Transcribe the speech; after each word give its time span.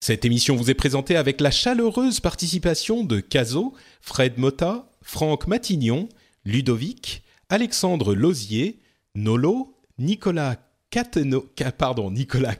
Cette 0.00 0.24
émission 0.24 0.56
vous 0.56 0.70
est 0.70 0.74
présentée 0.74 1.16
avec 1.16 1.42
la 1.42 1.50
chaleureuse 1.50 2.20
participation 2.20 3.04
de 3.04 3.20
Caso, 3.20 3.74
Fred 4.00 4.38
Motta, 4.38 4.90
Franck 5.02 5.48
Matignon, 5.48 6.08
Ludovic, 6.46 7.22
Alexandre 7.50 8.14
Lozier, 8.14 8.80
Nolo, 9.14 9.76
Nicolas 9.98 10.56
Catano, 10.88 11.44
pardon, 11.76 12.10
Nicolas 12.10 12.56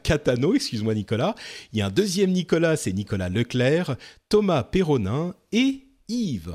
excuse-moi 0.54 0.92
Nicolas. 0.92 1.34
Il 1.72 1.78
y 1.78 1.82
a 1.82 1.86
un 1.86 1.90
deuxième 1.90 2.32
Nicolas, 2.32 2.76
c'est 2.76 2.92
Nicolas 2.92 3.30
Leclerc, 3.30 3.96
Thomas 4.28 4.62
Perronin 4.62 5.34
et 5.52 5.86
Yves. 6.08 6.54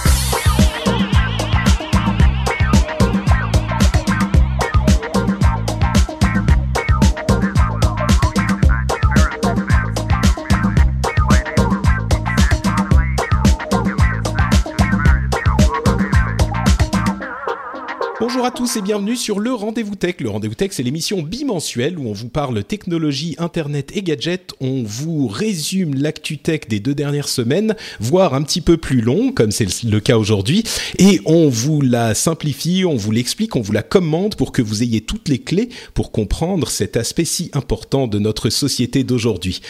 Bonjour 18.41 18.55
à 18.55 18.57
tous 18.57 18.75
et 18.77 18.81
bienvenue 18.81 19.15
sur 19.15 19.39
le 19.39 19.53
Rendez-vous 19.53 19.93
Tech. 19.93 20.15
Le 20.17 20.27
Rendez-vous 20.27 20.55
Tech, 20.55 20.71
c'est 20.71 20.81
l'émission 20.81 21.21
bimensuelle 21.21 21.99
où 21.99 22.07
on 22.07 22.13
vous 22.13 22.27
parle 22.27 22.63
technologie, 22.63 23.35
internet 23.37 23.91
et 23.95 24.01
gadgets. 24.01 24.55
On 24.59 24.81
vous 24.81 25.27
résume 25.27 25.93
l'actu 25.93 26.39
tech 26.39 26.61
des 26.67 26.79
deux 26.79 26.95
dernières 26.95 27.29
semaines, 27.29 27.75
voire 27.99 28.33
un 28.33 28.41
petit 28.41 28.61
peu 28.61 28.77
plus 28.77 29.01
long, 29.01 29.31
comme 29.31 29.51
c'est 29.51 29.83
le 29.83 29.99
cas 29.99 30.17
aujourd'hui. 30.17 30.63
Et 30.97 31.21
on 31.25 31.49
vous 31.49 31.81
la 31.81 32.15
simplifie, 32.15 32.83
on 32.83 32.95
vous 32.95 33.11
l'explique, 33.11 33.55
on 33.55 33.61
vous 33.61 33.73
la 33.73 33.83
commande 33.83 34.35
pour 34.35 34.51
que 34.51 34.63
vous 34.63 34.81
ayez 34.81 35.01
toutes 35.01 35.29
les 35.29 35.37
clés 35.37 35.69
pour 35.93 36.11
comprendre 36.11 36.67
cet 36.67 36.97
aspect 36.97 37.25
si 37.25 37.51
important 37.53 38.07
de 38.07 38.17
notre 38.17 38.49
société 38.49 39.03
d'aujourd'hui. 39.03 39.61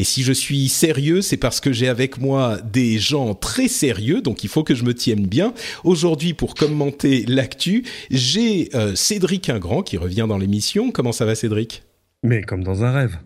Et 0.00 0.04
si 0.04 0.24
je 0.24 0.32
suis 0.32 0.68
sérieux, 0.68 1.22
c'est 1.22 1.36
parce 1.36 1.60
que 1.60 1.72
j'ai 1.72 1.86
avec 1.86 2.18
moi 2.18 2.58
des 2.72 2.98
gens 2.98 3.34
très 3.36 3.68
sérieux, 3.68 4.20
donc 4.20 4.42
il 4.42 4.50
faut 4.50 4.64
que 4.64 4.74
je 4.74 4.82
me 4.82 4.94
tienne 4.94 5.28
bien. 5.28 5.54
Aujourd'hui, 5.84 6.34
pour 6.34 6.56
commenter 6.56 7.24
l'actu, 7.28 7.84
j'ai 8.16 8.68
euh, 8.74 8.94
Cédric 8.94 9.48
Ingrand 9.48 9.82
qui 9.82 9.96
revient 9.96 10.26
dans 10.28 10.38
l'émission. 10.38 10.90
Comment 10.90 11.12
ça 11.12 11.24
va 11.24 11.34
Cédric? 11.34 11.84
Mais 12.22 12.42
comme 12.42 12.64
dans 12.64 12.84
un 12.84 12.92
rêve. 12.92 13.18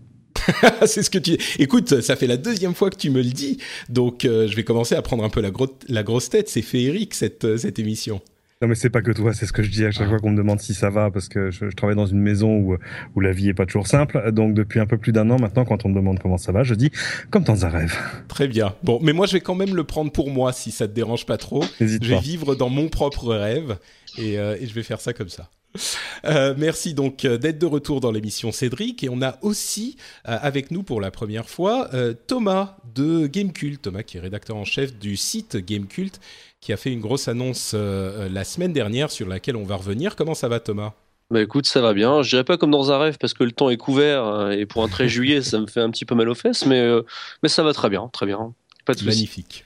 c'est 0.87 1.03
ce 1.03 1.11
que 1.11 1.19
tu. 1.19 1.37
Écoute, 1.59 2.01
ça 2.01 2.17
fait 2.17 2.27
la 2.27 2.37
deuxième 2.37 2.75
fois 2.75 2.91
que 2.91 2.97
tu 2.97 3.11
me 3.11 3.23
le 3.23 3.31
dis, 3.31 3.59
donc 3.89 4.25
euh, 4.25 4.47
je 4.47 4.57
vais 4.57 4.65
commencer 4.65 4.95
à 4.95 5.03
prendre 5.03 5.25
un 5.25 5.29
peu 5.29 5.41
la, 5.41 5.51
la 5.89 6.03
grosse 6.03 6.31
tête. 6.31 6.49
C'est 6.49 6.63
féerique 6.63 7.15
cette, 7.15 7.45
euh, 7.45 7.57
cette 7.57 7.79
émission. 7.79 8.21
Non 8.63 8.69
mais 8.69 8.75
c'est 8.75 8.91
pas 8.91 9.01
que 9.01 9.11
toi, 9.11 9.33
c'est 9.33 9.47
ce 9.47 9.55
que 9.55 9.63
je 9.63 9.71
dis 9.71 9.87
à 9.87 9.91
chaque 9.91 10.07
ah. 10.07 10.11
fois 10.11 10.19
qu'on 10.19 10.33
me 10.33 10.37
demande 10.37 10.61
si 10.61 10.75
ça 10.75 10.91
va, 10.91 11.11
parce 11.11 11.31
que 11.31 11.51
je, 11.51 11.65
travaille 11.71 11.97
dans 11.97 12.05
une 12.05 12.21
maison 12.21 12.57
où, 12.57 12.77
où 13.15 13.21
la 13.21 13.33
vie 13.33 13.49
est 13.49 13.55
pas 13.55 13.65
toujours 13.65 13.87
simple. 13.87 14.33
Donc 14.33 14.53
depuis 14.53 14.81
un 14.81 14.87
peu 14.87 14.99
plus 14.99 15.13
d'un 15.13 15.31
an 15.31 15.39
maintenant, 15.39 15.65
quand 15.65 15.87
on 15.87 15.89
me 15.89 15.95
demande 15.95 16.19
comment 16.19 16.37
ça 16.37 16.53
va, 16.53 16.63
je 16.63 16.75
dis 16.75 16.91
comme 17.31 17.43
dans 17.43 17.65
un 17.65 17.71
rêve. 17.71 17.97
Très 18.29 18.49
bien. 18.49 18.75
Bon, 18.83 18.99
mais 19.03 19.15
moi 19.15 19.27
je 19.27 19.33
vais 19.33 19.41
quand 19.41 19.55
même 19.55 19.75
le 19.75 19.85
prendre 19.85 20.13
pour 20.13 20.29
moi 20.29 20.53
si 20.53 20.73
ça 20.73 20.87
te 20.87 20.93
dérange 20.93 21.25
pas 21.25 21.39
trop. 21.39 21.65
je 21.81 21.97
vais 22.07 22.21
vivre 22.21 22.55
dans 22.55 22.69
mon 22.69 22.89
propre 22.89 23.35
rêve 23.35 23.79
et, 24.19 24.39
euh, 24.39 24.57
et 24.61 24.67
je 24.67 24.75
vais 24.75 24.83
faire 24.83 25.01
ça 25.01 25.13
comme 25.13 25.29
ça. 25.29 25.49
Euh, 26.25 26.53
merci 26.59 26.95
donc 26.95 27.25
euh, 27.25 27.39
d'être 27.39 27.59
de 27.59 27.67
retour 27.67 28.01
dans 28.01 28.11
l'émission 28.11 28.51
Cédric 28.51 29.05
et 29.05 29.09
on 29.09 29.23
a 29.23 29.39
aussi 29.43 29.97
avec 30.25 30.73
nous 30.73 30.83
pour 30.83 31.01
la 31.01 31.13
première 31.13 31.49
fois 31.49 31.89
Thomas 32.27 32.77
de 32.95 33.27
Gamecult, 33.27 33.81
Thomas 33.81 34.03
qui 34.03 34.17
est 34.17 34.21
rédacteur 34.21 34.57
en 34.57 34.65
chef 34.65 34.99
du 34.99 35.17
site 35.17 35.57
Gamecult 35.57 36.21
qui 36.61 36.73
a 36.73 36.77
fait 36.77 36.93
une 36.93 37.01
grosse 37.01 37.29
annonce 37.29 37.75
la 37.75 38.45
semaine 38.45 38.73
dernière 38.73 39.11
sur 39.11 39.29
laquelle 39.29 39.57
on 39.57 39.65
va 39.65 39.77
revenir. 39.77 40.17
Comment 40.17 40.35
ça 40.35 40.49
va 40.49 40.61
Thomas? 40.61 40.93
Bah 41.31 41.41
écoute, 41.41 41.67
ça 41.67 41.81
va 41.81 41.95
bien. 41.95 42.23
Je 42.23 42.31
dirais 42.31 42.45
pas 42.45 42.59
comme 42.59 42.73
dans 42.73 42.91
un 42.91 42.99
rêve 42.99 43.17
parce 43.19 43.35
que 43.35 43.45
le 43.45 43.53
temps 43.53 43.71
est 43.71 43.77
couvert 43.77 44.51
et 44.51 44.67
pour 44.67 44.83
un 44.83 44.89
13 44.89 45.09
juillet, 45.09 45.43
ça 45.43 45.61
me 45.61 45.69
fait 45.69 45.81
un 45.81 45.91
petit 45.91 46.05
peu 46.05 46.17
mal 46.17 46.29
aux 46.29 46.35
fesses, 46.35 46.67
mais, 46.67 46.87
mais 47.43 47.49
ça 47.49 47.63
va 47.63 47.73
très 47.73 47.89
bien, 47.89 48.09
très 48.13 48.27
bien. 48.27 48.53
Magnifique. 49.05 49.65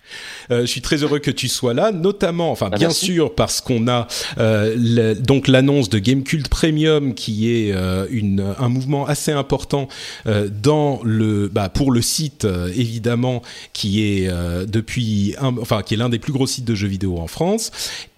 Euh, 0.51 0.63
je 0.63 0.67
suis 0.67 0.81
très 0.81 1.03
heureux 1.03 1.19
que 1.19 1.31
tu 1.31 1.49
sois 1.49 1.75
là, 1.75 1.93
notamment, 1.93 2.51
enfin 2.51 2.71
ah, 2.73 2.77
bien 2.77 2.91
sûr 2.91 3.35
parce 3.35 3.61
qu'on 3.61 3.89
a 3.89 4.07
euh, 4.39 5.15
donc 5.15 5.49
l'annonce 5.49 5.89
de 5.89 5.99
Gamecult 5.99 6.49
Premium 6.49 7.15
qui 7.15 7.51
est 7.51 7.73
euh, 7.73 8.07
une, 8.11 8.55
un 8.59 8.69
mouvement 8.69 9.07
assez 9.07 9.33
important 9.33 9.89
dans 10.25 11.01
le, 11.03 11.49
bah, 11.49 11.69
pour 11.69 11.91
le 11.91 12.03
site 12.03 12.47
évidemment 12.77 13.43
qui 13.73 14.03
est 14.03 14.31
depuis, 14.67 15.35
un, 15.41 15.57
enfin 15.59 15.83
qui 15.83 15.95
est 15.95 15.97
l'un 15.97 16.09
des 16.09 16.19
plus 16.19 16.33
gros 16.33 16.47
sites 16.47 16.65
de 16.65 16.75
jeux 16.75 16.89
vidéo 16.89 17.19
en 17.19 17.27
France 17.27 17.71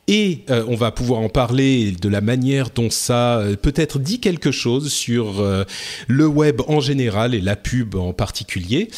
et 0.08 0.44
euh, 0.50 0.64
on 0.68 0.76
va 0.76 0.92
pouvoir 0.92 1.20
en 1.20 1.28
parler 1.28 1.90
de 1.90 2.08
la 2.08 2.20
manière 2.20 2.70
dont 2.70 2.90
ça 2.90 3.38
euh, 3.38 3.56
peut-être 3.56 3.98
dit 3.98 4.20
quelque 4.20 4.52
chose 4.52 4.92
sur 4.92 5.40
euh, 5.40 5.64
le 6.06 6.26
web 6.26 6.60
en 6.68 6.78
général 6.78 7.34
et 7.34 7.40
la 7.40 7.56
pub 7.56 7.96
en 7.96 8.12
particulier. 8.12 8.88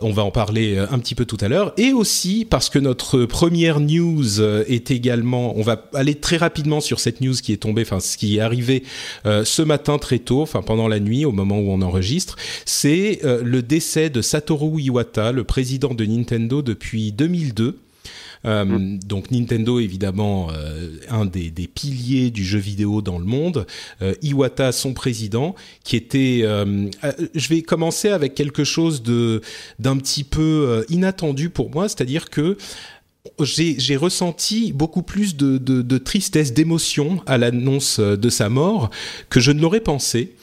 On 0.00 0.12
va 0.12 0.24
en 0.24 0.30
parler 0.30 0.78
un 0.78 0.98
petit 0.98 1.14
peu 1.14 1.26
tout 1.26 1.36
à 1.40 1.48
l'heure. 1.48 1.74
Et 1.76 1.92
aussi 1.92 2.46
parce 2.48 2.70
que 2.70 2.78
notre 2.78 3.24
première 3.26 3.80
news 3.80 4.40
est 4.40 4.90
également, 4.90 5.56
on 5.58 5.62
va 5.62 5.84
aller 5.94 6.14
très 6.14 6.36
rapidement 6.36 6.80
sur 6.80 7.00
cette 7.00 7.20
news 7.20 7.34
qui 7.34 7.52
est 7.52 7.58
tombée, 7.58 7.82
enfin 7.82 8.00
ce 8.00 8.16
qui 8.16 8.36
est 8.36 8.40
arrivé 8.40 8.82
ce 9.24 9.62
matin 9.62 9.98
très 9.98 10.18
tôt, 10.18 10.42
enfin 10.42 10.62
pendant 10.62 10.88
la 10.88 11.00
nuit 11.00 11.24
au 11.24 11.32
moment 11.32 11.58
où 11.58 11.70
on 11.70 11.82
enregistre, 11.82 12.36
c'est 12.64 13.20
le 13.22 13.62
décès 13.62 14.10
de 14.10 14.22
Satoru 14.22 14.80
Iwata, 14.80 15.32
le 15.32 15.44
président 15.44 15.94
de 15.94 16.04
Nintendo 16.04 16.62
depuis 16.62 17.12
2002. 17.12 17.78
Euh, 18.44 18.64
mm. 18.64 18.98
Donc 19.00 19.30
Nintendo, 19.30 19.78
évidemment, 19.80 20.48
euh, 20.52 20.96
un 21.08 21.24
des, 21.24 21.50
des, 21.50 21.66
piliers 21.66 22.30
du 22.30 22.44
jeu 22.44 22.58
vidéo 22.58 23.02
dans 23.02 23.18
le 23.18 23.24
monde. 23.24 23.66
Euh, 24.02 24.14
Iwata, 24.22 24.72
son 24.72 24.92
président, 24.92 25.54
qui 25.84 25.96
était... 25.96 26.42
je 26.42 27.48
vais 27.48 27.62
commencer 27.62 28.08
avec 28.08 28.34
quelque 28.34 28.64
chose 28.64 29.02
de 29.02 29.40
d'un 29.78 29.96
petit 29.96 30.24
peu 30.24 30.84
inattendu 30.88 31.50
pour 31.50 31.70
moi, 31.70 31.88
c'est-à-dire 31.88 32.30
que 32.30 32.56
j'ai 33.40 33.96
ressenti 33.96 34.72
beaucoup 34.72 35.02
plus 35.02 35.36
de, 35.36 35.58
de, 35.58 35.82
de 35.82 35.98
tristesse, 35.98 36.52
d'émotion 36.52 37.22
à 37.26 37.38
l'annonce 37.38 38.00
de 38.00 38.28
sa 38.28 38.48
mort 38.48 38.90
que 39.28 39.40
je 39.40 39.52
ne 39.52 39.60
l'aurais 39.60 39.80
pensé. 39.80 40.34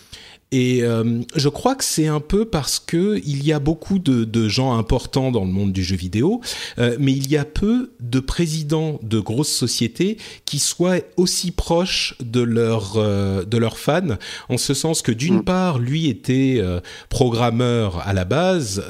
Et 0.54 0.84
euh, 0.84 1.22
je 1.36 1.50
crois 1.50 1.74
que 1.74 1.84
c'est 1.84 2.06
un 2.06 2.20
peu 2.20 2.46
parce 2.46 2.80
que 2.80 3.20
il 3.26 3.44
y 3.44 3.52
a 3.52 3.58
beaucoup 3.58 3.98
de, 3.98 4.24
de, 4.24 4.48
gens 4.48 4.78
importants 4.78 5.32
dans 5.32 5.46
le 5.46 5.52
monde 5.52 5.74
du 5.74 5.84
jeu 5.84 5.96
vidéo, 5.96 6.42
euh, 6.78 6.96
mais 7.00 7.12
il 7.12 7.28
y 7.28 7.38
a 7.38 7.44
peu 7.44 7.92
de 8.00 8.20
présidents 8.20 9.00
de 9.02 9.20
grosses 9.20 9.52
sociétés 9.52 10.18
qui 10.46 10.60
soient 10.60 11.00
aussi 11.18 11.50
proches 11.50 12.14
de 12.24 12.42
leurs 12.42 12.98
euh, 12.98 13.44
de 13.46 13.58
leurs 13.58 13.80
fans, 13.80 14.18
en 14.48 14.60
ce 14.60 14.76
sens 14.76 15.02
que 15.02 15.12
d'une 15.12 15.38
mm. 15.38 15.44
part, 15.44 15.80
lui 15.80 16.08
était 16.08 16.62
programmeur 17.10 18.08
à 18.08 18.14
la 18.14 18.26
base 18.26 18.84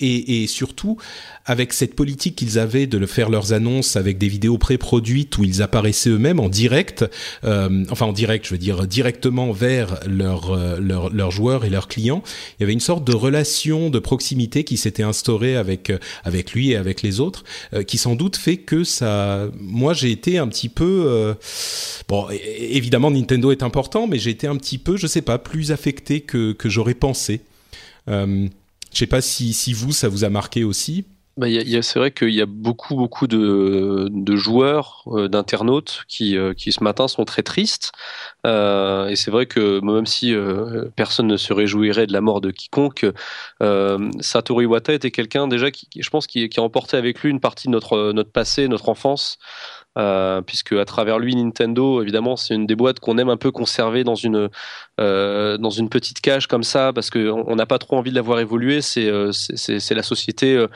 et, 0.00 0.42
et, 0.42 0.46
surtout 0.48 0.96
avec 1.44 1.72
cette 1.72 1.94
politique 1.94 2.34
qu'ils 2.34 2.58
avaient 2.58 2.88
de 2.88 3.06
faire 3.06 3.30
leurs 3.30 3.52
annonces 3.52 3.94
avec 3.94 4.18
des 4.18 4.28
vidéos 4.28 4.58
pré-produites 4.58 5.38
où 5.38 5.44
ils 5.44 5.62
apparaissaient 5.62 6.10
eux-mêmes 6.10 6.40
en 6.40 6.48
direct, 6.48 7.04
enfin 7.44 8.06
en 8.06 8.12
direct, 8.12 8.46
je 8.46 8.50
veux 8.50 8.58
dire 8.58 8.88
directement 8.88 9.52
vers 9.52 10.00
leur 10.08 10.63
euh, 10.64 11.08
leurs 11.12 11.30
joueurs 11.30 11.64
et 11.64 11.70
leurs 11.70 11.88
clients. 11.88 12.22
Il 12.58 12.62
y 12.62 12.64
avait 12.64 12.72
une 12.72 12.80
sorte 12.80 13.04
de 13.04 13.14
relation 13.14 13.90
de 13.90 13.98
proximité 13.98 14.64
qui 14.64 14.76
s'était 14.76 15.02
instaurée 15.02 15.56
avec 15.56 15.90
euh, 15.90 15.98
avec 16.24 16.52
lui 16.52 16.70
et 16.70 16.76
avec 16.76 17.02
les 17.02 17.20
autres, 17.20 17.44
euh, 17.74 17.82
qui 17.82 17.98
sans 17.98 18.16
doute 18.16 18.36
fait 18.36 18.56
que 18.56 18.84
ça. 18.84 19.48
Moi, 19.58 19.92
j'ai 19.92 20.10
été 20.10 20.38
un 20.38 20.48
petit 20.48 20.68
peu 20.68 21.34
bon. 22.08 22.26
Évidemment, 22.58 23.10
Nintendo 23.10 23.50
est 23.50 23.62
important, 23.62 24.06
mais 24.06 24.18
j'ai 24.18 24.30
été 24.30 24.46
un 24.46 24.56
petit 24.56 24.78
peu, 24.78 24.96
je 24.96 25.06
sais 25.06 25.22
pas, 25.22 25.38
plus 25.38 25.72
affecté 25.72 26.20
que 26.20 26.52
que 26.52 26.68
j'aurais 26.68 26.94
pensé. 26.94 27.40
je 28.08 28.48
sais 28.92 29.06
pas 29.06 29.20
si 29.20 29.52
si 29.52 29.72
vous 29.72 29.92
ça 29.92 30.08
vous 30.08 30.24
a 30.24 30.30
marqué 30.30 30.64
aussi. 30.64 31.04
Bah, 31.36 31.48
c'est 31.82 31.98
vrai 31.98 32.12
qu'il 32.12 32.30
y 32.30 32.40
a 32.40 32.46
beaucoup, 32.46 32.94
beaucoup 32.94 33.26
de, 33.26 34.08
de 34.10 34.36
joueurs, 34.36 35.02
euh, 35.08 35.28
d'internautes 35.28 36.04
qui, 36.06 36.36
euh, 36.36 36.54
qui 36.54 36.70
ce 36.70 36.82
matin 36.84 37.08
sont 37.08 37.24
très 37.24 37.42
tristes. 37.42 37.90
Euh, 38.46 39.08
et 39.08 39.16
c'est 39.16 39.30
vrai 39.32 39.46
que 39.46 39.80
même 39.80 40.06
si 40.06 40.32
euh, 40.32 40.86
personne 40.96 41.26
ne 41.26 41.36
se 41.36 41.52
réjouirait 41.52 42.06
de 42.06 42.12
la 42.12 42.20
mort 42.20 42.40
de 42.40 42.50
quiconque, 42.52 43.06
Satoru 44.20 44.64
Iwata 44.64 44.92
était 44.92 45.10
quelqu'un 45.10 45.48
déjà 45.48 45.70
qui, 45.70 45.88
je 45.98 46.10
pense, 46.10 46.26
qui, 46.26 46.48
qui 46.48 46.60
a 46.60 46.62
emporté 46.62 46.96
avec 46.96 47.20
lui 47.20 47.30
une 47.30 47.40
partie 47.40 47.66
de 47.66 47.72
notre, 47.72 48.12
notre 48.12 48.30
passé, 48.30 48.68
notre 48.68 48.88
enfance. 48.88 49.38
Euh, 49.96 50.42
puisque 50.42 50.72
à 50.72 50.84
travers 50.84 51.20
lui 51.20 51.36
Nintendo 51.36 52.02
évidemment 52.02 52.34
c'est 52.34 52.52
une 52.52 52.66
des 52.66 52.74
boîtes 52.74 52.98
qu'on 52.98 53.16
aime 53.16 53.28
un 53.28 53.36
peu 53.36 53.52
conserver 53.52 54.02
dans 54.02 54.16
une 54.16 54.50
euh, 54.98 55.56
dans 55.56 55.70
une 55.70 55.88
petite 55.88 56.20
cage 56.20 56.48
comme 56.48 56.64
ça 56.64 56.92
parce 56.92 57.10
qu'on 57.10 57.54
n'a 57.54 57.64
pas 57.64 57.78
trop 57.78 57.96
envie 57.96 58.10
de 58.10 58.16
la 58.16 58.22
voir 58.22 58.40
évoluer. 58.40 58.80
C'est 58.80 59.06
euh, 59.06 59.30
la 59.90 60.02
société 60.02 60.66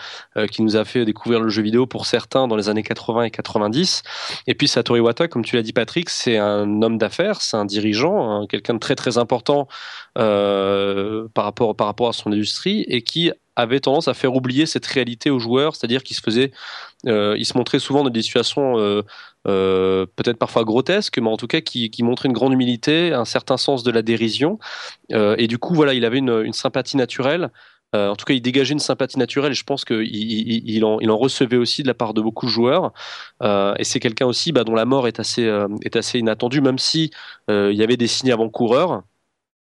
qui 0.52 0.62
nous 0.62 0.76
a 0.76 0.84
fait 0.84 1.04
découvrir 1.04 1.40
le 1.40 1.48
jeu 1.48 1.62
vidéo 1.62 1.86
pour 1.86 2.06
certains 2.06 2.46
dans 2.46 2.54
les 2.54 2.68
années 2.68 2.84
80 2.84 3.24
et 3.24 3.30
90 3.32 4.02
et 4.46 4.54
puis 4.54 4.68
Satoru 4.68 5.00
Iwata 5.00 5.26
comme 5.26 5.44
tu 5.44 5.56
l'as 5.56 5.62
dit 5.62 5.72
Patrick 5.72 6.08
c'est 6.10 6.38
un 6.38 6.82
homme 6.82 6.98
d'affaires 6.98 7.40
c'est 7.40 7.56
un 7.56 7.64
dirigeant 7.64 8.30
hein, 8.30 8.46
quelqu'un 8.46 8.74
de 8.74 8.78
très 8.78 8.94
très 8.94 9.18
important 9.18 9.66
par 10.14 11.44
rapport 11.44 11.74
par 11.74 11.88
rapport 11.88 12.08
à 12.08 12.12
son 12.12 12.30
industrie 12.30 12.84
et 12.88 13.02
qui 13.02 13.32
avait 13.58 13.80
tendance 13.80 14.06
à 14.06 14.14
faire 14.14 14.34
oublier 14.34 14.66
cette 14.66 14.86
réalité 14.86 15.30
aux 15.30 15.40
joueurs, 15.40 15.74
c'est-à-dire 15.74 16.04
qu'il 16.04 16.16
se 16.16 16.22
faisait, 16.22 16.52
il 17.04 17.44
se 17.44 17.56
montrait 17.56 17.78
souvent 17.78 18.02
dans 18.04 18.10
des 18.10 18.22
situations 18.22 18.78
euh, 18.78 19.02
euh, 19.46 20.06
peut-être 20.16 20.38
parfois 20.38 20.64
grotesques, 20.64 21.18
mais 21.18 21.28
en 21.28 21.36
tout 21.36 21.46
cas 21.46 21.60
qui, 21.60 21.90
qui 21.90 22.02
une 22.02 22.32
grande 22.32 22.52
humilité, 22.52 23.12
un 23.12 23.24
certain 23.24 23.56
sens 23.56 23.82
de 23.82 23.90
la 23.90 24.02
dérision, 24.02 24.58
et 25.10 25.46
du 25.46 25.58
coup 25.58 25.74
voilà, 25.74 25.94
il 25.94 26.04
avait 26.04 26.18
une, 26.18 26.52
sympathie 26.52 26.96
naturelle. 26.96 27.50
en 27.94 28.16
tout 28.16 28.24
cas, 28.24 28.34
il 28.34 28.42
dégageait 28.42 28.72
une 28.72 28.78
sympathie 28.80 29.18
naturelle 29.18 29.54
je 29.54 29.64
pense 29.64 29.84
qu'il 29.84 30.02
il, 30.02 30.84
en, 30.84 31.00
il 31.00 31.10
en, 31.10 31.16
recevait 31.16 31.56
aussi 31.56 31.82
de 31.82 31.88
la 31.88 31.94
part 31.94 32.14
de 32.14 32.20
beaucoup 32.20 32.46
de 32.46 32.50
joueurs. 32.50 32.92
et 33.42 33.84
c'est 33.84 34.00
quelqu'un 34.00 34.26
aussi 34.26 34.52
bah, 34.52 34.64
dont 34.64 34.74
la 34.74 34.84
mort 34.84 35.06
est 35.06 35.20
assez, 35.20 35.44
est 35.82 35.96
assez 35.96 36.18
inattendue, 36.18 36.60
même 36.60 36.78
si 36.78 37.10
il 37.48 37.74
y 37.74 37.82
avait 37.82 37.96
des 37.96 38.08
signes 38.08 38.32
avant-coureurs. 38.32 39.02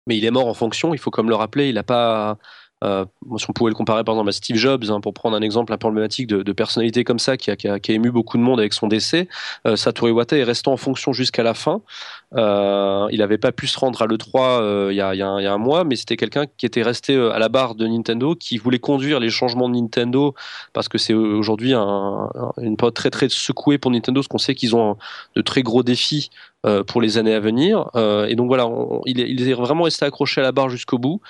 Mais 0.08 0.16
il 0.16 0.24
est 0.24 0.30
mort 0.30 0.46
en 0.46 0.54
fonction, 0.54 0.94
il 0.94 0.98
faut 0.98 1.10
comme 1.10 1.28
le 1.28 1.34
rappeler, 1.34 1.68
il 1.68 1.74
n'a 1.74 1.82
pas, 1.82 2.38
euh, 2.84 3.04
si 3.38 3.46
on 3.48 3.52
pouvait 3.52 3.70
le 3.70 3.74
comparer 3.74 4.04
par 4.04 4.14
exemple 4.14 4.28
à 4.28 4.32
Steve 4.32 4.56
Jobs, 4.56 4.84
hein, 4.90 5.00
pour 5.00 5.14
prendre 5.14 5.36
un 5.36 5.40
exemple 5.40 5.72
un 5.72 5.78
peu 5.78 5.88
emblématique 5.88 6.26
de, 6.26 6.52
personnalité 6.52 7.04
comme 7.04 7.18
ça 7.18 7.36
qui 7.36 7.50
a, 7.50 7.56
qui, 7.56 7.68
a, 7.68 7.80
qui 7.80 7.92
a, 7.92 7.94
ému 7.94 8.10
beaucoup 8.10 8.36
de 8.36 8.42
monde 8.42 8.60
avec 8.60 8.72
son 8.72 8.86
décès, 8.86 9.28
euh, 9.66 9.76
Satoru 9.76 10.12
est 10.30 10.44
resté 10.44 10.68
en 10.70 10.76
fonction 10.76 11.12
jusqu'à 11.12 11.42
la 11.42 11.54
fin. 11.54 11.82
Euh, 12.34 13.06
il 13.12 13.18
n'avait 13.18 13.38
pas 13.38 13.52
pu 13.52 13.66
se 13.66 13.78
rendre 13.78 14.02
à 14.02 14.06
l'E3 14.06 14.60
euh, 14.60 14.88
il 14.90 14.96
y, 14.96 15.00
a, 15.00 15.14
y, 15.14 15.18
y, 15.18 15.22
a, 15.22 15.52
un 15.52 15.58
mois, 15.58 15.84
mais 15.84 15.94
c'était 15.94 16.16
quelqu'un 16.16 16.44
qui 16.58 16.66
était 16.66 16.82
resté 16.82 17.14
euh, 17.14 17.32
à 17.32 17.38
la 17.38 17.48
barre 17.48 17.76
de 17.76 17.86
Nintendo, 17.86 18.34
qui 18.34 18.58
voulait 18.58 18.80
conduire 18.80 19.20
les 19.20 19.30
changements 19.30 19.68
de 19.68 19.76
Nintendo, 19.76 20.34
parce 20.72 20.88
que 20.88 20.98
c'est 20.98 21.14
aujourd'hui 21.14 21.72
un, 21.72 22.30
une 22.58 22.76
période 22.76 22.94
très 22.94 23.10
très 23.10 23.28
secouée 23.28 23.78
pour 23.78 23.92
Nintendo, 23.92 24.20
parce 24.20 24.28
qu'on 24.28 24.38
sait 24.38 24.54
qu'ils 24.54 24.74
ont 24.74 24.96
de 25.36 25.42
très 25.42 25.62
gros 25.62 25.82
défis 25.82 26.30
pour 26.88 27.00
les 27.00 27.16
années 27.16 27.34
à 27.34 27.38
venir. 27.38 27.88
et 27.94 28.34
donc 28.34 28.48
voilà, 28.48 28.68
il, 29.04 29.20
est, 29.20 29.54
vraiment 29.54 29.84
resté 29.84 30.04
accroché 30.04 30.40
à 30.40 30.44
la 30.44 30.50
barre 30.50 30.68
jusqu'au 30.68 30.98
bout. 30.98 31.20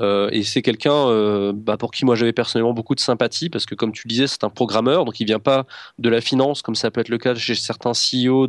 Euh, 0.00 0.28
et 0.32 0.42
c'est 0.42 0.62
quelqu'un 0.62 0.94
euh, 0.94 1.52
bah, 1.54 1.76
pour 1.76 1.90
qui 1.90 2.04
moi 2.04 2.14
j'avais 2.14 2.32
personnellement 2.32 2.72
beaucoup 2.72 2.94
de 2.94 3.00
sympathie 3.00 3.50
parce 3.50 3.66
que 3.66 3.74
comme 3.74 3.92
tu 3.92 4.08
disais 4.08 4.26
c'est 4.26 4.44
un 4.44 4.50
programmeur 4.50 5.04
donc 5.04 5.20
il 5.20 5.26
vient 5.26 5.38
pas 5.38 5.66
de 5.98 6.08
la 6.08 6.20
finance 6.20 6.62
comme 6.62 6.74
ça 6.74 6.90
peut 6.90 7.00
être 7.00 7.08
le 7.08 7.18
cas 7.18 7.34
chez 7.34 7.54
certains 7.54 7.92
CEO 7.92 8.48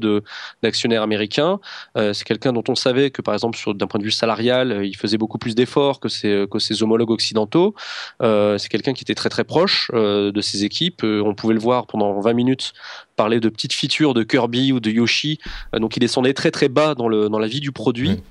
d'actionnaires 0.61 1.01
américains. 1.01 1.59
Euh, 1.97 2.13
c'est 2.13 2.23
quelqu'un 2.23 2.53
dont 2.53 2.63
on 2.67 2.75
savait 2.75 3.11
que 3.11 3.21
par 3.21 3.33
exemple 3.33 3.57
d'un 3.73 3.87
point 3.87 3.99
de 3.99 4.05
vue 4.05 4.11
salarial 4.11 4.81
il 4.83 4.95
faisait 4.95 5.17
beaucoup 5.17 5.37
plus 5.37 5.55
d'efforts 5.55 5.99
que 5.99 6.09
ses 6.09 6.45
que 6.49 6.83
homologues 6.83 7.11
occidentaux. 7.11 7.75
c'est 8.21 8.69
quelqu'un 8.69 8.93
qui 8.93 9.03
était 9.03 9.15
très 9.15 9.29
très 9.29 9.43
proche 9.43 9.91
de 9.93 10.41
ses 10.41 10.63
équipes. 10.63 11.03
on 11.03 11.33
pouvait 11.35 11.53
le 11.53 11.59
voir 11.59 11.87
pendant 11.87 12.19
20 12.19 12.33
minutes 12.33 12.73
parler 13.15 13.39
de 13.39 13.49
petites 13.49 13.73
features 13.73 14.13
de 14.13 14.23
Kirby 14.23 14.71
ou 14.71 14.79
de 14.79 14.89
Yoshi. 14.89 15.39
donc 15.73 15.97
il 15.97 15.99
descendait 15.99 16.33
très 16.33 16.51
très 16.51 16.69
bas 16.69 16.95
dans 16.95 17.07
le 17.07 17.29
dans 17.29 17.39
la 17.39 17.47
vie 17.47 17.59
du 17.59 17.71
produit. 17.71 18.21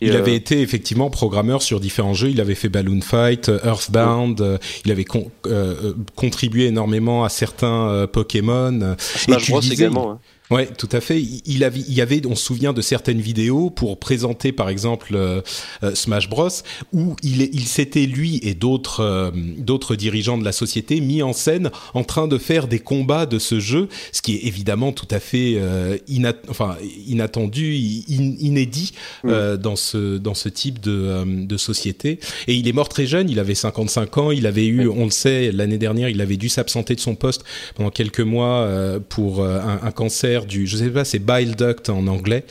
Il 0.00 0.16
avait 0.16 0.34
été 0.34 0.60
effectivement 0.60 1.10
programmeur 1.10 1.62
sur 1.62 1.80
différents 1.80 2.14
jeux. 2.14 2.30
Il 2.30 2.40
avait 2.40 2.54
fait 2.54 2.68
Balloon 2.68 3.00
Fight, 3.00 3.50
Earthbound. 3.64 4.40
Euh, 4.40 4.58
il 4.84 4.90
avait 4.90 5.04
euh, 5.46 5.92
contribué 6.14 6.66
énormément 6.66 7.24
à 7.24 7.28
certains 7.28 8.06
Pokémon. 8.12 8.96
Smash 8.98 9.50
Bros 9.50 9.60
également. 9.60 10.12
Hein. 10.12 10.18
Ouais, 10.50 10.66
tout 10.66 10.88
à 10.92 11.00
fait. 11.00 11.22
Il, 11.44 11.62
avait, 11.62 11.80
il 11.80 11.92
y 11.92 12.00
avait, 12.00 12.22
on 12.26 12.34
se 12.34 12.44
souvient 12.44 12.72
de 12.72 12.80
certaines 12.80 13.20
vidéos 13.20 13.68
pour 13.68 13.98
présenter, 13.98 14.50
par 14.50 14.70
exemple, 14.70 15.14
euh, 15.14 15.42
euh, 15.82 15.94
Smash 15.94 16.30
Bros, 16.30 16.48
où 16.92 17.16
il, 17.22 17.42
il 17.52 17.66
s'était 17.66 18.06
lui 18.06 18.40
et 18.42 18.54
d'autres, 18.54 19.00
euh, 19.00 19.30
d'autres 19.58 19.94
dirigeants 19.94 20.38
de 20.38 20.44
la 20.44 20.52
société 20.52 21.00
mis 21.00 21.22
en 21.22 21.34
scène 21.34 21.70
en 21.92 22.02
train 22.02 22.28
de 22.28 22.38
faire 22.38 22.66
des 22.66 22.78
combats 22.78 23.26
de 23.26 23.38
ce 23.38 23.60
jeu, 23.60 23.88
ce 24.12 24.22
qui 24.22 24.36
est 24.36 24.46
évidemment 24.46 24.92
tout 24.92 25.08
à 25.10 25.20
fait 25.20 25.60
inat 26.08 26.34
enfin, 26.48 26.76
inattendu, 27.06 27.74
inédit 27.74 28.92
mm. 29.24 29.56
dans 29.56 29.76
ce 29.76 30.18
dans 30.18 30.34
ce 30.34 30.48
type 30.48 30.80
de, 30.80 31.24
de 31.44 31.56
société. 31.56 32.20
Et 32.46 32.54
il 32.54 32.68
est 32.68 32.72
mort 32.72 32.88
très 32.88 33.06
jeune. 33.06 33.28
Il 33.28 33.38
avait 33.38 33.54
55 33.54 34.18
ans. 34.18 34.30
Il 34.30 34.46
avait 34.46 34.66
eu, 34.66 34.88
on 34.88 35.04
le 35.04 35.10
sait, 35.10 35.52
l'année 35.52 35.78
dernière, 35.78 36.08
il 36.08 36.20
avait 36.20 36.36
dû 36.36 36.48
s'absenter 36.48 36.94
de 36.94 37.00
son 37.00 37.14
poste 37.14 37.44
pendant 37.74 37.90
quelques 37.90 38.20
mois 38.20 38.68
pour 39.08 39.44
un, 39.44 39.80
un 39.82 39.90
cancer 39.90 40.37
du, 40.46 40.66
je 40.66 40.76
sais 40.76 40.90
pas, 40.90 41.04
c'est 41.04 41.18
bile 41.18 41.56
duct 41.56 41.88
en 41.88 42.06
anglais. 42.06 42.44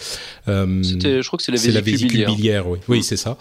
Euh, 0.47 0.81
je 0.83 1.27
crois 1.27 1.37
que 1.37 1.43
c'est 1.43 1.51
la, 1.51 1.73
la 1.73 1.81
vésicule 1.81 2.25
biliaire. 2.25 2.67
oui, 2.67 2.79
oui 2.87 3.03
c'est 3.03 3.17
ça. 3.17 3.37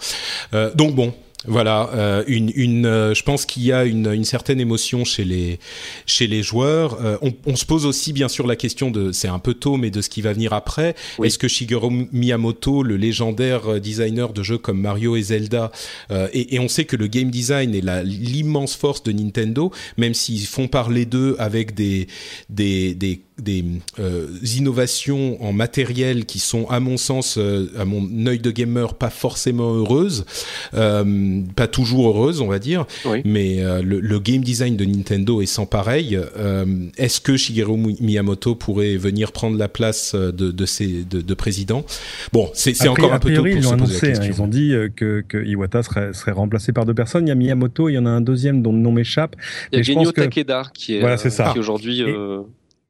Euh, 0.53 0.71
donc 0.75 0.95
bon, 0.95 1.13
voilà, 1.45 1.89
euh, 1.93 2.23
une, 2.27 2.51
une 2.55 2.85
euh, 2.85 3.13
je 3.13 3.23
pense 3.23 3.45
qu'il 3.45 3.63
y 3.63 3.71
a 3.71 3.85
une, 3.85 4.11
une, 4.11 4.25
certaine 4.25 4.59
émotion 4.59 5.05
chez 5.05 5.23
les 5.23 5.59
chez 6.05 6.25
les 6.25 6.41
joueurs. 6.41 6.97
Euh, 7.01 7.17
on, 7.21 7.31
on, 7.45 7.55
se 7.55 7.65
pose 7.65 7.85
aussi 7.85 8.11
bien 8.11 8.27
sûr 8.27 8.47
la 8.47 8.55
question 8.55 8.89
de, 8.89 9.11
c'est 9.11 9.27
un 9.27 9.37
peu 9.37 9.53
tôt, 9.53 9.77
mais 9.77 9.91
de 9.91 10.01
ce 10.01 10.09
qui 10.09 10.21
va 10.21 10.33
venir 10.33 10.51
après. 10.51 10.95
Est-ce 11.23 11.37
que 11.37 11.47
Shigeru 11.47 12.07
Miyamoto, 12.11 12.81
le 12.81 12.97
légendaire 12.97 13.79
designer 13.79 14.33
de 14.33 14.41
jeux 14.41 14.57
comme 14.57 14.81
Mario 14.81 15.15
et 15.15 15.21
Zelda, 15.21 15.71
et, 16.11 16.55
et, 16.55 16.59
on 16.59 16.67
sait 16.67 16.85
que 16.85 16.95
le 16.95 17.07
game 17.07 17.29
design 17.29 17.75
est 17.75 18.03
l'immense 18.03 18.75
force 18.75 19.03
de 19.03 19.11
Nintendo, 19.11 19.71
même 19.97 20.13
s'ils 20.13 20.47
font 20.47 20.67
parler 20.67 21.05
d'eux 21.05 21.35
avec 21.39 21.75
des 21.75 22.07
des, 22.49 22.95
des 22.95 23.21
des 23.39 23.63
euh, 23.99 24.27
innovations 24.55 25.43
en 25.43 25.53
matériel 25.53 26.25
qui 26.25 26.39
sont, 26.39 26.67
à 26.69 26.79
mon 26.79 26.97
sens, 26.97 27.37
euh, 27.37 27.67
à 27.77 27.85
mon 27.85 28.25
œil 28.25 28.39
de 28.39 28.51
gamer, 28.51 28.95
pas 28.95 29.09
forcément 29.09 29.73
heureuses, 29.73 30.25
euh, 30.73 31.41
pas 31.55 31.67
toujours 31.67 32.09
heureuses, 32.09 32.41
on 32.41 32.47
va 32.47 32.59
dire. 32.59 32.85
Mais 33.25 33.63
euh, 33.63 33.81
le, 33.81 33.99
le, 33.99 34.19
game 34.19 34.41
design 34.41 34.75
de 34.75 34.85
Nintendo 34.85 35.41
est 35.41 35.45
sans 35.45 35.65
pareil. 35.65 36.19
Euh, 36.37 36.65
est-ce 36.97 37.21
que 37.21 37.37
Shigeru 37.37 37.77
Miyamoto 37.99 38.55
pourrait 38.55 38.97
venir 38.97 39.31
prendre 39.31 39.57
la 39.57 39.67
place 39.67 40.15
de, 40.15 40.31
de, 40.31 40.65
ces, 40.65 41.03
de, 41.03 41.21
de 41.21 41.33
président? 41.33 41.85
Bon, 42.33 42.49
c'est 42.53 42.87
encore 42.87 43.13
un 43.13 43.19
peu 43.19 43.33
tôt 43.33 43.41
pour 43.43 43.47
ils 43.47 43.63
se 43.63 43.67
ont 43.69 43.77
poser 43.77 43.93
la 43.93 43.99
question. 43.99 44.23
Hein, 44.23 44.29
ils 44.35 44.41
ont 44.41 44.47
dit 44.47 44.73
que, 44.95 45.23
que 45.27 45.45
Iwata 45.45 45.83
serait, 45.83 46.13
serait 46.13 46.31
remplacé 46.31 46.73
par 46.73 46.85
deux 46.85 46.95
personnes. 46.95 47.27
Il 47.27 47.29
y 47.29 47.33
a 47.33 47.35
Miyamoto, 47.35 47.89
il 47.89 47.93
y 47.93 47.97
en 47.97 48.05
a 48.05 48.09
un 48.09 48.21
deuxième 48.21 48.61
dont 48.63 48.71
le 48.71 48.79
nom 48.79 48.91
m'échappe. 48.91 49.35
Il 49.71 49.77
y 49.77 49.79
a 49.79 49.83
Genyo 49.83 50.11
Takeda 50.11 50.63
qui 50.73 50.95
est, 50.95 50.99
voilà, 50.99 51.17
ça. 51.17 51.51
qui 51.53 51.59
aujourd'hui 51.59 52.01
et, 52.01 52.15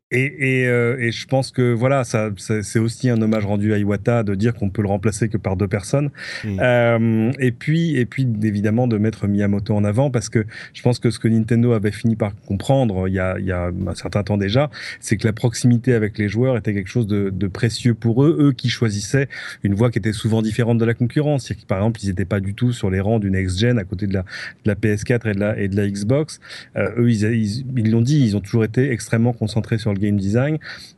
et, 0.09 0.65
euh, 0.67 0.95
et, 0.99 1.11
je 1.11 1.27
pense 1.27 1.51
que 1.51 1.73
voilà, 1.73 2.05
ça, 2.05 2.29
c'est 2.37 2.79
aussi 2.79 3.09
un 3.09 3.21
hommage 3.21 3.45
rendu 3.45 3.73
à 3.73 3.77
Iwata 3.77 4.23
de 4.23 4.35
dire 4.35 4.53
qu'on 4.53 4.69
peut 4.69 4.81
le 4.81 4.87
remplacer 4.87 5.27
que 5.27 5.35
par 5.35 5.57
deux 5.57 5.67
personnes. 5.67 6.11
Mmh. 6.45 6.59
Euh, 6.61 7.31
et 7.39 7.51
puis, 7.51 7.97
et 7.97 8.05
puis 8.05 8.25
évidemment 8.41 8.87
de 8.87 8.97
mettre 8.97 9.27
Miyamoto 9.27 9.75
en 9.75 9.83
avant 9.83 10.09
parce 10.09 10.29
que 10.29 10.45
je 10.73 10.81
pense 10.81 10.99
que 10.99 11.11
ce 11.11 11.19
que 11.19 11.27
Nintendo 11.27 11.73
avait 11.73 11.91
fini 11.91 12.15
par 12.15 12.31
comprendre 12.47 13.09
il 13.09 13.15
y 13.15 13.19
a, 13.19 13.37
il 13.37 13.45
y 13.45 13.51
a 13.51 13.65
un 13.65 13.95
certain 13.95 14.23
temps 14.23 14.37
déjà, 14.37 14.69
c'est 15.01 15.17
que 15.17 15.27
la 15.27 15.33
proximité 15.33 15.93
avec 15.93 16.17
les 16.17 16.29
joueurs 16.29 16.55
était 16.55 16.73
quelque 16.73 16.89
chose 16.89 17.07
de, 17.07 17.29
de, 17.29 17.47
précieux 17.47 17.93
pour 17.93 18.23
eux, 18.23 18.37
eux 18.39 18.53
qui 18.53 18.69
choisissaient 18.69 19.27
une 19.63 19.73
voie 19.73 19.91
qui 19.91 19.99
était 19.99 20.13
souvent 20.13 20.41
différente 20.41 20.77
de 20.77 20.85
la 20.85 20.93
concurrence. 20.93 21.47
C'est-à-dire 21.47 21.65
par 21.65 21.79
exemple, 21.79 21.99
ils 22.01 22.07
n'étaient 22.07 22.23
pas 22.23 22.39
du 22.39 22.53
tout 22.53 22.71
sur 22.71 22.89
les 22.89 23.01
rangs 23.01 23.19
du 23.19 23.29
next 23.29 23.59
gen 23.59 23.77
à 23.77 23.83
côté 23.83 24.07
de 24.07 24.13
la, 24.13 24.21
de 24.21 24.67
la 24.67 24.75
PS4 24.75 25.29
et 25.29 25.33
de 25.33 25.39
la, 25.41 25.59
et 25.59 25.67
de 25.67 25.75
la 25.75 25.85
Xbox. 25.85 26.39
Euh, 26.77 26.91
eux, 26.97 27.11
ils 27.11 27.91
l'ont 27.91 28.01
dit, 28.01 28.23
ils 28.23 28.37
ont 28.37 28.41
toujours 28.41 28.63
été 28.63 28.89
extrêmement 28.89 29.33
concentrés 29.33 29.77
sur 29.77 29.91
le 29.91 29.96
game 29.97 30.17
design. 30.17 30.57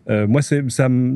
Euh, 0.10 0.28
moi, 0.28 0.42
ça, 0.42 0.56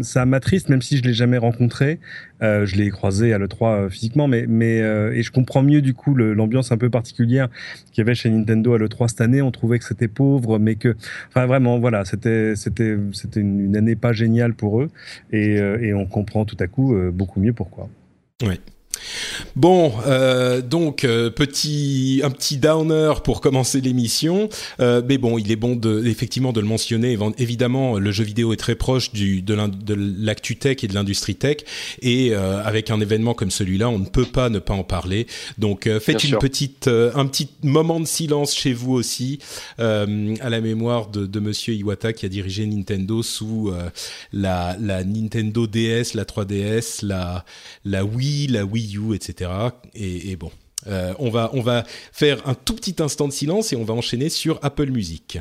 ça 0.02 0.26
m'attriste, 0.26 0.70
même 0.70 0.82
si 0.82 0.98
je 0.98 1.04
l'ai 1.04 1.14
jamais 1.14 1.38
rencontré. 1.38 2.00
Euh, 2.42 2.66
je 2.66 2.76
l'ai 2.76 2.90
croisé 2.90 3.34
à 3.34 3.38
l'E3 3.38 3.64
euh, 3.64 3.90
physiquement, 3.90 4.28
mais, 4.28 4.46
mais 4.48 4.78
et 4.78 5.24
je 5.24 5.32
comprends 5.32 5.64
mieux 5.64 5.82
du 5.82 5.94
coup 5.94 6.16
l'ambiance 6.16 6.72
un 6.72 6.78
peu 6.78 6.90
particulière 6.90 7.50
qu'il 7.92 8.00
y 8.00 8.02
avait 8.02 8.16
chez 8.16 8.30
Nintendo 8.30 8.74
à 8.74 8.78
l'E3 8.78 9.08
cette 9.08 9.22
année. 9.22 9.42
On 9.42 9.52
trouvait 9.52 9.80
que 9.80 9.86
c'était 9.86 10.08
pauvre, 10.08 10.60
mais 10.60 10.76
que, 10.76 10.96
enfin 11.30 11.46
vraiment, 11.46 11.80
voilà, 11.80 12.06
c'était 12.06 12.54
une, 13.36 13.76
année 13.76 13.96
pas 13.96 14.14
géniale 14.14 14.54
pour 14.54 14.82
eux, 14.82 14.90
et, 15.32 15.56
et 15.56 15.94
on 15.94 16.06
comprend 16.06 16.46
tout 16.46 16.58
à 16.60 16.68
coup 16.68 16.96
beaucoup 17.12 17.40
mieux 17.40 17.54
pourquoi. 17.54 17.90
Oui. 18.44 18.60
Bon, 19.56 19.94
euh, 20.06 20.62
donc 20.62 21.04
euh, 21.04 21.30
petit 21.30 22.22
un 22.24 22.32
petit 22.32 22.58
downer 22.58 23.14
pour 23.24 23.42
commencer 23.42 23.82
l'émission, 23.82 24.50
euh, 24.80 25.02
mais 25.08 25.18
bon, 25.18 25.38
il 25.38 25.52
est 25.52 25.56
bon 25.56 25.76
de 25.76 26.06
effectivement 26.06 26.54
de 26.54 26.60
le 26.60 26.68
mentionner. 26.68 27.18
Évidemment, 27.38 27.98
le 28.00 28.12
jeu 28.12 28.24
vidéo 28.24 28.54
est 28.54 28.58
très 28.58 28.76
proche 28.76 29.12
du 29.12 29.42
de 29.42 29.94
l'actu 29.96 30.58
tech 30.58 30.84
et 30.84 30.88
de 30.88 30.94
l'industrie 30.94 31.36
tech, 31.36 31.58
et 32.02 32.34
avec 32.34 32.90
un 32.90 33.00
événement 33.00 33.34
comme 33.34 33.52
celui-là, 33.52 33.90
on 33.90 34.00
ne 34.00 34.06
peut 34.06 34.26
pas 34.26 34.50
ne 34.50 34.60
pas 34.60 34.74
en 34.74 34.84
parler. 34.84 35.28
Donc 35.58 35.90
faites 36.00 36.24
une 36.24 36.38
petite 36.38 36.88
un 36.88 37.26
petit 37.28 37.50
moment 37.64 38.00
de 38.00 38.08
silence 38.08 38.56
chez 38.56 38.74
vous 38.74 38.94
aussi 38.94 39.40
à 39.78 40.06
la 40.50 40.62
mémoire 40.62 41.10
de, 41.10 41.26
de 41.26 41.40
Monsieur 41.40 41.74
Iwata 41.74 42.14
qui 42.14 42.26
a 42.26 42.30
dirigé 42.30 42.66
Nintendo 42.66 43.24
sous 43.24 43.72
la 44.32 44.76
la 44.80 45.04
Nintendo 45.04 45.68
DS, 45.68 46.14
la 46.16 46.24
3DS, 46.24 47.06
la 47.06 47.46
la 47.86 48.06
Wii, 48.06 48.48
la 48.48 48.66
Wii 48.66 48.93
Etc. 49.14 49.50
Et, 49.96 50.36
bon, 50.36 50.52
euh, 50.88 51.14
on 51.20 51.30
va 51.30 51.84
faire 52.12 52.48
un 52.48 52.54
tout 52.54 52.76
petit 52.76 52.96
instant 53.00 53.28
de 53.28 53.34
silence 53.34 53.74
et 53.74 53.76
on 53.76 53.84
va 53.84 53.94
enchaîner 53.94 54.30
sur 54.30 54.60
Apple 54.62 54.90
Music. 54.90 55.40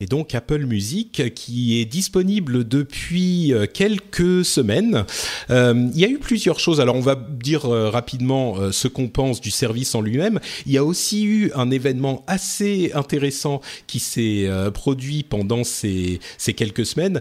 Et 0.00 0.06
donc 0.06 0.34
Apple 0.34 0.64
Music 0.64 1.34
qui 1.34 1.78
est 1.80 1.84
disponible 1.84 2.66
depuis 2.66 3.52
euh, 3.52 3.66
quelques 3.72 4.44
semaines. 4.44 5.04
Euh, 5.50 5.88
il 5.94 6.00
y 6.00 6.04
a 6.04 6.08
eu 6.08 6.18
plusieurs 6.18 6.58
choses. 6.58 6.80
Alors 6.80 6.96
on 6.96 7.00
va 7.00 7.14
dire 7.14 7.66
euh, 7.66 7.90
rapidement 7.90 8.72
ce 8.72 8.88
qu'on 8.88 9.08
pense 9.08 9.40
du 9.40 9.50
service 9.50 9.94
en 9.94 10.00
lui-même. 10.00 10.40
Il 10.66 10.72
y 10.72 10.78
a 10.78 10.84
aussi 10.84 11.24
eu 11.24 11.52
un 11.54 11.70
événement 11.70 12.24
assez 12.26 12.92
intéressant 12.94 13.60
qui 13.86 13.98
s'est 13.98 14.48
produit 14.72 15.22
pendant 15.22 15.64
ces, 15.64 16.20
ces, 16.38 16.54
quelques 16.54 16.86
semaines. 16.86 17.20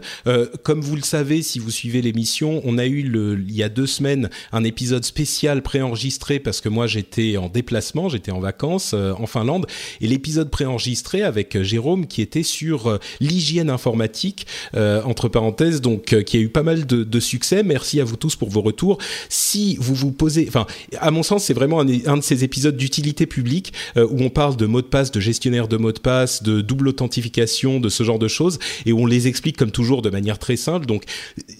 comme 0.63 0.81
vous 0.81 0.95
le 0.95 1.01
savez, 1.01 1.41
si 1.41 1.59
vous 1.59 1.71
suivez 1.71 2.01
l'émission, 2.01 2.61
on 2.63 2.77
a 2.77 2.85
eu 2.85 2.99
il 2.99 3.55
y 3.55 3.63
a 3.63 3.69
deux 3.69 3.87
semaines 3.87 4.29
un 4.51 4.63
épisode 4.63 5.03
spécial 5.03 5.61
préenregistré 5.61 6.39
parce 6.39 6.61
que 6.61 6.69
moi 6.69 6.87
j'étais 6.87 7.37
en 7.37 7.49
déplacement, 7.49 8.09
j'étais 8.09 8.31
en 8.31 8.39
vacances 8.39 8.93
en 8.93 9.25
Finlande 9.27 9.67
et 10.01 10.07
l'épisode 10.07 10.49
préenregistré 10.49 11.23
avec 11.23 11.61
Jérôme 11.61 12.07
qui 12.07 12.21
était 12.21 12.43
sur 12.43 12.68
euh, 12.73 12.97
l'hygiène 13.19 13.69
informatique, 13.69 14.45
euh, 14.75 15.01
entre 15.03 15.27
parenthèses, 15.27 15.81
donc 15.81 16.13
euh, 16.13 16.21
qui 16.21 16.37
a 16.37 16.39
eu 16.39 16.49
pas 16.49 16.63
mal 16.63 16.85
de, 16.85 17.19
succès. 17.19 17.63
Merci 17.63 17.99
à 17.99 18.05
vous 18.05 18.15
tous 18.15 18.35
pour 18.35 18.49
vos 18.49 18.61
retours. 18.61 18.97
Si 19.27 19.75
vous 19.79 19.93
vous 19.93 20.11
posez, 20.11 20.45
enfin, 20.47 20.65
à 20.99 21.11
mon 21.11 21.21
sens, 21.21 21.43
c'est 21.43 21.53
vraiment 21.53 21.81
un, 21.81 22.17
de 22.17 22.21
ces 22.21 22.43
épisodes 22.45 22.77
d'utilité 22.77 23.25
publique 23.25 23.73
où 23.97 24.21
on 24.21 24.29
parle 24.29 24.55
de 24.55 24.65
mots 24.65 24.81
de 24.81 24.87
passe, 24.87 25.11
de 25.11 25.19
gestionnaire 25.19 25.67
de 25.67 25.75
mots 25.75 25.91
de 25.91 25.99
passe, 25.99 26.43
de 26.43 26.61
double 26.61 26.87
authentification, 26.87 27.81
de 27.81 27.89
ce 27.89 28.03
genre 28.03 28.19
de 28.19 28.29
choses, 28.29 28.57
et 28.85 28.93
où 28.93 29.01
on 29.01 29.05
les 29.05 29.27
explique 29.27 29.57
comme 29.57 29.71
toujours 29.71 30.01
de 30.01 30.09
manière 30.09 30.39
très 30.39 30.55
simple. 30.55 30.85
Donc, 30.85 31.03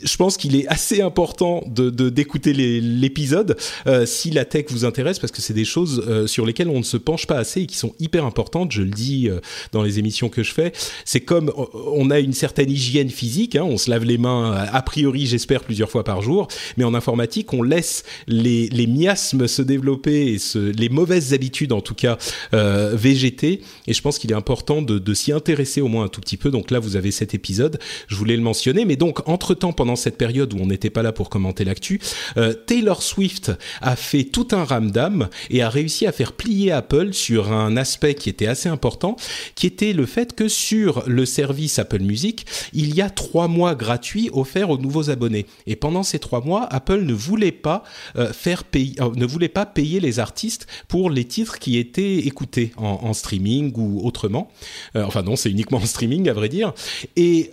je 0.02 0.16
pense 0.16 0.38
qu'il 0.38 0.56
est 0.56 0.68
assez 0.68 1.02
important 1.02 1.62
de 1.68 1.90
d'écouter 2.10 2.54
l'épisode 2.54 3.58
si 4.06 4.32
la 4.32 4.46
tech 4.46 4.68
vous 4.70 4.86
intéresse, 4.86 5.20
parce 5.20 5.32
que 5.32 5.42
c'est 5.42 5.54
des 5.54 5.66
choses 5.66 6.26
sur 6.28 6.46
lesquelles 6.46 6.70
on 6.70 6.80
ne 6.80 6.84
se 6.84 6.98
penche 6.98 7.28
pas 7.28 7.38
assez 7.38 7.62
et 7.62 7.68
qui 7.68 7.78
sont 7.78 7.94
hyper 8.00 8.26
importantes. 8.26 8.72
Je 8.72 8.82
le 8.82 8.92
dis 8.92 9.30
dans 9.74 9.84
les 9.84 10.00
émissions 10.00 10.30
que 10.30 10.44
je 10.44 10.54
fais 10.54 10.72
c'est 11.06 11.22
comme 11.22 11.52
on 11.74 12.10
a 12.10 12.20
une 12.20 12.34
certaine 12.34 12.70
hygiène 12.70 13.10
physique, 13.10 13.56
hein, 13.56 13.64
on 13.64 13.78
se 13.78 13.90
lave 13.90 14.04
les 14.04 14.18
mains 14.18 14.52
a 14.72 14.82
priori, 14.82 15.26
j'espère, 15.26 15.64
plusieurs 15.64 15.90
fois 15.90 16.04
par 16.04 16.22
jour, 16.22 16.48
mais 16.78 16.84
en 16.84 16.94
informatique, 16.94 17.54
on 17.54 17.62
laisse 17.62 18.04
les, 18.28 18.70
miasmes 18.88 19.48
se 19.48 19.62
développer 19.62 20.34
et 20.34 20.38
les 20.56 20.90
mauvaises 20.90 21.34
habitudes, 21.34 21.72
en 21.72 21.82
tout 21.82 21.96
cas, 21.96 22.18
euh, 22.54 22.96
végéter. 22.96 23.62
Et 23.88 23.94
je 23.94 24.02
pense 24.02 24.18
qu'il 24.18 24.32
est 24.32 24.36
important 24.36 24.82
de, 24.82 25.14
s'y 25.14 25.32
intéresser 25.32 25.82
au 25.82 25.88
moins 25.88 26.06
un 26.06 26.08
tout 26.08 26.22
petit 26.22 26.38
peu. 26.38 26.52
Donc 26.52 26.72
là, 26.72 26.80
vous 26.80 26.96
avez 26.96 27.12
cet 27.12 27.34
épisode, 27.34 27.80
je 28.08 28.16
voulais 28.16 28.36
le 28.36 28.42
mentionner. 28.42 28.86
Mais 28.86 28.96
donc, 28.96 29.28
entre-temps, 29.28 29.74
pendant 29.74 29.96
cette 29.96 30.18
période 30.18 30.54
où 30.54 30.58
on 30.60 30.68
n'était 30.68 30.90
pas 30.90 31.04
là 31.04 31.12
pour 31.12 31.30
commenter 31.30 31.64
l'actu, 31.66 32.00
euh, 32.38 32.54
Taylor 32.54 33.04
Swift 33.04 33.52
a 33.82 33.96
fait 33.96 34.24
tout 34.24 34.48
un 34.52 34.64
ramdam 34.64 35.30
et 35.50 35.62
a 35.62 35.70
réussi 35.70 36.08
à 36.08 36.12
faire 36.12 36.34
plier 36.34 36.72
Apple 36.72 37.14
sur 37.14 37.52
un 37.52 37.78
aspect 37.78 38.16
qui 38.16 38.30
était 38.30 38.48
assez 38.48 38.70
important, 38.70 39.16
qui 39.56 39.68
était 39.68 39.94
le 39.94 40.06
fait 40.06 40.36
que 40.36 40.48
sur 40.48 40.89
le 41.08 41.26
service 41.26 41.80
Apple 41.80 42.02
Music, 42.02 42.46
il 42.74 42.96
y 42.96 43.02
a 43.02 43.10
trois 43.10 43.48
mois 43.48 43.76
gratuits 43.76 44.30
offerts 44.34 44.70
aux 44.70 44.78
nouveaux 44.78 45.10
abonnés. 45.10 45.46
Et 45.68 45.76
pendant 45.76 46.04
ces 46.04 46.20
trois 46.20 46.42
mois, 46.42 46.68
Apple 46.72 47.02
ne 47.02 47.14
voulait 47.14 47.52
pas 47.52 47.84
euh, 48.18 48.32
faire 48.34 48.64
payer, 48.64 48.96
euh, 49.02 49.10
ne 49.16 49.26
voulait 49.26 49.50
pas 49.50 49.66
payer 49.66 50.00
les 50.00 50.20
artistes 50.20 50.68
pour 50.88 51.10
les 51.10 51.26
titres 51.26 51.60
qui 51.60 51.78
étaient 51.78 52.20
écoutés 52.20 52.72
en, 52.78 53.14
streaming 53.14 53.74
ou 53.76 54.06
autrement. 54.06 54.50
Euh, 54.96 55.04
enfin 55.04 55.24
non, 55.24 55.36
c'est 55.36 55.50
uniquement 55.50 55.80
en 55.80 55.86
streaming 55.86 56.30
à 56.30 56.34
vrai 56.34 56.50
dire. 56.50 56.74
Et 57.16 57.52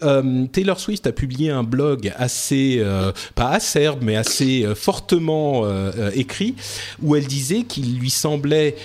Taylor 0.52 0.78
Swift 0.78 1.06
a 1.06 1.12
publié 1.12 1.50
un 1.50 1.62
blog 1.62 2.12
assez, 2.16 2.82
pas 3.34 3.48
acerbe, 3.50 4.00
mais 4.02 4.16
assez 4.16 4.66
fortement 4.74 5.64
écrit, 6.14 6.54
où 7.02 7.16
elle 7.16 7.26
disait 7.26 7.62
qu'il 7.62 7.98
lui 7.98 8.10
semblait 8.10 8.76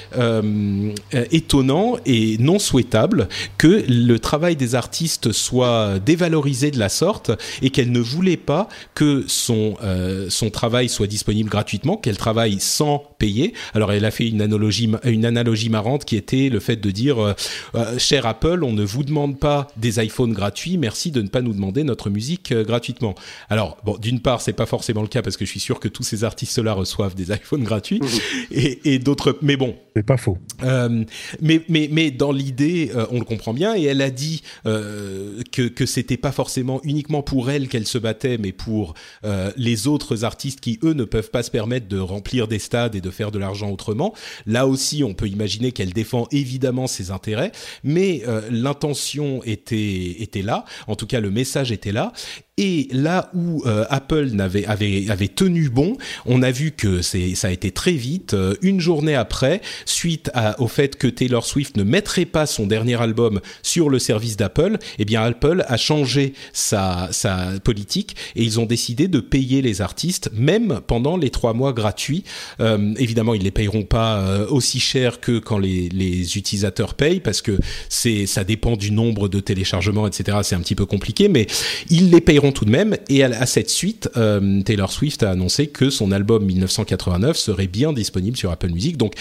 étonnant 1.32 1.98
et 2.06 2.38
non 2.40 2.60
souhaitable 2.60 3.28
que 3.58 3.84
le 3.88 4.20
travail 4.20 4.41
des 4.42 4.76
artistes 4.76 5.32
soit 5.32 6.00
dévalorisé 6.00 6.72
de 6.72 6.80
la 6.80 6.90
sorte 6.90 7.32
et 7.62 7.70
qu'elle 7.70 7.92
ne 7.92 8.00
voulait 8.00 8.38
pas 8.38 8.68
que 8.96 9.24
son, 9.28 9.76
euh, 9.84 10.30
son 10.30 10.50
travail 10.50 10.90
soit 10.90 11.08
disponible 11.08 11.50
gratuitement, 11.50 11.98
qu'elle 11.98 12.18
travaille 12.18 12.60
sans 12.60 13.04
payer. 13.20 13.54
Alors 13.74 13.92
elle 13.92 14.06
a 14.06 14.12
fait 14.12 14.28
une 14.28 14.42
analogie, 14.42 14.90
une 15.04 15.26
analogie 15.26 15.70
marrante 15.70 16.06
qui 16.06 16.16
était 16.16 16.50
le 16.50 16.60
fait 16.60 16.76
de 16.76 16.92
dire, 16.92 17.20
euh, 17.20 17.34
euh, 17.76 17.98
cher 17.98 18.26
Apple, 18.26 18.64
on 18.64 18.74
ne 18.74 18.84
vous 18.84 19.04
demande 19.04 19.40
pas 19.40 19.68
des 19.78 20.04
iPhones 20.04 20.34
gratuits, 20.34 20.78
merci 20.78 21.12
de 21.12 21.22
ne 21.22 21.28
pas 21.28 21.42
nous 21.42 21.54
demander 21.54 21.84
notre 21.84 22.10
musique 22.10 22.54
gratuitement. 22.54 23.16
Alors 23.50 23.78
bon, 23.86 23.98
d'une 23.98 24.20
part, 24.20 24.42
c'est 24.42 24.54
pas 24.54 24.66
forcément 24.66 25.02
le 25.02 25.08
cas 25.08 25.22
parce 25.22 25.38
que 25.38 25.46
je 25.46 25.50
suis 25.50 25.60
sûr 25.60 25.80
que 25.80 25.88
tous 25.88 26.04
ces 26.04 26.24
artistes-là 26.24 26.74
reçoivent 26.74 27.16
des 27.16 27.32
iPhones 27.32 27.64
gratuits 27.64 28.00
mmh. 28.00 28.06
et, 28.52 28.94
et 28.94 29.00
d'autres, 29.00 29.38
mais 29.42 29.58
bon. 29.58 29.76
C'est 29.96 30.06
pas 30.06 30.18
faux. 30.18 30.38
mais, 30.62 31.62
mais, 31.68 31.90
mais 31.92 32.12
dans 32.12 32.32
l'idée, 32.32 32.92
on 33.12 33.20
le 33.20 33.26
comprend 33.26 33.54
bien 33.54 33.76
et 33.76 33.84
elle 33.84 34.02
a 34.02 34.10
dit 34.10 34.31
euh, 34.66 35.42
que, 35.52 35.64
que 35.64 35.86
c'était 35.86 36.18
pas 36.18 36.32
forcément 36.32 36.80
uniquement 36.84 37.24
pour 37.24 37.50
elle 37.50 37.68
qu'elle 37.68 37.88
se 37.88 37.98
battait, 37.98 38.38
mais 38.38 38.52
pour 38.52 38.94
euh, 39.26 39.52
les 39.58 39.88
autres 39.88 40.24
artistes 40.24 40.60
qui, 40.60 40.80
eux, 40.84 40.94
ne 40.94 41.04
peuvent 41.04 41.32
pas 41.32 41.44
se 41.44 41.52
permettre 41.52 41.88
de 41.88 42.00
remplir 42.00 42.48
des 42.48 42.60
stades 42.60 42.96
et 42.96 43.02
de 43.02 43.10
faire 43.10 43.32
de 43.32 43.40
l'argent 43.40 43.70
autrement. 43.70 44.14
Là 44.46 44.68
aussi, 44.68 45.04
on 45.04 45.14
peut 45.14 45.28
imaginer 45.28 45.72
qu'elle 45.72 45.94
défend 45.94 46.28
évidemment 46.32 46.88
ses 46.88 47.12
intérêts, 47.12 47.52
mais 47.84 48.24
euh, 48.28 48.42
l'intention 48.50 49.42
était, 49.44 50.18
était 50.20 50.42
là, 50.42 50.66
en 50.88 50.96
tout 50.96 51.08
cas 51.08 51.20
le 51.20 51.32
message 51.32 51.72
était 51.72 51.92
là, 51.92 52.14
et 52.58 52.90
là 52.92 53.32
où 53.34 53.64
Apple 53.90 54.30
n'avait 54.34 54.68
avait, 54.68 55.28
tenu 55.30 55.70
bon, 55.70 55.98
on 56.28 56.44
a 56.44 56.52
vu 56.52 56.72
que 56.72 57.02
c'est 57.02 57.34
ça 57.34 57.48
a 57.48 57.52
été 57.52 57.72
très 57.72 57.94
vite. 57.94 58.36
Une 58.62 58.80
journée 58.80 59.16
après, 59.16 59.62
suite 59.86 60.30
au 60.60 60.68
fait 60.68 60.96
que 60.96 61.08
Taylor 61.08 61.44
Swift 61.44 61.76
ne 61.78 61.84
mettrait 61.84 62.26
pas 62.26 62.46
son 62.46 62.68
dernier 62.68 63.02
album 63.02 63.42
sur 63.64 63.90
le 63.90 63.98
service 63.98 64.11
d'Apple, 64.38 64.78
eh 65.00 65.06
bien 65.06 65.24
Apple 65.24 65.64
a 65.68 65.78
changé 65.78 66.34
sa, 66.54 67.10
sa 67.12 67.60
politique 67.64 68.16
et 68.36 68.44
ils 68.44 68.60
ont 68.60 68.66
décidé 68.66 69.08
de 69.08 69.20
payer 69.20 69.62
les 69.62 69.82
artistes 69.82 70.30
même 70.34 70.82
pendant 70.86 71.18
les 71.18 71.30
trois 71.30 71.54
mois 71.54 71.74
gratuits. 71.74 72.24
Euh, 72.60 72.94
évidemment, 72.98 73.34
ils 73.34 73.44
les 73.44 73.52
payeront 73.52 73.84
pas 73.84 74.46
aussi 74.50 74.80
cher 74.80 75.20
que 75.20 75.40
quand 75.40 75.58
les, 75.58 75.90
les 75.90 76.38
utilisateurs 76.38 76.94
payent 76.94 77.20
parce 77.20 77.42
que 77.42 77.58
c'est 77.90 78.26
ça 78.26 78.44
dépend 78.44 78.76
du 78.76 78.92
nombre 78.92 79.28
de 79.28 79.40
téléchargements, 79.40 80.08
etc. 80.08 80.40
C'est 80.44 80.56
un 80.56 80.60
petit 80.60 80.76
peu 80.76 80.86
compliqué, 80.86 81.28
mais 81.28 81.48
ils 81.90 82.10
les 82.10 82.22
payeront 82.22 82.52
tout 82.52 82.66
de 82.66 82.72
même. 82.72 82.98
Et 83.10 83.24
à, 83.24 83.46
cette 83.46 83.70
suite, 83.70 84.10
euh, 84.18 84.62
Taylor 84.64 84.92
Swift 84.92 85.24
a 85.24 85.32
annoncé 85.32 85.68
que 85.68 85.90
son 85.90 86.12
album 86.12 86.46
1989 86.46 87.38
serait 87.38 87.68
bien 87.68 87.94
disponible 87.94 88.38
sur 88.38 88.52
Apple 88.52 88.70
Music. 88.70 88.98
Donc 88.98 89.14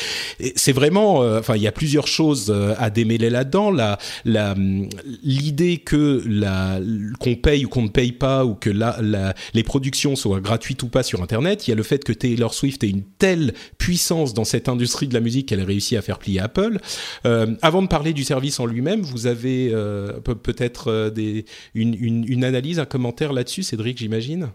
c'est 0.57 0.73
vraiment, 0.73 1.23
euh, 1.23 1.41
enfin 1.41 1.57
il 1.57 1.63
y 1.63 1.67
a 1.67 1.73
plusieurs 1.73 2.07
choses 2.07 2.51
euh, 2.55 2.75
à 2.79 2.91
démêler 2.91 3.31
là-dedans. 3.31 3.71
La, 3.71 3.99
la, 4.25 4.55
l'idée 5.23 5.79
que 5.79 6.23
qu'on 7.19 7.35
paye 7.37 7.65
ou 7.65 7.69
qu'on 7.69 7.83
ne 7.83 7.89
paye 7.89 8.13
pas 8.13 8.45
ou 8.45 8.55
que 8.55 8.71
les 9.55 9.63
productions 9.63 10.17
soient 10.17 10.41
gratuites 10.41 10.83
ou 10.83 10.89
pas 10.89 11.03
sur 11.03 11.23
Internet. 11.23 11.67
Il 11.67 11.71
y 11.71 11.73
a 11.73 11.77
le 11.77 11.83
fait 11.83 12.05
que 12.05 12.13
Taylor 12.13 12.55
Swift 12.55 12.85
ait 12.85 12.89
une 12.89 13.05
telle 13.19 13.55
puissance 13.79 14.35
dans 14.35 14.45
cette 14.45 14.69
industrie 14.69 15.09
de 15.09 15.15
la 15.15 15.21
musique 15.21 15.49
qu'elle 15.49 15.61
a 15.61 15.65
réussi 15.65 15.97
à 15.97 16.03
faire 16.03 16.19
plier 16.19 16.41
Apple. 16.41 16.79
avant 17.25 17.83
de 17.83 17.89
parler 17.89 18.13
du 18.13 18.25
service 18.25 18.61
en 18.61 18.67
lui-même, 18.67 19.03
vous 19.03 19.27
avez 19.27 19.71
peut-être 20.25 21.11
des, 21.11 21.45
une, 21.75 21.95
une, 21.95 22.25
une 22.27 22.45
analyse, 22.45 22.79
un 22.79 22.85
commentaire 22.85 23.33
là-dessus, 23.33 23.63
Cédric, 23.63 23.99
j'imagine? 23.99 24.51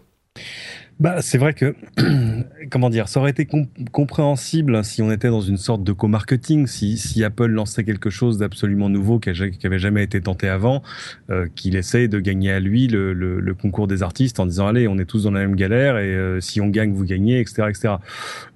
Bah, 0.98 1.20
c'est 1.20 1.36
vrai 1.36 1.52
que, 1.52 1.74
comment 2.70 2.88
dire, 2.88 3.08
ça 3.08 3.20
aurait 3.20 3.30
été 3.30 3.46
compréhensible 3.92 4.82
si 4.82 5.02
on 5.02 5.12
était 5.12 5.28
dans 5.28 5.42
une 5.42 5.58
sorte 5.58 5.84
de 5.84 5.92
co-marketing, 5.92 6.66
si, 6.66 6.96
si, 6.96 7.22
Apple 7.22 7.48
lançait 7.48 7.84
quelque 7.84 8.08
chose 8.08 8.38
d'absolument 8.38 8.88
nouveau 8.88 9.18
qui 9.18 9.30
n'avait 9.62 9.78
jamais 9.78 10.02
été 10.02 10.22
tenté 10.22 10.48
avant, 10.48 10.82
euh, 11.28 11.48
qu'il 11.54 11.76
essaye 11.76 12.08
de 12.08 12.18
gagner 12.18 12.50
à 12.50 12.60
lui 12.60 12.88
le, 12.88 13.12
le, 13.12 13.40
le, 13.40 13.54
concours 13.54 13.86
des 13.86 14.02
artistes 14.02 14.40
en 14.40 14.46
disant 14.46 14.68
allez, 14.68 14.88
on 14.88 14.96
est 14.96 15.04
tous 15.04 15.24
dans 15.24 15.32
la 15.32 15.40
même 15.40 15.54
galère 15.54 15.98
et 15.98 16.14
euh, 16.14 16.40
si 16.40 16.62
on 16.62 16.68
gagne, 16.68 16.92
vous 16.92 17.04
gagnez, 17.04 17.40
etc., 17.40 17.64
etc. 17.68 17.94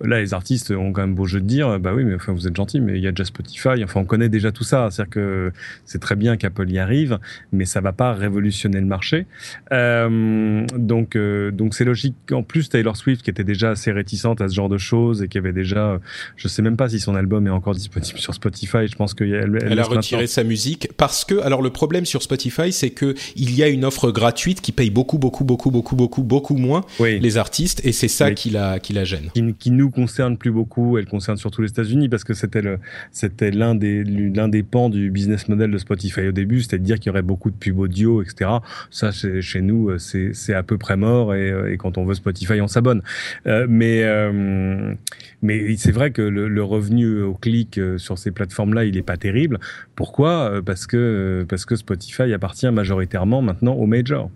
Là, 0.00 0.20
les 0.20 0.32
artistes 0.32 0.70
ont 0.70 0.92
quand 0.92 1.02
même 1.02 1.14
beau 1.14 1.26
jeu 1.26 1.40
de 1.40 1.46
dire, 1.46 1.78
bah 1.78 1.92
oui, 1.94 2.04
mais 2.04 2.14
enfin, 2.14 2.32
vous 2.32 2.48
êtes 2.48 2.56
gentil, 2.56 2.80
mais 2.80 2.96
il 2.96 3.02
y 3.02 3.06
a 3.06 3.12
déjà 3.12 3.26
Spotify. 3.26 3.84
Enfin, 3.84 4.00
on 4.00 4.04
connaît 4.04 4.30
déjà 4.30 4.50
tout 4.50 4.64
ça. 4.64 4.88
C'est-à-dire 4.90 5.10
que 5.10 5.52
c'est 5.84 6.00
très 6.00 6.16
bien 6.16 6.38
qu'Apple 6.38 6.70
y 6.70 6.78
arrive, 6.78 7.18
mais 7.52 7.66
ça 7.66 7.82
va 7.82 7.92
pas 7.92 8.14
révolutionner 8.14 8.80
le 8.80 8.86
marché. 8.86 9.26
Euh, 9.72 10.64
donc, 10.76 11.16
euh, 11.16 11.50
donc 11.50 11.74
c'est 11.74 11.84
logique 11.84 12.16
en 12.32 12.42
plus 12.42 12.68
Taylor 12.68 12.96
Swift 12.96 13.22
qui 13.22 13.30
était 13.30 13.44
déjà 13.44 13.70
assez 13.70 13.92
réticente 13.92 14.40
à 14.40 14.48
ce 14.48 14.54
genre 14.54 14.68
de 14.68 14.78
choses 14.78 15.22
et 15.22 15.28
qui 15.28 15.38
avait 15.38 15.52
déjà, 15.52 16.00
je 16.36 16.48
sais 16.48 16.62
même 16.62 16.76
pas 16.76 16.88
si 16.88 17.00
son 17.00 17.14
album 17.14 17.46
est 17.46 17.50
encore 17.50 17.74
disponible 17.74 18.18
sur 18.18 18.34
Spotify. 18.34 18.86
Je 18.88 18.96
pense 18.96 19.14
qu'elle 19.14 19.34
elle, 19.34 19.72
elle 19.72 19.78
a 19.78 19.84
retiré 19.84 20.26
sa 20.26 20.44
musique 20.44 20.88
parce 20.96 21.24
que 21.24 21.40
alors 21.40 21.62
le 21.62 21.70
problème 21.70 22.04
sur 22.04 22.22
Spotify 22.22 22.72
c'est 22.72 22.90
que 22.90 23.14
il 23.36 23.54
y 23.54 23.62
a 23.62 23.68
une 23.68 23.84
offre 23.84 24.10
gratuite 24.10 24.60
qui 24.60 24.72
paye 24.72 24.90
beaucoup 24.90 25.18
beaucoup 25.18 25.44
beaucoup 25.44 25.70
beaucoup 25.70 25.96
beaucoup 25.96 26.22
beaucoup 26.22 26.56
moins 26.56 26.84
les 26.98 27.36
artistes 27.36 27.80
et 27.84 27.92
c'est 27.92 28.08
ça 28.08 28.32
qui 28.32 28.50
la 28.50 28.78
qui 28.78 28.92
la 28.92 29.04
gêne. 29.04 29.30
Qui, 29.34 29.54
qui, 29.54 29.70
nous 29.70 29.90
concerne 29.90 30.36
plus 30.36 30.50
beaucoup. 30.50 30.98
Elle 30.98 31.06
concerne 31.06 31.36
surtout 31.36 31.62
les 31.62 31.70
États-Unis 31.70 32.08
parce 32.08 32.24
que 32.24 32.34
c'était 32.34 32.62
le 32.62 32.78
c'était 33.12 33.50
l'un 33.50 33.74
des 33.74 34.04
l'un 34.04 34.48
des 34.48 34.62
pans 34.62 34.90
du 34.90 35.10
business 35.10 35.48
model 35.48 35.70
de 35.70 35.78
Spotify 35.78 36.28
au 36.28 36.32
début, 36.32 36.62
c'était 36.62 36.78
de 36.78 36.84
dire 36.84 36.98
qu'il 36.98 37.06
y 37.08 37.10
aurait 37.10 37.22
beaucoup 37.22 37.50
de 37.50 37.56
pubs 37.56 37.78
audio, 37.78 38.22
etc. 38.22 38.50
Ça 38.90 39.10
chez 39.12 39.60
nous 39.60 39.98
c'est 39.98 40.32
c'est 40.34 40.54
à 40.54 40.62
peu 40.62 40.78
près 40.78 40.96
mort 40.96 41.34
et, 41.34 41.72
et 41.72 41.76
quand 41.76 41.98
on 41.98 42.04
veut 42.04 42.14
Spotify 42.20 42.60
on 42.60 42.68
s'abonne. 42.68 43.02
Euh, 43.46 43.66
mais 43.68 44.02
euh, 44.04 44.94
mais 45.42 45.76
c'est 45.76 45.92
vrai 45.92 46.10
que 46.10 46.22
le, 46.22 46.62
revenu 46.62 47.22
au 47.22 47.34
clic 47.34 47.78
euh, 47.78 47.96
sur 47.96 48.18
ces 48.18 48.30
plateformes-là, 48.30 48.84
il 48.84 48.96
est 48.96 49.02
pas 49.02 49.16
terrible. 49.16 49.58
Pourquoi? 49.96 50.60
Parce 50.64 50.86
que 50.86 51.46
parce 51.48 51.64
que 51.64 51.76
Spotify 51.76 52.32
appartient 52.32 52.70
majoritairement 52.70 53.42
maintenant 53.42 53.72
aux 53.72 53.86
majors, 53.86 54.30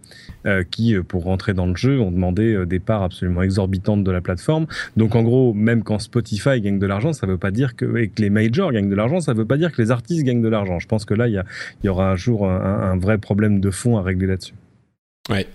qui 0.71 0.95
pour 1.09 1.25
rentrer 1.25 1.55
dans 1.55 1.67
le 1.67 1.77
jeu 1.77 2.01
ont 2.01 2.11
demandé 2.11 2.65
des 2.67 2.81
parts 2.81 3.03
absolument 3.03 3.43
exorbitantes 3.43 4.05
de 4.05 4.11
la 4.11 4.21
plateforme. 4.21 4.67
Donc 4.97 5.15
en 5.15 5.23
gros, 5.23 5.55
même 5.55 5.83
quand 5.83 5.99
Spotify 5.99 6.61
gagne 6.61 6.79
de 6.79 6.87
l'argent, 6.87 7.13
ça 7.13 7.27
veut 7.27 7.39
pas 7.39 7.51
dire 7.51 7.77
que 7.77 7.87
les 8.19 8.31
majors 8.31 8.73
gagnent 8.73 8.91
de 8.91 8.95
l'argent, 8.95 9.21
ça 9.21 9.35
veut 9.35 9.47
pas 9.47 9.57
dire 9.57 9.73
que 9.73 9.81
les 9.81 9.91
artistes 9.91 10.25
gagnent 10.25 10.43
de 10.43 10.49
l'argent. 10.49 10.79
Je 10.79 10.89
pense 10.89 11.05
que 11.05 11.15
là, 11.15 11.29
il 11.29 11.35
y, 11.35 11.39
a, 11.39 11.45
il 11.83 11.87
y 11.87 11.89
aura 11.89 12.11
un 12.11 12.17
jour 12.17 12.49
un, 12.49 12.93
un 12.93 12.97
vrai 12.99 13.19
problème 13.19 13.61
de 13.61 13.71
fond 13.71 13.97
à 13.97 14.03
régler 14.03 14.27
là-dessus. 14.27 14.55
Ouais. 15.31 15.47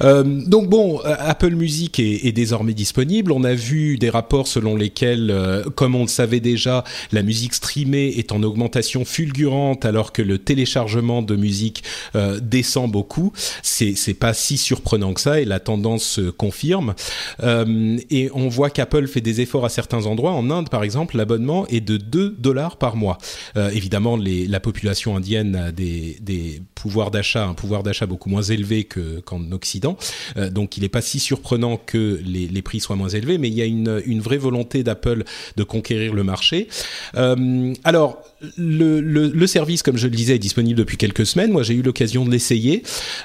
Euh, 0.00 0.22
donc 0.24 0.70
bon, 0.70 1.00
euh, 1.04 1.14
Apple 1.18 1.50
Music 1.50 2.00
est, 2.00 2.24
est, 2.24 2.32
désormais 2.32 2.72
disponible. 2.72 3.30
On 3.30 3.44
a 3.44 3.52
vu 3.52 3.98
des 3.98 4.08
rapports 4.08 4.46
selon 4.46 4.74
lesquels, 4.74 5.30
euh, 5.30 5.64
comme 5.64 5.94
on 5.94 6.02
le 6.02 6.08
savait 6.08 6.40
déjà, 6.40 6.82
la 7.12 7.22
musique 7.22 7.52
streamée 7.52 8.08
est 8.16 8.32
en 8.32 8.42
augmentation 8.42 9.04
fulgurante 9.04 9.84
alors 9.84 10.12
que 10.12 10.22
le 10.22 10.38
téléchargement 10.38 11.20
de 11.20 11.36
musique 11.36 11.84
euh, 12.16 12.40
descend 12.40 12.90
beaucoup. 12.90 13.34
C'est 13.62 13.96
c'est 13.96 14.14
pas 14.14 14.32
si 14.32 14.56
surprenant 14.56 15.12
que 15.12 15.20
ça 15.20 15.42
et 15.42 15.44
la 15.44 15.60
tendance 15.60 16.04
se 16.04 16.30
confirme. 16.30 16.94
Euh, 17.42 17.98
et 18.08 18.30
on 18.32 18.48
voit 18.48 18.70
qu'Apple 18.70 19.06
fait 19.08 19.20
des 19.20 19.42
efforts 19.42 19.66
à 19.66 19.68
certains 19.68 20.06
endroits. 20.06 20.32
En 20.32 20.50
Inde, 20.50 20.70
par 20.70 20.84
exemple, 20.84 21.18
l'abonnement 21.18 21.66
est 21.66 21.82
de 21.82 21.98
2 21.98 22.36
dollars 22.38 22.78
par 22.78 22.96
mois. 22.96 23.18
évidemment, 23.56 24.16
les, 24.16 24.46
la 24.46 24.60
population 24.60 25.16
indienne 25.16 25.54
a 25.54 25.70
des, 25.70 26.16
des 26.22 26.62
pouvoirs 26.74 27.10
d'achat, 27.10 27.46
un 27.46 27.54
pouvoir 27.54 27.82
d'achat 27.82 28.06
beaucoup 28.06 28.30
moins 28.30 28.42
élevé 28.42 28.84
que 28.84 29.01
qu'en 29.24 29.52
Occident. 29.52 29.96
Euh, 30.36 30.50
donc 30.50 30.76
il 30.76 30.82
n'est 30.82 30.88
pas 30.88 31.02
si 31.02 31.20
surprenant 31.20 31.76
que 31.76 32.20
les, 32.24 32.62
prix 32.62 32.80
soient 32.80 32.96
moins 32.96 33.08
élevés, 33.08 33.38
mais 33.38 33.48
il 33.48 33.54
y 33.54 33.62
a 33.62 33.64
une, 33.64 34.20
vraie 34.20 34.38
volonté 34.38 34.84
d'Apple 34.84 35.24
de 35.56 35.64
conquérir 35.64 36.14
le 36.14 36.22
marché. 36.22 36.68
Euh, 37.16 37.72
alors 37.84 38.22
le, 38.56 39.46
service, 39.46 39.82
comme 39.82 39.96
je 39.96 40.06
le 40.06 40.14
disais, 40.14 40.36
est 40.36 40.38
disponible 40.38 40.78
depuis 40.78 40.96
quelques 40.96 41.26
semaines. 41.26 41.50
Moi 41.50 41.62
j'ai 41.62 41.74
eu 41.74 41.82
l'occasion 41.82 42.24
de 42.24 42.30
l'essayer. 42.30 42.82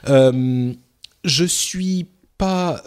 Euh, 0.10 0.74
je 1.24 1.46
suis 1.46 2.08
pas 2.38 2.84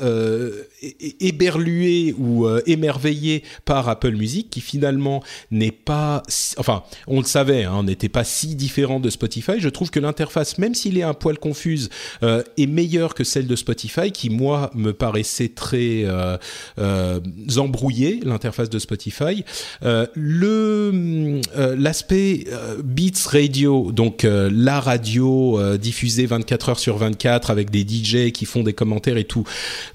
éberlué 1.21 2.15
ou 2.19 2.47
euh, 2.47 2.63
émerveillé 2.67 3.43
par 3.65 3.89
Apple 3.89 4.13
Music, 4.13 4.49
qui 4.51 4.61
finalement 4.61 5.23
n'est 5.51 5.71
pas, 5.71 6.23
enfin, 6.57 6.83
on 7.07 7.21
le 7.21 7.27
savait, 7.27 7.65
hein, 7.65 7.83
n'était 7.83 8.09
pas 8.09 8.25
si 8.25 8.55
différent 8.55 9.01
de 9.01 9.11
Spotify. 9.11 9.55
Je 9.59 9.69
trouve 9.69 9.91
que 9.91 10.01
l'interface, 10.01 10.59
même 10.59 10.75
s'il 10.75 10.99
est 10.99 11.03
un 11.03 11.15
poil 11.15 11.39
confuse, 11.39 11.91
euh, 12.23 12.43
est 12.57 12.67
meilleure 12.67 13.15
que 13.15 13.25
celle 13.25 13.47
de 13.47 13.57
Spotify, 13.57 14.11
qui 14.13 14.31
moi 14.31 14.71
me 14.75 14.93
paraissait 14.93 15.49
très 15.49 16.05
euh, 16.05 16.37
euh 16.79 17.21
embrouillée, 17.57 18.21
l'interface 18.25 18.71
de 18.71 18.79
Spotify. 18.79 19.45
le 19.83 21.41
l'aspect 21.77 22.47
Beats 22.83 23.29
Radio, 23.29 23.91
donc 23.93 24.23
la 24.25 24.81
radio 24.81 25.59
diffusée 25.77 26.27
24 26.27 26.69
heures 26.71 26.79
sur 26.79 26.97
24 26.97 27.51
avec 27.51 27.71
des 27.71 27.81
DJ 27.81 28.31
qui 28.33 28.47
font 28.47 28.63
des 28.63 28.73
commentaires 28.73 29.17
et 29.17 29.25
tout 29.25 29.45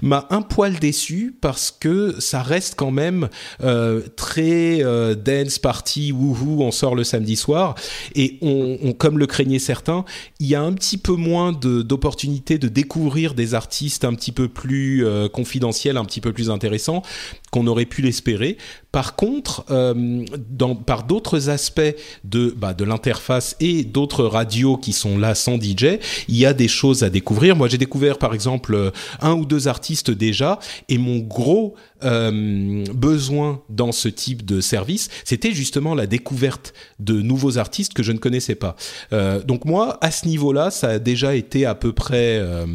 m'a 0.02 0.26
un 0.30 0.42
poil 0.42 0.75
déçu 0.80 1.34
parce 1.40 1.70
que 1.70 2.16
ça 2.20 2.42
reste 2.42 2.74
quand 2.76 2.90
même 2.90 3.28
euh, 3.62 4.02
très 4.16 4.82
euh, 4.82 5.14
dance 5.14 5.58
party, 5.58 6.12
wouhou, 6.12 6.62
on 6.62 6.70
sort 6.70 6.94
le 6.94 7.04
samedi 7.04 7.36
soir. 7.36 7.74
Et 8.14 8.38
on, 8.42 8.92
comme 8.92 9.18
le 9.18 9.26
craignaient 9.26 9.58
certains, 9.58 10.04
il 10.40 10.46
y 10.46 10.54
a 10.54 10.62
un 10.62 10.72
petit 10.72 10.98
peu 10.98 11.12
moins 11.12 11.52
d'opportunités 11.52 12.58
de, 12.58 12.68
découvrir 12.68 13.34
des 13.34 13.54
artistes 13.54 14.04
un 14.04 14.14
petit 14.14 14.32
peu 14.32 14.48
plus 14.48 15.06
euh, 15.06 15.28
confidentiels, 15.28 15.96
un 15.96 16.04
petit 16.04 16.20
peu 16.20 16.32
plus 16.32 16.50
intéressants 16.50 17.02
qu'on 17.50 17.66
aurait 17.66 17.86
pu 17.86 18.02
l'espérer. 18.02 18.58
Par 18.92 19.14
contre, 19.14 19.64
euh, 19.70 20.24
dans, 20.50 20.74
par 20.74 21.04
d'autres 21.04 21.48
aspects 21.48 21.94
de, 22.24 22.54
bah, 22.56 22.74
de 22.74 22.84
l'interface 22.84 23.56
et 23.60 23.84
d'autres 23.84 24.24
radios 24.24 24.76
qui 24.76 24.92
sont 24.92 25.18
là 25.18 25.34
sans 25.34 25.56
DJ, 25.56 25.98
il 26.28 26.36
y 26.36 26.46
a 26.46 26.54
des 26.54 26.68
choses 26.68 27.02
à 27.02 27.10
découvrir. 27.10 27.56
Moi, 27.56 27.68
j'ai 27.68 27.78
découvert 27.78 28.18
par 28.18 28.34
exemple 28.34 28.92
un 29.20 29.32
ou 29.32 29.44
deux 29.44 29.68
artistes 29.68 30.10
déjà, 30.10 30.58
et 30.88 30.98
mon 30.98 31.18
gros 31.18 31.74
euh, 32.04 32.84
besoin 32.94 33.62
dans 33.68 33.92
ce 33.92 34.08
type 34.08 34.44
de 34.44 34.60
service, 34.60 35.08
c'était 35.24 35.52
justement 35.52 35.94
la 35.94 36.06
découverte 36.06 36.74
de 36.98 37.20
nouveaux 37.20 37.58
artistes 37.58 37.94
que 37.94 38.02
je 38.02 38.12
ne 38.12 38.18
connaissais 38.18 38.54
pas. 38.54 38.76
Euh, 39.12 39.42
donc 39.42 39.64
moi, 39.64 39.98
à 40.00 40.10
ce 40.10 40.26
niveau-là, 40.28 40.70
ça 40.70 40.88
a 40.88 40.98
déjà 40.98 41.34
été 41.34 41.66
à 41.66 41.74
peu 41.74 41.92
près 41.92 42.38
euh, 42.38 42.66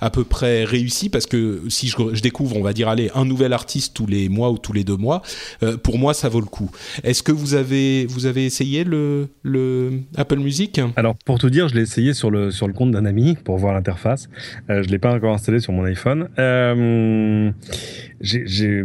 à 0.00 0.10
peu 0.10 0.24
près 0.24 0.64
réussi 0.64 1.08
parce 1.08 1.26
que 1.26 1.62
si 1.68 1.88
je, 1.88 2.22
découvre, 2.22 2.56
on 2.56 2.62
va 2.62 2.72
dire, 2.72 2.88
allez, 2.88 3.10
un 3.14 3.24
nouvel 3.24 3.52
artiste 3.52 3.94
tous 3.94 4.06
les 4.06 4.28
mois 4.28 4.50
ou 4.50 4.58
tous 4.58 4.72
les 4.72 4.84
deux 4.84 4.96
mois, 4.96 5.22
euh, 5.62 5.76
pour 5.76 5.98
moi, 5.98 6.14
ça 6.14 6.28
vaut 6.28 6.40
le 6.40 6.46
coup. 6.46 6.70
Est-ce 7.02 7.22
que 7.22 7.32
vous 7.32 7.54
avez 7.54 8.06
vous 8.06 8.26
avez 8.26 8.44
essayé 8.44 8.84
le, 8.84 9.28
le 9.42 10.00
Apple 10.16 10.38
Music? 10.38 10.80
Alors 10.96 11.14
pour 11.24 11.38
tout 11.38 11.50
dire, 11.50 11.68
je 11.68 11.74
l'ai 11.74 11.82
essayé 11.82 12.14
sur 12.14 12.30
le 12.30 12.50
sur 12.50 12.66
le 12.66 12.72
compte 12.72 12.90
d'un 12.92 13.04
ami 13.04 13.36
pour 13.44 13.58
voir 13.58 13.74
l'interface. 13.74 14.28
Euh, 14.70 14.82
je 14.82 14.88
l'ai 14.88 14.98
pas 14.98 15.14
encore 15.14 15.34
installé 15.34 15.60
sur 15.60 15.72
mon 15.72 15.84
iPhone. 15.84 16.28
Euh, 16.38 17.50
j'ai, 18.20 18.84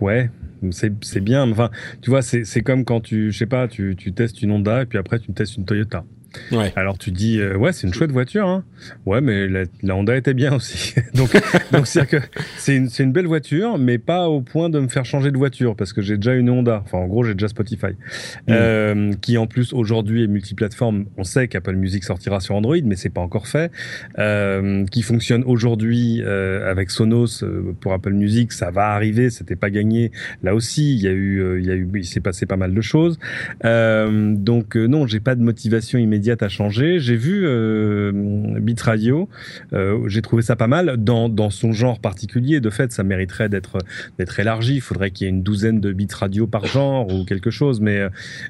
ouais, 0.00 0.30
c'est 0.70 1.20
bien. 1.20 1.50
Enfin, 1.50 1.70
tu 2.02 2.10
vois, 2.10 2.22
c'est 2.22 2.62
comme 2.62 2.84
quand 2.84 3.00
tu, 3.00 3.32
je 3.32 3.38
sais 3.38 3.46
pas, 3.46 3.68
tu, 3.68 3.96
tu 3.96 4.12
testes 4.12 4.42
une 4.42 4.50
Honda 4.50 4.82
et 4.82 4.86
puis 4.86 4.98
après 4.98 5.18
tu 5.18 5.32
testes 5.32 5.56
une 5.56 5.64
Toyota. 5.64 6.04
Ouais. 6.52 6.72
Alors 6.76 6.98
tu 6.98 7.10
dis 7.10 7.40
euh, 7.40 7.56
ouais 7.56 7.72
c'est 7.72 7.86
une 7.86 7.94
chouette 7.94 8.12
voiture 8.12 8.46
hein. 8.46 8.62
ouais 9.06 9.22
mais 9.22 9.48
la, 9.48 9.64
la, 9.82 9.96
Honda 9.96 10.14
était 10.14 10.34
bien 10.34 10.54
aussi. 10.54 10.94
Donc 11.14 11.34
donc 11.72 11.86
c'est 11.86 12.06
que 12.06 12.18
c'est 12.58 12.76
une 12.76 12.88
une 12.98 13.12
belle 13.12 13.26
voiture 13.26 13.78
mais 13.78 13.96
pas 13.98 14.28
au 14.28 14.42
point 14.42 14.68
de 14.68 14.78
me 14.78 14.88
faire 14.88 15.06
changer 15.06 15.30
de 15.30 15.38
voiture 15.38 15.74
parce 15.74 15.92
que 15.94 16.02
j'ai 16.02 16.16
déjà 16.16 16.34
une 16.34 16.50
Honda. 16.50 16.82
Enfin 16.84 16.98
en 16.98 17.06
gros 17.06 17.24
j'ai 17.24 17.32
déjà 17.32 17.48
Spotify. 17.48 17.86
Mm. 17.86 18.50
euh, 18.50 19.12
qui 19.22 19.38
en 19.38 19.46
plus 19.46 19.72
aujourd'hui 19.72 20.24
est 20.24 20.26
multiplateforme. 20.26 21.06
On 21.16 21.24
sait 21.24 21.48
qu'Apple 21.48 21.76
Music 21.76 22.04
sortira 22.04 22.40
sur 22.40 22.54
Android 22.54 22.76
mais 22.84 22.96
c'est 22.96 23.08
pas 23.08 23.22
encore 23.22 23.46
fait. 23.46 23.70
Euh, 24.18 24.84
qui 24.86 25.00
fonctionne 25.02 25.44
aujourd'hui 25.44 26.22
avec 26.22 26.90
Sonos 26.90 27.42
pour 27.80 27.94
Apple 27.94 28.12
Music. 28.12 28.52
Ça 28.52 28.70
va 28.70 28.88
arriver 28.88 29.30
c'était 29.30 29.56
pas 29.56 29.70
gagné. 29.70 30.12
Là 30.42 30.54
aussi 30.54 30.94
il 30.94 31.00
y 31.00 31.08
a 31.08 31.12
eu 31.12 31.58
il 31.58 31.66
y 31.66 31.70
a 31.70 31.74
eu 31.74 31.88
il 31.94 32.04
s'est 32.04 32.20
passé 32.20 32.44
pas 32.44 32.56
mal 32.56 32.74
de 32.74 32.80
choses. 32.82 33.18
Donc 33.64 34.76
non 34.76 35.06
j'ai 35.06 35.20
pas 35.20 35.34
de 35.34 35.42
motivation 35.42 35.98
immédiate 35.98 36.17
à 36.40 36.48
changer. 36.48 36.98
J'ai 36.98 37.16
vu 37.16 37.42
euh, 37.44 38.12
Beat 38.60 38.80
Radio, 38.80 39.28
euh, 39.72 40.08
j'ai 40.08 40.22
trouvé 40.22 40.42
ça 40.42 40.56
pas 40.56 40.66
mal 40.66 40.96
dans, 40.98 41.28
dans 41.28 41.50
son 41.50 41.72
genre 41.72 42.00
particulier. 42.00 42.60
De 42.60 42.70
fait, 42.70 42.92
ça 42.92 43.02
mériterait 43.02 43.48
d'être 43.48 43.78
d'être 44.18 44.38
élargi. 44.38 44.76
Il 44.76 44.80
faudrait 44.80 45.10
qu'il 45.10 45.26
y 45.26 45.28
ait 45.28 45.32
une 45.32 45.42
douzaine 45.42 45.80
de 45.80 45.92
Beat 45.92 46.12
Radio 46.12 46.46
par 46.46 46.66
genre 46.66 47.12
ou 47.12 47.24
quelque 47.24 47.50
chose. 47.50 47.80
Mais 47.80 48.06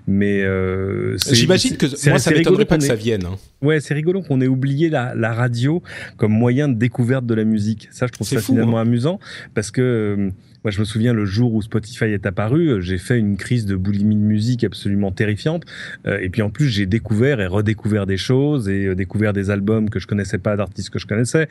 mais 0.07 0.42
euh, 0.42 1.16
j'imagine 1.31 1.76
que 1.76 1.87
moi 2.09 2.18
ça 2.18 2.31
m'étonnerait 2.31 2.64
pas 2.64 2.78
que 2.78 2.85
ça 2.85 2.94
vienne. 2.94 3.24
Hein. 3.24 3.37
Ouais, 3.62 3.81
c'est 3.81 3.94
rigolo 3.94 4.22
qu'on 4.22 4.40
ait 4.40 4.48
oublié 4.48 4.88
la, 4.88 5.14
la, 5.14 5.33
radio 5.33 5.83
comme 6.16 6.33
moyen 6.33 6.68
de 6.68 6.74
découverte 6.74 7.26
de 7.26 7.35
la 7.35 7.44
musique. 7.44 7.88
Ça, 7.90 8.07
je 8.07 8.12
trouve 8.12 8.26
ça 8.26 8.40
finalement 8.40 8.78
amusant 8.78 9.18
parce 9.54 9.70
que 9.70 10.33
Moi, 10.64 10.71
je 10.71 10.81
me 10.81 10.85
souviens 10.85 11.12
le 11.12 11.25
jour 11.25 11.55
où 11.55 11.62
Spotify 11.62 12.07
est 12.07 12.27
apparu, 12.27 12.83
j'ai 12.83 12.99
fait 12.99 13.18
une 13.18 13.37
crise 13.37 13.66
de 13.66 13.77
boulimie 13.77 14.16
de 14.16 14.21
musique 14.21 14.64
absolument 14.64 15.12
terrifiante. 15.12 15.64
et 16.07 16.29
puis 16.31 16.42
en 16.42 16.51
plus, 16.51 16.68
j'ai 16.68 16.87
découvert 16.87 17.40
et 17.40 17.47
redécouvert 17.47 18.07
des 18.07 18.16
choses 18.16 18.68
et 18.68 18.94
découvert 18.94 19.33
des 19.33 19.51
albums 19.51 19.90
que 19.90 19.99
je 19.99 20.07
connaissais 20.07 20.38
pas, 20.38 20.57
d'artistes 20.57 20.90
que 20.90 20.99
je 20.99 21.07
connaissais. 21.07 21.49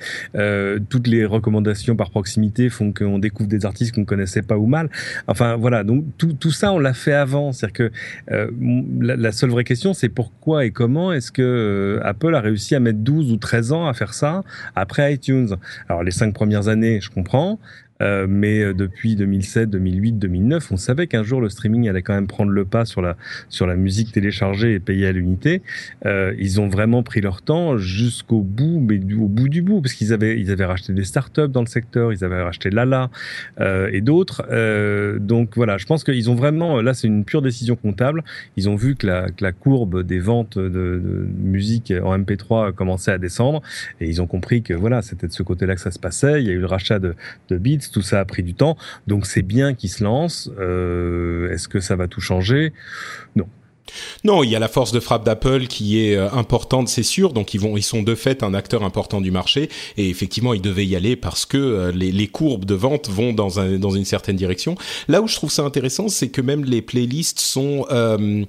toutes 0.89 1.07
les 1.07 1.25
recommandations 1.25 1.95
par 1.95 2.09
proximité 2.09 2.69
font 2.69 2.91
qu'on 2.91 3.19
découvre 3.19 3.49
des 3.49 3.65
artistes 3.65 3.95
qu'on 3.95 4.05
connaissait 4.05 4.41
pas 4.41 4.57
ou 4.57 4.65
mal. 4.65 4.89
Enfin 5.27 5.55
voilà, 5.55 5.83
donc 5.83 6.05
tout, 6.17 6.33
tout 6.33 6.51
ça, 6.51 6.71
on 6.73 6.79
l'a 6.79 6.93
fait 6.93 7.13
avant. 7.13 7.51
C'est-à-dire 7.51 7.73
que 7.73 7.91
la, 8.29 9.15
la, 9.15 9.31
seule 9.31 9.49
vraie 9.49 9.63
question, 9.63 9.93
c'est 9.93 10.09
pourquoi 10.09 10.65
et 10.65 10.71
comment 10.71 11.13
est-ce 11.13 11.31
que 11.31 11.99
Apple 12.03 12.35
a 12.35 12.41
réussi 12.41 12.75
à 12.75 12.79
mettre 12.79 12.99
12 12.99 13.31
ou 13.31 13.37
13 13.37 13.71
ans 13.71 13.87
à 13.87 13.93
faire 13.93 14.13
ça 14.13 14.43
après 14.75 15.13
iTunes? 15.13 15.55
Alors 15.89 16.03
les 16.03 16.11
cinq 16.11 16.33
premières 16.33 16.67
années, 16.67 16.99
je 17.01 17.09
comprends. 17.09 17.59
Euh, 18.01 18.27
mais 18.29 18.61
euh, 18.61 18.73
depuis 18.73 19.15
2007, 19.15 19.69
2008, 19.69 20.13
2009, 20.13 20.71
on 20.71 20.77
savait 20.77 21.07
qu'un 21.07 21.23
jour 21.23 21.41
le 21.41 21.49
streaming 21.49 21.89
allait 21.89 22.01
quand 22.01 22.13
même 22.13 22.27
prendre 22.27 22.51
le 22.51 22.65
pas 22.65 22.85
sur 22.85 23.01
la 23.01 23.15
sur 23.49 23.67
la 23.67 23.75
musique 23.75 24.11
téléchargée 24.11 24.73
et 24.73 24.79
payée 24.79 25.07
à 25.07 25.11
l'unité. 25.11 25.61
Euh, 26.05 26.33
ils 26.37 26.61
ont 26.61 26.67
vraiment 26.67 27.03
pris 27.03 27.21
leur 27.21 27.41
temps 27.41 27.77
jusqu'au 27.77 28.41
bout, 28.41 28.79
mais 28.79 28.99
au 29.13 29.27
bout 29.27 29.49
du 29.49 29.61
bout, 29.61 29.81
parce 29.81 29.93
qu'ils 29.93 30.13
avaient 30.13 30.39
ils 30.39 30.51
avaient 30.51 30.65
racheté 30.65 30.93
des 30.93 31.03
startups 31.03 31.47
dans 31.47 31.61
le 31.61 31.67
secteur, 31.67 32.13
ils 32.13 32.23
avaient 32.23 32.41
racheté 32.41 32.69
Lala 32.69 33.09
euh, 33.59 33.89
et 33.91 34.01
d'autres. 34.01 34.45
Euh, 34.51 35.19
donc 35.19 35.55
voilà, 35.55 35.77
je 35.77 35.85
pense 35.85 36.03
qu'ils 36.03 36.29
ont 36.29 36.35
vraiment 36.35 36.81
là 36.81 36.93
c'est 36.93 37.07
une 37.07 37.25
pure 37.25 37.41
décision 37.41 37.75
comptable. 37.75 38.23
Ils 38.55 38.69
ont 38.69 38.75
vu 38.75 38.95
que 38.95 39.07
la, 39.07 39.29
que 39.29 39.43
la 39.43 39.51
courbe 39.51 40.03
des 40.03 40.19
ventes 40.19 40.57
de, 40.57 40.69
de, 40.69 41.27
musique 41.39 41.93
en 42.03 42.17
MP3 42.17 42.73
commençait 42.73 43.11
à 43.11 43.17
descendre 43.17 43.61
et 43.99 44.07
ils 44.07 44.21
ont 44.21 44.27
compris 44.27 44.61
que 44.61 44.73
voilà 44.73 45.01
c'était 45.01 45.27
de 45.27 45.33
ce 45.33 45.43
côté-là 45.43 45.75
que 45.75 45.81
ça 45.81 45.91
se 45.91 45.99
passait. 45.99 46.41
Il 46.41 46.47
y 46.47 46.49
a 46.49 46.53
eu 46.53 46.59
le 46.59 46.65
rachat 46.65 46.99
de, 46.99 47.15
de 47.49 47.57
Beats 47.57 47.86
tout 47.91 48.01
ça 48.01 48.19
a 48.19 48.25
pris 48.25 48.43
du 48.43 48.53
temps. 48.53 48.77
Donc 49.07 49.25
c'est 49.25 49.41
bien 49.41 49.73
qu'ils 49.73 49.89
se 49.89 50.03
lancent. 50.03 50.51
Euh, 50.59 51.51
est-ce 51.51 51.67
que 51.67 51.79
ça 51.79 51.95
va 51.95 52.07
tout 52.07 52.21
changer? 52.21 52.73
Non. 53.35 53.47
Non, 54.23 54.43
il 54.43 54.49
y 54.49 54.55
a 54.55 54.59
la 54.59 54.67
force 54.67 54.91
de 54.91 54.99
frappe 54.99 55.25
d'Apple 55.25 55.67
qui 55.67 55.99
est 55.99 56.15
euh, 56.15 56.29
importante, 56.31 56.87
c'est 56.87 57.03
sûr. 57.03 57.33
Donc 57.33 57.53
ils 57.53 57.59
vont, 57.59 57.77
ils 57.77 57.83
sont 57.83 58.03
de 58.03 58.15
fait 58.15 58.43
un 58.43 58.53
acteur 58.53 58.83
important 58.83 59.21
du 59.21 59.31
marché. 59.31 59.69
Et 59.97 60.09
effectivement, 60.09 60.53
ils 60.53 60.61
devaient 60.61 60.85
y 60.85 60.95
aller 60.95 61.15
parce 61.15 61.45
que 61.45 61.57
euh, 61.57 61.91
les, 61.91 62.27
courbes 62.27 62.65
de 62.65 62.75
vente 62.75 63.09
vont 63.09 63.31
dans, 63.31 63.59
un, 63.59 63.77
dans 63.79 63.91
une 63.91 64.05
certaine 64.05 64.35
direction. 64.35 64.75
Là 65.07 65.21
où 65.21 65.27
je 65.27 65.35
trouve 65.35 65.51
ça 65.51 65.63
intéressant, 65.63 66.09
c'est 66.09 66.29
que 66.29 66.41
même 66.41 66.65
les 66.65 66.81
playlists 66.81 67.39
sont 67.39 67.85
euh, 67.89 68.45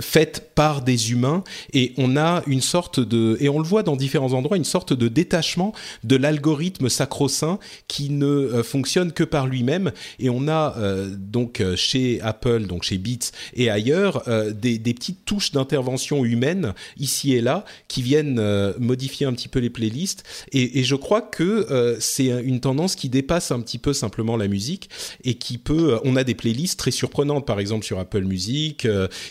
faites 0.00 0.52
par 0.54 0.82
des 0.82 1.12
humains 1.12 1.44
et 1.72 1.94
on 1.96 2.16
a 2.16 2.42
une 2.46 2.60
sorte 2.60 3.00
de, 3.00 3.36
et 3.40 3.48
on 3.48 3.58
le 3.58 3.64
voit 3.64 3.82
dans 3.82 3.96
différents 3.96 4.34
endroits, 4.34 4.56
une 4.56 4.64
sorte 4.64 4.92
de 4.92 5.08
détachement 5.08 5.72
de 6.04 6.16
l'algorithme 6.16 6.88
sacro-saint 6.88 7.58
qui 7.88 8.10
ne 8.10 8.62
fonctionne 8.62 9.12
que 9.12 9.24
par 9.24 9.46
lui-même. 9.46 9.92
Et 10.18 10.28
on 10.28 10.46
a 10.48 10.74
donc 11.16 11.62
chez 11.76 12.20
Apple, 12.20 12.66
donc 12.66 12.82
chez 12.82 12.98
Beats 12.98 13.32
et 13.54 13.70
ailleurs 13.70 14.01
euh, 14.28 14.52
des, 14.52 14.78
petites 14.78 15.24
touches 15.24 15.52
d'intervention 15.52 16.24
humaine 16.24 16.74
ici 16.98 17.32
et 17.34 17.40
là 17.40 17.64
qui 17.88 18.02
viennent 18.02 18.38
euh, 18.38 18.72
modifier 18.78 19.26
un 19.26 19.32
petit 19.32 19.48
peu 19.48 19.58
les 19.58 19.70
playlists. 19.70 20.24
Et, 20.52 20.82
je 20.82 20.94
crois 20.94 21.22
que 21.22 21.42
euh, 21.70 21.96
c'est 22.00 22.26
une 22.26 22.60
tendance 22.60 22.96
qui 22.96 23.08
dépasse 23.08 23.50
un 23.50 23.60
petit 23.60 23.78
peu 23.78 23.92
simplement 23.92 24.36
la 24.36 24.48
musique 24.48 24.90
et 25.24 25.34
qui 25.34 25.58
peut. 25.58 25.98
on 26.04 26.16
a 26.16 26.24
des 26.24 26.34
playlists 26.34 26.78
très 26.78 26.90
surprenantes, 26.90 27.46
par 27.46 27.60
exemple 27.60 27.84
sur 27.84 27.98
Apple 27.98 28.24
Music, 28.24 28.86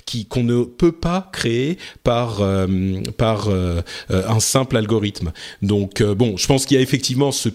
qui 0.06 0.26
qu'on 0.26 0.44
ne 0.44 0.64
peut 0.64 0.92
pas 0.92 1.30
créer 1.34 1.78
par 2.04 2.42
par 3.18 3.50
un 4.10 4.40
simple 4.40 4.78
algorithme. 4.78 5.32
Donc 5.62 6.02
bon, 6.02 6.38
je 6.38 6.48
pense 6.48 6.66
qu'il 6.66 6.76
y 6.76 6.80
a 6.80 6.84
effectivement 6.84 7.32
ce 7.32 7.50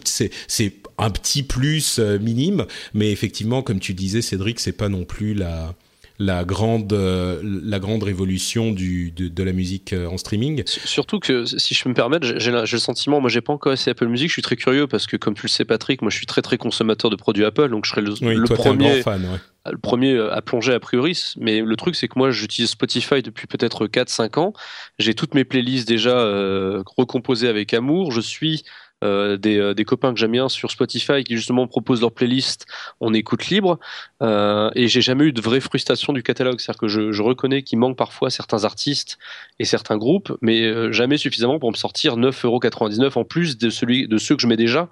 c'est 0.49 0.73
un 0.99 1.11
petit 1.11 1.43
plus 1.43 1.99
minime, 1.99 2.67
mais 2.95 3.11
effectivement, 3.11 3.63
comme 3.63 3.81
tu 3.81 3.95
disais, 3.95 4.23
Cédric, 4.23 4.61
c'est 4.61 4.73
pas 4.73 4.89
non 4.89 5.05
plus 5.05 5.35
la 5.35 5.75
la 6.19 6.45
grande, 6.45 6.93
euh, 6.93 7.41
la 7.43 7.79
grande 7.79 8.03
révolution 8.03 8.73
du, 8.73 9.11
de, 9.11 9.29
de, 9.29 9.43
la 9.43 9.53
musique 9.53 9.93
euh, 9.93 10.07
en 10.07 10.17
streaming. 10.17 10.63
Surtout 10.67 11.21
que, 11.21 11.45
si 11.45 11.75
je 11.75 11.83
peux 11.83 11.91
me 11.91 11.95
permettre, 11.95 12.27
j'ai 12.39 12.51
le 12.51 12.67
sentiment, 12.79 13.21
moi 13.21 13.29
j'ai 13.29 13.41
pas 13.41 13.53
encore 13.53 13.73
essayé 13.73 13.93
Apple 13.93 14.09
Music, 14.09 14.29
je 14.29 14.33
suis 14.33 14.43
très 14.43 14.57
curieux 14.57 14.87
parce 14.87 15.07
que 15.07 15.17
comme 15.17 15.35
tu 15.35 15.43
le 15.43 15.49
sais 15.49 15.65
Patrick, 15.65 16.03
moi 16.03 16.11
je 16.11 16.17
suis 16.17 16.27
très 16.27 16.43
très 16.43 16.57
consommateur 16.59 17.11
de 17.11 17.17
produits 17.17 17.45
Apple, 17.45 17.69
donc 17.69 17.85
je 17.85 17.91
serais 17.91 18.01
le, 18.01 18.45
premier, 18.45 19.03
fan, 19.03 19.41
le 19.71 19.79
premier 19.79 20.19
à 20.19 20.41
plonger 20.41 20.73
a 20.73 20.81
priori. 20.81 21.19
Mais 21.39 21.61
le 21.61 21.77
truc 21.77 21.95
c'est 21.97 22.09
que 22.09 22.19
moi 22.19 22.31
j'utilise 22.31 22.71
Spotify 22.71 23.23
depuis 23.23 23.47
peut-être 23.47 23.87
4-5 23.87 24.39
ans, 24.39 24.53
j'ai 24.99 25.15
toutes 25.15 25.35
mes 25.35 25.45
playlists 25.45 25.87
déjà 25.87 26.19
euh, 26.19 26.83
recomposées 26.97 27.49
avec 27.49 27.75
amour, 27.75 28.13
je 28.13 28.21
suis 28.21 28.65
euh, 29.05 29.37
des, 29.37 29.59
euh, 29.59 29.75
des, 29.75 29.85
copains 29.85 30.15
que 30.15 30.19
j'aime 30.19 30.33
bien 30.33 30.49
sur 30.49 30.71
Spotify 30.71 31.23
qui 31.23 31.37
justement 31.37 31.67
proposent 31.67 32.01
leur 32.01 32.13
playlist 32.13 32.65
en 33.01 33.13
écoute 33.13 33.49
libre. 33.49 33.79
Euh, 34.23 34.71
et 34.75 34.89
j'ai 34.89 35.03
jamais 35.03 35.25
eu 35.25 35.33
de 35.35 35.41
vraie 35.43 35.61
frustration 35.61 36.15
du 36.15 36.23
catalogue. 36.23 36.59
C'est-à-dire 36.61 36.81
que 36.81 36.89
je, 36.89 37.23
reconnais 37.23 37.63
qu'il 37.63 37.79
manque 37.79 37.99
parfois 37.99 38.31
certains 38.31 38.65
artistes 38.65 39.19
et 39.59 39.67
certains 39.67 39.99
groupes 39.99 40.37
mais 40.41 40.93
jamais 40.93 41.19
suffisamment 41.19 41.59
pour 41.59 41.71
me 41.71 41.77
sortir 41.77 42.17
9,99€ 42.17 43.19
en 43.19 43.25
plus 43.25 43.59
de, 43.59 43.69
celui, 43.69 44.09
de 44.09 44.17
ceux 44.17 44.35
que 44.35 44.41
je 44.41 44.47
mets 44.47 44.57
déjà. 44.57 44.89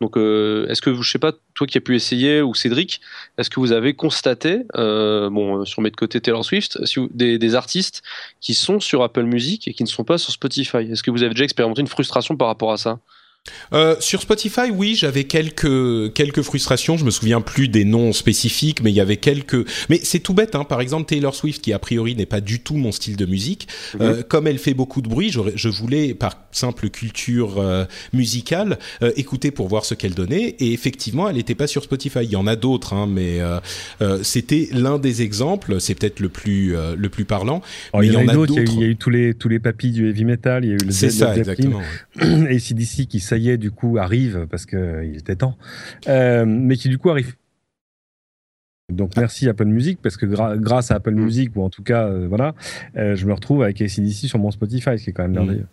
Donc 0.00 0.16
est-ce 0.16 0.80
que 0.80 1.00
je 1.00 1.08
sais 1.08 1.18
pas 1.18 1.32
toi 1.54 1.66
qui 1.66 1.78
as 1.78 1.80
pu 1.80 1.94
essayer 1.94 2.42
ou 2.42 2.54
Cédric 2.54 3.00
est-ce 3.38 3.50
que 3.50 3.60
vous 3.60 3.72
avez 3.72 3.94
constaté 3.94 4.62
bon 4.74 5.64
sur 5.64 5.82
mes 5.82 5.90
de 5.90 5.96
côté 5.96 6.20
Taylor 6.20 6.44
Swift 6.44 6.78
des, 7.12 7.38
des 7.38 7.54
artistes 7.54 8.02
qui 8.40 8.54
sont 8.54 8.80
sur 8.80 9.02
Apple 9.02 9.24
Music 9.24 9.68
et 9.68 9.74
qui 9.74 9.84
ne 9.84 9.88
sont 9.88 10.04
pas 10.04 10.18
sur 10.18 10.32
Spotify? 10.32 10.78
Est-ce 10.90 11.02
que 11.02 11.10
vous 11.10 11.22
avez 11.22 11.34
déjà 11.34 11.44
expérimenté 11.44 11.82
une 11.82 11.88
frustration 11.88 12.36
par 12.36 12.48
rapport 12.48 12.72
à 12.72 12.78
ça? 12.78 12.98
Euh, 13.72 13.96
sur 14.00 14.22
Spotify, 14.22 14.70
oui, 14.72 14.94
j'avais 14.94 15.24
quelques 15.24 16.12
quelques 16.12 16.42
frustrations. 16.42 16.96
Je 16.96 17.04
me 17.04 17.10
souviens 17.10 17.40
plus 17.40 17.68
des 17.68 17.84
noms 17.84 18.12
spécifiques, 18.12 18.82
mais 18.82 18.90
il 18.90 18.94
y 18.94 19.00
avait 19.00 19.16
quelques. 19.16 19.66
Mais 19.88 20.00
c'est 20.02 20.20
tout 20.20 20.34
bête, 20.34 20.54
hein. 20.54 20.64
Par 20.64 20.80
exemple, 20.80 21.06
Taylor 21.06 21.34
Swift, 21.34 21.62
qui 21.62 21.72
a 21.72 21.78
priori 21.78 22.14
n'est 22.14 22.26
pas 22.26 22.40
du 22.40 22.60
tout 22.60 22.76
mon 22.76 22.92
style 22.92 23.16
de 23.16 23.26
musique, 23.26 23.68
mhm. 23.94 24.02
euh, 24.02 24.22
comme 24.22 24.46
elle 24.46 24.58
fait 24.58 24.74
beaucoup 24.74 25.02
de 25.02 25.08
bruit, 25.08 25.30
je, 25.30 25.68
voulais 25.68 26.14
par 26.14 26.38
simple 26.52 26.88
culture 26.88 27.58
euh, 27.58 27.84
musicale 28.12 28.78
euh, 29.02 29.12
écouter 29.16 29.50
pour 29.50 29.68
voir 29.68 29.84
ce 29.84 29.94
qu'elle 29.94 30.14
donnait. 30.14 30.56
Et 30.60 30.72
effectivement, 30.72 31.28
elle 31.28 31.36
n'était 31.36 31.54
pas 31.54 31.66
sur 31.66 31.82
Spotify. 31.82 32.20
Il 32.22 32.30
y 32.30 32.36
en 32.36 32.46
a 32.46 32.56
d'autres, 32.56 32.92
hein, 32.92 33.06
mais 33.06 33.40
c'était 34.22 34.68
l'un 34.72 34.98
des 34.98 35.22
exemples. 35.22 35.80
C'est 35.80 35.94
peut-être 35.94 36.20
le 36.20 36.28
plus 36.28 36.74
le 36.96 37.08
plus 37.08 37.24
parlant. 37.24 37.62
Oh, 37.92 37.98
mais 38.00 38.06
il 38.06 38.12
y, 38.12 38.16
en 38.16 38.28
a 38.28 38.32
d'autres. 38.32 38.54
Il, 38.56 38.80
y 38.80 38.84
a 38.84 38.86
eu 38.86 38.96
tous 38.96 39.10
les 39.10 39.34
tous 39.34 39.48
les 39.48 39.58
papis 39.58 39.90
du 39.90 40.08
heavy 40.08 40.24
metal. 40.24 40.64
Il 40.64 40.68
y 40.68 40.72
a 40.72 40.74
eu 40.74 40.86
le 40.86 40.92
C'est 40.92 41.10
ça, 41.10 41.36
exactement. 41.36 41.82
Et 42.48 42.58
CDC 42.58 43.06
qui 43.06 43.20
ça 43.34 43.38
y 43.38 43.50
est, 43.50 43.56
du 43.58 43.72
coup, 43.72 43.98
arrive, 43.98 44.46
parce 44.48 44.64
qu'il 44.64 44.78
euh, 44.78 45.18
était 45.18 45.34
temps, 45.34 45.58
euh, 46.06 46.44
mais 46.46 46.76
qui 46.76 46.88
du 46.88 46.98
coup 46.98 47.10
arrive. 47.10 47.34
Donc 48.92 49.16
merci 49.16 49.48
Apple 49.48 49.64
Music 49.64 49.98
parce 50.02 50.16
que 50.16 50.26
grâce 50.56 50.90
à 50.90 50.96
Apple 50.96 51.14
mm. 51.14 51.24
Music 51.24 51.56
ou 51.56 51.62
en 51.62 51.70
tout 51.70 51.82
cas 51.82 52.06
euh, 52.06 52.28
voilà, 52.28 52.54
je 52.94 53.26
me 53.26 53.32
retrouve 53.32 53.62
avec 53.62 53.80
ACDC 53.80 54.28
sur 54.28 54.38
mon 54.38 54.50
Spotify, 54.50 54.98
ce 54.98 55.04
qui 55.04 55.10
est 55.10 55.12
quand 55.14 55.22
même 55.22 55.32
mm. 55.32 55.34
merveilleux. 55.34 55.66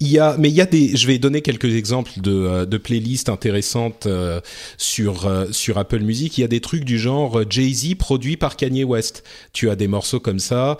Il 0.00 0.08
y 0.08 0.18
a, 0.18 0.36
mais 0.38 0.48
il 0.48 0.54
y 0.54 0.60
a 0.60 0.66
des, 0.66 0.96
je 0.96 1.06
vais 1.06 1.18
donner 1.18 1.42
quelques 1.42 1.74
exemples 1.74 2.12
de, 2.16 2.32
euh, 2.32 2.66
de 2.66 2.78
playlists 2.78 3.28
intéressantes 3.28 4.06
euh, 4.06 4.40
sur 4.76 5.26
euh, 5.26 5.46
sur 5.52 5.78
Apple 5.78 6.00
Music. 6.00 6.38
Il 6.38 6.42
y 6.42 6.44
a 6.44 6.48
des 6.48 6.60
trucs 6.60 6.84
du 6.84 6.98
genre 6.98 7.42
Jay 7.48 7.72
Z 7.72 7.94
produit 7.96 8.36
par 8.36 8.56
Kanye 8.56 8.84
West. 8.84 9.24
Tu 9.52 9.70
as 9.70 9.76
des 9.76 9.88
morceaux 9.88 10.20
comme 10.20 10.38
ça. 10.38 10.76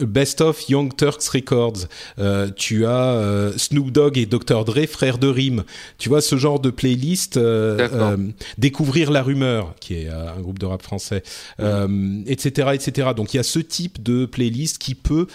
Best 0.00 0.40
of 0.40 0.68
Young 0.68 0.94
Turks 0.96 1.24
Records. 1.28 1.86
tu 2.56 2.86
as 2.86 3.52
Snoop 3.56 3.90
Dogg 3.90 4.18
et 4.18 4.26
Dr 4.26 4.64
Dre 4.64 4.86
frères 4.86 5.18
de 5.18 5.28
rime. 5.28 5.64
Tu 5.98 6.08
vois 6.08 6.20
ce 6.20 6.36
genre 6.36 6.60
de 6.60 6.70
playlist. 6.70 7.38
Découvrir 8.58 9.10
la 9.10 9.22
rumeur, 9.22 9.74
qui 9.80 9.94
est 9.94 10.08
un 10.08 10.40
groupe 10.40 10.58
de 10.58 10.66
rap 10.66 10.82
français, 10.82 11.22
etc., 12.26 12.70
etc. 12.74 13.08
Donc 13.16 13.34
il 13.34 13.38
y 13.38 13.40
a 13.40 13.44
ce 13.44 13.58
type 13.58 14.02
de 14.02 14.26
playlist 14.26 14.78
qui 14.78 14.94
peut 14.94 15.26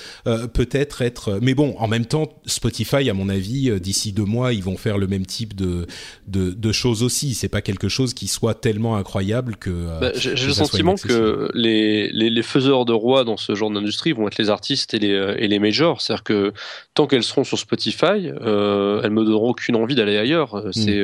peut-être 0.53 1.01
être, 1.01 1.39
mais 1.41 1.53
bon, 1.53 1.75
en 1.77 1.87
même 1.87 2.05
temps 2.05 2.29
Spotify, 2.45 2.80
à 3.09 3.13
mon 3.13 3.29
avis, 3.29 3.69
euh, 3.69 3.79
d'ici 3.79 4.11
deux 4.11 4.25
mois, 4.25 4.53
ils 4.53 4.63
vont 4.63 4.77
faire 4.77 4.97
le 4.97 5.07
même 5.07 5.25
type 5.25 5.55
de, 5.55 5.87
de, 6.27 6.51
de 6.51 6.71
choses 6.71 7.03
aussi. 7.03 7.33
C'est 7.33 7.49
pas 7.49 7.61
quelque 7.61 7.89
chose 7.89 8.13
qui 8.13 8.27
soit 8.27 8.53
tellement 8.53 8.95
incroyable 8.95 9.55
que. 9.55 9.69
Euh, 9.69 9.99
bah, 9.99 10.11
j'ai 10.15 10.31
le 10.31 10.53
sentiment 10.53 10.95
que 10.95 11.49
les, 11.53 12.09
les, 12.11 12.29
les, 12.29 12.43
faiseurs 12.43 12.85
de 12.85 12.93
rois 12.93 13.23
dans 13.23 13.37
ce 13.37 13.55
genre 13.55 13.71
d'industrie 13.71 14.13
vont 14.13 14.27
être 14.27 14.37
les 14.37 14.49
artistes 14.49 14.93
et 14.93 14.99
les, 14.99 15.13
euh, 15.13 15.35
et 15.37 15.47
les 15.47 15.59
majors. 15.59 16.01
C'est-à-dire 16.01 16.23
que 16.23 16.53
tant 16.93 17.07
qu'elles 17.07 17.23
seront 17.23 17.43
sur 17.43 17.57
Spotify, 17.57 18.29
euh, 18.41 19.01
elles 19.03 19.11
me 19.11 19.23
donneront 19.23 19.49
aucune 19.49 19.75
envie 19.75 19.95
d'aller 19.95 20.17
ailleurs. 20.17 20.55
Mm. 20.55 20.71
C'est 20.73 21.01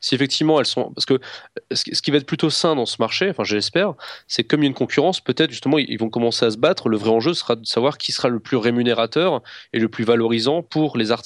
si 0.00 0.14
effectivement 0.14 0.58
elles 0.60 0.66
sont 0.66 0.92
parce 0.94 1.06
que 1.06 1.18
ce 1.72 2.02
qui 2.02 2.10
va 2.10 2.18
être 2.18 2.26
plutôt 2.26 2.50
sain 2.50 2.74
dans 2.74 2.86
ce 2.86 2.96
marché, 2.98 3.30
enfin 3.30 3.44
j'espère, 3.44 3.94
c'est 4.26 4.44
comme 4.44 4.60
il 4.60 4.64
y 4.64 4.66
a 4.66 4.70
une 4.70 4.74
concurrence, 4.74 5.20
peut-être 5.20 5.50
justement 5.50 5.78
ils 5.78 5.98
vont 5.98 6.10
commencer 6.10 6.44
à 6.44 6.50
se 6.50 6.56
battre. 6.56 6.88
Le 6.88 6.96
vrai 6.96 7.10
enjeu 7.10 7.34
sera 7.34 7.56
de 7.56 7.66
savoir 7.66 7.98
qui 7.98 8.12
sera 8.12 8.28
le 8.28 8.40
plus 8.40 8.56
rémunérateur 8.56 9.42
et 9.72 9.78
le 9.78 9.88
plus 9.88 10.04
valorisant 10.04 10.62
pour 10.62 10.96
les 10.96 11.10
artistes. 11.10 11.17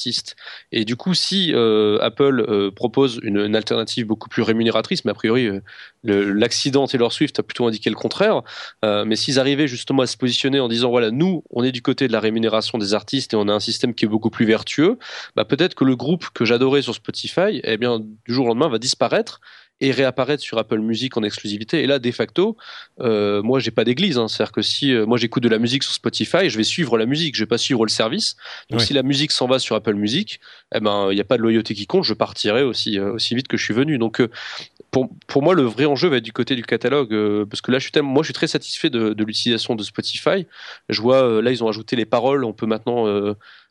Et 0.73 0.85
du 0.85 0.97
coup, 0.97 1.15
si 1.15 1.53
euh, 1.55 1.99
Apple 2.01 2.45
euh, 2.49 2.71
propose 2.71 3.21
une, 3.23 3.55
alternative 3.57 4.07
beaucoup 4.07 4.29
plus 4.29 4.43
rémunératrice, 4.43 5.05
mais 5.05 5.11
a 5.11 5.15
priori 5.15 5.47
euh, 5.47 5.61
l'accident 6.05 6.87
Taylor 6.87 7.13
Swift 7.13 7.39
a 7.39 7.43
plutôt 7.43 7.67
indiqué 7.67 7.91
le 7.91 7.97
contraire, 7.97 8.43
mais 8.83 9.17
s'ils 9.17 9.39
arrivaient 9.39 9.69
justement 9.69 10.03
à 10.03 10.07
se 10.07 10.17
positionner 10.17 10.61
en 10.61 10.69
disant 10.69 10.91
voilà, 10.91 11.11
nous, 11.11 11.45
on 11.51 11.63
est 11.63 11.73
du 11.73 11.83
côté 11.83 12.09
de 12.09 12.13
la 12.13 12.21
rémunération 12.21 12.79
des 12.79 12.95
artistes 12.95 13.35
et 13.35 13.37
on 13.37 13.49
a 13.49 13.53
un 13.53 13.61
système 13.61 13.95
qui 13.95 14.05
est 14.05 14.09
beaucoup 14.09 14.31
plus 14.31 14.47
vertueux, 14.47 14.99
bah, 15.37 15.45
peut-être 15.45 15.75
que 15.75 15.85
le 15.85 15.97
groupe 15.97 16.29
que 16.35 16.45
j'adorais 16.45 16.83
sur 16.83 16.95
Spotify, 16.95 17.61
eh 17.63 17.77
bien, 17.77 18.01
du 18.01 18.35
jour 18.35 18.47
au 18.47 18.49
lendemain, 18.49 18.69
va 18.69 18.79
disparaître 18.79 19.41
et 19.81 19.91
réapparaître 19.91 20.43
sur 20.43 20.59
Apple 20.59 20.79
Music 20.79 21.17
en 21.17 21.23
exclusivité. 21.23 21.83
Et 21.83 21.87
là, 21.87 21.99
de 21.99 22.11
facto, 22.13 22.57
euh, 23.01 23.43
moi, 23.43 23.59
j'ai 23.59 23.73
pas 23.73 23.85
d'église. 23.85 24.17
Hein. 24.17 24.29
C'est-à-dire 24.29 24.53
que 24.53 24.63
si 24.63 24.93
euh, 24.93 25.07
moi 25.07 25.19
j'écoute 25.19 25.43
de 25.43 25.49
la 25.49 25.59
musique 25.59 25.83
sur 25.83 25.93
Spotify, 25.93 26.49
je 26.49 26.57
vais 26.57 26.65
suivre 26.65 26.97
la 26.97 27.07
musique, 27.07 27.35
je 27.35 27.43
vais 27.43 27.49
pas 27.49 27.59
suivre 27.59 27.85
le 27.85 27.91
service. 27.91 28.37
Donc 28.71 28.81
si 28.81 28.93
la 28.93 29.03
musique 29.03 29.33
s'en 29.33 29.47
va 29.47 29.59
sur 29.59 29.75
Apple 29.75 29.95
Music, 29.95 30.41
eh 30.75 30.81
ben 30.81 31.09
il 31.11 31.15
n'y 31.15 31.21
a 31.21 31.25
pas 31.25 31.37
de 31.37 31.43
loyauté 31.43 31.75
qui 31.75 31.87
compte. 31.87 32.05
Je 32.05 32.15
partirai 32.15 32.63
aussi 32.63 32.99
euh, 32.99 33.13
aussi 33.13 33.35
vite 33.35 33.49
que 33.49 33.57
je 33.57 33.65
suis 33.65 33.75
venu. 33.75 33.99
Donc 33.99 34.21
euh, 34.21 34.29
pour, 34.93 35.11
pour 35.27 35.43
moi, 35.43 35.55
le 35.55 35.63
vrai 35.63 35.87
enjeu 35.87 36.09
va 36.09 36.19
être 36.19 36.25
du 36.25 36.33
côté 36.33 36.55
du 36.55 36.63
catalogue, 36.63 37.47
parce 37.47 37.63
que 37.63 37.73
là, 37.73 37.79
je 37.79 37.85
suis 37.85 37.93
tellement, 37.93 38.11
moi, 38.11 38.23
je 38.23 38.27
suis 38.27 38.35
très 38.35 38.47
satisfait 38.47 38.91
de, 38.91 39.15
de 39.15 39.25
l'utilisation 39.25 39.75
de 39.75 39.83
Spotify. 39.83 40.47
Je 40.91 41.01
vois, 41.01 41.41
là, 41.41 41.51
ils 41.51 41.65
ont 41.65 41.69
ajouté 41.69 41.97
les 41.97 42.05
paroles. 42.05 42.45
On 42.45 42.53
peut 42.53 42.67
maintenant 42.67 43.07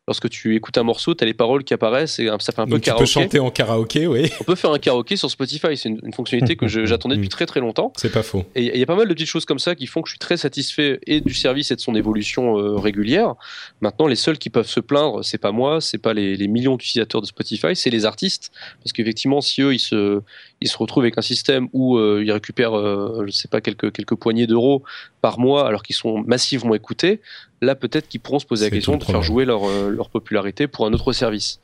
lorsque 0.07 0.29
tu 0.29 0.55
écoutes 0.55 0.77
un 0.77 0.83
morceau, 0.83 1.13
tu 1.13 1.23
as 1.23 1.27
les 1.27 1.33
paroles 1.33 1.63
qui 1.63 1.73
apparaissent 1.73 2.19
et 2.19 2.27
ça 2.39 2.51
fait 2.51 2.61
un 2.61 2.65
peu 2.65 2.71
Donc 2.71 2.81
karaoké. 2.81 3.05
Tu 3.05 3.13
peux 3.13 3.21
chanter 3.21 3.39
en 3.39 3.51
karaoké, 3.51 4.07
oui. 4.07 4.29
On 4.41 4.43
peut 4.43 4.55
faire 4.55 4.71
un 4.71 4.79
karaoké 4.79 5.15
sur 5.15 5.29
Spotify, 5.29 5.77
c'est 5.77 5.89
une, 5.89 6.13
fonctionnalité 6.13 6.55
que 6.55 6.67
j'attendais 6.85 7.15
depuis 7.15 7.29
très 7.29 7.45
très 7.45 7.59
longtemps. 7.59 7.93
C'est 7.97 8.11
pas 8.11 8.23
faux. 8.23 8.43
Et 8.55 8.75
il 8.75 8.79
y 8.79 8.83
a 8.83 8.85
pas 8.85 8.95
mal 8.95 9.07
de 9.07 9.13
petites 9.13 9.29
choses 9.29 9.45
comme 9.45 9.59
ça 9.59 9.75
qui 9.75 9.87
font 9.87 10.01
que 10.01 10.09
je 10.09 10.13
suis 10.13 10.19
très 10.19 10.37
satisfait 10.37 10.99
et 11.05 11.21
du 11.21 11.33
service 11.33 11.71
et 11.71 11.75
de 11.75 11.81
son 11.81 11.95
évolution 11.95 12.57
euh, 12.57 12.77
régulière. 12.77 13.35
Maintenant, 13.81 14.07
les 14.07 14.15
seuls 14.15 14.37
qui 14.37 14.49
peuvent 14.49 14.67
se 14.67 14.79
plaindre, 14.79 15.23
c'est 15.23 15.37
pas 15.37 15.51
moi, 15.51 15.81
c'est 15.81 15.99
pas 15.99 16.13
les, 16.13 16.35
les 16.35 16.47
millions 16.47 16.75
d'utilisateurs 16.75 17.21
de 17.21 17.27
Spotify, 17.27 17.75
c'est 17.75 17.89
les 17.89 18.05
artistes. 18.05 18.51
Parce 18.83 18.93
qu'effectivement, 18.93 19.41
si 19.41 19.61
eux, 19.61 19.73
ils 19.73 19.79
se, 19.79 20.21
ils 20.61 20.67
se 20.67 20.77
retrouvent 20.77 21.03
avec 21.03 21.17
un 21.17 21.23
système 21.23 21.67
où 21.73 21.97
euh, 21.97 22.23
ils 22.23 22.31
récupèrent, 22.31 22.77
euh, 22.77 23.23
je 23.27 23.31
sais 23.31 23.47
pas, 23.47 23.61
quelques, 23.61 23.91
quelques 23.91 24.15
poignées 24.15 24.47
d'euros 24.47 24.83
par 25.21 25.39
mois 25.39 25.67
alors 25.67 25.83
qu'ils 25.83 25.95
sont 25.95 26.23
massivement 26.25 26.75
écoutés, 26.75 27.21
là 27.61 27.75
peut-être 27.75 28.07
qu'ils 28.07 28.19
pourront 28.19 28.39
se 28.39 28.45
poser 28.45 28.65
la 28.65 28.71
question 28.71 28.97
de 28.97 29.03
faire 29.03 29.21
jouer 29.21 29.45
leur, 29.45 29.65
euh, 29.65 29.89
leur 29.89 30.09
popularité 30.09 30.67
pour 30.67 30.85
un 30.87 30.93
autre 30.93 31.13
service. 31.13 31.59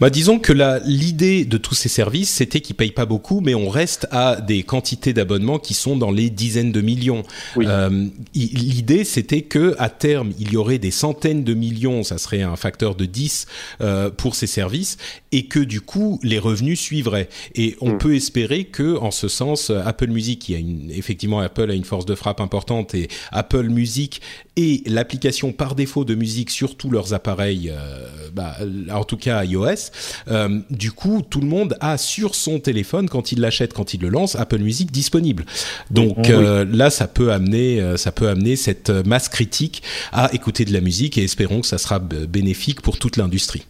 Bah 0.00 0.10
disons 0.10 0.38
que 0.38 0.52
l'idée 0.86 1.44
de 1.44 1.56
tous 1.58 1.74
ces 1.74 1.88
services, 1.88 2.30
c'était 2.30 2.60
qu'ils 2.60 2.76
payent 2.76 2.90
pas 2.92 3.06
beaucoup, 3.06 3.40
mais 3.40 3.54
on 3.54 3.68
reste 3.68 4.06
à 4.10 4.40
des 4.40 4.62
quantités 4.62 5.12
d'abonnements 5.12 5.58
qui 5.58 5.74
sont 5.74 5.96
dans 5.96 6.10
les 6.10 6.30
dizaines 6.30 6.72
de 6.72 6.80
millions. 6.80 7.22
Oui. 7.56 7.66
Euh, 7.68 8.06
l'idée, 8.34 9.04
c'était 9.04 9.42
que 9.42 9.74
à 9.78 9.88
terme, 9.90 10.32
il 10.38 10.52
y 10.52 10.56
aurait 10.56 10.78
des 10.78 10.90
centaines 10.90 11.44
de 11.44 11.54
millions, 11.54 12.02
ça 12.02 12.18
serait 12.18 12.42
un 12.42 12.56
facteur 12.56 12.94
de 12.94 13.04
10 13.04 13.46
euh, 13.80 14.10
pour 14.10 14.34
ces 14.34 14.46
services, 14.46 14.96
et 15.32 15.46
que 15.46 15.58
du 15.60 15.80
coup, 15.80 16.18
les 16.22 16.38
revenus 16.38 16.80
suivraient. 16.80 17.28
Et 17.54 17.76
on 17.80 17.92
Mm. 17.92 17.98
peut 17.98 18.14
espérer 18.14 18.64
que, 18.64 18.96
en 18.96 19.10
ce 19.10 19.28
sens, 19.28 19.70
Apple 19.70 20.08
Music, 20.08 20.38
qui 20.38 20.54
a 20.54 20.58
une, 20.58 20.90
effectivement, 20.90 21.40
Apple 21.40 21.70
a 21.70 21.74
une 21.74 21.84
force 21.84 22.06
de 22.06 22.14
frappe 22.14 22.40
importante, 22.40 22.94
et 22.94 23.08
Apple 23.32 23.68
Music 23.68 24.20
et 24.56 24.82
l'application 24.86 25.41
par 25.50 25.74
défaut 25.74 26.04
de 26.04 26.14
musique 26.14 26.50
sur 26.50 26.76
tous 26.76 26.90
leurs 26.90 27.14
appareils, 27.14 27.70
euh, 27.74 28.06
bah, 28.32 28.56
en 28.92 29.02
tout 29.02 29.16
cas 29.16 29.42
iOS, 29.44 29.90
euh, 30.28 30.60
du 30.70 30.92
coup, 30.92 31.22
tout 31.28 31.40
le 31.40 31.48
monde 31.48 31.76
a 31.80 31.98
sur 31.98 32.36
son 32.36 32.60
téléphone, 32.60 33.08
quand 33.08 33.32
il 33.32 33.40
l'achète, 33.40 33.72
quand 33.72 33.94
il 33.94 34.00
le 34.02 34.08
lance, 34.10 34.36
Apple 34.36 34.58
Music 34.58 34.92
disponible. 34.92 35.44
Donc 35.90 36.18
Oui. 36.18 36.24
euh, 36.30 36.64
là, 36.70 36.90
ça 36.90 37.08
peut 37.08 37.32
amener, 37.32 37.96
ça 37.96 38.12
peut 38.12 38.28
amener 38.28 38.54
cette 38.54 38.90
masse 38.90 39.28
critique 39.28 39.82
à 40.12 40.32
écouter 40.32 40.64
de 40.64 40.72
la 40.72 40.80
musique 40.80 41.18
et 41.18 41.24
espérons 41.24 41.62
que 41.62 41.66
ça 41.66 41.78
sera 41.78 41.98
bénéfique 41.98 42.82
pour 42.82 42.98
toute 42.98 43.16
l'industrie. 43.16 43.64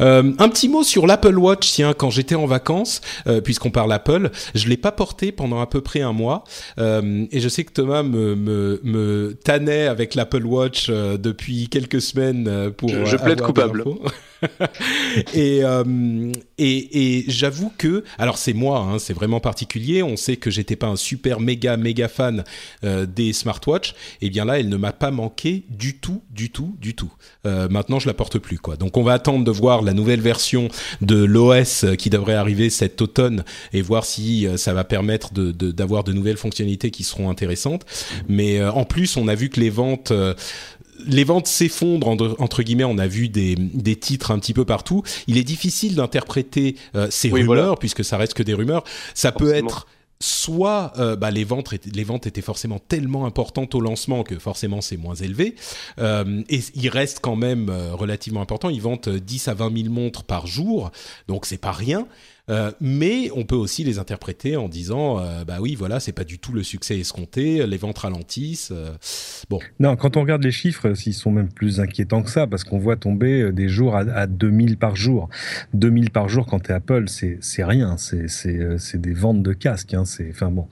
Euh, 0.00 0.32
un 0.38 0.48
petit 0.48 0.68
mot 0.68 0.82
sur 0.82 1.06
l'Apple 1.06 1.36
Watch. 1.38 1.70
Tiens, 1.72 1.92
quand 1.92 2.10
j'étais 2.10 2.34
en 2.34 2.46
vacances, 2.46 3.00
euh, 3.26 3.40
puisqu'on 3.40 3.70
parle 3.70 3.92
Apple, 3.92 4.30
je 4.54 4.68
l'ai 4.68 4.76
pas 4.76 4.92
porté 4.92 5.32
pendant 5.32 5.60
à 5.60 5.66
peu 5.66 5.80
près 5.80 6.00
un 6.00 6.12
mois. 6.12 6.44
Euh, 6.78 7.26
et 7.30 7.40
je 7.40 7.48
sais 7.48 7.64
que 7.64 7.72
Thomas 7.72 8.02
me, 8.02 8.34
me, 8.34 8.80
me 8.84 9.36
tannait 9.44 9.86
avec 9.86 10.14
l'Apple 10.14 10.44
Watch 10.46 10.88
depuis 10.90 11.68
quelques 11.68 12.00
semaines 12.00 12.70
pour. 12.76 12.88
Je- 12.88 13.04
je 13.04 13.16
plaide 13.16 13.40
coupable. 13.42 13.84
et 15.34 15.64
euh, 15.64 16.32
et, 16.58 17.18
et 17.18 17.24
j'avoue 17.28 17.72
que 17.76 18.04
alors 18.18 18.38
c'est 18.38 18.52
moi 18.52 18.78
hein, 18.78 18.98
c'est 18.98 19.12
vraiment 19.12 19.40
particulier 19.40 20.02
on 20.02 20.16
sait 20.16 20.36
que 20.36 20.50
j'étais 20.50 20.76
pas 20.76 20.86
un 20.88 20.96
super 20.96 21.40
méga 21.40 21.76
méga 21.76 22.08
fan 22.08 22.44
euh, 22.84 23.06
des 23.06 23.32
smartwatches 23.32 23.94
et 24.20 24.30
bien 24.30 24.44
là 24.44 24.58
elle 24.58 24.68
ne 24.68 24.76
m'a 24.76 24.92
pas 24.92 25.10
manqué 25.10 25.64
du 25.70 25.98
tout 25.98 26.22
du 26.30 26.50
tout 26.50 26.76
du 26.80 26.94
tout. 26.94 27.12
Euh, 27.46 27.68
maintenant 27.68 27.98
je 27.98 28.06
la 28.06 28.14
porte 28.14 28.38
plus 28.38 28.58
quoi. 28.58 28.76
Donc 28.76 28.96
on 28.96 29.02
va 29.02 29.12
attendre 29.14 29.44
de 29.44 29.50
voir 29.50 29.82
la 29.82 29.92
nouvelle 29.92 30.20
version 30.20 30.68
de 31.00 31.16
l'OS 31.24 31.84
qui 31.98 32.10
devrait 32.10 32.34
arriver 32.34 32.70
cet 32.70 33.00
automne 33.02 33.44
et 33.72 33.82
voir 33.82 34.04
si 34.04 34.46
euh, 34.46 34.56
ça 34.56 34.72
va 34.72 34.84
permettre 34.84 35.32
de 35.32 35.52
de- 35.52 35.70
d'avoir 35.72 36.04
de, 36.04 36.12
nouvelles 36.12 36.36
fonctionnalités 36.36 36.90
qui 36.90 37.04
seront 37.04 37.30
intéressantes. 37.30 37.84
Mais 38.28 38.60
euh, 38.60 38.70
en 38.72 38.84
plus 38.84 39.16
on 39.16 39.28
a 39.28 39.34
vu 39.34 39.48
que 39.48 39.60
les 39.60 39.70
ventes 39.70 40.10
euh, 40.10 40.34
les 41.06 41.24
ventes 41.24 41.46
s'effondrent 41.46 42.08
entre, 42.38 42.62
guillemets. 42.62 42.84
On 42.84 42.98
a 42.98 43.06
vu 43.06 43.28
des, 43.28 43.54
des 43.56 43.96
titres 43.96 44.30
un 44.30 44.38
petit 44.38 44.54
peu 44.54 44.64
partout. 44.64 45.02
Il 45.26 45.36
est 45.38 45.44
difficile 45.44 45.94
d'interpréter 45.94 46.76
euh, 46.94 47.08
ces 47.10 47.30
Oui, 47.30 47.40
rumeurs 47.42 47.64
voilà. 47.64 47.76
puisque 47.76 48.04
ça 48.04 48.16
reste 48.16 48.34
que 48.34 48.42
des 48.42 48.54
rumeurs. 48.54 48.84
Ça 49.14 49.32
peut 49.32 49.52
être 49.54 49.86
soit 50.20 50.92
euh, 50.98 51.16
bah, 51.16 51.32
les 51.32 51.42
ventes 51.42 51.72
étaient- 51.72 51.90
les 51.90 52.04
ventes 52.04 52.28
étaient 52.28 52.42
forcément 52.42 52.78
tellement 52.78 53.26
importantes 53.26 53.74
au 53.74 53.80
lancement 53.80 54.22
que 54.22 54.38
forcément 54.38 54.80
c'est 54.80 54.96
moins 54.96 55.16
élevé 55.16 55.56
Euh, 55.98 56.42
et 56.48 56.60
il 56.76 56.88
reste 56.90 57.18
quand 57.20 57.34
même 57.34 57.68
relativement 57.92 58.40
important 58.40 58.70
ils 58.70 58.80
vendent 58.80 59.00
euh, 59.08 59.18
10 59.18 59.48
à 59.48 59.54
20 59.54 59.76
000 59.82 59.92
montres 59.92 60.22
par 60.22 60.46
jour 60.46 60.92
donc 61.26 61.44
c'est 61.44 61.58
pas 61.58 61.72
rien 61.72 62.06
Euh, 62.50 62.72
mais 62.80 63.30
on 63.36 63.44
peut 63.44 63.54
aussi 63.54 63.84
les 63.84 64.00
interpréter 64.00 64.56
en 64.56 64.68
disant 64.68 65.20
euh, 65.20 65.44
bah 65.44 65.58
oui 65.60 65.76
voilà 65.76 66.00
c'est 66.00 66.10
pas 66.10 66.24
du 66.24 66.40
tout 66.40 66.52
le 66.52 66.64
succès 66.64 66.98
escompté 66.98 67.64
les 67.68 67.76
ventes 67.76 67.98
ralentissent 67.98 68.72
euh, 68.72 68.90
bon 69.48 69.60
Non, 69.78 69.94
quand 69.94 70.16
on 70.16 70.22
regarde 70.22 70.42
les 70.42 70.50
chiffres, 70.50 70.92
ils 71.06 71.12
sont 71.14 71.30
même 71.30 71.48
plus 71.52 71.78
inquiétants 71.78 72.24
que 72.24 72.30
ça, 72.30 72.48
parce 72.48 72.64
qu'on 72.64 72.80
voit 72.80 72.96
tomber 72.96 73.42
euh, 73.42 73.52
des 73.52 73.68
jours 73.68 73.94
à, 73.94 74.00
à 74.00 74.26
2000 74.26 74.76
par 74.76 74.96
jour. 74.96 75.28
2000 75.74 76.10
par 76.10 76.28
jour 76.28 76.46
quand 76.46 76.58
t'es 76.58 76.72
Apple, 76.72 77.04
c'est 77.06 77.38
c'est 77.40 77.62
rien, 77.62 77.96
c'est 77.96 78.26
c'est 78.28 78.58
c'est 78.76 79.00
des 79.00 79.14
ventes 79.14 79.44
de 79.44 79.52
casques, 79.52 79.94
hein, 79.94 80.04
c'est 80.04 80.28
enfin 80.30 80.50
bon, 80.50 80.66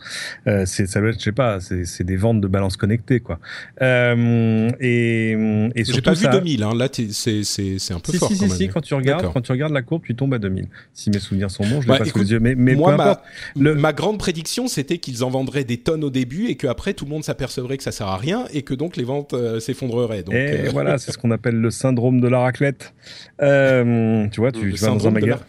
c'est 0.67 0.87
ça 0.89 1.01
doit 1.01 1.11
être, 1.11 1.21
je 1.21 1.25
sais 1.25 1.33
pas, 1.33 1.61
c'est 1.61 1.85
c'est 1.85 2.03
des 2.05 2.17
ventes 2.17 2.41
de 2.41 2.49
balances 2.49 2.77
connectées 2.77 3.21
quoi. 3.21 3.39
Et 3.81 5.37
et 5.75 5.85
j'ai 5.85 6.03
pas 6.03 6.15
vu 6.15 6.25
ça, 6.25 6.31
2000 6.31 6.63
hein. 6.65 6.75
là 6.75 6.89
t'es- 6.89 7.09
c'est 7.13 7.45
c'est 7.45 7.79
c'est 7.79 7.95
un 7.95 8.01
peu 8.01 8.13
si, 8.13 8.19
fort 8.19 8.29
si, 8.29 8.35
quand 8.35 8.45
si, 8.45 8.49
même 8.49 8.57
si, 8.59 8.69
quand 8.69 8.81
tu 8.81 8.95
regardes, 8.95 9.33
quand 9.33 9.41
tu 9.41 9.53
regardes 9.53 9.73
la 9.73 9.83
courbe, 9.83 10.03
tu 10.05 10.15
tombes 10.15 10.35
à 10.35 10.39
2000. 10.39 10.67
Si 10.93 11.11
mes 11.11 11.19
souvenirs 11.21 11.51
sont 11.51 11.60
bons, 11.65 11.81
je 11.81 11.89
Ouais, 11.91 11.99
pas 11.99 12.05
sous 12.05 12.11
écoute, 12.11 12.23
les 12.23 12.31
yeux, 12.33 12.41
mais, 12.41 12.55
mais 12.55 12.75
moi, 12.75 12.93
peu 12.93 12.97
ma- 12.97 13.03
importe. 13.05 13.25
Le- 13.59 13.75
Ma 13.75 13.93
grande 13.93 14.19
prédiction, 14.19 14.69
c'était 14.69 14.99
qu'ils 14.99 15.25
en 15.25 15.31
vendraient 15.31 15.65
des 15.65 15.79
tonnes 15.79 16.05
au 16.05 16.11
début 16.11 16.47
et 16.47 16.57
qu'après 16.57 16.95
tout 16.95 17.05
le 17.05 17.11
monde 17.11 17.25
s'apercevrait 17.25 17.77
que 17.77 17.83
ça 17.83 17.93
sert 17.93 18.07
à 18.07 18.17
rien 18.17 18.45
et 18.53 18.63
que 18.63 18.75
donc 18.75 18.97
les 18.97 19.05
ventes 19.05 19.35
euh, 19.35 19.61
s'effondreraient. 19.61 20.23
Donc, 20.23 20.35
et 20.35 20.67
euh, 20.67 20.71
voilà, 20.73 20.99
c'est 20.99 21.13
ce 21.13 21.19
qu'on 21.19 21.31
appelle 21.31 21.57
le 21.57 21.71
syndrome 21.71 22.21
de 22.21 22.29
la 22.29 22.41
raclette. 22.41 22.93
Euh, 23.43 24.27
tu 24.29 24.41
vois, 24.41 24.53
tu, 24.53 24.73
tu 24.73 24.81
vas 24.81 24.89
dans 24.89 25.09
un 25.09 25.11
magasin. 25.11 25.41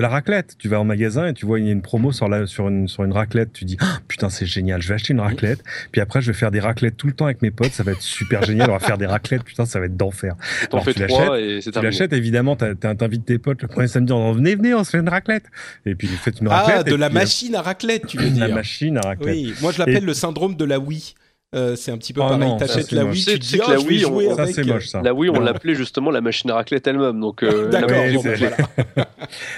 La- 0.00 0.08
De 0.08 0.10
la 0.10 0.14
raclette. 0.14 0.54
Tu 0.58 0.68
vas 0.68 0.80
en 0.80 0.84
magasin 0.84 1.26
et 1.26 1.34
tu 1.34 1.44
vois, 1.44 1.58
il 1.60 1.66
y 1.66 1.68
a 1.68 1.72
une 1.72 1.82
promo 1.82 2.12
sur, 2.12 2.28
la, 2.28 2.46
sur, 2.46 2.68
une, 2.68 2.86
sur 2.88 3.02
une 3.04 3.12
raclette. 3.12 3.52
Tu 3.52 3.64
dis, 3.64 3.76
Ah, 3.80 3.98
putain, 4.06 4.28
c'est 4.30 4.46
génial, 4.46 4.80
je 4.80 4.88
vais 4.88 4.94
acheter 4.94 5.12
une 5.12 5.20
raclette. 5.20 5.62
Puis 5.92 6.00
après, 6.00 6.20
je 6.22 6.28
vais 6.30 6.38
faire 6.38 6.50
des 6.50 6.60
raclettes 6.60 6.96
tout 6.96 7.06
le 7.08 7.12
temps 7.12 7.24
avec 7.26 7.42
mes 7.42 7.50
potes. 7.50 7.72
Ça 7.72 7.82
va 7.82 7.92
être 7.92 8.00
super 8.02 8.42
génial. 8.42 8.70
On 8.70 8.74
va 8.74 8.78
faire 8.78 8.96
des 8.98 9.06
raclettes. 9.06 9.42
Putain, 9.44 9.66
ça 9.66 9.80
va 9.80 9.86
être 9.86 9.96
d'enfer. 9.96 10.34
Alors, 10.72 10.84
fais 10.84 10.94
tu 10.94 11.06
trois 11.06 11.40
et 11.40 11.60
c'est 11.60 11.72
Tu 11.72 11.80
l'achètes, 11.82 12.12
évidemment, 12.12 12.54
t'invites 12.56 13.24
tes 13.24 13.38
potes 13.38 13.62
le 13.62 13.68
premier 13.68 13.88
samedi 13.88 14.12
en 14.12 14.18
disant, 14.18 14.32
venez, 14.32 14.54
venez, 14.54 14.74
on 14.74 14.84
se 14.84 14.90
fait 14.90 14.98
une 14.98 15.08
raclette. 15.08 15.44
Et 15.84 15.94
puis, 15.94 16.06
vous 16.06 16.16
faites 16.16 16.40
une 16.40 16.48
raclette. 16.48 16.76
Ah, 16.80 16.82
de 16.84 16.94
la 16.94 17.08
puis, 17.08 17.16
euh, 17.16 17.20
machine 17.20 17.54
à 17.56 17.62
raclette, 17.62 18.06
tu 18.06 18.18
veux 18.18 18.24
La 18.24 18.30
dire 18.46 18.54
machine 18.54 18.96
à 18.98 19.00
raclette. 19.00 19.34
Oui, 19.34 19.54
moi 19.60 19.72
je 19.72 19.78
l'appelle 19.80 20.04
le 20.04 20.14
syndrome 20.14 20.54
de 20.54 20.64
la 20.64 20.78
Wii. 20.78 21.14
Euh, 21.54 21.76
c'est 21.76 21.90
un 21.90 21.96
petit 21.96 22.12
peu 22.12 22.20
Oh 22.22 22.28
pareil. 22.28 22.52
T'achètes 22.58 22.92
la. 22.92 23.06
Wii, 23.06 23.24
Tu 23.24 23.38
dis 23.38 23.56
que 23.58 23.62
ah, 23.66 23.72
la 23.72 23.80
Wii, 23.80 24.04
on- 24.04 24.36
Ça, 24.36 24.42
avec. 24.42 24.66
moche, 24.66 24.88
ça. 24.88 25.00
L'appelait 25.02 25.74
justement 25.74 26.10
la 26.10 26.20
machine 26.20 26.50
à 26.50 26.54
raclette 26.54 26.86
elle-même. 26.86 27.18
Donc, 27.20 27.42
euh, 27.42 27.70
voilà. 27.70 28.56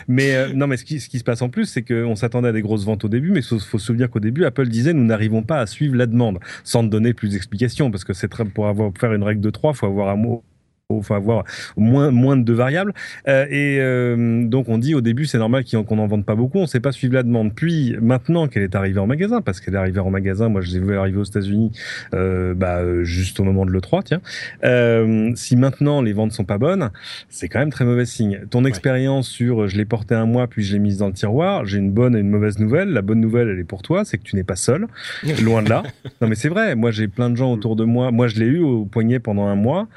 Mais 0.08 0.36
euh, 0.36 0.52
non, 0.54 0.66
mais 0.68 0.76
ce 0.76 0.84
qui, 0.84 1.00
ce 1.00 1.08
qui 1.08 1.18
se 1.18 1.24
passe 1.24 1.42
en 1.42 1.48
plus, 1.48 1.66
c'est 1.66 1.82
qu'on 1.82 2.14
s'attendait 2.14 2.48
à 2.48 2.52
des 2.52 2.62
grosses 2.62 2.84
ventes 2.84 3.04
au 3.04 3.08
début, 3.08 3.30
mais 3.30 3.40
il 3.40 3.44
faut, 3.44 3.58
faut 3.58 3.78
se 3.78 3.86
souvenir 3.86 4.08
qu'au 4.10 4.20
début, 4.20 4.44
Apple 4.44 4.68
disait 4.68 4.92
nous 4.92 5.04
n'arrivons 5.04 5.42
pas 5.42 5.58
à 5.60 5.66
suivre 5.66 5.96
la 5.96 6.06
demande, 6.06 6.38
sans 6.64 6.84
te 6.84 6.88
donner 6.88 7.12
plus 7.12 7.30
d'explications, 7.30 7.90
parce 7.90 8.04
que 8.04 8.12
c'est 8.12 8.28
très 8.28 8.44
pour 8.44 8.66
avoir 8.68 8.90
pour 8.92 9.00
faire 9.00 9.12
une 9.12 9.22
règle 9.22 9.40
de 9.40 9.50
3, 9.50 9.72
faut 9.74 9.86
avoir 9.86 10.08
un 10.08 10.16
mot 10.16 10.44
faut 11.02 11.14
avoir 11.14 11.44
moins 11.76 12.10
moins 12.10 12.36
de 12.36 12.42
deux 12.42 12.54
variables. 12.54 12.92
Euh, 13.28 13.46
et 13.50 13.78
euh, 13.80 14.44
donc 14.44 14.68
on 14.68 14.78
dit 14.78 14.94
au 14.94 15.00
début 15.00 15.26
c'est 15.26 15.38
normal 15.38 15.64
qu'on 15.64 15.96
n'en 15.96 16.06
vende 16.06 16.24
pas 16.24 16.34
beaucoup. 16.34 16.58
On 16.58 16.66
sait 16.66 16.80
pas 16.80 16.92
suivre 16.92 17.14
la 17.14 17.22
demande. 17.22 17.54
Puis 17.54 17.96
maintenant 18.00 18.48
qu'elle 18.48 18.62
est 18.62 18.74
arrivée 18.74 19.00
en 19.00 19.06
magasin 19.06 19.40
parce 19.40 19.60
qu'elle 19.60 19.74
est 19.74 19.78
arrivée 19.78 20.00
en 20.00 20.10
magasin 20.10 20.48
moi 20.48 20.60
je 20.60 20.72
l'ai 20.72 20.80
vu 20.80 20.96
arriver 20.96 21.18
aux 21.18 21.24
États-Unis 21.24 21.72
euh, 22.14 22.54
bah, 22.54 22.82
juste 23.02 23.40
au 23.40 23.44
moment 23.44 23.66
de 23.66 23.70
l'E3 23.70 24.02
tiens. 24.04 24.20
Si 25.36 25.56
maintenant 25.56 26.02
les 26.02 26.12
ventes 26.12 26.32
sont 26.32 26.44
pas 26.44 26.58
bonnes 26.58 26.90
c'est 27.28 27.48
quand 27.48 27.60
même 27.60 27.70
très 27.70 27.84
mauvais 27.84 28.06
signe. 28.06 28.40
Ton 28.50 28.64
expérience 28.64 29.28
sur 29.28 29.68
je 29.68 29.76
l'ai 29.76 29.84
porté 29.84 30.14
un 30.14 30.26
mois 30.26 30.46
puis 30.46 30.62
je 30.62 30.72
l'ai 30.72 30.78
mise 30.78 30.98
dans 30.98 31.08
le 31.08 31.12
tiroir 31.12 31.64
j'ai 31.64 31.78
une 31.78 31.90
bonne 31.90 32.16
et 32.16 32.20
une 32.20 32.30
mauvaise 32.30 32.58
nouvelle. 32.58 32.90
La 32.90 33.02
bonne 33.02 33.20
nouvelle 33.20 33.48
elle 33.48 33.58
est 33.58 33.64
pour 33.64 33.82
toi 33.82 34.04
c'est 34.04 34.18
que 34.18 34.24
tu 34.24 34.36
n'es 34.36 34.44
pas 34.44 34.56
seul. 34.56 34.86
Loin 35.42 35.62
de 35.62 35.70
là. 35.70 35.82
Non 36.20 36.28
mais 36.28 36.34
c'est 36.34 36.48
vrai. 36.48 36.74
Moi 36.74 36.90
j'ai 36.90 37.08
plein 37.08 37.30
de 37.30 37.36
gens 37.36 37.52
autour 37.52 37.76
de 37.76 37.84
moi. 37.84 38.10
Moi 38.10 38.28
je 38.28 38.38
l'ai 38.38 38.46
eu 38.46 38.60
au 38.60 38.84
poignet 38.84 39.18
pendant 39.18 39.46
un 39.46 39.56
mois 39.56 39.88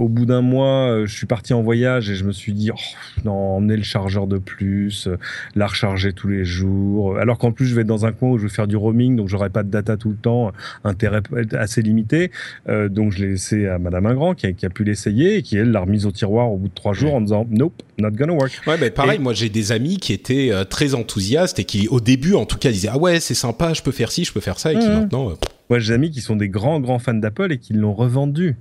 au 0.00 0.08
bout 0.08 0.26
d'un 0.26 0.40
mois, 0.40 1.02
je 1.04 1.14
suis 1.14 1.26
parti 1.26 1.52
en 1.52 1.62
voyage 1.62 2.10
et 2.10 2.14
je 2.14 2.24
me 2.24 2.32
suis 2.32 2.52
dit, 2.52 2.70
oh, 2.72 2.78
non, 3.24 3.32
emmener 3.32 3.76
le 3.76 3.82
chargeur 3.82 4.26
de 4.26 4.38
plus, 4.38 5.08
la 5.54 5.66
recharger 5.66 6.12
tous 6.12 6.28
les 6.28 6.44
jours. 6.44 7.18
Alors 7.18 7.38
qu'en 7.38 7.52
plus, 7.52 7.66
je 7.66 7.74
vais 7.74 7.82
être 7.82 7.86
dans 7.86 8.06
un 8.06 8.12
coin 8.12 8.30
où 8.30 8.38
je 8.38 8.44
vais 8.44 8.52
faire 8.52 8.66
du 8.66 8.76
roaming, 8.76 9.16
donc 9.16 9.28
j'aurai 9.28 9.50
pas 9.50 9.62
de 9.62 9.70
data 9.70 9.96
tout 9.96 10.10
le 10.10 10.16
temps, 10.16 10.52
intérêt 10.84 11.22
assez 11.52 11.82
limité. 11.82 12.30
donc 12.68 13.12
je 13.12 13.20
l'ai 13.22 13.30
laissé 13.30 13.66
à 13.66 13.78
Madame 13.78 14.06
Ingrand 14.06 14.34
qui 14.34 14.46
a, 14.46 14.52
qui 14.52 14.66
a 14.66 14.70
pu 14.70 14.84
l'essayer 14.84 15.36
et 15.36 15.42
qui 15.42 15.56
elle 15.56 15.70
l'a 15.70 15.80
remise 15.80 16.06
au 16.06 16.12
tiroir 16.12 16.50
au 16.50 16.56
bout 16.56 16.68
de 16.68 16.74
trois 16.74 16.92
jours 16.92 17.14
en 17.14 17.20
disant, 17.20 17.46
nope, 17.50 17.82
not 17.98 18.10
gonna 18.10 18.32
work. 18.32 18.60
Ouais, 18.66 18.76
mais 18.80 18.90
pareil, 18.90 19.18
moi 19.18 19.34
j'ai 19.34 19.48
des 19.48 19.72
amis 19.72 19.98
qui 19.98 20.12
étaient 20.12 20.52
très 20.68 20.94
enthousiastes 20.94 21.58
et 21.58 21.64
qui 21.64 21.88
au 21.88 22.00
début 22.00 22.34
en 22.34 22.46
tout 22.46 22.58
cas 22.58 22.70
disaient, 22.70 22.90
ah 22.92 22.98
ouais, 22.98 23.20
c'est 23.20 23.34
sympa, 23.34 23.74
je 23.74 23.82
peux 23.82 23.92
faire 23.92 24.10
ci, 24.10 24.24
je 24.24 24.32
peux 24.32 24.40
faire 24.40 24.58
ça, 24.58 24.72
et 24.72 24.78
qui 24.78 24.88
mmh. 24.88 24.92
maintenant 24.92 25.34
moi, 25.70 25.78
j'ai 25.78 25.92
des 25.92 25.94
amis 25.94 26.10
qui 26.10 26.20
sont 26.20 26.34
des 26.34 26.48
grands, 26.48 26.80
grands 26.80 26.98
fans 26.98 27.14
d'Apple 27.14 27.52
et 27.52 27.58
qui 27.58 27.74
l'ont 27.74 27.94
revendu. 27.94 28.56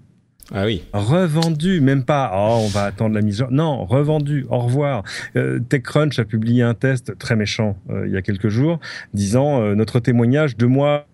Ah 0.53 0.65
oui. 0.65 0.83
Revendu, 0.93 1.79
même 1.79 2.03
pas. 2.03 2.31
Oh, 2.33 2.61
on 2.63 2.67
va 2.67 2.85
attendre 2.85 3.13
la 3.13 3.21
mise. 3.21 3.45
Non, 3.51 3.85
revendu. 3.85 4.45
Au 4.49 4.59
revoir. 4.59 5.03
Euh, 5.35 5.59
TechCrunch 5.59 6.17
a 6.17 6.25
publié 6.25 6.63
un 6.63 6.73
test 6.73 7.17
très 7.19 7.35
méchant 7.35 7.77
euh, 7.89 8.07
il 8.07 8.13
y 8.13 8.17
a 8.17 8.21
quelques 8.21 8.49
jours, 8.49 8.79
disant 9.13 9.61
euh, 9.61 9.75
notre 9.75 9.99
témoignage 9.99 10.57
deux 10.57 10.67
mois 10.67 11.05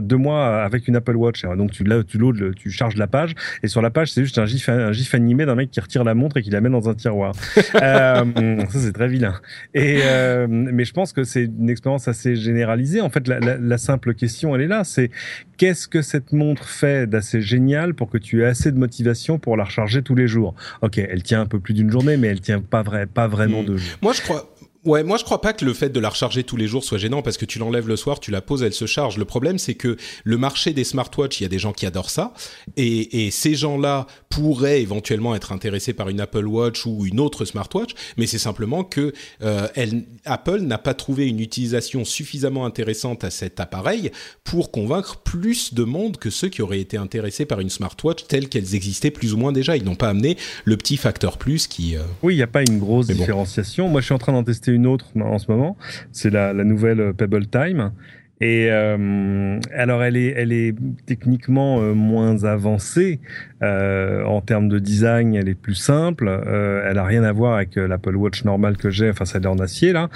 deux 0.00 0.16
mois 0.16 0.62
avec 0.62 0.88
une 0.88 0.96
Apple 0.96 1.16
Watch. 1.16 1.42
Donc 1.42 1.70
tu 1.72 1.84
là, 1.84 2.02
tu 2.04 2.18
tu 2.56 2.70
charges 2.70 2.96
la 2.96 3.06
page 3.06 3.34
et 3.62 3.68
sur 3.68 3.82
la 3.82 3.90
page 3.90 4.12
c'est 4.12 4.22
juste 4.22 4.38
un 4.38 4.46
gif, 4.46 4.68
un 4.68 4.92
gif 4.92 5.14
animé 5.14 5.46
d'un 5.46 5.54
mec 5.54 5.70
qui 5.70 5.80
retire 5.80 6.04
la 6.04 6.14
montre 6.14 6.36
et 6.36 6.42
qui 6.42 6.50
la 6.50 6.60
met 6.60 6.70
dans 6.70 6.88
un 6.88 6.94
tiroir. 6.94 7.34
euh, 7.56 8.24
ça 8.68 8.78
c'est 8.78 8.92
très 8.92 9.08
vilain. 9.08 9.34
Et 9.74 10.00
euh, 10.02 10.46
mais 10.48 10.84
je 10.84 10.92
pense 10.92 11.12
que 11.12 11.24
c'est 11.24 11.44
une 11.44 11.70
expérience 11.70 12.08
assez 12.08 12.36
généralisée. 12.36 13.00
En 13.00 13.10
fait, 13.10 13.26
la, 13.28 13.40
la, 13.40 13.56
la 13.56 13.78
simple 13.78 14.14
question 14.14 14.54
elle 14.54 14.62
est 14.62 14.68
là, 14.68 14.84
c'est 14.84 15.10
qu'est-ce 15.56 15.88
que 15.88 16.02
cette 16.02 16.32
montre 16.32 16.68
fait 16.68 17.06
d'assez 17.08 17.42
génial 17.42 17.94
pour 17.94 18.10
que 18.10 18.18
tu 18.18 18.42
aies 18.42 18.46
assez 18.46 18.72
de 18.72 18.78
motivation 18.78 19.38
pour 19.38 19.56
la 19.56 19.64
recharger 19.64 20.02
tous 20.02 20.14
les 20.14 20.28
jours? 20.28 20.54
Ok, 20.82 20.98
elle 20.98 21.22
tient 21.22 21.40
un 21.40 21.46
peu 21.46 21.60
plus 21.60 21.74
d'une 21.74 21.90
journée, 21.90 22.16
mais 22.16 22.28
elle 22.28 22.40
tient 22.40 22.60
pas 22.60 22.82
vrai, 22.82 23.06
pas 23.06 23.26
vraiment 23.26 23.62
hmm. 23.62 23.66
deux 23.66 23.76
jours. 23.76 23.98
Moi 24.02 24.12
je 24.12 24.22
crois 24.22 24.48
Ouais, 24.88 25.04
moi 25.04 25.18
je 25.18 25.24
crois 25.24 25.42
pas 25.42 25.52
que 25.52 25.66
le 25.66 25.74
fait 25.74 25.90
de 25.90 26.00
la 26.00 26.08
recharger 26.08 26.44
tous 26.44 26.56
les 26.56 26.66
jours 26.66 26.82
soit 26.82 26.96
gênant 26.96 27.20
parce 27.20 27.36
que 27.36 27.44
tu 27.44 27.58
l'enlèves 27.58 27.88
le 27.88 27.96
soir, 27.96 28.20
tu 28.20 28.30
la 28.30 28.40
poses, 28.40 28.62
elle 28.62 28.72
se 28.72 28.86
charge. 28.86 29.18
Le 29.18 29.26
problème 29.26 29.58
c'est 29.58 29.74
que 29.74 29.98
le 30.24 30.38
marché 30.38 30.72
des 30.72 30.82
smartwatches, 30.82 31.40
il 31.40 31.42
y 31.42 31.46
a 31.46 31.50
des 31.50 31.58
gens 31.58 31.74
qui 31.74 31.84
adorent 31.84 32.08
ça 32.08 32.32
et, 32.78 33.26
et 33.26 33.30
ces 33.30 33.54
gens-là 33.54 34.06
pourraient 34.30 34.80
éventuellement 34.80 35.34
être 35.34 35.52
intéressés 35.52 35.92
par 35.92 36.08
une 36.08 36.20
Apple 36.20 36.46
Watch 36.46 36.86
ou 36.86 37.04
une 37.04 37.20
autre 37.20 37.44
smartwatch, 37.44 37.90
mais 38.16 38.26
c'est 38.26 38.38
simplement 38.38 38.84
que 38.84 39.12
euh, 39.42 39.68
elle, 39.74 40.04
Apple 40.24 40.60
n'a 40.60 40.78
pas 40.78 40.94
trouvé 40.94 41.26
une 41.28 41.40
utilisation 41.40 42.04
suffisamment 42.04 42.64
intéressante 42.64 43.24
à 43.24 43.30
cet 43.30 43.60
appareil 43.60 44.10
pour 44.44 44.70
convaincre 44.70 45.18
plus 45.18 45.74
de 45.74 45.84
monde 45.84 46.16
que 46.16 46.30
ceux 46.30 46.48
qui 46.48 46.62
auraient 46.62 46.80
été 46.80 46.96
intéressés 46.96 47.44
par 47.44 47.60
une 47.60 47.70
smartwatch 47.70 48.26
telles 48.26 48.48
qu'elles 48.48 48.74
existaient 48.74 49.10
plus 49.10 49.34
ou 49.34 49.36
moins 49.36 49.52
déjà. 49.52 49.76
Ils 49.76 49.84
n'ont 49.84 49.96
pas 49.96 50.08
amené 50.08 50.36
le 50.64 50.76
petit 50.76 50.96
facteur 50.96 51.36
plus 51.36 51.66
qui. 51.66 51.96
Euh, 51.96 52.02
oui, 52.22 52.34
il 52.34 52.36
n'y 52.36 52.42
a 52.42 52.46
pas 52.46 52.62
une 52.62 52.78
grosse 52.78 53.08
différenciation. 53.08 53.88
Moi, 53.88 54.00
je 54.00 54.06
suis 54.06 54.14
en 54.14 54.18
train 54.18 54.32
d'en 54.32 54.44
tester 54.44 54.72
une 54.72 54.77
autre 54.86 55.06
en 55.20 55.38
ce 55.38 55.50
moment. 55.50 55.76
C'est 56.12 56.30
la, 56.30 56.52
nouvelle 56.52 57.14
Pebble 57.14 57.46
Time. 57.46 57.92
Et 58.40 58.68
euh, 58.70 59.58
alors, 59.74 60.04
elle 60.04 60.16
est, 60.16 60.32
elle 60.36 60.52
est 60.52 60.72
techniquement 61.06 61.80
euh, 61.80 61.92
moins 61.92 62.44
avancée 62.44 63.18
euh, 63.62 64.22
en 64.24 64.40
termes 64.40 64.68
de 64.68 64.78
design. 64.78 65.34
Elle 65.34 65.48
est 65.48 65.56
plus 65.56 65.74
simple. 65.74 66.28
elle 66.28 66.98
a 66.98 67.04
rien 67.04 67.24
à 67.24 67.32
voir 67.32 67.56
avec 67.56 67.74
l'Apple 67.74 68.14
Watch 68.14 68.44
normale 68.44 68.76
que 68.76 68.90
j'ai. 68.90 69.10
Enfin, 69.10 69.24
celle 69.24 69.46
en 69.48 69.58
acier 69.58 69.92
là. 69.92 70.08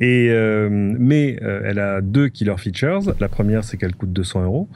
Et 0.00 0.28
mais 0.70 1.36
elle 1.64 1.78
a 1.78 2.00
deux 2.00 2.28
killer 2.28 2.56
features. 2.58 3.14
La 3.18 3.28
première, 3.28 3.64
c'est 3.64 3.76
qu'elle 3.76 3.94
coûte 3.94 4.12
200 4.12 4.44
euros. 4.44 4.68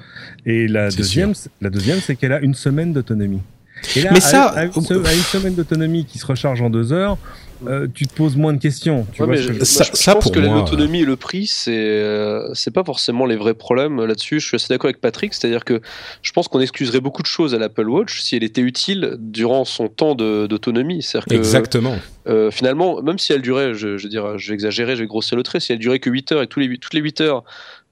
Et 0.45 0.67
la 0.67 0.91
deuxième, 0.91 1.35
la 1.61 1.71
deuxième, 1.71 1.99
c'est 1.99 2.17
qu'elle 2.17 2.33
a 2.33 2.41
une 2.41 2.55
semaine 2.55 2.93
d'autonomie. 2.93 3.43
Et 3.97 4.03
là, 4.03 4.11
mais 4.13 4.21
ça, 4.21 4.47
à, 4.47 4.65
une, 4.65 4.73
semaine 4.73 5.55
d'autonomie 5.55 6.05
qui 6.05 6.19
se 6.19 6.27
recharge 6.27 6.61
en 6.63 6.71
deux 6.71 6.93
heures, 6.93 7.17
euh, 7.67 7.89
tu 7.93 8.07
te 8.07 8.15
poses 8.15 8.37
moins 8.37 8.53
de 8.53 8.61
questions. 8.61 9.07
Tu 9.13 9.23
vois, 9.23 9.35
je, 9.35 9.65
ça, 9.65 9.85
je, 9.85 10.11
pense 10.13 10.31
que 10.31 10.39
l'autonomie 10.39 11.01
et 11.01 11.05
le 11.05 11.17
prix, 11.17 11.47
c'est 11.47 11.73
euh, 11.77 12.53
c'est 12.55 12.71
pas 12.71 12.85
forcément 12.85 13.27
les 13.27 13.37
vrais 13.37 13.55
problèmes 13.55 14.05
là-dessus. 14.05 14.41
Je 14.41 14.47
suis 14.47 14.55
assez 14.55 14.69
d'accord 14.69 14.87
avec 14.87 15.01
Patrick, 15.01 15.35
c'est-à-dire 15.35 15.65
que 15.65 15.81
je 16.23 16.33
pense 16.33 16.49
qu'on 16.49 16.61
excuserait 16.61 17.01
beaucoup 17.01 17.23
de 17.23 17.27
choses 17.27 17.55
à 17.55 17.59
l'Apple 17.59 17.89
Watch 17.89 18.21
si 18.21 18.37
elle 18.37 18.45
était 18.45 18.61
utile 18.61 19.17
durant 19.19 19.65
son 19.65 19.89
temps 19.89 20.15
d'autonomie. 20.15 21.05
Exactement. 21.31 21.97
Euh, 22.29 22.51
finalement, 22.51 23.03
même 23.03 23.19
si 23.19 23.33
elle 23.33 23.43
durait, 23.43 23.75
je, 23.75 23.97
je 23.97 24.03
veux 24.05 24.09
dire, 24.09 24.39
je 24.39 24.49
vais 24.49 24.55
exagérer, 24.55 24.97
je 24.97 25.01
vais 25.01 25.07
grossir 25.07 25.37
le 25.37 25.43
trait, 25.43 25.61
si 25.61 25.73
elle 25.73 25.79
durait 25.79 25.99
que 25.99 26.11
8 26.11 26.33
heures 26.33 26.43
et 26.43 26.47
tous 26.47 26.61
les, 26.61 26.77
toutes 26.77 26.95
les 26.95 27.01
8 27.01 27.23
heures, 27.23 27.45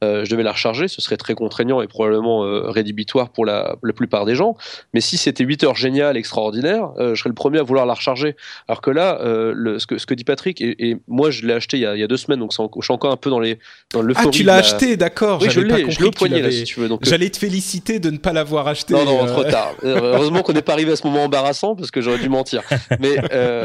euh, 0.05 0.25
je 0.25 0.31
devais 0.31 0.43
la 0.43 0.53
recharger, 0.53 0.89
ce 0.89 1.01
serait 1.01 1.17
très 1.17 1.35
contraignant 1.35 1.81
et 1.81 1.87
probablement 1.87 2.45
euh, 2.45 2.69
rédhibitoire 2.71 3.31
pour 3.31 3.47
la, 3.47 3.77
la, 3.83 3.93
plupart 3.95 4.27
des 4.27 4.35
gens. 4.35 4.55
Mais 4.93 5.01
si 5.01 5.17
c'était 5.17 5.43
8 5.43 5.65
heures 5.65 5.75
génial, 5.75 6.19
extraordinaire, 6.19 6.91
euh, 6.99 7.15
je 7.15 7.21
serais 7.21 7.31
le 7.31 7.35
premier 7.35 7.61
à 7.61 7.63
vouloir 7.63 7.87
la 7.87 7.95
recharger. 7.95 8.37
Alors 8.69 8.83
que 8.83 8.91
là, 8.91 9.19
le, 9.23 9.79
ce, 9.79 9.87
que, 9.87 9.97
ce 9.97 10.05
que 10.05 10.13
dit 10.15 10.25
Patrick, 10.25 10.61
et, 10.61 10.99
moi 11.09 11.31
je 11.31 11.47
l'ai 11.47 11.55
acheté 11.55 11.79
il 11.79 11.81
y, 11.81 11.87
a, 11.87 11.95
il 11.95 12.01
y, 12.01 12.03
a, 12.03 12.07
deux 12.07 12.19
semaines, 12.19 12.41
donc 12.41 12.53
je 12.53 12.85
suis 12.85 12.93
encore 12.93 13.11
un 13.11 13.17
peu 13.17 13.31
dans 13.31 13.41
les 13.41 13.59
dans 13.93 14.05
Ah, 14.15 14.27
tu 14.31 14.43
l'as 14.43 14.57
acheté, 14.57 14.97
d'accord. 14.97 15.41
Oui, 15.41 15.49
je 15.51 15.61
l'ai, 15.61 15.91
je 15.91 15.99
l'ai 15.99 16.07
au 16.07 16.11
poignet 16.11 16.43
là, 16.43 16.51
si 16.51 16.65
tu 16.65 16.81
veux. 16.81 16.89
J'allais 17.03 17.31
te 17.31 17.39
féliciter 17.39 17.99
de 17.99 18.11
ne 18.11 18.19
pas 18.19 18.33
l'avoir 18.33 18.69
acheté. 18.69 18.93
Non, 18.93 19.05
non, 19.05 19.25
trop 19.27 19.45
tard. 19.45 19.75
Heureusement 19.83 20.43
qu'on 20.43 20.53
n'est 20.53 20.63
pas 20.63 20.75
arrivé 20.75 20.93
à 20.93 20.97
ce 20.97 21.07
moment 21.07 21.25
embarrassant 21.25 21.75
parce 21.75 21.91
que 21.91 22.03
j'aurais 22.03 22.19
dû 22.19 22.29
mentir. 22.29 22.63
Mais, 23.01 23.17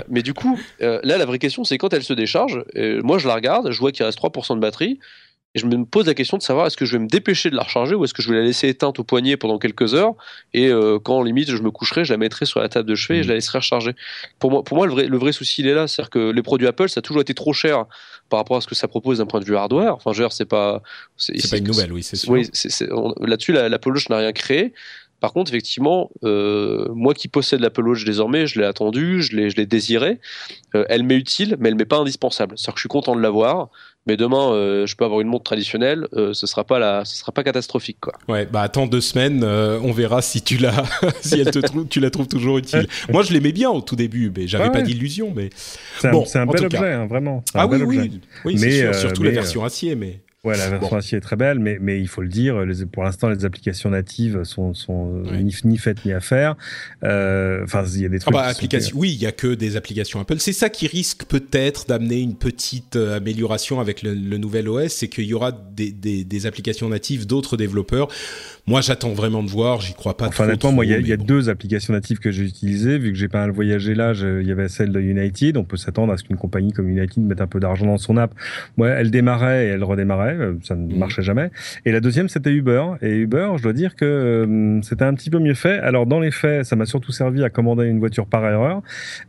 mais 0.09 0.21
du 0.21 0.33
coup, 0.33 0.57
là, 0.79 1.01
la 1.03 1.25
vraie 1.25 1.39
question, 1.39 1.63
c'est 1.65 1.77
quand 1.77 1.93
elle 1.93 2.03
se 2.03 2.13
décharge. 2.13 2.63
moi, 3.03 3.17
je 3.17 3.27
la 3.27 3.35
regarde, 3.35 3.71
je 3.71 3.79
vois 3.79 3.91
qu'il 3.91 4.05
reste 4.05 4.19
3% 4.19 4.55
de 4.55 4.61
batterie. 4.61 4.99
Et 5.53 5.59
je 5.59 5.65
me 5.65 5.83
pose 5.83 6.07
la 6.07 6.13
question 6.13 6.37
de 6.37 6.41
savoir 6.41 6.67
est-ce 6.67 6.77
que 6.77 6.85
je 6.85 6.93
vais 6.93 7.03
me 7.03 7.07
dépêcher 7.07 7.49
de 7.49 7.55
la 7.55 7.63
recharger 7.63 7.93
ou 7.93 8.05
est-ce 8.05 8.13
que 8.13 8.21
je 8.21 8.29
vais 8.29 8.37
la 8.37 8.43
laisser 8.43 8.69
éteinte 8.69 8.99
au 8.99 9.03
poignet 9.03 9.35
pendant 9.35 9.59
quelques 9.59 9.93
heures 9.93 10.13
et 10.53 10.67
euh, 10.67 10.97
quand 10.97 11.21
limite 11.23 11.51
je 11.51 11.61
me 11.61 11.71
coucherai, 11.71 12.05
je 12.05 12.13
la 12.13 12.17
mettrai 12.17 12.45
sur 12.45 12.61
la 12.61 12.69
table 12.69 12.87
de 12.87 12.95
chevet 12.95 13.19
et 13.19 13.23
je 13.23 13.27
la 13.27 13.35
laisserai 13.35 13.57
recharger. 13.57 13.93
Pour 14.39 14.51
moi, 14.51 14.63
pour 14.63 14.77
moi 14.77 14.87
le, 14.87 14.93
vrai, 14.93 15.07
le 15.07 15.17
vrai 15.17 15.33
souci 15.33 15.61
il 15.61 15.67
est 15.67 15.73
là, 15.73 15.87
c'est-à-dire 15.87 16.09
que 16.09 16.31
les 16.31 16.41
produits 16.41 16.67
Apple 16.67 16.87
ça 16.87 16.99
a 16.99 17.01
toujours 17.01 17.21
été 17.21 17.33
trop 17.33 17.51
cher 17.51 17.85
par 18.29 18.39
rapport 18.39 18.57
à 18.57 18.61
ce 18.61 18.67
que 18.67 18.75
ça 18.75 18.87
propose 18.87 19.17
d'un 19.17 19.25
point 19.25 19.41
de 19.41 19.45
vue 19.45 19.57
hardware. 19.57 19.93
Enfin, 19.93 20.13
je 20.13 20.19
veux 20.19 20.27
dire, 20.27 20.31
c'est 20.31 20.45
pas 20.45 20.81
c'est 21.17 21.49
pas 21.49 21.57
une 21.57 21.67
nouvelle, 21.67 21.91
oui, 21.91 22.01
c'est 22.01 22.15
sûr. 22.15 22.31
Oui, 22.31 22.49
là-dessus 23.19 23.51
l'Apple 23.51 23.89
Watch 23.89 24.09
n'a 24.09 24.17
rien 24.17 24.31
créé. 24.31 24.73
Par 25.21 25.33
contre, 25.33 25.51
effectivement, 25.51 26.09
euh, 26.23 26.87
moi 26.95 27.13
qui 27.13 27.27
possède 27.27 27.59
l'Apple 27.59 27.87
Watch 27.87 28.03
désormais, 28.03 28.47
je 28.47 28.59
l'ai 28.59 28.65
attendu, 28.65 29.21
je 29.21 29.35
l'ai, 29.35 29.51
je 29.51 29.55
l'ai 29.55 29.67
désiré. 29.67 30.19
Euh, 30.73 30.83
elle 30.89 31.03
m'est 31.03 31.15
utile, 31.15 31.57
mais 31.59 31.69
elle 31.69 31.75
m'est 31.75 31.85
pas 31.85 31.97
indispensable. 31.97 32.57
C'est-à-dire 32.57 32.73
que 32.73 32.79
je 32.79 32.81
suis 32.81 32.89
content 32.89 33.15
de 33.15 33.21
l'avoir 33.21 33.69
mais 34.07 34.17
demain 34.17 34.51
euh, 34.51 34.87
je 34.87 34.95
peux 34.95 35.05
avoir 35.05 35.21
une 35.21 35.27
montre 35.27 35.43
traditionnelle 35.43 36.07
euh, 36.13 36.33
ce 36.33 36.47
sera 36.47 36.63
pas 36.63 36.79
la 36.79 37.05
ce 37.05 37.17
sera 37.17 37.31
pas 37.31 37.43
catastrophique 37.43 37.97
quoi. 37.99 38.13
Ouais 38.27 38.45
bah 38.45 38.61
attends 38.61 38.87
deux 38.87 39.01
semaines 39.01 39.43
euh, 39.43 39.79
on 39.83 39.91
verra 39.91 40.21
si 40.21 40.41
tu 40.41 40.57
la 40.57 40.83
si 41.21 41.39
elle 41.39 41.51
te 41.51 41.59
trouve 41.59 41.87
tu 41.87 41.99
la 41.99 42.09
trouves 42.09 42.27
toujours 42.27 42.57
utile. 42.57 42.87
Moi 43.09 43.23
je 43.23 43.33
l'aimais 43.33 43.51
bien 43.51 43.69
au 43.69 43.81
tout 43.81 43.95
début 43.95 44.31
mais 44.35 44.47
j'avais 44.47 44.71
pas 44.71 44.81
d'illusion 44.81 45.31
mais 45.35 45.49
c'est 45.99 46.07
un, 46.07 46.11
bon, 46.11 46.25
c'est 46.25 46.39
un 46.39 46.45
bel 46.45 46.65
objet 46.65 46.93
hein, 46.93 47.05
vraiment. 47.05 47.43
Ah 47.53 47.67
oui, 47.67 47.81
oui. 47.83 48.21
oui 48.45 48.57
mais 48.59 48.79
sûr, 48.79 48.95
surtout 48.95 49.23
la 49.23 49.31
version 49.31 49.63
acier 49.63 49.95
mais 49.95 50.19
Ouais, 50.43 50.57
la 50.57 50.69
version 50.71 50.97
acier 50.97 51.19
est 51.19 51.21
très 51.21 51.35
belle, 51.35 51.59
mais, 51.59 51.77
mais 51.79 52.01
il 52.01 52.07
faut 52.07 52.23
le 52.23 52.27
dire, 52.27 52.65
les, 52.65 52.87
pour 52.87 53.03
l'instant, 53.03 53.29
les 53.29 53.45
applications 53.45 53.91
natives 53.91 54.43
sont, 54.43 54.73
sont 54.73 55.21
ni, 55.33 55.55
ni, 55.65 55.77
faites 55.77 56.03
ni 56.03 56.13
à 56.13 56.19
faire. 56.19 56.55
Euh, 57.03 57.63
enfin, 57.63 57.83
il 57.93 58.01
y 58.01 58.05
a 58.05 58.09
des 58.09 58.17
trucs. 58.17 58.33
Ah 58.33 58.39
bah, 58.39 58.47
applications, 58.47 58.97
oui, 58.97 59.11
il 59.13 59.21
y 59.21 59.27
a 59.27 59.31
que 59.31 59.53
des 59.53 59.75
applications 59.75 60.19
Apple. 60.19 60.39
C'est 60.39 60.51
ça 60.51 60.69
qui 60.69 60.87
risque 60.87 61.25
peut-être 61.25 61.85
d'amener 61.85 62.21
une 62.21 62.35
petite 62.35 62.95
euh, 62.95 63.17
amélioration 63.17 63.79
avec 63.79 64.01
le, 64.01 64.15
le 64.15 64.37
nouvel 64.39 64.67
OS, 64.67 64.91
c'est 64.91 65.09
qu'il 65.09 65.25
y 65.25 65.35
aura 65.35 65.51
des, 65.51 65.91
des, 65.91 66.23
des 66.23 66.45
applications 66.47 66.89
natives 66.89 67.27
d'autres 67.27 67.55
développeurs. 67.55 68.07
Moi, 68.65 68.81
j'attends 68.81 69.13
vraiment 69.13 69.43
de 69.43 69.49
voir. 69.49 69.81
J'y 69.81 69.93
crois 69.93 70.17
pas. 70.17 70.25
Enfin, 70.25 70.45
honnêtement, 70.45 70.71
moi, 70.71 70.85
il 70.85 70.91
y 70.91 70.95
a, 70.95 70.99
y 70.99 71.13
a 71.13 71.17
deux 71.17 71.49
applications 71.49 71.93
natives 71.93 72.17
que 72.17 72.31
j'ai 72.31 72.45
utilisées. 72.45 72.97
Vu 72.97 73.11
que 73.11 73.17
j'ai 73.17 73.27
pas 73.27 73.41
mal 73.41 73.51
voyagé 73.51 73.93
là, 73.93 74.13
il 74.15 74.47
y 74.47 74.51
avait 74.51 74.69
celle 74.69 74.91
de 74.91 74.99
United. 74.99 75.55
On 75.57 75.65
peut 75.65 75.77
s'attendre 75.77 76.11
à 76.13 76.17
ce 76.17 76.23
qu'une 76.23 76.37
compagnie 76.37 76.71
comme 76.71 76.89
United 76.89 77.23
mette 77.23 77.41
un 77.41 77.47
peu 77.47 77.59
d'argent 77.59 77.85
dans 77.85 77.99
son 77.99 78.17
app. 78.17 78.33
Moi, 78.77 78.89
elle 78.89 79.11
démarrait 79.11 79.65
et 79.65 79.69
elle 79.69 79.83
redémarrait. 79.83 80.30
Euh, 80.39 80.53
ça 80.63 80.75
ne 80.75 80.91
mhm. 80.91 80.97
marchait 80.97 81.21
jamais. 81.21 81.51
Et 81.85 81.91
la 81.91 81.99
deuxième, 81.99 82.29
c'était 82.29 82.51
Uber. 82.51 82.83
Et 83.01 83.15
Uber, 83.15 83.49
je 83.57 83.63
dois 83.63 83.73
dire 83.73 83.95
que 83.95 84.05
euh, 84.05 84.81
c'était 84.81 85.05
un 85.05 85.13
petit 85.13 85.29
peu 85.29 85.39
mieux 85.39 85.53
fait. 85.53 85.79
Alors, 85.79 86.05
dans 86.05 86.19
les 86.19 86.31
faits, 86.31 86.65
ça 86.65 86.75
m'a 86.75 86.85
surtout 86.85 87.11
servi 87.11 87.43
à 87.43 87.49
commander 87.49 87.85
une 87.85 87.99
voiture 87.99 88.25
par 88.25 88.45
erreur. 88.45 88.81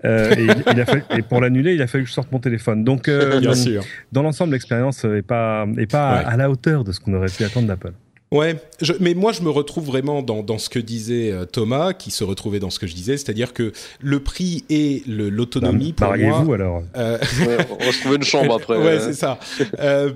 Euh, 0.05 0.33
et, 0.37 0.47
il 0.73 0.81
a 0.81 0.87
fallu, 0.87 1.03
et 1.17 1.23
pour 1.23 1.41
l'annuler, 1.41 1.75
il 1.75 1.83
a 1.83 1.87
fallu 1.87 2.05
que 2.05 2.09
je 2.09 2.15
sorte 2.15 2.31
mon 2.33 2.39
téléphone. 2.39 2.85
Donc, 2.85 3.09
euh, 3.09 3.41
Bien 3.41 3.55
sûr. 3.55 3.83
dans 4.13 4.23
l'ensemble, 4.23 4.53
l'expérience 4.53 5.05
est 5.05 5.27
pas, 5.27 5.67
est 5.79 5.91
pas 5.91 6.19
ouais. 6.19 6.25
à 6.27 6.37
la 6.37 6.51
hauteur 6.51 6.85
de 6.85 6.93
ce 6.93 7.01
qu'on 7.01 7.15
aurait 7.15 7.29
pu 7.29 7.45
attendre 7.45 7.67
d'Apple. 7.67 7.93
Ouais, 8.33 8.57
je, 8.81 8.95
mais 8.99 9.13
moi 9.13 9.31
je 9.33 9.43
me 9.43 9.51
retrouve 9.51 9.85
vraiment 9.85 10.23
dans, 10.23 10.43
dans 10.43 10.57
ce 10.57 10.71
que 10.71 10.79
disait 10.79 11.31
euh, 11.31 11.45
Thomas, 11.45 11.93
qui 11.93 12.11
se 12.11 12.25
retrouvait 12.25 12.61
dans 12.61 12.71
ce 12.71 12.79
que 12.79 12.87
je 12.87 12.95
disais, 12.95 13.19
c'est-à-dire 13.19 13.53
que 13.53 13.73
le 14.01 14.21
prix 14.21 14.65
et 14.71 15.03
l'autonomie 15.07 15.93
pour 15.93 16.17
moi. 16.17 16.41
vous 16.41 16.53
alors? 16.55 16.83
Euh... 16.97 17.19
Ouais, 17.47 17.59
on 17.79 17.85
va 17.85 17.93
se 17.93 18.01
trouver 18.01 18.17
une 18.17 18.23
chambre 18.23 18.55
après. 18.55 18.79
ouais, 18.79 19.01
c'est 19.01 19.13
ça. 19.13 19.39
euh, 19.81 20.11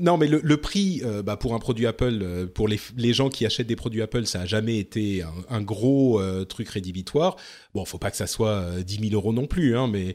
non, 0.00 0.16
mais 0.16 0.28
le, 0.28 0.40
le 0.42 0.56
prix, 0.56 1.02
euh, 1.04 1.22
bah, 1.22 1.36
pour 1.36 1.52
un 1.54 1.58
produit 1.58 1.86
Apple, 1.86 2.18
euh, 2.22 2.46
pour 2.46 2.68
les, 2.68 2.80
les 2.96 3.12
gens 3.12 3.28
qui 3.28 3.44
achètent 3.44 3.66
des 3.66 3.76
produits 3.76 4.00
Apple, 4.00 4.24
ça 4.24 4.40
a 4.40 4.46
jamais 4.46 4.78
été 4.78 5.22
un, 5.22 5.56
un 5.56 5.60
gros 5.60 6.20
euh, 6.22 6.44
truc 6.46 6.70
rédhibitoire. 6.70 7.36
Bon, 7.74 7.84
faut 7.84 7.98
pas 7.98 8.10
que 8.10 8.16
ça 8.16 8.26
soit 8.26 8.80
10 8.82 9.10
000 9.10 9.12
euros 9.12 9.34
non 9.34 9.46
plus, 9.46 9.76
hein, 9.76 9.88
mais 9.88 10.14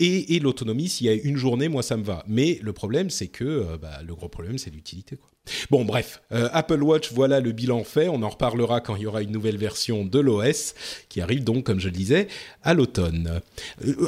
et, 0.00 0.36
et 0.36 0.38
l'autonomie, 0.38 0.90
s'il 0.90 1.06
y 1.06 1.08
a 1.10 1.14
une 1.14 1.38
journée, 1.38 1.68
moi 1.70 1.82
ça 1.82 1.96
me 1.96 2.04
va. 2.04 2.24
Mais 2.28 2.58
le 2.60 2.74
problème, 2.74 3.08
c'est 3.08 3.28
que 3.28 3.78
bah, 3.80 4.00
le 4.06 4.14
gros 4.14 4.28
problème, 4.28 4.58
c'est 4.58 4.68
l'utilité, 4.70 5.16
quoi. 5.16 5.29
Bon, 5.70 5.84
bref, 5.84 6.22
Apple 6.30 6.82
Watch, 6.82 7.12
voilà 7.12 7.40
le 7.40 7.52
bilan 7.52 7.84
fait. 7.84 8.08
On 8.08 8.22
en 8.22 8.28
reparlera 8.28 8.80
quand 8.80 8.96
il 8.96 9.02
y 9.02 9.06
aura 9.06 9.22
une 9.22 9.32
nouvelle 9.32 9.56
version 9.56 10.04
de 10.04 10.18
l'OS 10.18 10.74
qui 11.08 11.20
arrive 11.20 11.44
donc, 11.44 11.64
comme 11.64 11.80
je 11.80 11.86
le 11.86 11.92
disais, 11.92 12.28
à 12.62 12.74
l'automne. 12.74 13.40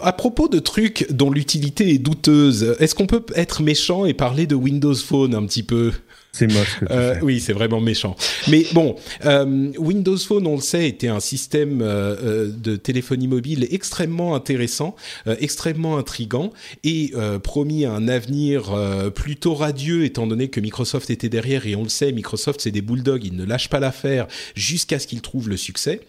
à 0.02 0.12
propos 0.12 0.48
de 0.48 0.59
trucs 0.59 1.11
dont 1.11 1.31
l'utilité 1.31 1.90
est 1.90 1.98
douteuse, 1.98 2.76
est-ce 2.78 2.94
qu'on 2.94 3.07
peut 3.07 3.24
être 3.35 3.62
méchant 3.62 4.05
et 4.05 4.14
parler 4.14 4.46
de 4.46 4.55
Windows 4.55 4.94
Phone 4.94 5.35
un 5.35 5.44
petit 5.46 5.62
peu? 5.62 5.92
C'est 6.34 6.50
moche. 6.50 6.78
Que 6.80 6.86
tu 6.86 6.92
euh, 6.92 7.18
Oui, 7.20 7.40
c'est 7.40 7.52
vraiment 7.52 7.82
méchant. 7.82 8.16
Mais 8.48 8.64
bon, 8.72 8.96
euh, 9.26 9.70
Windows 9.76 10.16
Phone, 10.16 10.46
on 10.46 10.56
le 10.56 10.62
sait, 10.62 10.88
était 10.88 11.08
un 11.08 11.20
système 11.20 11.80
euh, 11.82 12.50
de 12.50 12.76
téléphonie 12.76 13.28
mobile 13.28 13.68
extrêmement 13.70 14.34
intéressant, 14.34 14.96
extrêmement 15.26 15.98
intrigant 15.98 16.50
et 16.84 17.12
promis 17.42 17.84
un 17.84 18.08
avenir 18.08 18.74
plutôt 19.14 19.54
radieux 19.54 20.04
étant 20.04 20.26
donné 20.26 20.48
que 20.48 20.60
Microsoft 20.60 21.10
était 21.10 21.28
derrière. 21.28 21.66
Et 21.66 21.76
on 21.76 21.82
le 21.82 21.90
sait, 21.90 22.12
Microsoft, 22.12 22.62
c'est 22.62 22.70
des 22.70 22.80
bulldogs, 22.80 23.24
ils 23.24 23.36
ne 23.36 23.44
lâchent 23.44 23.68
pas 23.68 23.80
l'affaire 23.80 24.26
jusqu'à 24.54 24.98
ce 24.98 25.06
qu'ils 25.06 25.20
trouvent 25.20 25.50
le 25.50 25.56
succès. 25.58 26.00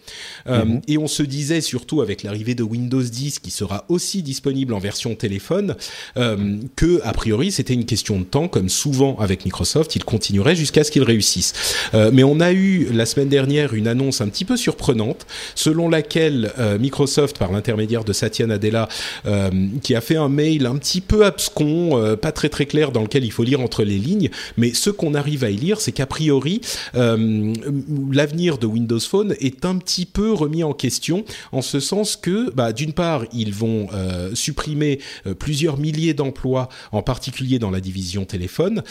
Mm-hmm. 0.46 0.82
Et 0.88 0.96
on 0.96 1.06
se 1.06 1.22
disait 1.22 1.60
surtout 1.60 2.00
avec 2.00 2.22
l'arrivée 2.22 2.54
de 2.54 2.62
Windows 2.62 3.02
10, 3.02 3.40
qui 3.40 3.50
sera 3.50 3.84
aussi 3.88 4.22
disponible 4.22 4.72
en 4.72 4.78
version 4.78 5.14
téléphone, 5.14 5.76
que 6.14 7.00
a 7.04 7.12
priori 7.12 7.52
c'était 7.52 7.74
une 7.74 7.86
question 7.86 8.18
de 8.18 8.24
temps, 8.24 8.48
comme 8.48 8.70
souvent 8.70 9.16
avec 9.18 9.44
Microsoft, 9.44 9.96
ils 9.96 10.04
continuerait 10.14 10.54
jusqu'à 10.54 10.84
ce 10.84 10.92
qu'ils 10.92 11.02
réussissent. 11.02 11.54
Euh, 11.92 12.10
mais 12.12 12.22
on 12.22 12.38
a 12.38 12.52
eu 12.52 12.86
la 12.92 13.04
semaine 13.04 13.28
dernière 13.28 13.74
une 13.74 13.88
annonce 13.88 14.20
un 14.20 14.28
petit 14.28 14.44
peu 14.44 14.56
surprenante, 14.56 15.26
selon 15.56 15.88
laquelle 15.88 16.52
euh, 16.60 16.78
Microsoft, 16.78 17.36
par 17.36 17.50
l'intermédiaire 17.50 18.04
de 18.04 18.12
Satya 18.12 18.46
Nadella, 18.46 18.88
euh, 19.26 19.50
qui 19.82 19.96
a 19.96 20.00
fait 20.00 20.14
un 20.14 20.28
mail 20.28 20.66
un 20.66 20.76
petit 20.76 21.00
peu 21.00 21.26
abscon, 21.26 22.16
pas 22.22 22.30
très 22.30 22.48
très 22.48 22.66
clair, 22.66 22.92
dans 22.92 23.02
lequel 23.02 23.24
il 23.24 23.32
faut 23.32 23.42
lire 23.42 23.60
entre 23.60 23.82
les 23.82 23.98
lignes, 23.98 24.30
mais 24.56 24.72
ce 24.72 24.90
qu'on 24.90 25.14
arrive 25.14 25.42
à 25.42 25.50
y 25.50 25.56
lire, 25.56 25.80
c'est 25.80 25.90
qu'a 25.90 26.06
priori, 26.06 26.60
l'avenir 26.94 28.58
de 28.58 28.66
Windows 28.66 29.00
Phone 29.00 29.34
est 29.40 29.64
un 29.64 29.76
petit 29.78 30.06
peu 30.06 30.32
remis 30.32 30.62
en 30.62 30.74
question, 30.74 31.24
en 31.50 31.62
ce 31.62 31.80
sens 31.80 32.16
que, 32.16 32.52
bah, 32.52 32.72
d'une 32.72 32.92
part, 32.92 33.24
ils 33.32 33.52
vont 33.52 33.88
supprimer 34.34 35.00
plusieurs 35.38 35.78
milliers 35.78 36.14
d'emplois, 36.14 36.68
en 36.92 37.02
particulier 37.02 37.58
dans 37.58 37.70
la 37.70 37.80
division 37.80 38.24
téléphone, 38.24 38.82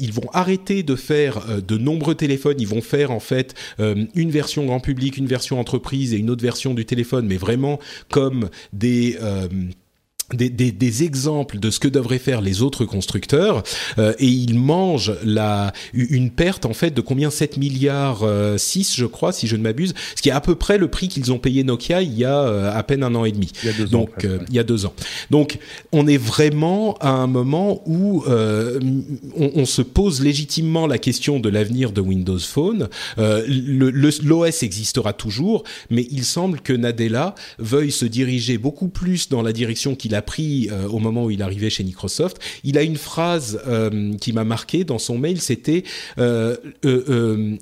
ils 0.00 0.12
vont 0.12 0.28
arrêter 0.32 0.71
de 0.82 0.96
faire 0.96 1.50
euh, 1.50 1.60
de 1.60 1.76
nombreux 1.76 2.14
téléphones. 2.14 2.56
Ils 2.58 2.66
vont 2.66 2.80
faire 2.80 3.10
en 3.10 3.20
fait 3.20 3.54
euh, 3.80 4.06
une 4.14 4.30
version 4.30 4.64
grand 4.64 4.80
public, 4.80 5.18
une 5.18 5.26
version 5.26 5.60
entreprise 5.60 6.14
et 6.14 6.16
une 6.16 6.30
autre 6.30 6.42
version 6.42 6.72
du 6.72 6.86
téléphone, 6.86 7.26
mais 7.26 7.36
vraiment 7.36 7.78
comme 8.08 8.48
des 8.72 9.18
euh, 9.20 9.48
des, 10.36 10.50
des, 10.50 10.72
des, 10.72 11.02
exemples 11.02 11.58
de 11.58 11.70
ce 11.70 11.80
que 11.80 11.88
devraient 11.88 12.18
faire 12.18 12.40
les 12.40 12.62
autres 12.62 12.84
constructeurs 12.84 13.62
euh, 13.98 14.12
et 14.18 14.26
ils 14.26 14.58
mangent 14.58 15.14
la 15.24 15.72
une 15.92 16.30
perte 16.30 16.66
en 16.66 16.74
fait 16.74 16.90
de 16.90 17.00
combien? 17.00 17.30
7 17.30 17.56
milliards 17.56 18.24
6 18.56 18.96
je 18.96 19.06
crois 19.06 19.32
si 19.32 19.46
je 19.46 19.56
ne 19.56 19.62
m'abuse 19.62 19.94
ce 20.16 20.22
qui 20.22 20.28
est 20.28 20.32
à 20.32 20.40
peu 20.40 20.54
près 20.54 20.76
le 20.76 20.88
prix 20.88 21.08
qu'ils 21.08 21.32
ont 21.32 21.38
payé 21.38 21.64
Nokia 21.64 22.02
il 22.02 22.14
y 22.18 22.24
a 22.24 22.40
euh, 22.40 22.72
à 22.76 22.82
peine 22.82 23.02
un 23.04 23.14
an 23.14 23.24
et 23.24 23.32
demi. 23.32 23.50
Il 23.62 23.66
y 23.66 23.72
a 23.72 23.76
deux 23.76 23.86
donc 23.86 24.10
ans, 24.10 24.28
euh, 24.28 24.38
il 24.48 24.54
y 24.54 24.58
a 24.58 24.64
deux 24.64 24.86
ans. 24.86 24.94
Donc 25.30 25.58
on 25.92 26.06
est 26.06 26.16
vraiment 26.16 26.94
à 27.00 27.10
un 27.10 27.26
moment 27.26 27.82
où 27.86 28.24
on, 28.26 29.02
on, 29.36 29.64
se 29.64 29.82
pose 29.82 30.20
légitimement 30.20 30.86
la 30.86 30.98
question 30.98 31.40
de 31.40 31.48
l'avenir 31.48 31.92
de 31.92 32.00
Windows 32.00 32.38
Phone. 32.38 32.88
l'OS 33.16 34.62
existera 34.62 35.12
toujours 35.12 35.64
mais 35.90 36.06
il 36.10 36.24
semble 36.24 36.60
que 36.60 36.72
Nadella 36.72 37.34
veuille 37.58 37.92
se 37.92 38.04
diriger 38.04 38.58
beaucoup 38.58 38.88
plus 38.88 39.28
dans 39.28 39.42
la 39.42 39.52
direction 39.52 39.94
qu'il 39.94 40.14
a 40.14 40.21
pris 40.22 40.68
euh, 40.70 40.88
au 40.88 40.98
moment 40.98 41.24
où 41.24 41.30
il 41.30 41.42
arrivait 41.42 41.70
chez 41.70 41.84
Microsoft. 41.84 42.38
Il 42.64 42.78
a 42.78 42.82
une 42.82 42.96
phrase 42.96 43.60
euh, 43.66 44.14
qui 44.18 44.32
m'a 44.32 44.44
marqué 44.44 44.84
dans 44.84 44.98
son 44.98 45.18
mail, 45.18 45.40
c'était 45.40 45.84
euh 46.18 46.56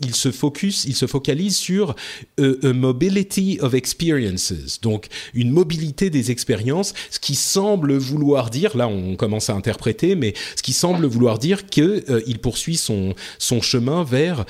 il 0.02 0.14
se 0.14 0.30
focus, 0.30 0.84
il 0.84 0.94
se 0.94 1.06
focalise 1.06 1.56
sur 1.56 1.94
a 2.38 2.72
mobility 2.72 3.58
of 3.60 3.74
experiences, 3.74 4.80
donc 4.82 5.06
une 5.34 5.50
mobilité 5.50 6.10
des 6.10 6.30
expériences, 6.30 6.94
ce 7.10 7.18
qui 7.18 7.34
semble 7.34 7.96
vouloir 7.96 8.50
dire, 8.50 8.76
là 8.76 8.88
on 8.88 9.16
commence 9.16 9.50
à 9.50 9.54
interpréter, 9.54 10.14
mais 10.14 10.34
ce 10.56 10.62
qui 10.62 10.72
semble 10.72 11.06
vouloir 11.06 11.38
dire 11.38 11.68
que 11.68 12.04
il 12.26 12.38
poursuit 12.38 12.76
son 12.76 13.14
son 13.38 13.60
chemin 13.60 14.04
vers 14.04 14.44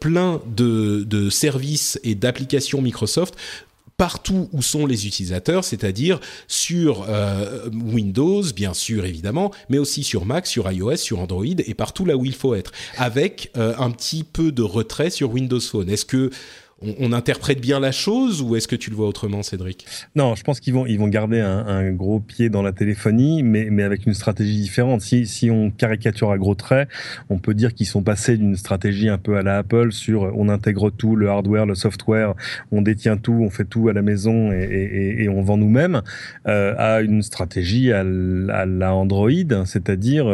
plein 0.00 0.40
de, 0.56 1.04
de 1.04 1.30
services 1.30 1.98
et 2.04 2.14
d'applications 2.14 2.82
Microsoft 2.82 3.34
partout 4.02 4.48
où 4.50 4.62
sont 4.62 4.84
les 4.84 5.06
utilisateurs, 5.06 5.62
c'est-à-dire 5.62 6.18
sur 6.48 7.06
euh, 7.08 7.68
Windows, 7.72 8.42
bien 8.52 8.74
sûr 8.74 9.04
évidemment, 9.04 9.52
mais 9.68 9.78
aussi 9.78 10.02
sur 10.02 10.24
Mac, 10.24 10.48
sur 10.48 10.68
iOS, 10.72 10.96
sur 10.96 11.20
Android 11.20 11.44
et 11.46 11.74
partout 11.74 12.04
là 12.04 12.16
où 12.16 12.24
il 12.24 12.34
faut 12.34 12.56
être, 12.56 12.72
avec 12.96 13.52
euh, 13.56 13.74
un 13.78 13.92
petit 13.92 14.24
peu 14.24 14.50
de 14.50 14.62
retrait 14.62 15.10
sur 15.10 15.30
Windows 15.30 15.60
Phone. 15.60 15.88
Est-ce 15.88 16.04
que 16.04 16.30
on, 16.98 17.12
interprète 17.12 17.60
bien 17.60 17.80
la 17.80 17.92
chose 17.92 18.42
ou 18.42 18.56
est-ce 18.56 18.68
que 18.68 18.76
tu 18.76 18.90
le 18.90 18.96
vois 18.96 19.06
autrement, 19.06 19.42
Cédric? 19.42 19.86
Non, 20.16 20.34
je 20.34 20.42
pense 20.42 20.60
qu'ils 20.60 20.74
vont 20.74 20.86
ils 20.86 20.98
vont 20.98 21.08
garder 21.08 21.40
un, 21.40 21.92
gros 21.92 22.20
pied 22.20 22.48
dans 22.48 22.62
la 22.62 22.72
téléphonie, 22.72 23.42
mais 23.42 23.68
mais 23.70 23.82
avec 23.82 24.06
une 24.06 24.14
stratégie 24.14 24.60
différente. 24.60 25.02
Si 25.02 25.26
si 25.26 25.50
on 25.50 25.70
caricature 25.70 26.30
à 26.30 26.38
gros 26.38 26.54
traits, 26.54 26.88
on 27.28 27.38
peut 27.38 27.54
dire 27.54 27.74
qu'ils 27.74 27.86
sont 27.86 28.02
passés 28.02 28.36
d'une 28.36 28.56
stratégie 28.56 29.08
un 29.08 29.18
peu 29.18 29.36
à 29.36 29.42
la 29.42 29.58
Apple 29.58 29.92
sur 29.92 30.32
on 30.34 30.48
intègre 30.48 30.90
tout, 30.90 31.16
le 31.16 31.28
hardware, 31.28 31.66
le 31.66 31.74
software, 31.74 32.34
on 32.70 32.82
détient 32.82 33.16
tout, 33.16 33.38
on 33.40 33.50
fait 33.50 33.64
tout 33.64 33.88
à 33.88 33.92
la 33.92 34.02
maison 34.02 34.52
et, 34.52 35.28
on 35.28 35.42
vend 35.42 35.56
nous-mêmes, 35.56 36.02
euh, 36.46 36.74
à 36.76 37.00
une 37.00 37.22
stratégie 37.22 37.92
à, 37.92 38.04
la 38.04 38.94
Android, 38.94 39.30
c'est-à-dire 39.64 40.26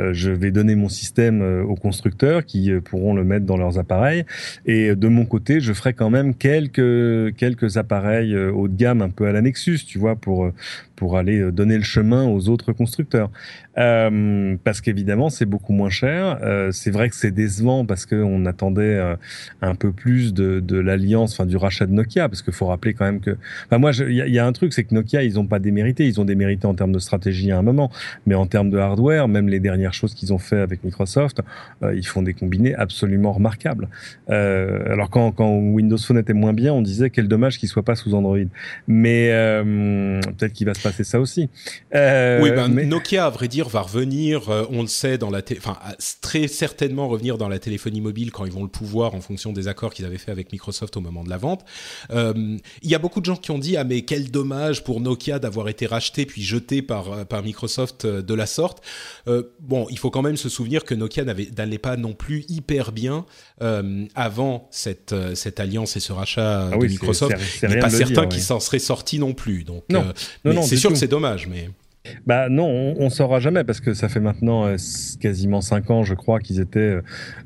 euh, 0.00 0.12
je 0.12 0.30
vais 0.30 0.50
donner 0.50 0.74
mon 0.74 0.88
système 0.88 1.42
euh, 1.42 1.62
aux 1.62 1.74
constructeurs 1.74 2.44
qui 2.44 2.70
euh, 2.70 2.80
pourront 2.80 3.14
le 3.14 3.24
mettre 3.24 3.46
dans 3.46 3.56
leurs 3.56 3.78
appareils 3.78 4.24
et 4.66 4.94
de 4.94 5.08
mon 5.08 5.24
côté 5.24 5.60
je 5.60 5.72
ferai 5.80 5.94
quand 5.94 6.10
même 6.10 6.34
quelques 6.34 7.34
quelques 7.36 7.76
appareils 7.76 8.34
euh, 8.34 8.52
haut 8.52 8.68
de 8.68 8.76
gamme 8.76 9.02
un 9.02 9.08
peu 9.08 9.26
à 9.26 9.32
la 9.32 9.40
Nexus, 9.40 9.80
tu 9.86 9.98
vois, 9.98 10.16
pour 10.16 10.44
euh, 10.44 10.54
pour 11.00 11.16
aller 11.16 11.40
euh, 11.40 11.50
donner 11.50 11.78
le 11.78 11.82
chemin 11.82 12.26
aux 12.26 12.50
autres 12.50 12.74
constructeurs. 12.74 13.30
Euh, 13.78 14.56
parce 14.64 14.82
qu'évidemment, 14.82 15.30
c'est 15.30 15.46
beaucoup 15.46 15.72
moins 15.72 15.88
cher. 15.88 16.38
Euh, 16.42 16.72
c'est 16.72 16.90
vrai 16.90 17.08
que 17.08 17.16
c'est 17.16 17.30
décevant 17.30 17.86
parce 17.86 18.04
qu'on 18.04 18.44
attendait 18.44 19.00
un 19.62 19.74
peu 19.74 19.92
plus 19.92 20.34
de, 20.34 20.60
de 20.60 20.76
l'alliance, 20.78 21.32
enfin 21.32 21.46
du 21.46 21.56
rachat 21.56 21.86
de 21.86 21.92
Nokia, 21.92 22.28
parce 22.28 22.42
qu'il 22.42 22.52
faut 22.52 22.66
rappeler 22.66 22.92
quand 22.92 23.06
même 23.06 23.20
que. 23.20 23.38
Enfin, 23.66 23.78
moi, 23.78 23.92
il 23.92 24.14
y, 24.14 24.38
a 24.38 24.46
un 24.46 24.52
truc, 24.52 24.74
c'est 24.74 24.84
que 24.84 24.94
Nokia, 24.94 25.22
ils 25.22 25.34
n'ont 25.34 25.46
pas 25.46 25.58
démérité. 25.58 26.06
Ils 26.06 26.20
ont 26.20 26.26
démérité 26.26 26.66
en 26.66 26.74
termes 26.74 26.92
de 26.92 26.98
stratégie 26.98 27.50
à 27.50 27.56
un 27.56 27.62
moment, 27.62 27.90
mais 28.26 28.34
en 28.34 28.44
termes 28.44 28.68
de 28.68 28.76
hardware, 28.76 29.26
même 29.26 29.48
les 29.48 29.60
dernières 29.60 29.94
choses 29.94 30.14
qu'ils 30.14 30.34
ont 30.34 30.38
fait 30.38 30.60
avec 30.60 30.84
Microsoft, 30.84 31.40
ils 31.94 32.06
font 32.06 32.20
des 32.20 32.34
combinés 32.34 32.74
absolument 32.74 33.32
remarquables. 33.32 33.88
Alors 34.28 35.08
quand, 35.08 35.32
quand 35.32 35.50
Windows 35.56 35.96
Phone 35.96 36.18
était 36.18 36.34
moins 36.34 36.52
bien, 36.52 36.74
on 36.74 36.82
disait 36.82 37.08
quel 37.08 37.28
dommage 37.28 37.58
qu'il 37.58 37.70
soit 37.70 37.84
pas 37.84 37.94
sous 37.94 38.12
Android. 38.14 38.50
Mais 38.86 39.30
peut-être 40.36 40.52
qu'il 40.52 40.66
va 40.66 40.74
se 40.74 40.82
passer 40.82 40.89
c'est 40.96 41.04
ça 41.04 41.20
aussi. 41.20 41.48
Euh, 41.94 42.40
oui, 42.42 42.50
ben, 42.50 42.68
mais... 42.68 42.86
Nokia, 42.86 43.26
à 43.26 43.30
vrai 43.30 43.48
dire, 43.48 43.68
va 43.68 43.82
revenir, 43.82 44.48
euh, 44.48 44.64
on 44.70 44.82
le 44.82 44.88
sait, 44.88 45.18
dans 45.18 45.30
la 45.30 45.42
enfin, 45.56 45.76
très 46.20 46.48
certainement 46.48 47.08
revenir 47.08 47.38
dans 47.38 47.48
la 47.48 47.58
téléphonie 47.58 48.00
mobile 48.00 48.30
quand 48.30 48.44
ils 48.44 48.52
vont 48.52 48.62
le 48.62 48.68
pouvoir 48.68 49.14
en 49.14 49.20
fonction 49.20 49.52
des 49.52 49.68
accords 49.68 49.92
qu'ils 49.92 50.04
avaient 50.04 50.18
fait 50.18 50.30
avec 50.30 50.52
Microsoft 50.52 50.96
au 50.96 51.00
moment 51.00 51.24
de 51.24 51.30
la 51.30 51.36
vente. 51.36 51.64
Euh, 52.10 52.56
il 52.82 52.90
y 52.90 52.94
a 52.94 52.98
beaucoup 52.98 53.20
de 53.20 53.26
gens 53.26 53.36
qui 53.36 53.50
ont 53.50 53.58
dit, 53.58 53.76
ah 53.76 53.84
mais 53.84 54.02
quel 54.02 54.30
dommage 54.30 54.84
pour 54.84 55.00
Nokia 55.00 55.38
d'avoir 55.38 55.68
été 55.68 55.86
racheté 55.86 56.26
puis 56.26 56.42
jeté 56.42 56.82
par, 56.82 57.26
par 57.26 57.42
Microsoft 57.42 58.06
de 58.06 58.34
la 58.34 58.46
sorte. 58.46 58.82
bon, 59.60 59.86
il 59.90 59.98
faut 59.98 60.10
quand 60.10 60.22
même 60.22 60.36
se 60.36 60.48
souvenir 60.48 60.84
que 60.84 60.94
Nokia 60.94 61.24
n'allait 61.24 61.78
pas 61.78 61.96
non 61.96 62.12
plus 62.12 62.44
hyper 62.48 62.92
bien 62.92 63.24
avant 64.14 64.68
cette, 64.70 65.14
cette 65.34 65.60
alliance 65.60 65.96
et 65.96 66.00
ce 66.00 66.12
rachat 66.12 66.70
ah 66.72 66.76
de 66.76 66.86
Microsoft. 66.86 67.36
Il 67.62 67.68
n'est 67.68 67.78
pas 67.78 67.90
certain 67.90 68.26
qu'il 68.26 68.42
s'en 68.42 68.60
serait 68.60 68.78
sorti 68.78 69.18
non 69.18 69.34
plus. 69.34 69.64
Donc, 69.64 69.84
non, 69.88 70.04
non, 70.44 70.54
non 70.54 70.62
c'est 70.62 70.76
sûr 70.80 70.90
que 70.90 70.96
c'est 70.96 71.08
dommage, 71.08 71.46
mais. 71.46 71.70
Bah 72.26 72.48
non, 72.48 72.66
on, 72.66 72.94
on 72.98 73.10
saura 73.10 73.40
jamais 73.40 73.62
parce 73.62 73.80
que 73.80 73.92
ça 73.92 74.08
fait 74.08 74.20
maintenant 74.20 74.66
euh, 74.66 74.76
quasiment 75.20 75.60
cinq 75.60 75.90
ans, 75.90 76.02
je 76.02 76.14
crois, 76.14 76.40
qu'ils 76.40 76.58
étaient 76.58 76.98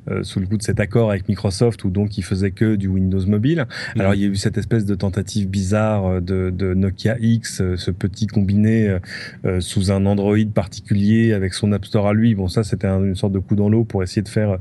euh, 0.09 0.23
sous 0.23 0.39
le 0.39 0.47
coup 0.47 0.57
de 0.57 0.63
cet 0.63 0.79
accord 0.79 1.11
avec 1.11 1.29
Microsoft 1.29 1.83
où 1.83 1.91
donc 1.91 2.19
ils 2.19 2.23
faisaient 2.23 2.53
que 2.53 2.77
du 2.77 2.87
Windows 2.87 3.27
Mobile. 3.27 3.67
Mmh. 3.97 4.01
Alors 4.01 4.15
il 4.15 4.21
y 4.21 4.25
a 4.25 4.29
eu 4.29 4.37
cette 4.37 4.57
espèce 4.57 4.85
de 4.85 4.95
tentative 4.95 5.49
bizarre 5.49 6.07
euh, 6.07 6.21
de, 6.21 6.53
de 6.57 6.73
Nokia 6.73 7.17
X, 7.19 7.61
euh, 7.61 7.77
ce 7.77 7.91
petit 7.91 8.29
combiné 8.29 8.99
euh, 9.45 9.61
sous 9.61 9.91
un 9.91 10.07
Android 10.07 10.37
particulier 10.55 11.33
avec 11.33 11.53
son 11.53 11.73
App 11.73 11.85
Store 11.85 12.07
à 12.07 12.15
lui. 12.15 12.37
Bon, 12.37 12.47
ça 12.47 12.63
c'était 12.63 12.87
un, 12.87 13.03
une 13.03 13.17
sorte 13.17 13.33
de 13.33 13.41
coup 13.41 13.57
dans 13.57 13.69
l'eau 13.69 13.83
pour 13.83 14.05
essayer 14.05 14.23
de 14.23 14.29
faire 14.29 14.59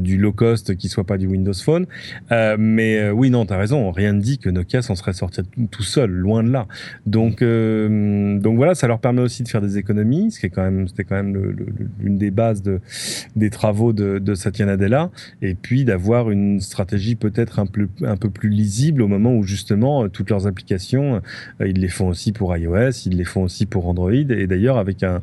du 0.00 0.18
low 0.18 0.32
cost 0.32 0.76
qui 0.76 0.88
soit 0.88 1.04
pas 1.04 1.16
du 1.16 1.26
Windows 1.26 1.54
Phone. 1.54 1.86
mais 2.30 3.10
oui, 3.10 3.30
non, 3.30 3.46
t'as 3.46 3.56
raison. 3.56 3.90
Rien 3.90 4.12
ne 4.12 4.20
dit 4.20 4.38
que 4.38 4.50
Nokia 4.50 4.82
s'en 4.82 4.94
serait 4.94 5.12
sorti 5.12 5.40
tout 5.70 5.82
seul, 5.82 6.10
loin 6.10 6.42
de 6.42 6.50
là. 6.50 6.66
Donc 7.06 7.42
donc 7.42 8.56
voilà, 8.56 8.74
ça 8.74 8.86
leur 8.86 9.00
permet 9.00 9.22
aussi 9.22 9.29
de 9.38 9.48
faire 9.48 9.60
des 9.60 9.78
économies, 9.78 10.30
ce 10.30 10.40
qui 10.40 10.46
est 10.46 10.50
quand 10.50 10.62
même, 10.62 10.88
c'était 10.88 11.04
quand 11.04 11.16
même 11.16 11.56
l'une 11.98 12.18
des 12.18 12.30
bases 12.30 12.62
de, 12.62 12.80
des 13.36 13.50
travaux 13.50 13.92
de, 13.92 14.34
Satya 14.34 14.66
Nadella, 14.66 15.10
et 15.42 15.54
puis 15.54 15.84
d'avoir 15.84 16.30
une 16.30 16.60
stratégie 16.60 17.14
peut-être 17.14 17.58
un 17.58 17.66
peu, 17.66 17.88
un 18.02 18.16
peu 18.16 18.30
plus 18.30 18.48
lisible 18.48 19.02
au 19.02 19.08
moment 19.08 19.34
où 19.34 19.42
justement 19.42 20.08
toutes 20.08 20.30
leurs 20.30 20.46
applications, 20.46 21.20
ils 21.60 21.78
les 21.78 21.88
font 21.88 22.08
aussi 22.08 22.32
pour 22.32 22.56
iOS, 22.56 23.06
ils 23.06 23.16
les 23.16 23.24
font 23.24 23.42
aussi 23.42 23.66
pour 23.66 23.88
Android, 23.88 24.12
et 24.12 24.46
d'ailleurs 24.46 24.78
avec 24.78 25.02
un, 25.02 25.20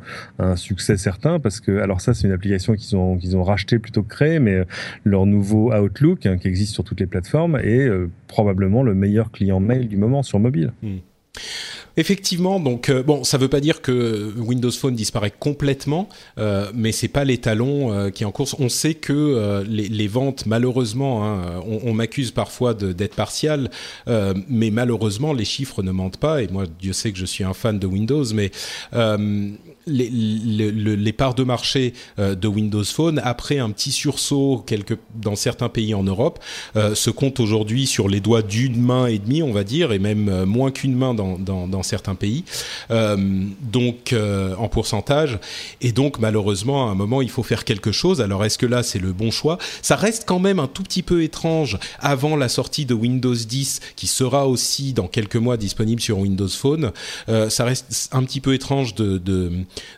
succès 0.56 0.98
certain, 0.98 1.40
parce 1.40 1.60
que 1.60 1.80
alors 1.80 2.02
ça 2.02 2.14
c'est 2.14 2.28
une 2.28 2.34
application 2.34 2.76
qu'ils 2.76 2.96
ont 2.98 3.18
qu'ils 3.18 3.38
ont 3.38 3.44
racheté 3.44 3.80
plutôt 3.80 4.04
que 4.04 4.10
créé, 4.10 4.40
mais 4.40 4.66
leur 5.04 5.26
nouveau 5.26 5.74
Outlook 5.74 6.26
hein, 6.26 6.38
qui 6.38 6.48
existe 6.48 6.74
sur 6.74 6.84
toutes 6.84 7.00
les 7.00 7.06
plateformes 7.06 7.58
est 7.58 7.90
probablement 8.28 8.84
le 8.84 8.94
meilleur 8.94 9.32
client 9.32 9.60
mail 9.60 9.88
du 9.88 9.98
moment 9.98 10.24
sur 10.24 10.40
mobile. 10.40 10.74
Hmm. 10.82 10.98
Effectivement, 12.00 12.60
donc 12.60 12.90
euh, 12.90 13.02
bon, 13.02 13.24
ça 13.24 13.40
veut 13.40 13.48
pas 13.48 13.60
dire 13.60 13.82
que 13.82 14.32
Windows 14.38 14.70
Phone 14.72 14.94
disparaît 14.94 15.34
complètement, 15.38 16.08
euh, 16.38 16.70
mais 16.76 16.92
c'est 16.92 17.08
pas 17.08 17.24
l'étalon 17.24 17.92
euh, 17.92 18.12
qui 18.12 18.22
est 18.22 18.26
en 18.28 18.32
course. 18.32 18.56
On 18.60 18.70
sait 18.70 18.94
que 18.94 19.14
euh, 19.14 19.64
les, 19.68 20.08
ventes, 20.08 20.46
malheureusement, 20.46 21.26
hein, 21.26 21.60
on, 21.66 21.90
on 21.90 21.94
m'accuse 21.94 22.30
parfois 22.30 22.76
d'être 22.76 23.16
partial, 23.16 23.72
mais 24.48 24.70
malheureusement 24.70 25.34
les 25.34 25.46
chiffres 25.46 25.82
ne 25.82 25.92
mentent 25.92 26.18
pas. 26.18 26.44
Et 26.44 26.48
moi, 26.50 26.66
Dieu 26.80 26.94
sait 26.94 27.12
que 27.12 27.18
je 27.18 27.26
suis 27.26 27.44
un 27.44 27.56
fan 27.56 27.80
de 27.80 27.88
Windows, 27.88 28.26
mais 28.32 28.52
les, 29.88 30.10
les, 30.10 30.72
les, 30.72 31.14
parts 31.14 31.34
de 31.34 31.44
marché 31.44 31.94
de 32.18 32.48
Windows 32.48 32.84
Phone, 32.84 33.20
après 33.24 33.60
un 33.60 33.72
petit 33.72 33.92
sursaut 33.92 34.64
quelque, 34.66 34.96
dans 35.16 35.36
certains 35.36 35.70
pays 35.70 35.94
en 35.94 36.04
Europe, 36.04 36.40
se 36.76 37.10
comptent 37.10 37.40
aujourd'hui 37.40 37.88
sur 37.88 38.08
les 38.08 38.20
doigts 38.20 38.42
d'une 38.42 38.80
main 38.80 39.08
et 39.08 39.20
demie, 39.20 39.42
on 39.42 39.52
va 39.52 39.64
dire, 39.64 39.92
et 39.92 40.00
même 40.00 40.46
moins 40.46 40.72
qu'une 40.72 40.96
main 40.96 41.14
dans, 41.14 41.38
dans, 41.38 41.68
dans 41.68 41.84
certains 41.84 42.16
pays, 42.16 42.44
euh, 42.92 43.46
donc 43.62 44.14
euh, 44.14 44.56
en 44.58 44.68
pourcentage. 44.68 45.40
Et 45.82 45.92
donc 45.92 46.20
malheureusement, 46.20 46.88
à 46.88 46.92
un 46.92 46.96
moment, 46.96 47.22
il 47.22 47.30
faut 47.30 47.44
faire 47.44 47.64
quelque 47.64 47.92
chose. 47.92 48.22
Alors 48.22 48.46
est-ce 48.46 48.58
que 48.58 48.66
là, 48.66 48.84
c'est 48.84 49.00
le 49.00 49.14
bon 49.14 49.32
choix? 49.32 49.58
Ça 49.82 49.96
reste 49.96 50.24
quand 50.26 50.40
même 50.40 50.60
un 50.60 50.68
tout 50.68 50.84
petit 50.84 51.04
peu 51.04 51.24
étrange 51.24 51.78
avant 52.00 52.36
la 52.36 52.50
sortie 52.50 52.86
de 52.86 52.94
Windows 52.94 53.34
10, 53.34 53.80
qui 53.96 54.08
sera 54.08 54.48
aussi 54.48 54.94
dans 54.94 55.08
quelques 55.08 55.36
mois 55.36 55.58
disponible 55.58 56.02
sur 56.02 56.20
Windows 56.20 56.48
Phone. 56.48 56.92
Euh, 57.30 57.50
ça 57.50 57.66
reste 57.66 58.10
un 58.12 58.24
petit 58.24 58.42
peu 58.42 58.54
étrange 58.54 58.96
de, 58.96 59.18
de, 59.18 59.52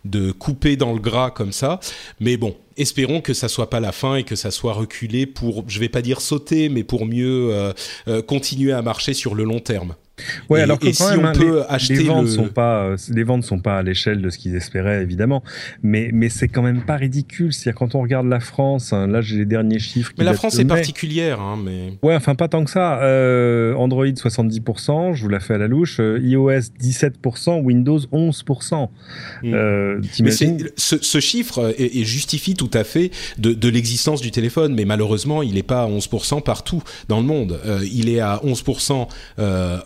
de 0.06 0.32
couper 0.32 0.76
dans 0.76 0.94
le 0.94 1.00
gras 1.00 1.32
comme 1.32 1.52
ça, 1.52 1.80
mais 2.20 2.38
bon, 2.38 2.56
espérons 2.78 3.22
que 3.22 3.34
ça 3.34 3.48
soit 3.48 3.70
pas 3.70 3.80
la 3.80 3.92
fin 3.92 4.16
et 4.16 4.24
que 4.24 4.36
ça 4.36 4.52
soit 4.52 4.74
reculé 4.74 5.26
pour, 5.26 5.66
je 5.68 5.80
vais 5.80 5.90
pas 5.90 6.02
dire 6.02 6.22
sauter, 6.22 6.70
mais 6.70 6.84
pour 6.84 7.06
mieux 7.06 7.52
euh, 7.52 7.74
euh, 8.08 8.22
continuer 8.22 8.72
à 8.72 8.82
marcher 8.82 9.14
sur 9.14 9.36
le 9.36 9.44
long 9.44 9.60
terme. 9.60 9.96
Ouais, 10.50 10.62
alors 10.62 10.80
que 10.80 10.88
quand 10.88 10.94
si 10.94 11.04
même, 11.04 11.20
on 11.20 11.26
hein, 11.26 11.34
peut 11.34 11.58
les, 11.58 11.66
acheter 11.70 11.96
les 11.96 12.04
ventes 12.04 12.28
sont 12.28 12.48
pas, 12.48 12.84
euh, 12.84 12.98
les 13.10 13.24
ventes 13.24 13.44
sont 13.44 13.60
pas 13.60 13.78
à 13.78 13.84
l'échelle 13.84 14.22
de 14.22 14.30
ce 14.30 14.38
qu'ils 14.38 14.56
espéraient 14.56 15.02
évidemment, 15.02 15.44
mais 15.84 16.10
mais 16.14 16.30
c'est 16.30 16.48
quand 16.48 16.62
même 16.62 16.82
pas 16.82 16.96
ridicule. 16.96 17.54
C'est-à-dire 17.54 17.78
quand 17.78 17.96
on 17.96 18.02
regarde 18.02 18.28
la 18.28 18.40
France, 18.40 18.94
hein, 18.94 19.08
là 19.08 19.22
j'ai 19.22 19.38
les 19.38 19.46
derniers 19.46 19.80
chiffres. 19.80 20.12
Mais 20.18 20.24
la 20.24 20.34
France 20.34 20.60
est 20.60 20.66
particulière, 20.66 21.40
hein, 21.40 21.58
mais. 21.64 21.98
Ouais, 22.04 22.16
enfin 22.16 22.36
pas 22.36 22.48
tant 22.48 22.64
que 22.64 22.72
ça. 22.72 23.02
Euh, 23.02 23.74
Android 23.76 24.06
70%, 24.06 25.14
je 25.14 25.22
vous 25.22 25.30
la 25.30 25.40
fais 25.40 25.56
à 25.56 25.58
la 25.58 25.68
louche. 25.68 26.00
Euh, 26.00 26.20
iOS 26.22 26.72
17%, 26.82 27.62
Windows 27.62 28.00
11%. 28.00 28.90
Mm. 29.44 29.54
Euh, 29.54 30.02
mais 30.22 30.32
ce, 30.32 30.98
ce, 31.02 31.20
chiffre 31.20 31.74
est, 31.78 31.98
est, 32.00 32.04
justifie 32.04 32.54
tout 32.54 32.72
à 32.74 32.84
fait 32.84 33.12
de, 33.38 33.54
de 33.54 33.70
l'existence 33.70 34.22
du 34.22 34.32
téléphone, 34.32 34.74
mais 34.74 34.86
malheureusement 34.86 35.44
il 35.44 35.54
n'est 35.54 35.64
pas 35.64 35.84
à 35.84 35.88
11% 35.88 36.42
partout 36.44 36.82
dans 37.08 37.20
le 37.20 37.26
monde. 37.26 37.60
Il 37.92 38.10
est 38.10 38.20
à 38.20 38.42
11% 38.44 39.08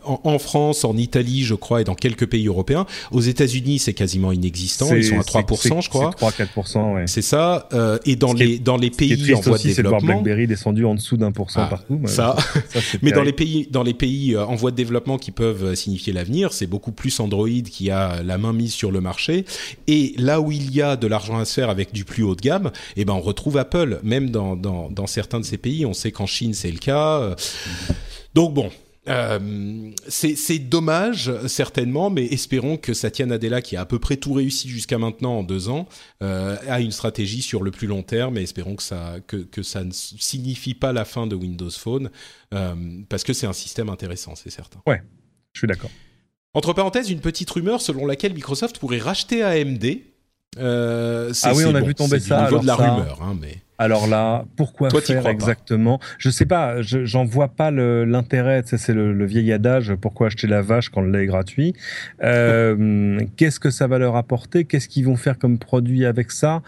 en 0.04 0.22
en 0.24 0.39
France, 0.39 0.84
en 0.86 0.97
Italie, 0.97 1.43
je 1.43 1.55
crois, 1.55 1.82
et 1.82 1.84
dans 1.84 1.95
quelques 1.95 2.28
pays 2.28 2.47
européens. 2.47 2.86
Aux 3.11 3.21
États-Unis, 3.21 3.80
c'est 3.80 3.93
quasiment 3.93 4.32
inexistant. 4.32 4.93
Ils 4.95 5.03
sont 5.03 5.19
à 5.19 5.24
3%, 5.24 5.82
je 5.82 5.89
crois. 5.89 6.11
3-4%, 6.11 6.95
ouais. 6.95 7.07
C'est 7.07 7.21
ça. 7.21 7.67
Euh, 7.74 7.97
et 8.05 8.15
dans 8.15 8.34
les 8.34 8.59
dans 8.59 8.78
les 8.78 8.89
pays 8.89 9.34
en 9.34 9.41
voie 9.41 9.57
de 9.57 9.63
développement, 9.63 9.99
c'est 9.99 10.05
BlackBerry 10.05 10.47
descendu 10.47 10.86
en 10.86 10.95
dessous 10.95 11.17
d'un 11.17 11.32
pour 11.32 11.51
cent 11.51 11.61
ah, 11.63 11.67
partout. 11.67 12.01
Ça. 12.05 12.36
ça 12.69 12.80
mais 13.01 13.11
dans 13.11 13.24
les 13.24 13.34
pays 13.34 13.67
dans 13.69 13.84
les 13.84 13.93
pays 13.93 14.36
euh, 14.36 14.45
en 14.45 14.55
voie 14.55 14.71
de 14.71 14.76
développement 14.76 15.17
qui 15.17 15.32
peuvent 15.32 15.63
euh, 15.63 15.76
signifier 15.76 16.13
l'avenir, 16.13 16.53
c'est 16.53 16.67
beaucoup 16.67 16.91
plus 16.91 17.19
Android 17.19 17.47
qui 17.47 17.91
a 17.91 18.24
la 18.24 18.38
main 18.38 18.53
mise 18.53 18.74
sur 18.74 18.91
le 18.91 19.01
marché. 19.01 19.45
Et 19.88 20.13
là 20.17 20.41
où 20.41 20.51
il 20.51 20.74
y 20.74 20.82
a 20.82 20.95
de 20.95 21.07
l'argent 21.07 21.38
à 21.38 21.45
se 21.45 21.53
faire 21.53 21.69
avec 21.69 21.93
du 21.93 22.05
plus 22.05 22.24
haut 22.24 22.36
de 22.36 22.41
gamme, 22.41 22.71
eh 22.95 23.05
ben 23.05 23.13
on 23.13 23.21
retrouve 23.21 23.57
Apple. 23.57 23.99
Même 24.03 24.30
dans 24.30 24.55
dans, 24.55 24.89
dans 24.89 25.07
certains 25.07 25.39
de 25.39 25.45
ces 25.45 25.57
pays, 25.57 25.86
on 25.86 25.93
sait 25.93 26.11
qu'en 26.11 26.26
Chine 26.26 26.53
c'est 26.53 26.71
le 26.71 26.80
cas. 26.80 27.36
Donc 28.34 28.53
bon, 28.53 28.71
euh, 29.10 29.91
c'est 30.08 30.60
dommage 30.60 31.32
certainement, 31.47 32.10
mais 32.10 32.26
espérons 32.26 32.78
que 32.78 32.93
Satya 32.93 33.26
Nadella, 33.26 33.62
qui 33.62 33.76
a 33.76 33.82
à 33.82 33.86
peu 33.86 33.99
près 33.99 34.16
tout 34.16 34.34
réussi 34.34 34.70
jusqu'à 34.70 34.97
maintenant 34.97 35.39
en 35.39 35.43
deux 35.43 35.70
ans, 35.70 35.88
euh, 36.22 36.56
a 36.68 36.80
une 36.80 36.91
stratégie 36.91 37.41
sur 37.41 37.64
le 37.64 37.72
plus 37.72 37.88
long 37.88 38.04
terme. 38.04 38.38
Et 38.38 38.43
espérons 38.43 38.76
que 38.76 38.84
ça 38.84 39.16
que, 39.28 39.38
que 39.38 39.62
ça 39.62 39.84
ne 39.84 39.91
signifie 39.91 40.74
pas 40.74 40.93
la 40.93 41.06
fin 41.06 41.28
de 41.28 41.36
Windows 41.36 41.70
Phone, 41.70 42.12
euh, 42.54 42.76
parce 43.10 43.24
que 43.24 43.34
c'est 43.34 43.47
un 43.47 43.54
système 43.54 43.89
intéressant, 43.89 44.36
c'est 44.36 44.51
certain. 44.51 44.80
Ouais, 44.88 45.01
je 45.51 45.60
suis 45.60 45.68
d'accord. 45.68 45.91
Entre 46.54 46.72
parenthèses, 46.74 47.10
une 47.10 47.20
petite 47.22 47.49
rumeur 47.49 47.82
selon 47.82 48.06
laquelle 48.06 48.34
Microsoft 48.34 48.78
pourrait 48.78 48.99
racheter 48.99 49.43
AMD. 49.43 49.86
Ah 50.56 51.54
oui, 51.56 51.66
on 51.66 51.76
a 51.76 51.82
vu 51.82 51.95
tomber 51.95 52.20
ça. 52.20 52.43
Au 52.43 52.45
niveau 52.45 52.60
de 52.60 52.68
la 52.68 52.76
rumeur, 52.76 53.22
hein, 53.22 53.36
mais. 53.39 53.58
Alors 53.80 54.07
là, 54.07 54.45
pourquoi 54.55 54.89
faire 54.89 55.28
exactement? 55.28 55.99
Je 56.17 56.30
sais 56.30 56.45
pas, 56.45 56.82
j'en 56.82 57.26
vois 57.26 57.47
pas 57.47 57.71
l'intérêt. 57.71 58.61
C'est 58.65 58.93
le, 58.93 59.26
vieil 59.26 59.51
adage 59.51 59.93
pourquoi 59.95 60.28
acheter 60.28 60.47
la 60.47 60.61
vache 60.61 60.89
quand 60.89 61.01
le 61.01 61.11
lait 61.11 61.24
est 61.24 61.28
gratuit 61.28 61.74
euh, 62.24 63.19
Qu'est-ce 63.38 63.59
que 63.59 63.69
ça 63.69 63.88
va 63.88 63.97
leur 63.97 64.15
apporter? 64.15 64.65
Qu'est-ce 64.65 64.88
qu'ils 64.88 65.05
vont 65.05 65.15
faire 65.15 65.39
comme 65.39 65.57
produit 65.57 66.05
avec 66.05 66.32
ça? 66.32 66.61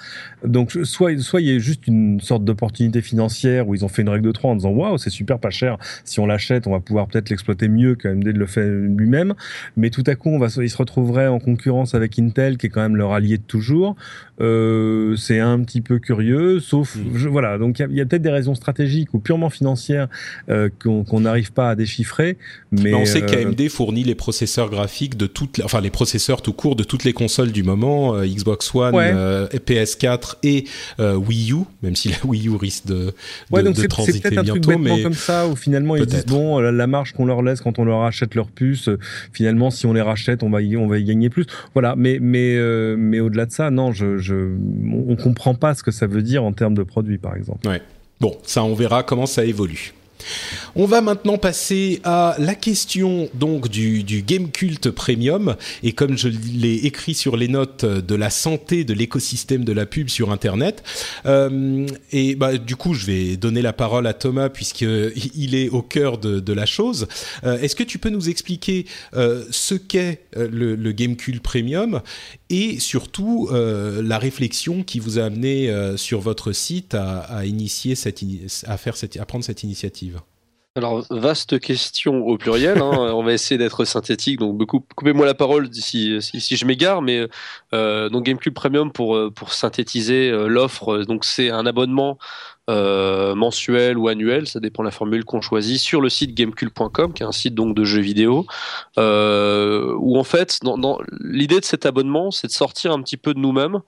Donc, 0.43 0.71
soit, 0.83 1.17
soit 1.19 1.41
il 1.41 1.47
y 1.47 1.55
a 1.55 1.59
juste 1.59 1.87
une 1.87 2.19
sorte 2.21 2.43
d'opportunité 2.43 3.01
financière 3.01 3.67
où 3.67 3.75
ils 3.75 3.85
ont 3.85 3.89
fait 3.89 4.01
une 4.01 4.09
règle 4.09 4.25
de 4.25 4.31
3 4.31 4.51
en 4.51 4.55
disant 4.55 4.71
waouh, 4.71 4.97
c'est 4.97 5.09
super 5.09 5.39
pas 5.39 5.51
cher. 5.51 5.77
Si 6.03 6.19
on 6.19 6.25
l'achète, 6.25 6.65
on 6.67 6.71
va 6.71 6.79
pouvoir 6.79 7.07
peut-être 7.07 7.29
l'exploiter 7.29 7.67
mieux 7.67 7.95
qu'AMD 7.95 8.25
le 8.25 8.45
faire 8.45 8.65
lui-même. 8.65 9.35
Mais 9.77 9.89
tout 9.89 10.03
à 10.07 10.15
coup, 10.15 10.29
on 10.29 10.39
va, 10.39 10.47
ils 10.57 10.69
se 10.69 10.77
retrouveraient 10.77 11.27
en 11.27 11.39
concurrence 11.39 11.93
avec 11.93 12.17
Intel, 12.17 12.57
qui 12.57 12.67
est 12.67 12.69
quand 12.69 12.81
même 12.81 12.95
leur 12.95 13.13
allié 13.13 13.37
de 13.37 13.43
toujours. 13.43 13.95
Euh, 14.41 15.15
c'est 15.15 15.39
un 15.39 15.61
petit 15.61 15.81
peu 15.81 15.99
curieux, 15.99 16.59
sauf 16.59 16.94
Mm. 16.95 17.27
voilà, 17.27 17.57
donc 17.57 17.79
il 17.79 17.95
y 17.95 18.01
a, 18.01 18.05
peut-être 18.05 18.21
des 18.21 18.29
raisons 18.29 18.55
stratégiques 18.55 19.13
ou 19.13 19.19
purement 19.19 19.49
financières 19.49 20.07
euh, 20.49 20.69
qu'on 20.79 21.19
n'arrive 21.19 21.51
pas 21.51 21.69
à 21.69 21.75
déchiffrer. 21.75 22.37
Mais, 22.71 22.93
on 22.93 23.05
sait 23.05 23.23
euh, 23.23 23.27
qu'AMD 23.27 23.69
fournit 23.69 24.03
les 24.03 24.15
processeurs 24.15 24.69
graphiques 24.69 25.17
de 25.17 25.27
toutes, 25.27 25.61
enfin 25.63 25.81
les 25.81 25.89
processeurs 25.89 26.41
tout 26.41 26.53
court 26.53 26.75
de 26.75 26.83
toutes 26.83 27.03
les 27.03 27.13
consoles 27.13 27.51
du 27.51 27.63
moment, 27.63 28.15
euh, 28.15 28.25
Xbox 28.25 28.73
One, 28.73 28.95
PS4 28.95 30.35
et 30.43 30.65
Wii 30.99 31.53
U, 31.53 31.63
même 31.83 31.95
si 31.95 32.09
la 32.09 32.17
Wii 32.25 32.47
U 32.47 32.55
risque 32.55 32.85
de, 32.85 33.13
ouais, 33.51 33.63
donc 33.63 33.75
c'est 33.77 33.87
peut-être 33.87 34.37
un 34.37 34.43
truc 34.43 34.65
mais 34.79 35.03
comme 35.03 35.13
ça 35.13 35.47
où 35.47 35.55
finalement 35.55 35.95
ils 35.95 36.05
disent 36.05 36.25
bon 36.25 36.59
la 36.59 36.87
marge 36.87 37.13
qu'on 37.13 37.25
leur 37.25 37.41
laisse 37.41 37.61
quand 37.61 37.79
on 37.79 37.85
leur 37.85 38.03
achète 38.03 38.35
leur 38.35 38.47
puce, 38.47 38.89
finalement 39.31 39.71
si 39.71 39.85
on 39.85 39.93
les 39.93 40.01
rachète 40.01 40.43
on 40.43 40.49
va 40.49 40.61
y, 40.61 40.75
on 40.77 40.87
va 40.87 40.97
y 40.97 41.03
gagner 41.03 41.29
plus. 41.29 41.45
Voilà, 41.73 41.95
mais 41.97 42.19
mais 42.21 42.55
mais 42.97 43.19
au-delà 43.19 43.45
de 43.45 43.51
ça, 43.51 43.71
non, 43.71 43.91
je, 43.91 44.17
je 44.17 44.55
on 45.07 45.15
comprend 45.15 45.55
pas 45.55 45.73
ce 45.73 45.83
que 45.83 45.91
ça 45.91 46.07
veut 46.07 46.21
dire 46.21 46.43
en 46.43 46.53
termes 46.53 46.73
de 46.73 46.84
produit, 46.85 47.17
par 47.17 47.35
exemple. 47.35 47.67
Ouais. 47.67 47.81
Bon, 48.19 48.37
ça, 48.43 48.63
on 48.63 48.73
verra 48.73 49.03
comment 49.03 49.25
ça 49.25 49.43
évolue. 49.43 49.93
On 50.75 50.85
va 50.85 51.01
maintenant 51.01 51.37
passer 51.37 52.01
à 52.03 52.35
la 52.39 52.55
question 52.55 53.29
donc 53.33 53.69
du, 53.69 54.03
Game 54.25 54.49
Cult 54.51 54.89
Premium 54.91 55.55
et 55.83 55.93
comme 55.93 56.17
je 56.17 56.27
l'ai 56.27 56.85
écrit 56.85 57.13
sur 57.13 57.37
les 57.37 57.47
notes 57.47 57.85
de 57.85 58.15
la 58.15 58.29
santé 58.29 58.83
de 58.83 58.93
l'écosystème 58.93 59.63
de 59.63 59.71
la 59.71 59.85
pub 59.85 60.09
sur 60.09 60.31
Internet. 60.31 60.83
Euh, 61.25 61.85
et 62.11 62.35
bah, 62.35 62.57
du 62.57 62.75
coup, 62.75 62.93
je 62.93 63.05
vais 63.05 63.37
donner 63.37 63.61
la 63.61 63.73
parole 63.73 64.07
à 64.07 64.13
Thomas 64.13 64.49
puisque 64.49 64.81
il 65.35 65.55
est 65.55 65.69
au 65.69 65.81
cœur 65.81 66.17
de, 66.17 66.53
la 66.53 66.65
chose. 66.65 67.07
Euh, 67.43 67.59
Est-ce 67.59 67.75
que 67.75 67.83
tu 67.83 67.97
peux 67.97 68.09
nous 68.09 68.29
expliquer 68.29 68.85
euh, 69.15 69.43
ce 69.51 69.75
qu'est 69.75 70.21
le, 70.35 70.75
le 70.75 70.91
Game 70.91 71.15
Cult 71.17 71.41
Premium 71.41 72.01
et 72.49 72.79
surtout 72.79 73.49
euh, 73.51 74.01
la 74.03 74.19
réflexion 74.19 74.83
qui 74.83 74.99
vous 74.99 75.19
a 75.19 75.23
amené 75.23 75.69
euh, 75.69 75.97
sur 75.97 76.19
votre 76.19 76.51
site 76.51 76.93
à, 76.93 77.19
à 77.19 77.45
initier 77.45 77.95
cette, 77.95 78.23
à 78.65 78.77
faire 78.77 78.95
cette, 78.97 79.17
à 79.17 79.25
prendre 79.25 79.43
cette 79.43 79.63
initiative. 79.63 80.21
Alors, 80.77 81.05
vaste 81.09 81.59
question 81.61 82.27
au 82.27 82.37
pluriel. 82.37 82.81
Hein. 82.81 82.91
On 83.15 83.23
va 83.23 83.31
essayer 83.31 83.57
d'être 83.57 83.85
synthétique. 83.85 84.39
Donc, 84.39 84.61
coupez-moi 84.65 85.25
la 85.25 85.33
parole 85.33 85.73
si, 85.73 86.21
si, 86.21 86.41
si 86.41 86.57
je 86.57 86.65
m'égare. 86.65 87.01
Mais 87.01 87.25
euh, 87.73 88.09
donc, 88.09 88.25
GameCube 88.25 88.53
Premium, 88.53 88.91
pour, 88.91 89.17
pour 89.33 89.53
synthétiser 89.53 90.31
l'offre, 90.31 91.05
donc 91.05 91.23
c'est 91.23 91.49
un 91.49 91.65
abonnement 91.65 92.17
euh, 92.69 93.35
mensuel 93.35 93.97
ou 93.97 94.07
annuel, 94.07 94.47
ça 94.47 94.59
dépend 94.59 94.83
de 94.83 94.87
la 94.87 94.91
formule 94.91 95.23
qu'on 95.23 95.41
choisit, 95.41 95.79
sur 95.79 96.01
le 96.01 96.09
site 96.09 96.33
gamecube.com, 96.33 97.13
qui 97.13 97.23
est 97.23 97.25
un 97.25 97.31
site 97.31 97.53
donc 97.53 97.75
de 97.75 97.83
jeux 97.83 98.01
vidéo, 98.01 98.45
euh, 98.97 99.93
où 99.99 100.17
en 100.17 100.23
fait, 100.23 100.59
l'idée 101.21 101.59
de 101.59 101.65
cet 101.65 101.85
abonnement, 101.85 102.31
c'est 102.31 102.47
de 102.47 102.51
sortir 102.51 102.91
un 102.91 103.01
petit 103.01 103.17
peu 103.17 103.33
de 103.33 103.39
nous-mêmes 103.39 103.81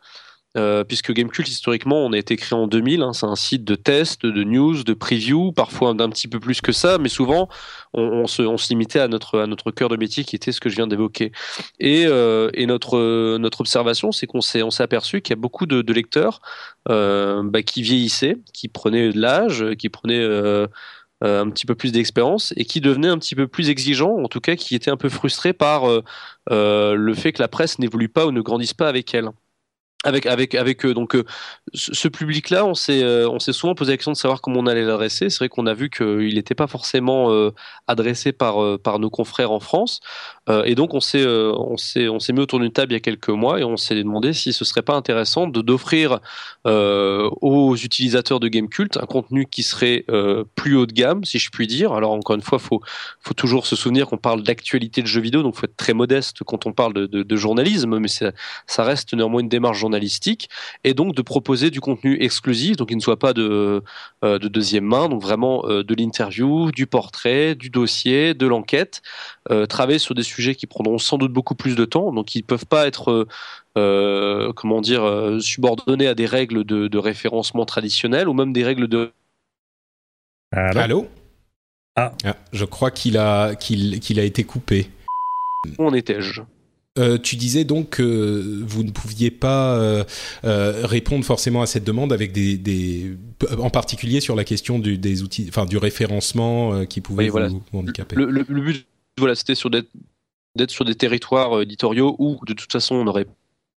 euh, 0.58 0.84
puisque 0.84 1.14
Gamecult 1.14 1.48
historiquement 1.48 2.06
on 2.06 2.14
a 2.14 2.18
été 2.18 2.36
créé 2.36 2.58
en 2.58 2.68
2000. 2.68 3.02
Hein, 3.02 3.14
c'est 3.14 3.26
un 3.26 3.36
site 3.36 3.64
de 3.64 3.76
test, 3.76 4.26
de 4.26 4.44
news, 4.44 4.84
de 4.84 4.94
preview, 4.94 5.52
parfois 5.52 5.94
d'un 5.94 6.10
petit 6.10 6.28
peu 6.28 6.40
plus 6.40 6.62
que 6.62 6.72
ça, 6.72 6.98
mais 6.98 7.10
souvent 7.10 7.48
on, 7.94 8.28
se, 8.28 8.70
limitait 8.70 9.00
à 9.00 9.08
notre 9.08 9.72
cœur 9.72 9.90
de 9.90 9.98
métier 9.98 10.24
qui 10.24 10.36
était 10.36 10.52
ce 10.52 10.60
que 10.60 10.70
je 10.70 10.76
viens 10.76 10.88
d'évoquer. 10.88 11.32
Et, 11.80 12.06
euh, 12.06 12.50
et 12.54 12.66
notre 12.66 13.60
observation, 13.60 14.12
c'est 14.12 14.28
qu'on 14.28 14.42
s'est 14.42 14.62
aperçu 14.80 15.22
qu'il 15.22 15.32
y 15.32 15.38
a 15.38 15.42
beaucoup 15.42 15.66
de, 15.66 15.94
lecteurs 15.94 16.42
bah, 16.88 17.64
qui 17.66 17.82
vieillissaient, 17.82 18.38
qui 18.54 18.68
prenaient 18.68 19.12
de 19.12 19.20
l'âge, 19.20 19.66
qui 19.78 19.90
prenaient 19.90 20.26
euh, 21.24 21.42
un 21.42 21.50
petit 21.50 21.66
peu 21.66 21.74
plus 21.74 21.92
d'expérience 21.92 22.54
et 22.58 22.66
qui 22.66 22.80
devenait 22.80 23.08
un 23.08 23.18
petit 23.18 23.34
peu 23.34 23.48
plus 23.48 23.72
exigeant, 23.72 24.18
en 24.18 24.28
tout 24.28 24.40
cas 24.40 24.56
qui 24.56 24.76
était 24.76 24.92
un 24.92 24.98
peu 24.98 25.10
frustré 25.10 25.52
par 25.52 25.90
euh, 25.90 26.04
euh, 26.52 26.94
le 26.94 27.14
fait 27.16 27.32
que 27.32 27.42
la 27.42 27.48
presse 27.48 27.80
n'évolue 27.80 28.08
pas 28.08 28.28
ou 28.28 28.32
ne 28.32 28.42
grandisse 28.42 28.76
pas 28.76 28.88
avec 28.88 29.16
elle 29.16 29.32
avec 30.08 30.26
avec 30.26 30.56
avec 30.56 30.86
eux. 30.86 30.94
Donc 30.94 31.16
euh, 31.16 31.26
ce 31.74 32.08
public-là, 32.08 32.66
on 32.66 32.74
s'est 32.74 33.04
euh, 33.04 33.30
on 33.30 33.40
s'est 33.40 33.54
souvent 33.54 33.76
posé 33.76 33.92
la 33.92 33.98
question 33.98 34.14
de 34.14 34.18
savoir 34.18 34.42
comment 34.42 34.62
on 34.62 34.68
allait 34.68 34.84
l'adresser. 34.84 35.30
C'est 35.30 35.40
vrai 35.40 35.50
qu'on 35.50 35.68
a 35.68 35.74
vu 35.74 35.90
qu'il 35.90 36.34
n'était 36.34 36.56
pas 36.56 36.68
forcément 36.68 37.32
euh, 37.32 37.52
adressé 37.88 38.32
par 38.32 38.80
par 38.80 39.00
nos 39.00 39.10
confrères 39.10 39.52
en 39.52 39.60
France, 39.60 40.00
et 40.66 40.76
donc 40.76 40.94
on 40.94 41.00
s'est 41.00 41.26
on 41.26 41.78
s'est 41.78 42.34
mis 42.34 42.40
autour 42.40 42.60
d'une 42.60 42.72
table 42.72 42.92
il 42.92 42.96
y 42.96 42.98
a 42.98 43.02
quelques 43.02 43.30
mois 43.30 43.60
et 43.60 43.64
on 43.64 43.78
s'est 43.78 43.96
demandé 43.96 44.34
si 44.34 44.54
ce 44.54 44.66
serait 44.66 44.82
pas 44.82 44.96
intéressant 44.96 45.48
de 45.48 45.62
d'offrir 45.62 46.20
aux 46.66 47.76
utilisateurs 47.76 48.40
de 48.40 48.48
Gamecult 48.48 48.98
un 48.98 49.06
contenu 49.06 49.46
qui 49.46 49.64
serait 49.64 50.06
plus 50.56 50.76
haut 50.76 50.86
de 50.86 50.94
gamme, 50.94 51.24
si 51.24 51.40
je 51.40 51.50
puis 51.50 51.68
dire. 51.68 51.94
Alors 51.94 52.12
encore 52.12 52.36
une 52.36 52.42
fois, 52.42 52.60
faut 52.60 52.82
faut 53.20 53.34
toujours 53.34 53.66
se 53.66 53.76
souvenir 53.76 54.08
qu'on 54.08 54.18
parle 54.18 54.44
d'actualité 54.44 55.02
de 55.02 55.08
jeux 55.08 55.22
vidéo, 55.22 55.44
donc 55.44 55.56
faut 55.56 55.66
être 55.66 55.78
très 55.78 55.94
modeste 55.94 56.44
quand 56.44 56.66
on 56.66 56.74
parle 56.74 56.94
de, 56.94 57.36
journalisme, 57.36 58.00
mais 58.00 58.08
ça 58.08 58.84
reste 58.84 59.14
néanmoins 59.14 59.42
une 59.42 59.50
démarche 59.50 59.80
journalistique 59.80 60.50
et 60.84 60.94
donc 60.94 61.16
de 61.16 61.22
proposer 61.22 61.70
du 61.70 61.82
contenu 61.82 62.18
exclusif, 62.22 62.78
donc 62.78 62.92
il 62.92 62.98
ne 62.98 63.02
soit 63.02 63.20
pas 63.20 63.34
de, 63.34 63.84
euh, 64.24 64.40
de 64.40 64.48
deuxième 64.48 64.86
main, 64.86 65.10
donc 65.10 65.22
vraiment 65.22 65.64
euh, 65.66 65.84
de 65.84 65.94
l'interview, 65.96 66.72
du 66.72 66.88
portrait, 66.88 67.56
du 67.56 67.70
dossier, 67.70 68.34
de 68.34 68.48
l'enquête, 68.48 69.02
euh, 69.52 69.66
travailler 69.66 70.00
sur 70.00 70.16
des 70.16 70.24
sujets 70.24 70.37
qui 70.56 70.68
prendront 70.68 70.98
sans 70.98 71.18
doute 71.18 71.34
beaucoup 71.34 71.56
plus 71.56 71.76
de 71.76 71.86
temps, 71.86 72.12
donc 72.12 72.36
ils 72.36 72.40
ne 72.40 72.46
peuvent 72.46 72.66
pas 72.66 72.88
être 72.88 73.28
comment 73.76 74.82
dire 74.82 75.38
subordonnés 75.40 76.08
à 76.08 76.16
des 76.16 76.26
règles 76.26 76.64
de, 76.64 76.98
référencement 76.98 77.66
traditionnelles 77.66 78.28
ou 78.28 78.34
même 78.34 78.54
des 78.54 78.64
règles 78.64 78.88
de 78.88 79.12
Allô, 80.52 81.08
ah. 81.98 82.14
ah. 82.24 82.36
Je 82.54 82.64
crois 82.64 82.92
qu'il 82.92 83.18
a, 83.18 83.56
qu'il, 83.56 84.00
qu'il 84.00 84.20
a 84.20 84.24
été 84.24 84.44
coupé. 84.44 84.90
Où 85.78 85.86
en 85.86 85.94
étais-je? 85.94 86.42
Euh, 86.98 87.18
tu 87.18 87.36
disais 87.36 87.64
donc 87.64 87.92
que 87.92 88.64
vous 88.66 88.84
ne 88.84 88.92
pouviez 88.92 89.30
pas 89.30 89.76
euh, 89.76 90.04
euh, 90.46 90.86
répondre 90.86 91.24
forcément 91.24 91.62
à 91.62 91.68
cette 91.68 91.84
demande 91.84 92.12
avec 92.12 92.32
des, 92.32 92.58
des, 92.58 93.18
en 93.60 93.70
particulier 93.70 94.20
sur 94.20 94.36
la 94.36 94.44
question 94.44 94.80
du, 94.80 94.98
des 94.98 95.22
outils, 95.22 95.46
enfin 95.50 95.66
du 95.66 95.78
référencement 95.78 96.86
qui 96.86 97.02
pouvait 97.02 97.30
vous, 97.30 97.62
handicaper. 97.74 98.16
Le, 98.16 98.30
le, 98.32 98.44
but, 98.44 98.88
voilà, 99.18 99.36
c'était 99.36 99.56
sur 99.56 99.70
d'être 99.70 99.90
sur 100.68 100.86
des 100.86 100.96
territoires 100.96 101.62
éditoriaux 101.62 102.16
où 102.20 102.40
de 102.46 102.54
toute 102.54 102.72
façon 102.72 102.96
on 102.96 103.04
n'aurait 103.04 103.28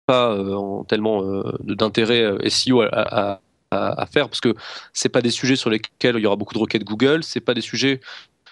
pas 0.05 0.37
tellement 0.87 1.21
d'intérêt 1.59 2.37
SEO 2.49 2.81
à, 2.81 3.39
faire 4.11 4.27
parce 4.27 4.41
que 4.41 4.55
c'est 4.93 5.09
pas 5.09 5.21
des 5.21 5.29
sujets 5.29 5.55
sur 5.55 5.69
lesquels 5.69 6.15
il 6.17 6.23
y 6.23 6.25
aura 6.25 6.35
beaucoup 6.35 6.55
de 6.55 6.59
requêtes 6.59 6.83
Google, 6.83 7.23
c'est 7.23 7.41
pas 7.41 7.53
des 7.53 7.61
sujets 7.61 7.99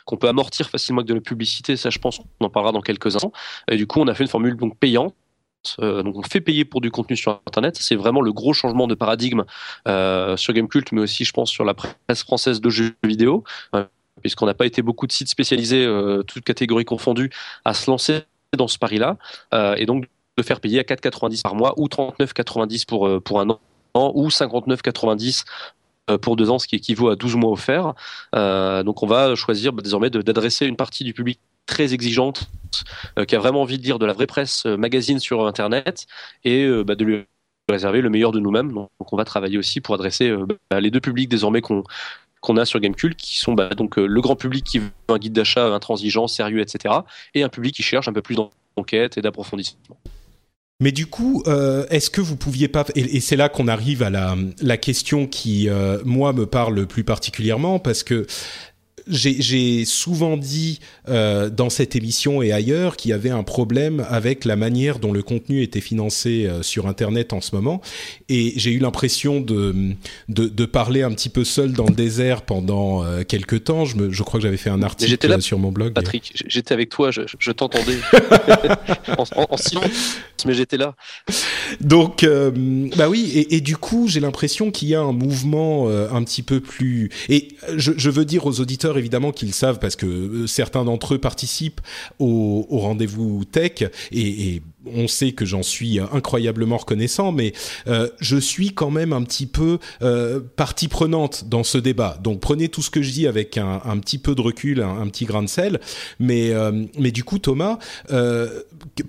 qu'on 0.08 0.18
peut 0.18 0.28
amortir 0.28 0.70
facilement 0.70 1.02
avec 1.02 1.10
de 1.10 1.14
la 1.14 1.22
publicité. 1.22 1.78
Ça, 1.78 1.92
je 1.92 2.00
pense 2.00 2.18
qu'on 2.18 2.46
en 2.46 2.50
parlera 2.50 2.72
dans 2.72 2.82
quelques 2.82 3.16
instants. 3.16 3.34
Et 3.70 3.76
du 3.76 3.86
coup, 3.86 4.00
on 4.00 4.08
a 4.08 4.16
fait 4.16 4.24
une 4.24 4.30
formule 4.30 4.56
donc 4.56 4.78
payante. 4.80 5.14
Euh, 5.80 6.02
donc 6.02 6.18
on 6.18 6.24
fait 6.24 6.40
payer 6.40 6.64
pour 6.66 6.82
du 6.82 6.90
contenu 6.92 7.18
sur 7.18 7.42
Internet. 7.46 7.78
C'est 7.80 7.96
vraiment 7.96 8.22
le 8.22 8.32
gros 8.32 8.54
changement 8.54 8.88
de 8.88 8.96
paradigme 8.96 9.44
euh, 9.88 10.38
sur 10.38 10.54
Gamecult, 10.54 10.92
mais 10.94 11.02
aussi, 11.02 11.26
je 11.26 11.34
pense, 11.34 11.52
sur 11.52 11.66
la 11.66 11.74
presse 11.74 12.24
française 12.24 12.62
de 12.62 12.70
jeux 12.70 12.96
vidéo, 13.04 13.44
euh, 13.76 13.84
puisqu'on 14.22 14.46
n'a 14.46 14.54
pas 14.54 14.66
été 14.66 14.82
beaucoup 14.82 15.08
de 15.08 15.12
sites 15.12 15.30
spécialisés, 15.30 15.88
toutes 16.28 16.44
catégories 16.44 16.86
confondues, 16.86 17.30
à 17.66 17.74
se 17.74 17.90
lancer 17.90 18.24
dans 18.56 18.68
ce 18.68 18.78
pari-là. 18.78 19.18
et 19.78 19.86
donc 19.86 20.06
de 20.38 20.44
faire 20.44 20.60
payer 20.60 20.80
à 20.80 20.84
4,90 20.84 21.42
par 21.42 21.56
mois 21.56 21.74
ou 21.78 21.88
39,90 21.88 22.86
pour, 22.86 23.22
pour 23.24 23.40
un 23.40 23.50
an 23.50 23.60
ou 23.96 24.28
59,90 24.30 25.46
euh, 26.10 26.18
pour 26.18 26.36
deux 26.36 26.50
ans, 26.50 26.60
ce 26.60 26.68
qui 26.68 26.76
équivaut 26.76 27.10
à 27.10 27.16
12 27.16 27.36
mois 27.36 27.52
offerts. 27.52 27.94
Euh, 28.36 28.84
donc 28.84 29.04
on 29.04 29.08
va 29.08 29.36
choisir 29.36 29.74
bah, 29.74 29.82
désormais 29.82 30.10
d'adresser 30.10 30.66
une 30.66 30.78
partie 30.78 31.04
du 31.04 31.14
public 31.14 31.40
très 31.66 31.94
exigeante, 31.94 32.48
euh, 33.20 33.26
qui 33.26 33.36
a 33.36 33.40
vraiment 33.40 33.62
envie 33.62 33.78
de 33.78 33.84
lire 33.84 34.00
de 34.00 34.06
la 34.06 34.14
vraie 34.14 34.28
presse 34.28 34.66
magazine 34.66 35.20
sur 35.20 35.46
Internet 35.46 36.06
et 36.46 36.68
bah, 36.86 36.96
de 36.96 37.04
lui 37.04 37.26
réserver 37.70 38.00
le 38.00 38.10
meilleur 38.10 38.32
de 38.32 38.40
nous-mêmes. 38.40 38.72
Donc 38.72 38.90
on 39.12 39.18
va 39.18 39.26
travailler 39.26 39.58
aussi 39.58 39.82
pour 39.82 39.96
adresser 39.96 40.34
bah, 40.70 40.80
les 40.80 40.92
deux 40.92 41.02
publics 41.02 41.28
désormais 41.28 41.60
qu'on 41.60 41.84
qu'on 42.48 42.58
a 42.58 42.66
sur 42.66 42.80
Gamecult, 42.80 43.16
qui 43.18 43.38
sont 43.38 43.54
donc 43.54 43.98
le 43.98 44.22
grand 44.22 44.38
public 44.38 44.64
qui 44.64 44.80
veut 44.80 44.90
un 45.10 45.18
guide 45.18 45.34
d'achat 45.34 45.68
intransigeant, 45.68 46.28
sérieux, 46.28 46.62
etc., 46.62 46.96
et 47.36 47.44
un 47.44 47.50
public 47.50 47.76
qui 47.76 47.84
cherche 47.84 48.08
un 48.08 48.14
peu 48.14 48.22
plus 48.22 48.36
d'enquête 48.36 49.18
et 49.18 49.22
d'approfondissement. 49.22 49.98
Mais 50.80 50.92
du 50.92 51.08
coup, 51.08 51.44
euh, 51.48 51.86
est-ce 51.90 52.10
que 52.10 52.22
vous 52.22 52.38
pouviez 52.38 52.68
pas 52.68 52.86
et, 52.96 53.20
c'est 53.20 53.36
là 53.36 53.50
qu'on 53.50 53.68
arrive 53.68 54.04
à 54.04 54.12
la, 54.12 54.36
la 54.62 54.78
question 54.78 55.26
qui 55.26 55.68
euh, 55.68 56.00
moi 56.06 56.34
me 56.34 56.46
parle 56.46 56.86
plus 56.86 57.04
particulièrement 57.04 57.80
parce 57.80 58.04
que 58.04 58.28
j'ai 59.10 59.86
souvent 59.86 60.38
dit 60.38 60.80
euh, 61.08 61.50
dans 61.50 61.70
cette 61.70 61.96
émission 61.96 62.42
et 62.42 62.52
ailleurs 62.52 62.98
qu'il 62.98 63.12
y 63.12 63.14
avait 63.14 63.30
un 63.30 63.44
problème 63.44 64.06
avec 64.10 64.46
la 64.46 64.56
manière 64.56 65.00
dont 65.00 65.12
le 65.12 65.24
contenu 65.24 65.62
était 65.62 65.82
financé 65.82 66.46
euh, 66.46 66.62
sur 66.64 66.88
Internet 66.88 67.34
en 67.34 67.42
ce 67.42 67.56
moment. 67.56 67.82
Et 68.30 68.54
j'ai 68.58 68.72
eu 68.72 68.80
l'impression 68.80 69.40
de, 69.40 69.94
de, 70.30 70.48
de, 70.48 70.66
parler 70.66 71.04
un 71.04 71.12
petit 71.12 71.30
peu 71.30 71.44
seul 71.44 71.72
dans 71.74 71.86
le 71.86 71.94
désert 71.94 72.42
pendant 72.42 73.04
euh, 73.04 73.24
quelques 73.24 73.64
temps. 73.66 73.86
Je, 73.86 73.96
me, 73.96 74.12
je 74.12 74.24
crois 74.24 74.40
que 74.40 74.44
j'avais 74.44 74.58
fait 74.58 74.70
un 74.70 74.84
article 74.84 75.28
là, 75.28 75.40
sur 75.40 75.60
mon 75.60 75.72
blog. 75.72 75.94
Patrick, 75.94 76.34
j'étais 76.48 76.74
avec 76.74 76.90
toi, 76.90 77.12
je, 77.12 77.22
je 77.40 77.52
t'entendais 77.52 77.98
en, 79.18 79.58
silence, 79.58 80.18
mais 80.46 80.54
j'étais 80.54 80.78
là. 80.78 80.96
Donc, 81.82 82.24
euh, 82.24 82.52
bah 82.98 83.10
oui, 83.10 83.32
et, 83.34 83.56
et 83.56 83.62
du 83.62 83.78
coup, 83.78 84.08
j'ai 84.08 84.20
l'impression 84.20 84.72
qu'il 84.72 84.90
y 84.90 84.96
a 84.96 85.02
un 85.02 85.14
mouvement 85.14 85.88
un 85.88 86.24
petit 86.24 86.44
peu 86.44 86.60
plus... 86.60 87.10
Et 87.30 87.50
je, 87.76 87.94
je 87.96 88.10
veux 88.10 88.26
dire 88.26 88.46
aux 88.46 88.60
auditeurs 88.60 88.97
évidemment 88.98 89.32
qu'ils 89.32 89.54
savent 89.54 89.80
parce 89.80 89.96
que 89.96 90.06
euh, 90.06 90.48
certains 90.48 90.84
d'entre 90.84 91.16
eux 91.16 91.18
participent 91.18 91.82
au, 92.20 92.66
rendez-vous 92.70 93.46
tech 93.46 93.84
et, 94.12 94.62
on 94.96 95.08
sait 95.08 95.32
que 95.32 95.46
j'en 95.46 95.64
suis 95.64 96.00
incroyablement 96.00 96.78
reconnaissant, 96.78 97.32
mais 97.32 97.54
euh, 97.88 98.10
je 98.20 98.38
suis 98.38 98.72
quand 98.74 98.92
même 98.92 99.14
un 99.14 99.24
petit 99.24 99.46
peu 99.46 99.80
euh, 100.02 100.40
partie 100.56 100.88
prenante 100.88 101.46
dans 101.48 101.64
ce 101.64 101.78
débat. 101.78 102.18
Donc 102.24 102.40
prenez 102.40 102.70
tout 102.70 102.82
ce 102.82 102.90
que 102.90 103.02
je 103.02 103.12
dis 103.12 103.28
avec 103.28 103.58
un, 103.58 103.98
petit 104.00 104.18
peu 104.18 104.36
de 104.36 104.42
recul, 104.42 104.82
un, 104.82 105.08
petit 105.08 105.26
grain 105.26 105.44
de 105.44 105.50
sel. 105.50 105.80
Mais, 106.20 106.52
mais 106.98 107.12
du 107.12 107.24
coup, 107.24 107.40
Thomas, 107.40 107.78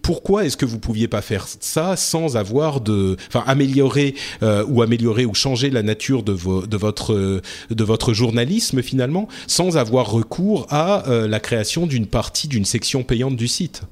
pourquoi 0.03 0.45
est-ce 0.45 0.57
que 0.57 0.67
vous 0.67 0.79
pouviez 0.79 1.09
pas 1.09 1.23
faire 1.23 1.47
ça 1.61 1.97
sans 1.97 2.37
avoir 2.37 2.81
de, 2.81 3.17
enfin 3.29 3.45
améliorer 3.47 4.15
ou 4.43 4.83
améliorer 4.83 5.25
ou 5.25 5.35
changer 5.35 5.71
la 5.71 5.83
nature 5.83 6.23
de, 6.23 6.33
votre 6.33 7.43
de 7.71 7.85
votre 7.85 8.13
journalisme 8.13 8.83
finalement, 8.83 9.29
sans 9.47 9.77
avoir 9.77 10.11
recours 10.11 10.67
à 10.71 11.09
euh, 11.09 11.29
la 11.29 11.41
création 11.41 11.87
d'une 11.87 12.07
partie 12.07 12.49
d'une 12.49 12.65
section 12.65 13.03
payante 13.03 13.37
du 13.37 13.49
site? 13.49 13.83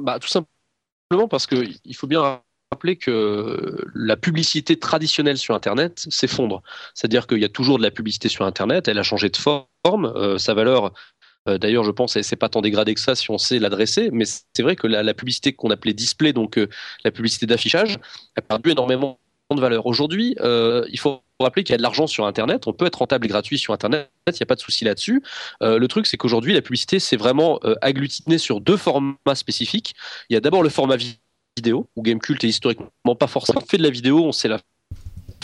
Bah, 0.00 0.18
Tout 0.18 0.28
simplement 0.28 1.28
parce 1.28 1.46
qu'il 1.46 1.94
faut 1.94 2.06
bien 2.06 2.42
rappeler 2.72 2.96
que 2.96 3.84
la 3.94 4.16
publicité 4.16 4.78
traditionnelle 4.78 5.38
sur 5.38 5.54
Internet 5.54 6.06
s'effondre. 6.08 6.62
C'est-à-dire 6.94 7.26
qu'il 7.26 7.38
y 7.38 7.44
a 7.44 7.48
toujours 7.48 7.78
de 7.78 7.82
la 7.82 7.90
publicité 7.90 8.28
sur 8.28 8.44
Internet, 8.44 8.88
elle 8.88 8.98
a 8.98 9.02
changé 9.02 9.28
de 9.28 9.36
forme, 9.36 9.66
euh, 9.86 10.38
sa 10.38 10.54
valeur 10.54 10.92
euh, 11.48 11.58
D'ailleurs, 11.58 11.84
je 11.84 11.90
pense, 11.90 12.20
c'est 12.20 12.36
pas 12.36 12.48
tant 12.48 12.60
dégradé 12.60 12.94
que 12.94 13.00
ça 13.00 13.14
si 13.14 13.30
on 13.30 13.38
sait 13.38 13.58
l'adresser, 13.58 14.10
mais 14.12 14.24
c'est 14.26 14.62
vrai 14.62 14.76
que 14.76 14.86
la, 14.86 15.14
publicité 15.14 15.52
qu'on 15.52 15.70
appelait 15.70 15.94
display, 15.94 16.32
donc 16.32 16.60
la 17.02 17.10
publicité 17.10 17.46
d'affichage, 17.46 17.98
a 18.36 18.42
perdu 18.42 18.70
énormément 18.70 19.18
de 19.50 19.60
valeur. 19.60 19.86
Aujourd'hui, 19.86 20.36
il 20.38 20.98
faut 20.98 21.22
rappeler 21.40 21.64
qu'il 21.64 21.72
y 21.72 21.74
a 21.74 21.78
de 21.78 21.82
l'argent 21.82 22.06
sur 22.06 22.26
Internet, 22.26 22.66
on 22.66 22.74
peut 22.74 22.84
être 22.84 22.96
rentable 22.96 23.24
et 23.24 23.28
gratuit 23.28 23.58
sur 23.58 23.72
Internet, 23.72 24.10
il 24.38 24.42
n'y 24.42 24.44
a 24.44 24.46
pas 24.46 24.54
de 24.54 24.60
souci 24.60 24.84
là-dessus. 24.84 25.22
Euh, 25.62 25.78
le 25.78 25.88
truc, 25.88 26.06
c'est 26.06 26.16
qu'aujourd'hui, 26.16 26.52
la 26.52 26.62
publicité, 26.62 26.98
c'est 26.98 27.16
vraiment 27.16 27.58
euh, 27.64 27.74
agglutiné 27.82 28.38
sur 28.38 28.60
deux 28.60 28.76
formats 28.76 29.16
spécifiques. 29.34 29.94
Il 30.28 30.34
y 30.34 30.36
a 30.36 30.40
d'abord 30.40 30.62
le 30.62 30.68
format 30.68 30.96
vidéo, 30.96 31.88
où 31.96 32.02
Gamecult 32.02 32.42
est 32.44 32.48
historiquement 32.48 32.90
pas 33.18 33.26
forcément 33.26 33.60
fait 33.60 33.76
de 33.76 33.82
la 33.82 33.90
vidéo, 33.90 34.24
on 34.24 34.32
sait 34.32 34.48
la 34.48 34.60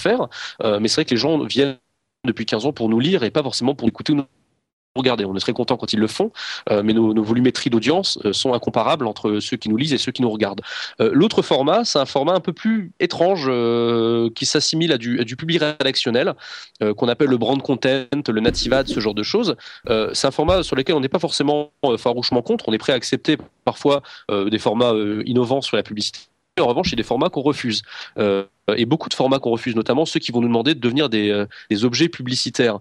faire, 0.00 0.28
euh, 0.62 0.78
mais 0.80 0.88
c'est 0.88 0.96
vrai 0.96 1.04
que 1.04 1.10
les 1.10 1.16
gens 1.16 1.42
viennent 1.44 1.78
depuis 2.24 2.46
15 2.46 2.66
ans 2.66 2.72
pour 2.72 2.88
nous 2.88 3.00
lire 3.00 3.22
et 3.22 3.30
pas 3.30 3.42
forcément 3.42 3.74
pour 3.74 3.88
écouter 3.88 4.14
On 4.96 5.36
est 5.36 5.40
très 5.40 5.52
content 5.52 5.76
quand 5.76 5.92
ils 5.92 5.98
le 5.98 6.06
font, 6.06 6.32
euh, 6.70 6.82
mais 6.82 6.92
nos, 6.92 7.22
volumétries 7.22 7.70
d'audience 7.70 8.18
euh, 8.24 8.32
sont 8.32 8.54
incomparables 8.54 9.06
entre 9.06 9.40
ceux 9.40 9.56
qui 9.56 9.68
nous 9.68 9.76
lisent 9.76 9.92
et 9.92 9.98
ceux 9.98 10.12
qui 10.12 10.22
nous 10.22 10.30
regardent. 10.30 10.62
Euh, 11.00 11.10
l'autre 11.12 11.42
format, 11.42 11.84
c'est 11.84 11.98
un 11.98 12.06
format 12.06 12.32
un 12.32 12.40
peu 12.40 12.52
plus 12.52 12.92
étrange 13.00 13.50
qui 14.34 14.46
s'assimile 14.46 14.92
à 14.92 14.98
du, 14.98 15.36
public 15.36 15.60
rédactionnel, 15.60 16.34
qu'on 16.96 17.08
appelle 17.08 17.28
le 17.28 17.36
brand 17.36 17.60
content, 17.60 18.06
le 18.28 18.40
native 18.40 18.66
ce 18.86 19.00
genre 19.00 19.14
de 19.14 19.22
choses. 19.22 19.56
c'est 20.12 20.26
un 20.26 20.30
format 20.30 20.62
sur 20.62 20.76
lequel 20.76 20.94
on 20.94 21.00
n'est 21.00 21.08
pas 21.08 21.18
forcément 21.18 21.70
farouchement 21.98 22.42
contre, 22.42 22.68
on 22.68 22.72
est 22.72 22.78
prêt 22.78 22.92
à 22.92 22.96
accepter 22.96 23.36
parfois 23.64 24.02
des 24.30 24.58
formats 24.58 24.92
innovants 25.24 25.60
sur 25.60 25.76
la 25.76 25.82
publicité 25.82 26.18
en 26.58 26.66
revanche, 26.66 26.92
a 26.92 26.96
des 26.96 27.02
formats 27.02 27.28
qu'on 27.28 27.42
refuse. 27.42 27.82
et 28.18 28.86
beaucoup 28.86 29.08
de 29.08 29.14
formats 29.14 29.38
qu'on 29.38 29.50
refuse, 29.50 29.76
notamment 29.76 30.04
ceux 30.06 30.20
qui 30.20 30.32
vont 30.32 30.40
nous 30.40 30.48
demander 30.48 30.74
de 30.74 30.80
devenir 30.80 31.08
des 31.08 31.84
objets 31.84 32.08
publicitaires. 32.08 32.78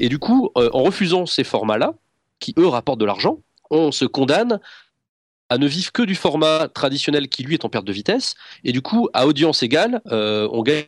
Et 0.00 0.08
du 0.08 0.18
coup, 0.18 0.50
en 0.54 0.82
refusant 0.82 1.26
ces 1.26 1.44
formats-là, 1.44 1.94
qui 2.40 2.54
eux 2.58 2.66
rapportent 2.66 3.00
de 3.00 3.04
l'argent, 3.04 3.38
on 3.70 3.92
se 3.92 4.04
condamne 4.04 4.60
à 5.50 5.58
ne 5.58 5.66
vivre 5.66 5.92
que 5.92 6.02
du 6.02 6.14
format 6.14 6.68
traditionnel 6.68 7.28
qui 7.28 7.42
lui 7.42 7.54
est 7.54 7.64
en 7.64 7.68
perte 7.68 7.84
de 7.84 7.92
vitesse. 7.92 8.34
Et 8.64 8.72
du 8.72 8.82
coup, 8.82 9.08
à 9.14 9.26
audience 9.26 9.62
égale, 9.62 10.02
on 10.06 10.62
gagne 10.62 10.84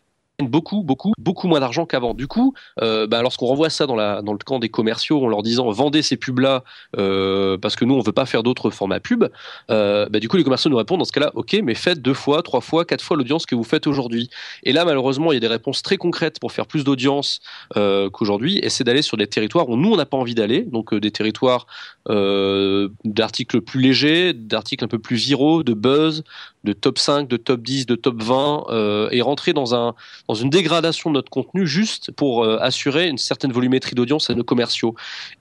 beaucoup, 0.49 0.83
beaucoup, 0.83 1.13
beaucoup 1.19 1.49
moins 1.49 1.61
d'argent 1.61 1.87
qu'avant. 1.87 2.15
Du 2.15 2.27
coup, 2.27 2.55
euh, 2.83 3.07
bah, 3.07 3.23
lorsqu'on 3.23 3.47
renvoie 3.47 3.71
ça 3.71 3.87
dans, 3.87 3.97
le 3.97 4.45
camp 4.45 4.59
des 4.59 4.69
commerciaux 4.69 5.25
en 5.25 5.29
leur 5.29 5.43
disant 5.43 5.71
vendez 5.71 6.03
ces 6.03 6.17
pubs-là 6.17 6.65
euh, 6.99 7.59
parce 7.59 7.77
que 7.77 7.85
nous, 7.85 7.95
on 7.95 8.01
veut 8.01 8.13
pas 8.13 8.27
faire 8.27 8.43
d'autres 8.43 8.71
formats 8.71 9.01
pub, 9.01 9.25
euh, 9.71 10.09
bah, 10.09 10.19
du 10.19 10.29
coup, 10.29 10.37
les 10.37 10.45
commerciaux 10.45 10.71
nous 10.71 10.77
répondent 10.77 10.99
dans 10.99 11.05
ce 11.05 11.13
cas-là, 11.13 11.33
ok, 11.35 11.61
mais 11.63 11.75
faites 11.75 12.03
deux 12.03 12.15
fois, 12.15 12.43
trois 12.43 12.61
fois, 12.61 12.85
quatre 12.85 13.03
fois 13.03 13.17
l'audience 13.17 13.47
que 13.47 13.55
vous 13.55 13.65
faites 13.65 13.87
aujourd'hui. 13.87 14.31
Et 14.63 14.73
là, 14.73 14.85
malheureusement, 14.85 15.33
il 15.33 15.37
y 15.37 15.39
a 15.39 15.41
des 15.41 15.47
réponses 15.47 15.83
très 15.83 15.97
concrètes 15.97 16.41
pour 16.41 16.53
faire 16.53 16.67
plus 16.67 16.85
d'audience 16.85 17.41
qu'aujourd'hui, 17.75 18.59
et 18.63 18.69
c'est 18.69 18.85
d'aller 18.85 19.03
sur 19.03 19.17
des 19.17 19.27
territoires 19.27 19.69
où 19.69 19.77
nous, 19.77 19.93
on 19.93 19.97
n'a 19.97 20.07
pas 20.07 20.17
envie 20.17 20.35
d'aller, 20.35 20.63
donc 20.63 20.95
des 20.95 21.11
territoires 21.11 21.67
d'articles 22.07 23.61
plus 23.61 23.81
légers, 23.81 24.33
d'articles 24.33 24.85
un 24.85 24.89
peu 24.89 24.99
plus 24.99 25.17
viraux, 25.17 25.63
de 25.63 25.75
buzz, 25.75 26.25
de 26.65 26.73
top 26.73 26.99
5, 26.99 27.29
de 27.29 27.37
top 27.37 27.63
10, 27.63 27.87
de 27.87 27.95
top 27.95 28.23
20, 28.23 28.65
euh, 28.69 29.09
et 29.13 29.23
rentrer 29.23 29.53
dans, 29.53 29.75
un, 29.75 29.95
dans 30.29 30.35
une 30.35 30.51
dégradation 30.51 31.11
de 31.11 31.15
notre 31.15 31.31
contenu 31.31 31.67
juste 31.67 32.11
pour 32.13 32.45
euh, 32.45 32.59
assurer 32.61 33.09
une 33.09 33.19
certaine 33.19 33.53
volumétrie 33.53 33.95
d'audience 33.95 34.29
à 34.31 34.35
nos 34.35 34.45
commerciaux. 34.45 34.95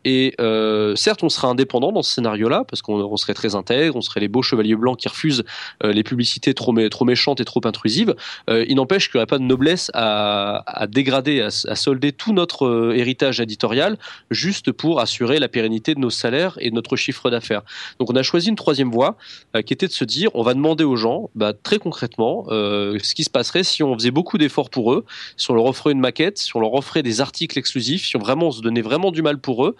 Et 0.05 0.33
euh, 0.39 0.95
certes, 0.95 1.23
on 1.23 1.29
sera 1.29 1.49
indépendant 1.49 1.91
dans 1.91 2.03
ce 2.03 2.13
scénario-là, 2.13 2.63
parce 2.67 2.81
qu'on 2.81 3.17
serait 3.17 3.33
très 3.33 3.55
intègre, 3.55 3.95
on 3.95 4.01
serait 4.01 4.21
les 4.21 4.27
beaux 4.27 4.41
chevaliers 4.41 4.75
blancs 4.75 4.97
qui 4.97 5.09
refusent 5.09 5.43
les 5.83 6.03
publicités 6.03 6.53
trop, 6.53 6.71
méchantes 6.71 7.39
et 7.39 7.45
trop 7.45 7.61
intrusives. 7.65 8.15
il 8.47 8.75
n'empêche 8.75 9.09
qu'il 9.09 9.17
n'y 9.17 9.19
aurait 9.19 9.27
pas 9.27 9.37
de 9.37 9.43
noblesse 9.43 9.91
à, 9.93 10.63
à 10.65 10.87
dégrader, 10.87 11.41
à, 11.41 11.47
à, 11.47 11.75
solder 11.75 12.11
tout 12.11 12.33
notre 12.33 12.93
héritage 12.95 13.39
éditorial, 13.39 13.97
juste 14.31 14.71
pour 14.71 14.99
assurer 14.99 15.39
la 15.39 15.47
pérennité 15.47 15.95
de 15.95 15.99
nos 15.99 16.09
salaires 16.09 16.57
et 16.59 16.69
de 16.69 16.75
notre 16.75 16.95
chiffre 16.95 17.29
d'affaires. 17.29 17.61
Donc 17.99 18.09
on 18.09 18.15
a 18.15 18.23
choisi 18.23 18.49
une 18.49 18.55
troisième 18.55 18.91
voie, 18.91 19.17
qui 19.65 19.73
était 19.73 19.87
de 19.87 19.91
se 19.93 20.05
dire, 20.05 20.29
on 20.33 20.43
va 20.43 20.53
demander 20.53 20.83
aux 20.83 20.95
gens 20.95 21.08
bah, 21.35 21.53
très 21.53 21.79
concrètement, 21.79 22.45
euh, 22.49 22.97
ce 23.01 23.15
qui 23.15 23.23
se 23.23 23.29
passerait 23.29 23.63
si 23.63 23.83
on 23.83 23.93
faisait 23.93 24.11
beaucoup 24.11 24.37
d'efforts 24.37 24.69
pour 24.69 24.93
eux, 24.93 25.05
si 25.37 25.49
on 25.51 25.53
leur 25.53 25.65
offrait 25.65 25.91
une 25.91 25.99
maquette, 25.99 26.37
si 26.37 26.55
on 26.55 26.59
leur 26.59 26.73
offrait 26.73 27.03
des 27.03 27.21
articles 27.21 27.57
exclusifs, 27.57 28.05
si 28.05 28.15
on 28.15 28.19
vraiment 28.19 28.51
se 28.51 28.61
donnait 28.61 28.81
vraiment 28.81 29.11
du 29.11 29.21
mal 29.21 29.39
pour 29.39 29.65
eux 29.65 29.75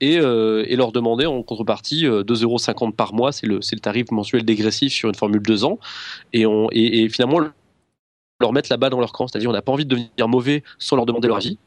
et, 0.00 0.18
euh, 0.18 0.64
leur 0.76 0.92
demandait 0.92 1.26
en 1.26 1.42
contrepartie 1.42 2.04
2,50 2.04 2.88
euh, 2.88 2.92
par 2.92 3.14
mois, 3.14 3.32
c'est 3.32 3.46
le, 3.46 3.56
le 3.56 3.80
tarif 3.80 4.10
mensuel 4.10 4.44
dégressif 4.44 4.92
sur 4.92 5.08
une 5.08 5.14
formule 5.14 5.42
2 5.42 5.64
ans, 5.64 5.78
et, 6.32 6.46
on, 6.46 6.68
et, 6.72 7.08
finalement 7.08 7.38
leur 8.40 8.52
mettre 8.52 8.68
la 8.70 8.76
balle 8.76 8.90
dans 8.90 9.00
leur 9.00 9.12
camp, 9.12 9.28
c'est-à-dire 9.28 9.50
on 9.50 9.52
n'a 9.52 9.62
pas 9.62 9.72
envie 9.72 9.84
de 9.84 9.90
devenir 9.90 10.28
mauvais 10.28 10.62
sans 10.78 10.96
leur 10.96 11.06
demander 11.06 11.28
leur 11.28 11.36
avis. 11.36 11.58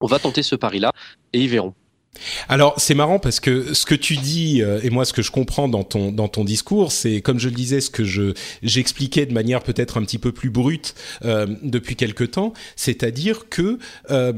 On 0.00 0.06
va 0.06 0.18
tenter 0.18 0.42
ce 0.42 0.54
pari-là 0.54 0.92
et 1.32 1.40
ils 1.40 1.48
verront. 1.48 1.74
Alors 2.48 2.74
c'est 2.78 2.94
marrant 2.94 3.18
parce 3.18 3.40
que 3.40 3.74
ce 3.74 3.86
que 3.86 3.94
tu 3.94 4.16
dis 4.16 4.62
euh, 4.62 4.80
et 4.82 4.90
moi 4.90 5.04
ce 5.04 5.12
que 5.12 5.22
je 5.22 5.30
comprends 5.30 5.68
dans 5.68 5.84
ton 5.84 6.12
dans 6.12 6.28
ton 6.28 6.44
discours, 6.44 6.92
c'est 6.92 7.20
comme 7.20 7.38
je 7.38 7.48
le 7.48 7.54
disais, 7.54 7.80
ce 7.80 7.90
que 7.90 8.04
je 8.04 8.34
j'expliquais 8.62 9.26
de 9.26 9.32
manière 9.32 9.62
peut-être 9.62 9.98
un 9.98 10.02
petit 10.02 10.18
peu 10.18 10.32
plus 10.32 10.50
brute 10.50 10.94
euh, 11.24 11.46
depuis 11.62 11.96
quelque 11.96 12.24
temps, 12.24 12.52
c'est-à-dire 12.76 13.48
que 13.48 13.78
euh, 14.10 14.32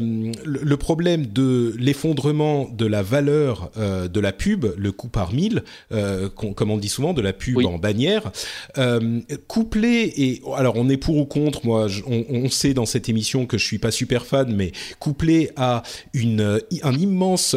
le 0.45 0.77
problème 0.77 1.27
de 1.27 1.75
l'effondrement 1.79 2.69
de 2.73 2.87
la 2.87 3.03
valeur 3.03 3.71
de 3.77 4.21
la 4.21 4.33
pub, 4.33 4.67
le 4.77 4.93
coût 4.93 5.09
par 5.09 5.33
mille, 5.33 5.63
comme 6.35 6.71
on 6.71 6.77
dit 6.77 6.89
souvent, 6.89 7.13
de 7.13 7.23
la 7.23 7.33
pub 7.33 7.65
en 7.65 7.79
bannière, 7.79 8.31
couplé 9.47 10.13
et 10.17 10.43
alors 10.57 10.77
on 10.77 10.89
est 10.89 10.97
pour 10.97 11.17
ou 11.17 11.25
contre, 11.25 11.65
moi 11.65 11.87
on, 12.07 12.25
on, 12.29 12.49
sait 12.49 12.75
dans 12.75 12.87
cette 12.87 13.09
émission 13.09 13.47
que 13.47 13.59
je 13.59 13.65
suis 13.65 13.79
pas 13.79 13.91
super 13.91 14.27
fan, 14.27 14.55
mais 14.55 14.73
couplé 14.99 15.51
à 15.57 15.83
une 16.15 16.61
un 16.83 16.95
immense 16.95 17.57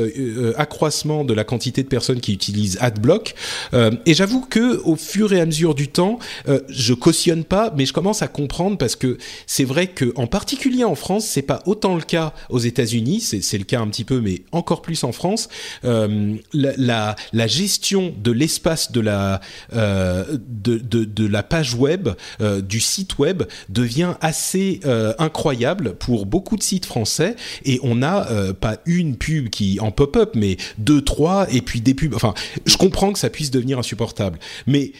accroissement 0.57 1.23
de 1.23 1.33
la 1.33 1.43
quantité 1.43 1.83
de 1.83 1.87
personnes 1.87 2.21
qui 2.21 2.33
utilisent 2.33 2.77
AdBlock. 2.81 3.35
Euh, 3.73 3.91
et 4.05 4.13
j'avoue 4.13 4.41
que 4.41 4.81
au 4.83 4.95
fur 4.95 5.33
et 5.33 5.41
à 5.41 5.45
mesure 5.45 5.75
du 5.75 5.87
temps, 5.87 6.19
euh, 6.47 6.59
je 6.69 6.93
cautionne 6.93 7.43
pas, 7.43 7.73
mais 7.75 7.85
je 7.85 7.93
commence 7.93 8.21
à 8.21 8.27
comprendre 8.27 8.77
parce 8.77 8.95
que 8.95 9.17
c'est 9.47 9.63
vrai 9.63 9.87
que 9.87 10.11
en 10.15 10.27
particulier 10.27 10.83
en 10.83 10.95
France, 10.95 11.25
c'est 11.25 11.41
pas 11.41 11.61
autant 11.65 11.95
le 11.95 12.01
cas 12.01 12.33
aux 12.49 12.59
États-Unis. 12.59 13.21
C'est 13.21 13.57
le 13.57 13.63
cas 13.63 13.79
un 13.79 13.87
petit 13.87 14.03
peu, 14.03 14.21
mais 14.21 14.41
encore 14.51 14.81
plus 14.81 15.03
en 15.03 15.11
France. 15.11 15.49
Euh, 15.85 16.35
la, 16.53 17.15
gestion 17.47 18.13
de 18.21 18.31
l'espace 18.31 18.91
de 18.91 19.01
la 19.01 19.41
euh, 19.73 20.37
de, 20.47 21.27
la 21.27 21.43
page 21.43 21.73
web, 21.73 22.09
euh, 22.41 22.61
du 22.61 22.79
site 22.79 23.17
web 23.17 23.43
devient 23.69 24.13
assez 24.21 24.79
incroyable 25.17 25.95
pour 25.95 26.25
beaucoup 26.25 26.57
de 26.57 26.63
sites 26.63 26.85
français. 26.85 27.35
Et 27.65 27.79
on 27.83 27.95
n'a 27.95 28.27
pas 28.59 28.77
une 28.85 29.17
pub 29.17 29.49
qui 29.49 29.79
en 29.79 29.91
pop-up, 29.99 30.31
mais 30.33 30.55
deux, 30.77 31.01
trois, 31.01 31.45
et 31.53 31.61
puis 31.61 31.81
des 31.81 31.93
pubs. 31.93 32.13
Enfin, 32.13 32.33
je 32.65 32.77
comprends 32.77 33.11
que 33.11 33.19
ça 33.19 33.29
puisse 33.29 33.51
devenir 33.51 33.77
insupportable, 33.77 34.39
mais 34.65 34.93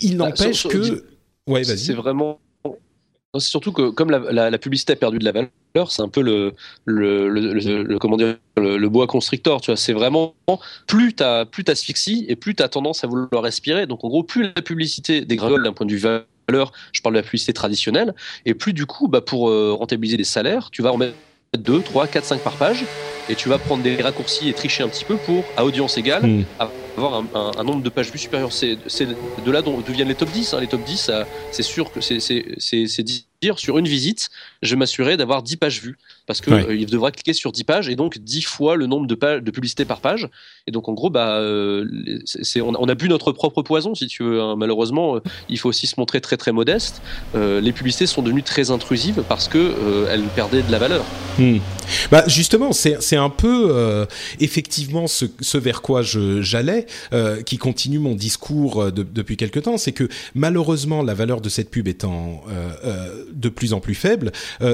il 0.00 0.18
bah, 0.18 0.26
n'empêche 0.26 0.68
que. 0.68 1.06
Ouais, 1.46 1.62
vas-y. 1.62 1.78
C'est 1.78 1.94
vraiment. 1.94 2.40
C'est 3.36 3.48
surtout 3.48 3.72
que 3.72 3.88
comme 3.90 4.10
la, 4.10 4.58
publicité 4.58 4.92
a 4.92 4.96
perdu 4.96 5.18
de 5.18 5.24
la 5.24 5.32
valeur, 5.32 5.90
c'est 5.90 6.02
un 6.02 6.08
peu 6.08 6.20
le, 6.20 6.52
le, 6.84 7.28
le, 7.28 7.98
comment 7.98 8.16
dire 8.16 8.36
le, 8.56 8.88
bois 8.88 9.08
constrictor. 9.08 9.60
Tu 9.60 9.70
vois, 9.72 9.76
c'est 9.76 9.94
vraiment 9.94 10.34
plus 10.86 11.14
tu 11.16 11.24
plus 11.50 11.64
t'asphyxies 11.64 12.26
et 12.28 12.36
plus 12.36 12.54
tu 12.54 12.62
as 12.62 12.68
tendance 12.68 13.02
à 13.02 13.08
vouloir 13.08 13.42
respirer. 13.42 13.86
Donc 13.86 14.04
en 14.04 14.08
gros, 14.08 14.22
plus 14.22 14.52
la 14.54 14.62
publicité 14.62 15.22
dégringole 15.22 15.64
d'un 15.64 15.72
point 15.72 15.86
de 15.86 15.92
vue 15.92 15.98
valeur, 15.98 16.70
je 16.92 17.00
parle 17.00 17.14
de 17.14 17.20
la 17.20 17.24
publicité 17.24 17.52
traditionnelle, 17.54 18.14
et 18.44 18.54
plus 18.54 18.72
du 18.72 18.86
coup, 18.86 19.08
bah, 19.08 19.20
pour 19.20 19.48
euh, 19.48 19.72
rentabiliser 19.72 20.16
les 20.16 20.24
salaires, 20.24 20.70
tu 20.70 20.82
vas 20.82 20.92
en 20.92 20.98
mettre 20.98 21.16
2, 21.56 21.82
3, 21.82 22.06
4, 22.06 22.24
5 22.24 22.40
par 22.40 22.54
page 22.54 22.84
et 23.28 23.34
tu 23.34 23.48
vas 23.48 23.58
prendre 23.58 23.82
des 23.82 23.96
raccourcis 23.96 24.48
et 24.48 24.52
tricher 24.52 24.82
un 24.82 24.88
petit 24.88 25.04
peu 25.04 25.16
pour, 25.16 25.44
à 25.56 25.64
audience 25.64 25.96
égale, 25.96 26.26
hmm. 26.26 26.44
avoir 26.96 27.24
un, 27.34 27.64
nombre 27.64 27.82
de 27.82 27.88
pages 27.88 28.10
vues 28.10 28.18
supérieur. 28.18 28.52
C'est 28.52 28.76
de 29.06 29.50
là 29.50 29.62
dont 29.62 29.78
viennent 29.88 30.08
les 30.08 30.14
top 30.14 30.30
10. 30.30 30.54
Hein. 30.54 30.60
Les 30.60 30.66
top 30.66 30.84
10, 30.84 31.10
c'est 31.50 31.62
sûr 31.62 31.90
que 31.90 32.00
c'est 32.00 33.02
dire 33.42 33.58
sur 33.58 33.78
une 33.78 33.88
visite, 33.88 34.30
je 34.62 34.70
vais 34.70 34.78
m'assurer 34.78 35.16
d'avoir 35.16 35.42
10 35.42 35.56
pages 35.56 35.80
vues 35.80 35.96
parce 36.26 36.40
qu'il 36.40 36.54
euh, 36.54 36.86
devra 36.86 37.10
cliquer 37.10 37.32
sur 37.34 37.52
10 37.52 37.64
pages 37.64 37.88
et 37.88 37.96
donc 37.96 38.18
10 38.18 38.42
fois 38.42 38.76
le 38.76 38.86
nombre 38.86 39.06
de, 39.06 39.14
pages, 39.14 39.42
de 39.42 39.50
publicités 39.50 39.84
par 39.84 40.00
page. 40.00 40.28
Et 40.66 40.70
donc, 40.70 40.88
en 40.88 40.94
gros, 40.94 41.10
bah, 41.10 41.38
euh, 41.38 41.84
on, 42.62 42.88
a 42.88 42.94
bu 42.94 43.08
notre 43.08 43.32
propre 43.32 43.62
poison, 43.62 43.94
si 43.94 44.06
tu 44.06 44.22
veux. 44.22 44.40
Hein. 44.40 44.56
Malheureusement, 44.56 45.16
euh, 45.16 45.20
il 45.48 45.58
faut 45.58 45.68
aussi 45.68 45.86
se 45.86 45.94
montrer 45.98 46.20
très 46.20 46.36
très 46.36 46.52
modeste. 46.52 47.02
les 47.34 47.72
publicités 47.72 48.06
sont 48.06 48.22
devenues 48.22 48.42
très 48.42 48.70
intrusives 48.70 49.22
parce 49.28 49.48
que 49.48 50.06
elles 50.10 50.22
perdaient 50.34 50.62
de 50.62 50.72
la 50.72 50.78
valeur. 50.78 51.04
Hmm. 51.38 51.58
Bah, 52.10 52.24
justement, 52.26 52.72
c'est 52.72 53.16
un 53.16 53.30
peu 53.30 54.06
effectivement 54.40 55.06
ce, 55.06 55.26
ce, 55.40 55.58
vers 55.58 55.82
quoi 55.82 56.02
j'allais, 56.02 56.86
qui 57.44 57.58
continue 57.58 57.98
mon 57.98 58.14
discours 58.14 58.90
depuis 58.92 59.36
quelque 59.36 59.60
temps. 59.60 59.76
C'est 59.76 59.92
que 59.92 60.08
malheureusement, 60.34 61.02
la 61.02 61.14
valeur 61.14 61.40
de 61.40 61.48
cette 61.48 61.70
pub 61.70 61.88
étant 61.88 62.42
de 63.32 63.48
plus 63.48 63.72
en 63.72 63.80
plus 63.80 63.94
faible, 63.94 64.32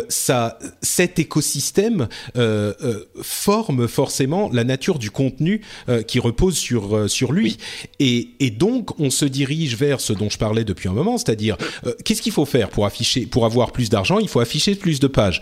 ça, 0.09 0.59
cet 0.83 1.19
écosystème 1.19 1.40
écosystème 1.41 2.07
euh, 2.37 2.75
euh, 2.83 3.05
forme 3.23 3.89
forcément 3.89 4.51
la 4.53 4.63
nature 4.63 4.99
du 4.99 5.11
contenu 5.11 5.63
euh, 5.89 6.03
qui 6.03 6.19
repose 6.19 6.57
sur 6.57 7.09
sur 7.09 7.33
lui. 7.33 7.57
Et, 7.99 8.29
et, 8.41 8.51
donc 8.51 9.01
on 9.01 9.09
se 9.09 9.25
dirige 9.25 9.77
vers 9.77 10.01
ce 10.01 10.13
dont 10.13 10.29
je 10.29 10.37
parlais 10.37 10.65
depuis 10.65 10.89
un 10.89 10.93
moment, 10.93 11.17
c'est-à-dire 11.17 11.57
qu'est-ce 12.05 12.21
qu'il 12.21 12.33
faut 12.33 12.45
faire 12.45 12.69
pour 12.69 12.85
afficher, 12.85 13.25
pour 13.25 13.47
avoir 13.47 13.73
plus 13.73 13.89
d'argent, 13.89 14.19
il 14.19 14.29
faut 14.29 14.41
afficher 14.41 14.75
plus 14.75 15.01
de 15.01 15.07
pages, 15.07 15.41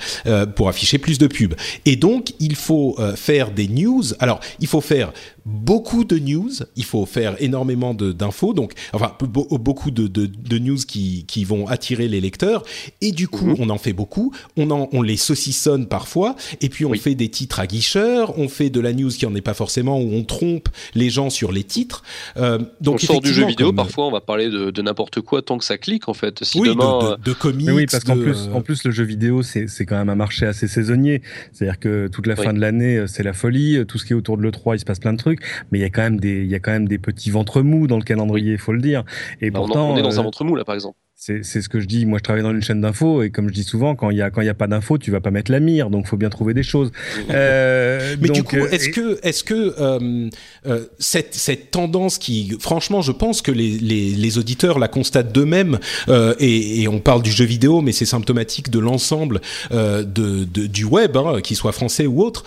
pour 0.55 0.69
afficher 0.69 0.99
plus 0.99 1.19
de 1.19 1.27
pubs. 1.27 1.55
Et 1.85 1.97
donc 1.97 2.33
il 2.39 2.55
faut 2.55 2.97
faire 3.17 3.51
des 3.51 3.67
news. 3.67 4.05
Alors 4.21 4.41
il 4.61 4.69
faut 4.69 4.81
faire 4.81 5.13
beaucoup 5.49 6.05
de 6.05 6.19
news, 6.19 6.51
il 6.77 6.85
faut 6.85 7.07
faire 7.07 7.35
énormément 7.43 7.95
d'infos, 7.95 8.53
donc 8.53 8.75
enfin 8.93 9.17
beaucoup 9.21 9.91
de, 9.91 10.07
de, 10.07 10.27
de, 10.27 10.59
news 10.59 10.77
qui, 10.77 11.25
qui 11.27 11.45
vont 11.45 11.67
attirer 11.67 12.07
les 12.07 12.21
lecteurs, 12.21 12.63
et 13.01 13.13
du 13.13 13.29
coup 13.29 13.47
mhm. 13.47 13.57
on 13.59 13.71
en 13.71 13.79
fait 13.79 13.95
beaucoup, 13.95 14.33
on, 14.59 14.71
en, 14.71 14.89
on 14.93 15.01
les 15.01 15.17
saucissonne 15.17 15.88
parfois, 15.89 16.37
et 16.61 16.69
puis 16.69 16.85
on 16.85 16.95
fait 16.95 17.15
des 17.15 17.29
titres 17.29 17.61
à 17.61 17.67
guicheur, 17.67 18.39
on 18.39 18.49
fait 18.49 18.71
de 18.71 18.81
la 18.81 18.93
news 18.93 19.11
qui 19.11 19.27
en 19.27 19.35
est 19.35 19.41
pas 19.41 19.55
forcément, 19.55 19.99
où 20.01 20.13
on 20.13 20.25
trompe 20.25 20.69
les 20.95 21.11
gens 21.11 21.31
sur 21.31 21.53
les 21.53 21.65
titres. 21.65 22.03
Euh, 22.37 22.59
donc 22.81 22.97
on 23.03 23.07
sort 23.07 23.21
du 23.21 23.33
jeu 23.33 23.47
vidéo, 23.47 23.73
parfois 23.73 24.07
on 24.07 24.11
va 24.11 24.21
parler 24.21 24.51
de, 24.51 24.71
de 24.71 24.83
n'importe 24.83 25.21
quoi 25.21 25.43
tant 25.43 25.59
que 25.59 25.65
ça 25.65 25.79
clique 25.79 26.09
en 26.09 26.15
fait. 26.15 26.45
Si 26.45 26.61
oui, 26.61 26.69
demain, 26.69 27.17
de, 27.17 27.23
de, 27.23 27.33
comics. 27.33 27.71
oui, 27.73 27.87
parce 27.91 28.05
qu'en 28.05 28.17
plus, 28.17 28.49
en 28.53 28.61
plus 28.61 28.85
le 28.85 28.91
jeu 28.91 29.05
vidéo 29.05 29.43
c'est 29.43 29.87
quand 29.87 29.97
même 29.97 30.11
un 30.11 30.15
marché 30.15 30.47
assez 30.47 30.69
saisonnier, 30.69 31.23
c'est-à-dire 31.53 31.79
que 31.79 32.09
toute 32.09 32.27
la 32.27 32.37
fin 32.37 32.53
de 32.53 32.61
l'année 32.61 33.05
c'est 33.07 33.23
la 33.23 33.33
folie, 33.33 33.85
tout 33.87 33.99
ce 33.99 34.05
qui 34.05 34.13
est 34.13 34.17
autour 34.17 34.37
de 34.37 34.43
l'E3 34.43 34.77
il 34.77 34.81
se 34.81 34.85
passe 34.85 34.99
plein 34.99 35.13
de 35.13 35.19
trucs 35.19 35.39
mais 35.71 35.79
il 35.79 35.83
y 35.83 35.85
a 35.85 35.91
quand 35.91 36.03
même 36.03 36.21
des, 36.21 36.43
il 36.43 36.51
y 36.51 36.55
a 36.55 36.61
quand 36.61 36.71
même 36.71 36.89
des 36.89 36.99
petits 36.99 37.31
ventres 37.31 37.63
mous 37.63 37.87
dans 37.87 37.97
le 37.97 38.05
calendrier, 38.05 38.53
il 38.53 38.59
faut 38.59 38.73
le 38.73 38.81
dire. 38.81 39.05
Et 39.41 39.51
bah, 39.51 39.61
pourtant, 39.61 39.91
on, 39.91 39.97
est 39.97 40.03
dans 40.03 40.19
un 40.19 40.21
euh, 40.21 40.25
ventre 40.25 40.45
mou 40.45 40.57
là, 40.57 40.65
par 40.65 40.75
exemple. 40.75 40.99
C'est 41.21 41.43
ce 41.43 41.69
que 41.69 41.81
je 41.81 41.87
dis. 41.87 42.07
Moi, 42.07 42.19
je 42.19 42.23
travaille 42.23 42.45
dans 42.45 42.53
une 42.53 42.63
chaîne 42.63 42.81
d'infos 42.81 43.25
et 43.25 43.31
comme 43.31 43.49
je 43.49 43.53
dis 43.53 43.65
souvent, 43.65 43.97
quand 43.97 44.11
il 44.11 44.19
y 44.19 44.23
a 44.23 44.31
quand 44.31 44.41
il 44.41 44.47
y 44.47 44.51
a 44.51 44.55
pas 44.55 44.69
d'infos, 44.69 44.99
tu 44.99 45.11
vas 45.11 45.21
pas 45.21 45.33
mettre 45.33 45.51
la 45.51 45.59
mire. 45.59 45.91
Donc, 45.91 46.07
faut 46.07 46.17
bien 46.17 46.31
trouver 46.31 46.55
des 46.55 46.63
choses. 46.63 46.93
Euh, 47.31 48.17
Mais 48.21 48.31
du 48.31 48.43
coup, 48.43 48.57
euh, 48.57 48.71
est-ce 48.71 48.89
que 48.89 49.19
est-ce 49.23 49.45
que 49.45 49.75
euh, 49.79 50.31
euh, 50.67 50.87
cette 50.99 51.35
cette 51.35 51.71
tendance 51.71 52.17
qui, 52.17 52.57
franchement, 52.59 53.03
je 53.03 53.13
pense 53.13 53.43
que 53.43 53.51
les 53.51 53.71
les, 53.79 54.11
les 54.11 54.39
auditeurs 54.39 54.79
la 54.79 54.89
constatent 54.89 55.33
d'eux-mêmes 55.33 55.79
euh, 56.09 56.35
et, 56.39 56.83
et, 56.83 56.89
on 56.89 57.01
parle 57.01 57.23
du 57.23 57.31
jeu 57.31 57.45
vidéo, 57.45 57.81
mais 57.81 57.93
c'est 57.93 58.07
symptomatique 58.07 58.71
de 58.71 58.79
l'ensemble 58.79 59.41
de, 59.71 60.05
de, 60.05 60.67
du 60.67 60.85
web, 60.85 61.17
hein, 61.17 61.41
qu'il 61.43 61.57
soit 61.57 61.73
français 61.73 62.07
ou 62.07 62.23
autre. 62.23 62.45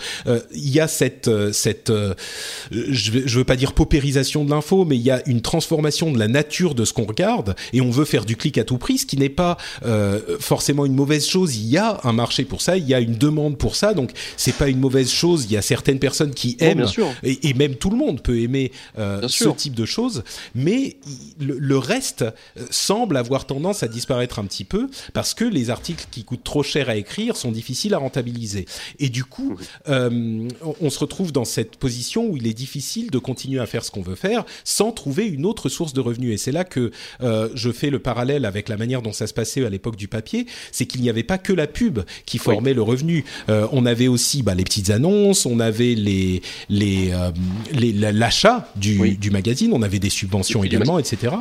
Il 0.54 0.70
y 0.70 0.80
a 0.80 0.88
cette 0.88 1.30
cette 1.52 1.92
je 2.72 3.10
veux, 3.12 3.22
je 3.26 3.38
veux 3.38 3.44
pas 3.44 3.56
dire 3.56 3.72
paupérisation 3.72 4.44
de 4.44 4.50
l'info, 4.50 4.84
mais 4.84 4.96
il 4.96 5.02
y 5.02 5.10
a 5.10 5.22
une 5.28 5.42
transformation 5.42 6.10
de 6.10 6.18
la 6.18 6.28
nature 6.28 6.74
de 6.74 6.84
ce 6.84 6.92
qu'on 6.92 7.04
regarde 7.04 7.54
et 7.72 7.80
on 7.80 7.90
veut 7.90 8.04
faire 8.04 8.24
du 8.24 8.36
clic 8.36 8.58
à 8.58 8.61
tout 8.64 8.78
prix, 8.78 8.98
ce 8.98 9.06
qui 9.06 9.16
n'est 9.16 9.28
pas 9.28 9.56
euh, 9.84 10.38
forcément 10.40 10.86
une 10.86 10.94
mauvaise 10.94 11.26
chose. 11.26 11.56
Il 11.56 11.66
y 11.66 11.78
a 11.78 12.00
un 12.04 12.12
marché 12.12 12.44
pour 12.44 12.62
ça, 12.62 12.76
il 12.76 12.86
y 12.86 12.94
a 12.94 13.00
une 13.00 13.16
demande 13.16 13.58
pour 13.58 13.76
ça, 13.76 13.94
donc 13.94 14.10
c'est 14.36 14.56
pas 14.56 14.68
une 14.68 14.78
mauvaise 14.78 15.10
chose. 15.10 15.44
Il 15.44 15.52
y 15.52 15.56
a 15.56 15.62
certaines 15.62 15.98
personnes 15.98 16.34
qui 16.34 16.56
aiment, 16.60 16.86
et, 17.22 17.48
et, 17.48 17.54
même 17.54 17.76
tout 17.76 17.90
le 17.90 17.96
monde 17.96 18.22
peut 18.22 18.38
aimer 18.40 18.72
euh, 18.98 19.28
ce 19.28 19.48
type 19.48 19.74
de 19.74 19.84
choses, 19.84 20.24
mais 20.54 20.96
le, 21.40 21.58
le 21.58 21.78
reste 21.78 22.22
euh, 22.22 22.66
semble 22.70 23.16
avoir 23.16 23.46
tendance 23.46 23.82
à 23.82 23.88
disparaître 23.88 24.38
un 24.38 24.44
petit 24.44 24.64
peu 24.64 24.88
parce 25.12 25.34
que 25.34 25.44
les 25.44 25.70
articles 25.70 26.06
qui 26.10 26.24
coûtent 26.24 26.44
trop 26.44 26.62
cher 26.62 26.88
à 26.88 26.96
écrire 26.96 27.36
sont 27.36 27.52
difficiles 27.52 27.94
à 27.94 27.98
rentabiliser. 27.98 28.66
Et 28.98 29.08
du 29.08 29.24
coup, 29.24 29.56
euh, 29.88 30.48
on 30.80 30.90
se 30.90 30.98
retrouve 30.98 31.32
dans 31.32 31.44
cette 31.44 31.76
position 31.76 32.26
où 32.26 32.36
il 32.36 32.46
est 32.46 32.54
difficile 32.54 33.10
de 33.10 33.18
continuer 33.18 33.60
à 33.60 33.66
faire 33.66 33.84
ce 33.84 33.90
qu'on 33.90 34.02
veut 34.02 34.14
faire 34.14 34.44
sans 34.64 34.92
trouver 34.92 35.26
une 35.26 35.46
autre 35.46 35.68
source 35.68 35.92
de 35.92 36.00
revenus. 36.00 36.34
Et 36.34 36.36
c'est 36.36 36.52
là 36.52 36.64
que 36.64 36.90
euh, 37.22 37.48
je 37.54 37.70
fais 37.70 37.90
le 37.90 37.98
parallèle 37.98 38.44
avec 38.52 38.68
la 38.68 38.76
manière 38.76 39.00
dont 39.00 39.12
ça 39.12 39.26
se 39.26 39.32
passait 39.32 39.64
à 39.64 39.70
l'époque 39.70 39.96
du 39.96 40.08
papier, 40.08 40.46
c'est 40.72 40.84
qu'il 40.84 41.00
n'y 41.00 41.08
avait 41.08 41.22
pas 41.22 41.38
que 41.38 41.52
la 41.52 41.66
pub 41.66 42.00
qui 42.26 42.38
formait 42.38 42.74
le 42.74 42.82
revenu. 42.82 43.24
Euh, 43.48 43.66
on 43.72 43.86
avait 43.86 44.08
aussi 44.08 44.42
bah, 44.42 44.54
les 44.54 44.64
petites 44.64 44.90
annonces, 44.90 45.46
on 45.46 45.58
avait 45.58 45.94
les 45.94 46.42
les 46.68 47.10
euh, 47.12 47.30
l'achat 48.12 48.70
du, 48.76 49.16
du 49.16 49.30
magazine, 49.30 49.72
on 49.72 49.82
avait 49.82 49.98
des 49.98 50.10
subventions 50.10 50.62
également, 50.62 50.98
etc. 50.98 51.36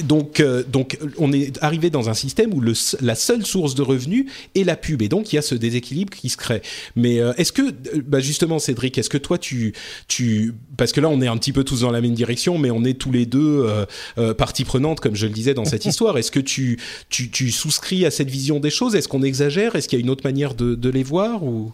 Euh, 0.00 0.02
donc, 0.02 0.40
euh, 0.40 0.62
donc, 0.66 0.98
on 1.18 1.32
est 1.32 1.58
arrivé 1.62 1.90
dans 1.90 2.08
un 2.08 2.14
système 2.14 2.54
où 2.54 2.60
le, 2.60 2.72
la 3.00 3.14
seule 3.14 3.44
source 3.44 3.74
de 3.74 3.82
revenus 3.82 4.26
est 4.54 4.64
la 4.64 4.76
pub, 4.76 5.02
et 5.02 5.08
donc 5.08 5.32
il 5.32 5.36
y 5.36 5.38
a 5.38 5.42
ce 5.42 5.54
déséquilibre 5.54 6.16
qui 6.16 6.28
se 6.28 6.36
crée. 6.36 6.62
Mais 6.96 7.20
euh, 7.20 7.32
est-ce 7.36 7.52
que, 7.52 7.62
bah 8.00 8.20
justement, 8.20 8.58
Cédric, 8.58 8.98
est-ce 8.98 9.10
que 9.10 9.18
toi, 9.18 9.38
tu, 9.38 9.74
tu, 10.08 10.54
parce 10.76 10.92
que 10.92 11.00
là, 11.00 11.08
on 11.08 11.20
est 11.20 11.26
un 11.26 11.36
petit 11.36 11.52
peu 11.52 11.64
tous 11.64 11.80
dans 11.80 11.90
la 11.90 12.00
même 12.00 12.14
direction, 12.14 12.58
mais 12.58 12.70
on 12.70 12.84
est 12.84 12.98
tous 12.98 13.12
les 13.12 13.26
deux 13.26 13.64
euh, 13.66 13.84
euh 14.18 14.34
partie 14.34 14.64
prenante, 14.64 15.00
comme 15.00 15.14
je 15.14 15.26
le 15.26 15.32
disais 15.32 15.54
dans 15.54 15.64
cette 15.64 15.84
histoire. 15.92 16.18
Est-ce 16.18 16.30
que 16.30 16.40
tu, 16.40 16.78
tu, 17.08 17.30
tu 17.30 17.50
souscris 17.50 18.06
à 18.06 18.10
cette 18.10 18.30
vision 18.30 18.60
des 18.60 18.70
choses? 18.70 18.94
Est-ce 18.94 19.08
qu'on 19.08 19.22
exagère? 19.22 19.76
Est-ce 19.76 19.88
qu'il 19.88 19.98
y 19.98 20.02
a 20.02 20.04
une 20.04 20.10
autre 20.10 20.24
manière 20.24 20.54
de, 20.54 20.74
de 20.74 20.88
les 20.88 21.02
voir 21.02 21.44
ou? 21.44 21.72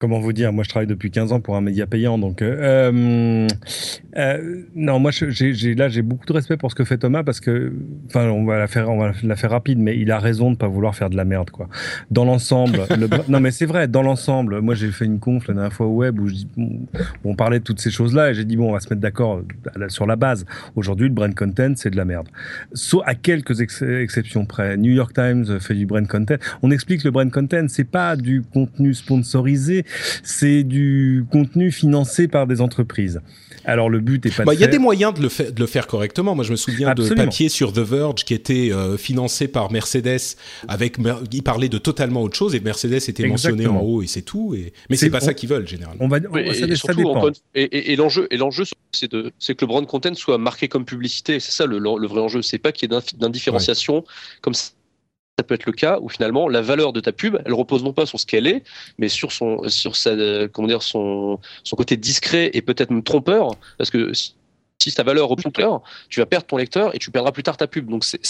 Comment 0.00 0.18
vous 0.18 0.32
dire 0.32 0.52
Moi, 0.52 0.64
je 0.64 0.70
travaille 0.70 0.86
depuis 0.86 1.10
15 1.10 1.32
ans 1.32 1.40
pour 1.40 1.56
un 1.56 1.60
média 1.60 1.86
payant, 1.86 2.18
donc 2.18 2.42
euh, 2.42 2.90
euh, 2.92 3.46
euh 4.16 4.62
non, 4.74 4.98
moi, 4.98 5.10
j'ai 5.12 5.74
là, 5.74 5.88
j'ai 5.88 6.02
beaucoup 6.02 6.26
de 6.26 6.32
respect 6.32 6.56
pour 6.56 6.70
ce 6.70 6.74
que 6.74 6.84
fait 6.84 6.96
Thomas 6.96 7.22
parce 7.22 7.38
que, 7.38 7.72
enfin, 8.06 8.28
on 8.30 8.44
va 8.44 8.58
la 8.58 8.66
faire, 8.66 8.88
on 8.88 8.98
va 8.98 9.12
la 9.22 9.36
faire 9.36 9.50
rapide, 9.50 9.78
mais 9.78 9.98
il 9.98 10.10
a 10.10 10.18
raison 10.18 10.50
de 10.50 10.56
pas 10.56 10.68
vouloir 10.68 10.96
faire 10.96 11.10
de 11.10 11.16
la 11.16 11.24
merde, 11.24 11.50
quoi. 11.50 11.68
Dans 12.10 12.24
l'ensemble, 12.24 12.80
non, 13.28 13.40
mais 13.40 13.50
c'est 13.50 13.66
vrai. 13.66 13.88
Dans 13.88 14.02
l'ensemble, 14.02 14.60
moi, 14.60 14.74
j'ai 14.74 14.90
fait 14.90 15.04
une 15.04 15.20
conf 15.20 15.46
la 15.48 15.54
dernière 15.54 15.72
fois 15.72 15.86
au 15.86 15.96
web 15.96 16.18
où, 16.18 16.28
je, 16.28 16.34
où 16.56 16.86
on 17.24 17.36
parlait 17.36 17.58
de 17.58 17.64
toutes 17.64 17.80
ces 17.80 17.90
choses-là 17.90 18.30
et 18.30 18.34
j'ai 18.34 18.46
dit 18.46 18.56
bon, 18.56 18.70
on 18.70 18.72
va 18.72 18.80
se 18.80 18.88
mettre 18.88 19.02
d'accord 19.02 19.42
sur 19.88 20.06
la 20.06 20.16
base. 20.16 20.46
Aujourd'hui, 20.76 21.08
le 21.08 21.14
brand 21.14 21.34
content, 21.34 21.74
c'est 21.76 21.90
de 21.90 21.96
la 21.96 22.06
merde. 22.06 22.28
Sauf 22.72 23.02
à 23.04 23.14
quelques 23.14 23.60
exceptions 23.60 24.46
près. 24.46 24.78
New 24.78 24.92
York 24.92 25.12
Times 25.12 25.60
fait 25.60 25.74
du 25.74 25.84
brand 25.84 26.06
content. 26.08 26.36
On 26.62 26.70
explique 26.70 27.04
le 27.04 27.10
brand 27.10 27.30
content, 27.30 27.66
c'est 27.68 27.84
pas 27.84 28.16
du 28.16 28.42
contenu 28.42 28.94
sponsorisé 28.94 29.84
c'est 30.22 30.62
du 30.62 31.24
contenu 31.30 31.70
financé 31.70 32.28
par 32.28 32.46
des 32.46 32.60
entreprises. 32.60 33.20
Alors 33.64 33.88
le 33.90 34.00
but 34.00 34.24
est 34.26 34.34
pas. 34.34 34.44
Bah, 34.44 34.54
il 34.54 34.60
y 34.60 34.64
a 34.64 34.68
des 34.68 34.78
moyens 34.78 35.14
de 35.14 35.22
le, 35.22 35.28
faire, 35.28 35.52
de 35.52 35.60
le 35.60 35.66
faire 35.66 35.86
correctement. 35.86 36.34
Moi, 36.34 36.44
je 36.44 36.50
me 36.50 36.56
souviens 36.56 36.94
de 36.94 37.14
papier 37.14 37.48
sur 37.48 37.72
The 37.72 37.78
Verge 37.78 38.24
qui 38.24 38.34
était 38.34 38.72
euh, 38.72 38.96
financé 38.96 39.48
par 39.48 39.70
Mercedes. 39.70 40.36
Avec, 40.68 40.96
il 41.32 41.42
parlait 41.42 41.68
de 41.68 41.78
totalement 41.78 42.22
autre 42.22 42.36
chose 42.36 42.54
et 42.54 42.60
Mercedes 42.60 43.08
était 43.08 43.26
mentionné 43.26 43.66
en 43.66 43.80
haut 43.80 44.02
et 44.02 44.06
c'est 44.06 44.22
tout. 44.22 44.54
Et... 44.54 44.72
Mais 44.88 44.96
c'est 44.96 45.10
pas 45.10 45.20
ça 45.20 45.34
qu'ils 45.34 45.48
veulent 45.48 45.68
généralement. 45.68 46.04
On 46.04 46.08
va, 46.08 46.18
ça, 46.54 46.76
ça, 46.76 46.94
dépend. 46.94 47.30
Et, 47.54 47.96
l'enjeu, 47.96 48.26
et 48.30 48.36
l'enjeu, 48.36 48.64
c'est 48.92 49.10
de, 49.10 49.32
c'est 49.38 49.54
que 49.54 49.64
le 49.64 49.68
brand 49.68 49.86
content 49.86 50.14
soit 50.14 50.38
marqué 50.38 50.68
comme 50.68 50.84
publicité. 50.84 51.40
C'est 51.40 51.52
ça 51.52 51.66
le, 51.66 51.78
le, 51.78 52.06
vrai 52.06 52.20
enjeu. 52.20 52.42
C'est 52.42 52.58
pas 52.58 52.72
qu'il 52.72 52.90
y 52.90 52.94
ait 52.94 53.00
d'indifférenciation 53.18 53.98
ouais. 53.98 54.04
comme 54.40 54.54
ça 54.54 54.70
peut 55.42 55.54
être 55.54 55.66
le 55.66 55.72
cas 55.72 55.98
où 56.00 56.08
finalement 56.08 56.48
la 56.48 56.62
valeur 56.62 56.92
de 56.92 57.00
ta 57.00 57.12
pub, 57.12 57.38
elle 57.44 57.54
repose 57.54 57.82
non 57.82 57.92
pas 57.92 58.06
sur 58.06 58.18
ce 58.18 58.26
qu'elle 58.26 58.46
est, 58.46 58.62
mais 58.98 59.08
sur 59.08 59.32
son, 59.32 59.68
sur 59.68 59.96
sa, 59.96 60.12
comment 60.48 60.68
dire, 60.68 60.82
son, 60.82 61.38
son 61.64 61.76
côté 61.76 61.96
discret 61.96 62.50
et 62.54 62.62
peut-être 62.62 62.90
même 62.90 63.02
trompeur, 63.02 63.52
parce 63.78 63.90
que 63.90 64.12
si, 64.12 64.34
ta 64.94 65.02
valeur 65.02 65.28
repose 65.28 65.52
ton 65.52 65.80
tu 66.08 66.20
vas 66.20 66.26
perdre 66.26 66.46
ton 66.46 66.56
lecteur 66.56 66.94
et 66.94 66.98
tu 66.98 67.10
perdras 67.10 67.32
plus 67.32 67.42
tard 67.42 67.56
ta 67.56 67.66
pub. 67.66 67.88
Donc 67.88 68.04
c'est 68.04 68.20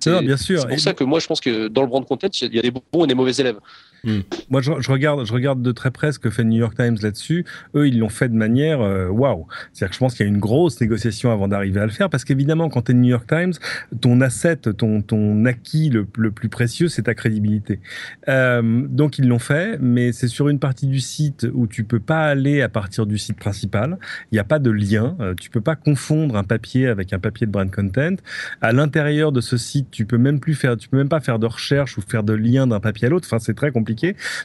c'est 0.00 0.22
bien 0.22 0.36
sûr. 0.36 0.60
C'est 0.60 0.68
pour 0.68 0.80
ça 0.80 0.94
que 0.94 1.04
moi 1.04 1.20
je 1.20 1.26
pense 1.26 1.40
que 1.40 1.68
dans 1.68 1.82
le 1.82 1.88
brand 1.88 2.04
content, 2.06 2.28
il 2.40 2.54
y 2.54 2.58
a 2.58 2.62
des 2.62 2.70
bons 2.70 3.04
et 3.04 3.06
des 3.06 3.14
mauvais 3.14 3.32
élèves. 3.32 3.58
Hmm. 4.06 4.20
Moi, 4.50 4.60
je, 4.60 4.70
je, 4.78 4.90
regarde, 4.92 5.26
je 5.26 5.32
regarde 5.32 5.60
de 5.62 5.72
très 5.72 5.90
près 5.90 6.12
ce 6.12 6.20
que 6.20 6.30
fait 6.30 6.44
New 6.44 6.58
York 6.58 6.76
Times 6.76 6.96
là-dessus. 7.02 7.44
Eux, 7.74 7.88
ils 7.88 7.98
l'ont 7.98 8.08
fait 8.08 8.28
de 8.28 8.36
manière 8.36 8.80
euh, 8.80 9.08
waouh. 9.08 9.38
Wow. 9.40 9.48
C'est-à-dire 9.72 9.90
que 9.90 9.94
je 9.94 9.98
pense 9.98 10.14
qu'il 10.14 10.24
y 10.24 10.28
a 10.28 10.32
une 10.32 10.38
grosse 10.38 10.80
négociation 10.80 11.32
avant 11.32 11.48
d'arriver 11.48 11.80
à 11.80 11.86
le 11.86 11.90
faire, 11.90 12.08
parce 12.08 12.24
qu'évidemment, 12.24 12.68
quand 12.68 12.82
tu 12.82 12.92
es 12.92 12.94
New 12.94 13.08
York 13.08 13.26
Times, 13.28 13.54
ton 14.00 14.20
asset, 14.20 14.56
ton, 14.56 15.02
ton 15.02 15.44
acquis 15.44 15.90
le, 15.90 16.06
le 16.16 16.30
plus 16.30 16.48
précieux, 16.48 16.86
c'est 16.86 17.02
ta 17.02 17.14
crédibilité. 17.14 17.80
Euh, 18.28 18.86
donc, 18.88 19.18
ils 19.18 19.26
l'ont 19.26 19.40
fait, 19.40 19.78
mais 19.80 20.12
c'est 20.12 20.28
sur 20.28 20.48
une 20.48 20.60
partie 20.60 20.86
du 20.86 21.00
site 21.00 21.48
où 21.52 21.66
tu 21.66 21.82
peux 21.82 21.98
pas 21.98 22.26
aller 22.26 22.62
à 22.62 22.68
partir 22.68 23.06
du 23.06 23.18
site 23.18 23.38
principal. 23.38 23.98
Il 24.30 24.36
n'y 24.36 24.38
a 24.38 24.44
pas 24.44 24.60
de 24.60 24.70
lien. 24.70 25.16
Euh, 25.18 25.34
tu 25.34 25.50
peux 25.50 25.60
pas 25.60 25.74
confondre 25.74 26.36
un 26.36 26.44
papier 26.44 26.86
avec 26.86 27.12
un 27.12 27.18
papier 27.18 27.48
de 27.48 27.50
brand 27.50 27.68
content. 27.68 28.14
À 28.60 28.72
l'intérieur 28.72 29.32
de 29.32 29.40
ce 29.40 29.56
site, 29.56 29.90
tu 29.90 30.06
peux 30.06 30.18
même 30.18 30.38
plus 30.38 30.54
faire, 30.54 30.76
tu 30.76 30.88
peux 30.88 30.96
même 30.96 31.08
pas 31.08 31.20
faire 31.20 31.40
de 31.40 31.46
recherche 31.46 31.98
ou 31.98 32.02
faire 32.02 32.22
de 32.22 32.34
lien 32.34 32.68
d'un 32.68 32.78
papier 32.78 33.08
à 33.08 33.10
l'autre. 33.10 33.26
Enfin, 33.26 33.40
c'est 33.40 33.54
très 33.54 33.72
compliqué 33.72 33.95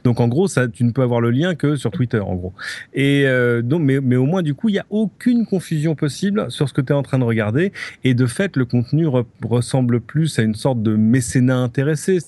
Donc 0.04 0.20
en 0.20 0.28
gros, 0.28 0.48
ça, 0.48 0.68
tu 0.68 0.84
ne 0.84 0.92
peux 0.92 1.02
avoir 1.02 1.22
le 1.22 1.32
lien 1.32 1.56
que 1.56 1.76
sur 1.76 1.92
Twitter, 1.92 2.20
en 2.20 2.36
gros. 2.36 2.54
Et 2.94 3.24
euh, 3.26 3.62
donc, 3.62 3.82
mais, 3.82 4.16
au 4.16 4.26
moins 4.26 4.42
du 4.42 4.54
coup, 4.54 4.70
il 4.70 4.76
y 4.76 4.80
a 4.80 4.86
aucune 4.90 5.46
confusion 5.46 5.96
possible 5.96 6.50
sur 6.50 6.68
ce 6.70 6.74
que 6.74 6.82
tu 6.82 6.94
es 6.94 6.96
en 6.96 7.04
train 7.04 7.20
de 7.20 7.24
regarder. 7.24 7.72
Et 8.04 8.14
de 8.14 8.26
fait, 8.26 8.58
le 8.58 8.66
contenu 8.66 9.08
re 9.08 9.26
ressemble 9.44 10.02
plus 10.02 10.40
à 10.40 10.44
une 10.44 10.56
sorte 10.56 10.82
de 10.82 10.96
mécénat 10.96 11.58
intéressé 11.58 12.20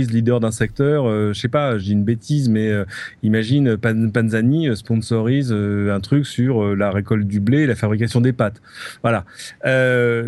leader 0.00 0.40
d'un 0.40 0.50
secteur, 0.50 1.06
euh, 1.06 1.32
je 1.32 1.40
sais 1.40 1.48
pas, 1.48 1.78
je 1.78 1.84
dis 1.84 1.92
une 1.92 2.04
bêtise, 2.04 2.48
mais 2.48 2.68
euh, 2.68 2.84
imagine 3.22 3.76
Panzani 3.76 4.68
euh, 4.68 4.74
sponsorise 4.74 5.50
euh, 5.52 5.94
un 5.94 6.00
truc 6.00 6.26
sur 6.26 6.74
la 6.74 6.90
récolte 6.90 7.26
du 7.26 7.40
blé 7.40 7.62
et 7.62 7.66
la 7.66 7.74
fabrication 7.74 8.20
des 8.20 8.32
pâtes. 8.32 8.60
Voilà. 9.02 9.24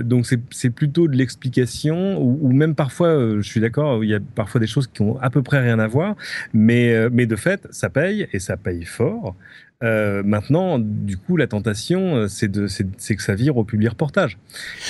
donc 0.03 0.27
c'est 0.51 0.71
plutôt 0.71 1.09
de 1.09 1.17
l'explication, 1.17 2.21
ou, 2.21 2.39
ou, 2.43 2.53
même 2.53 2.75
parfois, 2.75 3.15
je 3.41 3.49
suis 3.49 3.61
d'accord, 3.61 4.05
il 4.05 4.11
y 4.11 4.15
a 4.15 4.21
parfois 4.35 4.61
des 4.61 4.67
choses 4.67 4.87
qui 4.87 5.03
ont 5.03 5.19
à 5.21 5.31
peu 5.31 5.43
près 5.43 5.61
rien 5.61 5.79
à 5.79 5.87
voir, 5.87 6.17
mais, 6.53 7.09
mais 7.11 7.27
de 7.27 7.37
fait, 7.37 7.67
ça 7.71 7.89
paye, 7.91 8.29
et 8.33 8.39
ça 8.39 8.57
paye 8.57 8.85
fort. 8.85 9.35
Euh, 9.83 10.23
maintenant, 10.25 10.79
du 10.79 11.19
coup, 11.19 11.37
la 11.37 11.47
tentation, 11.47 12.17
euh, 12.17 12.29
c'est 12.29 12.49
de, 12.49 12.67
c'est 12.67 13.17
que 13.17 13.23
ça 13.23 13.35
vire 13.35 13.59
au 13.59 13.65
public 13.65 13.91
reportage. 13.91 14.39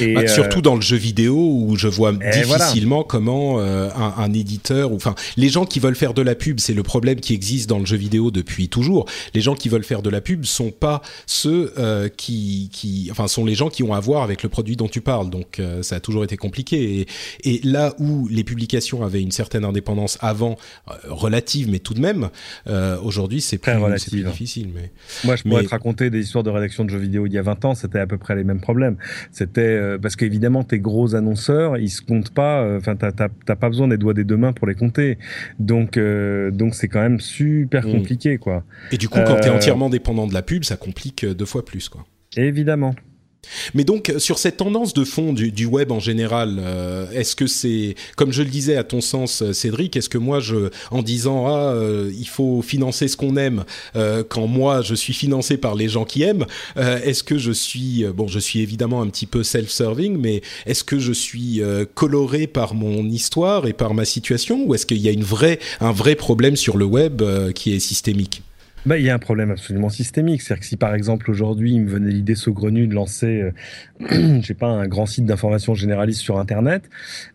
Et 0.00 0.14
bah, 0.14 0.28
surtout 0.28 0.58
euh, 0.58 0.62
dans 0.62 0.76
le 0.76 0.80
jeu 0.80 0.96
vidéo 0.96 1.34
où 1.36 1.74
je 1.76 1.88
vois 1.88 2.12
difficilement 2.12 2.96
voilà. 2.96 3.08
comment 3.08 3.58
euh, 3.58 3.88
un, 3.96 4.14
un, 4.18 4.32
éditeur, 4.32 4.92
enfin, 4.92 5.16
les 5.36 5.48
gens 5.48 5.64
qui 5.64 5.80
veulent 5.80 5.96
faire 5.96 6.14
de 6.14 6.22
la 6.22 6.36
pub, 6.36 6.60
c'est 6.60 6.72
le 6.72 6.84
problème 6.84 7.18
qui 7.18 7.34
existe 7.34 7.68
dans 7.68 7.80
le 7.80 7.86
jeu 7.86 7.96
vidéo 7.96 8.30
depuis 8.30 8.68
toujours. 8.68 9.06
Les 9.34 9.40
gens 9.40 9.56
qui 9.56 9.68
veulent 9.68 9.82
faire 9.82 10.02
de 10.02 10.10
la 10.10 10.20
pub 10.20 10.44
sont 10.44 10.70
pas 10.70 11.02
ceux 11.26 11.72
euh, 11.78 12.08
qui, 12.08 12.70
qui, 12.72 13.08
enfin, 13.10 13.26
sont 13.26 13.44
les 13.44 13.56
gens 13.56 13.70
qui 13.70 13.82
ont 13.82 13.92
à 13.92 13.98
voir 13.98 14.22
avec 14.22 14.44
le 14.44 14.48
produit 14.48 14.76
dont 14.76 14.88
tu 14.88 15.00
parles. 15.00 15.30
Donc, 15.30 15.60
ça 15.82 15.96
a 15.96 16.00
toujours 16.00 16.22
été 16.22 16.36
compliqué. 16.36 17.00
Et, 17.00 17.56
et, 17.56 17.60
là 17.64 17.94
où 17.98 18.28
les 18.28 18.44
publications 18.44 19.04
avaient 19.04 19.22
une 19.22 19.32
certaine 19.32 19.64
indépendance 19.64 20.16
avant, 20.20 20.56
relative, 21.08 21.68
mais 21.70 21.80
tout 21.80 21.94
de 21.94 22.00
même, 22.00 22.28
aujourd'hui, 23.02 23.40
c'est 23.40 23.58
plus, 23.58 23.72
plus 24.08 24.22
difficile. 24.22 24.75
Mais, 24.76 24.90
Moi, 25.24 25.36
je 25.36 25.42
pourrais 25.42 25.62
mais... 25.62 25.66
te 25.66 25.70
raconter 25.70 26.10
des 26.10 26.20
histoires 26.20 26.44
de 26.44 26.50
rédaction 26.50 26.84
de 26.84 26.90
jeux 26.90 26.98
vidéo 26.98 27.26
il 27.26 27.32
y 27.32 27.38
a 27.38 27.42
20 27.42 27.64
ans, 27.64 27.74
c'était 27.74 27.98
à 27.98 28.06
peu 28.06 28.18
près 28.18 28.36
les 28.36 28.44
mêmes 28.44 28.60
problèmes. 28.60 28.96
C'était 29.32 29.60
euh, 29.62 29.98
parce 29.98 30.16
qu'évidemment, 30.16 30.64
tes 30.64 30.78
gros 30.78 31.14
annonceurs, 31.14 31.78
ils 31.78 31.88
se 31.88 32.02
comptent 32.02 32.32
pas. 32.32 32.62
Euh, 32.62 32.78
enfin, 32.78 32.96
euh, 33.02 33.10
t'as 33.10 33.56
pas 33.56 33.68
besoin 33.68 33.88
des 33.88 33.96
doigts 33.96 34.14
des 34.14 34.24
deux 34.24 34.36
mains 34.36 34.52
pour 34.52 34.66
les 34.66 34.74
compter. 34.74 35.18
Donc, 35.58 35.96
euh, 35.96 36.50
donc 36.50 36.74
c'est 36.74 36.88
quand 36.88 37.00
même 37.00 37.20
super 37.20 37.86
mmh. 37.86 37.92
compliqué, 37.92 38.38
quoi. 38.38 38.64
Et 38.92 38.98
du 38.98 39.08
coup, 39.08 39.18
quand 39.26 39.40
tu 39.40 39.48
es 39.48 39.50
entièrement 39.50 39.90
dépendant 39.90 40.26
de 40.26 40.34
la 40.34 40.42
pub, 40.42 40.64
ça 40.64 40.76
complique 40.76 41.24
deux 41.24 41.46
fois 41.46 41.64
plus, 41.64 41.88
quoi. 41.88 42.06
Évidemment. 42.36 42.94
Mais 43.74 43.84
donc 43.84 44.12
sur 44.18 44.38
cette 44.38 44.58
tendance 44.58 44.94
de 44.94 45.04
fond 45.04 45.32
du, 45.32 45.66
web 45.66 45.92
en 45.92 46.00
général, 46.00 46.58
euh, 46.60 47.10
est-ce 47.12 47.36
que 47.36 47.46
c'est, 47.46 47.94
comme 48.16 48.32
je 48.32 48.42
le 48.42 48.48
disais 48.48 48.76
à 48.76 48.84
ton 48.84 49.00
sens, 49.00 49.42
euh, 49.42 49.52
Cédric, 49.52 49.96
est-ce 49.96 50.08
que 50.08 50.18
moi, 50.18 50.40
je, 50.40 50.70
en 50.90 51.02
disant 51.02 51.46
ah 51.46 51.72
euh, 51.72 52.10
il 52.16 52.28
faut 52.28 52.62
financer 52.62 53.08
ce 53.08 53.16
qu'on 53.16 53.36
aime, 53.36 53.64
quand 54.28 54.46
moi 54.46 54.82
je 54.82 54.94
suis 54.94 55.12
financé 55.12 55.56
par 55.56 55.74
les 55.74 55.88
gens 55.88 56.04
qui 56.04 56.22
aiment, 56.22 56.46
est-ce 56.76 57.22
que 57.22 57.38
je 57.38 57.52
suis 57.52 58.04
bon, 58.14 58.28
je 58.28 58.38
suis 58.38 58.60
évidemment 58.60 59.02
un 59.02 59.08
petit 59.08 59.26
peu 59.26 59.42
self-serving, 59.42 60.16
mais 60.18 60.42
est-ce 60.66 60.84
que 60.84 60.98
je 60.98 61.12
suis 61.12 61.62
coloré 61.94 62.46
par 62.46 62.74
mon 62.74 63.08
histoire 63.08 63.66
et 63.66 63.72
par 63.72 63.94
ma 63.94 64.04
situation, 64.04 64.64
ou 64.66 64.74
est-ce 64.74 64.86
qu'il 64.86 64.98
y 64.98 65.08
a 65.08 65.12
une 65.12 65.24
un 65.80 65.92
vrai 65.92 66.14
problème 66.14 66.56
sur 66.56 66.76
le 66.76 66.84
web 66.84 67.22
qui 67.54 67.74
est 67.74 67.80
systémique? 67.80 68.42
Bah, 68.86 68.98
il 68.98 69.04
y 69.04 69.10
a 69.10 69.14
un 69.14 69.18
problème 69.18 69.50
absolument 69.50 69.88
systémique. 69.88 70.42
C'est-à-dire 70.42 70.60
que 70.60 70.66
si 70.66 70.76
par 70.76 70.94
exemple 70.94 71.28
aujourd'hui 71.28 71.74
il 71.74 71.82
me 71.82 71.90
venait 71.90 72.12
l'idée 72.12 72.36
saugrenue 72.36 72.86
de 72.86 72.94
lancer, 72.94 73.42
euh, 73.42 73.50
je 74.40 74.46
sais 74.46 74.54
pas, 74.54 74.68
un 74.68 74.86
grand 74.86 75.06
site 75.06 75.26
d'information 75.26 75.74
généraliste 75.74 76.20
sur 76.20 76.38
Internet, 76.38 76.88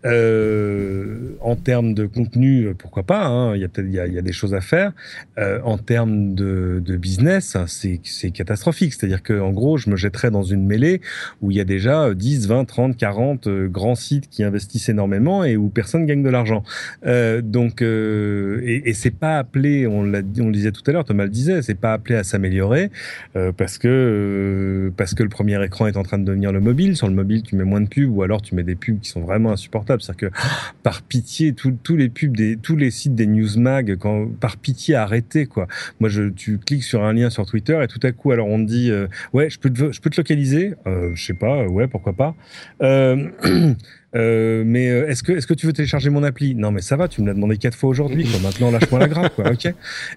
euh, 0.05 1.35
en 1.41 1.57
termes 1.57 1.93
de 1.93 2.05
contenu, 2.05 2.67
euh, 2.67 2.73
pourquoi 2.73 3.03
pas 3.03 3.25
hein, 3.25 3.55
Il 3.55 3.61
y 3.61 3.65
a 3.65 3.67
peut-être 3.67 3.89
y 3.89 3.99
a, 3.99 4.21
des 4.21 4.31
choses 4.31 4.53
à 4.53 4.61
faire. 4.61 4.93
Euh, 5.37 5.59
en 5.65 5.77
termes 5.77 6.35
de, 6.35 6.81
business, 7.01 7.57
c'est 7.67 7.99
c'est 8.03 8.31
catastrophique. 8.31 8.93
C'est-à-dire 8.93 9.23
que 9.23 9.39
en 9.39 9.51
gros, 9.51 9.77
je 9.77 9.89
me 9.89 9.95
jetterais 9.95 10.31
dans 10.31 10.43
une 10.43 10.65
mêlée 10.65 11.01
où 11.41 11.51
il 11.51 11.57
y 11.57 11.59
a 11.59 11.63
déjà 11.63 12.13
10, 12.13 12.47
20, 12.47 12.65
30, 12.65 12.97
40 12.97 13.47
grands 13.67 13.95
sites 13.95 14.29
qui 14.29 14.43
investissent 14.43 14.89
énormément 14.89 15.43
et 15.43 15.57
où 15.57 15.69
personne 15.69 16.05
gagne 16.05 16.23
de 16.23 16.29
l'argent. 16.29 16.63
Donc 17.03 17.81
et, 17.81 18.89
et 18.89 18.93
c'est 18.93 19.11
pas 19.11 19.39
appelé, 19.39 19.87
on 19.87 20.01
on 20.01 20.03
le 20.03 20.51
disait 20.51 20.71
tout 20.71 20.83
à 20.87 20.91
l'heure, 20.91 21.05
Thomas 21.05 21.23
le 21.23 21.29
dit 21.29 21.40
c'est 21.61 21.75
pas 21.75 21.93
appelé 21.93 22.15
à 22.15 22.23
s'améliorer 22.23 22.91
euh, 23.35 23.51
parce 23.51 23.77
que 23.77 23.87
euh, 23.87 24.91
parce 24.95 25.13
que 25.13 25.23
le 25.23 25.29
premier 25.29 25.63
écran 25.63 25.87
est 25.87 25.97
en 25.97 26.03
train 26.03 26.17
de 26.17 26.25
devenir 26.25 26.51
le 26.51 26.59
mobile. 26.59 26.95
Sur 26.95 27.07
le 27.07 27.13
mobile, 27.13 27.43
tu 27.43 27.55
mets 27.55 27.63
moins 27.63 27.81
de 27.81 27.87
pubs 27.87 28.09
ou 28.09 28.23
alors 28.23 28.41
tu 28.41 28.55
mets 28.55 28.63
des 28.63 28.75
pubs 28.75 28.99
qui 28.99 29.09
sont 29.09 29.21
vraiment 29.21 29.51
insupportables. 29.51 30.01
C'est-à-dire 30.01 30.29
que 30.29 30.35
par 30.83 31.01
pitié, 31.01 31.53
tous 31.53 31.95
les 31.95 32.09
pubs 32.09 32.35
des 32.35 32.57
tous 32.57 32.75
les 32.75 32.91
sites 32.91 33.15
des 33.15 33.27
newsmag, 33.27 33.97
quand 33.97 34.27
par 34.39 34.57
pitié 34.57 34.95
arrêtez 34.95 35.45
quoi. 35.45 35.67
Moi, 35.99 36.09
je 36.09 36.29
tu 36.29 36.57
cliques 36.57 36.83
sur 36.83 37.03
un 37.03 37.13
lien 37.13 37.29
sur 37.29 37.45
Twitter 37.45 37.79
et 37.83 37.87
tout 37.87 37.99
à 38.03 38.11
coup, 38.11 38.31
alors 38.31 38.47
on 38.47 38.63
te 38.63 38.69
dit 38.69 38.91
euh, 38.91 39.07
ouais, 39.33 39.49
je 39.49 39.59
peux 39.59 39.71
je 39.73 39.99
peux 39.99 40.09
te 40.09 40.17
localiser? 40.17 40.73
je 40.85 41.25
sais 41.25 41.33
pas, 41.33 41.65
ouais, 41.67 41.87
pourquoi 41.87 42.13
pas. 42.13 42.35
Euh, 44.15 44.63
mais 44.65 44.89
euh, 44.89 45.07
est-ce 45.07 45.23
que 45.23 45.31
est-ce 45.31 45.47
que 45.47 45.53
tu 45.53 45.65
veux 45.65 45.73
télécharger 45.73 46.09
mon 46.09 46.23
appli? 46.23 46.55
Non, 46.55 46.71
mais 46.71 46.81
ça 46.81 46.95
va, 46.95 47.07
tu 47.07 47.21
me 47.21 47.27
l'as 47.27 47.33
demandé 47.33 47.57
quatre 47.57 47.77
fois 47.77 47.89
aujourd'hui. 47.89 48.27
Maintenant, 48.41 48.71
lâche-moi 48.71 48.99
la 48.99 49.07
grappe, 49.07 49.35
quoi. 49.35 49.51
Ok? 49.51 49.65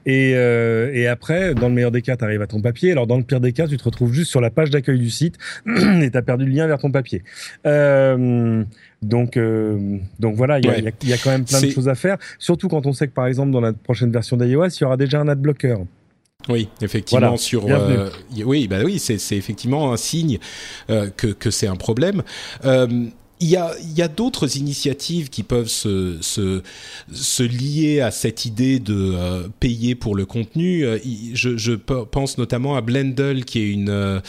Et 0.06 0.34
euh, 0.34 0.90
et 0.92 1.06
après, 1.06 1.54
dans 1.54 1.68
le 1.68 1.74
meilleur 1.74 1.90
des 1.90 2.02
cas, 2.02 2.16
tu 2.16 2.24
arrives 2.24 2.42
à 2.42 2.46
ton 2.46 2.60
papier. 2.60 2.92
Alors 2.92 3.06
dans 3.06 3.16
le 3.16 3.22
pire 3.22 3.40
des 3.40 3.52
cas, 3.52 3.68
tu 3.68 3.76
te 3.76 3.84
retrouves 3.84 4.12
juste 4.12 4.30
sur 4.30 4.40
la 4.40 4.50
page 4.50 4.70
d'accueil 4.70 4.98
du 4.98 5.10
site 5.10 5.36
et 5.66 6.10
tu 6.10 6.16
as 6.16 6.22
perdu 6.22 6.44
le 6.44 6.52
lien 6.52 6.66
vers 6.66 6.78
ton 6.78 6.90
papier. 6.90 7.22
Euh, 7.66 8.64
donc, 9.02 9.36
euh, 9.36 9.98
donc 10.18 10.34
voilà, 10.36 10.58
il 10.58 10.64
y, 10.64 10.68
a, 10.68 10.78
y, 10.78 11.12
a, 11.12 11.16
quand 11.18 11.30
même 11.30 11.44
plein 11.44 11.60
de 11.60 11.70
choses 11.70 11.88
à 11.88 11.94
faire. 11.94 12.16
Surtout 12.38 12.68
quand 12.68 12.86
on 12.86 12.92
sait 12.92 13.06
que 13.06 13.12
par 13.12 13.26
exemple 13.26 13.52
dans 13.52 13.60
la 13.60 13.72
prochaine 13.72 14.10
version 14.10 14.36
d'iOS, 14.36 14.68
il 14.68 14.82
y 14.82 14.84
aura 14.84 14.96
déjà 14.96 15.20
un 15.20 15.28
adblocker. 15.28 15.76
Oui, 16.48 16.68
effectivement. 16.82 17.36
sur, 17.36 17.66
euh, 17.66 18.10
oui, 18.44 18.68
bah 18.68 18.78
oui, 18.84 18.98
c'est 18.98 19.36
effectivement 19.36 19.92
un 19.92 19.96
signe 19.96 20.38
euh, 20.90 21.08
que, 21.16 21.28
que 21.28 21.50
c'est 21.50 21.66
un 21.66 21.76
problème. 21.76 22.22
Euh, 22.64 23.06
il 23.40 23.48
y 23.48 23.56
a, 24.02 24.08
d'autres 24.08 24.56
initiatives 24.56 25.28
qui 25.28 25.42
peuvent 25.42 25.68
se, 25.68 27.42
lier 27.42 28.00
à 28.00 28.10
cette 28.10 28.44
idée 28.44 28.78
de 28.78 29.12
euh, 29.14 29.48
payer 29.60 29.94
pour 29.94 30.14
le 30.14 30.24
contenu. 30.24 30.84
Euh, 30.84 30.98
je, 31.34 31.72
pense 31.74 32.38
notamment 32.38 32.76
à 32.76 32.80
Blendle, 32.80 33.44
qui 33.44 33.58
est 33.58 33.70
une, 33.70 33.90
euh, 33.90 34.20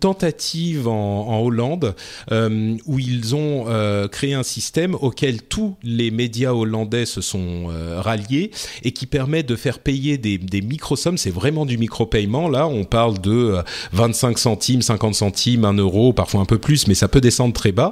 tentative 0.00 0.88
en, 0.88 1.28
en 1.28 1.40
Hollande, 1.40 1.94
où 2.86 2.98
ils 2.98 3.34
ont 3.34 3.66
créé 4.10 4.34
un 4.34 4.42
système 4.42 4.94
auquel 4.94 5.42
tous 5.42 5.76
les 5.82 6.10
médias 6.10 6.52
hollandais 6.52 7.06
se 7.06 7.20
sont 7.20 7.68
ralliés 7.96 8.50
et 8.82 8.92
qui 8.92 9.06
permet 9.06 9.42
de 9.42 9.56
faire 9.56 9.78
payer 9.78 10.18
des, 10.18 10.38
des 10.38 10.62
micro-sommes. 10.62 11.18
C'est 11.18 11.30
vraiment 11.30 11.66
du 11.66 11.76
micro-paiement. 11.76 12.48
Là, 12.48 12.66
on 12.66 12.84
parle 12.84 13.20
de 13.20 13.56
25 13.92 14.38
centimes, 14.38 14.82
50 14.82 15.14
centimes, 15.14 15.64
1 15.64 15.74
euro, 15.74 16.12
parfois 16.12 16.40
un 16.40 16.46
peu 16.46 16.58
plus, 16.58 16.86
mais 16.86 16.94
ça 16.94 17.08
peut 17.08 17.20
descendre 17.20 17.52
très 17.52 17.72
bas. 17.72 17.89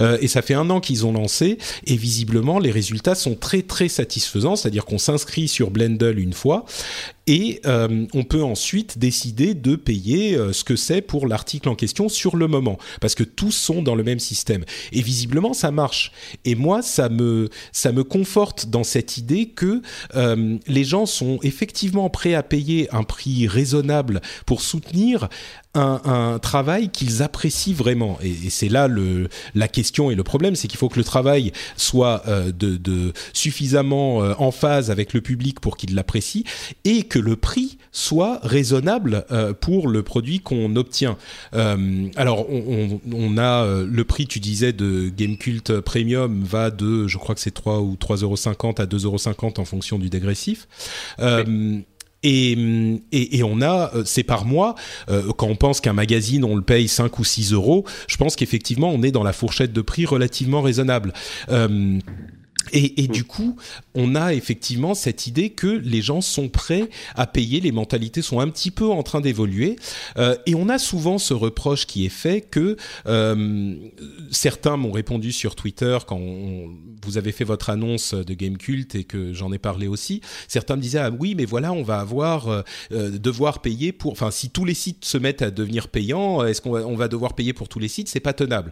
Euh, 0.00 0.18
et 0.20 0.28
ça 0.28 0.42
fait 0.42 0.54
un 0.54 0.70
an 0.70 0.80
qu'ils 0.80 1.06
ont 1.06 1.12
lancé 1.12 1.58
et 1.86 1.96
visiblement 1.96 2.58
les 2.58 2.70
résultats 2.70 3.14
sont 3.14 3.34
très 3.34 3.62
très 3.62 3.88
satisfaisants. 3.88 4.56
C'est-à-dire 4.56 4.84
qu'on 4.84 4.98
s'inscrit 4.98 5.48
sur 5.48 5.70
Blendle 5.70 6.18
une 6.18 6.32
fois 6.32 6.64
et 7.28 7.60
euh, 7.66 8.06
on 8.14 8.24
peut 8.24 8.42
ensuite 8.42 8.98
décider 8.98 9.52
de 9.52 9.76
payer 9.76 10.34
euh, 10.34 10.54
ce 10.54 10.64
que 10.64 10.76
c'est 10.76 11.02
pour 11.02 11.28
l'article 11.28 11.68
en 11.68 11.74
question 11.74 12.08
sur 12.08 12.36
le 12.36 12.48
moment, 12.48 12.78
parce 13.02 13.14
que 13.14 13.22
tous 13.22 13.52
sont 13.52 13.82
dans 13.82 13.94
le 13.94 14.02
même 14.02 14.18
système. 14.18 14.64
Et 14.92 15.02
visiblement, 15.02 15.52
ça 15.52 15.70
marche. 15.70 16.10
Et 16.46 16.54
moi, 16.54 16.80
ça 16.80 17.10
me 17.10 17.50
ça 17.70 17.92
me 17.92 18.02
conforte 18.02 18.70
dans 18.70 18.82
cette 18.82 19.18
idée 19.18 19.50
que 19.50 19.82
euh, 20.16 20.56
les 20.66 20.84
gens 20.84 21.04
sont 21.04 21.38
effectivement 21.42 22.08
prêts 22.08 22.34
à 22.34 22.42
payer 22.42 22.88
un 22.94 23.02
prix 23.02 23.46
raisonnable 23.46 24.22
pour 24.46 24.62
soutenir 24.62 25.28
un, 25.74 26.00
un, 26.06 26.38
travail 26.38 26.88
qu'ils 26.88 27.22
apprécient 27.22 27.74
vraiment. 27.74 28.18
Et, 28.22 28.48
c'est 28.48 28.70
là 28.70 28.88
le, 28.88 29.28
la 29.54 29.68
question 29.68 30.10
et 30.10 30.14
le 30.14 30.24
problème, 30.24 30.56
c'est 30.56 30.66
qu'il 30.66 30.78
faut 30.78 30.88
que 30.88 30.98
le 30.98 31.04
travail 31.04 31.52
soit 31.76 32.24
de, 32.26 33.12
suffisamment 33.34 34.18
en 34.18 34.50
phase 34.50 34.90
avec 34.90 35.12
le 35.12 35.20
public 35.20 35.60
pour 35.60 35.76
qu'il 35.76 35.94
l'apprécie 35.94 36.44
et 36.84 37.02
que 37.02 37.17
le 37.20 37.36
prix 37.36 37.78
soit 37.92 38.40
raisonnable 38.42 39.24
euh, 39.30 39.52
pour 39.52 39.88
le 39.88 40.02
produit 40.02 40.40
qu'on 40.40 40.76
obtient. 40.76 41.16
Euh, 41.54 42.08
alors, 42.16 42.48
on, 42.50 43.00
on, 43.12 43.38
a 43.38 43.64
euh, 43.64 43.86
le 43.90 44.04
prix, 44.04 44.26
tu 44.26 44.40
disais, 44.40 44.72
de 44.72 45.08
Gamecult 45.08 45.80
Premium 45.80 46.42
va 46.42 46.70
de, 46.70 47.06
je 47.06 47.18
crois 47.18 47.34
que 47.34 47.40
c'est 47.40 47.50
3 47.50 47.80
ou 47.80 47.94
3,50 47.94 48.22
euros 48.22 48.34
à 48.78 48.86
2,50 48.86 49.04
euros 49.04 49.54
en 49.58 49.64
fonction 49.64 49.98
du 49.98 50.10
dégressif. 50.10 50.68
Et, 52.24 52.56
et, 53.12 53.38
et, 53.38 53.42
on 53.44 53.62
a, 53.62 53.92
c'est 54.04 54.24
par 54.24 54.44
mois, 54.44 54.74
quand 55.06 55.46
on 55.46 55.54
pense 55.54 55.80
qu'un 55.80 55.92
magazine, 55.92 56.44
on 56.44 56.56
le 56.56 56.62
paye 56.62 56.88
5 56.88 57.16
ou 57.20 57.24
6 57.24 57.52
euros, 57.52 57.84
je 58.08 58.16
pense 58.16 58.34
qu'effectivement, 58.34 58.90
on 58.90 59.02
est 59.02 59.12
dans 59.12 59.22
la 59.22 59.32
fourchette 59.32 59.72
de 59.72 59.80
prix 59.80 60.04
relativement 60.04 60.60
raisonnable. 60.60 61.12
Euh, 61.50 61.98
et, 62.72 63.02
et, 63.02 63.08
du 63.08 63.24
coup, 63.24 63.56
on 63.94 64.14
a 64.14 64.34
effectivement 64.34 64.94
cette 64.94 65.26
idée 65.26 65.50
que 65.50 65.66
les 65.66 66.02
gens 66.02 66.20
sont 66.20 66.48
prêts 66.48 66.88
à 67.14 67.26
payer, 67.26 67.60
les 67.60 67.72
mentalités 67.72 68.22
sont 68.22 68.40
un 68.40 68.48
petit 68.48 68.70
peu 68.70 68.86
en 68.86 69.02
train 69.02 69.20
d'évoluer, 69.20 69.76
euh, 70.18 70.36
et 70.46 70.54
on 70.54 70.68
a 70.68 70.78
souvent 70.78 71.18
ce 71.18 71.34
reproche 71.34 71.86
qui 71.86 72.04
est 72.04 72.10
fait 72.10 72.40
que 72.40 72.76
euh, 73.06 73.74
certains 74.30 74.76
m'ont 74.76 74.92
répondu 74.92 75.32
sur 75.32 75.54
Twitter 75.54 75.98
quand 76.06 76.20
vous 77.04 77.18
avez 77.18 77.32
fait 77.32 77.44
votre 77.44 77.70
annonce 77.70 78.14
de 78.14 78.34
Game 78.34 78.56
Cult 78.56 78.94
et 78.94 79.04
que 79.04 79.32
j'en 79.32 79.52
ai 79.52 79.58
parlé 79.58 79.86
aussi. 79.86 80.20
Certains 80.46 80.76
me 80.76 80.82
disaient 80.82 80.98
ah 80.98 81.10
oui, 81.10 81.34
mais 81.34 81.44
voilà, 81.44 81.72
on 81.72 81.82
va 81.82 82.00
avoir 82.00 82.48
euh, 82.48 82.62
euh 82.92 83.18
devoir 83.18 83.62
payer 83.62 83.92
pour, 83.92 84.12
enfin 84.12 84.30
si 84.30 84.50
tous 84.50 84.64
les 84.64 84.74
sites 84.74 85.04
se 85.04 85.18
mettent 85.18 85.42
à 85.42 85.50
devenir 85.50 85.88
payants, 85.88 86.44
est-ce 86.44 86.60
qu'on 86.60 86.72
va, 86.72 86.86
on 86.86 86.96
va 86.96 87.08
devoir 87.08 87.34
payer 87.34 87.52
pour 87.52 87.68
tous 87.68 87.78
les 87.78 87.88
sites? 87.88 88.08
C'est 88.08 88.20
pas 88.20 88.32
tenable 88.32 88.70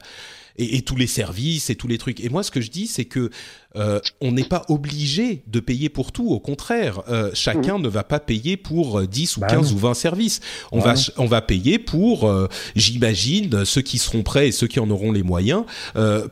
et, 0.59 0.77
et, 0.77 0.83
tous 0.83 0.97
les 0.97 1.07
services 1.07 1.71
et 1.71 1.77
tous 1.77 1.89
les 1.89 1.99
trucs. 1.99 2.21
Et 2.21 2.29
moi, 2.29 2.43
ce 2.43 2.51
que 2.51 2.61
je 2.61 2.71
dis, 2.71 2.87
c'est 2.87 3.05
que 3.05 3.31
euh, 3.77 4.01
on 4.21 4.33
n'est 4.33 4.45
pas 4.45 4.65
obligé 4.69 5.43
de 5.47 5.61
payer 5.61 5.89
pour 5.89 6.13
tout. 6.13 6.29
Au 6.31 6.41
contraire, 6.41 7.03
euh, 7.09 7.31
chacun 7.35 7.79
mmh. 7.79 7.83
ne 7.83 7.89
va 7.89 8.05
pas 8.05 8.21
payer 8.21 8.57
pour 8.57 9.03
10 9.03 9.33
euh, 9.33 9.37
ou 9.37 9.41
bah 9.41 9.47
15 9.49 9.73
ou 9.73 9.79
20 9.79 9.95
services. 9.95 10.41
On 10.73 10.81
bah 10.81 10.95
va 10.95 11.01
on 11.19 11.27
va 11.27 11.43
payer 11.43 11.79
pour, 11.79 12.29
euh, 12.29 12.49
j'imagine, 12.75 13.65
ceux 13.65 13.83
qui 13.83 13.99
seront 13.99 14.23
prêts 14.23 14.49
et 14.49 14.53
ceux 14.53 14.67
qui 14.67 14.81
en 14.81 14.91
auront 14.91 15.13
les 15.13 15.23
moyens 15.23 15.65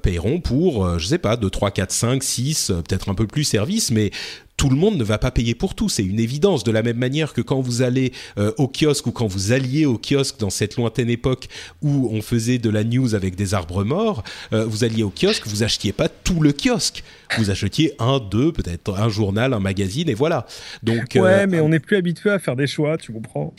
paieront 0.03 0.40
pour, 0.40 0.99
je 0.99 1.07
sais 1.07 1.18
pas, 1.18 1.36
2, 1.36 1.49
3, 1.51 1.70
4, 1.70 1.90
5, 1.90 2.22
6, 2.22 2.72
peut-être 2.86 3.09
un 3.09 3.14
peu 3.14 3.26
plus 3.26 3.45
services, 3.45 3.90
mais 3.90 4.11
tout 4.57 4.70
le 4.70 4.76
monde 4.76 4.97
ne 4.97 5.05
va 5.05 5.18
pas 5.18 5.30
payer 5.30 5.55
pour 5.55 5.74
tout, 5.74 5.88
c'est 5.88 6.05
une 6.05 6.20
évidence. 6.20 6.64
De 6.64 6.70
la 6.70 6.82
même 6.82 6.97
manière 6.97 7.32
que 7.32 7.40
quand 7.40 7.61
vous 7.61 7.82
allez 7.82 8.12
euh, 8.38 8.53
au 8.57 8.68
kiosque 8.68 9.07
ou 9.07 9.12
quand 9.12 9.26
vous 9.26 9.53
alliez 9.53 9.84
au 9.84 9.99
kiosque 9.99 10.38
dans 10.38 10.51
cette 10.51 10.76
lointaine 10.76 11.11
époque 11.11 11.49
où 11.82 12.09
on 12.12 12.22
faisait 12.22 12.59
de 12.59 12.70
la 12.70 12.84
news 12.84 13.14
avec 13.14 13.34
des 13.34 13.55
arbres 13.55 13.84
morts, 13.84 14.22
euh, 14.53 14.64
vous 14.64 14.84
alliez 14.84 15.03
au 15.03 15.11
kiosque, 15.11 15.47
vous 15.47 15.62
achetiez 15.62 15.92
pas 15.92 16.09
tout 16.09 16.40
le 16.40 16.53
kiosque, 16.53 17.03
vous 17.39 17.51
achetiez 17.51 17.93
un, 17.99 18.18
deux, 18.18 18.53
peut-être 18.53 18.99
un 18.99 19.09
journal, 19.09 19.53
un 19.53 19.61
magazine 19.61 20.09
et 20.09 20.14
voilà. 20.14 20.47
Donc 20.82 21.12
ouais, 21.14 21.20
euh, 21.20 21.47
mais 21.49 21.61
on 21.61 21.68
n'est 21.68 21.80
plus 21.80 21.97
habitué 21.97 22.30
à 22.30 22.39
faire 22.39 22.57
des 22.57 22.66
choix, 22.66 22.97
tu 22.99 23.12
comprends. 23.12 23.55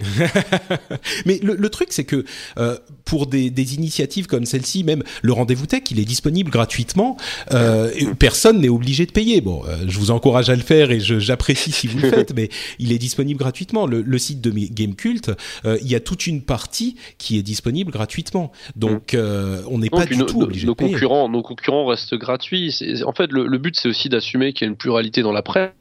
mais 1.25 1.39
le, 1.43 1.55
le 1.55 1.69
truc 1.69 1.89
c'est 1.91 2.03
que 2.03 2.25
euh, 2.57 2.77
pour 3.03 3.27
des, 3.27 3.49
des, 3.49 3.75
initiatives 3.75 4.27
comme 4.27 4.45
celle-ci, 4.45 4.83
même 4.83 5.03
le 5.21 5.33
rendez-vous 5.33 5.65
tech, 5.65 5.83
il 5.91 5.99
est 5.99 6.05
disponible 6.05 6.51
gratuitement. 6.51 7.17
Euh, 7.51 7.91
personne 8.17 8.61
n'est 8.61 8.69
obligé 8.69 9.05
de 9.05 9.11
payer. 9.11 9.41
Bon, 9.41 9.63
je 9.85 9.99
vous 9.99 10.11
encourage 10.11 10.49
à 10.49 10.55
le 10.55 10.61
faire 10.61 10.91
et 10.91 10.99
j'apprécie 10.99 11.71
si 11.71 11.87
vous 11.87 11.99
le 11.99 12.09
faites, 12.09 12.33
mais 12.35 12.49
il 12.79 12.91
est 12.91 12.97
disponible 12.97 13.39
gratuitement. 13.39 13.85
Le, 13.85 14.01
le 14.01 14.17
site 14.17 14.41
de 14.41 14.51
Gamecult, 14.51 15.31
euh, 15.65 15.77
il 15.81 15.87
y 15.87 15.95
a 15.95 15.99
toute 15.99 16.27
une 16.27 16.41
partie 16.41 16.95
qui 17.17 17.37
est 17.37 17.43
disponible 17.43 17.91
gratuitement. 17.91 18.51
Donc, 18.75 19.13
euh, 19.13 19.61
on 19.69 19.79
n'est 19.79 19.89
pas 19.89 20.05
du 20.05 20.17
tout 20.25 20.41
obligé 20.41 20.65
nos 20.65 20.73
de 20.73 20.77
payer. 20.77 20.91
Concurrents, 20.93 21.29
nos 21.29 21.41
concurrents 21.41 21.85
restent 21.85 22.15
gratuits. 22.15 22.73
En 23.05 23.13
fait, 23.13 23.31
le, 23.31 23.47
le 23.47 23.54
but, 23.57 23.75
c'est 23.79 23.89
aussi 23.89 24.09
d'assumer 24.09 24.53
qu'il 24.53 24.65
y 24.65 24.67
a 24.67 24.71
une 24.71 24.77
pluralité 24.77 25.21
dans 25.21 25.31
la 25.31 25.41
presse 25.41 25.71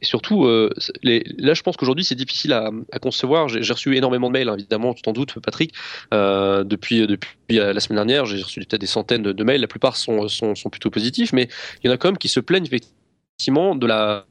Et 0.00 0.04
surtout, 0.04 0.44
euh, 0.44 0.70
là, 1.02 1.54
je 1.54 1.62
pense 1.62 1.76
qu'aujourd'hui, 1.76 2.04
c'est 2.04 2.14
difficile 2.14 2.52
à, 2.52 2.70
concevoir. 3.00 3.48
J'ai 3.48 3.72
reçu 3.72 3.96
énormément 3.96 4.28
de 4.28 4.32
mails, 4.32 4.48
hein, 4.48 4.56
évidemment, 4.56 4.94
tu 4.94 5.02
t'en 5.02 5.12
doutes, 5.12 5.38
Patrick. 5.40 5.74
Euh, 6.14 6.64
depuis, 6.64 7.06
depuis 7.06 7.36
la 7.50 7.78
semaine 7.80 7.96
dernière, 7.96 8.26
j'ai 8.26 8.40
reçu 8.42 8.60
peut-être 8.60 8.80
des 8.80 8.86
centaines 8.86 9.22
de, 9.22 9.44
mails. 9.44 9.60
La 9.60 9.66
plupart 9.66 9.96
sont, 9.96 10.28
plutôt 10.70 10.90
positifs, 10.90 11.32
mais 11.32 11.48
il 11.82 11.88
y 11.88 11.90
en 11.90 11.94
a 11.94 11.96
quand 11.96 12.08
même 12.08 12.18
qui 12.18 12.28
se 12.28 12.40
plaignent 12.40 12.66
effectivement 12.66 13.74
de 13.74 13.86
la, 13.86 14.26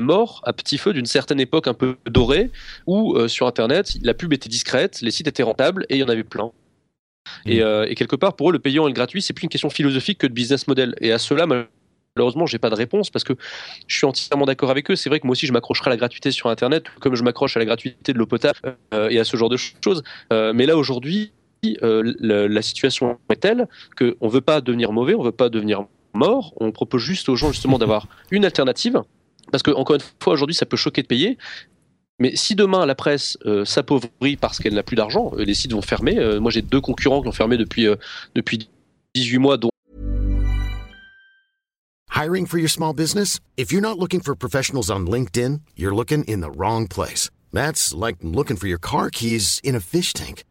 mort 0.00 0.42
à 0.44 0.52
petit 0.52 0.78
feu 0.78 0.92
d'une 0.92 1.06
certaine 1.06 1.40
époque 1.40 1.66
un 1.66 1.74
peu 1.74 1.96
dorée, 2.06 2.50
où 2.86 3.14
euh, 3.14 3.28
sur 3.28 3.46
Internet, 3.46 3.96
la 4.02 4.14
pub 4.14 4.32
était 4.32 4.48
discrète, 4.48 5.00
les 5.00 5.10
sites 5.10 5.28
étaient 5.28 5.42
rentables 5.42 5.86
et 5.88 5.96
il 5.96 6.00
y 6.00 6.04
en 6.04 6.08
avait 6.08 6.24
plein. 6.24 6.52
Et, 7.44 7.60
mmh. 7.60 7.62
euh, 7.62 7.86
et, 7.88 7.94
quelque 7.94 8.16
part, 8.16 8.36
pour 8.36 8.50
eux, 8.50 8.52
le 8.52 8.58
payant 8.58 8.86
et 8.86 8.90
le 8.90 8.94
gratuit, 8.94 9.22
c'est 9.22 9.32
plus 9.32 9.44
une 9.44 9.50
question 9.50 9.70
philosophique 9.70 10.18
que 10.18 10.26
de 10.26 10.32
business 10.32 10.66
model. 10.68 10.94
Et 11.00 11.12
à 11.12 11.18
cela, 11.18 11.46
malheureusement, 11.46 12.46
j'ai 12.46 12.58
pas 12.58 12.70
de 12.70 12.74
réponse 12.74 13.10
parce 13.10 13.24
que 13.24 13.34
je 13.86 13.96
suis 13.96 14.06
entièrement 14.06 14.46
d'accord 14.46 14.70
avec 14.70 14.90
eux. 14.90 14.96
C'est 14.96 15.08
vrai 15.08 15.20
que 15.20 15.26
moi 15.26 15.32
aussi, 15.32 15.46
je 15.46 15.52
m'accrocherai 15.52 15.88
à 15.88 15.90
la 15.90 15.96
gratuité 15.96 16.30
sur 16.30 16.48
Internet, 16.48 16.84
comme 17.00 17.14
je 17.14 17.22
m'accroche 17.22 17.56
à 17.56 17.60
la 17.60 17.66
gratuité 17.66 18.12
de 18.12 18.18
l'eau 18.18 18.26
potable 18.26 18.58
euh, 18.94 19.08
et 19.08 19.18
à 19.18 19.24
ce 19.24 19.36
genre 19.36 19.48
de 19.48 19.56
choses. 19.56 20.02
Euh, 20.32 20.52
mais 20.54 20.66
là, 20.66 20.76
aujourd'hui, 20.76 21.32
la, 21.62 22.48
la, 22.48 22.62
situation 22.62 23.18
est 23.28 23.36
telle 23.36 23.66
qu'on 23.98 24.28
veut 24.28 24.40
pas 24.40 24.60
devenir 24.60 24.92
mauvais, 24.92 25.14
on 25.14 25.22
veut 25.22 25.32
pas 25.32 25.48
devenir 25.48 25.86
mort. 26.14 26.54
On 26.58 26.70
propose 26.70 27.02
juste 27.02 27.28
aux 27.28 27.36
gens 27.36 27.50
justement 27.50 27.78
d'avoir 27.78 28.06
une 28.30 28.44
alternative. 28.44 29.02
Parce 29.50 29.62
que, 29.62 29.70
encore 29.70 29.96
une 29.96 30.02
fois, 30.20 30.32
aujourd'hui, 30.32 30.54
ça 30.54 30.66
peut 30.66 30.76
choquer 30.76 31.02
de 31.02 31.06
payer. 31.06 31.38
Mais 32.18 32.34
si 32.34 32.54
demain 32.54 32.86
la 32.86 32.94
presse 32.94 33.36
euh, 33.44 33.66
s'appauvrit 33.66 34.36
parce 34.40 34.58
qu'elle 34.58 34.74
n'a 34.74 34.82
plus 34.82 34.96
d'argent, 34.96 35.32
les 35.36 35.52
sites 35.52 35.72
vont 35.72 35.82
fermer. 35.82 36.18
Euh, 36.18 36.40
moi 36.40 36.50
j'ai 36.50 36.62
deux 36.62 36.80
concurrents 36.80 37.20
qui 37.20 37.28
ont 37.28 37.32
fermé 37.32 37.58
depuis, 37.58 37.86
euh, 37.86 37.96
depuis 38.34 38.70
18 39.14 39.38
mois. 39.38 39.58
Hiring 42.10 42.46
for 42.46 42.58
your 42.58 42.70
small 42.70 42.94
business? 42.94 43.40
If 43.58 43.70
you're 43.70 43.82
not 43.82 43.98
looking 43.98 44.20
for 44.20 44.34
professionals 44.34 44.90
on 44.90 45.06
LinkedIn, 45.06 45.60
you're 45.76 45.94
looking 45.94 46.24
in 46.24 46.40
the 46.40 46.50
wrong 46.50 46.88
place. 46.88 47.28
That's 47.52 47.92
like 47.92 48.16
looking 48.22 48.56
for 48.56 48.66
your 48.66 48.80
car 48.80 49.10
keys 49.10 49.60
in 49.62 49.74
a 49.74 49.80
fish 49.80 50.14
tank. 50.14 50.44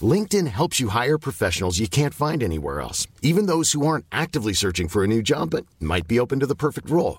LinkedIn 0.00 0.46
helps 0.46 0.80
you 0.80 0.88
hire 0.88 1.18
professionals 1.18 1.78
you 1.78 1.86
can't 1.86 2.14
find 2.14 2.42
anywhere 2.42 2.80
else, 2.80 3.06
even 3.20 3.44
those 3.46 3.72
who 3.72 3.86
aren't 3.86 4.06
actively 4.10 4.54
searching 4.54 4.88
for 4.88 5.04
a 5.04 5.06
new 5.06 5.20
job 5.22 5.50
but 5.50 5.66
might 5.78 6.08
be 6.08 6.18
open 6.18 6.40
to 6.40 6.46
the 6.46 6.56
perfect 6.56 6.88
role. 6.88 7.18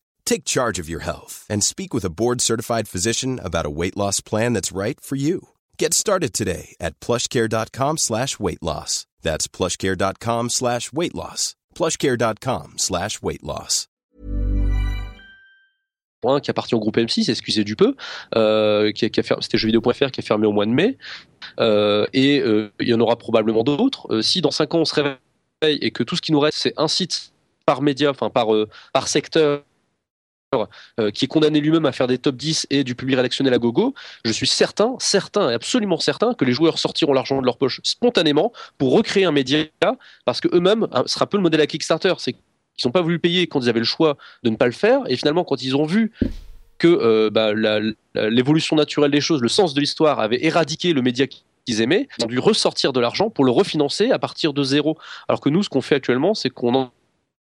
Take 0.25 0.45
charge 0.45 0.79
of 0.79 0.87
your 0.89 1.01
health 1.01 1.45
and 1.49 1.63
speak 1.63 1.93
with 1.93 2.05
a 2.05 2.09
board-certified 2.09 2.87
physician 2.87 3.39
about 3.43 3.65
a 3.65 3.69
weight 3.69 3.97
loss 3.97 4.21
plan 4.21 4.53
that's 4.53 4.71
right 4.71 4.99
for 4.99 5.17
you. 5.17 5.49
Get 5.77 5.93
started 5.93 6.33
today 6.33 6.75
at 6.79 6.99
plushcare.com 7.01 7.97
slash 7.97 8.39
weight 8.39 8.63
loss. 8.63 9.05
That's 9.21 9.47
plushcare.com 9.47 10.49
slash 10.49 10.93
weight 10.93 11.13
loss. 11.13 11.55
plushcare.com 11.75 12.77
slash 12.77 13.21
weight 13.21 13.43
loss. 13.43 13.87
qui 16.43 16.51
appartient 16.51 16.75
au 16.75 16.79
groupe 16.79 16.97
M6, 16.97 17.29
excusez 17.29 17.63
du 17.63 17.75
peu, 17.75 17.95
euh, 18.35 18.91
qui, 18.91 19.09
qui 19.09 19.21
c'était 19.23 19.57
jeuxvideo.fr 19.57 20.11
qui 20.11 20.19
a 20.19 20.23
fermé 20.23 20.45
au 20.45 20.51
mois 20.51 20.65
de 20.65 20.71
mai, 20.71 20.97
euh, 21.59 22.05
et 22.13 22.39
euh, 22.39 22.71
il 22.79 22.87
y 22.87 22.93
en 22.93 22.99
aura 22.99 23.17
probablement 23.17 23.63
d'autres. 23.63 24.07
Euh, 24.13 24.21
si 24.21 24.41
dans 24.41 24.51
5 24.51 24.75
ans 24.75 24.79
on 24.79 24.85
se 24.85 24.95
réveille 24.95 25.79
et 25.81 25.91
que 25.91 26.03
tout 26.03 26.15
ce 26.15 26.21
qui 26.21 26.31
nous 26.31 26.39
reste 26.39 26.57
c'est 26.59 26.73
un 26.77 26.87
site 26.87 27.33
par 27.65 27.81
média, 27.81 28.11
enfin 28.11 28.29
par, 28.29 28.53
euh, 28.53 28.69
par 28.93 29.07
secteur, 29.07 29.63
qui 31.13 31.25
est 31.25 31.27
condamné 31.27 31.61
lui-même 31.61 31.85
à 31.85 31.91
faire 31.91 32.07
des 32.07 32.17
top 32.17 32.35
10 32.35 32.67
et 32.69 32.83
du 32.83 32.95
public 32.95 33.15
rédactionnel 33.15 33.53
à 33.53 33.57
gogo, 33.57 33.93
je 34.25 34.31
suis 34.31 34.47
certain, 34.47 34.95
certain 34.99 35.49
et 35.49 35.53
absolument 35.53 35.97
certain 35.97 36.33
que 36.33 36.43
les 36.43 36.51
joueurs 36.51 36.77
sortiront 36.77 37.13
l'argent 37.13 37.39
de 37.39 37.45
leur 37.45 37.57
poche 37.57 37.79
spontanément 37.83 38.51
pour 38.77 38.91
recréer 38.91 39.25
un 39.25 39.31
média 39.31 39.63
parce 40.25 40.41
que 40.41 40.53
eux-mêmes, 40.53 40.87
ce 41.05 41.13
sera 41.13 41.23
un 41.23 41.27
peu 41.27 41.37
le 41.37 41.43
modèle 41.43 41.61
à 41.61 41.67
Kickstarter, 41.67 42.13
c'est 42.17 42.33
qu'ils 42.33 42.41
n'ont 42.85 42.91
pas 42.91 43.01
voulu 43.01 43.19
payer 43.19 43.47
quand 43.47 43.61
ils 43.61 43.69
avaient 43.69 43.79
le 43.79 43.85
choix 43.85 44.17
de 44.43 44.49
ne 44.49 44.57
pas 44.57 44.65
le 44.65 44.73
faire 44.73 45.01
et 45.07 45.15
finalement 45.15 45.45
quand 45.45 45.61
ils 45.61 45.75
ont 45.75 45.85
vu 45.85 46.11
que 46.81 46.87
euh, 46.87 47.29
bah, 47.29 47.53
l'évolution 48.29 48.75
naturelle 48.75 49.11
des 49.11 49.21
choses, 49.21 49.41
le 49.41 49.47
sens 49.49 49.73
de 49.73 49.79
l'histoire 49.79 50.19
avait 50.19 50.43
éradiqué 50.43 50.93
le 50.93 51.01
média 51.03 51.27
qu'ils 51.27 51.81
aimaient, 51.81 52.07
ils 52.17 52.25
ont 52.25 52.27
dû 52.27 52.39
ressortir 52.39 52.91
de 52.91 52.99
l'argent 52.99 53.29
pour 53.29 53.45
le 53.45 53.51
refinancer 53.51 54.11
à 54.11 54.17
partir 54.17 54.51
de 54.51 54.63
zéro. 54.63 54.97
Alors 55.29 55.41
que 55.41 55.49
nous, 55.49 55.61
ce 55.61 55.69
qu'on 55.69 55.81
fait 55.81 55.95
actuellement, 55.95 56.33
c'est 56.33 56.49
qu'on 56.49 56.89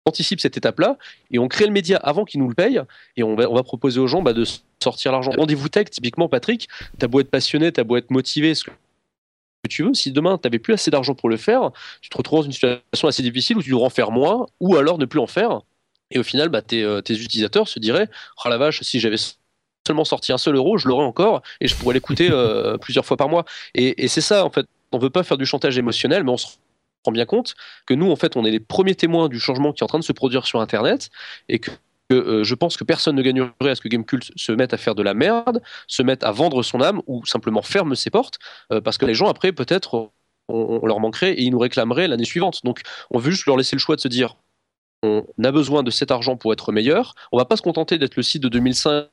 anticipe 0.08 0.40
cette 0.40 0.58
étape-là 0.58 0.98
et 1.32 1.40
on 1.40 1.48
crée 1.48 1.66
le 1.66 1.72
média 1.72 1.98
avant 1.98 2.26
qu'ils 2.26 2.40
nous 2.40 2.50
le 2.50 2.56
payent 2.56 2.82
et 3.16 3.24
on 3.24 3.36
va, 3.36 3.64
proposer 3.64 4.00
aux 4.00 4.08
gens 4.08 4.22
bah, 4.22 4.34
de 4.34 4.46
sortir 4.82 5.12
l'argent. 5.12 5.32
Rendez-vous 5.38 5.70
tech, 5.70 5.90
typiquement, 5.90 6.30
Patrick, 6.30 6.68
t'as 7.00 7.08
beau 7.08 7.20
être 7.20 7.30
passionné, 7.30 7.72
t'as 7.72 7.84
beau 7.84 7.98
être 7.98 8.12
motivé, 8.12 8.56
ce 8.56 8.64
que 8.66 8.72
tu 9.70 9.84
veux, 9.84 9.94
si 9.94 10.12
demain 10.12 10.38
tu 10.38 10.48
n'avais 10.48 10.60
plus 10.60 10.74
assez 10.74 10.92
d'argent 10.92 11.16
pour 11.16 11.30
le 11.30 11.38
faire, 11.38 11.72
tu 12.02 12.10
te 12.10 12.18
retrouves 12.18 12.40
dans 12.40 12.46
une 12.46 12.52
situation 12.52 13.08
assez 13.08 13.24
difficile 13.24 13.58
où 13.58 13.64
tu 13.64 13.72
devras 13.72 13.86
en 13.86 13.90
faire 13.90 14.12
moins 14.12 14.46
ou 14.60 14.76
alors 14.76 14.98
ne 14.98 15.06
plus 15.06 15.20
en 15.20 15.28
faire. 15.28 15.62
Et 16.12 16.20
au 16.20 16.24
final, 16.24 16.50
bah, 16.50 16.62
tes, 16.62 16.84
euh, 16.84 17.02
tes 17.02 17.16
utilisateurs 17.16 17.68
se 17.68 17.80
diraient 17.80 18.10
Oh 18.46 18.50
la 18.50 18.58
vache, 18.58 18.82
si 18.82 19.00
j'avais 19.00 19.18
seulement 19.88 20.06
sorti 20.06 20.32
un 20.32 20.38
seul 20.38 20.56
euro, 20.56 20.78
je 20.78 20.88
l'aurais 20.88 21.06
encore 21.06 21.42
et 21.62 21.68
je 21.68 21.76
pourrais 21.76 21.94
l'écouter 21.94 22.30
euh, 22.32 22.78
plusieurs 22.78 23.06
fois 23.06 23.18
par 23.18 23.30
mois. 23.30 23.46
Et, 23.74 24.08
c'est 24.08 24.22
ça, 24.22 24.46
en 24.46 24.50
fait. 24.50 24.66
On 24.94 25.00
veut 25.00 25.10
pas 25.10 25.24
faire 25.24 25.38
du 25.38 25.46
chantage 25.46 25.78
émotionnel, 25.78 26.24
mais 26.24 26.32
on 26.32 26.38
se 26.38 26.48
rend 27.08 27.12
bien 27.12 27.26
compte 27.26 27.56
que 27.86 27.94
nous, 27.94 28.12
en 28.12 28.16
fait, 28.16 28.36
on 28.36 28.46
est 28.46 28.52
les 28.52 28.60
premiers 28.60 28.96
témoins 28.96 29.30
du 29.30 29.40
changement 29.40 29.74
qui 29.74 29.82
est 29.82 29.86
en 29.86 29.88
train 29.88 30.00
de 30.00 30.04
se 30.04 30.14
produire 30.14 30.46
sur 30.46 30.62
Internet 30.62 31.10
et 31.50 31.60
que 31.60 31.72
euh, 32.12 32.44
je 32.44 32.56
pense 32.56 32.78
que 32.78 32.84
personne 32.84 33.16
ne 33.16 33.22
gagnerait 33.22 33.52
à 33.62 33.76
ce 33.76 33.82
que 33.82 33.90
Gamecult 33.90 34.32
se 34.36 34.52
mette 34.52 34.74
à 34.74 34.78
faire 34.78 34.96
de 34.96 35.04
la 35.04 35.14
merde, 35.14 35.62
se 35.88 36.04
mette 36.04 36.24
à 36.24 36.32
vendre 36.32 36.64
son 36.64 36.82
âme 36.82 37.02
ou 37.06 37.26
simplement 37.26 37.62
ferme 37.62 37.96
ses 37.96 38.10
portes, 38.10 38.40
euh, 38.72 38.80
parce 38.80 38.98
que 38.98 39.06
les 39.06 39.14
gens 39.14 39.28
après 39.28 39.52
peut-être 39.52 40.12
on, 40.48 40.86
leur 40.86 41.02
manquerait 41.02 41.34
et 41.34 41.44
ils 41.44 41.52
nous 41.52 41.60
réclameraient 41.60 42.08
l'année 42.08 42.24
suivante. 42.24 42.64
Donc 42.64 42.82
on 43.12 43.20
veut 43.20 43.32
juste 43.32 43.46
leur 43.46 43.58
laisser 43.58 43.76
le 43.76 43.82
choix 43.82 43.98
de 43.98 44.02
se 44.02 44.08
dire 44.08 44.38
on 45.04 45.26
a 45.44 45.52
besoin 45.52 45.84
de 45.84 45.92
cet 45.92 46.10
argent 46.10 46.38
pour 46.38 46.54
être 46.54 46.72
meilleur. 46.72 47.14
On 47.34 47.38
va 47.38 47.46
pas 47.46 47.58
se 47.58 47.62
contenter 47.62 47.98
d'être 47.98 48.16
le 48.16 48.24
site 48.24 48.42
de 48.42 48.50
2005 48.50 49.10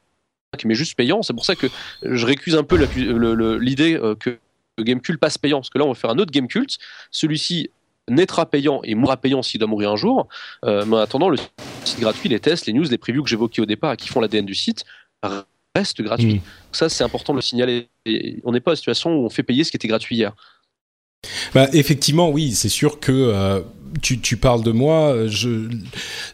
mais 0.64 0.74
juste 0.76 0.96
payant. 0.96 1.22
C'est 1.22 1.32
pour 1.32 1.44
ça 1.44 1.56
que 1.56 1.66
je 2.02 2.24
récuse 2.24 2.54
un 2.54 2.62
peu 2.62 2.76
l'idée 3.58 3.96
euh, 3.96 4.14
que 4.14 4.38
Gamecult 4.78 5.18
passe 5.18 5.38
payant, 5.38 5.58
parce 5.58 5.70
que 5.70 5.78
là 5.78 5.84
on 5.84 5.88
va 5.88 5.94
faire 5.94 6.10
un 6.10 6.18
autre 6.18 6.30
Gamecult. 6.30 6.78
Celui-ci 7.10 7.70
naîtra 8.08 8.46
payant 8.46 8.80
et 8.84 8.94
mourra 8.94 9.16
payant 9.16 9.42
s'il 9.42 9.58
doit 9.58 9.68
mourir 9.68 9.90
un 9.92 9.96
jour. 9.96 10.28
Euh, 10.64 10.84
mais 10.86 10.96
en 10.96 11.00
attendant, 11.00 11.28
le 11.28 11.38
site 11.84 12.00
gratuit, 12.00 12.28
les 12.28 12.40
tests, 12.40 12.66
les 12.66 12.72
news, 12.72 12.84
les 12.84 12.98
previews 12.98 13.22
que 13.22 13.30
j'évoquais 13.30 13.62
au 13.62 13.66
départ 13.66 13.92
et 13.92 13.96
qui 13.96 14.08
font 14.08 14.20
l'ADN 14.20 14.44
du 14.44 14.54
site 14.54 14.84
restent 15.74 16.02
gratuits. 16.02 16.36
Mmh. 16.36 16.42
Ça, 16.72 16.88
c'est 16.88 17.04
important 17.04 17.32
de 17.32 17.38
le 17.38 17.42
signaler. 17.42 17.88
Et 18.04 18.40
on 18.44 18.52
n'est 18.52 18.60
pas 18.60 18.72
à 18.72 18.74
une 18.74 18.76
situation 18.76 19.14
où 19.14 19.24
on 19.24 19.30
fait 19.30 19.42
payer 19.42 19.64
ce 19.64 19.70
qui 19.70 19.76
était 19.76 19.88
gratuit 19.88 20.16
hier. 20.16 20.32
Bah, 21.54 21.68
effectivement, 21.72 22.30
oui, 22.30 22.52
c'est 22.52 22.68
sûr 22.68 23.00
que 23.00 23.12
euh, 23.12 23.60
tu, 24.02 24.20
tu, 24.20 24.36
parles 24.36 24.62
de 24.62 24.72
moi. 24.72 25.26
Je, 25.26 25.68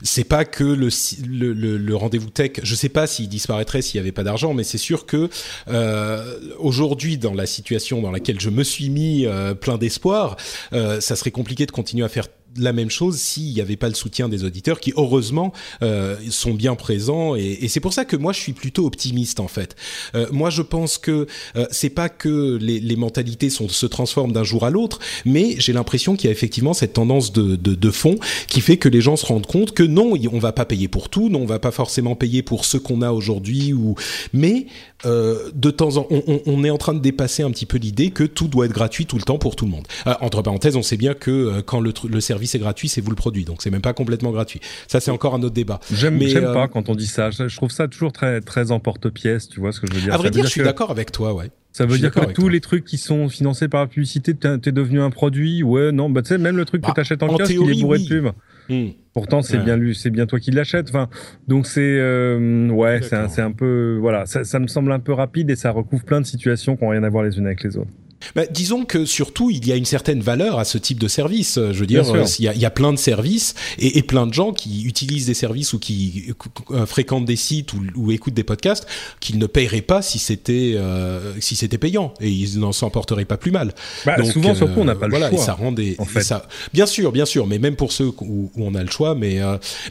c'est 0.03 0.25
pas 0.25 0.45
que 0.45 0.65
le, 0.65 0.89
le, 1.27 1.53
le, 1.53 1.77
le 1.77 1.97
rendez-vous 1.97 2.31
tech. 2.31 2.53
Je 2.63 2.75
sais 2.75 2.89
pas 2.89 3.07
s'il 3.07 3.29
disparaîtrait 3.29 3.83
s'il 3.83 3.97
y 3.97 4.01
avait 4.01 4.13
pas 4.13 4.23
d'argent, 4.23 4.55
mais 4.55 4.65
c'est 4.65 4.79
sûr 4.79 5.07
que 5.07 5.29
euh, 5.69 6.39
aujourd'hui, 6.59 7.19
dans 7.19 7.35
la 7.35 7.47
situation 7.47 8.01
dans 8.01 8.11
laquelle 8.11 8.41
je 8.41 8.51
me 8.51 8.65
suis 8.65 8.91
mis 8.91 9.27
euh, 9.27 9.55
plein 9.55 9.79
d'espoir, 9.79 10.37
euh, 10.73 11.01
ça 11.01 11.17
serait 11.17 11.31
compliqué 11.31 11.67
de 11.67 11.73
continuer 11.73 12.05
à 12.05 12.09
faire 12.09 12.27
la 12.57 12.73
même 12.73 12.91
chose 12.91 13.17
s'il 13.17 13.53
n'y 13.53 13.61
avait 13.61 13.77
pas 13.77 13.89
le 13.89 13.95
soutien 13.95 14.29
des 14.29 14.45
auditeurs 14.45 14.81
qui 14.81 14.93
heureusement 14.97 15.53
euh, 15.83 16.17
sont 16.31 16.55
bien 16.55 16.75
présents 16.75 17.35
et, 17.35 17.69
c'est 17.69 17.81
pour 17.81 17.93
ça 17.93 18.05
que 18.05 18.17
moi 18.17 18.33
je 18.33 18.41
suis 18.41 18.53
plutôt 18.53 18.87
optimiste 18.87 19.39
en 19.39 19.47
fait. 19.47 19.77
Euh, 20.15 20.27
moi 20.33 20.51
je 20.51 20.63
pense 20.63 20.99
que 20.99 21.27
euh, 21.57 21.67
c'est 21.71 21.91
pas 21.91 22.09
que 22.09 22.59
les, 22.61 22.97
mentalités 22.97 23.49
se 23.51 23.87
transforment 23.87 24.33
d'un 24.33 24.45
jour 24.45 24.65
à 24.65 24.71
l'autre, 24.71 24.99
mais 25.25 25.55
j'ai 25.59 25.73
l'impression 25.73 26.17
qu'il 26.17 26.27
y 26.27 26.29
a 26.29 26.33
effectivement 26.33 26.75
cette 26.75 26.95
tendance 26.95 27.33
de, 27.33 27.91
fond 27.91 28.17
qui 28.49 28.61
fait 28.61 28.77
que 28.77 28.89
les 28.89 29.01
gens 29.01 29.17
se 29.17 29.27
rendent 29.27 29.47
compte 29.47 29.73
que 29.73 29.83
non, 29.83 30.15
on 30.33 30.39
va 30.39 30.53
pas 30.53 30.65
payer 30.65 30.89
pour 30.89 31.09
tout, 31.09 31.29
non, 31.29 31.41
on 31.41 31.47
va 31.47 31.59
pas 31.59 31.71
forcément 31.71 32.15
payer 32.15 32.43
pour 32.43 32.65
ce 32.65 32.77
qu'on 32.77 33.03
a 33.03 33.11
aujourd'hui 33.11 33.73
ou 33.73 33.95
mais 34.33 34.67
euh, 35.07 35.51
de 35.55 35.71
temps 35.71 35.97
en 35.97 36.07
on, 36.11 36.41
on, 36.47 36.65
est 36.65 36.71
en 36.71 36.79
train 36.79 36.95
de 36.95 37.01
dépasser 37.01 37.43
un 37.43 37.51
petit 37.51 37.67
peu 37.67 37.79
l'idée 37.79 38.11
que 38.11 38.25
tout 38.25 38.49
doit 38.49 38.67
être 38.67 38.73
gratuit 38.73 39.07
tout 39.07 39.17
le 39.17 39.23
temps 39.23 39.39
pour 39.39 39.57
tout 39.57 39.65
le 39.65 39.71
monde. 39.71 39.87
Entre 40.21 40.43
parenthèses, 40.43 40.77
on 40.77 40.83
sait 40.83 40.97
bien 40.97 41.15
que 41.15 41.61
quand 41.61 41.81
le 41.81 42.21
service 42.21 42.40
est 42.45 42.59
gratuit, 42.59 42.89
c'est 42.89 43.01
vous 43.01 43.11
le 43.11 43.17
produit, 43.17 43.45
donc 43.45 43.63
c'est 43.63 43.71
même 43.71 43.81
pas 43.81 43.93
complètement 43.93 44.31
gratuit. 44.31 44.61
Ça, 44.89 45.01
c'est 45.01 45.11
encore 45.11 45.35
un 45.35 45.43
autre 45.43 45.55
débat. 45.55 45.81
J'aime 45.93 46.21
euh, 46.23 46.53
pas 46.53 46.69
quand 46.69 46.89
on 46.89 46.95
dit 46.95 47.07
ça. 47.07 47.31
Je 47.31 47.55
trouve 47.57 47.71
ça 47.71 47.89
toujours 47.89 48.13
très 48.13 48.41
très 48.41 48.71
emporte-pièce. 48.73 49.49
Tu 49.49 49.61
vois 49.61 49.73
ce 49.73 49.81
que 49.81 49.87
je 49.87 49.95
veux 49.95 50.01
dire 50.01 50.15
À 50.15 50.19
vrai 50.19 50.31
dire, 50.31 50.45
je 50.45 50.51
suis 50.51 50.63
d'accord 50.63 50.91
avec 50.91 51.13
toi, 51.13 51.35
ouais. 51.35 51.51
Ça 51.73 51.87
veut 51.87 51.99
dire 51.99 52.11
que 52.11 52.33
tous 52.33 52.43
toi. 52.43 52.51
les 52.51 52.61
trucs 52.61 52.85
qui 52.85 52.99
sont 52.99 53.29
financés 53.29 53.69
par 53.69 53.83
la 53.83 53.87
publicité, 53.87 54.35
t'es 54.35 54.73
devenu 54.73 55.01
un 55.01 55.11
produit. 55.11 55.63
Ouais, 55.63 55.93
non, 55.93 56.11
bah 56.11 56.23
tu 56.23 56.29
sais, 56.29 56.39
même 56.39 56.57
le 56.57 56.65
truc 56.65 56.83
bah, 56.83 56.89
que 56.89 56.95
t'achètes 56.95 57.23
en, 57.23 57.29
en 57.29 57.37
théorie, 57.37 57.75
il 57.75 57.79
est 57.79 57.83
bourré 57.83 57.99
oui. 57.99 58.05
de 58.05 58.09
pub. 58.09 58.33
Hmm. 58.69 58.91
Pourtant, 59.13 59.43
c'est 59.43 59.59
bien 59.59 59.77
lui, 59.77 59.95
c'est 59.95 60.11
bien 60.11 60.27
toi 60.27 60.39
qui 60.39 60.51
l'achètes. 60.51 60.89
Enfin, 60.89 61.09
donc 61.49 61.67
c'est 61.67 61.81
euh, 61.81 62.69
ouais, 62.71 63.01
c'est 63.03 63.17
un, 63.17 63.47
un, 63.47 63.53
peu 63.53 63.99
voilà, 64.01 64.27
ça, 64.27 64.45
ça, 64.45 64.59
me 64.59 64.67
semble 64.67 64.93
un 64.93 65.01
peu 65.01 65.13
rapide 65.13 65.51
et 65.51 65.57
ça 65.57 65.71
recouvre 65.71 66.05
plein 66.05 66.21
de 66.21 66.27
situations 66.27 66.77
qui 66.77 66.85
n'ont 66.85 66.91
rien 66.91 67.03
à 67.03 67.09
voir 67.09 67.25
les 67.25 67.39
unes 67.39 67.47
avec 67.47 67.63
les 67.63 67.77
autres. 67.77 67.91
Bah, 68.35 68.47
disons 68.51 68.85
que 68.85 69.05
surtout, 69.05 69.51
il 69.51 69.67
y 69.67 69.73
a 69.73 69.77
une 69.77 69.85
certaine 69.85 70.21
valeur 70.21 70.59
à 70.59 70.65
ce 70.65 70.79
type 70.79 70.99
de 70.99 71.09
service. 71.09 71.55
Je 71.57 71.79
veux 71.79 71.87
dire, 71.87 72.09
euh, 72.15 72.25
il 72.39 72.45
y, 72.45 72.49
a, 72.49 72.55
il 72.55 72.61
y, 72.61 72.67
a, 72.67 72.71
plein 72.71 72.93
de 72.93 72.99
services 72.99 73.55
et, 73.79 73.99
et, 73.99 74.03
plein 74.03 74.27
de 74.27 74.35
gens 74.35 74.53
qui 74.53 74.85
utilisent 74.85 75.27
des 75.27 75.35
services 75.35 75.73
ou 75.73 75.79
qui 75.79 76.33
euh, 76.71 76.87
fréquentent 76.87 77.25
des 77.25 77.37
sites 77.37 77.73
ou, 77.73 77.83
ou, 77.97 78.11
écoutent 78.13 78.35
des 78.35 78.45
podcasts 78.45 78.87
qu'ils 79.21 79.39
ne 79.39 79.47
paieraient 79.47 79.81
pas 79.81 80.03
si 80.03 80.19
c'était 80.19 80.75
euh, 80.77 81.35
si 81.41 81.57
c'était 81.57 81.79
payant 81.79 82.15
et 82.21 82.31
ils 82.31 82.59
n'en 82.59 82.73
s'en 82.73 82.91
porteraient 82.91 83.25
pas 83.25 83.37
plus 83.37 83.51
mal. 83.51 83.75
Bah, 84.05 84.17
Donc, 84.17 84.33
souvent, 84.33 84.55
surtout, 84.55 84.81
on 84.81 84.85
n'a 84.85 84.95
pas 84.95 85.07
le 85.07 85.13
voilà, 85.13 85.31
choix. 85.31 85.39
Et 85.39 85.43
ça 85.43 85.55
rend 85.55 85.73
des, 85.73 85.97
en 85.99 86.05
fait. 86.05 86.23
ça, 86.23 86.47
bien 86.73 86.87
sûr, 86.87 87.13
bien 87.13 87.27
sûr, 87.27 87.47
mais 87.47 87.59
même 87.59 87.77
pour 87.77 87.93
ceux 87.93 88.07
où, 88.07 88.15
où 88.21 88.51
on 88.57 88.75
a 88.75 88.83
le 88.83 88.91
choix, 88.91 89.15
mais 89.15 89.41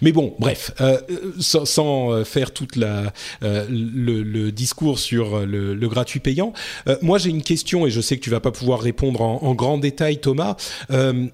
mais 0.01 0.11
bon, 0.11 0.35
bref, 0.39 0.71
sans, 1.39 1.65
sans, 1.65 2.23
faire 2.23 2.51
toute 2.51 2.75
la 2.75 3.11
le, 3.41 4.23
le, 4.23 4.51
discours 4.51 4.99
sur 4.99 5.45
le, 5.45 5.73
le 5.75 5.89
gratuit 5.89 6.19
payant, 6.19 6.53
moi 7.01 7.17
j'ai 7.17 7.29
une 7.29 7.43
question 7.43 7.85
et 7.85 7.91
je 7.91 8.01
sais 8.01 8.18
que 8.19 8.23
tu 8.23 8.29
vas 8.29 8.39
pas 8.39 8.51
pouvoir 8.51 8.79
répondre 8.79 9.21
en, 9.21 9.43
en 9.43 9.55
grand 9.55 9.77
détail, 9.77 10.19
Thomas. 10.19 10.55
Euh, 10.91 11.27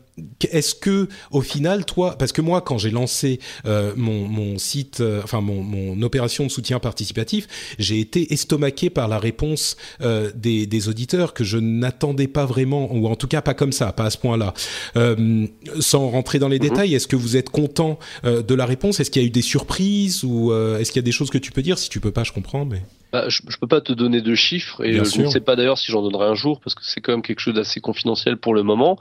est-ce 0.51 0.75
que 0.75 1.07
au 1.31 1.41
final 1.41 1.86
toi 1.86 2.17
parce 2.17 2.31
que 2.31 2.41
moi 2.41 2.61
quand 2.61 2.77
j'ai 2.77 2.91
lancé 2.91 3.39
euh, 3.65 3.93
mon, 3.97 4.27
mon, 4.27 4.57
site 4.57 5.01
euh, 5.01 5.21
enfin 5.23 5.41
mon, 5.41 5.61
mon, 5.61 6.01
opération 6.03 6.45
de 6.45 6.51
soutien 6.51 6.79
participatif 6.79 7.47
j'ai 7.79 7.99
été 7.99 8.33
estomaqué 8.33 8.89
par 8.89 9.07
la 9.07 9.19
réponse 9.19 9.75
euh, 10.01 10.31
des, 10.36 10.67
des, 10.67 10.88
auditeurs 10.88 11.33
que 11.33 11.43
je 11.43 11.57
n'attendais 11.57 12.27
pas 12.27 12.45
vraiment 12.45 12.93
ou 12.93 13.07
en 13.07 13.15
tout 13.15 13.27
cas 13.27 13.41
pas 13.41 13.53
comme 13.53 13.71
ça 13.71 13.91
pas 13.91 14.05
à 14.05 14.09
ce 14.09 14.17
point 14.17 14.38
là 14.38 14.53
euh, 14.95 15.47
sans 15.79 16.09
rentrer 16.09 16.39
dans 16.39 16.47
les 16.47 16.59
mm 16.59 16.63
-hmm. 16.63 16.69
détails 16.69 16.95
est-ce 16.95 17.07
que 17.07 17.15
vous 17.17 17.36
êtes 17.36 17.49
content 17.49 17.99
de 18.23 18.55
la 18.55 18.65
réponse? 18.65 18.99
Est-ce 18.99 19.11
qu'il 19.11 19.21
y 19.21 19.25
a 19.25 19.27
eu 19.27 19.31
des 19.31 19.41
surprises 19.41 20.23
ou 20.23 20.53
est-ce 20.53 20.91
qu'il 20.91 21.01
y 21.01 21.05
a 21.05 21.09
des 21.11 21.17
choses 21.19 21.29
que 21.29 21.38
tu 21.38 21.51
peux 21.51 21.61
dire? 21.61 21.77
Si 21.77 21.89
tu 21.89 21.99
peux 21.99 22.11
pas 22.11 22.23
je 22.23 22.31
comprends 22.31 22.65
mais 22.65 22.81
bah, 23.16 23.30
je, 23.30 23.41
je 23.47 23.57
peux 23.57 23.68
pas 23.68 23.82
te 23.82 23.93
donner 23.93 24.22
de 24.22 24.36
chiffres 24.36 24.84
et 24.84 24.91
Bien 24.91 25.03
je 25.05 25.09
sûr. 25.09 25.24
ne 25.24 25.30
sais 25.30 25.39
pas 25.39 25.55
d'ailleurs 25.55 25.78
si 25.78 25.91
j'en 25.91 26.01
donnerai 26.01 26.26
un 26.26 26.36
jour 26.36 26.59
parce 26.59 26.76
que 26.76 26.84
c'est 26.84 26.99
quand 26.99 27.13
même 27.13 27.22
quelque 27.22 27.39
chose 27.39 27.53
d'assez 27.53 27.80
confidentiel 27.80 28.36
pour 28.38 28.53
le 28.53 28.63
moment 28.63 28.99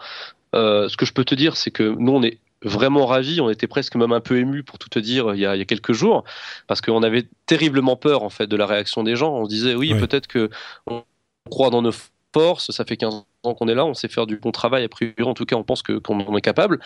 euh, 0.54 0.88
ce 0.88 0.96
que 0.96 1.04
je 1.04 1.12
peux 1.12 1.24
te 1.24 1.34
dire, 1.34 1.56
c'est 1.56 1.70
que 1.70 1.82
nous, 1.82 2.12
on 2.12 2.22
est 2.22 2.38
vraiment 2.62 3.06
ravis. 3.06 3.40
On 3.40 3.50
était 3.50 3.66
presque 3.66 3.96
même 3.96 4.12
un 4.12 4.20
peu 4.20 4.38
ému 4.38 4.62
pour 4.62 4.78
tout 4.78 4.88
te 4.88 4.98
dire 4.98 5.34
il 5.34 5.40
y 5.40 5.46
a, 5.46 5.56
il 5.56 5.58
y 5.58 5.62
a 5.62 5.64
quelques 5.64 5.92
jours, 5.92 6.24
parce 6.66 6.80
qu'on 6.80 7.02
avait 7.02 7.26
terriblement 7.46 7.96
peur 7.96 8.22
en 8.22 8.30
fait 8.30 8.46
de 8.46 8.56
la 8.56 8.66
réaction 8.66 9.02
des 9.02 9.16
gens. 9.16 9.34
On 9.34 9.44
se 9.44 9.50
disait 9.50 9.74
oui, 9.74 9.92
oui. 9.92 9.98
peut-être 9.98 10.26
que 10.26 10.50
on 10.86 11.02
croit 11.50 11.70
dans 11.70 11.82
nos 11.82 11.92
forces. 12.32 12.70
Ça 12.70 12.84
fait 12.84 12.96
15 12.96 13.24
ans 13.42 13.54
qu'on 13.54 13.68
est 13.68 13.74
là, 13.74 13.84
on 13.84 13.94
sait 13.94 14.08
faire 14.08 14.26
du 14.26 14.36
bon 14.36 14.52
travail. 14.52 14.84
A 14.84 14.88
priori, 14.88 15.22
en 15.24 15.34
tout 15.34 15.44
cas, 15.44 15.56
on 15.56 15.64
pense 15.64 15.82
qu'on 15.82 16.36
est 16.36 16.40
capable. 16.40 16.78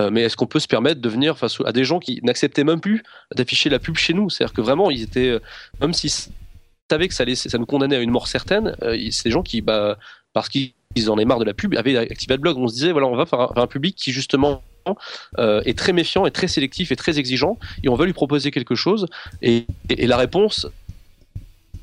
Euh, 0.00 0.10
mais 0.12 0.22
est-ce 0.22 0.36
qu'on 0.36 0.46
peut 0.46 0.60
se 0.60 0.68
permettre 0.68 1.00
de 1.00 1.08
venir 1.08 1.36
face 1.36 1.58
à 1.64 1.72
des 1.72 1.82
gens 1.82 1.98
qui 1.98 2.20
n'acceptaient 2.22 2.62
même 2.62 2.80
plus 2.80 3.02
d'afficher 3.34 3.68
la 3.68 3.80
pub 3.80 3.96
chez 3.96 4.14
nous? 4.14 4.30
C'est-à-dire 4.30 4.54
que 4.54 4.60
vraiment, 4.60 4.90
ils 4.90 5.02
étaient, 5.02 5.30
euh, 5.30 5.40
même 5.80 5.92
s'ils 5.92 6.12
savaient 6.90 7.08
que 7.08 7.14
ça, 7.14 7.22
allait, 7.22 7.34
ça 7.34 7.58
nous 7.58 7.66
condamnait 7.66 7.96
à 7.96 8.00
une 8.00 8.10
mort 8.10 8.28
certaine, 8.28 8.76
euh, 8.82 8.96
c'est 9.10 9.24
des 9.24 9.30
gens 9.30 9.42
qui, 9.42 9.60
bah, 9.60 9.98
parce 10.32 10.48
qu'ils 10.48 10.72
ils 10.94 11.10
en 11.10 11.14
avaient 11.14 11.24
marre 11.24 11.38
de 11.38 11.44
la 11.44 11.54
pub, 11.54 11.74
avaient 11.76 11.96
activé 11.96 12.34
le 12.34 12.40
blog. 12.40 12.56
On 12.56 12.68
se 12.68 12.74
disait, 12.74 12.92
voilà, 12.92 13.06
on 13.06 13.16
va 13.16 13.26
faire 13.26 13.56
un, 13.56 13.66
public 13.66 13.94
qui 13.96 14.12
justement 14.12 14.62
euh, 15.38 15.60
est 15.64 15.76
très 15.76 15.92
méfiant, 15.92 16.26
est 16.26 16.30
très 16.30 16.48
sélectif 16.48 16.90
et 16.92 16.96
très 16.96 17.18
exigeant, 17.18 17.58
et 17.82 17.88
on 17.88 17.94
va 17.94 18.06
lui 18.06 18.12
proposer 18.12 18.50
quelque 18.50 18.74
chose. 18.74 19.06
Et, 19.42 19.66
la 19.90 20.16
réponse, 20.16 20.66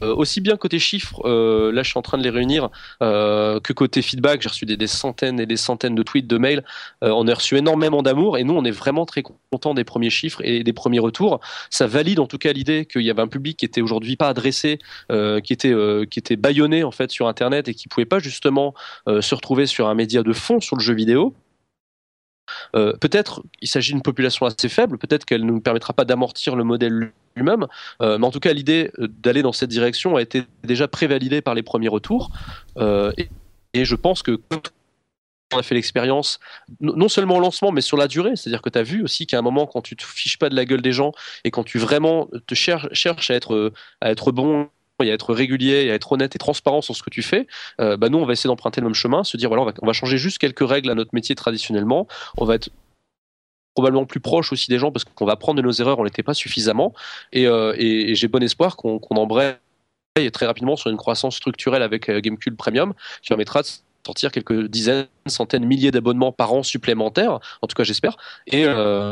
aussi 0.01 0.41
bien 0.41 0.57
côté 0.57 0.79
chiffres, 0.79 1.21
euh, 1.25 1.71
là 1.71 1.83
je 1.83 1.89
suis 1.89 1.97
en 1.97 2.01
train 2.01 2.17
de 2.17 2.23
les 2.23 2.29
réunir, 2.29 2.69
euh, 3.01 3.59
que 3.59 3.73
côté 3.73 4.01
feedback, 4.01 4.41
j'ai 4.41 4.49
reçu 4.49 4.65
des, 4.65 4.87
centaines 4.87 5.39
et 5.39 5.45
des 5.45 5.57
centaines 5.57 5.95
de 5.95 6.03
tweets, 6.03 6.27
de 6.27 6.37
mails, 6.37 6.63
euh, 7.03 7.11
on 7.11 7.27
a 7.27 7.33
reçu 7.33 7.57
énormément 7.57 8.01
d'amour 8.01 8.37
et 8.37 8.43
nous 8.43 8.53
on 8.53 8.63
est 8.63 8.71
vraiment 8.71 9.05
très 9.05 9.23
contents 9.23 9.73
des 9.73 9.83
premiers 9.83 10.09
chiffres 10.09 10.41
et 10.43 10.63
des 10.63 10.73
premiers 10.73 10.99
retours. 10.99 11.39
Ça 11.69 11.87
valide 11.87 12.19
en 12.19 12.27
tout 12.27 12.37
cas 12.37 12.53
l'idée 12.53 12.85
qu'il 12.85 13.01
y 13.01 13.09
avait 13.09 13.21
un 13.21 13.27
public 13.27 13.57
qui 13.57 13.65
était 13.65 13.81
aujourd'hui 13.81 14.15
pas 14.15 14.29
adressé, 14.29 14.79
euh, 15.11 15.39
qui 15.39 15.53
était 15.53 15.73
qui 16.09 16.35
bâillonné 16.35 16.83
en 16.83 16.91
fait 16.91 17.11
sur 17.11 17.27
internet 17.27 17.67
et 17.67 17.73
qui 17.73 17.87
pouvait 17.87 18.05
pas 18.05 18.19
justement 18.19 18.73
se 19.07 19.35
retrouver 19.35 19.65
sur 19.65 19.87
un 19.87 19.93
média 19.93 20.23
de 20.23 20.33
fond 20.33 20.59
sur 20.59 20.75
le 20.75 20.81
jeu 20.81 20.93
vidéo. 20.93 21.33
Euh, 22.75 22.93
peut-être 22.93 23.43
il 23.61 23.67
s'agit 23.67 23.93
d'une 23.93 24.01
population 24.01 24.45
assez 24.45 24.69
faible, 24.69 24.97
peut-être 24.97 25.25
qu'elle 25.25 25.45
ne 25.45 25.51
nous 25.51 25.61
permettra 25.61 25.93
pas 25.93 26.05
d'amortir 26.05 26.55
le 26.55 26.63
modèle 26.63 27.11
lui-même, 27.35 27.67
euh, 28.01 28.17
mais 28.17 28.25
en 28.25 28.31
tout 28.31 28.39
cas 28.39 28.53
l'idée 28.53 28.91
d'aller 28.97 29.41
dans 29.41 29.53
cette 29.53 29.69
direction 29.69 30.15
a 30.15 30.21
été 30.21 30.43
déjà 30.63 30.87
prévalidée 30.87 31.41
par 31.41 31.53
les 31.53 31.63
premiers 31.63 31.87
retours, 31.87 32.31
euh, 32.77 33.11
et, 33.17 33.29
et, 33.73 33.85
je 33.85 33.95
pense 33.95 34.23
que 34.23 34.39
quand 34.49 34.71
on 35.53 35.59
a 35.59 35.63
fait 35.63 35.75
l'expérience, 35.75 36.39
non 36.79 37.07
seulement 37.07 37.37
au 37.37 37.39
lancement, 37.39 37.71
mais 37.71 37.81
sur 37.81 37.97
la 37.97 38.07
durée, 38.07 38.35
c'est-à-dire 38.35 38.61
que 38.61 38.69
tu 38.69 38.79
as 38.79 38.83
vu 38.83 39.03
aussi 39.03 39.27
qu'à 39.27 39.37
un 39.37 39.41
moment, 39.41 39.67
quand 39.67 39.81
tu 39.81 39.95
te 39.95 40.03
fiches 40.03 40.39
pas 40.39 40.49
de 40.49 40.55
la 40.55 40.65
gueule 40.65 40.81
des 40.81 40.91
gens, 40.91 41.11
et 41.43 41.51
quand 41.51 41.63
tu 41.63 41.77
vraiment 41.77 42.27
te 42.47 42.55
cherches, 42.55 42.87
cherches 42.93 43.29
à 43.29 43.35
être, 43.35 43.71
à 44.01 44.09
être 44.09 44.31
bon 44.31 44.69
et 45.03 45.11
à 45.11 45.13
être 45.13 45.33
régulier 45.33 45.85
et 45.85 45.91
à 45.91 45.95
être 45.95 46.11
honnête 46.11 46.35
et 46.35 46.39
transparent 46.39 46.81
sur 46.81 46.95
ce 46.95 47.03
que 47.03 47.09
tu 47.09 47.21
fais, 47.21 47.47
euh, 47.81 47.97
bah 47.97 48.09
nous 48.09 48.17
on 48.17 48.25
va 48.25 48.33
essayer 48.33 48.47
d'emprunter 48.47 48.81
le 48.81 48.87
même 48.87 48.93
chemin, 48.93 49.23
se 49.23 49.37
dire 49.37 49.49
voilà 49.49 49.73
on 49.81 49.85
va, 49.85 49.93
changer 49.93 50.17
juste 50.17 50.37
quelques 50.37 50.67
règles 50.67 50.89
à 50.89 50.95
notre 50.95 51.13
métier 51.13 51.35
traditionnellement, 51.35 52.07
on 52.37 52.45
va 52.45 52.55
être 52.55 52.69
probablement 53.73 54.05
plus 54.05 54.21
proche 54.21 54.53
aussi 54.53 54.69
des 54.69 54.79
gens 54.79 54.91
parce 54.91 55.03
qu'on 55.03 55.25
va 55.25 55.33
apprendre 55.33 55.57
de 55.57 55.61
nos 55.61 55.71
erreurs, 55.71 55.99
on 55.99 56.05
n'était 56.05 56.23
pas 56.23 56.33
suffisamment 56.33 56.93
et, 57.33 57.45
euh, 57.47 57.73
et, 57.77 58.11
et 58.11 58.15
j'ai 58.15 58.27
bon 58.27 58.41
espoir 58.41 58.77
qu'on 58.77 58.99
qu 58.99 59.07
embraye 59.17 59.55
très 60.31 60.45
rapidement 60.45 60.77
sur 60.77 60.89
une 60.89 60.97
croissance 60.97 61.35
structurelle 61.35 61.81
avec 61.81 62.09
euh, 62.09 62.21
Gamecube 62.21 62.55
Premium 62.55 62.93
qui 63.21 63.29
permettra 63.29 63.63
de 63.63 63.67
sortir 64.05 64.31
quelques 64.31 64.67
dizaines, 64.67 65.07
centaines, 65.27 65.65
milliers 65.65 65.91
d'abonnements 65.91 66.31
par 66.31 66.53
an 66.53 66.61
supplémentaires, 66.61 67.39
en 67.61 67.67
tout 67.67 67.73
cas 67.75 67.83
j'espère, 67.83 68.17
et, 68.45 68.63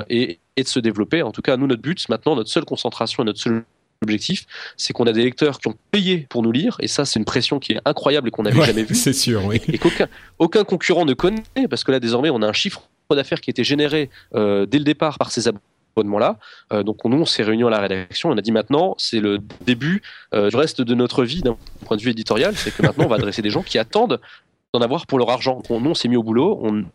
et, 0.08 0.40
et 0.56 0.64
de 0.64 0.68
se 0.68 0.80
développer. 0.80 1.24
En 1.24 1.32
tout 1.32 1.42
cas, 1.42 1.58
nous, 1.58 1.66
notre 1.66 1.82
but 1.82 2.08
maintenant, 2.10 2.36
notre 2.36 2.52
seule 2.52 2.64
concentration 2.64 3.24
et 3.24 3.26
notre 3.26 3.40
seul 3.40 3.64
objectif, 4.04 4.46
c'est 4.78 4.94
qu'on 4.94 5.06
a 5.06 5.12
des 5.14 5.24
lecteurs 5.24 5.60
qui 5.60 5.68
ont 5.68 5.76
payé 5.92 6.28
pour 6.30 6.44
nous 6.44 6.52
lire, 6.52 6.78
et 6.80 6.88
ça, 6.88 7.06
c'est 7.06 7.20
une 7.20 7.26
pression 7.26 7.60
qui 7.60 7.74
est 7.74 7.80
incroyable 7.86 8.28
et 8.28 8.32
qu'on 8.32 8.44
n'avait 8.44 8.60
ouais, 8.60 8.66
jamais 8.66 8.84
vue. 8.84 8.96
C'est 9.04 9.14
sûr, 9.14 9.44
oui. 9.46 9.60
Et, 9.68 9.76
et 9.76 9.78
qu'aucun 9.78 10.08
aucun 10.40 10.64
concurrent 10.64 11.06
ne 11.06 11.14
connaît, 11.14 11.44
parce 11.70 11.84
que 11.84 11.92
là, 11.92 12.00
désormais, 12.00 12.30
on 12.30 12.42
a 12.42 12.48
un 12.48 12.54
chiffre 12.54 12.90
d'affaires 13.16 13.42
qui 13.42 13.50
a 13.50 13.52
été 13.52 13.64
généré 13.64 14.10
euh, 14.36 14.66
dès 14.66 14.78
le 14.78 14.84
départ 14.84 15.18
par 15.18 15.32
ces 15.32 15.48
abonnements-là. 15.48 16.38
Euh, 16.72 16.84
donc, 16.84 17.04
nous, 17.06 17.18
on 17.18 17.26
s'est 17.26 17.44
réunis 17.44 17.64
à 17.64 17.70
la 17.70 17.80
rédaction, 17.80 18.30
on 18.30 18.38
a 18.38 18.42
dit 18.42 18.52
maintenant, 18.52 18.96
c'est 18.98 19.20
le 19.20 19.40
début 19.66 20.02
euh, 20.34 20.50
du 20.50 20.56
reste 20.56 20.82
de 20.82 20.96
notre 20.96 21.24
vie 21.24 21.42
d'un 21.42 21.58
point 21.86 21.98
de 21.98 22.02
vue 22.02 22.12
éditorial, 22.12 22.56
c'est 22.56 22.76
que 22.76 22.82
maintenant, 22.82 23.06
on 23.06 23.10
va 23.10 23.16
adresser 23.16 23.42
des 23.42 23.50
gens 23.50 23.64
qui 23.64 23.78
attendent 23.78 24.20
d'en 24.74 24.82
avoir 24.82 25.06
pour 25.06 25.20
leur 25.20 25.30
argent. 25.30 25.62
On, 25.70 25.80
nous, 25.80 25.92
on 25.92 25.96
s'est 25.96 26.08
mis 26.08 26.18
au 26.18 26.24
boulot, 26.24 26.60
on, 26.64 26.86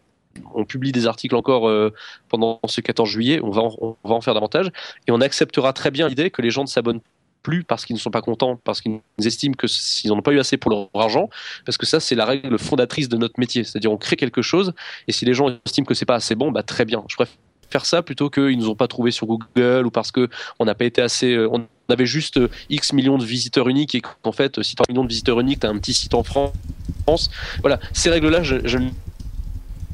on 0.54 0.64
publie 0.64 0.92
des 0.92 1.06
articles 1.06 1.34
encore 1.34 1.68
euh, 1.68 1.92
pendant 2.28 2.60
ce 2.66 2.80
14 2.80 3.08
juillet, 3.08 3.40
on 3.42 3.50
va, 3.50 3.62
en, 3.62 3.72
on 3.80 4.08
va 4.08 4.14
en 4.14 4.20
faire 4.20 4.34
davantage, 4.34 4.70
et 5.06 5.12
on 5.12 5.20
acceptera 5.20 5.72
très 5.72 5.90
bien 5.90 6.08
l'idée 6.08 6.30
que 6.30 6.42
les 6.42 6.50
gens 6.50 6.62
ne 6.62 6.68
s'abonnent 6.68 7.00
plus 7.42 7.64
parce 7.64 7.84
qu'ils 7.84 7.94
ne 7.94 8.00
sont 8.00 8.10
pas 8.10 8.22
contents, 8.22 8.56
parce 8.64 8.80
qu'ils 8.80 9.00
estiment 9.24 9.54
que 9.54 9.66
s'ils 9.66 10.10
n'ont 10.10 10.20
pas 10.22 10.32
eu 10.32 10.38
assez 10.38 10.56
pour 10.56 10.70
leur 10.70 10.88
argent, 10.94 11.30
parce 11.64 11.78
que 11.78 11.86
ça 11.86 12.00
c'est 12.00 12.14
la 12.14 12.24
règle 12.24 12.58
fondatrice 12.58 13.08
de 13.08 13.16
notre 13.16 13.38
métier, 13.38 13.64
c'est-à-dire 13.64 13.92
on 13.92 13.96
crée 13.96 14.16
quelque 14.16 14.42
chose, 14.42 14.72
et 15.06 15.12
si 15.12 15.24
les 15.24 15.34
gens 15.34 15.48
estiment 15.64 15.86
que 15.86 15.94
c'est 15.94 16.06
pas 16.06 16.16
assez 16.16 16.34
bon, 16.34 16.50
bah 16.50 16.62
très 16.62 16.84
bien, 16.84 17.04
je 17.08 17.16
préfère 17.16 17.36
faire 17.70 17.86
ça 17.86 18.02
plutôt 18.02 18.30
qu'ils 18.30 18.58
nous 18.58 18.68
ont 18.68 18.74
pas 18.74 18.88
trouvé 18.88 19.10
sur 19.10 19.26
Google 19.26 19.86
ou 19.86 19.90
parce 19.90 20.10
que 20.10 20.28
on 20.58 20.64
n'a 20.64 20.74
pas 20.74 20.84
été 20.84 21.02
assez 21.02 21.34
euh, 21.34 21.50
on 21.52 21.66
avait 21.90 22.06
juste 22.06 22.38
euh, 22.38 22.48
X 22.70 22.92
millions 22.92 23.18
de 23.18 23.24
visiteurs 23.24 23.68
uniques 23.68 23.94
et 23.94 24.00
qu'en 24.00 24.32
fait 24.32 24.62
si 24.62 24.74
tu 24.74 24.82
as 24.82 24.84
un 24.88 24.92
million 24.92 25.04
de 25.04 25.08
visiteurs 25.08 25.38
uniques 25.40 25.60
tu 25.60 25.66
as 25.66 25.70
un 25.70 25.78
petit 25.78 25.92
site 25.92 26.14
en 26.14 26.22
France. 26.22 27.30
Voilà 27.60 27.78
ces 27.92 28.10
règles 28.10 28.28
là 28.28 28.42
je, 28.42 28.56
je 28.64 28.78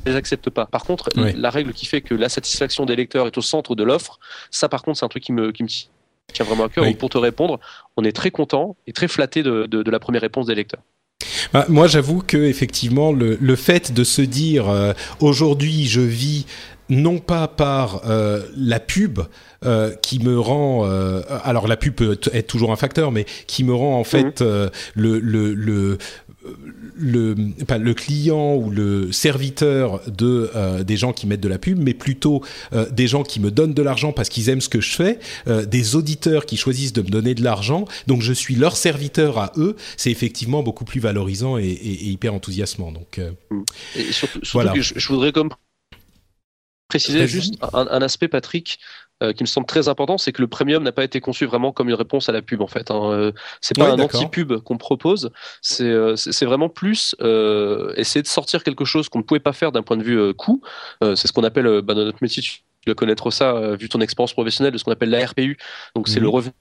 les 0.07 0.17
accepte 0.17 0.51
pas. 0.51 0.67
Par 0.67 0.85
contre, 0.85 1.09
oui. 1.17 1.33
la 1.37 1.51
règle 1.51 1.73
qui 1.73 1.87
fait 1.87 2.01
que 2.01 2.15
la 2.15 2.29
satisfaction 2.29 2.87
des 2.87 2.97
lecteurs 2.97 3.27
est 3.27 3.39
au 3.39 3.43
centre 3.43 3.75
de 3.75 3.83
l'offre, 3.83 4.19
ça 4.51 4.69
par 4.69 4.83
contre 4.83 4.99
c'est 4.99 5.05
un 5.05 5.09
truc 5.09 5.23
qui 5.23 5.33
me, 5.33 5.53
qui 5.53 5.63
me 5.63 5.69
tient 6.33 6.45
vraiment 6.45 6.65
à 6.65 6.69
cœur. 6.69 6.85
Oui. 6.85 6.95
Pour 6.95 7.11
te 7.11 7.19
répondre, 7.19 7.61
on 7.97 8.05
est 8.05 8.13
très 8.13 8.31
content 8.31 8.77
et 8.87 8.93
très 8.93 9.09
flatté 9.09 9.43
de, 9.43 9.67
de, 9.67 9.83
de 9.83 9.91
la 9.91 9.99
première 9.99 10.23
réponse 10.23 10.47
des 10.47 10.55
lecteurs. 10.55 10.83
Bah, 11.53 11.65
moi, 11.69 11.87
j'avoue 11.87 12.21
que 12.21 12.37
effectivement, 12.37 13.13
le, 13.13 13.39
le, 13.41 13.57
fait 13.57 13.93
de 13.93 14.05
se 14.05 14.21
dire 14.21 14.69
euh, 14.69 14.93
aujourd'hui, 15.21 15.87
je 15.87 16.01
vis 16.01 16.47
non 16.89 17.19
pas 17.19 17.49
par 17.49 18.03
euh, 18.07 18.43
la 18.57 18.81
pub 18.81 19.21
euh, 19.65 19.95
qui 20.03 20.19
me 20.19 20.39
rend 20.39 20.85
euh, 20.85 21.23
alors 21.43 21.67
la 21.67 21.77
pub 21.77 21.95
peut 21.95 22.19
être 22.33 22.47
toujours 22.47 22.73
un 22.73 22.77
facteur 22.77 23.11
mais 23.11 23.25
qui 23.47 23.65
me 23.65 23.75
rend 23.75 23.99
en 23.99 24.05
fait 24.05 24.43
mmh. 24.43 24.71
le, 24.95 25.19
le, 25.19 25.55
le 25.55 25.99
le, 26.97 27.35
le 27.35 27.95
client 27.95 28.55
ou 28.55 28.71
le 28.71 29.13
serviteur 29.13 30.01
de 30.07 30.51
euh, 30.55 30.85
des 30.85 30.97
gens 30.97 31.13
qui 31.13 31.27
mettent 31.27 31.41
de 31.41 31.49
la 31.49 31.59
pub, 31.59 31.79
mais 31.79 31.95
plutôt 31.95 32.43
euh, 32.73 32.89
des 32.91 33.07
gens 33.07 33.23
qui 33.23 33.41
me 33.41 33.51
donnent 33.51 33.75
de 33.75 33.83
l'argent 33.83 34.13
parce 34.13 34.29
qu'ils 34.29 34.49
aiment 34.49 34.61
ce 34.61 34.69
que 34.69 34.81
je 34.81 34.95
fais, 34.95 35.19
euh, 35.49 35.65
des 35.65 35.97
auditeurs 35.97 36.47
qui 36.47 36.57
choisissent 36.57 36.93
de 36.93 37.03
me 37.03 37.09
donner 37.09 37.35
de 37.35 37.43
l'argent, 37.43 37.87
donc 38.07 38.23
je 38.23 38.33
suis 38.33 38.55
leur 38.55 38.77
serviteur 38.77 39.39
à 39.39 39.53
eux. 39.57 39.77
C'est 39.97 40.11
effectivement 40.11 40.63
beaucoup 40.63 40.85
plus 40.85 41.01
valorisant 41.01 41.59
et, 41.59 41.65
et, 41.65 41.93
et 41.93 42.07
hyper 42.07 42.35
enthousiasmant. 42.35 42.93
Donc 42.93 43.19
et 43.19 44.13
surtout, 44.13 44.41
surtout 44.45 44.49
voilà. 44.53 44.73
je, 44.77 44.95
je, 44.97 45.09
voudrais 45.09 45.33
comme 45.33 45.51
préciser 46.89 47.27
juste 47.27 47.55
un, 47.73 47.87
un, 47.91 48.03
aspect, 48.03 48.29
Patrick, 48.29 48.79
euh, 49.23 49.33
qui 49.33 49.45
me 49.45 49.47
semble 49.47 49.67
très 49.67 49.89
important, 49.89 50.19
c'est 50.19 50.33
que 50.33 50.43
le 50.43 50.49
premium 50.49 50.83
n'a 50.83 50.91
pas 50.91 51.05
été 51.05 51.21
conçu 51.21 51.47
vraiment 51.47 51.71
comme 51.71 51.89
une 51.89 51.95
réponse 51.95 52.29
à 52.29 52.33
la 52.33 52.43
pub 52.43 52.61
en 52.61 52.67
fait. 52.67 52.91
Hein. 52.91 53.13
Euh, 53.13 53.33
c'est 53.61 53.77
pas 53.77 53.93
un 53.93 53.99
anti-pub 54.01 54.59
qu'on 54.59 54.77
propose, 54.77 55.31
c'est 55.63 55.85
euh, 55.85 56.17
vraiment 56.43 56.69
plus 56.69 57.15
essayer 57.97 58.23
de 58.23 58.27
sortir 58.27 58.65
quelque 58.65 58.85
chose 58.85 59.09
qu'on 59.09 59.21
ne 59.21 59.23
pouvait 59.23 59.39
pas 59.39 59.53
faire 59.53 59.71
d'un 59.71 59.83
point 59.83 59.97
de 59.97 60.03
vue 60.03 60.35
coût. 60.35 60.63
c'est 61.01 61.29
ce 61.29 61.33
qu'on 61.33 61.45
appelle 61.45 61.81
bah, 61.83 61.95
dans 61.95 62.05
notre 62.05 62.19
métier 62.23 62.43
dois 62.87 62.97
connaître 62.97 63.31
ça 63.31 63.77
vu 63.77 63.89
ton 63.89 64.01
expérience 64.01 64.33
professionnelle 64.33 64.73
de 64.73 64.79
ce 64.79 64.85
qu'on 64.85 64.93
appelle 64.93 65.11
la 65.11 65.25
RPU. 65.25 65.57
Donc 65.95 66.09
c'est 66.09 66.21
le 66.21 66.29
revenu 66.29 66.53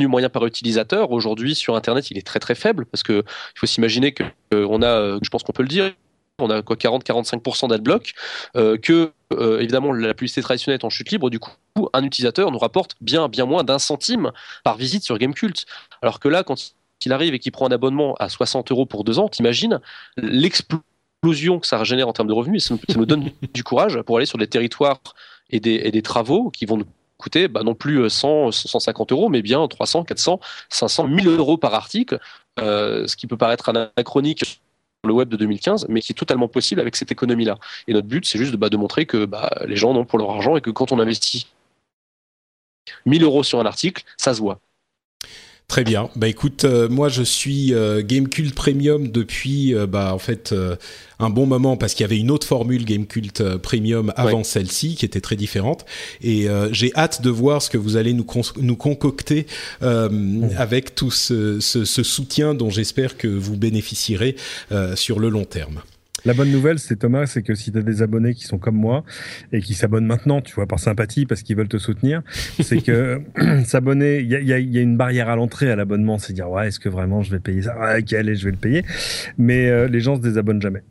moyen 0.00 0.30
par 0.30 0.46
utilisateur 0.46 1.10
aujourd'hui 1.10 1.54
sur 1.54 1.76
internet 1.76 2.10
il 2.10 2.16
est 2.16 2.26
très 2.26 2.38
très 2.38 2.54
faible 2.54 2.86
parce 2.86 3.02
que 3.02 3.22
il 3.22 3.58
faut 3.58 3.66
s'imaginer 3.66 4.12
que 4.12 4.24
on 4.52 4.80
a 4.82 5.18
je 5.22 5.28
pense 5.28 5.42
qu'on 5.42 5.52
peut 5.52 5.62
le 5.62 5.68
dire 5.68 5.92
on 6.38 6.50
a 6.50 6.62
quoi 6.62 6.76
40-45% 6.76 7.68
d'adblock, 7.68 8.12
euh, 8.56 8.76
que 8.76 9.12
euh, 9.32 9.60
évidemment 9.60 9.92
la 9.92 10.14
publicité 10.14 10.42
traditionnelle 10.42 10.80
est 10.80 10.84
en 10.84 10.90
chute 10.90 11.10
libre, 11.10 11.30
du 11.30 11.38
coup 11.38 11.52
un 11.92 12.02
utilisateur 12.02 12.50
nous 12.50 12.58
rapporte 12.58 12.96
bien 13.00 13.28
bien 13.28 13.44
moins 13.44 13.62
d'un 13.62 13.78
centime 13.78 14.32
par 14.64 14.76
visite 14.76 15.04
sur 15.04 15.18
Gamecult. 15.18 15.64
Alors 16.02 16.20
que 16.20 16.28
là, 16.28 16.42
quand 16.42 16.74
il 17.04 17.12
arrive 17.12 17.34
et 17.34 17.38
qu'il 17.38 17.52
prend 17.52 17.66
un 17.66 17.72
abonnement 17.72 18.14
à 18.18 18.28
60 18.28 18.70
euros 18.72 18.86
pour 18.86 19.04
deux 19.04 19.18
ans, 19.18 19.28
t'imagines 19.28 19.80
l'explosion 20.16 21.60
que 21.60 21.66
ça 21.66 21.82
génère 21.84 22.08
en 22.08 22.12
termes 22.12 22.28
de 22.28 22.32
revenus, 22.32 22.64
et 22.64 22.74
ça 22.74 22.98
nous, 22.98 23.06
donne 23.06 23.30
du 23.54 23.64
courage 23.64 24.00
pour 24.02 24.16
aller 24.16 24.26
sur 24.26 24.38
des 24.38 24.46
territoires 24.46 25.00
et 25.50 25.60
des, 25.60 26.02
travaux 26.02 26.50
qui 26.50 26.66
vont 26.66 26.76
nous 26.76 26.86
coûter 27.16 27.48
bah, 27.48 27.62
non 27.62 27.74
plus 27.74 28.08
100, 28.08 28.52
150 28.52 29.12
euros, 29.12 29.28
mais 29.28 29.42
bien 29.42 29.66
300, 29.66 30.04
400, 30.04 30.40
500, 30.68 31.08
1000 31.08 31.28
euros 31.28 31.56
par 31.56 31.74
article, 31.74 32.20
euh, 32.60 33.06
ce 33.06 33.16
qui 33.16 33.26
peut 33.26 33.36
paraître 33.36 33.68
anachronique 33.68 34.60
le 35.04 35.12
web 35.12 35.28
de 35.28 35.36
2015, 35.36 35.86
mais 35.88 36.00
qui 36.00 36.12
est 36.12 36.14
totalement 36.14 36.48
possible 36.48 36.80
avec 36.80 36.96
cette 36.96 37.12
économie-là. 37.12 37.58
Et 37.86 37.92
notre 37.92 38.08
but, 38.08 38.26
c'est 38.26 38.38
juste 38.38 38.52
de, 38.52 38.56
bah, 38.56 38.68
de 38.68 38.76
montrer 38.76 39.06
que 39.06 39.24
bah, 39.24 39.50
les 39.66 39.76
gens 39.76 39.90
en 39.90 39.96
ont 39.96 40.04
pour 40.04 40.18
leur 40.18 40.30
argent 40.30 40.56
et 40.56 40.60
que 40.60 40.70
quand 40.70 40.92
on 40.92 40.98
investit 40.98 41.46
1000 43.06 43.22
euros 43.22 43.42
sur 43.42 43.60
un 43.60 43.66
article, 43.66 44.04
ça 44.16 44.34
se 44.34 44.40
voit. 44.40 44.60
Très 45.68 45.84
bien. 45.84 46.08
Bah 46.16 46.28
écoute, 46.28 46.64
euh, 46.64 46.88
moi 46.88 47.10
je 47.10 47.22
suis 47.22 47.74
euh, 47.74 48.02
Gamecult 48.02 48.54
Premium 48.54 49.08
depuis 49.08 49.74
euh, 49.74 49.86
bah 49.86 50.14
en 50.14 50.18
fait 50.18 50.54
un 51.18 51.28
bon 51.28 51.44
moment 51.44 51.76
parce 51.76 51.92
qu'il 51.92 52.04
y 52.04 52.06
avait 52.06 52.16
une 52.16 52.30
autre 52.30 52.46
formule 52.46 52.86
Gamecult 52.86 53.58
Premium 53.58 54.10
avant 54.16 54.44
celle-ci 54.44 54.94
qui 54.94 55.04
était 55.04 55.20
très 55.20 55.36
différente 55.36 55.84
et 56.22 56.46
j'ai 56.70 56.90
hâte 56.96 57.20
de 57.20 57.28
voir 57.28 57.60
ce 57.60 57.68
que 57.68 57.76
vous 57.76 57.96
allez 57.96 58.14
nous 58.14 58.26
nous 58.60 58.76
concocter 58.76 59.46
avec 59.80 60.94
tout 60.94 61.10
ce, 61.10 61.60
ce, 61.60 61.84
ce, 61.84 62.02
soutien 62.02 62.54
dont 62.54 62.70
j'espère 62.70 63.18
que 63.18 63.28
vous 63.28 63.56
bénéficierez 63.56 64.36
sur 64.94 65.18
le 65.18 65.28
long 65.28 65.44
terme. 65.44 65.82
La 66.24 66.34
bonne 66.34 66.50
nouvelle, 66.50 66.78
c'est 66.78 66.96
Thomas, 66.96 67.26
c'est 67.26 67.42
que 67.42 67.54
si 67.54 67.70
tu 67.70 67.78
as 67.78 67.82
des 67.82 68.02
abonnés 68.02 68.34
qui 68.34 68.44
sont 68.44 68.58
comme 68.58 68.74
moi 68.74 69.04
et 69.52 69.60
qui 69.60 69.74
s'abonnent 69.74 70.06
maintenant, 70.06 70.40
tu 70.40 70.54
vois, 70.54 70.66
par 70.66 70.80
sympathie, 70.80 71.26
parce 71.26 71.42
qu'ils 71.42 71.56
veulent 71.56 71.68
te 71.68 71.78
soutenir, 71.78 72.22
c'est 72.60 72.82
que 72.82 73.20
s'abonner, 73.64 74.18
il 74.18 74.28
y 74.28 74.34
a, 74.34 74.40
y, 74.40 74.52
a, 74.52 74.58
y 74.58 74.78
a, 74.78 74.80
une 74.80 74.96
barrière 74.96 75.28
à 75.28 75.36
l'entrée 75.36 75.70
à 75.70 75.76
l'abonnement, 75.76 76.18
c'est 76.18 76.32
dire, 76.32 76.50
ouais, 76.50 76.68
est-ce 76.68 76.80
que 76.80 76.88
vraiment 76.88 77.22
je 77.22 77.30
vais 77.30 77.38
payer 77.38 77.62
ça? 77.62 77.78
Ouais, 77.78 78.00
ok, 78.00 78.12
allez, 78.14 78.34
je 78.34 78.44
vais 78.44 78.50
le 78.50 78.56
payer. 78.56 78.84
Mais 79.38 79.68
euh, 79.68 79.86
les 79.86 80.00
gens 80.00 80.16
se 80.16 80.20
désabonnent 80.20 80.62
jamais. 80.62 80.82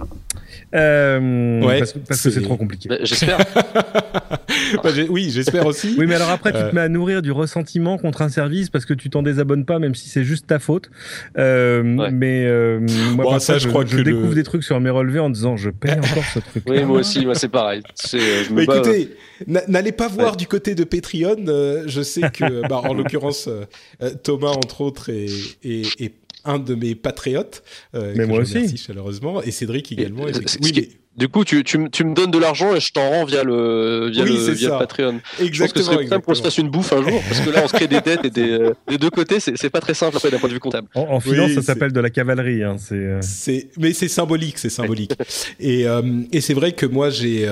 Euh, 0.75 1.61
ouais, 1.61 1.79
parce, 2.07 2.21
que 2.21 2.29
c'est 2.29 2.41
trop 2.41 2.57
compliqué. 2.57 2.89
Bah, 2.89 2.97
j'espère. 3.01 3.37
bah, 4.83 4.89
oui, 5.09 5.29
j'espère 5.29 5.65
aussi. 5.65 5.95
Oui, 5.97 6.05
mais 6.07 6.15
alors 6.15 6.29
après, 6.29 6.51
tu 6.51 6.59
te 6.59 6.63
euh. 6.63 6.71
mets 6.73 6.81
à 6.81 6.89
nourrir 6.89 7.21
du 7.21 7.31
ressentiment 7.31 7.97
contre 7.97 8.21
un 8.21 8.29
service 8.29 8.69
parce 8.69 8.85
que 8.85 8.93
tu 8.93 9.09
t'en 9.09 9.23
désabonnes 9.23 9.65
pas, 9.65 9.79
même 9.79 9.95
si 9.95 10.09
c'est 10.09 10.23
juste 10.23 10.47
ta 10.47 10.59
faute. 10.59 10.89
Euh, 11.37 11.83
Mais 12.11 12.45
euh, 12.45 12.79
moi, 13.15 13.25
bon, 13.25 13.39
ça, 13.39 13.57
je, 13.57 13.67
crois 13.67 13.83
que 13.83 13.91
je 13.91 14.01
découvre 14.01 14.35
des 14.35 14.43
trucs 14.43 14.63
sur 14.63 14.79
mes 14.79 14.89
relevés 14.89 15.16
en 15.19 15.29
disant 15.29 15.57
je 15.57 15.69
paye 15.69 15.93
encore 15.93 16.23
ce 16.33 16.39
truc. 16.39 16.63
oui, 16.67 16.83
moi 16.83 16.99
aussi, 16.99 17.25
moi 17.25 17.35
c'est 17.35 17.49
pareil. 17.49 17.81
Je 18.11 18.51
me 18.53 18.63
écoutez, 18.63 19.15
n'allez 19.47 19.91
pas 19.91 20.07
voir 20.07 20.37
du 20.37 20.47
côté 20.47 20.75
de 20.75 20.83
Patreon. 20.83 21.45
je 21.85 22.01
sais 22.01 22.29
que, 22.31 22.67
bah, 22.69 22.81
en 22.83 22.93
l'occurrence, 22.93 23.49
Thomas 24.23 24.49
entre 24.51 24.81
autres 24.81 25.09
est, 25.09 25.29
est, 25.63 26.01
est 26.01 26.13
un 26.47 26.59
de 26.59 26.73
mes 26.73 26.95
patriotes. 26.95 27.63
Euh, 27.93 28.13
mais 28.15 28.25
moi 28.25 28.39
aussi. 28.39 28.77
chaleureusement. 28.77 29.41
Et 29.43 29.51
Cédric 29.51 29.91
également. 29.91 30.23
oui, 30.23 30.97
du 31.17 31.29
coup, 31.29 31.43
tu, 31.43 31.63
tu, 31.63 31.89
tu 31.89 32.03
me 32.03 32.13
donnes 32.13 32.29
de 32.29 32.37
l'argent 32.37 32.75
et 32.75 32.79
je 32.79 32.91
t'en 32.91 33.09
rends 33.09 33.25
via 33.25 33.43
le, 33.43 34.07
via 34.11 34.23
le, 34.23 34.51
via 34.51 34.77
Patreon. 34.77 35.19
Exactement. 35.39 35.51
Je 35.51 35.61
pense 35.61 35.73
que 35.73 35.79
ce 35.79 35.85
serait 35.85 36.07
simple 36.07 36.25
qu'on 36.25 36.35
se 36.35 36.43
fasse 36.43 36.57
une 36.59 36.69
bouffe 36.69 36.93
un 36.93 37.01
jour, 37.01 37.23
parce 37.27 37.41
que 37.41 37.49
là, 37.49 37.61
on 37.63 37.67
se 37.67 37.73
crée 37.73 37.87
des 37.87 38.01
dettes 38.01 38.23
et 38.23 38.29
des, 38.29 38.51
euh, 38.51 38.73
des 38.87 38.99
deux 38.99 39.09
côtés, 39.09 39.39
c'est 39.39 39.69
pas 39.71 39.79
très 39.79 39.95
simple 39.95 40.15
après 40.15 40.29
d'un 40.29 40.37
point 40.37 40.47
de 40.47 40.53
vue 40.53 40.59
comptable. 40.59 40.87
En, 40.93 41.19
finance, 41.19 41.53
ça 41.53 41.63
s'appelle 41.63 41.91
de 41.91 41.99
la 41.99 42.11
cavalerie. 42.11 42.63
Hein, 42.63 42.75
euh. 42.91 43.17
c'est. 43.21 43.69
Mais 43.77 43.93
c'est 43.93 44.07
symbolique, 44.07 44.59
c'est 44.59 44.69
symbolique. 44.69 45.13
et 45.59 45.87
euh, 45.87 46.03
et 46.31 46.39
c'est 46.39 46.53
vrai 46.53 46.73
que 46.73 46.85
moi, 46.85 47.09
j'ai. 47.09 47.47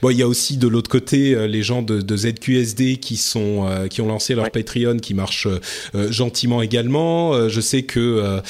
bon, 0.00 0.10
il 0.10 0.16
y 0.16 0.22
a 0.22 0.28
aussi 0.28 0.56
de 0.56 0.68
l'autre 0.68 0.90
côté 0.90 1.48
les 1.48 1.62
gens 1.62 1.82
de, 1.82 2.00
de 2.00 2.16
ZQSD 2.16 2.98
qui 2.98 3.16
sont 3.16 3.66
qui 3.90 4.00
ont 4.00 4.06
lancé 4.06 4.36
leur 4.36 4.50
Patreon, 4.52 4.98
qui 4.98 5.14
marche 5.14 5.48
gentiment 6.10 6.62
également. 6.62 7.48
je 7.48 7.60
sais 7.60 7.82
que 7.82 8.40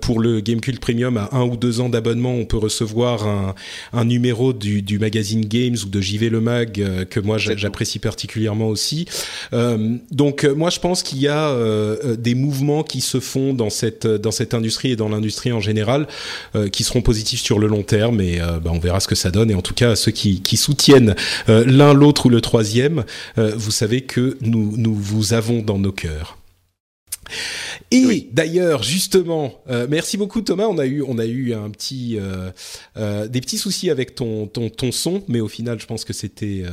pour 0.00 0.20
le 0.20 0.40
Gamecult 0.40 0.80
Premium, 0.80 1.18
à 1.18 1.28
un 1.32 1.42
ou 1.42 1.56
deux 1.56 1.80
ans 1.80 1.90
d'abonnement, 1.90 2.34
on 2.34 2.46
peut 2.46 2.56
recevoir 2.56 3.26
un, 3.26 3.54
un 3.92 4.13
numéro 4.14 4.52
du, 4.52 4.80
du, 4.82 4.98
magazine 4.98 5.44
Games 5.44 5.76
ou 5.84 5.88
de 5.88 6.00
JV 6.00 6.28
Le 6.28 6.40
Mag 6.40 6.80
euh, 6.80 7.04
que 7.04 7.18
moi 7.18 7.36
j'apprécie 7.38 7.98
particulièrement 7.98 8.68
aussi. 8.68 9.06
Euh, 9.52 9.96
donc 10.12 10.44
euh, 10.44 10.54
moi 10.54 10.70
je 10.70 10.78
pense 10.78 11.02
qu'il 11.02 11.18
y 11.18 11.28
a 11.28 11.54
des 12.16 12.34
mouvements 12.34 12.82
qui 12.82 13.00
se 13.00 13.20
font 13.20 13.54
dans 13.54 13.70
cette 13.70 14.06
dans 14.06 14.30
cette 14.30 14.54
industrie 14.54 14.92
et 14.92 14.96
dans 14.96 15.08
l'industrie 15.08 15.52
en 15.52 15.60
général 15.60 16.06
qui 16.72 16.84
seront 16.84 17.02
positifs 17.02 17.42
sur 17.42 17.58
le 17.58 17.66
long 17.66 17.82
terme 17.82 18.20
et 18.20 18.38
bah, 18.38 18.70
on 18.72 18.78
verra 18.78 19.00
ce 19.00 19.08
que 19.08 19.14
ça 19.14 19.30
donne. 19.30 19.50
Et 19.50 19.54
en 19.54 19.62
tout 19.62 19.74
cas 19.74 19.96
ceux 19.96 20.12
qui, 20.12 20.40
qui 20.40 20.56
soutiennent 20.56 21.14
l'un 21.48 21.92
l'autre 21.92 22.26
ou 22.26 22.28
le 22.28 22.40
troisième, 22.40 23.04
vous 23.36 23.70
savez 23.70 24.02
que 24.02 24.36
nous 24.40 24.74
nous 24.76 24.94
vous 24.94 25.32
avons 25.32 25.62
dans 25.62 25.78
nos 25.78 25.92
cœurs. 25.92 26.38
Et 27.94 28.28
d'ailleurs, 28.32 28.82
justement, 28.82 29.52
euh, 29.68 29.86
merci 29.88 30.16
beaucoup 30.16 30.40
Thomas. 30.42 30.66
On 30.66 30.78
a 30.78 30.86
eu, 30.86 31.02
on 31.02 31.18
a 31.18 31.26
eu 31.26 31.54
un 31.54 31.70
petit, 31.70 32.16
euh, 32.18 32.50
euh, 32.96 33.28
des 33.28 33.40
petits 33.40 33.58
soucis 33.58 33.90
avec 33.90 34.14
ton, 34.14 34.46
ton, 34.46 34.68
ton 34.68 34.90
son, 34.90 35.22
mais 35.28 35.40
au 35.40 35.48
final, 35.48 35.80
je 35.80 35.86
pense 35.86 36.04
que 36.04 36.12
c'était 36.12 36.64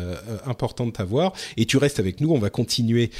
important 0.45 0.85
de 0.85 0.91
t'avoir. 0.91 1.33
Et 1.57 1.65
tu 1.65 1.77
restes 1.77 1.99
avec 1.99 2.21
nous. 2.21 2.31
On 2.31 2.39
va 2.39 2.49
continuer 2.49 3.11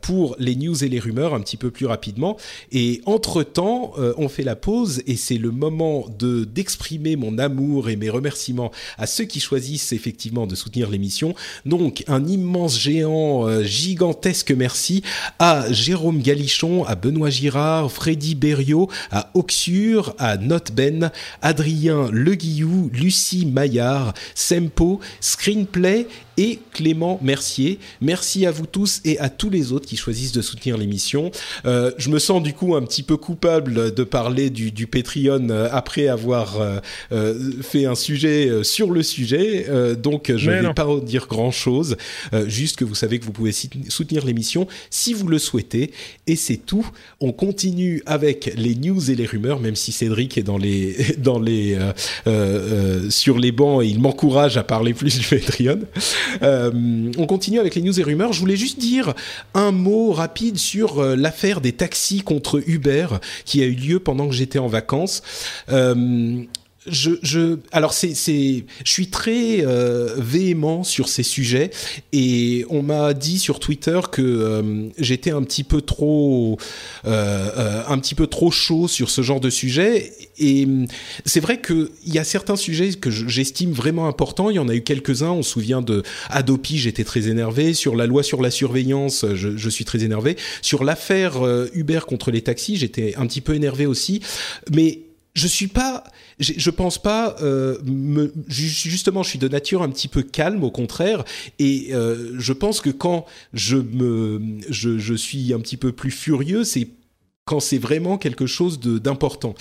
pour 0.00 0.36
les 0.38 0.56
news 0.56 0.84
et 0.84 0.88
les 0.88 0.98
rumeurs 0.98 1.34
un 1.34 1.40
petit 1.40 1.56
peu 1.56 1.70
plus 1.70 1.86
rapidement. 1.86 2.36
Et 2.72 3.00
entre 3.06 3.42
temps, 3.42 3.92
on 3.96 4.28
fait 4.28 4.42
la 4.42 4.56
pause 4.56 5.02
et 5.06 5.16
c'est 5.16 5.38
le 5.38 5.50
moment 5.50 6.06
de 6.18 6.44
d'exprimer 6.44 7.16
mon 7.16 7.38
amour 7.38 7.88
et 7.88 7.96
mes 7.96 8.10
remerciements 8.10 8.70
à 8.98 9.06
ceux 9.06 9.24
qui 9.24 9.40
choisissent 9.40 9.92
effectivement 9.92 10.46
de 10.46 10.54
soutenir 10.54 10.90
l'émission. 10.90 11.34
Donc, 11.64 12.04
un 12.06 12.26
immense 12.26 12.78
géant, 12.78 13.62
gigantesque 13.62 14.52
merci 14.52 15.02
à 15.38 15.70
Jérôme 15.72 16.20
Galichon, 16.20 16.84
à 16.84 16.94
Benoît 16.94 17.30
Girard, 17.40 17.90
Freddy 17.90 18.34
Berriot, 18.34 18.90
à 19.10 19.30
Oxure, 19.34 20.14
à 20.18 20.36
Notben, 20.36 21.10
Adrien 21.40 22.10
Leguillou, 22.12 22.90
Lucie 22.92 23.46
Maillard, 23.46 24.12
Sempo, 24.34 25.00
Screenplay 25.20 26.06
et 26.40 26.58
Clément 26.72 27.20
Mercier. 27.22 27.78
Merci 28.00 28.46
à 28.46 28.50
vous 28.50 28.64
tous 28.64 29.02
et 29.04 29.18
à 29.18 29.28
tous 29.28 29.50
les 29.50 29.72
autres 29.72 29.86
qui 29.86 29.98
choisissent 29.98 30.32
de 30.32 30.40
soutenir 30.40 30.78
l'émission. 30.78 31.30
Euh, 31.66 31.92
je 31.98 32.08
me 32.08 32.18
sens 32.18 32.42
du 32.42 32.54
coup 32.54 32.74
un 32.74 32.82
petit 32.82 33.02
peu 33.02 33.18
coupable 33.18 33.94
de 33.94 34.04
parler 34.04 34.48
du, 34.48 34.72
du 34.72 34.86
Patreon 34.86 35.50
euh, 35.50 35.68
après 35.70 36.08
avoir 36.08 36.58
euh, 36.58 36.78
euh, 37.12 37.50
fait 37.60 37.84
un 37.84 37.94
sujet 37.94 38.50
sur 38.62 38.90
le 38.90 39.02
sujet, 39.02 39.66
donc 40.02 40.32
je 40.34 40.50
ne 40.50 40.62
vais 40.62 40.74
pas 40.74 40.86
dire 41.02 41.26
grand 41.28 41.50
chose. 41.50 41.96
juste 42.46 42.76
que 42.76 42.84
vous 42.84 42.94
savez 42.94 43.18
que 43.18 43.26
vous 43.26 43.32
pouvez 43.32 43.52
soutenir 43.88 44.24
l'émission 44.24 44.66
si 44.88 45.12
vous 45.12 45.28
le 45.28 45.38
souhaitez. 45.38 45.92
Et 46.26 46.36
c'est 46.36 46.56
tout. 46.56 46.86
On 47.20 47.32
continue 47.32 48.02
avec 48.06 48.54
les 48.56 48.74
news 48.74 49.10
et 49.10 49.14
les 49.14 49.26
rumeurs, 49.26 49.60
même 49.60 49.76
si 49.76 49.92
Cédric 49.92 50.38
est 50.38 50.42
dans 50.42 50.56
les 50.56 50.96
dans 51.18 51.38
les 51.38 51.78
sur 53.10 53.38
les 53.38 53.52
bancs 53.52 53.84
et 53.84 53.88
il 53.88 54.00
m'encourage 54.00 54.56
à 54.56 54.62
parler 54.62 54.94
plus 54.94 55.18
du 55.18 55.26
Patreon. 55.26 55.80
Euh, 56.42 57.10
on 57.18 57.26
continue 57.26 57.58
avec 57.58 57.74
les 57.74 57.82
news 57.82 57.98
et 57.98 58.02
rumeurs. 58.02 58.32
Je 58.32 58.40
voulais 58.40 58.56
juste 58.56 58.78
dire 58.78 59.14
un 59.54 59.70
mot 59.72 60.12
rapide 60.12 60.58
sur 60.58 61.00
euh, 61.00 61.16
l'affaire 61.16 61.60
des 61.60 61.72
taxis 61.72 62.22
contre 62.22 62.62
Uber 62.66 63.06
qui 63.44 63.62
a 63.62 63.66
eu 63.66 63.74
lieu 63.74 64.00
pendant 64.00 64.28
que 64.28 64.34
j'étais 64.34 64.58
en 64.58 64.68
vacances. 64.68 65.22
Euh, 65.70 66.42
je, 66.86 67.10
je, 67.22 67.58
alors 67.72 67.92
c'est, 67.92 68.14
c'est, 68.14 68.64
je 68.84 68.90
suis 68.90 69.08
très 69.08 69.64
euh, 69.66 70.14
véhément 70.16 70.82
sur 70.82 71.08
ces 71.08 71.22
sujets 71.22 71.70
et 72.12 72.64
on 72.70 72.82
m'a 72.82 73.12
dit 73.12 73.38
sur 73.38 73.60
Twitter 73.60 74.00
que 74.10 74.22
euh, 74.22 74.88
j'étais 74.98 75.30
un 75.30 75.42
petit 75.42 75.62
peu 75.62 75.82
trop, 75.82 76.58
euh, 77.04 77.50
euh, 77.56 77.82
un 77.86 77.98
petit 77.98 78.14
peu 78.14 78.26
trop 78.26 78.50
chaud 78.50 78.88
sur 78.88 79.10
ce 79.10 79.20
genre 79.20 79.40
de 79.40 79.50
sujet. 79.50 80.10
Et 80.38 80.66
c'est 81.26 81.40
vrai 81.40 81.60
que 81.60 81.90
il 82.06 82.14
y 82.14 82.18
a 82.18 82.24
certains 82.24 82.56
sujets 82.56 82.94
que 82.94 83.10
j'estime 83.10 83.72
vraiment 83.72 84.08
importants. 84.08 84.48
Il 84.48 84.56
y 84.56 84.58
en 84.60 84.68
a 84.70 84.74
eu 84.74 84.82
quelques-uns. 84.82 85.32
On 85.32 85.42
se 85.42 85.50
souvient 85.50 85.82
de 85.82 86.02
Adopi, 86.30 86.78
j'étais 86.78 87.04
très 87.04 87.28
énervé. 87.28 87.74
Sur 87.74 87.94
la 87.94 88.06
loi 88.06 88.22
sur 88.22 88.40
la 88.40 88.50
surveillance, 88.50 89.26
je, 89.34 89.54
je 89.54 89.68
suis 89.68 89.84
très 89.84 90.02
énervé. 90.02 90.36
Sur 90.62 90.84
l'affaire 90.84 91.44
Uber 91.74 92.00
contre 92.08 92.30
les 92.30 92.40
taxis, 92.40 92.76
j'étais 92.76 93.14
un 93.16 93.26
petit 93.26 93.42
peu 93.42 93.54
énervé 93.54 93.84
aussi. 93.84 94.20
Mais 94.72 95.00
je 95.34 95.46
suis 95.46 95.68
pas, 95.68 96.04
je 96.38 96.70
pense 96.70 97.00
pas. 97.00 97.36
Euh, 97.40 97.78
me, 97.84 98.32
justement, 98.48 99.22
je 99.22 99.30
suis 99.30 99.38
de 99.38 99.48
nature 99.48 99.82
un 99.82 99.90
petit 99.90 100.08
peu 100.08 100.22
calme, 100.22 100.64
au 100.64 100.70
contraire, 100.70 101.24
et 101.58 101.88
euh, 101.92 102.34
je 102.38 102.52
pense 102.52 102.80
que 102.80 102.90
quand 102.90 103.26
je 103.52 103.76
me, 103.76 104.40
je 104.68 105.14
suis 105.14 105.52
un 105.52 105.60
petit 105.60 105.76
peu 105.76 105.92
plus 105.92 106.10
furieux, 106.10 106.64
c'est 106.64 106.88
quand 107.50 107.58
c'est 107.58 107.78
vraiment 107.78 108.16
quelque 108.16 108.46
chose 108.46 108.78
d'important. 108.78 109.54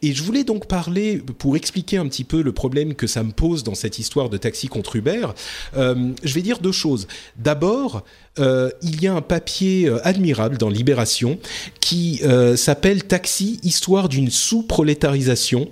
Et 0.00 0.14
je 0.14 0.22
voulais 0.22 0.44
donc 0.44 0.66
parler, 0.66 1.18
pour 1.18 1.56
expliquer 1.56 1.98
un 1.98 2.08
petit 2.08 2.24
peu 2.24 2.40
le 2.40 2.52
problème 2.52 2.94
que 2.94 3.06
ça 3.06 3.22
me 3.22 3.32
pose 3.32 3.62
dans 3.64 3.74
cette 3.74 3.98
histoire 3.98 4.30
de 4.30 4.38
taxi 4.38 4.68
contre 4.68 4.96
Uber, 4.96 5.28
euh, 5.76 6.12
je 6.22 6.34
vais 6.34 6.40
dire 6.40 6.58
deux 6.58 6.72
choses. 6.72 7.06
D'abord, 7.36 8.02
euh, 8.40 8.70
il 8.82 9.00
y 9.00 9.06
a 9.06 9.14
un 9.14 9.22
papier 9.22 9.86
euh, 9.86 10.04
admirable 10.04 10.58
dans 10.58 10.68
Libération 10.68 11.38
qui 11.78 12.20
euh, 12.24 12.56
s'appelle 12.56 13.04
Taxi, 13.04 13.60
histoire 13.62 14.08
d'une 14.08 14.30
sous-prolétarisation, 14.30 15.68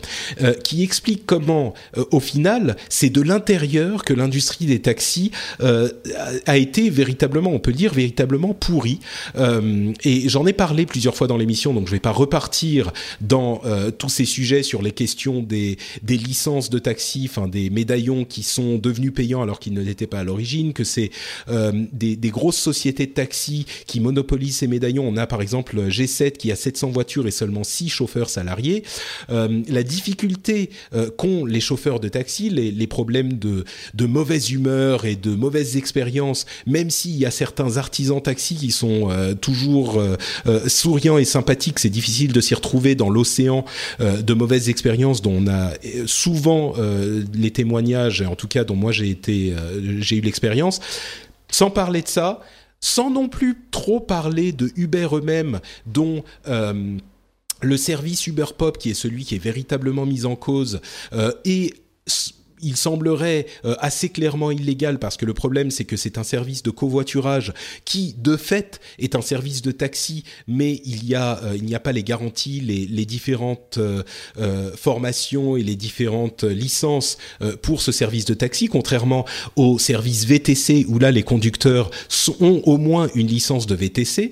qui 0.65 0.83
explique 0.83 1.25
comment, 1.27 1.75
au 2.11 2.21
final, 2.21 2.77
c'est 2.89 3.11
de 3.11 3.21
l'intérieur 3.21 4.05
que 4.05 4.13
l'industrie 4.13 4.67
des 4.67 4.81
taxis 4.81 5.31
a 5.61 6.57
été 6.57 6.91
véritablement, 6.91 7.51
on 7.51 7.59
peut 7.59 7.73
dire, 7.73 7.95
véritablement 7.95 8.55
pourrie. 8.55 9.01
et 10.05 10.29
j'en 10.29 10.47
ai 10.47 10.53
parlé 10.53 10.87
plusieurs 10.87 11.15
fois 11.15 11.27
dans 11.27 11.37
l'émission, 11.37 11.73
donc 11.73 11.87
je 11.87 11.93
ne 11.93 11.97
vais 11.97 12.01
pas 12.01 12.11
repartir 12.11 12.93
dans 13.21 13.63
tous 13.99 14.09
ces 14.09 14.25
sujets 14.25 14.63
sur 14.63 14.83
les 14.83 14.93
questions 14.93 15.43
des, 15.43 15.79
licences 16.07 16.71
de 16.71 16.79
taxi, 16.79 17.29
enfin 17.29 17.49
des 17.49 17.71
médaillons 17.71 18.25
qui 18.25 18.43
sont 18.43 18.77
devenus 18.79 19.13
payants 19.15 19.43
alors 19.43 19.61
qu'ils 19.61 19.75
ne 19.75 19.83
l'étaient 19.83 20.07
pas 20.07 20.21
à 20.21 20.25
l'origine, 20.25 20.73
que 20.73 20.85
c'est 20.85 21.11
des, 21.93 22.17
des 22.17 22.31
grosses 22.53 22.61
sociétés 22.61 23.07
de 23.07 23.13
taxi 23.13 23.67
qui 23.87 24.01
monopolisent 24.01 24.57
ces 24.57 24.67
médaillons. 24.67 25.09
On 25.09 25.17
a 25.17 25.27
par 25.27 25.41
exemple 25.41 25.89
G7 25.89 26.33
qui 26.33 26.53
a 26.53 26.57
700 26.57 26.91
voitures 26.91 27.27
et 27.27 27.31
seulement 27.31 27.65
6 27.65 27.89
chauffeurs 27.89 28.29
salariés. 28.29 28.85
Euh, 29.31 29.63
la 29.69 29.83
difficulté 29.83 30.71
euh, 30.95 31.09
qu'ont 31.11 31.47
les 31.47 31.61
chauffeurs 31.61 31.99
de 31.99 32.09
taxi, 32.09 32.51
les, 32.51 32.87
problèmes 32.87 33.39
de, 33.39 33.65
mauvaise 34.07 34.51
humeur 34.51 35.07
et 35.07 35.17
de 35.17 35.31
mauvaises 35.35 35.77
expériences, 35.77 36.45
même 36.67 36.91
s'il 36.91 37.17
y 37.17 37.25
a 37.25 37.31
certains 37.31 37.79
artisans 37.79 38.21
taxi 38.21 38.57
qui 38.57 38.71
sont 38.71 39.09
euh, 39.11 39.35
toujours 39.35 40.03
souriants 40.67 41.17
et 41.17 41.25
sympathiques, 41.25 41.79
c'est 41.79 41.89
difficile 41.89 42.33
de 42.33 42.41
s'y 42.41 42.55
retrouver 42.55 42.95
dans 42.95 43.09
l'océan 43.09 43.65
de 44.01 44.35
mauvaises 44.35 44.69
expériences 44.69 45.23
dont 45.23 45.33
on 45.33 45.49
a 45.49 45.73
souvent 46.07 46.75
les 47.35 47.51
témoignages, 47.51 48.23
en 48.23 48.35
tout 48.35 48.49
cas 48.49 48.65
dont 48.65 48.77
moi 48.77 48.93
j'ai 48.93 49.09
été, 49.09 49.55
j'ai 50.01 50.17
eu 50.17 50.21
l'expérience. 50.21 50.81
Sans 51.53 51.71
parler 51.71 52.03
de 52.03 52.09
ça, 52.09 52.41
sans 52.81 53.11
non 53.11 53.29
plus 53.29 53.57
trop 53.71 54.01
parler 54.01 54.51
de 54.51 54.73
Uber 54.75 55.09
eux-mêmes, 55.13 55.61
dont 55.87 56.25
euh, 56.49 56.99
le 57.61 57.77
service 57.77 58.27
Uber 58.27 58.47
Pop, 58.59 58.77
qui 58.77 58.91
est 58.91 58.95
celui 58.95 59.25
qui 59.25 59.37
est 59.37 59.43
véritablement 59.43 60.05
mis 60.05 60.27
en 60.27 60.35
cause, 60.35 60.81
euh, 61.13 61.33
est 61.45 61.75
il 62.63 62.77
semblerait 62.77 63.47
euh, 63.65 63.75
assez 63.81 64.09
clairement 64.09 64.51
illégal 64.51 64.99
parce 64.99 65.17
que 65.17 65.27
le 65.27 65.35
problème 65.35 65.71
c'est 65.71 65.85
que 65.85 65.97
c'est 65.97 66.19
un 66.19 66.23
service 66.23 66.63
de 66.63 66.71
covoiturage 66.71 67.53
qui 67.85 68.15
de 68.19 68.37
fait 68.37 68.81
est 68.99 69.15
un 69.15 69.21
service 69.21 69.63
de 69.63 69.73
taxi 69.73 70.25
mais 70.47 70.81
il 70.85 71.05
y 71.05 71.15
a 71.15 71.43
euh, 71.43 71.57
il 71.57 71.65
n'y 71.65 71.75
a 71.75 71.81
pas 71.81 71.93
les 71.93 72.05
garanties 72.05 72.61
les, 72.61 73.03
différentes 73.03 73.79
euh, 73.79 74.71
formations 74.77 75.57
et 75.57 75.63
les 75.63 75.75
différentes 75.75 76.45
licences 76.45 77.19
pour 77.63 77.83
ce 77.83 77.91
service 77.91 78.25
de 78.25 78.35
taxi 78.35 78.69
contrairement 78.69 79.27
au 79.57 79.79
service 79.79 80.25
VTC 80.25 80.87
où 80.89 81.01
là 81.01 81.11
les 81.11 81.25
conducteurs 81.25 81.91
ont 82.41 82.63
au 82.65 82.79
moins 82.79 83.09
une 83.17 83.27
licence 83.27 83.67
de 83.67 83.75
VTC 83.75 84.31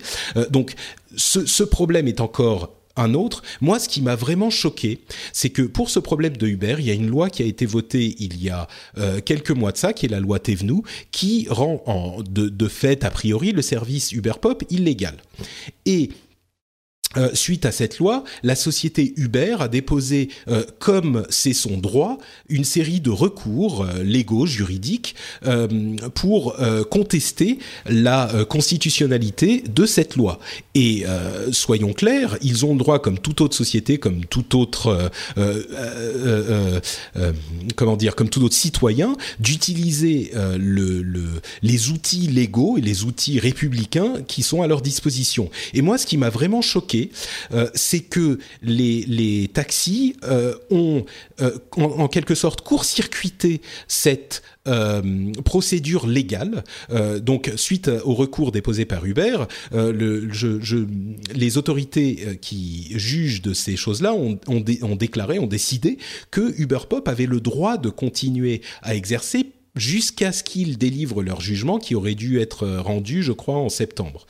donc 0.51 0.75
ce 1.17 1.65
problème 1.65 2.07
est 2.07 2.21
encore 2.21 2.80
un 3.01 3.15
autre. 3.15 3.43
Moi, 3.61 3.79
ce 3.79 3.89
qui 3.89 4.03
m'a 4.03 4.17
vraiment 4.17 4.51
choqué, 4.51 5.01
c'est 5.33 5.51
que 5.51 5.63
pour 5.63 5.91
ce 5.91 5.99
problème 5.99 6.37
de 6.37 6.47
Uber, 6.47 6.77
il 6.79 6.87
y 6.87 6.91
a 6.91 6.95
une 6.95 7.09
loi 7.09 7.31
qui 7.31 7.43
a 7.43 7.47
été 7.47 7.67
votée 7.67 8.17
il 8.19 8.43
y 8.43 8.51
a 8.51 8.69
euh, 8.99 9.21
quelques 9.21 9.51
mois 9.51 9.73
de 9.73 9.77
ça, 9.77 9.93
qui 9.93 10.07
est 10.07 10.09
la 10.09 10.21
loi 10.21 10.39
Thévenoud, 10.39 10.83
qui 11.11 11.47
rend 11.51 11.83
en, 11.87 12.23
de, 12.23 12.49
de 12.49 12.69
fait, 12.69 13.05
a 13.05 13.11
priori, 13.11 13.53
le 13.53 13.63
service 13.63 14.13
Uber 14.13 14.35
Pop 14.41 14.65
illégal. 14.71 15.17
Et 15.87 16.11
euh, 17.17 17.31
suite 17.35 17.67
à 17.67 17.73
cette 17.73 17.99
loi, 17.99 18.23
la 18.45 18.55
société 18.55 19.15
Uber 19.17 19.57
a 19.59 19.67
déposé, 19.67 20.29
euh, 20.47 20.63
comme 20.79 21.27
c'est 21.29 21.55
son 21.55 21.77
droit, 21.77 22.19
une 22.49 22.63
série 22.63 23.01
de 23.01 23.11
recours 23.11 23.83
euh, 23.83 24.05
légaux, 24.05 24.47
juridiques, 24.47 25.17
pour 26.15 26.57
contester 26.91 27.59
la 27.87 28.45
constitutionnalité 28.49 29.63
de 29.63 29.87
cette 29.87 30.17
loi. 30.17 30.39
Et 30.75 31.05
soyons 31.51 31.93
clairs, 31.93 32.37
ils 32.43 32.65
ont 32.65 32.73
le 32.73 32.79
droit, 32.79 33.01
comme 33.01 33.19
toute 33.19 33.41
autre 33.41 33.57
société, 33.57 33.99
comme 33.99 34.25
tout 34.27 34.57
autre, 34.59 35.11
comment 37.77 37.97
dire, 37.97 38.15
comme 38.15 38.29
tout 38.29 38.43
autre 38.45 38.55
citoyen, 38.55 39.17
d'utiliser 39.39 40.33
le, 40.35 41.03
le, 41.03 41.41
les 41.63 41.91
outils 41.91 42.27
légaux 42.27 42.77
et 42.79 42.83
les 42.83 43.05
outils 43.05 43.39
républicains 43.39 44.23
qui 44.27 44.43
sont 44.43 44.63
à 44.63 44.67
leur 44.67 44.83
disposition. 44.83 45.51
Et 45.75 45.83
moi, 45.83 45.99
ce 45.99 46.07
qui 46.07 46.17
m'a 46.17 46.31
vraiment 46.31 46.63
choqué 46.63 47.00
euh, 47.53 47.69
c'est 47.75 48.01
que 48.01 48.39
les, 48.63 49.51
taxis 49.53 50.17
euh, 50.25 50.55
ont 50.71 51.05
euh, 51.41 51.57
en, 51.77 52.09
quelque 52.09 52.35
sorte 52.35 52.61
court-circuité 52.63 53.61
cette 53.89 54.43
procédure 55.45 56.07
légale. 56.07 56.63
donc, 57.23 57.51
suite 57.57 57.91
au 58.05 58.15
recours 58.15 58.53
déposé 58.53 58.85
par 58.85 59.05
Uber, 59.07 59.39
les 59.73 61.59
autorités 61.59 62.39
qui 62.43 62.93
jugent 62.95 63.41
de 63.43 63.55
ces 63.55 63.77
choses-là 63.77 64.13
ont, 64.15 64.39
ont 64.47 64.97
déclaré, 64.97 65.39
ont 65.39 65.47
décidé 65.47 65.97
que 66.31 66.55
Uber 66.61 66.81
Pop 66.89 67.09
avait 67.09 67.27
le 67.27 67.41
droit 67.41 67.79
de 67.79 67.89
continuer 67.89 68.61
à 68.83 68.95
exercer 68.95 69.47
jusqu'à 69.77 70.33
ce 70.33 70.43
qu'ils 70.45 70.79
délivrent 70.79 71.23
leur 71.23 71.41
jugement 71.41 71.79
qui 71.79 71.95
aurait 71.95 72.15
dû 72.15 72.39
être 72.39 72.69
rendu, 72.69 73.23
je 73.23 73.33
crois, 73.33 73.57
en 73.57 73.69
septembre. 73.69 74.27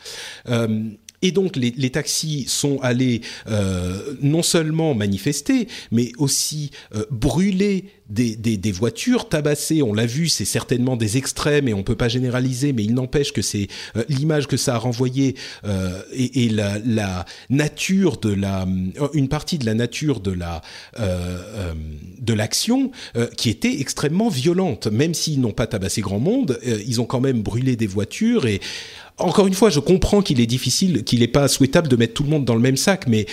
Et 1.23 1.33
donc 1.33 1.57
les, 1.57 1.73
les 1.77 1.91
taxis 1.91 2.47
sont 2.49 2.79
allés 2.83 3.21
euh, 3.49 4.15
non 4.23 4.43
seulement 4.43 4.95
manifester, 4.95 5.69
mais 5.91 6.13
aussi 6.19 6.71
euh, 6.95 7.05
brûler 7.11 7.85
des, 8.09 8.35
des, 8.37 8.57
des, 8.57 8.73
voitures, 8.73 9.29
tabasser. 9.29 9.83
On 9.83 9.93
l'a 9.93 10.07
vu, 10.07 10.29
c'est 10.29 10.45
certainement 10.45 10.97
des 10.97 11.17
extrêmes 11.17 11.69
et 11.69 11.75
on 11.75 11.83
peut 11.83 11.95
pas 11.95 12.09
généraliser, 12.09 12.73
mais 12.73 12.83
il 12.83 12.95
n'empêche 12.95 13.33
que 13.33 13.43
c'est 13.43 13.69
euh, 13.97 14.05
l'image 14.09 14.49
que 14.49 14.57
ça 14.57 14.75
a 14.75 14.79
renvoyé 14.79 15.37
euh, 15.65 16.03
et, 16.13 16.47
et 16.47 16.49
la, 16.49 16.79
la, 16.79 17.25
nature 17.51 18.17
de 18.17 18.33
la, 18.33 18.67
une 19.13 19.29
partie 19.29 19.59
de 19.59 19.67
la 19.67 19.75
nature 19.75 20.21
de 20.21 20.33
la 20.33 20.63
de 22.21 22.33
l'action 22.35 22.91
qui 23.37 23.51
était 23.51 23.81
extrêmement 23.81 24.29
violente. 24.29 24.87
Même 24.87 25.15
s'ils 25.15 25.41
n'ont 25.41 25.53
pas 25.53 25.67
tabassé 25.67 26.01
grand 26.01 26.19
monde, 26.19 26.59
ils 26.87 27.01
ont 27.01 27.05
quand 27.05 27.21
même 27.21 27.43
brûlé 27.43 27.77
des 27.77 27.87
voitures 27.87 28.47
et 28.47 28.61
encore 29.21 29.47
une 29.47 29.55
fois, 29.55 29.71
je 29.71 29.81
comprends 29.81 30.23
qu'il 30.23 30.41
est 30.41 30.47
difficile, 30.47 31.05
qu'il 31.05 31.21
n'est 31.21 31.29
pas 31.29 31.49
souhaitable 31.49 31.89
de 31.89 31.97
mettre 31.97 32.15
tout 32.15 32.23
le 32.23 32.31
monde 32.31 32.45
dans 32.45 32.55
le 32.55 32.61
même 32.61 32.77
sac, 32.77 33.07
mais 33.07 33.27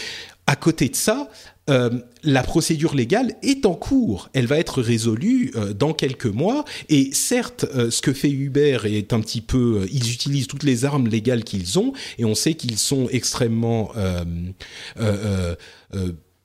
à 0.46 0.56
côté 0.56 0.90
de 0.90 0.96
ça, 0.96 1.30
euh, 1.70 1.90
la 2.24 2.44
procédure 2.44 2.96
légale 2.96 3.34
est 3.44 3.66
en 3.66 3.74
cours. 3.74 4.30
Elle 4.34 4.48
va 4.48 4.58
être 4.58 4.82
résolue 4.82 5.52
euh, 5.56 5.74
dans 5.74 5.94
quelques 5.94 6.26
mois. 6.26 6.64
Et 6.88 7.10
certes, 7.12 7.66
euh, 7.76 7.92
ce 7.92 8.02
que 8.02 8.14
fait 8.14 8.30
Uber 8.30 8.80
est 8.86 9.12
un 9.12 9.20
petit 9.20 9.42
peu, 9.42 9.86
ils 9.92 10.14
utilisent 10.14 10.48
toutes 10.48 10.64
les 10.64 10.86
armes 10.86 11.08
légales 11.08 11.44
qu'ils 11.44 11.78
ont, 11.78 11.92
et 12.18 12.26
on 12.26 12.36
sait 12.36 12.54
qu'ils 12.54 12.78
sont 12.78 13.10
extrêmement 13.10 13.92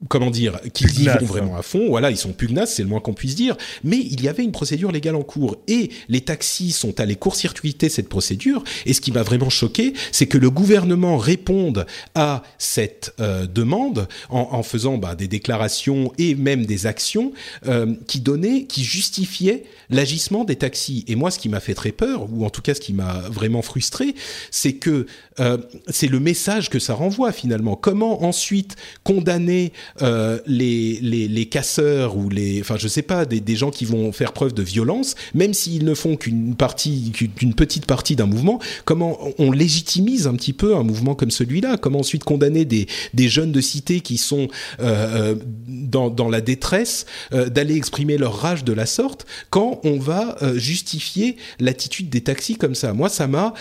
comment 0.09 0.31
dire, 0.31 0.61
qu'ils 0.73 1.03
y 1.03 1.07
vont 1.07 1.27
vraiment 1.27 1.57
à 1.57 1.62
fond. 1.62 1.89
Voilà, 1.89 2.11
ils 2.11 2.16
sont 2.16 2.33
pugnaces, 2.33 2.74
c'est 2.74 2.83
le 2.83 2.89
moins 2.89 3.01
qu'on 3.01 3.15
puisse 3.15 3.35
dire. 3.35 3.57
Mais 3.85 3.99
il 3.99 4.23
y 4.23 4.29
avait 4.29 4.43
une 4.43 4.53
procédure 4.53 4.93
légale 4.93 5.16
en 5.16 5.23
cours 5.23 5.57
et 5.69 5.91
les 6.09 6.20
taxis 6.20 6.73
sont 6.73 7.01
allés 7.01 7.16
court-circuiter 7.16 7.89
cette 7.89 8.09
procédure. 8.09 8.65
Et 8.87 8.93
ce 8.93 9.01
qui 9.01 9.12
m'a 9.12 9.23
vraiment 9.23 9.51
choqué, 9.51 9.95
c'est 10.11 10.27
que 10.27 10.39
le 10.39 10.51
gouvernement 10.51 11.16
réponde 11.16 11.87
à 12.15 12.43
cette 12.59 13.15
euh, 13.20 13.47
demande 13.47 14.09
en, 14.29 14.49
en 14.53 14.62
faisant 14.62 14.99
bah, 14.99 15.15
des 15.15 15.29
déclarations 15.29 16.12
et 16.19 16.35
même 16.35 16.66
des 16.66 16.87
actions 16.87 17.33
euh, 17.66 17.95
qui 18.07 18.20
donnaient, 18.20 18.65
qui 18.65 18.85
justifiaient 18.85 19.65
l'agissement 19.91 20.45
des 20.45 20.57
taxis. 20.57 21.05
Et 21.09 21.16
moi, 21.16 21.31
ce 21.31 21.39
qui 21.39 21.49
m'a 21.49 21.61
fait 21.61 21.74
très 21.74 21.93
peur, 21.93 22.29
ou 22.33 22.45
en 22.45 22.51
tout 22.51 22.62
cas 22.62 22.74
ce 22.74 22.81
qui 22.81 22.93
m'a 22.93 23.23
vraiment 23.31 23.62
frustré, 23.62 24.15
c'est 24.51 24.74
que 24.74 25.07
euh, 25.41 25.59
c'est 25.89 26.09
le 26.09 26.20
message 26.20 26.70
que 26.70 26.79
ça 26.79 26.95
renvoie 26.95 27.33
finalement. 27.33 27.77
Comment 27.77 28.24
ensuite 28.24 28.77
condamner 29.05 29.73
euh, 30.01 30.39
les, 30.47 30.98
les, 31.02 31.28
les, 31.28 31.47
casseurs 31.47 32.16
ou 32.16 32.28
les, 32.28 32.60
enfin 32.60 32.77
je 32.78 32.89
sais 32.89 33.02
pas, 33.02 33.24
des, 33.24 33.40
des, 33.40 33.56
gens 33.56 33.70
qui 33.70 33.85
vont 33.85 34.10
faire 34.12 34.32
preuve 34.32 34.55
de 34.55 34.62
violence, 34.62 35.14
même 35.35 35.52
s'ils 35.52 35.85
ne 35.85 35.94
font 35.94 36.16
qu'une 36.16 36.55
partie, 36.55 37.12
qu'une 37.12 37.55
petite 37.55 37.86
partie 37.86 38.16
d'un 38.16 38.27
mouvement, 38.27 38.59
comment 38.85 39.19
on 39.39 39.51
légitimise 39.51 40.27
un 40.27 40.35
petit 40.35 40.52
peu 40.52 40.77
un 40.77 40.82
mouvement 40.82 41.14
comme 41.14 41.31
celui-là? 41.31 41.77
Comment 41.77 42.01
ensuite 42.01 42.24
condamner 42.24 42.64
des, 42.64 42.86
des 43.14 43.28
jeunes 43.28 43.52
de 43.52 43.60
cité 43.60 44.01
qui 44.01 44.19
sont 44.19 44.48
euh, 44.81 45.35
euh 45.35 45.35
dans, 45.66 46.10
dans 46.10 46.28
la 46.28 46.40
détresse 46.40 47.06
euh, 47.32 47.48
d'aller 47.48 47.77
exprimer 47.77 48.16
leur 48.16 48.36
rage 48.39 48.64
de 48.64 48.73
la 48.73 48.86
sorte 48.86 49.27
quand 49.51 49.81
on 49.85 49.98
va 49.98 50.36
euh, 50.43 50.59
justifier 50.59 51.36
l'attitude 51.60 52.09
des 52.09 52.23
taxis 52.23 52.56
comme 52.56 52.74
ça? 52.74 52.93
Moi, 52.93 53.09
ça 53.09 53.27
m'a, 53.27 53.55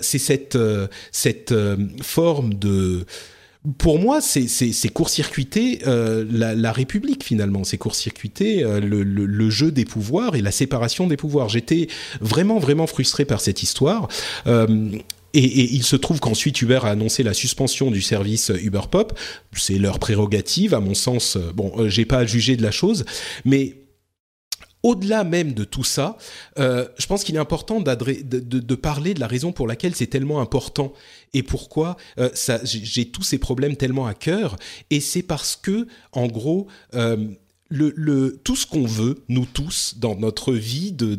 c'est 0.00 0.18
cette 0.18 0.58
cette 1.12 1.54
forme 2.02 2.54
de 2.54 3.04
pour 3.76 3.98
moi, 3.98 4.20
c'est 4.20 4.88
court-circuiter 4.88 5.80
euh, 5.86 6.24
la, 6.30 6.54
la, 6.54 6.72
République 6.72 7.24
finalement, 7.24 7.64
c'est 7.64 7.76
court-circuiter 7.76 8.62
euh, 8.62 8.80
le, 8.80 9.02
le, 9.02 9.26
le, 9.26 9.50
jeu 9.50 9.72
des 9.72 9.84
pouvoirs 9.84 10.36
et 10.36 10.42
la 10.42 10.52
séparation 10.52 11.06
des 11.06 11.16
pouvoirs. 11.16 11.48
J'étais 11.48 11.88
vraiment 12.20 12.58
vraiment 12.58 12.86
frustré 12.86 13.24
par 13.24 13.40
cette 13.40 13.62
histoire. 13.62 14.08
Euh, 14.46 14.90
et, 15.34 15.74
il 15.74 15.82
se 15.82 15.96
trouve 15.96 16.20
qu'ensuite 16.20 16.62
Uber 16.62 16.80
a 16.84 16.88
annoncé 16.88 17.22
la 17.22 17.34
suspension 17.34 17.90
du 17.90 18.00
service 18.00 18.50
Uber 18.62 18.82
Pop. 18.90 19.18
C'est 19.54 19.78
leur 19.78 19.98
prérogative, 19.98 20.72
à 20.72 20.80
mon 20.80 20.94
sens. 20.94 21.36
Bon, 21.54 21.88
j'ai 21.88 22.04
pas 22.04 22.18
à 22.18 22.26
juger 22.26 22.56
de 22.56 22.62
la 22.62 22.70
chose, 22.70 23.04
mais 23.44 23.76
au-delà 24.82 25.24
même 25.24 25.52
de 25.52 25.64
tout 25.64 25.84
ça, 25.84 26.16
euh, 26.58 26.86
je 26.98 27.06
pense 27.06 27.24
qu'il 27.24 27.34
est 27.36 27.40
important 27.40 27.80
de, 27.80 27.94
de, 28.22 28.74
parler 28.74 29.14
de 29.14 29.20
la 29.20 29.26
raison 29.26 29.52
pour 29.52 29.66
laquelle 29.66 29.94
c'est 29.94 30.06
tellement 30.06 30.40
important 30.40 30.92
et 31.34 31.42
pourquoi 31.42 31.96
euh, 32.18 32.30
j'ai 32.64 33.06
tous 33.10 33.22
ces 33.22 33.38
problèmes 33.38 33.76
tellement 33.76 34.06
à 34.06 34.14
cœur. 34.14 34.56
Et 34.90 35.00
c'est 35.00 35.22
parce 35.22 35.56
que, 35.56 35.86
en 36.12 36.26
gros, 36.26 36.68
euh, 36.94 37.16
tout 38.44 38.56
ce 38.56 38.66
qu'on 38.66 38.86
veut, 38.86 39.22
nous 39.28 39.46
tous, 39.46 39.94
dans 39.98 40.16
notre 40.16 40.54
vie 40.54 40.92
de, 40.92 41.14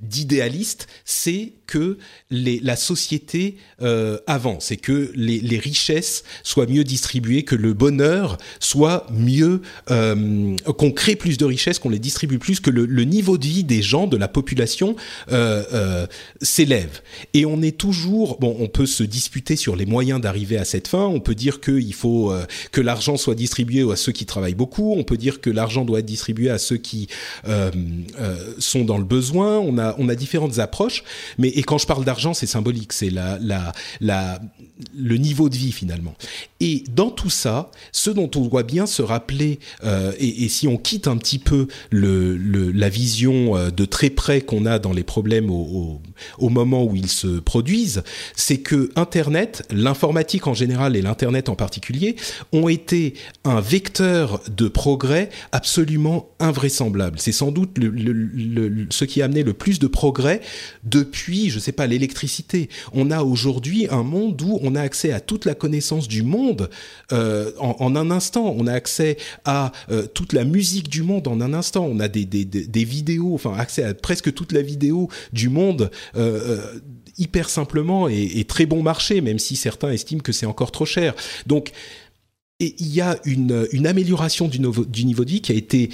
d'idéaliste, 0.00 0.86
c'est 1.04 1.54
que 1.66 1.98
la 2.30 2.76
société 2.76 3.56
euh, 3.82 4.18
avance 4.26 4.70
et 4.70 4.76
que 4.76 5.10
les, 5.14 5.58
richesses 5.58 6.22
soient 6.42 6.66
mieux 6.66 6.84
distribuées, 6.84 7.42
que 7.42 7.56
le 7.56 7.72
bonheur 7.72 8.36
soit 8.60 9.06
mieux, 9.10 9.62
euh, 9.90 10.56
qu'on 10.76 10.92
crée 10.92 11.16
plus 11.16 11.38
de 11.38 11.44
richesses, 11.44 11.78
qu'on 11.78 11.88
les 11.88 11.98
distribue 11.98 12.38
plus, 12.38 12.60
que 12.60 12.70
le, 12.70 12.86
niveau 13.04 13.38
de 13.38 13.46
vie 13.46 13.64
des 13.64 13.82
gens, 13.82 14.06
de 14.06 14.16
la 14.16 14.28
population 14.28 14.96
euh, 15.32 16.06
s'élève. 16.42 17.00
Et 17.34 17.46
on 17.46 17.62
est 17.62 17.76
toujours, 17.76 18.38
bon, 18.38 18.56
on 18.58 18.68
peut 18.68 18.86
se 18.86 19.02
disputer 19.02 19.56
sur 19.56 19.76
les 19.76 19.86
moyens 19.86 20.20
d'arriver 20.20 20.58
à 20.58 20.64
cette 20.64 20.88
fin. 20.88 21.04
On 21.04 21.20
peut 21.20 21.34
dire 21.34 21.60
qu'il 21.60 21.94
faut 21.94 22.32
que 22.72 22.80
l'argent 22.80 23.16
soit 23.16 23.34
distribué 23.34 23.90
à 23.90 23.96
ceux 23.96 24.12
qui 24.12 24.26
travaillent 24.26 24.54
beaucoup. 24.54 24.94
On 24.96 25.04
peut 25.04 25.16
dire 25.16 25.40
que 25.40 25.50
l'argent 25.50 25.84
doit 25.84 26.00
être 26.00 26.06
distribué 26.06 26.50
à 26.50 26.58
ceux 26.58 26.76
qui 26.76 27.08
sont 28.58 28.84
dans 28.84 28.98
le 28.98 29.04
besoin. 29.04 29.58
On 29.58 29.78
a, 29.78 29.94
on 29.98 30.08
a 30.08 30.14
différentes 30.14 30.58
approches, 30.58 31.04
mais 31.38 31.52
et 31.56 31.62
quand 31.62 31.78
je 31.78 31.86
parle 31.86 32.04
d'argent, 32.04 32.34
c'est 32.34 32.46
symbolique, 32.46 32.92
c'est 32.92 33.10
la, 33.10 33.40
le 34.94 35.16
niveau 35.16 35.48
de 35.48 35.56
vie 35.56 35.72
finalement. 35.72 36.14
Et 36.60 36.84
dans 36.94 37.10
tout 37.10 37.30
ça, 37.30 37.70
ce 37.92 38.10
dont 38.10 38.30
on 38.36 38.42
doit 38.42 38.62
bien 38.62 38.84
se 38.86 39.00
rappeler, 39.00 39.58
euh, 39.82 40.12
et, 40.18 40.48
si 40.48 40.68
on 40.68 40.76
quitte 40.76 41.08
un 41.08 41.16
petit 41.16 41.38
peu 41.38 41.66
la 41.90 42.88
vision 42.90 43.56
euh, 43.56 43.70
de 43.70 43.86
très 43.86 44.10
près 44.10 44.42
qu'on 44.42 44.66
a 44.66 44.78
dans 44.78 44.92
les 44.92 45.02
problèmes 45.02 45.50
au, 45.50 46.00
moment 46.38 46.84
où 46.84 46.94
ils 46.94 47.10
se 47.10 47.38
produisent, 47.38 48.02
c'est 48.34 48.58
que 48.58 48.90
Internet, 48.94 49.66
l'informatique 49.70 50.46
en 50.46 50.54
général 50.54 50.94
et 50.94 51.02
l'Internet 51.02 51.48
en 51.48 51.56
particulier, 51.56 52.16
ont 52.52 52.68
été 52.68 53.14
un 53.44 53.60
vecteur 53.60 54.42
de 54.48 54.68
progrès 54.68 55.30
absolument 55.52 56.28
invraisemblable. 56.38 57.18
C'est 57.18 57.32
sans 57.32 57.50
doute 57.50 57.78
ce 58.90 59.04
qui 59.04 59.22
a 59.22 59.24
amené 59.24 59.42
le 59.42 59.54
plus 59.54 59.78
de 59.78 59.86
progrès 59.86 60.42
depuis 60.84 61.45
je 61.50 61.58
sais 61.58 61.72
pas, 61.72 61.86
l'électricité. 61.86 62.68
On 62.92 63.10
a 63.10 63.22
aujourd'hui 63.22 63.86
un 63.90 64.02
monde 64.02 64.40
où 64.42 64.58
on 64.62 64.74
a 64.74 64.80
accès 64.80 65.12
à 65.12 65.20
toute 65.20 65.44
la 65.44 65.54
connaissance 65.54 66.08
du 66.08 66.22
monde 66.22 66.70
euh, 67.12 67.52
en, 67.58 67.94
un 67.96 68.10
instant. 68.10 68.54
On 68.56 68.66
a 68.66 68.72
accès 68.72 69.16
à 69.44 69.72
euh, 69.90 70.06
toute 70.06 70.32
la 70.32 70.44
musique 70.44 70.88
du 70.88 71.02
monde 71.02 71.28
en 71.28 71.40
un 71.40 71.52
instant. 71.52 71.84
On 71.84 72.00
a 72.00 72.08
des, 72.08 72.24
des, 72.24 72.44
des, 72.44 72.84
vidéos, 72.84 73.34
enfin 73.34 73.54
accès 73.56 73.82
à 73.82 73.94
presque 73.94 74.32
toute 74.34 74.52
la 74.52 74.62
vidéo 74.62 75.08
du 75.32 75.48
monde. 75.48 75.90
Euh, 76.16 76.80
hyper 77.18 77.48
simplement 77.48 78.08
et, 78.08 78.44
très 78.44 78.66
bon 78.66 78.82
marché, 78.82 79.20
même 79.20 79.38
si 79.38 79.56
certains 79.56 79.90
estiment 79.90 80.20
que 80.20 80.32
c'est 80.32 80.46
encore 80.46 80.70
trop 80.70 80.84
cher. 80.84 81.14
Donc, 81.46 81.72
il 82.58 82.94
y 82.94 83.00
a 83.00 83.18
une, 83.24 83.66
une 83.72 83.86
amélioration 83.86 84.48
du, 84.48 84.58
du, 84.58 85.04
niveau 85.04 85.24
de 85.24 85.30
vie 85.30 85.40
qui 85.40 85.52
a 85.52 85.54
été 85.54 85.90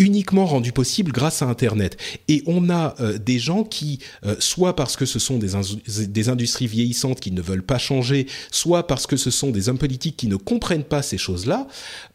uniquement 0.00 0.44
rendu 0.44 0.72
possible 0.72 1.12
grâce 1.12 1.40
à 1.40 1.46
Internet. 1.46 1.96
Et 2.26 2.42
on 2.46 2.68
a 2.68 2.96
euh, 2.98 3.16
des 3.16 3.38
gens 3.38 3.62
qui, 3.62 4.00
euh, 4.26 4.34
soit 4.40 4.74
parce 4.74 4.96
que 4.96 5.06
ce 5.06 5.20
sont 5.20 5.38
des, 5.38 5.50
des, 6.08 6.28
industries 6.28 6.66
vieillissantes 6.66 7.20
qui 7.20 7.30
ne 7.30 7.40
veulent 7.40 7.62
pas 7.62 7.78
changer, 7.78 8.26
soit 8.50 8.88
parce 8.88 9.06
que 9.06 9.16
ce 9.16 9.30
sont 9.30 9.50
des 9.50 9.68
hommes 9.68 9.78
politiques 9.78 10.16
qui 10.16 10.26
ne 10.26 10.34
comprennent 10.34 10.82
pas 10.82 11.02
ces 11.02 11.16
choses-là, 11.16 11.68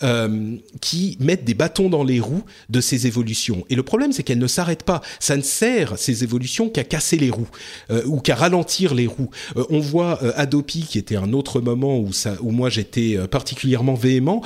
euh, 0.03 0.57
qui 0.81 1.15
mettent 1.21 1.45
des 1.45 1.53
bâtons 1.53 1.89
dans 1.89 2.03
les 2.03 2.19
roues 2.19 2.43
de 2.69 2.81
ces 2.81 3.07
évolutions. 3.07 3.63
Et 3.69 3.75
le 3.75 3.83
problème, 3.83 4.11
c'est 4.11 4.23
qu'elles 4.23 4.39
ne 4.39 4.47
s'arrêtent 4.47 4.83
pas. 4.83 4.99
Ça 5.21 5.37
ne 5.37 5.41
sert, 5.41 5.97
ces 5.97 6.25
évolutions, 6.25 6.69
qu'à 6.69 6.83
casser 6.83 7.15
les 7.15 7.29
roues 7.29 7.49
ou 8.05 8.19
qu'à 8.19 8.35
ralentir 8.35 8.93
les 8.93 9.07
roues. 9.07 9.29
on 9.69 9.79
voit 9.79 10.21
Adopi, 10.35 10.81
qui 10.83 10.97
était 10.97 11.15
un 11.15 11.33
autre 11.33 11.61
moment 11.61 11.97
où, 11.97 12.11
où 12.41 12.51
moi 12.51 12.69
j'étais 12.69 13.17
particulièrement 13.29 13.95
véhément, 13.95 14.43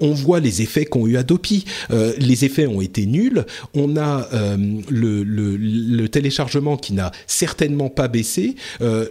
on 0.00 0.12
voit 0.12 0.40
les 0.40 0.62
effets 0.62 0.84
qu'ont 0.84 1.06
eu 1.06 1.16
Adopi. 1.16 1.64
les 1.90 2.44
effets 2.44 2.66
été 2.80 3.06
nuls. 3.06 3.44
On 3.74 3.96
a 3.96 4.28
euh, 4.32 4.56
le, 4.88 6.06
téléchargement 6.08 6.76
qui 6.76 6.92
n'a 6.92 7.12
certainement 7.26 7.88
pas 7.88 8.08
baissé. 8.08 8.56
Euh, 8.80 9.06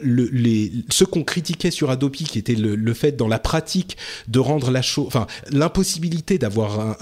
ce 0.89 1.03
qu'on 1.03 1.23
critiquait 1.23 1.71
sur 1.71 1.89
Adopi, 1.89 2.23
qui 2.25 2.39
était 2.39 2.55
le, 2.55 2.93
fait 2.93 3.13
dans 3.13 3.27
la 3.27 3.39
pratique 3.39 3.97
de 4.27 4.39
rendre 4.39 4.71
la 4.71 4.81
chose, 4.81 5.07
enfin 5.07 5.27
l'impossibilité 5.51 6.37
d'avoir 6.37 6.97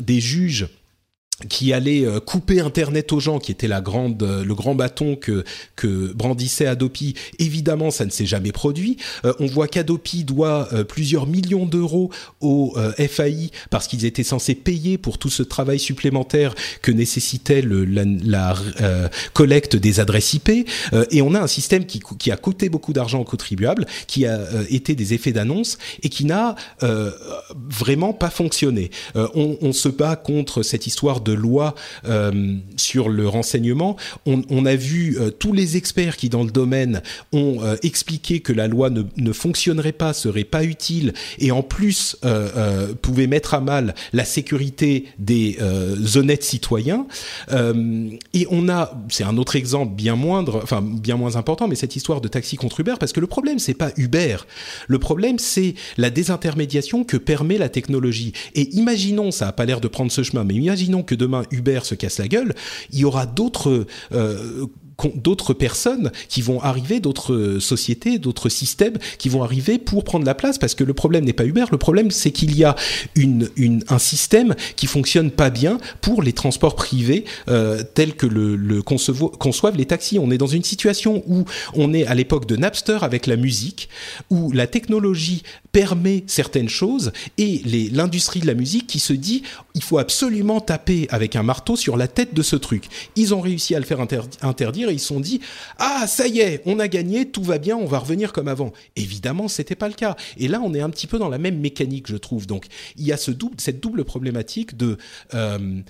des 0.00 0.20
juges 0.20 0.68
qui 1.48 1.72
allait 1.72 2.04
euh, 2.04 2.20
couper 2.20 2.60
Internet 2.60 3.12
aux 3.12 3.20
gens, 3.20 3.38
qui 3.38 3.52
était 3.52 3.68
la 3.68 3.80
grande, 3.80 4.22
euh, 4.22 4.44
le 4.44 4.54
grand 4.54 4.74
bâton 4.74 5.16
que, 5.16 5.44
que 5.76 6.12
brandissait 6.12 6.66
Adopi. 6.66 7.14
Évidemment, 7.38 7.90
ça 7.90 8.04
ne 8.04 8.10
s'est 8.10 8.26
jamais 8.26 8.52
produit. 8.52 8.96
Euh, 9.24 9.32
on 9.40 9.46
voit 9.46 9.68
qu'Adopi 9.68 10.24
doit 10.24 10.68
plusieurs 10.88 11.26
millions 11.26 11.66
d'euros 11.66 12.10
au 12.40 12.74
FAI 12.96 13.50
parce 13.70 13.86
qu'ils 13.86 14.04
étaient 14.04 14.22
censés 14.22 14.54
payer 14.54 14.98
pour 14.98 15.18
tout 15.18 15.28
ce 15.30 15.42
travail 15.42 15.78
supplémentaire 15.78 16.54
que 16.82 16.90
nécessitait 16.92 17.62
le, 17.62 17.84
la, 17.84 18.04
la 18.04 18.54
collecte 19.32 19.76
des 19.76 20.00
adresses 20.00 20.34
IP. 20.34 20.50
et 21.10 21.22
on 21.22 21.34
a 21.34 21.40
un 21.40 21.46
système 21.46 21.86
qui, 21.86 22.00
qui 22.18 22.30
a 22.30 22.36
coûté 22.36 22.68
beaucoup 22.68 22.92
d'argent 22.92 23.20
aux 23.20 23.24
contribuables, 23.24 23.86
qui 24.06 24.26
a 24.26 24.40
été 24.68 24.94
des 24.94 25.14
effets 25.14 25.32
d'annonce 25.32 25.78
et 26.02 26.08
qui 26.08 26.24
n'a 26.24 26.54
vraiment 27.70 28.12
pas 28.12 28.30
fonctionné. 28.30 28.90
On, 29.14 29.56
on, 29.60 29.72
se 29.72 29.88
bat 29.88 30.16
contre 30.16 30.62
cette 30.62 30.86
histoire 30.86 31.20
de 31.20 31.29
de 31.30 31.34
loi 31.34 31.74
euh, 32.06 32.56
sur 32.76 33.08
le 33.08 33.28
renseignement, 33.28 33.96
on, 34.26 34.66
a 34.66 34.74
vu 34.74 35.16
euh, 35.18 35.30
tous 35.30 35.52
les 35.52 35.76
experts 35.76 36.16
qui 36.16 36.28
dans 36.28 36.42
le 36.42 36.50
domaine 36.50 37.02
ont 37.32 37.58
euh, 37.62 37.76
expliqué 37.82 38.40
que 38.40 38.52
la 38.52 38.68
loi 38.68 38.90
ne, 38.90 39.32
fonctionnerait 39.32 39.92
pas, 39.92 40.12
serait 40.12 40.44
pas 40.44 40.64
utile 40.64 41.14
et 41.38 41.50
en 41.50 41.62
plus 41.62 42.16
pouvait 43.02 43.26
mettre 43.26 43.54
à 43.54 43.60
mal 43.60 43.94
la 44.12 44.24
sécurité 44.24 45.06
des 45.18 45.58
honnêtes 46.16 46.42
citoyens. 46.42 47.06
et 47.52 48.46
on 48.50 48.68
a, 48.68 48.92
c'est 49.08 49.24
un 49.24 49.36
autre 49.36 49.56
exemple 49.56 49.94
bien 49.94 50.16
moindre, 50.16 50.60
enfin 50.62 50.82
bien 50.82 51.16
moins 51.16 51.36
important, 51.36 51.68
mais 51.68 51.76
cette 51.76 51.96
histoire 51.96 52.20
de 52.20 52.28
taxi 52.28 52.56
contre 52.56 52.80
Uber, 52.80 52.94
parce 52.98 53.12
que 53.12 53.20
le 53.20 53.26
problème 53.26 53.58
c'est 53.58 53.74
pas 53.74 53.92
Uber, 53.96 54.38
le 54.88 54.98
problème 54.98 55.38
c'est 55.38 55.74
la 55.96 56.10
désintermédiation 56.10 57.04
que 57.04 57.16
permet 57.16 57.58
la 57.58 57.68
technologie. 57.68 58.32
Et 58.54 58.74
imaginons, 58.76 59.30
ça 59.30 59.48
a 59.48 59.52
pas 59.52 59.64
l'air 59.64 59.80
de 59.80 59.88
prendre 59.88 60.10
ce 60.10 60.22
chemin, 60.22 60.44
mais 60.44 60.54
imaginons 60.54 61.02
que 61.02 61.14
demain 61.20 61.42
Uber 61.50 61.80
se 61.84 61.94
casse 61.94 62.18
la 62.18 62.28
gueule, 62.28 62.54
il 62.92 62.98
y 62.98 63.04
aura 63.04 63.26
d'autres 63.26 63.86
euh, 64.12 64.66
d'autres 65.14 65.54
personnes 65.54 66.10
qui 66.28 66.42
vont 66.42 66.60
arriver, 66.60 67.00
d'autres 67.00 67.58
sociétés, 67.60 68.18
d'autres 68.18 68.48
systèmes 68.48 68.98
qui 69.18 69.28
vont 69.28 69.42
arriver 69.42 69.78
pour 69.78 70.04
prendre 70.04 70.24
la 70.24 70.34
place 70.34 70.58
parce 70.58 70.74
que 70.74 70.84
le 70.84 70.94
problème 70.94 71.24
n'est 71.24 71.32
pas 71.32 71.44
Uber, 71.44 71.64
le 71.70 71.78
problème 71.78 72.10
c'est 72.10 72.30
qu'il 72.30 72.56
y 72.56 72.64
a 72.64 72.76
un 73.88 73.98
système 73.98 74.54
qui 74.76 74.86
fonctionne 74.86 75.30
pas 75.30 75.50
bien 75.50 75.78
pour 76.00 76.22
les 76.22 76.32
transports 76.32 76.74
privés 76.74 77.24
euh, 77.48 77.82
tels 77.94 78.14
que 78.14 78.26
le, 78.26 78.56
le 78.56 78.82
conçoivent 78.82 79.76
les 79.76 79.86
taxis. 79.86 80.18
On 80.18 80.30
est 80.30 80.38
dans 80.38 80.46
une 80.46 80.64
situation 80.64 81.22
où 81.26 81.44
on 81.74 81.92
est 81.92 82.06
à 82.06 82.14
l'époque 82.14 82.46
de 82.46 82.56
Napster 82.56 82.98
avec 83.02 83.26
la 83.26 83.36
musique, 83.36 83.88
où 84.30 84.52
la 84.52 84.66
technologie 84.66 85.42
permet 85.72 86.24
certaines 86.26 86.68
choses 86.68 87.12
et 87.38 87.62
l'industrie 87.92 88.40
de 88.40 88.46
la 88.46 88.54
musique 88.54 88.86
qui 88.86 88.98
se 88.98 89.12
dit 89.12 89.42
il 89.74 89.82
faut 89.82 89.98
absolument 89.98 90.60
taper 90.60 91.06
avec 91.10 91.36
un 91.36 91.42
marteau 91.42 91.76
sur 91.76 91.96
la 91.96 92.08
tête 92.08 92.34
de 92.34 92.42
ce 92.42 92.56
truc. 92.56 92.84
Ils 93.16 93.34
ont 93.34 93.40
réussi 93.40 93.74
à 93.74 93.78
le 93.78 93.84
faire 93.84 94.00
interdire 94.00 94.89
ils 94.90 95.00
se 95.00 95.06
sont 95.06 95.20
dit 95.20 95.40
ah 95.78 96.06
ça 96.06 96.26
y 96.26 96.40
est, 96.40 96.62
on 96.66 96.78
a 96.78 96.88
gagné, 96.88 97.30
tout 97.30 97.42
va 97.42 97.58
bien, 97.58 97.76
on 97.76 97.86
va 97.86 97.98
revenir 97.98 98.32
comme 98.32 98.48
avant. 98.48 98.72
Évidemment, 98.96 99.48
c'était 99.48 99.74
pas 99.74 99.88
le 99.88 99.94
cas. 99.94 100.16
Et 100.36 100.48
là, 100.48 100.60
on 100.62 100.74
est 100.74 100.80
un 100.80 100.90
petit 100.90 101.06
peu 101.06 101.18
dans 101.18 101.28
la 101.28 101.38
même 101.38 101.58
mécanique, 101.58 102.06
je 102.08 102.16
trouve. 102.16 102.46
Donc, 102.46 102.66
il 102.96 103.06
y 103.06 103.12
a 103.12 103.16
ce 103.16 103.30
double, 103.30 103.56
cette 103.58 103.80
double 103.80 104.04
problématique 104.04 104.76
de 104.76 104.98
euh, 105.34 105.80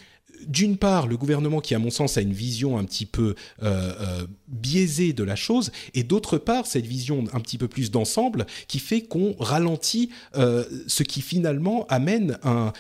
d'une 0.47 0.77
part, 0.77 1.07
le 1.07 1.17
gouvernement 1.17 1.61
qui, 1.61 1.75
à 1.75 1.79
mon 1.79 1.91
sens, 1.91 2.17
a 2.17 2.21
une 2.21 2.33
vision 2.33 2.79
un 2.79 2.85
petit 2.85 3.07
peu 3.07 3.35
euh, 3.63 3.93
euh, 4.01 4.27
biaisée 4.49 5.13
de 5.13 5.23
la 5.23 5.37
chose, 5.37 5.71
et 5.95 6.03
d'autre 6.03 6.39
part, 6.39 6.67
cette 6.67 6.87
vision 6.87 7.25
un 7.33 7.41
petit 7.41 7.59
peu 7.59 7.69
plus 7.69 7.91
d'ensemble 7.91 8.47
qui 8.69 8.79
fait 8.79 9.03
qu'on 9.03 9.35
ralentit 9.39 10.11
euh, 10.37 10.65
ce 10.87 11.03
qui 11.03 11.21
finalement 11.23 11.87
amène 11.89 12.39
un, 12.43 12.73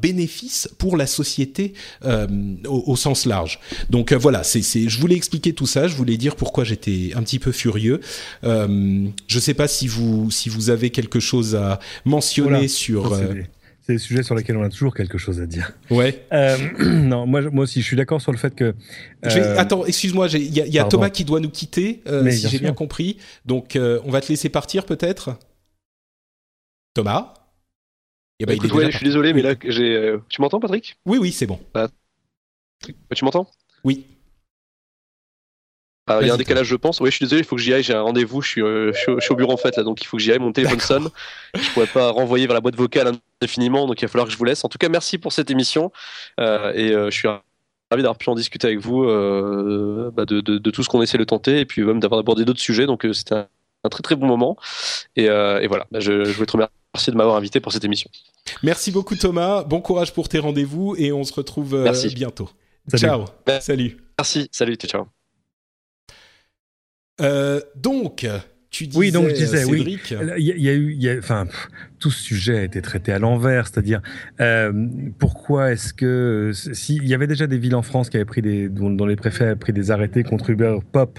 bénéfice 0.00 0.70
pour 0.78 0.96
la 0.96 1.06
société 1.06 1.74
au, 2.66 2.96
sens 2.96 3.26
large. 3.26 3.60
Donc 3.90 4.14
voilà, 4.14 4.42
c'est, 4.42 4.62
je 4.62 4.98
voulais 4.98 5.16
expliquer 5.16 5.52
tout 5.52 5.66
ça, 5.66 5.86
je 5.86 5.94
voulais 5.94 6.16
dire 6.16 6.34
pourquoi 6.34 6.64
j'étais 6.64 7.10
un 7.14 7.22
petit 7.22 7.38
peu 7.38 7.52
furieux. 7.52 8.00
je 8.42 8.48
ne 8.48 9.40
sais 9.40 9.52
pas 9.52 9.68
si 9.68 9.86
vous, 9.86 10.30
si 10.30 10.48
vous 10.48 10.70
avez 10.70 10.88
quelque 10.88 11.20
chose 11.20 11.54
à 11.54 11.78
mentionner 12.06 12.68
sur... 12.68 13.14
C'est 13.86 13.92
des 13.92 13.98
sujets 14.00 14.24
sur 14.24 14.34
lesquels 14.34 14.56
on 14.56 14.64
a 14.64 14.68
toujours 14.68 14.92
quelque 14.92 15.16
chose 15.16 15.40
à 15.40 15.46
dire. 15.46 15.72
Ouais. 15.90 16.26
Euh, 16.32 16.56
non, 16.84 17.24
moi, 17.24 17.40
moi 17.42 17.62
aussi, 17.62 17.82
je 17.82 17.86
suis 17.86 17.96
d'accord 17.96 18.20
sur 18.20 18.32
le 18.32 18.38
fait 18.38 18.52
que. 18.52 18.74
Euh, 19.24 19.54
attends, 19.56 19.86
excuse-moi, 19.86 20.26
il 20.32 20.52
y 20.52 20.60
a, 20.60 20.66
y 20.66 20.78
a 20.80 20.84
Thomas 20.84 21.08
qui 21.08 21.24
doit 21.24 21.38
nous 21.38 21.50
quitter, 21.50 22.02
euh, 22.08 22.28
si 22.32 22.48
j'ai 22.48 22.58
bien 22.58 22.72
compris. 22.72 23.18
Donc, 23.44 23.76
euh, 23.76 24.00
on 24.04 24.10
va 24.10 24.20
te 24.20 24.26
laisser 24.28 24.48
partir 24.48 24.86
peut-être? 24.86 25.38
Thomas? 26.94 27.34
Eh 28.40 28.46
ben, 28.46 28.58
ouais, 28.58 28.90
je 28.90 28.96
suis 28.96 29.06
désolé, 29.06 29.32
mais 29.32 29.42
là, 29.42 29.54
j'ai. 29.64 30.16
Tu 30.30 30.40
m'entends, 30.40 30.58
Patrick? 30.58 30.98
Oui, 31.06 31.18
oui, 31.18 31.30
c'est 31.30 31.46
bon. 31.46 31.60
Bah, 31.72 31.88
tu 33.14 33.24
m'entends? 33.24 33.48
Oui. 33.84 34.04
Ah, 36.08 36.18
il 36.20 36.28
y 36.28 36.30
a 36.30 36.34
un 36.34 36.36
décalage, 36.36 36.68
je 36.68 36.76
pense. 36.76 37.00
Oui, 37.00 37.10
je 37.10 37.16
suis 37.16 37.24
désolé, 37.24 37.40
il 37.40 37.44
faut 37.44 37.56
que 37.56 37.62
j'y 37.62 37.74
aille. 37.74 37.82
J'ai 37.82 37.94
un 37.94 38.02
rendez-vous. 38.02 38.40
Je 38.40 38.48
suis, 38.48 38.62
euh, 38.62 38.92
je, 38.92 39.20
suis 39.20 39.32
au, 39.32 39.36
bureau 39.36 39.52
en 39.52 39.56
fait, 39.56 39.76
là, 39.76 39.82
donc 39.82 40.00
il 40.02 40.06
faut 40.06 40.16
que 40.16 40.22
j'y 40.22 40.30
aille. 40.30 40.38
Mon 40.38 40.52
téléphone 40.52 40.78
sonne. 40.80 41.08
Je 41.54 41.68
pourrais 41.70 41.88
pas 41.88 42.10
renvoyer 42.10 42.46
vers 42.46 42.54
la 42.54 42.60
boîte 42.60 42.76
vocale 42.76 43.12
indéfiniment, 43.42 43.86
donc 43.86 44.00
il 44.00 44.04
va 44.04 44.08
falloir 44.08 44.26
que 44.26 44.32
je 44.32 44.38
vous 44.38 44.44
laisse. 44.44 44.64
En 44.64 44.68
tout 44.68 44.78
cas, 44.78 44.88
merci 44.88 45.18
pour 45.18 45.32
cette 45.32 45.50
émission. 45.50 45.90
Euh, 46.38 46.72
et 46.74 46.92
euh, 46.92 47.10
je 47.10 47.16
suis 47.16 47.26
ravi 47.26 47.42
d'avoir 48.02 48.18
pu 48.18 48.28
en 48.30 48.36
discuter 48.36 48.68
avec 48.68 48.78
vous 48.78 49.02
euh, 49.04 50.10
bah 50.14 50.24
de, 50.26 50.40
de, 50.40 50.58
de, 50.58 50.70
tout 50.70 50.84
ce 50.84 50.88
qu'on 50.88 51.02
essaie 51.02 51.18
de 51.18 51.24
tenter, 51.24 51.60
et 51.60 51.64
puis 51.64 51.82
même 51.82 51.98
d'avoir 51.98 52.20
abordé 52.20 52.44
d'autres 52.44 52.60
sujets. 52.60 52.86
Donc 52.86 53.04
c'était 53.12 53.34
un, 53.34 53.48
un, 53.82 53.88
très 53.88 54.02
très 54.02 54.14
bon 54.14 54.26
moment. 54.26 54.56
Et, 55.16 55.24
et 55.24 55.66
voilà, 55.66 55.86
bah, 55.90 55.98
je, 55.98 56.24
je 56.24 56.32
voulais 56.32 56.46
te 56.46 56.52
remercier 56.52 57.12
de 57.12 57.16
m'avoir 57.16 57.36
invité 57.36 57.58
pour 57.58 57.72
cette 57.72 57.84
émission. 57.84 58.10
Merci 58.62 58.92
beaucoup 58.92 59.16
Thomas. 59.16 59.64
Bon 59.64 59.80
courage 59.80 60.12
pour 60.12 60.28
tes 60.28 60.38
rendez-vous 60.38 60.94
et 60.98 61.12
on 61.12 61.24
se 61.24 61.34
retrouve 61.34 61.84
bientôt. 62.14 62.48
Salut. 62.86 63.00
Ciao. 63.00 63.24
Salut. 63.60 63.96
Merci. 64.16 64.48
Salut. 64.52 64.76
Ciao. 64.76 65.15
Euh, 67.20 67.60
donc, 67.74 68.26
tu 68.70 68.86
disais, 68.86 68.98
oui, 68.98 69.10
donc 69.10 69.28
je 69.28 69.34
disais, 69.34 69.64
Cédric, 69.64 70.00
oui. 70.10 70.16
Il 70.38 70.44
y, 70.44 70.52
a, 70.52 70.56
y 70.56 70.68
a 70.68 70.72
eu, 70.72 70.94
y 70.94 71.08
a, 71.08 71.18
enfin, 71.18 71.46
tout 72.06 72.12
ce 72.12 72.22
sujet 72.22 72.58
a 72.58 72.62
été 72.62 72.80
traité 72.82 73.10
à 73.10 73.18
l'envers, 73.18 73.66
c'est-à-dire 73.66 74.00
euh, 74.40 74.72
pourquoi 75.18 75.72
est-ce 75.72 75.92
que 75.92 76.52
s'il 76.52 77.04
y 77.04 77.14
avait 77.14 77.26
déjà 77.26 77.48
des 77.48 77.58
villes 77.58 77.74
en 77.74 77.82
France 77.82 78.10
qui 78.10 78.16
avaient 78.16 78.24
pris 78.24 78.42
des 78.42 78.68
dont, 78.68 78.90
dont, 78.90 79.06
les 79.06 79.16
préfets 79.16 79.46
avaient 79.46 79.56
pris 79.56 79.72
des 79.72 79.90
arrêtés 79.90 80.22
contre 80.22 80.50
Uber 80.50 80.76
Pop 80.92 81.18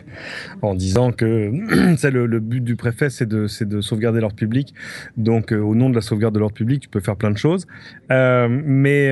en 0.62 0.76
disant 0.76 1.12
que 1.12 1.52
c'est 1.98 2.10
le, 2.10 2.26
le, 2.26 2.40
but 2.40 2.64
du 2.64 2.78
préfet 2.78 3.10
c'est 3.10 3.26
de 3.26 3.48
c'est 3.48 3.68
de 3.68 3.82
sauvegarder 3.82 4.22
l'ordre 4.22 4.38
public. 4.38 4.74
Donc 5.18 5.52
euh, 5.52 5.60
au 5.60 5.76
nom 5.76 5.90
de 5.90 5.96
la 5.96 6.00
sauvegarde 6.00 6.34
de 6.34 6.40
l'ordre 6.40 6.56
public 6.56 6.84
tu 6.84 6.88
peux 6.88 7.02
faire 7.02 7.18
plein 7.18 7.32
de 7.32 7.38
choses. 7.38 7.68
Euh, 8.10 8.48
mais 8.50 9.12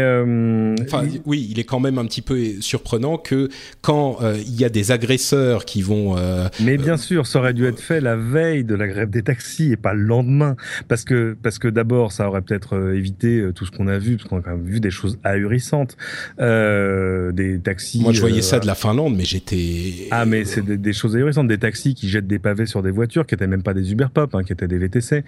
enfin 0.81 1.03
il... 1.03 1.21
oui 1.25 1.45
il 1.51 1.59
est 1.59 1.65
quand 1.65 1.81
même 1.81 1.97
un 1.97 2.05
petit 2.05 2.21
peu 2.21 2.39
surprenant 2.61 3.17
que 3.17 3.49
quand 3.81 4.19
il 4.33 4.55
y 4.55 4.63
a 4.63 4.69
des 4.69 4.93
agresseurs 4.93 5.65
qui 5.65 5.81
vont 5.81 6.15
mais 6.61 6.77
bien 6.77 6.95
sûr 6.95 7.27
ça 7.27 7.39
aurait 7.39 7.53
dû 7.53 7.65
être 7.65 7.81
fait 7.81 7.99
la 7.99 8.15
veille 8.15 8.63
de 8.63 8.75
la 8.75 8.87
grève 8.87 9.09
des 9.09 9.23
taxis 9.23 9.73
et 9.73 9.77
pas 9.77 9.93
le 9.93 10.03
lendemain. 10.03 10.55
Parce 10.87 11.03
que 11.03 11.35
parce 11.41 11.59
que 11.59 11.64
d'abord, 11.67 12.11
ça 12.11 12.27
aurait 12.27 12.41
peut-être 12.41 12.75
euh, 12.75 12.95
évité 12.95 13.39
euh, 13.39 13.51
tout 13.51 13.65
ce 13.65 13.71
qu'on 13.71 13.87
a 13.87 13.97
vu, 13.97 14.17
parce 14.17 14.29
qu'on 14.29 14.37
a 14.39 14.41
quand 14.41 14.51
même 14.51 14.65
vu 14.65 14.79
des 14.79 14.91
choses 14.91 15.19
ahurissantes, 15.23 15.97
euh, 16.39 17.31
des 17.31 17.59
taxis. 17.59 18.01
Moi, 18.01 18.13
je 18.13 18.21
voyais 18.21 18.39
euh, 18.39 18.41
ça 18.41 18.59
de 18.59 18.67
la 18.67 18.75
Finlande, 18.75 19.15
mais 19.15 19.25
j'étais. 19.25 20.07
Ah, 20.11 20.25
mais 20.25 20.45
c'est 20.45 20.63
des, 20.63 20.77
des, 20.77 20.93
choses 20.93 21.15
ahurissantes, 21.15 21.47
des 21.47 21.57
taxis 21.57 21.93
qui 21.93 22.09
jettent 22.09 22.27
des 22.27 22.39
pavés 22.39 22.65
sur 22.65 22.81
des 22.83 22.91
voitures, 22.91 23.25
qui 23.25 23.35
étaient 23.35 23.47
même 23.47 23.63
pas 23.63 23.73
des 23.73 23.91
Uber 23.91 24.07
Pop, 24.13 24.33
hein, 24.35 24.43
qui 24.43 24.53
étaient 24.53 24.67
des 24.67 24.77
VTC, 24.77 25.23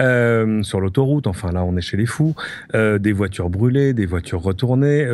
euh, 0.00 0.62
sur 0.62 0.80
l'autoroute. 0.80 1.26
Enfin, 1.26 1.52
là, 1.52 1.64
on 1.64 1.76
est 1.76 1.80
chez 1.80 1.96
les 1.96 2.06
fous. 2.06 2.34
Des 2.72 3.12
voitures 3.12 3.50
brûlées, 3.50 3.92
des 3.92 4.06
voitures 4.06 4.42
retournées, 4.42 5.06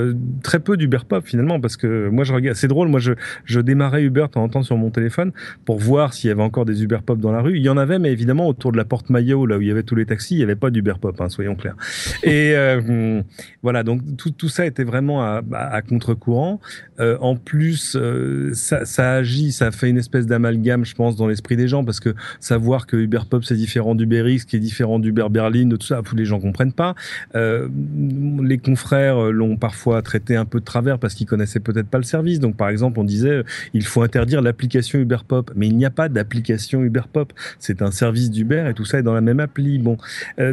très 0.43 0.61
peu 0.61 0.77
d'Uber 0.77 0.99
Pop 1.09 1.25
finalement, 1.27 1.61
parce 1.61 1.77
que 1.77 2.09
moi, 2.09 2.25
je 2.25 2.33
regarde. 2.33 2.57
C'est 2.57 2.69
drôle, 2.69 2.89
moi, 2.89 3.01
je, 3.01 3.13
je 3.45 3.61
démarrais 3.61 4.03
Uber 4.03 4.23
de 4.23 4.27
temps 4.29 4.43
en 4.43 4.49
temps 4.49 4.63
sur 4.63 4.77
mon 4.77 4.91
téléphone 4.91 5.33
pour 5.65 5.79
voir 5.79 6.15
s'il 6.15 6.29
y 6.29 6.31
avait 6.31 6.43
encore 6.43 6.65
des 6.65 6.83
Uber 6.83 6.99
Pop 7.05 7.19
dans 7.19 7.33
la 7.33 7.41
rue. 7.41 7.57
Il 7.57 7.63
y 7.63 7.69
en 7.69 7.77
avait, 7.77 7.99
mais 7.99 8.13
évidemment 8.13 8.49
autour 8.49 8.73
de 8.73 8.77
la 8.77 8.85
porte 8.85 9.11
Maillot, 9.11 9.47
là 9.47 9.59
où 9.59 9.61
il 9.61 9.69
y 9.69 9.71
avait 9.71 9.83
tous 9.83 9.95
les 9.95 10.07
taxis, 10.07 10.35
il 10.35 10.41
y 10.41 10.43
avait 10.43 10.57
pas 10.59 10.71
d'Uber 10.71 10.95
Pop, 11.01 11.21
hein, 11.21 11.29
soyons 11.29 11.55
clairs. 11.55 11.77
Et 12.23 12.53
euh, 12.55 13.23
voilà, 13.63 13.83
donc 13.83 14.03
tout, 14.17 14.31
tout, 14.31 14.49
ça 14.49 14.67
était 14.67 14.85
vraiment 14.85 15.23
à, 15.23 15.83
contre-courant. 15.83 16.61
Euh, 17.01 17.17
en 17.21 17.37
plus, 17.37 17.97
euh, 17.97 18.53
ça, 18.55 19.13
agit, 19.13 19.53
ça 19.53 19.71
fait 19.71 19.89
une 19.89 19.99
espèce 19.99 20.27
d'amalgame, 20.27 20.85
je 20.85 20.95
pense, 20.95 21.17
dans 21.17 21.27
l'esprit 21.27 21.57
des 21.57 21.69
gens, 21.69 21.85
parce 21.85 22.01
que 22.01 22.15
savoir 22.41 22.87
que 22.87 22.97
Uber 22.97 23.21
Pop 23.29 23.45
c'est 23.45 23.55
différent 23.55 23.95
d'Uber 23.95 24.25
X, 24.33 24.45
qui 24.45 24.57
est 24.57 24.61
différent 24.61 24.99
d'Uber 24.99 25.27
Berlin, 25.31 25.67
de 25.67 25.77
tout 25.77 25.87
ça, 25.87 26.03
les 26.15 26.25
gens 26.25 26.41
comprennent 26.41 26.73
pas. 26.73 26.95
Les 27.35 28.59
confrères 28.59 29.31
l'ont 29.31 29.57
parfois 29.57 30.03
traité 30.03 30.37
un 30.37 30.45
peu 30.45 30.61
de 30.61 30.65
travers 30.65 30.99
parce 30.99 31.15
qu'ils 31.15 31.27
connaissaient 31.27 31.61
peut-être 31.61 31.89
pas 31.89 31.99
le 31.99 32.05
service. 32.05 32.41
Donc, 32.41 32.57
par 32.57 32.69
exemple, 32.69 32.99
on 32.99 33.05
disait 33.05 33.43
il 33.75 33.85
faut 33.85 34.03
interdire 34.03 34.43
l'application 34.43 34.99
Uber 34.99 35.19
Pop, 35.27 35.51
mais 35.55 35.67
il 35.67 35.77
n'y 35.77 35.85
a 35.85 35.91
pas 35.91 36.09
d'application 36.09 36.83
Uber 36.83 37.03
Pop. 37.13 37.33
C'est 37.59 37.83
un 37.83 37.91
service 37.91 38.31
d'Uber 38.31 38.67
et 38.69 38.75
tout 38.75 38.85
ça 38.85 38.99
est 38.99 39.03
dans 39.03 39.15
la 39.15 39.21
même 39.21 39.41
appli. 39.41 39.79
Bon, 39.79 39.97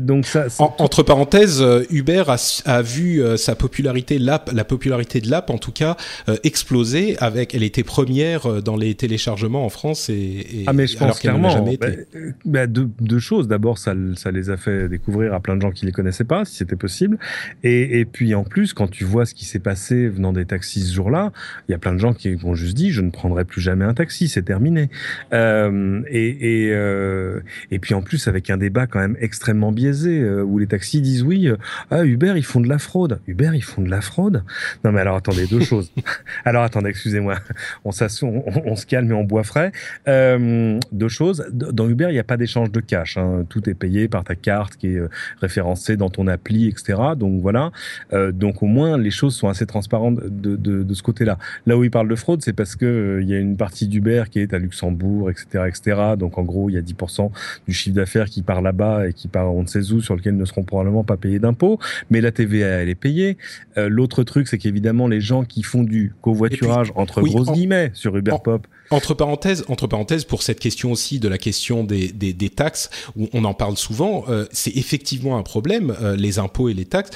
donc 0.01 0.25
ça. 0.25 0.45
En, 0.59 0.75
entre 0.79 1.03
parenthèses, 1.03 1.63
Uber 1.89 2.23
a, 2.27 2.61
a 2.65 2.81
vu 2.81 3.21
sa 3.37 3.55
popularité, 3.55 4.19
l'app, 4.19 4.51
la 4.53 4.63
popularité 4.63 5.21
de 5.21 5.29
l'app 5.29 5.49
en 5.49 5.57
tout 5.57 5.71
cas 5.71 5.95
exploser. 6.43 7.17
Avec, 7.19 7.55
elle 7.55 7.63
était 7.63 7.83
première 7.83 8.61
dans 8.61 8.75
les 8.75 8.95
téléchargements 8.95 9.65
en 9.65 9.69
France 9.69 10.09
et, 10.09 10.13
et 10.13 10.63
ah 10.67 10.73
mais 10.73 10.87
je 10.87 10.97
alors 11.03 11.19
qu'elle 11.19 11.39
n'a 11.39 11.49
jamais 11.49 11.75
été. 11.75 11.87
Bah, 12.13 12.19
bah, 12.45 12.67
deux, 12.67 12.89
deux, 12.99 13.19
choses. 13.19 13.47
D'abord, 13.47 13.77
ça, 13.77 13.93
ça 14.15 14.31
les 14.31 14.49
a 14.49 14.57
fait 14.57 14.89
découvrir 14.89 15.33
à 15.33 15.39
plein 15.39 15.55
de 15.55 15.61
gens 15.61 15.71
qui 15.71 15.85
les 15.85 15.91
connaissaient 15.91 16.23
pas, 16.23 16.45
si 16.45 16.55
c'était 16.55 16.75
possible. 16.75 17.17
Et, 17.63 17.99
et 17.99 18.05
puis 18.05 18.35
en 18.35 18.43
plus, 18.43 18.73
quand 18.73 18.87
tu 18.87 19.03
vois 19.03 19.25
ce 19.25 19.33
qui 19.33 19.45
s'est 19.45 19.59
passé 19.59 20.07
venant 20.07 20.33
des 20.33 20.45
taxis 20.45 20.81
ce 20.81 20.93
jour-là, 20.93 21.31
il 21.67 21.71
y 21.71 21.75
a 21.75 21.77
plein 21.77 21.93
de 21.93 21.99
gens 21.99 22.13
qui 22.13 22.37
ont 22.43 22.55
juste 22.55 22.75
dit 22.75 22.91
je 22.91 23.01
ne 23.01 23.09
prendrai 23.09 23.45
plus 23.45 23.61
jamais 23.61 23.85
un 23.85 23.93
taxi, 23.93 24.27
c'est 24.27 24.43
terminé. 24.43 24.89
Euh, 25.33 26.01
et, 26.09 26.65
et, 26.65 26.71
euh, 26.71 27.41
et 27.71 27.79
puis 27.79 27.93
en 27.93 28.01
plus 28.01 28.27
avec 28.27 28.49
un 28.49 28.57
débat 28.57 28.87
quand 28.87 28.99
même 28.99 29.17
extrêmement 29.19 29.71
euh, 29.87 30.43
où 30.43 30.59
les 30.59 30.67
taxis 30.67 31.01
disent 31.01 31.23
oui, 31.23 31.47
euh, 31.47 31.57
ah 31.91 32.03
Uber 32.03 32.33
ils 32.35 32.45
font 32.45 32.61
de 32.61 32.69
la 32.69 32.77
fraude. 32.77 33.19
Uber 33.27 33.51
ils 33.53 33.63
font 33.63 33.81
de 33.81 33.89
la 33.89 34.01
fraude? 34.01 34.43
Non 34.83 34.91
mais 34.91 35.01
alors 35.01 35.15
attendez 35.15 35.47
deux 35.47 35.61
choses. 35.61 35.91
Alors 36.45 36.63
attendez, 36.63 36.89
excusez-moi, 36.89 37.35
on, 37.83 37.91
on, 37.91 38.43
on, 38.65 38.75
se 38.75 38.85
calme 38.85 39.11
et 39.11 39.13
on 39.13 39.23
boit 39.23 39.43
frais. 39.43 39.71
Euh, 40.07 40.79
deux 40.91 41.07
choses, 41.07 41.45
dans 41.51 41.89
Uber, 41.89 42.07
il 42.09 42.13
n'y 42.13 42.19
a 42.19 42.23
pas 42.23 42.37
d'échange 42.37 42.71
de 42.71 42.79
cash. 42.79 43.17
Hein. 43.17 43.45
Tout 43.49 43.69
est 43.69 43.73
payé 43.73 44.07
par 44.07 44.23
ta 44.23 44.35
carte 44.35 44.75
qui 44.75 44.87
est 44.95 45.01
référencée 45.41 45.97
dans 45.97 46.09
ton 46.09 46.27
appli, 46.27 46.67
etc. 46.67 46.99
Donc 47.17 47.41
voilà. 47.41 47.71
Donc 48.11 48.63
au 48.63 48.67
moins, 48.67 48.97
les 48.97 49.11
choses 49.11 49.35
sont 49.35 49.47
assez 49.47 49.65
transparentes 49.65 50.19
de, 50.23 50.93
ce 50.93 51.03
côté-là. 51.03 51.37
Là 51.65 51.77
où 51.77 51.83
il 51.83 51.91
parle 51.91 52.07
de 52.07 52.15
fraude, 52.15 52.41
c'est 52.41 52.53
parce 52.53 52.75
que 52.75 53.19
il 53.21 53.29
y 53.29 53.33
a 53.33 53.39
une 53.39 53.57
partie 53.57 53.87
d'Uber 53.87 54.23
qui 54.29 54.39
est 54.39 54.53
à 54.53 54.59
Luxembourg, 54.59 55.29
etc., 55.29 55.65
etc. 55.67 56.15
Donc 56.17 56.37
en 56.37 56.43
gros, 56.43 56.69
il 56.69 56.73
y 56.73 56.77
a 56.77 56.81
10% 56.81 57.31
du 57.67 57.73
chiffre 57.73 57.95
d'affaires 57.95 58.25
qui 58.25 58.41
part 58.41 58.61
là-bas 58.61 59.07
et 59.07 59.13
qui 59.13 59.27
part 59.27 59.53
on 59.53 59.61
ne 59.61 59.67
sait 59.67 59.74
où, 59.79 60.01
sur 60.01 60.15
lequel 60.15 60.37
ne 60.37 60.45
seront 60.45 60.63
probablement 60.63 61.03
pas 61.03 61.17
payés 61.17 61.39
d'impôts. 61.39 61.79
Mais 62.09 62.21
la 62.21 62.31
TVA, 62.31 62.67
elle 62.67 62.89
est 62.89 62.95
payée. 62.95 63.37
Euh, 63.77 63.89
L'autre 63.89 64.23
truc, 64.23 64.47
c'est 64.47 64.57
qu'évidemment, 64.57 65.07
les 65.07 65.21
gens 65.21 65.43
qui 65.43 65.63
font 65.63 65.83
du 65.83 66.13
covoiturage 66.21 66.91
puis, 66.91 67.01
entre 67.01 67.21
oui, 67.21 67.31
grosses 67.31 67.49
en, 67.49 67.53
guillemets 67.53 67.91
sur 67.93 68.15
Uber 68.15 68.31
en, 68.31 68.39
Pop. 68.39 68.67
Entre 68.91 69.13
parenthèses, 69.13 69.65
entre 69.67 69.87
parenthèses, 69.87 70.25
pour 70.25 70.43
cette 70.43 70.59
question 70.59 70.91
aussi 70.91 71.19
de 71.19 71.27
la 71.27 71.37
question 71.37 71.83
des, 71.83 72.09
des, 72.09 72.33
des 72.33 72.49
taxes, 72.49 72.89
où 73.15 73.27
on 73.33 73.43
en 73.45 73.53
parle 73.53 73.77
souvent, 73.77 74.25
euh, 74.29 74.45
c'est 74.51 74.75
effectivement 74.75 75.37
un 75.37 75.43
problème, 75.43 75.95
euh, 76.01 76.15
les 76.15 76.39
impôts 76.39 76.69
et 76.69 76.73
les 76.73 76.85
taxes, 76.85 77.11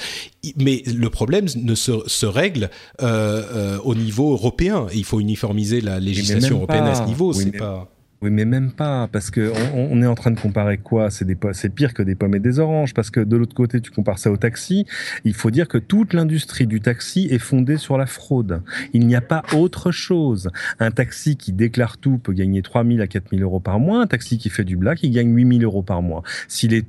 mais 0.56 0.82
le 0.86 1.10
problème 1.10 1.46
ne 1.56 1.74
se, 1.74 1.92
se 2.06 2.26
règle 2.26 2.70
au 3.00 3.94
niveau 3.94 4.32
européen. 4.32 4.86
Il 4.94 5.04
faut 5.04 5.20
uniformiser 5.20 5.80
la 5.80 6.00
législation 6.00 6.56
européenne 6.56 6.84
à 6.84 6.94
ce 6.94 7.02
niveau. 7.02 7.32
Oui, 7.32 7.44
c'est 7.44 7.58
pas. 7.58 7.88
Oui, 8.22 8.28
mais 8.30 8.44
même 8.44 8.70
pas, 8.70 9.08
parce 9.10 9.30
que 9.30 9.50
on, 9.74 10.02
est 10.02 10.06
en 10.06 10.14
train 10.14 10.30
de 10.30 10.38
comparer 10.38 10.76
quoi? 10.76 11.08
C'est 11.10 11.74
pire 11.74 11.94
que 11.94 12.02
des 12.02 12.14
pommes 12.14 12.34
et 12.34 12.38
des 12.38 12.58
oranges, 12.58 12.92
parce 12.92 13.08
que 13.08 13.20
de 13.20 13.34
l'autre 13.34 13.54
côté, 13.54 13.80
tu 13.80 13.90
compares 13.90 14.18
ça 14.18 14.30
au 14.30 14.36
taxi. 14.36 14.84
Il 15.24 15.32
faut 15.32 15.50
dire 15.50 15.68
que 15.68 15.78
toute 15.78 16.12
l'industrie 16.12 16.66
du 16.66 16.82
taxi 16.82 17.28
est 17.30 17.38
fondée 17.38 17.78
sur 17.78 17.96
la 17.96 18.04
fraude. 18.04 18.60
Il 18.92 19.06
n'y 19.06 19.16
a 19.16 19.22
pas 19.22 19.42
autre 19.54 19.90
chose. 19.90 20.50
Un 20.80 20.90
taxi 20.90 21.38
qui 21.38 21.54
déclare 21.54 21.96
tout 21.96 22.18
peut 22.18 22.34
gagner 22.34 22.60
3 22.60 22.84
000 22.84 23.00
à 23.00 23.06
4 23.06 23.30
000 23.30 23.40
euros 23.40 23.58
par 23.58 23.80
mois. 23.80 24.02
Un 24.02 24.06
taxi 24.06 24.36
qui 24.36 24.50
fait 24.50 24.64
du 24.64 24.76
black, 24.76 25.02
il 25.02 25.12
gagne 25.12 25.34
8 25.34 25.60
000 25.60 25.62
euros 25.62 25.82
par 25.82 26.02
mois. 26.02 26.22
Si 26.46 26.68
les, 26.68 26.82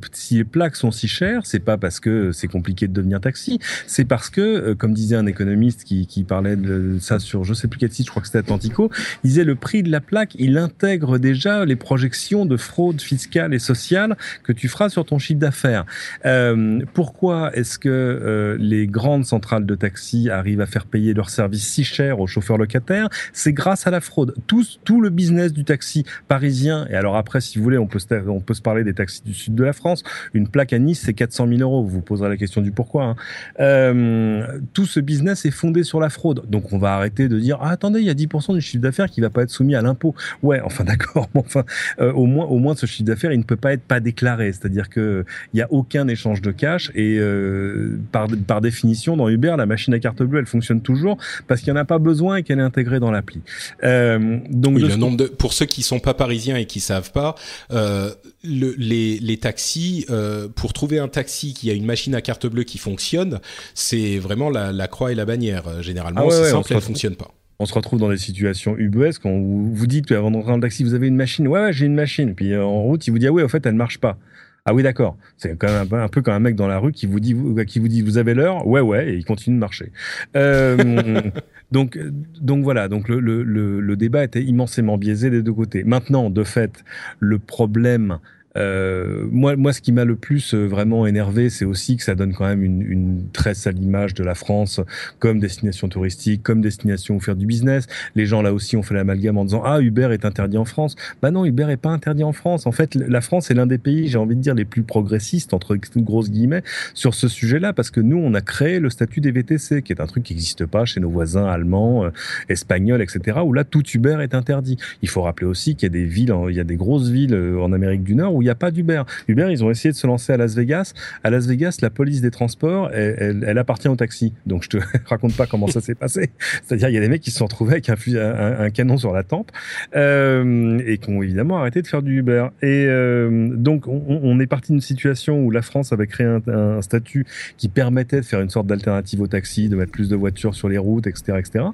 plaques 0.43 0.75
sont 0.75 0.91
si 0.91 1.07
chères, 1.07 1.45
c'est 1.45 1.59
pas 1.59 1.77
parce 1.77 2.01
que 2.01 2.33
c'est 2.33 2.49
compliqué 2.49 2.89
de 2.89 2.93
devenir 2.93 3.21
taxi, 3.21 3.59
c'est 3.87 4.03
parce 4.03 4.29
que, 4.29 4.41
euh, 4.41 4.75
comme 4.75 4.93
disait 4.93 5.15
un 5.15 5.27
économiste 5.27 5.85
qui, 5.85 6.07
qui 6.07 6.25
parlait 6.25 6.57
de 6.57 6.97
ça 6.99 7.19
sur 7.19 7.45
je 7.45 7.53
sais 7.53 7.69
plus 7.69 7.79
quel 7.79 7.93
site, 7.93 8.07
je 8.07 8.11
crois 8.11 8.21
que 8.21 8.27
c'était 8.27 8.39
Atlantico, 8.39 8.91
disait 9.23 9.45
le 9.45 9.55
prix 9.55 9.81
de 9.81 9.89
la 9.89 10.01
plaque, 10.01 10.35
il 10.37 10.57
intègre 10.57 11.20
déjà 11.21 11.63
les 11.65 11.75
projections 11.75 12.45
de 12.45 12.57
fraude 12.57 13.01
fiscale 13.01 13.53
et 13.53 13.59
sociale 13.59 14.17
que 14.43 14.51
tu 14.51 14.67
feras 14.67 14.89
sur 14.89 15.05
ton 15.05 15.19
chiffre 15.19 15.39
d'affaires. 15.39 15.85
Euh, 16.25 16.81
pourquoi 16.93 17.55
est-ce 17.55 17.79
que 17.79 17.89
euh, 17.89 18.57
les 18.59 18.87
grandes 18.87 19.25
centrales 19.25 19.65
de 19.65 19.75
taxi 19.75 20.29
arrivent 20.29 20.61
à 20.61 20.65
faire 20.65 20.85
payer 20.85 21.13
leurs 21.13 21.29
services 21.29 21.67
si 21.67 21.83
cher 21.83 22.19
aux 22.19 22.27
chauffeurs 22.27 22.57
locataires? 22.57 23.09
C'est 23.33 23.53
grâce 23.53 23.87
à 23.87 23.91
la 23.91 24.01
fraude. 24.01 24.35
Tout, 24.47 25.01
le 25.01 25.09
business 25.09 25.53
du 25.53 25.63
taxi 25.63 26.03
parisien, 26.27 26.85
et 26.89 26.95
alors 26.95 27.15
après, 27.15 27.39
si 27.39 27.57
vous 27.57 27.63
voulez, 27.63 27.77
on 27.77 27.87
peut, 27.87 27.99
se, 27.99 28.61
parler 28.61 28.83
des 28.83 28.93
taxis 28.93 29.23
du 29.23 29.33
sud 29.33 29.55
de 29.55 29.63
la 29.63 29.73
France. 29.73 30.03
Une 30.33 30.47
plaque 30.47 30.73
à 30.73 30.79
Nice, 30.79 31.03
c'est 31.05 31.13
400 31.13 31.47
000 31.47 31.61
euros. 31.61 31.83
Vous 31.83 31.89
vous 31.89 32.01
poserez 32.01 32.29
la 32.29 32.37
question 32.37 32.61
du 32.61 32.71
pourquoi. 32.71 33.03
Hein. 33.03 33.15
Euh, 33.59 34.59
tout 34.73 34.85
ce 34.85 34.99
business 34.99 35.45
est 35.45 35.51
fondé 35.51 35.83
sur 35.83 35.99
la 35.99 36.09
fraude. 36.09 36.43
Donc 36.49 36.73
on 36.73 36.77
va 36.77 36.95
arrêter 36.95 37.27
de 37.27 37.39
dire, 37.39 37.57
ah, 37.61 37.69
attendez, 37.69 37.99
il 37.99 38.05
y 38.05 38.09
a 38.09 38.13
10% 38.13 38.53
du 38.53 38.61
chiffre 38.61 38.81
d'affaires 38.81 39.09
qui 39.09 39.21
va 39.21 39.29
pas 39.29 39.43
être 39.43 39.49
soumis 39.49 39.75
à 39.75 39.81
l'impôt. 39.81 40.15
Ouais, 40.43 40.61
enfin 40.63 40.83
d'accord 40.83 41.10
d'accord. 41.13 41.29
enfin, 41.35 41.63
euh, 41.99 42.11
au 42.13 42.25
moins, 42.25 42.45
au 42.45 42.57
moins, 42.59 42.75
ce 42.75 42.85
chiffre 42.85 43.03
d'affaires, 43.03 43.31
il 43.31 43.39
ne 43.39 43.43
peut 43.43 43.55
pas 43.55 43.73
être 43.73 43.83
pas 43.83 43.99
déclaré. 43.99 44.51
C'est-à-dire 44.51 44.89
que 44.89 45.25
il 45.53 45.59
y 45.59 45.61
a 45.61 45.67
aucun 45.71 46.07
échange 46.07 46.41
de 46.41 46.51
cash 46.51 46.91
et 46.95 47.17
euh, 47.17 47.99
par 48.11 48.27
par 48.47 48.61
définition, 48.61 49.17
dans 49.17 49.29
Uber, 49.29 49.55
la 49.57 49.65
machine 49.65 49.93
à 49.93 49.99
carte 49.99 50.23
bleue, 50.23 50.39
elle 50.39 50.45
fonctionne 50.45 50.81
toujours 50.81 51.17
parce 51.47 51.61
qu'il 51.61 51.73
n'y 51.73 51.79
en 51.79 51.81
a 51.81 51.85
pas 51.85 51.99
besoin 51.99 52.37
et 52.37 52.43
qu'elle 52.43 52.59
est 52.59 52.63
intégrée 52.63 52.99
dans 52.99 53.11
l'appli. 53.11 53.41
Euh, 53.83 54.39
donc, 54.49 54.79
le 54.79 54.95
nombre 54.95 55.17
de, 55.17 55.25
pour 55.25 55.53
ceux 55.53 55.65
qui 55.65 55.83
sont 55.83 55.99
pas 55.99 56.13
parisiens 56.13 56.55
et 56.55 56.65
qui 56.65 56.79
savent 56.79 57.11
pas, 57.11 57.35
euh, 57.71 58.11
le, 58.43 58.73
les, 58.77 59.19
les 59.19 59.37
taxis, 59.37 60.05
euh, 60.09 60.47
pour 60.47 60.73
trouver 60.73 60.99
un 60.99 61.07
taxi 61.07 61.53
qui 61.53 61.69
a 61.69 61.73
une 61.73 61.85
machine 61.85 62.15
à 62.15 62.21
carte 62.21 62.47
bleue 62.47 62.63
qui 62.63 62.77
fonctionne, 62.77 63.39
c'est 63.73 64.17
vraiment 64.17 64.49
la, 64.49 64.71
la, 64.71 64.87
croix 64.87 65.11
et 65.11 65.15
la 65.15 65.25
bannière. 65.25 65.81
Généralement, 65.81 66.27
ah 66.27 66.31
c'est 66.31 66.51
simple, 66.51 66.73
elle 66.73 66.81
fonctionne 66.81 67.15
pas 67.15 67.31
on 67.61 67.65
se 67.65 67.75
retrouve 67.75 67.99
dans 67.99 68.09
des 68.09 68.17
situations 68.17 68.75
ubuesques 68.75 69.21
quand 69.21 69.37
vous, 69.37 69.87
dites 69.87 70.11
avant 70.11 70.31
d'entrer 70.31 70.49
dans 70.49 70.55
le 70.55 70.61
taxi, 70.61 70.83
vous 70.83 70.95
avez 70.95 71.07
une 71.07 71.15
machine. 71.15 71.47
Ouais, 71.47 71.61
ouais 71.61 71.73
j'ai 71.73 71.85
une 71.85 71.93
machine. 71.93 72.33
Puis 72.33 72.53
euh, 72.53 72.63
en 72.63 72.81
route, 72.81 73.05
il 73.05 73.11
vous 73.11 73.19
dit 73.19 73.27
ah 73.27 73.31
oui, 73.31 73.43
en 73.43 73.47
fait, 73.47 73.63
elle 73.67 73.73
ne 73.73 73.77
marche 73.77 73.99
pas. 73.99 74.17
Ah 74.65 74.73
oui, 74.73 74.81
d'accord. 74.81 75.15
C'est 75.37 75.55
quand 75.57 75.67
même 75.67 75.81
un 75.81 75.85
peu, 75.85 75.95
un 75.95 76.07
peu, 76.07 76.21
comme 76.23 76.33
un 76.33 76.39
mec 76.39 76.55
dans 76.55 76.67
la 76.67 76.79
rue 76.79 76.91
qui 76.91 77.05
vous 77.05 77.19
dit, 77.19 77.35
qui 77.67 77.79
vous 77.79 77.87
dit, 77.87 78.01
vous 78.01 78.17
avez 78.17 78.33
l'heure? 78.33 78.65
Ouais, 78.65 78.81
ouais, 78.81 79.09
et 79.09 79.13
il 79.15 79.25
continue 79.25 79.55
de 79.55 79.59
marcher. 79.59 79.91
Euh, 80.35 81.21
donc, 81.71 81.99
donc 82.39 82.63
voilà. 82.63 82.87
Donc 82.87 83.07
le, 83.07 83.19
le, 83.19 83.43
le, 83.43 83.95
débat 83.95 84.23
était 84.23 84.43
immensément 84.43 84.97
biaisé 84.97 85.29
des 85.29 85.43
deux 85.43 85.53
côtés. 85.53 85.83
Maintenant, 85.83 86.31
de 86.31 86.43
fait, 86.43 86.83
le 87.19 87.37
problème 87.37 88.17
euh, 88.57 89.27
moi, 89.31 89.55
moi, 89.55 89.73
ce 89.73 89.81
qui 89.81 89.91
m'a 89.91 90.03
le 90.03 90.15
plus 90.15 90.53
euh, 90.53 90.65
vraiment 90.65 91.05
énervé, 91.07 91.49
c'est 91.49 91.65
aussi 91.65 91.95
que 91.95 92.03
ça 92.03 92.15
donne 92.15 92.33
quand 92.33 92.45
même 92.45 92.63
une, 92.63 92.81
une 92.81 93.29
très 93.31 93.53
sale 93.53 93.79
image 93.79 94.13
de 94.13 94.23
la 94.23 94.35
France 94.35 94.81
comme 95.19 95.39
destination 95.39 95.87
touristique, 95.87 96.43
comme 96.43 96.61
destination 96.61 97.15
où 97.15 97.19
faire 97.19 97.35
du 97.35 97.45
business. 97.45 97.87
Les 98.15 98.25
gens 98.25 98.41
là 98.41 98.53
aussi 98.53 98.75
ont 98.75 98.83
fait 98.83 98.93
l'amalgame 98.93 99.37
en 99.37 99.45
disant 99.45 99.63
ah 99.65 99.79
Uber 99.79 100.09
est 100.11 100.25
interdit 100.25 100.57
en 100.57 100.65
France. 100.65 100.95
Bah 101.21 101.31
non, 101.31 101.45
Uber 101.45 101.67
est 101.69 101.77
pas 101.77 101.89
interdit 101.89 102.23
en 102.23 102.33
France. 102.33 102.65
En 102.65 102.71
fait, 102.71 102.95
la 102.95 103.21
France 103.21 103.51
est 103.51 103.53
l'un 103.53 103.67
des 103.67 103.77
pays, 103.77 104.07
j'ai 104.07 104.17
envie 104.17 104.35
de 104.35 104.41
dire, 104.41 104.55
les 104.55 104.65
plus 104.65 104.83
progressistes 104.83 105.53
entre 105.53 105.77
grosses 105.97 106.29
guillemets 106.29 106.63
sur 106.93 107.13
ce 107.13 107.27
sujet-là 107.27 107.73
parce 107.73 107.89
que 107.89 108.01
nous, 108.01 108.17
on 108.17 108.33
a 108.33 108.41
créé 108.41 108.79
le 108.79 108.89
statut 108.89 109.21
des 109.21 109.31
VTC, 109.31 109.81
qui 109.81 109.93
est 109.93 110.01
un 110.01 110.07
truc 110.07 110.23
qui 110.23 110.33
n'existe 110.33 110.65
pas 110.65 110.85
chez 110.85 110.99
nos 110.99 111.09
voisins 111.09 111.45
allemands, 111.45 112.05
euh, 112.05 112.09
espagnols, 112.49 113.01
etc. 113.01 113.39
Où 113.45 113.53
là, 113.53 113.63
tout 113.63 113.83
Uber 113.93 114.17
est 114.21 114.35
interdit. 114.35 114.77
Il 115.01 115.09
faut 115.09 115.21
rappeler 115.21 115.47
aussi 115.47 115.75
qu'il 115.75 115.87
y 115.87 115.91
a 115.91 115.93
des 115.93 116.05
villes, 116.05 116.33
il 116.49 116.55
y 116.55 116.59
a 116.59 116.65
des 116.65 116.75
grosses 116.75 117.09
villes 117.09 117.35
en 117.35 117.71
Amérique 117.71 118.03
du 118.03 118.15
Nord 118.15 118.40
il 118.41 118.45
n'y 118.45 118.49
a 118.49 118.55
pas 118.55 118.71
d'Uber. 118.71 119.03
Uber, 119.27 119.47
ils 119.49 119.63
ont 119.63 119.71
essayé 119.71 119.91
de 119.91 119.97
se 119.97 120.07
lancer 120.07 120.33
à 120.33 120.37
Las 120.37 120.55
Vegas. 120.55 120.93
À 121.23 121.29
Las 121.29 121.47
Vegas, 121.47 121.77
la 121.81 121.89
police 121.89 122.21
des 122.21 122.31
transports, 122.31 122.91
elle, 122.91 123.57
appartient 123.57 123.87
au 123.87 123.95
taxi. 123.95 124.33
Donc, 124.45 124.63
je 124.63 124.69
te 124.69 124.77
raconte 125.05 125.35
pas 125.35 125.47
comment 125.47 125.67
ça 125.67 125.81
s'est 125.81 125.95
passé. 125.95 126.31
C'est-à-dire, 126.63 126.89
il 126.89 126.93
y 126.93 126.97
a 126.97 127.01
des 127.01 127.09
mecs 127.09 127.21
qui 127.21 127.31
se 127.31 127.37
sont 127.37 127.45
retrouvés 127.45 127.73
avec 127.73 127.89
un, 127.89 128.69
canon 128.69 128.97
sur 128.97 129.13
la 129.13 129.23
tempe 129.23 129.51
euh, 129.95 130.81
et 130.85 130.97
qui 130.97 131.09
ont 131.09 131.21
évidemment 131.21 131.57
arrêté 131.57 131.81
de 131.81 131.87
faire 131.87 132.01
du 132.01 132.17
Uber. 132.19 132.47
Et 132.61 132.85
euh, 132.87 133.49
donc, 133.55 133.87
on, 133.87 134.39
est 134.39 134.47
parti 134.47 134.71
d'une 134.71 134.81
situation 134.81 135.43
où 135.43 135.51
la 135.51 135.61
France 135.61 135.93
avait 135.93 136.07
créé 136.07 136.25
un, 136.25 136.41
un 136.47 136.81
statut 136.81 137.25
qui 137.57 137.69
permettait 137.69 138.21
de 138.21 138.25
faire 138.25 138.41
une 138.41 138.49
sorte 138.49 138.67
d'alternative 138.67 139.21
au 139.21 139.27
taxi, 139.27 139.69
de 139.69 139.75
mettre 139.75 139.91
plus 139.91 140.09
de 140.09 140.15
voitures 140.15 140.55
sur 140.55 140.69
les 140.69 140.77
routes, 140.77 141.07
etc., 141.07 141.37
etc. 141.37 141.65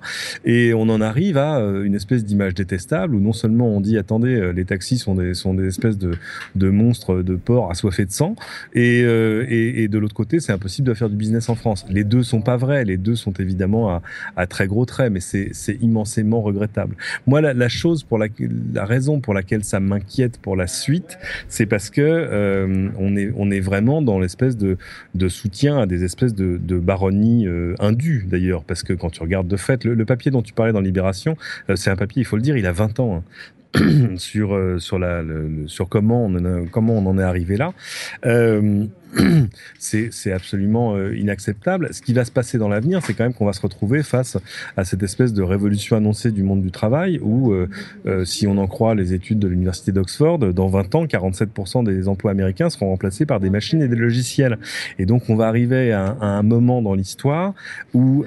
Et 0.46 0.74
on 0.74 0.90
en 0.90 1.02
arrive 1.02 1.38
à 1.38 1.60
euh, 1.60 1.84
une 1.84 1.96
espèce 1.96 2.26
d'image 2.26 2.54
détestable 2.54 3.16
où 3.16 3.20
non 3.20 3.34
seulement 3.34 3.68
on 3.68 3.82
dit 3.82 3.98
attendez, 3.98 4.52
les 4.54 4.66
taxis 4.66 4.98
sont 4.98 5.16
des 5.16 5.34
sont 5.34 5.54
des 5.54 5.68
espèces 5.68 5.98
de 5.98 6.12
de 6.58 6.70
monstre 6.70 7.22
de 7.22 7.36
porc 7.36 7.72
assoiffé 7.72 8.06
de 8.06 8.12
sang. 8.12 8.36
Euh, 8.76 9.46
et, 9.50 9.84
et, 9.84 9.88
de 9.88 9.98
l'autre 9.98 10.14
côté, 10.14 10.40
c'est 10.40 10.52
impossible 10.52 10.88
de 10.88 10.94
faire 10.94 11.10
du 11.10 11.16
business 11.16 11.50
en 11.50 11.56
France. 11.56 11.86
Les 11.90 12.04
deux 12.04 12.24
sont 12.24 12.42
pas 12.42 12.58
vrais. 12.58 12.84
Les 12.86 12.98
deux 12.98 13.16
sont 13.16 13.34
évidemment 13.34 14.02
à, 14.36 14.48
très 14.48 14.68
gros 14.68 14.86
traits, 14.86 15.12
mais 15.12 15.20
c'est 15.20 15.78
immensément 15.82 16.42
regrettable. 16.42 16.96
Moi, 17.26 17.42
la, 17.42 17.70
chose 17.70 18.04
pour 18.04 18.18
la 18.18 18.28
raison 18.86 19.20
pour 19.20 19.34
laquelle 19.34 19.64
ça 19.64 19.80
m'inquiète 19.80 20.40
pour 20.40 20.56
la 20.56 20.68
suite, 20.68 21.18
c'est 21.48 21.66
parce 21.66 21.90
que 21.90 22.02
euh, 22.02 22.90
on 22.98 23.16
est 23.16 23.32
on 23.36 23.52
est 23.52 23.60
vraiment 23.60 24.02
dans 24.02 24.20
l'espèce 24.20 24.58
de 24.58 24.78
de 25.16 25.28
soutien 25.28 25.80
à 25.80 25.86
des 25.86 26.04
espèces 26.04 26.34
de, 26.34 26.58
de 26.62 26.80
baronnies 26.80 27.48
euh, 27.48 27.76
indues 27.80 28.26
d'ailleurs, 28.28 28.64
parce 28.64 28.84
que 28.84 28.94
quand 28.94 29.10
tu 29.10 29.22
regardes 29.22 29.48
de 29.48 29.58
fait 29.58 29.84
le, 29.84 30.06
papier 30.06 30.32
dont 30.32 30.42
tu 30.42 30.54
parlais 30.54 30.72
dans 30.72 30.82
Libération, 30.82 31.38
euh, 31.70 31.76
c'est 31.76 31.90
un 31.90 31.96
papier, 31.96 32.22
il 32.22 32.26
faut 32.26 32.38
le 32.38 32.42
dire, 32.42 32.58
il 32.58 32.66
a 32.66 32.72
20 32.72 33.00
ans. 33.00 33.18
Hein. 33.18 33.24
sur 34.18 34.56
euh, 34.56 34.80
sur 34.80 35.00
la 35.00 35.22
le, 35.22 35.68
sur 35.68 35.90
comment 35.90 36.26
on 36.26 36.66
comment 36.72 36.98
on 36.98 37.06
en 37.06 37.18
est 37.18 37.24
arrivé 37.24 37.58
là. 37.58 37.74
Euh, 38.26 38.86
c'est 39.80 40.32
absolument 40.32 40.96
euh, 40.96 41.16
inacceptable. 41.16 41.90
Ce 41.92 42.02
qui 42.02 42.14
va 42.14 42.26
se 42.26 42.32
passer 42.32 42.58
dans 42.58 42.68
l'avenir, 42.68 43.02
c'est 43.04 43.14
quand 43.14 43.24
même 43.24 43.34
qu'on 43.34 43.46
va 43.46 43.54
se 43.54 43.62
retrouver 43.62 44.04
face 44.04 44.38
à 44.76 44.84
cette 44.84 45.04
espèce 45.04 45.34
de 45.34 45.42
révolution 45.42 45.96
annoncée 45.96 46.32
du 46.32 46.44
monde 46.44 46.62
du 46.62 46.72
travail, 46.72 47.20
où, 47.22 47.52
euh, 47.52 47.70
euh, 48.06 48.26
si 48.26 48.48
on 48.48 48.58
en 48.58 48.68
croit 48.68 48.96
les 48.96 49.14
études 49.14 49.40
de 49.40 49.48
l'université 49.48 49.92
d'Oxford, 49.92 50.40
dans 50.40 50.68
20 50.68 50.96
ans, 50.96 51.06
47% 51.06 51.84
des 51.84 52.08
emplois 52.08 52.32
américains 52.32 52.70
seront 52.70 52.90
remplacés 52.90 53.26
par 53.26 53.40
des 53.40 53.50
machines 53.50 53.82
et 53.82 53.88
des 53.88 53.96
logiciels. 53.96 54.58
Et 55.00 55.06
donc, 55.06 55.30
on 55.30 55.36
va 55.36 55.48
arriver 55.48 55.92
à, 55.94 56.18
un 56.20 56.44
moment 56.44 56.82
dans 56.82 56.94
l'histoire 56.94 57.54
où 57.94 58.26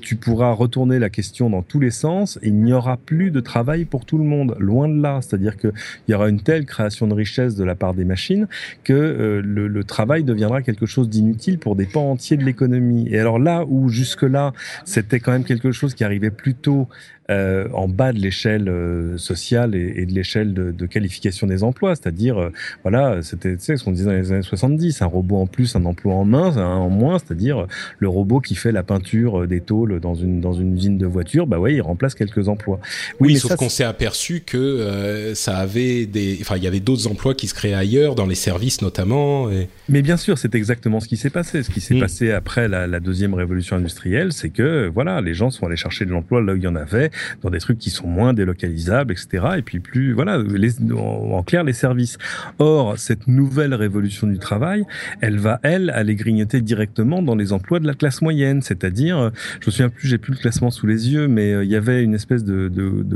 tu 0.00 0.16
pourras 0.16 0.52
retourner 0.52 0.98
la 0.98 1.10
question 1.10 1.50
dans 1.50 1.62
tous 1.62 1.80
les 1.80 1.90
sens 1.90 2.38
et 2.42 2.48
il 2.48 2.56
n'y 2.56 2.72
aura 2.72 2.96
plus 2.96 3.30
de 3.30 3.40
travail 3.40 3.84
pour 3.84 4.04
tout 4.04 4.18
le 4.18 4.24
monde. 4.24 4.56
Loin 4.58 4.88
de 4.88 5.00
là. 5.00 5.20
C'est-à-dire 5.22 5.56
qu'il 5.56 5.72
y 6.08 6.14
aura 6.14 6.28
une 6.28 6.40
telle 6.40 6.64
création 6.66 7.06
de 7.06 7.14
richesse 7.14 7.54
de 7.56 7.64
la 7.64 7.74
part 7.74 7.94
des 7.94 8.04
machines 8.04 8.48
que 8.84 9.42
le, 9.44 9.68
le 9.68 9.84
travail 9.84 10.15
deviendra 10.24 10.62
quelque 10.62 10.86
chose 10.86 11.08
d'inutile 11.08 11.58
pour 11.58 11.76
des 11.76 11.86
pans 11.86 12.10
entiers 12.12 12.36
de 12.36 12.44
l'économie. 12.44 13.08
Et 13.10 13.18
alors 13.18 13.38
là 13.38 13.64
où 13.68 13.88
jusque-là, 13.88 14.52
c'était 14.84 15.20
quand 15.20 15.32
même 15.32 15.44
quelque 15.44 15.72
chose 15.72 15.94
qui 15.94 16.04
arrivait 16.04 16.30
plutôt 16.30 16.88
euh, 17.28 17.66
en 17.72 17.88
bas 17.88 18.12
de 18.12 18.20
l'échelle 18.20 18.68
euh, 18.68 19.18
sociale 19.18 19.74
et, 19.74 19.94
et 19.96 20.06
de 20.06 20.12
l'échelle 20.12 20.54
de, 20.54 20.70
de, 20.70 20.86
qualification 20.86 21.48
des 21.48 21.64
emplois. 21.64 21.96
C'est-à-dire, 21.96 22.38
euh, 22.38 22.52
voilà, 22.82 23.20
c'était 23.22 23.56
ce 23.58 23.82
qu'on 23.82 23.90
disait 23.90 24.04
dans 24.04 24.12
les 24.12 24.30
années 24.30 24.42
70, 24.42 25.02
un 25.02 25.06
robot 25.06 25.38
en 25.38 25.46
plus, 25.48 25.74
un 25.74 25.84
emploi 25.86 26.14
en 26.14 26.24
main, 26.24 26.56
en 26.56 26.88
moins, 26.88 27.18
c'est-à-dire 27.18 27.66
le 27.98 28.08
robot 28.08 28.40
qui 28.40 28.54
fait 28.54 28.70
la 28.70 28.84
peinture 28.84 29.48
des 29.48 29.60
tôles 29.60 29.98
dans 29.98 30.14
une 30.14 30.40
dans 30.40 30.52
une 30.52 30.76
usine 30.76 30.98
de 30.98 31.06
voiture, 31.06 31.48
bah 31.48 31.58
ouais, 31.58 31.74
il 31.74 31.80
remplace 31.80 32.14
quelques 32.14 32.48
emplois. 32.48 32.78
Oui, 33.18 33.32
oui 33.32 33.38
sauf 33.38 33.56
qu'on 33.56 33.68
s'est 33.68 33.84
aperçu 33.84 34.42
que 34.46 35.32
ça 35.34 35.56
avait 35.56 36.06
des, 36.06 36.38
enfin, 36.40 36.56
il 36.56 36.62
y 36.62 36.68
avait 36.68 36.80
d'autres 36.80 37.08
emplois 37.08 37.34
qui 37.34 37.48
se 37.48 37.54
créaient 37.54 37.74
ailleurs, 37.74 38.14
dans 38.14 38.26
les 38.26 38.36
services 38.36 38.82
notamment. 38.82 39.50
Et... 39.50 39.68
Mais 39.88 40.02
bien 40.02 40.16
sûr, 40.16 40.38
c'est 40.38 40.54
exactement 40.54 41.00
ce 41.00 41.08
qui 41.08 41.16
s'est 41.16 41.30
passé. 41.30 41.64
Ce 41.64 41.70
qui 41.70 41.80
s'est 41.80 41.94
mm. 41.94 42.00
passé 42.00 42.30
après 42.30 42.68
la, 42.68 42.86
la, 42.86 43.00
deuxième 43.00 43.34
révolution 43.34 43.76
industrielle, 43.76 44.32
c'est 44.32 44.50
que 44.50 44.88
voilà, 44.92 45.20
les 45.20 45.34
gens 45.34 45.50
sont 45.50 45.66
allés 45.66 45.76
chercher 45.76 46.04
de 46.04 46.10
l'emploi 46.10 46.40
là 46.40 46.52
où 46.52 46.56
il 46.56 46.62
y 46.62 46.68
en 46.68 46.76
avait 46.76 47.10
dans 47.42 47.50
des 47.50 47.58
trucs 47.58 47.78
qui 47.78 47.90
sont 47.90 48.06
moins 48.06 48.32
délocalisables, 48.32 49.12
etc. 49.12 49.46
Et 49.58 49.62
puis 49.62 49.80
plus, 49.80 50.12
voilà, 50.12 50.38
en, 50.96 51.42
clair, 51.42 51.64
les 51.64 51.72
services. 51.72 52.18
Or, 52.58 52.98
cette 52.98 53.26
nouvelle 53.26 53.74
révolution 53.74 54.26
du 54.26 54.38
travail, 54.38 54.84
elle 55.20 55.38
va, 55.38 55.60
elle, 55.62 55.90
aller 55.90 56.14
grignoter 56.14 56.60
directement 56.60 57.22
dans 57.22 57.34
les 57.34 57.52
emplois 57.52 57.80
de 57.80 57.86
la 57.86 57.94
classe 57.94 58.22
moyenne. 58.22 58.62
C'est-à-dire, 58.62 59.18
euh, 59.18 59.30
je 59.60 59.66
me 59.66 59.70
souviens 59.72 59.88
plus, 59.88 60.08
j'ai 60.08 60.18
plus 60.18 60.32
le 60.32 60.38
classement 60.38 60.70
sous 60.70 60.86
les 60.86 61.12
yeux, 61.12 61.28
mais 61.28 61.52
euh, 61.52 61.64
il 61.64 61.70
y 61.70 61.76
avait 61.76 62.02
une 62.02 62.14
espèce 62.14 62.44
de, 62.44 62.68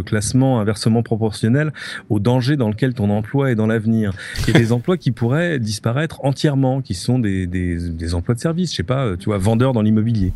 classement 0.03 0.61
inversement 0.61 1.03
proportionnel 1.03 1.73
au 2.09 2.21
danger 2.21 2.57
dans 2.57 2.69
lequel 2.71 2.95
ton 2.95 3.11
emploi 3.11 3.51
est 3.51 3.55
dans 3.55 3.67
l'avenir. 3.67 4.13
Et 4.49 4.53
des 4.53 4.73
emplois 4.73 4.97
qui 4.97 5.11
pourraient 5.11 5.59
disparaître 5.59 6.25
entièrement, 6.25 6.81
qui 6.81 6.95
sont 6.95 7.19
des, 7.19 8.15
emplois 8.15 8.35
de 8.35 8.41
service, 8.41 8.71
je 8.73 8.77
sais 8.77 8.83
pas, 8.83 9.17
tu 9.19 9.27
vois, 9.27 9.39
vendeurs 9.39 9.73
dans 9.73 9.83
l'immobilier. 9.83 10.33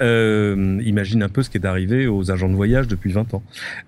Euh, 0.00 0.80
imagine 0.84 1.22
un 1.22 1.28
peu 1.28 1.42
ce 1.42 1.50
qui 1.50 1.58
est 1.58 1.66
arrivé 1.66 2.06
aux 2.06 2.30
agents 2.30 2.48
de 2.48 2.54
voyage 2.54 2.88
depuis 2.96 3.12
20 3.12 3.34
ans. 3.34 3.42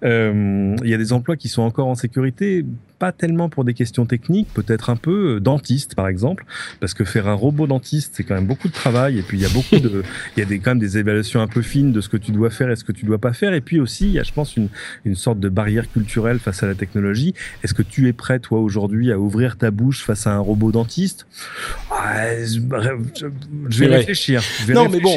Euh, 0.05 0.77
il 0.83 0.89
y 0.89 0.95
a 0.95 0.99
des 0.99 1.13
emplois 1.13 1.37
qui 1.37 1.49
sont 1.49 1.63
encore 1.63 1.89
en 1.89 1.95
sécurité, 1.95 2.65
pas 2.99 3.13
tellement 3.13 3.49
pour 3.49 3.65
des 3.65 3.75
questions 3.75 4.07
techniques, 4.07 4.49
peut-être 4.53 4.91
un 4.91 4.97
peu 4.97 5.37
euh, 5.37 5.41
dentiste 5.41 5.95
par 5.95 6.09
exemple, 6.09 6.45
parce 6.81 6.95
que 6.95 7.05
faire 7.05 7.29
un 7.29 7.35
robot 7.35 7.67
dentiste 7.67 8.15
c'est 8.17 8.25
quand 8.25 8.35
même 8.35 8.47
beaucoup 8.47 8.69
de 8.69 8.73
travail 8.73 9.19
et 9.19 9.23
puis 9.23 9.39
il 9.39 9.43
y 9.43 9.47
a 9.47 9.51
beaucoup 9.51 9.79
de, 9.79 10.03
il 10.37 10.41
y 10.41 10.43
a 10.43 10.47
des 10.47 10.59
quand 10.59 10.73
même 10.73 10.79
des 10.79 10.99
évaluations 10.99 11.41
un 11.41 11.47
peu 11.47 11.63
fines 11.63 11.93
de 11.93 12.01
ce 12.01 12.09
que 12.09 12.17
tu 12.17 12.33
dois 12.33 12.51
faire 12.51 12.71
et 12.71 12.77
ce 12.77 12.85
que 12.85 12.93
tu 12.93 13.05
dois 13.05 13.19
pas 13.19 13.33
faire 13.33 13.53
et 13.53 13.61
puis 13.61 13.81
aussi 13.81 14.07
il 14.07 14.13
y 14.13 14.19
a 14.19 14.23
je 14.23 14.33
pense 14.33 14.57
une 14.57 14.69
une 15.05 15.15
sorte 15.15 15.41
de 15.41 15.49
barrière 15.49 15.91
culturelle 15.91 16.39
face 16.39 16.63
à 16.63 16.67
la 16.67 16.75
technologie. 16.75 17.35
Est-ce 17.63 17.75
que 17.75 17.83
tu 17.83 18.09
es 18.09 18.13
prêt 18.13 18.39
toi 18.39 18.61
aujourd'hui 18.61 19.13
à 19.13 19.19
ouvrir 19.19 19.57
ta 19.57 19.71
bouche 19.71 20.05
face 20.05 20.27
à 20.27 20.33
un 20.33 20.39
robot 20.39 20.73
dentiste? 20.73 21.27
Je 23.69 23.79
vais 23.81 23.87
réfléchir. 23.87 24.43
non 24.69 24.89
mais 24.89 25.01
bon, 25.01 25.17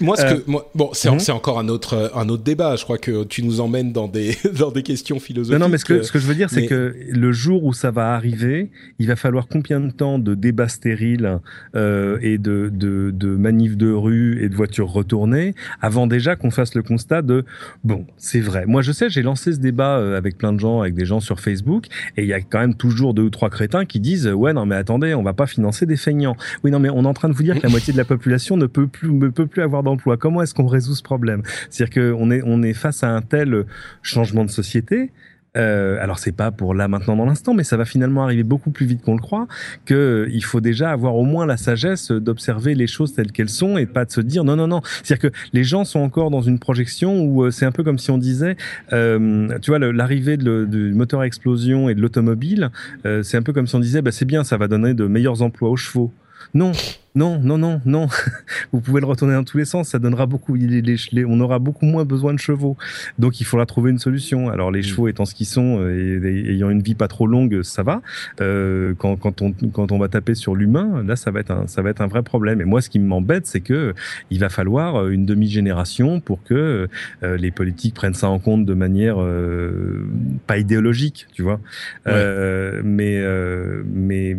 moi 0.00 0.16
ce 0.16 0.22
que 0.22 0.34
euh, 0.34 0.44
moi, 0.46 0.70
bon 0.74 0.90
c'est 0.92 1.10
mhm. 1.10 1.18
c'est 1.20 1.32
encore 1.32 1.58
un 1.58 1.68
autre 1.68 2.12
un 2.14 2.28
autre 2.28 2.42
débat. 2.42 2.76
Je 2.76 2.84
crois 2.84 2.98
que 2.98 3.24
tu 3.24 3.42
nous 3.42 3.60
emmènes 3.60 3.92
dans 3.92 4.08
des 4.08 4.36
dans 4.58 4.70
des 4.70 4.82
questions 4.82 5.20
philosophiques. 5.20 5.58
Non 5.58 5.66
non 5.66 5.70
mais 5.70 5.78
ce 5.78 5.84
que 5.84 6.02
ce 6.02 6.12
que 6.12 6.18
je 6.18 6.26
veux 6.26 6.34
dire 6.34 6.50
c'est 6.50 6.66
que 6.66 6.94
le 7.18 7.32
jour 7.32 7.64
où 7.64 7.72
ça 7.72 7.90
va 7.90 8.14
arriver, 8.14 8.70
il 8.98 9.06
va 9.06 9.16
falloir 9.16 9.48
combien 9.48 9.80
de 9.80 9.90
temps 9.90 10.18
de 10.18 10.34
débats 10.34 10.68
stériles 10.68 11.40
euh, 11.74 12.18
et 12.22 12.38
de, 12.38 12.70
de, 12.72 13.10
de 13.10 13.28
manifs 13.28 13.76
de 13.76 13.90
rue 13.90 14.42
et 14.42 14.48
de 14.48 14.54
voitures 14.54 14.90
retournées 14.90 15.54
avant 15.80 16.06
déjà 16.06 16.36
qu'on 16.36 16.50
fasse 16.50 16.74
le 16.74 16.82
constat 16.82 17.22
de 17.22 17.44
bon, 17.84 18.06
c'est 18.16 18.40
vrai. 18.40 18.64
Moi, 18.66 18.82
je 18.82 18.92
sais, 18.92 19.10
j'ai 19.10 19.22
lancé 19.22 19.52
ce 19.52 19.58
débat 19.58 19.98
euh, 19.98 20.16
avec 20.16 20.38
plein 20.38 20.52
de 20.52 20.60
gens, 20.60 20.80
avec 20.80 20.94
des 20.94 21.04
gens 21.04 21.20
sur 21.20 21.40
Facebook, 21.40 21.86
et 22.16 22.22
il 22.22 22.28
y 22.28 22.32
a 22.32 22.40
quand 22.40 22.60
même 22.60 22.74
toujours 22.74 23.14
deux 23.14 23.24
ou 23.24 23.30
trois 23.30 23.50
crétins 23.50 23.84
qui 23.84 24.00
disent 24.00 24.28
ouais 24.28 24.52
non 24.52 24.66
mais 24.66 24.76
attendez, 24.76 25.14
on 25.14 25.22
va 25.22 25.32
pas 25.32 25.46
financer 25.46 25.86
des 25.86 25.96
feignants. 25.96 26.36
Oui 26.64 26.70
non 26.70 26.78
mais 26.78 26.90
on 26.90 27.04
est 27.04 27.08
en 27.08 27.14
train 27.14 27.28
de 27.28 27.34
vous 27.34 27.42
dire 27.42 27.56
que 27.56 27.62
la 27.62 27.68
moitié 27.68 27.92
de 27.92 27.98
la 27.98 28.04
population 28.04 28.56
ne 28.56 28.66
peut 28.66 28.86
plus 28.86 29.10
ne 29.10 29.28
peut 29.28 29.46
plus 29.46 29.62
avoir 29.62 29.82
d'emploi. 29.82 30.16
Comment 30.16 30.42
est-ce 30.42 30.54
qu'on 30.54 30.66
résout 30.66 30.94
ce 30.94 31.02
problème? 31.02 31.42
C'est-à-dire 31.70 32.16
qu'on 32.16 32.30
est 32.30 32.42
on 32.44 32.62
est 32.62 32.74
face 32.74 33.02
à 33.02 33.10
un 33.10 33.22
tel 33.22 33.64
changement 34.02 34.44
de 34.44 34.50
société 34.50 35.10
Euh, 35.58 35.98
alors 36.00 36.18
c'est 36.18 36.32
pas 36.32 36.50
pour 36.50 36.74
là 36.74 36.88
maintenant 36.88 37.16
dans 37.16 37.26
l'instant, 37.26 37.54
mais 37.54 37.64
ça 37.64 37.76
va 37.76 37.84
finalement 37.84 38.24
arriver 38.24 38.42
beaucoup 38.42 38.70
plus 38.70 38.86
vite 38.86 39.02
qu'on 39.02 39.14
le 39.14 39.20
croit. 39.20 39.46
Que 39.84 40.28
il 40.30 40.44
faut 40.44 40.60
déjà 40.60 40.90
avoir 40.90 41.16
au 41.16 41.24
moins 41.24 41.46
la 41.46 41.56
sagesse 41.56 42.10
d'observer 42.10 42.74
les 42.74 42.86
choses 42.86 43.14
telles 43.14 43.32
qu'elles 43.32 43.48
sont 43.48 43.78
et 43.78 43.86
pas 43.86 44.04
de 44.04 44.12
se 44.12 44.20
dire 44.20 44.44
non 44.44 44.56
non 44.56 44.66
non. 44.66 44.80
C'est-à-dire 45.02 45.30
que 45.30 45.36
les 45.52 45.64
gens 45.64 45.84
sont 45.84 46.00
encore 46.00 46.30
dans 46.30 46.42
une 46.42 46.58
projection 46.58 47.22
où 47.22 47.44
euh, 47.44 47.50
c'est 47.50 47.66
un 47.66 47.72
peu 47.72 47.82
comme 47.82 47.98
si 47.98 48.10
on 48.10 48.18
disait, 48.18 48.56
euh, 48.92 49.58
tu 49.60 49.70
vois, 49.70 49.78
l'arrivée 49.78 50.36
du 50.36 50.92
moteur 50.94 51.20
à 51.20 51.26
explosion 51.26 51.88
et 51.88 51.94
de 51.94 52.00
l'automobile, 52.00 52.70
euh, 53.06 53.22
c'est 53.22 53.36
un 53.36 53.42
peu 53.42 53.52
comme 53.52 53.66
si 53.66 53.74
on 53.74 53.80
disait, 53.80 54.02
bah, 54.02 54.12
c'est 54.12 54.24
bien, 54.24 54.44
ça 54.44 54.56
va 54.56 54.68
donner 54.68 54.94
de 54.94 55.06
meilleurs 55.06 55.42
emplois 55.42 55.70
aux 55.70 55.76
chevaux. 55.76 56.12
Non, 56.54 56.72
non, 57.18 57.40
non, 57.42 57.58
non, 57.58 57.80
non. 57.84 58.06
Vous 58.72 58.80
pouvez 58.80 59.00
le 59.00 59.06
retourner 59.06 59.34
dans 59.34 59.42
tous 59.42 59.58
les 59.58 59.64
sens. 59.64 59.88
Ça 59.88 59.98
donnera 59.98 60.26
beaucoup. 60.26 60.56
on 60.56 61.40
aura 61.40 61.58
beaucoup 61.58 61.84
moins 61.84 62.04
besoin 62.04 62.32
de 62.32 62.38
chevaux. 62.38 62.76
Donc 63.18 63.40
il 63.40 63.44
faudra 63.44 63.66
trouver 63.66 63.90
une 63.90 63.98
solution. 63.98 64.48
Alors 64.50 64.70
les 64.70 64.80
mm. 64.80 64.84
chevaux 64.84 65.08
étant 65.08 65.24
ce 65.24 65.34
qu'ils 65.34 65.46
sont 65.46 65.80
euh, 65.80 66.24
et, 66.24 66.52
ayant 66.52 66.70
une 66.70 66.80
vie 66.80 66.94
pas 66.94 67.08
trop 67.08 67.26
longue, 67.26 67.62
ça 67.62 67.82
va. 67.82 68.02
Euh, 68.40 68.94
quand, 68.98 69.16
quand, 69.16 69.42
on, 69.42 69.52
quand 69.72 69.90
on 69.90 69.98
va 69.98 70.06
taper 70.06 70.36
sur 70.36 70.54
l'humain, 70.54 71.02
là 71.04 71.16
ça 71.16 71.32
va 71.32 71.40
être 71.40 71.50
un, 71.50 71.66
ça 71.66 71.82
va 71.82 71.90
être 71.90 72.02
un 72.02 72.06
vrai 72.06 72.22
problème. 72.22 72.60
Et 72.60 72.64
moi, 72.64 72.80
ce 72.80 72.88
qui 72.88 73.00
m'embête, 73.00 73.48
c'est 73.48 73.60
que 73.60 73.94
il 74.30 74.38
va 74.38 74.48
falloir 74.48 74.94
euh, 74.94 75.10
une 75.10 75.26
demi-génération 75.26 76.20
pour 76.20 76.44
que 76.44 76.86
les 77.22 77.50
politiques 77.50 77.94
prennent 77.94 78.14
ça 78.14 78.28
en 78.28 78.38
compte 78.38 78.64
de 78.64 78.74
manière 78.74 79.16
pas 80.46 80.58
idéologique, 80.58 81.26
tu 81.32 81.42
vois. 81.42 81.60
mais 82.06 83.24
mais 83.92 84.36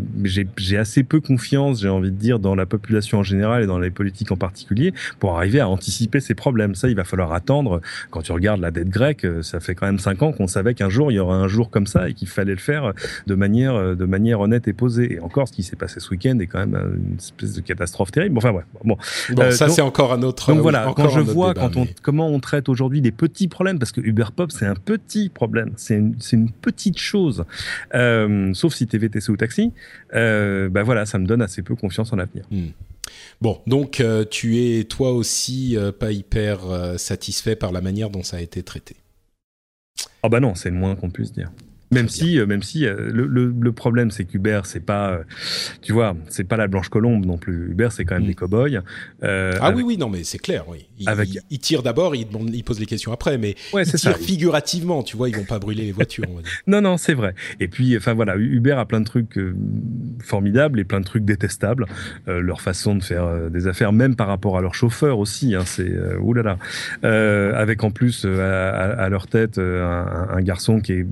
j'ai 0.55 0.77
assez 0.77 1.03
peu 1.03 1.19
confiance, 1.19 1.81
j'ai 1.81 1.89
envie 1.89 2.11
de 2.11 2.15
dire, 2.15 2.39
dans 2.39 2.55
la 2.55 2.65
population 2.69 3.19
en 3.19 3.23
général 3.23 3.63
et 3.63 3.65
dans 3.65 3.79
les 3.79 3.91
politiques 3.91 4.31
en 4.31 4.37
particulier 4.37 4.93
pour 5.19 5.37
arriver 5.37 5.59
à 5.59 5.67
anticiper 5.67 6.19
ces 6.19 6.35
problèmes. 6.35 6.75
Ça, 6.75 6.87
il 6.89 6.95
va 6.95 7.03
falloir 7.03 7.33
attendre. 7.33 7.81
Quand 8.11 8.21
tu 8.21 8.31
regardes 8.31 8.61
la 8.61 8.71
dette 8.71 8.89
grecque, 8.89 9.25
euh, 9.25 9.41
ça 9.41 9.59
fait 9.59 9.75
quand 9.75 9.85
même 9.85 9.99
cinq 9.99 10.21
ans 10.21 10.31
qu'on 10.31 10.47
savait 10.47 10.73
qu'un 10.73 10.89
jour 10.89 11.11
il 11.11 11.15
y 11.15 11.19
aurait 11.19 11.35
un 11.35 11.47
jour 11.47 11.69
comme 11.69 11.87
ça 11.87 12.09
et 12.09 12.13
qu'il 12.13 12.27
fallait 12.27 12.53
le 12.53 12.59
faire 12.59 12.93
de 13.27 13.35
manière 13.35 13.75
euh, 13.75 13.95
de 13.95 14.05
manière 14.05 14.39
honnête 14.39 14.67
et 14.67 14.73
posée. 14.73 15.13
Et 15.13 15.19
encore, 15.19 15.47
ce 15.47 15.53
qui 15.53 15.63
s'est 15.63 15.75
passé 15.75 15.99
ce 15.99 16.09
week-end 16.11 16.37
est 16.39 16.47
quand 16.47 16.59
même 16.59 16.75
euh, 16.75 16.95
une 16.95 17.17
espèce 17.17 17.53
de 17.53 17.61
catastrophe 17.61 18.11
terrible. 18.11 18.37
Enfin 18.37 18.51
ouais, 18.51 18.63
bon. 18.83 18.97
bon 19.31 19.51
ça 19.51 19.69
c'est 19.69 19.81
encore 19.81 20.13
un 20.13 20.21
autre. 20.23 20.53
Donc 20.53 20.61
voilà, 20.61 20.91
quand 20.95 21.09
je 21.09 21.19
vois 21.19 21.53
quand 21.53 21.75
on, 21.75 21.87
comment 22.01 22.29
on 22.29 22.39
traite 22.39 22.69
aujourd'hui 22.69 23.01
des 23.01 23.11
petits 23.11 23.47
problèmes, 23.47 23.79
parce 23.79 23.91
que 23.91 24.01
Uber 24.01 24.25
Pop 24.35 24.51
c'est 24.51 24.65
un 24.65 24.75
petit 24.75 25.29
problème, 25.29 25.71
c'est 25.75 25.95
une, 25.95 26.15
une, 26.31 26.49
petite 26.49 26.99
chose, 26.99 27.45
euh, 27.93 28.53
sauf 28.53 28.73
si 28.73 28.87
t'es 28.87 28.97
VTC 28.97 29.31
ou 29.31 29.37
taxi. 29.37 29.71
Euh, 30.13 30.69
bah 30.69 30.83
voilà, 30.83 31.05
ça 31.05 31.19
me 31.19 31.25
donne 31.25 31.41
assez 31.41 31.61
peu 31.61 31.75
confiance 31.75 32.11
en 32.13 32.15
l'avenir. 32.15 32.45
Hmm. 32.51 32.69
Bon, 33.41 33.61
donc 33.67 33.99
euh, 33.99 34.25
tu 34.29 34.59
es 34.59 34.83
toi 34.83 35.11
aussi 35.11 35.77
euh, 35.77 35.91
pas 35.91 36.11
hyper 36.11 36.65
euh, 36.65 36.97
satisfait 36.97 37.55
par 37.55 37.71
la 37.71 37.81
manière 37.81 38.09
dont 38.09 38.23
ça 38.23 38.37
a 38.37 38.41
été 38.41 38.63
traité. 38.63 38.95
Ah 40.23 40.29
bah 40.29 40.39
non, 40.39 40.55
c'est 40.55 40.69
le 40.69 40.75
moins 40.75 40.95
qu'on 40.95 41.09
puisse 41.09 41.31
dire. 41.31 41.51
Même 41.91 42.07
si, 42.07 42.39
euh, 42.39 42.45
même 42.45 42.61
si 42.61 42.85
euh, 42.85 43.09
le, 43.11 43.25
le, 43.25 43.53
le, 43.59 43.71
problème, 43.71 44.11
c'est 44.11 44.25
qu'Uber, 44.25 44.61
c'est 44.65 44.79
pas, 44.79 45.11
euh, 45.11 45.23
tu 45.81 45.91
vois, 45.91 46.15
c'est 46.27 46.43
pas 46.43 46.55
la 46.55 46.67
blanche 46.67 46.89
colombe 46.89 47.25
non 47.25 47.37
plus. 47.37 47.71
Uber, 47.71 47.87
c'est 47.91 48.05
quand 48.05 48.15
même 48.15 48.25
mm. 48.25 48.27
des 48.27 48.35
cow-boys. 48.35 48.81
ah 49.23 49.71
oui, 49.75 49.81
oui, 49.81 49.97
non, 49.97 50.07
mais 50.07 50.23
c'est 50.23 50.37
clair, 50.37 50.65
oui. 50.67 50.87
Ils, 50.99 51.09
avec... 51.09 51.29
il, 51.49 51.59
tirent 51.59 51.81
d'abord, 51.81 52.15
ils, 52.15 52.27
ils, 52.53 52.63
posent 52.63 52.79
les 52.79 52.85
questions 52.85 53.11
après, 53.11 53.39
mais 53.39 53.55
ouais, 53.73 53.83
ils 53.83 53.91
tirent 53.93 54.17
figurativement, 54.17 55.01
tu 55.01 55.17
vois, 55.17 55.29
ils 55.29 55.35
vont 55.35 55.45
pas 55.45 55.57
brûler 55.57 55.85
les 55.85 55.91
voitures. 55.91 56.25
On 56.29 56.35
va 56.35 56.41
dire. 56.43 56.51
non, 56.67 56.81
non, 56.81 56.97
c'est 56.97 57.15
vrai. 57.15 57.33
Et 57.59 57.67
puis, 57.67 57.97
enfin 57.97 58.13
voilà, 58.13 58.35
Uber 58.35 58.73
a 58.73 58.85
plein 58.85 58.99
de 58.99 59.05
trucs 59.05 59.39
formidables 60.21 60.79
et 60.79 60.83
plein 60.83 60.99
de 60.99 61.05
trucs 61.05 61.25
détestables. 61.25 61.87
leur 62.27 62.61
façon 62.61 62.95
de 62.95 63.03
faire 63.03 63.49
des 63.49 63.67
affaires, 63.67 63.93
même 63.93 64.15
par 64.15 64.27
rapport 64.27 64.57
à 64.57 64.61
leurs 64.61 64.75
chauffeurs 64.75 65.17
aussi, 65.17 65.55
hein, 65.55 65.63
c'est 65.65 65.91
oulala. 66.21 66.57
avec 67.01 67.83
en 67.83 67.89
plus 67.89 68.25
à, 68.25 68.69
à, 68.69 69.09
leur 69.09 69.27
tête 69.27 69.57
un, 69.57 70.27
un 70.29 70.41
garçon 70.41 70.81
qui 70.81 70.93
est 70.93 71.07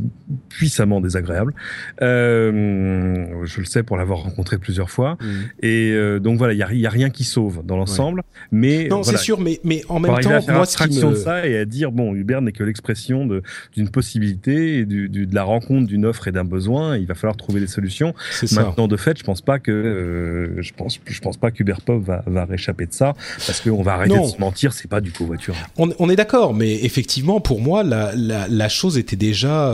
puissamment 0.68 1.00
désagréable. 1.00 1.54
Euh, 2.02 3.26
je 3.46 3.60
le 3.60 3.66
sais 3.66 3.84
pour 3.84 3.96
l'avoir 3.96 4.20
rencontré 4.20 4.58
plusieurs 4.58 4.90
fois. 4.90 5.18
Mm. 5.22 5.26
Et 5.62 5.92
euh, 5.94 6.20
donc 6.20 6.38
voilà, 6.38 6.54
il 6.54 6.80
y 6.80 6.86
a, 6.86 6.90
rien 6.90 7.10
qui 7.10 7.24
sauve 7.24 7.66
dans 7.66 7.78
l'ensemble. 7.78 8.24
Mais 8.52 8.90
non, 8.90 9.02
c'est 9.02 9.18
sûr, 9.18 9.40
mais 9.40 9.62
mais 9.64 9.82
en 9.88 10.02
même 10.02 10.20
temps, 10.20 10.42
moi, 10.50 10.66
ce 10.66 10.78
qui 10.78 11.00
me... 11.00 11.12
de 11.12 11.16
ça 11.16 11.48
et 11.48 11.58
à 11.58 11.64
dire 11.64 11.94
bon, 11.94 12.14
Uber 12.14 12.40
n'est 12.42 12.52
que 12.52 12.66
l'expression 12.66 13.28
d'une 13.74 13.90
possibilité, 13.90 14.80
et 14.80 14.86
du, 14.86 15.08
de 15.08 15.34
la 15.36 15.44
rencontre 15.44 15.88
d'une 15.88 16.06
offre 16.06 16.28
et 16.28 16.34
d'un 16.34 16.44
besoin. 16.44 16.98
Il 16.98 17.06
va 17.06 17.16
falloir 17.16 17.38
trouver 17.38 17.62
des 17.62 17.68
solutions. 17.68 18.14
Maintenant, 18.52 18.90
de 18.90 18.98
fait, 18.98 19.18
je 19.18 19.24
pense 19.24 19.42
pas 19.42 19.60
que 19.60 19.72
euh, 19.72 20.62
je 20.62 20.74
pense 20.74 21.00
je 21.06 21.22
pense 21.22 21.38
pas 21.38 21.52
qu'Uber 21.52 21.76
Pop 21.86 22.04
va, 22.04 22.24
va 22.26 22.44
réchapper 22.44 22.88
de 22.88 22.94
ça 22.94 23.14
parce 23.46 23.62
qu'on 23.62 23.84
va 23.84 23.94
arrêter 23.94 24.20
de 24.20 24.26
se 24.26 24.40
mentir. 24.40 24.74
C'est 24.74 24.90
pas 24.90 25.00
du 25.00 25.12
covoiturage. 25.12 25.64
On, 25.78 25.90
on 26.00 26.10
est 26.10 26.18
d'accord, 26.18 26.54
mais 26.54 26.84
effectivement, 26.84 27.40
pour 27.40 27.62
moi, 27.62 27.84
la, 27.84 28.14
la, 28.16 28.48
la 28.50 28.70
chose 28.70 28.98
était 28.98 29.16
déjà 29.16 29.72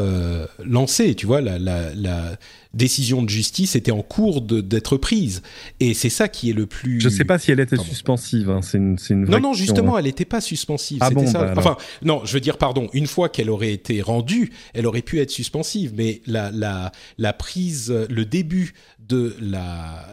tu 1.15 1.25
vois, 1.25 1.41
la, 1.41 1.57
la, 1.59 2.37
décision 2.73 3.21
de 3.21 3.29
justice 3.29 3.75
était 3.75 3.91
en 3.91 4.01
cours 4.01 4.41
d'être 4.41 4.97
prise. 4.97 5.41
Et 5.79 5.93
c'est 5.93 6.09
ça 6.09 6.27
qui 6.27 6.49
est 6.49 6.53
le 6.53 6.65
plus... 6.65 6.99
Je 6.99 7.07
ne 7.07 7.13
sais 7.13 7.25
pas 7.25 7.37
si 7.37 7.51
elle 7.51 7.59
était 7.59 7.77
suspensive, 7.77 8.49
hein. 8.49 8.61
c'est 8.61 8.77
une, 8.77 8.97
une 9.09 9.25
Non, 9.25 9.39
non, 9.39 9.53
justement, 9.53 9.95
hein. 9.95 9.99
elle 9.99 10.05
n'était 10.05 10.25
pas 10.25 10.41
suspensive. 10.41 10.99
Ah 11.01 11.09
bon, 11.09 11.27
ça. 11.27 11.43
Bah 11.43 11.53
enfin, 11.57 11.77
non, 12.01 12.21
je 12.25 12.33
veux 12.33 12.39
dire, 12.39 12.57
pardon, 12.57 12.89
une 12.93 13.07
fois 13.07 13.29
qu'elle 13.29 13.49
aurait 13.49 13.73
été 13.73 14.01
rendue, 14.01 14.51
elle 14.73 14.87
aurait 14.87 15.01
pu 15.01 15.19
être 15.19 15.31
suspensive, 15.31 15.93
mais 15.95 16.21
la, 16.25 16.51
la, 16.51 16.91
la 17.17 17.33
prise, 17.33 17.93
le 18.09 18.25
début 18.25 18.73
de 19.07 19.35
la, 19.41 20.07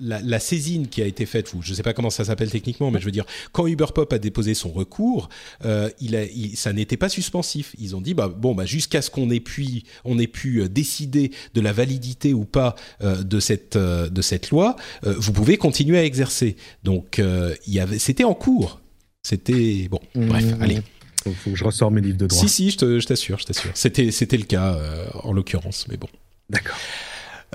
la, 0.00 0.20
la, 0.20 0.38
saisine 0.38 0.86
qui 0.86 1.02
a 1.02 1.06
été 1.06 1.26
faite, 1.26 1.52
je 1.60 1.70
ne 1.70 1.74
sais 1.74 1.82
pas 1.82 1.92
comment 1.92 2.10
ça 2.10 2.24
s'appelle 2.24 2.50
techniquement, 2.50 2.90
mais 2.90 3.00
je 3.00 3.04
veux 3.04 3.10
dire, 3.10 3.26
quand 3.52 3.66
Uberpop 3.66 4.12
a 4.12 4.18
déposé 4.18 4.54
son 4.54 4.70
recours, 4.70 5.28
euh, 5.64 5.90
il 6.00 6.14
a, 6.14 6.22
ça 6.54 6.72
n'était 6.72 6.96
pas 6.96 7.08
suspensif. 7.08 7.74
Ils 7.78 7.96
ont 7.96 8.00
dit, 8.00 8.14
bah, 8.14 8.28
bon, 8.28 8.54
bah, 8.54 8.64
jusqu'à 8.64 9.02
ce 9.02 9.10
qu'on 9.10 9.30
ait 9.30 9.40
pu, 9.40 9.82
on 10.04 10.18
ait 10.18 10.28
pu 10.28 10.60
euh, 10.60 10.68
décider 10.68 11.32
de 11.54 11.60
la 11.60 11.72
validité 11.72 11.97
ou 12.34 12.44
pas 12.44 12.74
euh, 13.02 13.22
de, 13.22 13.40
cette, 13.40 13.76
de 13.76 14.22
cette 14.22 14.50
loi, 14.50 14.76
vous 15.02 15.32
pouvez 15.32 15.56
continuer 15.56 15.98
à 15.98 16.04
exercer. 16.04 16.56
Donc, 16.84 17.20
il 17.66 17.72
y 17.72 17.80
avait, 17.80 17.98
c'était 17.98 18.24
en 18.24 18.34
cours. 18.34 18.80
C'était, 19.22 19.88
bon, 19.90 20.00
mmh. 20.14 20.26
bref, 20.26 20.44
allez. 20.60 20.78
Faut, 21.24 21.32
faut 21.32 21.50
que 21.50 21.56
je 21.56 21.64
ressors 21.64 21.90
mes 21.90 22.00
livres 22.00 22.18
de 22.18 22.26
droit. 22.26 22.40
Si, 22.40 22.48
si, 22.48 22.70
je 22.70 23.06
t'assure, 23.06 23.38
je 23.38 23.44
t'assure. 23.44 23.70
C'était, 23.74 24.10
c'était 24.10 24.36
le 24.36 24.44
cas, 24.44 24.78
en 25.22 25.32
l'occurrence, 25.32 25.86
mais 25.88 25.96
bon. 25.96 26.08
D'accord. 26.48 26.76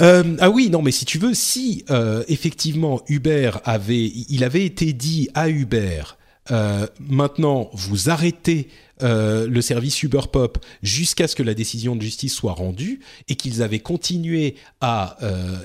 Euh, 0.01 0.35
ah 0.39 0.49
oui, 0.49 0.69
non, 0.69 0.81
mais 0.81 0.91
si 0.91 1.05
tu 1.05 1.19
veux, 1.19 1.33
si 1.33 1.85
euh, 1.89 2.23
effectivement 2.27 3.01
Uber 3.07 3.51
avait, 3.63 4.11
il 4.29 4.43
avait 4.43 4.65
été 4.65 4.93
dit 4.93 5.29
à 5.33 5.49
Uber, 5.49 6.03
euh, 6.51 6.87
maintenant 6.99 7.69
vous 7.73 8.09
arrêtez 8.09 8.69
le 9.01 9.59
service 9.59 10.01
Uber 10.03 10.21
Pop 10.31 10.63
jusqu'à 10.81 11.27
ce 11.27 11.35
que 11.35 11.43
la 11.43 11.53
décision 11.53 11.97
de 11.97 12.01
justice 12.01 12.33
soit 12.33 12.53
rendue 12.53 13.01
et 13.27 13.35
qu'ils 13.35 13.61
avaient 13.61 13.81
continué 13.81 14.55
à 14.79 15.17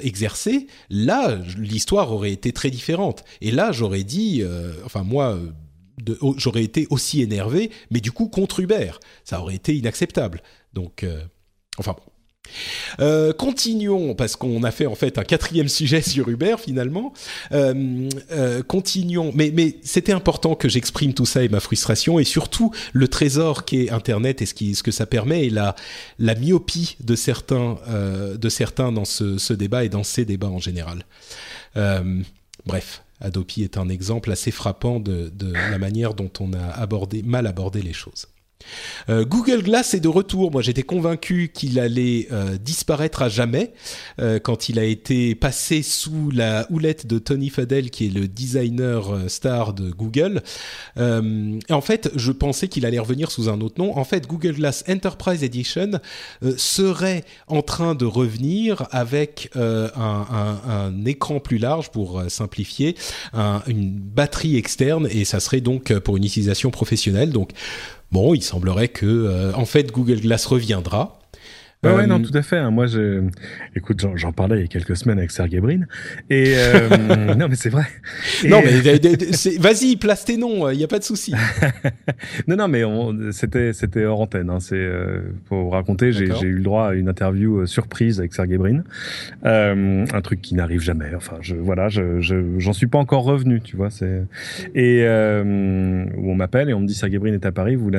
exercer, 0.03 0.67
là 0.91 1.39
l'histoire 1.57 2.11
aurait 2.11 2.33
été 2.33 2.51
très 2.51 2.69
différente. 2.69 3.23
Et 3.41 3.53
là 3.53 3.71
j'aurais 3.71 4.03
dit, 4.03 4.43
enfin 4.85 5.05
moi. 5.05 5.39
j'aurais 6.37 6.65
été 6.65 6.89
aussi 6.91 7.23
énervé, 7.23 7.71
mais 7.93 8.01
du 8.01 8.11
coup 8.11 8.27
contre 8.27 8.59
Uber, 8.59 8.91
ça 9.23 9.41
aurait 9.41 9.55
été 9.55 9.77
inacceptable. 9.77 10.43
Donc, 10.75 11.07
enfin. 11.77 11.95
Euh, 13.01 13.33
continuons 13.33 14.15
parce 14.15 14.37
qu'on 14.37 14.63
a 14.63 14.71
fait 14.71 14.87
en 14.87 14.95
fait 14.95 15.19
un 15.19 15.25
quatrième 15.25 15.69
sujet 15.69 16.03
sur 16.03 16.29
Uber 16.29 16.57
finalement. 16.59 17.13
Euh, 17.53 18.09
euh, 18.33 18.63
continuons, 18.63 19.33
mais 19.35 19.77
c'était 19.83 20.13
important 20.13 20.55
que 20.55 20.69
j'exprime 20.69 21.15
tout 21.15 21.27
ça 21.27 21.43
et 21.43 21.49
ma 21.49 21.61
frustration 21.61 22.19
et 22.19 22.25
surtout 22.25 22.73
le 22.93 23.09
trésor 23.09 23.65
qu'est 23.65 23.91
Internet 23.91 24.43
et 24.43 24.47
ce 24.47 24.83
que 24.83 24.91
ça 24.91 25.07
permet 25.07 25.47
et 25.47 25.51
la 25.51 25.75
myopie 26.19 26.97
de 27.01 27.15
certains 27.15 27.79
de 27.89 28.49
certains 28.49 28.93
dans 28.93 29.05
ce, 29.05 29.39
ce, 29.39 29.53
débat 29.53 29.85
et 29.85 29.89
dans 29.89 30.05
ces 30.05 30.25
débats 30.25 30.49
en 30.49 30.59
général. 30.59 31.05
bref. 32.67 33.03
Adopi 33.21 33.65
est 33.65 33.79
un 33.79 33.89
exemple 33.89 34.31
assez 34.31 34.53
frappant 34.53 35.01
de, 35.01 35.33
de 35.35 35.53
la 35.53 35.79
manière 35.79 36.15
dont 36.15 36.31
on 36.39 36.53
a 36.53 36.65
abordé, 36.69 37.25
mal 37.25 37.49
abordé 37.49 37.83
les 37.83 37.93
choses. 37.93 38.29
Euh, 39.09 39.25
Google 39.25 39.63
Glass 39.63 39.95
est 39.95 40.01
de 40.01 40.09
retour. 40.09 40.51
Moi, 40.51 40.63
j'étais 40.63 40.83
convaincu 40.83 41.51
qu'il 41.53 41.79
allait 41.79 42.29
euh, 42.33 42.59
disparaître 42.59 43.23
à 43.23 43.29
jamais 43.29 43.73
euh, 44.21 44.39
quand 44.39 44.69
il 44.69 44.79
a 44.79 44.85
été 44.85 45.35
passé 45.35 45.83
sous 45.83 46.31
la 46.31 46.67
houlette 46.71 47.07
de 47.07 47.19
Tony 47.19 47.51
Fadell, 47.51 47.91
qui 47.91 48.07
est 48.07 48.11
le 48.11 48.29
designer 48.29 49.29
star 49.29 49.73
de 49.73 49.91
Google. 49.91 50.43
en 50.97 51.81
fait, 51.81 52.11
je 52.17 52.33
pensais 52.33 52.69
qu'il 52.69 52.87
allait 52.87 52.99
revenir 52.99 53.31
sous 53.31 53.49
un 53.49 53.61
autre 53.61 53.77
nom. 53.79 53.97
En 53.97 54.05
fait, 54.05 54.27
Google 54.27 54.55
Glass 54.55 54.85
Enterprise 54.89 55.43
Edition 55.43 56.01
serait 56.57 57.25
en 57.47 57.63
train 57.63 57.95
de 57.95 58.05
revenir 58.05 58.87
avec 58.91 59.51
un, 59.55 61.05
écran 61.07 61.41
plus 61.41 61.59
large, 61.59 61.91
pour 61.91 62.23
simplifier, 62.29 62.97
une 63.67 63.99
batterie 63.99 64.57
externe, 64.57 65.09
et 65.11 65.25
ça 65.25 65.41
serait 65.41 65.61
donc 65.61 65.97
pour 66.01 66.17
une 66.17 66.25
utilisation 66.25 66.71
professionnelle. 66.71 67.31
Donc 67.31 67.53
Bon, 68.11 68.35
il 68.35 68.43
semblerait 68.43 68.89
que, 68.89 69.07
euh, 69.07 69.53
en 69.55 69.67
fait, 69.67 69.93
Google 69.93 70.21
Glass 70.21 70.47
reviendra. 70.47 71.19
Ouais, 71.85 71.95
ouais, 71.95 72.07
non, 72.07 72.21
tout 72.21 72.37
à 72.37 72.43
fait. 72.43 72.57
Hein. 72.57 72.71
Moi, 72.71 72.87
je, 72.87 73.23
écoute, 73.77 74.05
j'en 74.15 74.33
parlais 74.33 74.59
il 74.59 74.63
y 74.63 74.65
a 74.65 74.69
quelques 74.69 74.97
semaines 74.97 75.19
avec 75.19 75.31
Sergey 75.31 75.61
Brin. 75.61 75.83
Et 76.31 76.55
non, 77.37 77.49
mais 77.49 77.55
c'est 77.55 77.69
vrai. 77.69 77.85
Non, 78.49 78.61
mais 78.65 78.81
vas-y, 79.59 79.97
place 79.97 80.25
tes 80.25 80.37
noms. 80.37 80.71
Il 80.71 80.79
n'y 80.79 80.85
a 80.85 80.89
pas 80.89 80.99
de 80.99 81.05
souci. 81.05 81.35
non, 82.49 82.57
non, 82.57 82.69
mais 82.69 82.83
c'était 83.33 83.73
c'était 83.73 84.05
hors 84.05 84.21
antenne. 84.21 84.51
Hein. 84.51 84.61
C'est 84.61 84.89
pour 85.47 85.73
raconter. 85.73 86.13
J'ai 86.13 86.27
eu 86.27 86.55
le 86.55 86.63
droit 86.63 86.89
à 86.89 86.95
une 86.95 87.09
interview 87.09 87.67
surprise 87.67 88.19
avec 88.19 88.35
Sergey 88.35 88.59
Brin. 88.59 88.83
un 89.45 90.21
truc 90.23 90.41
qui 90.41 90.55
n'arrive 90.55 90.81
jamais. 90.81 91.15
Enfin, 91.15 91.37
je 91.41 91.55
voilà, 91.55 91.89
je 91.89 92.21
j'en 92.59 92.73
suis 92.73 92.87
pas 92.87 92.99
encore 92.99 93.25
revenu, 93.25 93.61
tu 93.61 93.77
vois. 93.77 93.91
C'est 93.91 94.25
et 94.75 95.05
où 95.05 96.31
on 96.31 96.35
m'appelle 96.35 96.69
et 96.71 96.75
on 96.75 96.81
me 96.81 96.87
dit 96.87 96.95
Sergey 96.95 97.19
Brin 97.19 97.33
est 97.33 97.47
à 97.47 97.53
Paris, 97.53 97.77
vous 97.77 97.91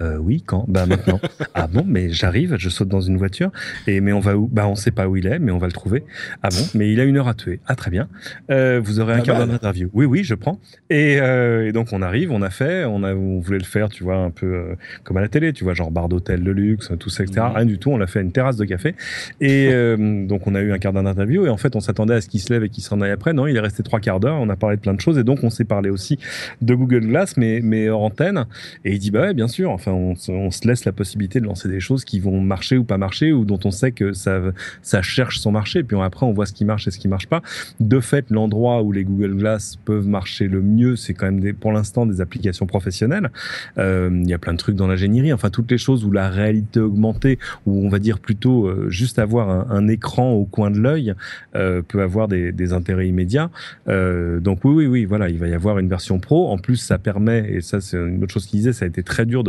euh, 0.00 0.16
Oui, 0.18 0.42
quand? 0.44 0.64
Bah 0.68 0.86
maintenant. 0.86 1.20
ah 1.54 1.66
bon, 1.66 1.84
mais 1.86 2.10
j'arrive, 2.10 2.56
je 2.58 2.68
saute 2.68 2.88
dans 2.88 3.00
une 3.00 3.13
voiture 3.16 3.50
et 3.86 4.00
mais 4.00 4.12
on 4.12 4.20
va 4.20 4.36
où 4.36 4.48
Bah 4.50 4.66
on 4.66 4.74
sait 4.74 4.90
pas 4.90 5.08
où 5.08 5.16
il 5.16 5.26
est, 5.26 5.38
mais 5.38 5.52
on 5.52 5.58
va 5.58 5.66
le 5.66 5.72
trouver. 5.72 6.04
Ah 6.42 6.48
bon, 6.50 6.66
mais 6.74 6.92
il 6.92 7.00
a 7.00 7.04
une 7.04 7.16
heure 7.16 7.28
à 7.28 7.34
tuer. 7.34 7.60
Ah 7.66 7.74
très 7.74 7.90
bien. 7.90 8.08
Euh, 8.50 8.80
vous 8.82 9.00
aurez 9.00 9.14
un 9.14 9.20
quart 9.20 9.38
d'heure 9.38 9.46
d'interview. 9.46 9.90
Oui, 9.92 10.06
oui, 10.06 10.24
je 10.24 10.34
prends. 10.34 10.58
Et, 10.90 11.18
euh, 11.20 11.68
et, 11.68 11.72
donc 11.72 11.92
on 11.92 12.02
arrive, 12.02 12.30
on 12.32 12.42
a 12.42 12.50
fait, 12.50 12.84
on 12.84 13.02
a, 13.02 13.14
on 13.14 13.40
voulait 13.40 13.58
le 13.58 13.64
faire, 13.64 13.88
tu 13.88 14.04
vois, 14.04 14.16
un 14.16 14.30
peu 14.30 14.46
euh, 14.46 14.74
comme 15.02 15.16
à 15.16 15.20
la 15.20 15.28
télé, 15.28 15.52
tu 15.52 15.64
vois, 15.64 15.74
genre 15.74 15.90
bar 15.90 16.08
d'hôtel 16.08 16.42
de 16.42 16.50
luxe, 16.50 16.90
tout 16.98 17.10
ça, 17.10 17.24
etc. 17.24 17.46
Rien 17.54 17.66
du 17.66 17.78
tout. 17.78 17.90
On 17.90 17.98
l'a 17.98 18.06
fait 18.06 18.20
à 18.20 18.22
une 18.22 18.32
terrasse 18.32 18.56
de 18.56 18.64
café. 18.64 18.94
Et 19.40 19.70
donc 20.26 20.46
on 20.46 20.54
a 20.54 20.60
eu 20.60 20.72
un 20.72 20.78
quart 20.78 20.92
d'heure 20.92 21.02
d'interview 21.02 21.46
et 21.46 21.48
en 21.48 21.56
fait 21.56 21.76
on 21.76 21.80
s'attendait 21.80 22.14
à 22.14 22.20
ce 22.20 22.28
qu'il 22.28 22.40
se 22.40 22.52
lève 22.52 22.64
et 22.64 22.68
qu'il 22.68 22.82
s'en 22.82 23.00
aille 23.00 23.10
après. 23.10 23.32
Non, 23.32 23.46
il 23.46 23.56
est 23.56 23.60
resté 23.60 23.82
trois 23.82 24.00
quarts 24.00 24.20
d'heure. 24.20 24.36
On 24.36 24.48
a 24.48 24.56
parlé 24.56 24.76
de 24.76 24.80
plein 24.80 24.94
de 24.94 25.00
choses 25.00 25.18
et 25.18 25.24
donc 25.24 25.42
on 25.42 25.50
s'est 25.50 25.64
parlé 25.64 25.90
aussi 25.90 26.18
de 26.62 26.74
Google 26.74 27.06
Glass, 27.06 27.36
mais 27.36 27.60
mais 27.62 27.88
hors 27.88 28.02
antenne. 28.02 28.46
Et 28.84 28.92
il 28.92 28.98
dit 28.98 29.10
bah 29.10 29.22
ouais, 29.22 29.34
bien 29.34 29.48
sûr. 29.48 29.70
Enfin, 29.70 29.92
on, 29.92 30.14
on, 30.28 30.50
se 30.50 30.66
laisse 30.66 30.84
la 30.84 30.92
possibilité 30.92 31.40
de 31.40 31.46
lancer 31.46 31.68
des 31.68 31.80
choses 31.80 32.04
qui 32.04 32.20
vont 32.20 32.40
marcher 32.40 32.76
ou 32.76 32.84
pas 32.84 32.98
marcher, 32.98 33.03
ou 33.32 33.44
dont 33.44 33.60
on 33.64 33.70
sait 33.70 33.92
que 33.92 34.12
ça 34.12 35.02
cherche 35.02 35.38
son 35.38 35.52
marché. 35.52 35.82
Puis 35.82 35.96
après, 36.00 36.26
on 36.26 36.32
voit 36.32 36.46
ce 36.46 36.52
qui 36.52 36.64
marche 36.64 36.86
et 36.88 36.90
ce 36.90 36.98
qui 36.98 37.08
marche 37.08 37.26
pas. 37.26 37.42
De 37.80 38.00
fait, 38.00 38.30
l'endroit 38.30 38.82
où 38.82 38.92
les 38.92 39.04
Google 39.04 39.36
Glass 39.36 39.76
peuvent 39.84 40.06
marcher 40.06 40.48
le 40.48 40.60
mieux, 40.60 40.96
c'est 40.96 41.14
quand 41.14 41.30
même 41.30 41.54
pour 41.54 41.72
l'instant 41.72 42.06
des 42.06 42.20
applications 42.20 42.66
professionnelles. 42.66 43.30
Euh, 43.78 44.10
il 44.12 44.28
y 44.28 44.34
a 44.34 44.38
plein 44.38 44.52
de 44.52 44.58
trucs 44.58 44.76
dans 44.76 44.86
l'ingénierie. 44.86 45.32
Enfin, 45.32 45.50
toutes 45.50 45.70
les 45.70 45.78
choses 45.78 46.04
où 46.04 46.10
la 46.10 46.28
réalité 46.28 46.80
augmentée, 46.80 47.38
où 47.66 47.84
on 47.84 47.88
va 47.88 47.98
dire 47.98 48.18
plutôt 48.18 48.66
euh, 48.66 48.88
juste 48.88 49.18
avoir 49.18 49.70
un, 49.70 49.88
écran 49.88 50.32
au 50.32 50.44
coin 50.44 50.70
de 50.70 50.78
l'œil, 50.78 51.14
euh, 51.54 51.82
peut 51.82 52.00
avoir 52.00 52.28
des, 52.28 52.72
intérêts 52.72 53.08
immédiats. 53.08 53.50
Donc 53.86 54.64
oui, 54.64 54.72
oui, 54.72 54.86
oui, 54.86 55.04
voilà, 55.04 55.28
il 55.28 55.38
va 55.38 55.48
y 55.48 55.52
avoir 55.52 55.78
une 55.78 55.88
version 55.88 56.18
pro. 56.18 56.48
En 56.48 56.56
plus, 56.56 56.76
ça 56.76 56.98
permet, 56.98 57.46
et 57.50 57.60
ça 57.60 57.80
c'est 57.80 57.98
une 57.98 58.22
autre 58.22 58.32
chose 58.32 58.46
qu'il 58.46 58.58
disait, 58.58 58.72
ça 58.72 58.86
a 58.86 58.88
été 58.88 59.02
très 59.02 59.26
dur 59.26 59.44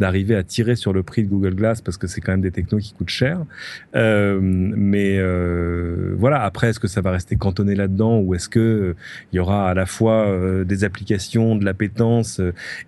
d'arriver 0.00 0.34
à 0.34 0.42
tirer 0.42 0.76
sur 0.76 0.92
le 0.92 1.02
prix 1.02 1.22
de 1.22 1.28
Google 1.28 1.54
Glass 1.54 1.82
parce 1.82 1.98
que 1.98 2.06
c'est 2.06 2.22
quand 2.22 2.32
même 2.32 2.40
des 2.40 2.50
technos 2.50 2.78
qui 2.78 2.93
coûtent 2.96 3.10
cher. 3.10 3.44
Euh, 3.94 4.38
mais 4.42 5.18
euh, 5.18 6.14
voilà, 6.16 6.42
après, 6.42 6.70
est-ce 6.70 6.80
que 6.80 6.88
ça 6.88 7.00
va 7.00 7.10
rester 7.10 7.36
cantonné 7.36 7.74
là-dedans 7.74 8.18
ou 8.18 8.34
est-ce 8.34 8.48
que 8.48 8.60
euh, 8.60 8.96
il 9.32 9.36
y 9.36 9.38
aura 9.38 9.68
à 9.68 9.74
la 9.74 9.86
fois 9.86 10.26
des 10.64 10.84
applications, 10.84 11.56
de 11.56 11.64
l'appétence 11.64 12.40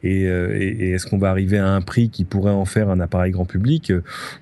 et, 0.03 0.23
et, 0.23 0.91
est-ce 0.91 1.07
qu'on 1.07 1.19
va 1.19 1.31
arriver 1.31 1.59
à 1.59 1.69
un 1.69 1.81
prix 1.81 2.11
qui 2.11 2.24
pourrait 2.24 2.53
en 2.53 2.65
faire 2.65 2.89
un 2.91 3.01
appareil 3.01 3.33
grand 3.33 3.45
public? 3.45 3.93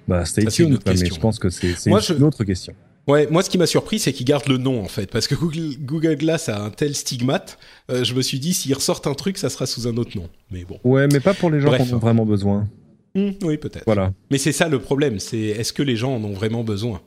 Bah, 0.09 0.24
stay 0.24 0.45
tuned. 0.47 0.78
Mais 0.86 0.97
je 0.97 1.20
pense 1.20 1.39
que 1.39 1.49
c'est 1.51 1.74
une 1.86 2.23
autre 2.23 2.45
question. 2.45 2.74
Ouais, 3.07 3.28
moi 3.31 3.43
ce 3.43 3.51
qui 3.51 3.59
m'a 3.59 3.66
surpris, 3.66 3.99
c'est 3.99 4.12
qu'ils 4.12 4.24
gardent 4.24 4.49
le 4.49 4.57
nom 4.57 4.82
en 4.82 4.89
fait, 4.89 5.11
parce 5.11 5.27
que 5.27 5.35
Google, 5.35 5.77
Google 5.81 6.16
Glass 6.16 6.49
a 6.49 6.62
un 6.62 6.70
tel 6.70 6.95
stigmate. 6.95 7.59
Euh, 7.91 8.03
je 8.03 8.15
me 8.15 8.23
suis 8.23 8.39
dit, 8.39 8.55
s'ils 8.55 8.74
ressortent 8.74 9.07
un 9.07 9.15
truc, 9.15 9.36
ça 9.36 9.51
sera 9.51 9.66
sous 9.66 9.86
un 9.86 9.97
autre 9.99 10.16
nom. 10.16 10.28
Mais 10.51 10.65
bon. 10.65 10.78
Ouais, 10.85 11.07
mais 11.12 11.20
pas 11.20 11.35
pour 11.35 11.51
les 11.51 11.61
gens 11.61 11.70
qui 11.77 11.82
en 11.82 11.97
ont 11.97 11.99
vraiment 11.99 12.24
besoin. 12.24 12.66
Mmh, 13.15 13.31
oui, 13.43 13.57
peut-être. 13.59 13.85
Voilà. 13.86 14.12
Mais 14.31 14.39
c'est 14.39 14.53
ça 14.53 14.69
le 14.69 14.81
problème, 14.81 15.19
c'est 15.19 15.39
est-ce 15.39 15.73
que 15.73 15.82
les 15.82 15.97
gens 15.97 16.15
en 16.15 16.24
ont 16.24 16.32
vraiment 16.32 16.65
besoin? 16.65 17.01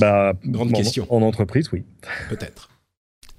Bah, 0.00 0.34
grande 0.44 0.72
question. 0.72 1.06
En 1.10 1.22
entreprise, 1.22 1.68
oui. 1.72 1.84
Peut-être. 2.28 2.70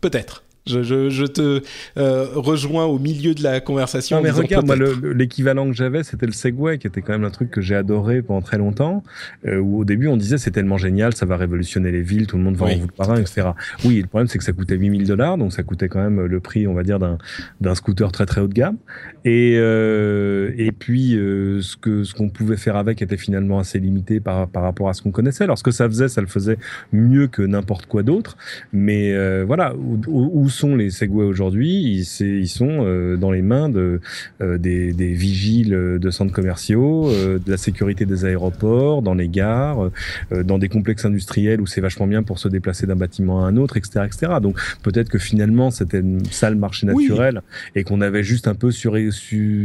Peut-être. 0.02 0.44
Je, 0.70 1.26
te 1.26 1.62
euh, 1.98 2.28
rejoins 2.36 2.86
au 2.86 3.00
milieu 3.00 3.34
de 3.34 3.44
la 3.44 3.60
conversation. 3.60 4.18
Non, 4.18 4.24
mais 4.24 4.32
regarde, 4.32 4.66
moi, 4.66 4.76
l'équivalent 5.14 5.68
que 5.68 5.76
j'avais, 5.76 6.04
c'était 6.04 6.26
le 6.26 6.32
Segway, 6.32 6.78
qui 6.78 6.88
était 6.88 7.02
quand 7.02 7.14
même 7.14 7.24
un 7.24 7.30
truc 7.30 7.52
que 7.52 7.62
j'ai 7.62 7.76
adoré 7.76 8.22
pendant 8.22 8.42
très 8.42 8.58
longtemps. 8.58 9.04
Euh, 9.46 9.60
où 9.60 9.80
au 9.80 9.86
début, 9.86 10.08
on 10.08 10.18
disait 10.18 10.38
c'est 10.38 10.52
tellement 10.52 10.78
génial, 10.78 11.16
ça 11.16 11.26
va 11.26 11.38
révolutionner 11.38 11.92
les 11.92 12.02
villes, 12.02 12.28
tout 12.28 12.38
le 12.38 12.44
monde 12.44 12.56
va 12.56 12.68
en 12.68 12.78
vouloir 12.78 13.12
un, 13.12 13.18
etc. 13.18 13.50
Oui, 13.86 14.02
le 14.02 14.08
problème, 14.08 14.28
c'est 14.28 14.38
que 14.38 14.44
ça 14.44 14.52
coûtait 14.52 14.76
8000 14.76 15.08
dollars, 15.08 15.38
donc 15.38 15.54
ça 15.54 15.64
coûtait 15.64 15.88
quand 15.88 16.02
même 16.02 16.26
le 16.26 16.40
prix, 16.40 16.68
on 16.68 16.74
va 16.74 16.84
dire, 16.84 17.00
d'un 17.00 17.76
scooter 17.76 18.12
très 18.12 18.26
très 18.26 18.42
haut 18.42 18.48
de 18.48 18.54
gamme. 18.54 18.78
Et, 19.26 19.56
euh, 19.58 20.52
et 20.58 20.72
puis, 20.72 21.16
euh, 21.16 21.62
ce 21.62 22.14
qu'on 22.14 22.30
pouvait 22.30 22.58
faire 22.58 22.76
avec 22.76 23.02
était 23.02 23.18
finalement 23.18 23.60
assez 23.60 23.80
limité 23.80 24.20
par, 24.20 24.48
par 24.48 24.64
rapport 24.64 24.90
à 24.90 24.94
ce 24.94 25.02
qu'on 25.02 25.12
connaissait. 25.12 25.44
Alors, 25.44 25.58
ce 25.58 25.64
que 25.64 25.72
ça 25.72 25.88
faisait, 25.88 26.08
ça 26.08 26.22
le 26.22 26.28
faisait 26.28 26.58
mieux 26.92 27.28
que 27.28 27.42
n'importe 27.42 27.86
quoi 27.86 28.04
d'autre. 28.04 28.38
Mais 28.74 29.16
voilà, 29.44 29.74
où, 29.76 30.00
où, 30.08 30.50
sont 30.60 30.76
les 30.76 30.90
Segway 30.90 31.26
aujourd'hui 31.26 31.70
ils, 31.70 32.26
ils, 32.42 32.48
sont 32.48 32.68
euh, 32.70 33.16
dans 33.18 33.32
les 33.32 33.42
mains 33.42 33.70
de, 33.70 34.02
euh, 34.42 34.58
des, 34.58 34.94
des, 34.94 35.14
vigiles 35.14 35.70
de 35.70 36.10
centres 36.12 36.34
commerciaux, 36.34 37.10
de 37.12 37.52
la 37.52 37.58
sécurité 37.58 38.06
des 38.06 38.26
aéroports, 38.26 39.02
dans 39.02 39.14
les 39.14 39.28
gares, 39.28 39.90
dans 40.32 40.58
des 40.58 40.70
complexes 40.70 41.06
industriels 41.06 41.62
où 41.62 41.68
c'est 41.68 41.82
vachement 41.82 42.08
bien 42.08 42.24
pour 42.24 42.40
se 42.40 42.48
déplacer 42.48 42.86
d'un 42.88 42.96
bâtiment 42.96 43.46
à 43.46 43.48
un 43.48 43.58
autre, 43.58 43.78
etc. 43.78 44.06
etc. 44.06 44.34
Donc, 44.42 44.60
peut-être 44.84 45.10
que 45.10 45.20
finalement, 45.20 45.72
c'était 45.72 46.00
une 46.00 46.26
sale 46.26 46.56
marché 46.56 46.88
naturel 46.88 47.42
et 47.76 47.84
qu'on 47.84 48.02
avait 48.02 48.24
juste 48.24 48.48
un 48.48 48.56
peu 48.56 48.72
sur 48.72 48.96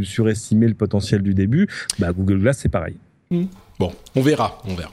surestimer 0.03 0.67
le 0.67 0.73
potentiel 0.73 1.21
du 1.21 1.33
début, 1.33 1.67
bah, 1.99 2.11
Google 2.13 2.39
Glass, 2.39 2.59
c'est 2.59 2.69
pareil. 2.69 2.95
Hmm. 3.31 3.45
Bon, 3.79 3.91
on 4.15 4.21
verra, 4.21 4.61
on 4.65 4.75
verra. 4.75 4.91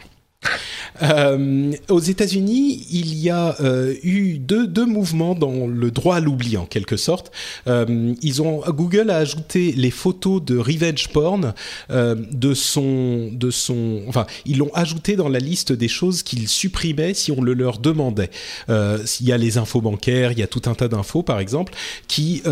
Euh, 1.00 1.72
aux 1.88 2.00
États-Unis, 2.00 2.86
il 2.90 3.14
y 3.14 3.30
a 3.30 3.56
euh, 3.60 3.94
eu 4.02 4.38
deux, 4.38 4.66
deux, 4.66 4.84
mouvements 4.84 5.34
dans 5.34 5.66
le 5.66 5.90
droit 5.90 6.16
à 6.16 6.20
l'oubli 6.20 6.56
en 6.56 6.66
quelque 6.66 6.96
sorte. 6.96 7.32
Euh, 7.66 8.14
ils 8.20 8.42
ont 8.42 8.62
Google 8.68 9.10
a 9.10 9.16
ajouté 9.16 9.72
les 9.72 9.90
photos 9.90 10.42
de 10.44 10.58
revenge 10.58 11.08
porn 11.08 11.54
euh, 11.90 12.14
de 12.30 12.52
son 12.54 13.30
de 13.32 13.50
son 13.50 14.02
enfin 14.08 14.26
ils 14.44 14.58
l'ont 14.58 14.72
ajouté 14.74 15.16
dans 15.16 15.28
la 15.28 15.38
liste 15.38 15.72
des 15.72 15.88
choses 15.88 16.22
qu'ils 16.22 16.48
supprimaient 16.48 17.14
si 17.14 17.32
on 17.32 17.40
le 17.40 17.54
leur 17.54 17.78
demandait. 17.78 18.30
Euh, 18.68 18.98
il 19.20 19.26
y 19.26 19.32
a 19.32 19.38
les 19.38 19.58
infos 19.58 19.80
bancaires, 19.80 20.32
il 20.32 20.38
y 20.38 20.42
a 20.42 20.46
tout 20.46 20.62
un 20.66 20.74
tas 20.74 20.88
d'infos 20.88 21.22
par 21.22 21.40
exemple 21.40 21.72
qui 22.06 22.42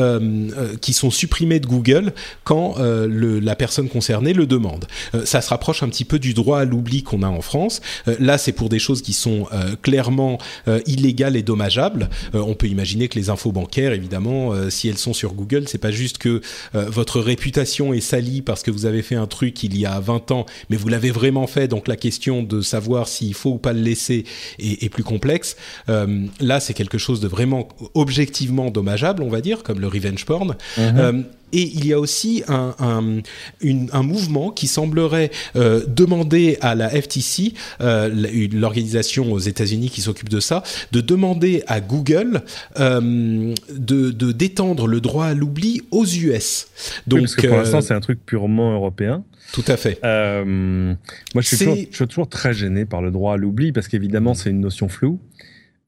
qui 0.81 0.93
sont 0.93 1.11
supprimées 1.11 1.61
de 1.61 1.67
Google 1.67 2.13
quand 2.45 2.77
le, 2.79 3.41
la 3.41 3.57
personne 3.57 3.89
concernée 3.89 4.33
le 4.33 4.47
demande. 4.47 4.87
ça 5.25 5.41
se 5.41 5.51
rapproche 5.51 5.83
un 5.83 5.89
petit 5.89 6.05
peu 6.05 6.19
du 6.19 6.35
droit 6.35 6.61
à 6.61 6.65
l'oubli 6.65 7.03
qu'on 7.03 7.23
a 7.23 7.29
en 7.29 7.41
France. 7.41 7.80
Là 8.07 8.39
c'est 8.39 8.53
pour 8.53 8.69
des 8.69 8.79
choses 8.79 9.03
qui 9.03 9.13
sont 9.13 9.47
euh, 9.53 9.77
clairement 9.81 10.39
euh, 10.69 10.81
illégales 10.87 11.37
et 11.37 11.43
dommageables. 11.43 12.09
Euh, 12.35 12.41
on 12.41 12.55
peut 12.55 12.67
imaginer 12.67 13.09
que 13.09 13.19
les 13.19 13.31
infos 13.31 13.53
bancaires, 13.53 13.93
évidemment, 13.93 14.53
si 14.71 14.89
elles 14.89 14.99
sont 14.99 15.13
sur 15.13 15.35
Google, 15.35 15.65
c'est 15.69 15.79
pas 15.79 15.91
juste 15.91 16.19
que 16.19 16.41
votre 16.73 17.21
réputation 17.21 17.93
est 17.93 18.01
salie 18.01 18.43
parce 18.43 18.63
que 18.63 18.71
vous 18.71 18.87
avez 18.87 19.03
fait 19.03 19.15
un 19.15 19.27
truc 19.27 19.63
il 19.63 19.79
y 19.79 19.87
a 19.87 19.99
20 20.01 20.31
ans, 20.31 20.47
mais 20.69 20.77
vous 20.77 20.89
l'avez 20.89 21.11
vraiment 21.11 21.47
fait. 21.47 21.69
Donc 21.69 21.89
la 21.89 21.97
question 21.97 22.43
de 22.43 22.61
savoir 22.61 23.09
s'il 23.09 23.35
faut 23.35 23.51
ou 23.51 23.59
pas 23.59 23.73
le 23.73 23.81
laisser 23.81 24.25
est, 24.59 24.83
est 24.83 24.89
plus 24.89 25.05
complexe. 25.05 25.57
là, 25.89 26.61
c'est 26.61 26.75
quelque 26.75 26.99
chose 26.99 27.21
de 27.21 27.29
vraiment 27.29 27.69
objectivement 27.95 28.71
dommageable, 28.71 29.23
on 29.23 29.29
va 29.31 29.41
dire, 29.41 29.63
comme 29.63 29.81
le 29.81 29.89
revenge 29.89 30.25
porn. 30.25 30.57
Mm-hmm. 30.79 31.25
Et 31.53 31.63
il 31.63 31.87
y 31.87 31.93
a 31.93 31.99
aussi 31.99 32.43
un, 32.49 32.75
un, 32.79 33.21
une, 33.61 33.89
un 33.93 34.03
mouvement 34.03 34.51
qui 34.51 34.67
semblerait 34.67 35.31
euh, 35.57 35.85
demander 35.87 36.59
à 36.61 36.75
la 36.75 36.89
FTC, 36.89 37.55
euh, 37.81 38.09
l'organisation 38.53 39.33
aux 39.33 39.39
États-Unis 39.39 39.91
qui 39.91 40.01
s'occupe 40.01 40.29
de 40.29 40.41
ça, 40.41 40.63
de 40.93 41.01
demander 41.01 41.63
à 41.67 41.81
Google 41.81 42.43
euh, 42.79 43.55
de, 43.73 44.11
de 44.11 44.33
d'étendre 44.33 44.87
le 44.87 45.01
droit 45.01 45.27
à 45.27 45.35
l'oubli 45.35 45.83
aux 45.91 46.07
US. 46.07 46.69
Donc, 47.07 47.21
parce 47.21 47.35
que 47.35 47.47
pour 47.47 47.57
l'instant, 47.57 47.81
c'est 47.81 47.95
un 47.95 48.01
truc 48.01 48.25
purement 48.25 48.73
européen. 48.73 49.25
Tout 49.53 49.65
à 49.67 49.77
fait. 49.77 49.99
Moi, 50.03 50.97
je 51.37 51.41
suis, 51.41 51.59
toujours, 51.59 51.77
je 51.91 51.97
suis, 51.97 52.07
toujours, 52.07 52.29
très 52.29 52.55
gêné 52.55 52.85
par 52.85 53.03
le 53.03 53.11
droit 53.11 53.35
à 53.35 53.37
l'oubli 53.37 53.73
parce 53.73 53.89
qu'évidemment, 53.89 54.35
c'est 54.35 54.51
une 54.51 54.61
notion 54.61 54.89
floue. 54.89 55.19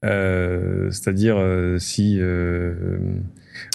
C'est-à-dire 0.01 1.37
si 1.79 2.19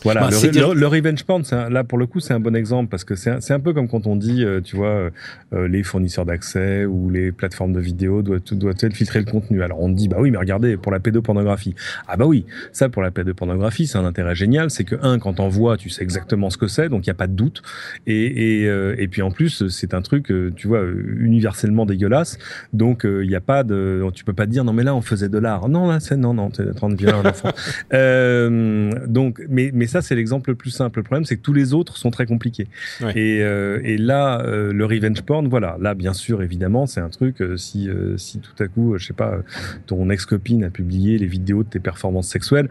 voilà, 0.04 0.20
bah, 0.22 0.28
le, 0.30 0.86
revenge 0.86 1.24
porn, 1.24 1.42
là 1.70 1.84
pour 1.84 1.98
le 1.98 2.06
coup, 2.06 2.20
c'est 2.20 2.34
un 2.34 2.40
bon 2.40 2.54
exemple 2.54 2.88
parce 2.88 3.04
que 3.04 3.14
c'est 3.14 3.50
un, 3.50 3.60
peu 3.60 3.72
comme 3.72 3.88
quand 3.88 4.06
on 4.06 4.16
dit, 4.16 4.44
euh, 4.44 4.60
tu 4.60 4.76
vois, 4.76 4.88
euh, 4.88 5.10
euh, 5.52 5.68
les 5.68 5.82
fournisseurs 5.82 6.24
d'accès 6.24 6.84
ou 6.84 7.10
les 7.10 7.32
plateformes 7.32 7.72
de 7.72 7.80
vidéos 7.80 8.22
doivent, 8.22 8.42
doivent 8.52 8.76
filtrer 8.92 9.18
le 9.18 9.24
contenu. 9.24 9.62
Alors 9.62 9.80
on 9.80 9.88
dit, 9.88 10.08
bah 10.08 10.18
oui, 10.20 10.30
mais 10.30 10.38
regardez, 10.38 10.76
pour 10.76 10.92
la 10.92 11.00
pédopornographie. 11.00 11.74
Ah 12.06 12.16
bah 12.16 12.26
oui, 12.26 12.44
ça 12.72 12.88
pour 12.88 13.02
la 13.02 13.10
pédopornographie, 13.10 13.86
c'est 13.86 13.98
un 13.98 14.04
intérêt 14.04 14.34
génial, 14.34 14.70
c'est 14.70 14.84
que 14.84 14.96
un, 15.02 15.18
quand 15.18 15.40
on 15.40 15.48
voit, 15.48 15.76
tu 15.76 15.90
sais 15.90 16.02
exactement 16.02 16.50
ce 16.50 16.58
que 16.58 16.68
c'est, 16.68 16.88
donc 16.88 17.06
il 17.06 17.08
y 17.08 17.10
a 17.10 17.14
pas 17.14 17.26
de 17.26 17.34
doute. 17.34 17.62
Et, 18.06 18.62
et, 18.62 18.64
et 18.98 19.08
puis 19.08 19.22
en 19.22 19.30
plus, 19.30 19.68
c'est 19.68 19.94
un 19.94 20.02
truc, 20.02 20.32
tu 20.56 20.68
vois, 20.68 20.82
universellement 21.18 21.86
dégueulasse. 21.86 22.38
Donc 22.72 23.02
il 23.04 23.28
n'y 23.28 23.34
a 23.34 23.40
pas 23.40 23.64
de, 23.64 24.04
tu 24.14 24.24
peux 24.24 24.32
pas 24.32 24.46
dire 24.46 24.64
non 24.64 24.72
mais 24.72 24.84
là 24.84 24.94
on 24.94 25.00
faisait 25.00 25.28
de 25.28 25.38
l'art. 25.38 25.68
Non 25.68 25.88
là 25.88 26.00
c'est 26.00 26.16
non 26.16 26.34
non, 26.34 26.50
t'es 26.50 26.68
en 26.68 26.74
train 26.74 26.88
de 26.88 26.96
violer 26.96 27.14
un 27.14 27.26
enfant. 27.26 27.52
donc 29.08 29.40
mais 29.48 29.70
mais 29.78 29.86
ça, 29.86 30.02
c'est 30.02 30.16
l'exemple 30.16 30.50
le 30.50 30.56
plus 30.56 30.70
simple. 30.70 30.98
Le 30.98 31.04
problème, 31.04 31.24
c'est 31.24 31.36
que 31.36 31.42
tous 31.42 31.52
les 31.52 31.72
autres 31.72 31.96
sont 31.96 32.10
très 32.10 32.26
compliqués. 32.26 32.66
Et, 33.14 33.42
euh, 33.42 33.80
et, 33.84 33.96
là, 33.96 34.42
euh, 34.42 34.72
le 34.72 34.84
revenge 34.84 35.22
porn, 35.22 35.46
voilà. 35.46 35.76
Là, 35.80 35.94
bien 35.94 36.12
sûr, 36.12 36.42
évidemment, 36.42 36.86
c'est 36.86 37.00
un 37.00 37.08
truc. 37.08 37.40
Euh, 37.40 37.56
si, 37.56 37.88
si 38.16 38.40
tout 38.40 38.60
à 38.62 38.66
coup, 38.66 38.98
je 38.98 39.06
sais 39.06 39.12
pas, 39.14 39.38
ton 39.86 40.10
ex-copine 40.10 40.64
a 40.64 40.70
publié 40.70 41.16
les 41.16 41.26
vidéos 41.26 41.62
de 41.62 41.68
tes 41.68 41.78
performances 41.78 42.28
sexuelles, 42.28 42.68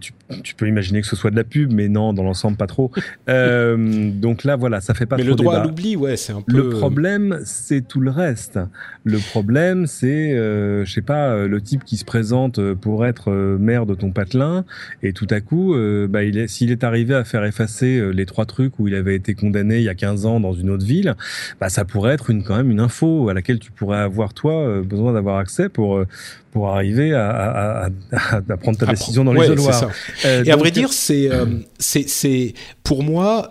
tu, 0.00 0.12
tu, 0.42 0.54
peux 0.54 0.68
imaginer 0.68 1.00
que 1.00 1.06
ce 1.06 1.16
soit 1.16 1.30
de 1.30 1.36
la 1.36 1.44
pub, 1.44 1.72
mais 1.72 1.88
non, 1.88 2.12
dans 2.12 2.22
l'ensemble, 2.22 2.58
pas 2.58 2.66
trop. 2.66 2.92
donc 3.26 4.44
là, 4.44 4.56
voilà, 4.56 4.80
ça 4.80 4.92
fait 4.92 5.06
pas 5.06 5.16
mais 5.16 5.22
trop 5.22 5.30
le 5.30 5.36
droit 5.36 5.56
à 5.56 5.64
l'oubli, 5.64 5.96
ouais, 5.96 6.16
c'est 6.16 6.34
un 6.34 6.42
peu. 6.42 6.56
Le 6.56 6.68
problème, 6.68 7.40
c'est 7.44 7.88
tout 7.88 8.00
le 8.00 8.10
reste. 8.10 8.58
Le 9.04 9.18
problème, 9.18 9.86
c'est, 9.86 10.36
je 10.36 10.90
sais 10.92 11.02
pas, 11.02 11.46
le 11.46 11.60
type 11.62 11.84
qui 11.84 11.96
se 11.96 12.04
présente 12.04 12.60
pour 12.74 13.06
être 13.06 13.32
maire 13.32 13.86
de 13.86 13.94
ton 13.94 14.10
patelin 14.10 14.66
et 15.02 15.14
tout 15.14 15.26
à 15.30 15.40
coup, 15.40 15.74
bah, 16.08 16.17
est, 16.22 16.48
s'il 16.48 16.70
est 16.70 16.84
arrivé 16.84 17.14
à 17.14 17.24
faire 17.24 17.44
effacer 17.44 17.98
euh, 17.98 18.10
les 18.10 18.26
trois 18.26 18.46
trucs 18.46 18.78
où 18.78 18.88
il 18.88 18.94
avait 18.94 19.14
été 19.14 19.34
condamné 19.34 19.76
il 19.76 19.84
y 19.84 19.88
a 19.88 19.94
15 19.94 20.26
ans 20.26 20.40
dans 20.40 20.52
une 20.52 20.70
autre 20.70 20.84
ville, 20.84 21.14
bah, 21.60 21.68
ça 21.68 21.84
pourrait 21.84 22.14
être 22.14 22.32
quand 22.44 22.56
même 22.56 22.70
une 22.70 22.80
info 22.80 23.28
à 23.28 23.34
laquelle 23.34 23.58
tu 23.58 23.70
pourrais 23.70 23.98
avoir, 23.98 24.34
toi, 24.34 24.52
euh, 24.54 24.82
besoin 24.82 25.12
d'avoir 25.12 25.38
accès 25.38 25.68
pour, 25.68 25.96
euh, 25.96 26.06
pour 26.50 26.68
arriver 26.68 27.12
à, 27.12 27.28
à, 27.28 27.86
à, 28.12 28.36
à 28.36 28.56
prendre 28.56 28.78
ta 28.78 28.86
décision 28.86 29.24
dans 29.24 29.34
ouais, 29.34 29.48
l'isoloir. 29.48 29.90
Euh, 30.24 30.44
et 30.44 30.50
à 30.50 30.56
vrai 30.56 30.70
dire, 30.70 30.92
c'est 30.92 31.30
euh, 31.30 31.46
c'est 31.78 32.54
pour 32.82 33.02
moi, 33.02 33.50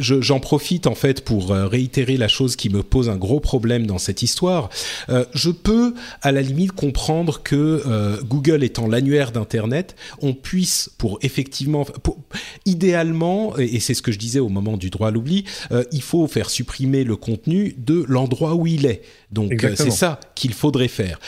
j'en 0.00 0.40
profite 0.40 0.88
en 0.88 0.96
fait 0.96 1.24
pour 1.24 1.52
euh, 1.52 1.68
réitérer 1.68 2.16
la 2.16 2.26
chose 2.26 2.56
qui 2.56 2.68
me 2.68 2.82
pose 2.82 3.08
un 3.08 3.16
gros 3.16 3.38
problème 3.38 3.86
dans 3.86 3.98
cette 3.98 4.22
histoire. 4.22 4.70
Euh, 5.08 5.24
je 5.34 5.50
peux 5.50 5.94
à 6.20 6.32
la 6.32 6.42
limite 6.42 6.72
comprendre 6.72 7.42
que 7.44 7.82
euh, 7.86 8.20
Google 8.24 8.64
étant 8.64 8.88
l'annuaire 8.88 9.30
d'internet, 9.30 9.94
on 10.20 10.34
puisse 10.34 10.90
pour 10.98 11.20
effectivement, 11.22 11.84
pour, 11.84 12.18
idéalement, 12.64 13.56
et 13.56 13.78
c'est 13.78 13.94
ce 13.94 14.02
que 14.02 14.10
je 14.10 14.18
disais 14.18 14.40
au 14.40 14.48
moment 14.48 14.76
du 14.76 14.90
droit 14.90 15.08
à 15.08 15.10
l'oubli, 15.12 15.44
il 15.92 16.02
faut 16.02 16.26
faire 16.26 16.50
supprimer 16.50 17.04
le 17.04 17.14
contenu 17.16 17.74
de 17.78 18.04
l'endroit 18.08 18.54
où 18.54 18.66
il 18.66 18.86
est. 18.86 19.02
Donc 19.30 19.64
c'est 19.76 19.90
ça 19.90 20.18
qu'il 20.34 20.54
faudrait 20.54 20.88
faire 20.88 21.20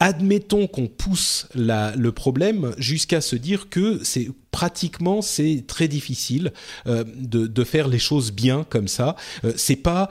admettons 0.00 0.66
qu'on 0.66 0.86
pousse 0.86 1.46
la, 1.54 1.94
le 1.94 2.10
problème 2.10 2.74
jusqu'à 2.78 3.20
se 3.20 3.36
dire 3.36 3.68
que 3.68 4.00
c'est 4.02 4.30
pratiquement 4.50 5.22
c'est 5.22 5.64
très 5.66 5.86
difficile 5.86 6.52
euh, 6.86 7.04
de, 7.16 7.46
de, 7.46 7.64
faire 7.64 7.86
les 7.86 7.98
choses 7.98 8.32
bien 8.32 8.64
comme 8.68 8.88
ça. 8.88 9.14
Euh, 9.44 9.52
c'est 9.56 9.76
pas 9.76 10.08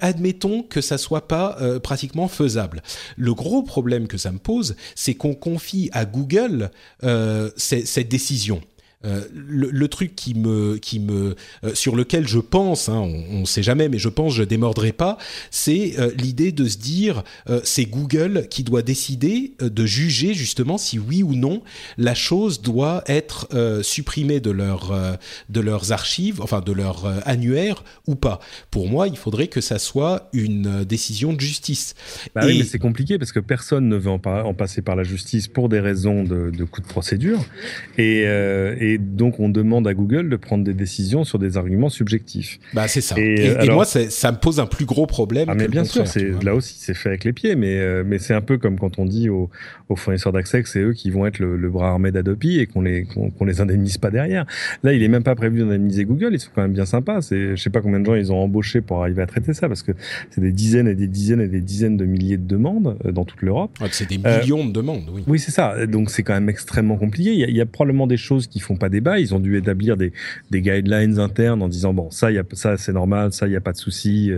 admettons 0.00 0.62
que 0.62 0.80
ça 0.80 0.98
soit 0.98 1.28
pas 1.28 1.56
euh, 1.60 1.78
pratiquement 1.78 2.28
faisable. 2.28 2.82
Le 3.16 3.32
gros 3.32 3.62
problème 3.62 4.08
que 4.08 4.18
ça 4.18 4.32
me 4.32 4.38
pose, 4.38 4.76
c'est 4.94 5.14
qu'on 5.14 5.34
confie 5.34 5.88
à 5.92 6.04
Google 6.04 6.70
euh, 7.04 7.50
cette 7.56 8.08
décision. 8.08 8.60
Euh, 9.04 9.22
le, 9.34 9.68
le, 9.70 9.88
truc 9.88 10.14
qui 10.14 10.34
me, 10.34 10.76
qui 10.76 11.00
me, 11.00 11.34
euh, 11.64 11.74
sur 11.74 11.96
lequel 11.96 12.28
je 12.28 12.38
pense, 12.38 12.88
hein, 12.88 13.00
on 13.00 13.40
ne 13.40 13.44
sait 13.44 13.62
jamais, 13.62 13.88
mais 13.88 13.98
je 13.98 14.08
pense 14.08 14.32
je 14.32 14.44
démordrai 14.44 14.92
pas, 14.92 15.18
c'est 15.50 15.94
euh, 15.98 16.12
l'idée 16.16 16.52
de 16.52 16.68
se 16.68 16.78
dire 16.78 17.24
c'est 17.64 17.86
Google 17.86 18.46
qui 18.48 18.62
doit 18.62 18.82
décider 18.82 19.54
de 19.60 19.86
juger 19.86 20.34
justement 20.34 20.78
si 20.78 20.98
oui 20.98 21.22
ou 21.22 21.34
non 21.34 21.62
la 21.98 22.14
chose 22.14 22.62
doit 22.62 23.02
être 23.06 23.48
supprimée 23.82 24.40
de 24.40 24.50
leur 24.50 24.92
de 25.48 25.60
leurs 25.60 25.92
archives, 25.92 26.40
enfin 26.40 26.60
de 26.60 26.72
leur 26.72 27.06
annuaire 27.26 27.84
ou 28.06 28.14
pas. 28.14 28.40
Pour 28.70 28.88
moi, 28.88 29.08
il 29.08 29.16
faudrait 29.16 29.48
que 29.48 29.60
ça 29.60 29.78
soit 29.78 30.28
une 30.32 30.84
décision 30.84 31.32
de 31.32 31.40
justice. 31.40 31.94
Bah 32.34 32.42
oui, 32.44 32.58
mais 32.58 32.64
c'est 32.64 32.78
compliqué 32.78 33.18
parce 33.18 33.32
que 33.32 33.40
personne 33.40 33.88
ne 33.88 33.96
veut 33.96 34.10
en, 34.10 34.20
en, 34.24 34.54
passer 34.54 34.82
par 34.82 34.96
la 34.96 35.04
justice 35.04 35.48
pour 35.48 35.68
des 35.68 35.80
raisons 35.80 36.22
de, 36.22 36.50
de 36.50 36.64
coût 36.64 36.80
de 36.80 36.86
procédure 36.86 37.44
et, 37.98 38.22
et 38.22 38.91
et 38.92 38.98
donc 38.98 39.40
on 39.40 39.48
demande 39.48 39.86
à 39.86 39.94
Google 39.94 40.28
de 40.28 40.36
prendre 40.36 40.64
des 40.64 40.74
décisions 40.74 41.24
sur 41.24 41.38
des 41.38 41.56
arguments 41.56 41.88
subjectifs. 41.88 42.58
Bah 42.74 42.88
c'est 42.88 43.00
ça. 43.00 43.14
Et, 43.18 43.46
et, 43.46 43.50
alors, 43.56 43.76
moi 43.76 43.84
ça 43.84 44.32
me 44.32 44.36
pose 44.36 44.60
un 44.60 44.66
plus 44.66 44.84
gros 44.84 45.06
problème. 45.06 45.48
Ah 45.48 45.54
mais 45.54 45.68
bien 45.68 45.84
sûr, 45.84 46.06
c'est 46.06 46.30
là 46.42 46.54
aussi 46.54 46.76
c'est 46.78 46.94
fait 46.94 47.08
avec 47.10 47.24
les 47.24 47.32
pieds, 47.32 47.56
mais 47.56 47.78
euh, 47.78 48.04
mais 48.06 48.18
c'est 48.18 48.34
un 48.34 48.40
peu 48.40 48.58
comme 48.58 48.78
quand 48.78 48.98
on 48.98 49.06
dit 49.06 49.28
aux, 49.28 49.50
aux 49.88 49.96
fournisseurs 49.96 50.32
d'accès 50.32 50.62
que 50.62 50.68
c'est 50.68 50.80
eux 50.80 50.92
qui 50.92 51.10
vont 51.10 51.26
être 51.26 51.38
le, 51.38 51.56
le 51.56 51.70
bras 51.70 51.90
armé 51.90 52.10
d'Adopi 52.10 52.58
et 52.58 52.66
qu'on 52.66 52.82
les 52.82 53.04
qu'on 53.04 53.44
les 53.44 53.60
indemnise 53.60 53.98
pas 53.98 54.10
derrière. 54.10 54.46
Là 54.82 54.92
il 54.92 55.02
est 55.02 55.08
même 55.08 55.22
pas 55.22 55.34
prévu 55.34 55.60
d'indemniser 55.60 56.04
Google, 56.04 56.30
ils 56.32 56.40
sont 56.40 56.50
quand 56.54 56.62
même 56.62 56.72
bien 56.72 56.86
sympas. 56.86 57.22
C'est 57.22 57.56
je 57.56 57.62
sais 57.62 57.70
pas 57.70 57.80
combien 57.80 58.00
de 58.00 58.06
gens 58.06 58.14
ils 58.14 58.32
ont 58.32 58.38
embauché 58.38 58.80
pour 58.80 59.00
arriver 59.00 59.22
à 59.22 59.26
traiter 59.26 59.54
ça 59.54 59.68
parce 59.68 59.82
que 59.82 59.92
c'est 60.30 60.40
des 60.40 60.52
dizaines 60.52 60.88
et 60.88 60.94
des 60.94 61.06
dizaines 61.06 61.40
et 61.40 61.48
des 61.48 61.60
dizaines 61.60 61.96
de 61.96 62.04
milliers 62.04 62.36
de 62.36 62.46
demandes 62.46 62.96
euh, 63.06 63.12
dans 63.12 63.24
toute 63.24 63.42
l'Europe. 63.42 63.70
Ouais, 63.80 63.88
c'est 63.90 64.08
des 64.08 64.18
millions 64.18 64.64
euh, 64.64 64.66
de 64.66 64.72
demandes, 64.72 65.08
oui. 65.12 65.24
Oui 65.26 65.38
c'est 65.38 65.52
ça. 65.52 65.86
Donc 65.86 66.10
c'est 66.10 66.22
quand 66.22 66.34
même 66.34 66.48
extrêmement 66.48 66.96
compliqué. 66.96 67.32
Il 67.32 67.38
y, 67.38 67.44
a, 67.44 67.48
il 67.48 67.56
y 67.56 67.60
a 67.60 67.66
probablement 67.66 68.06
des 68.06 68.16
choses 68.16 68.46
qui 68.46 68.60
font 68.60 68.76
pas 68.82 68.88
débat. 68.88 69.20
Ils 69.20 69.32
ont 69.32 69.38
dû 69.40 69.56
établir 69.56 69.96
des, 69.96 70.12
des 70.50 70.60
guidelines 70.60 71.20
internes 71.20 71.62
en 71.62 71.68
disant 71.68 71.94
bon 71.94 72.10
ça 72.10 72.32
y 72.32 72.38
a 72.38 72.44
ça 72.52 72.76
c'est 72.76 72.92
normal, 72.92 73.32
ça 73.32 73.46
il 73.46 73.52
y 73.52 73.56
a 73.56 73.60
pas 73.60 73.72
de 73.72 73.78
souci. 73.78 74.32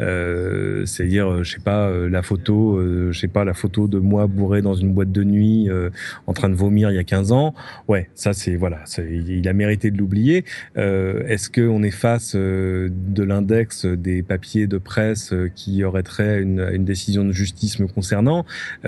Euh, 0.00 0.84
C'est-à-dire 0.86 1.30
euh, 1.30 1.42
je 1.44 1.52
sais 1.52 1.60
pas 1.60 1.88
euh, 1.88 2.08
la 2.08 2.22
photo, 2.22 2.76
euh, 2.76 3.12
je 3.12 3.20
sais 3.20 3.28
pas 3.28 3.44
la 3.44 3.54
photo 3.54 3.86
de 3.86 3.98
moi 3.98 4.26
bourré 4.26 4.62
dans 4.62 4.74
une 4.74 4.92
boîte 4.92 5.12
de 5.12 5.22
nuit 5.22 5.70
euh, 5.70 5.90
en 6.26 6.32
train 6.32 6.48
de 6.48 6.54
vomir 6.54 6.90
il 6.90 6.96
y 6.96 6.98
a 6.98 7.04
15 7.04 7.30
ans. 7.30 7.54
Ouais 7.86 8.08
ça 8.14 8.32
c'est 8.32 8.56
voilà, 8.56 8.80
il 8.98 9.46
a 9.48 9.52
mérité 9.52 9.90
de 9.92 9.98
l'oublier. 9.98 10.44
Est-ce 10.76 11.48
que 11.50 11.60
on 11.60 11.82
est 11.82 11.92
face 12.06 12.34
de 12.34 13.22
l'index 13.22 13.86
des 13.86 14.22
papiers 14.22 14.66
de 14.66 14.78
presse 14.78 15.32
qui 15.54 15.84
aurait 15.84 16.02
trait 16.02 16.42
une, 16.42 16.60
une 16.72 16.84
décision 16.84 17.24
de 17.24 17.32
justice 17.32 17.78
me 17.78 17.86
concernant? 17.86 18.44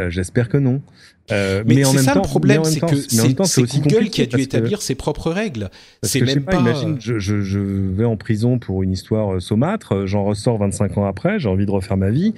J'espère 0.08 0.48
que 0.48 0.58
non. 0.58 0.82
Euh, 1.32 1.64
mais, 1.66 1.76
mais 1.76 1.84
c'est 1.84 1.98
ça 1.98 2.12
temps, 2.12 2.22
le 2.22 2.28
problème, 2.28 2.64
c'est 2.64 2.80
que 2.80 2.96
c'est 2.96 3.80
Google 3.80 4.08
qui 4.10 4.22
a 4.22 4.26
dû 4.26 4.40
établir 4.40 4.82
ses 4.82 4.94
propres 4.94 5.30
règles. 5.30 5.70
C'est 6.02 6.20
même 6.20 6.44
pas, 6.44 6.60
Imagine, 6.60 6.96
je, 7.00 7.18
je, 7.18 7.42
je, 7.42 7.58
vais 7.58 8.04
en 8.04 8.16
prison 8.16 8.58
pour 8.58 8.82
une 8.82 8.92
histoire 8.92 9.34
euh, 9.34 9.40
saumâtre, 9.40 9.94
euh, 9.94 10.06
j'en 10.06 10.24
ressors 10.24 10.58
25 10.58 10.98
ans 10.98 11.04
après, 11.06 11.38
j'ai 11.38 11.48
envie 11.48 11.66
de 11.66 11.70
refaire 11.70 11.96
ma 11.96 12.10
vie. 12.10 12.34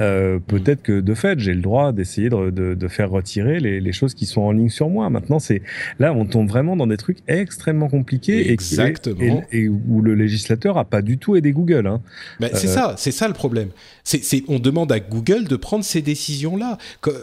Euh, 0.00 0.38
Peut-être 0.46 0.80
mm. 0.80 0.82
que 0.82 1.00
de 1.00 1.14
fait, 1.14 1.38
j'ai 1.38 1.54
le 1.54 1.60
droit 1.60 1.92
d'essayer 1.92 2.28
de, 2.28 2.50
de, 2.50 2.74
de, 2.74 2.88
faire 2.88 3.10
retirer 3.10 3.60
les, 3.60 3.80
les, 3.80 3.92
choses 3.92 4.14
qui 4.14 4.26
sont 4.26 4.42
en 4.42 4.52
ligne 4.52 4.68
sur 4.68 4.88
moi. 4.88 5.08
Maintenant, 5.10 5.38
c'est 5.38 5.62
là, 5.98 6.12
on 6.12 6.24
tombe 6.24 6.48
vraiment 6.48 6.76
dans 6.76 6.86
des 6.86 6.96
trucs 6.96 7.18
extrêmement 7.28 7.88
compliqués 7.88 8.50
Exactement. 8.50 9.44
Et, 9.52 9.58
et, 9.58 9.62
et, 9.64 9.68
où 9.68 10.00
le 10.02 10.14
législateur 10.14 10.78
a 10.78 10.84
pas 10.84 11.02
du 11.02 11.18
tout 11.18 11.36
aidé 11.36 11.52
Google. 11.52 11.86
Hein. 11.86 12.00
Ben, 12.40 12.50
c'est 12.54 12.66
ça, 12.66 12.94
c'est 12.98 13.12
ça 13.12 13.28
le 13.28 13.34
problème. 13.34 13.68
C'est, 14.04 14.42
on 14.48 14.58
demande 14.58 14.90
à 14.90 15.00
Google 15.00 15.44
de 15.44 15.56
prendre 15.56 15.84
ces 15.84 16.02
décisions-là, 16.02 16.78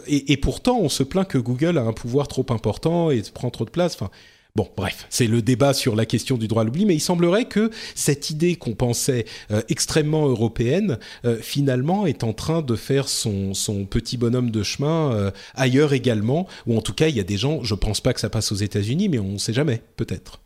et, 0.06 0.32
et 0.32 0.36
pourtant, 0.36 0.78
on 0.80 0.88
se 0.88 1.02
plaint 1.10 1.28
que 1.28 1.38
Google 1.38 1.76
a 1.76 1.82
un 1.82 1.92
pouvoir 1.92 2.26
trop 2.28 2.46
important 2.50 3.10
et 3.10 3.22
prend 3.34 3.50
trop 3.50 3.66
de 3.66 3.70
place. 3.70 3.94
Enfin, 3.94 4.10
Bon, 4.56 4.68
bref, 4.76 5.06
c'est 5.10 5.28
le 5.28 5.42
débat 5.42 5.72
sur 5.72 5.94
la 5.94 6.06
question 6.06 6.36
du 6.36 6.48
droit 6.48 6.62
à 6.62 6.64
l'oubli, 6.64 6.84
mais 6.84 6.94
il 6.94 7.00
semblerait 7.00 7.44
que 7.44 7.70
cette 7.94 8.30
idée 8.30 8.56
qu'on 8.56 8.74
pensait 8.74 9.24
euh, 9.52 9.62
extrêmement 9.68 10.26
européenne, 10.26 10.98
euh, 11.24 11.38
finalement, 11.40 12.04
est 12.06 12.24
en 12.24 12.32
train 12.32 12.60
de 12.60 12.74
faire 12.74 13.08
son, 13.08 13.54
son 13.54 13.84
petit 13.84 14.16
bonhomme 14.16 14.50
de 14.50 14.62
chemin 14.62 15.12
euh, 15.12 15.30
ailleurs 15.54 15.92
également, 15.92 16.48
ou 16.66 16.76
en 16.76 16.82
tout 16.82 16.94
cas, 16.94 17.08
il 17.08 17.16
y 17.16 17.20
a 17.20 17.24
des 17.24 17.36
gens, 17.36 17.62
je 17.62 17.74
pense 17.74 18.00
pas 18.00 18.12
que 18.12 18.20
ça 18.20 18.28
passe 18.28 18.50
aux 18.50 18.56
États-Unis, 18.56 19.08
mais 19.08 19.20
on 19.20 19.32
ne 19.32 19.38
sait 19.38 19.52
jamais, 19.52 19.82
peut-être. 19.96 20.40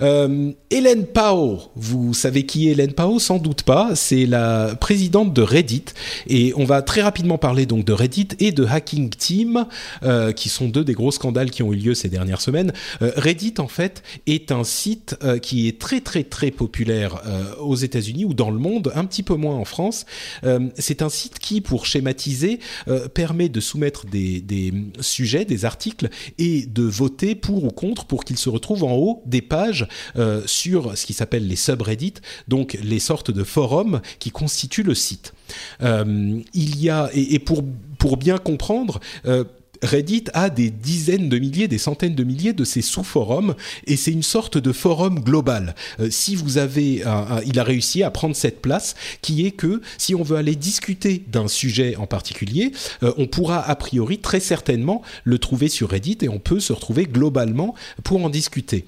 Euh, 0.00 0.52
Hélène 0.70 1.06
Pao, 1.06 1.58
vous 1.74 2.14
savez 2.14 2.46
qui 2.46 2.68
est 2.68 2.70
Hélène 2.70 2.92
Pao? 2.92 3.18
Sans 3.18 3.38
doute 3.38 3.64
pas. 3.64 3.96
C'est 3.96 4.26
la 4.26 4.76
présidente 4.76 5.34
de 5.34 5.42
Reddit 5.42 5.86
et 6.28 6.52
on 6.56 6.64
va 6.64 6.82
très 6.82 7.02
rapidement 7.02 7.36
parler 7.36 7.66
donc 7.66 7.84
de 7.84 7.92
Reddit 7.92 8.28
et 8.38 8.52
de 8.52 8.64
Hacking 8.64 9.10
Team, 9.10 9.66
euh, 10.04 10.30
qui 10.30 10.50
sont 10.50 10.68
deux 10.68 10.84
des 10.84 10.92
gros 10.92 11.10
scandales 11.10 11.50
qui 11.50 11.64
ont 11.64 11.72
eu 11.72 11.76
lieu 11.76 11.94
ces 11.94 12.08
dernières 12.08 12.40
semaines. 12.40 12.72
Euh, 13.02 13.10
Reddit 13.16 13.54
en 13.58 13.66
fait 13.66 14.04
est 14.28 14.52
un 14.52 14.62
site 14.62 15.16
euh, 15.24 15.38
qui 15.38 15.66
est 15.66 15.80
très 15.80 16.00
très 16.00 16.22
très 16.22 16.52
populaire 16.52 17.20
aux 17.60 17.74
États-Unis 17.74 18.24
ou 18.24 18.34
dans 18.34 18.50
le 18.50 18.58
monde, 18.58 18.92
un 18.94 19.04
petit 19.04 19.24
peu 19.24 19.34
moins 19.34 19.56
en 19.56 19.64
France. 19.64 20.06
C'est 20.76 21.02
un 21.02 21.08
site 21.08 21.38
qui, 21.38 21.60
pour 21.60 21.86
schématiser, 21.86 22.60
permet 23.14 23.48
de 23.48 23.60
soumettre 23.60 24.06
des, 24.06 24.40
des 24.40 24.72
sujets, 25.00 25.44
des 25.44 25.64
articles 25.64 26.08
et 26.38 26.66
de 26.66 26.82
voter 26.84 27.34
pour 27.34 27.64
ou 27.64 27.70
contre 27.70 28.04
pour 28.04 28.24
qu'ils 28.24 28.38
se 28.38 28.48
retrouvent 28.48 28.84
en 28.84 28.94
haut 28.94 29.22
des 29.26 29.42
pages 29.42 29.87
euh, 30.16 30.42
sur 30.46 30.96
ce 30.96 31.06
qui 31.06 31.12
s'appelle 31.12 31.46
les 31.46 31.56
subreddits, 31.56 32.14
donc 32.48 32.78
les 32.82 32.98
sortes 32.98 33.30
de 33.30 33.44
forums 33.44 34.00
qui 34.18 34.30
constituent 34.30 34.82
le 34.82 34.94
site. 34.94 35.32
Euh, 35.82 36.40
il 36.54 36.80
y 36.80 36.90
a 36.90 37.10
et, 37.12 37.34
et 37.34 37.38
pour 37.38 37.64
pour 37.98 38.16
bien 38.16 38.38
comprendre, 38.38 39.00
euh, 39.26 39.44
Reddit 39.82 40.24
a 40.34 40.50
des 40.50 40.70
dizaines 40.70 41.28
de 41.28 41.38
milliers, 41.38 41.68
des 41.68 41.78
centaines 41.78 42.14
de 42.14 42.24
milliers 42.24 42.52
de 42.52 42.64
ces 42.64 42.82
sous-forums 42.82 43.54
et 43.86 43.96
c'est 43.96 44.12
une 44.12 44.22
sorte 44.22 44.58
de 44.58 44.72
forum 44.72 45.20
global. 45.20 45.74
Euh, 46.00 46.08
si 46.10 46.36
vous 46.36 46.58
avez, 46.58 47.02
il 47.46 47.58
a 47.58 47.62
réussi 47.62 48.02
à 48.02 48.10
prendre 48.10 48.34
cette 48.34 48.60
place 48.60 48.94
qui 49.22 49.46
est 49.46 49.50
que 49.52 49.80
si 49.96 50.14
on 50.14 50.22
veut 50.22 50.36
aller 50.36 50.56
discuter 50.56 51.22
d'un 51.28 51.48
sujet 51.48 51.96
en 51.96 52.06
particulier, 52.06 52.72
euh, 53.02 53.12
on 53.16 53.26
pourra 53.26 53.60
a 53.60 53.76
priori 53.76 54.18
très 54.18 54.40
certainement 54.40 55.02
le 55.24 55.38
trouver 55.38 55.68
sur 55.68 55.90
Reddit 55.90 56.18
et 56.22 56.28
on 56.28 56.38
peut 56.38 56.60
se 56.60 56.72
retrouver 56.72 57.04
globalement 57.04 57.74
pour 58.04 58.24
en 58.24 58.30
discuter. 58.30 58.84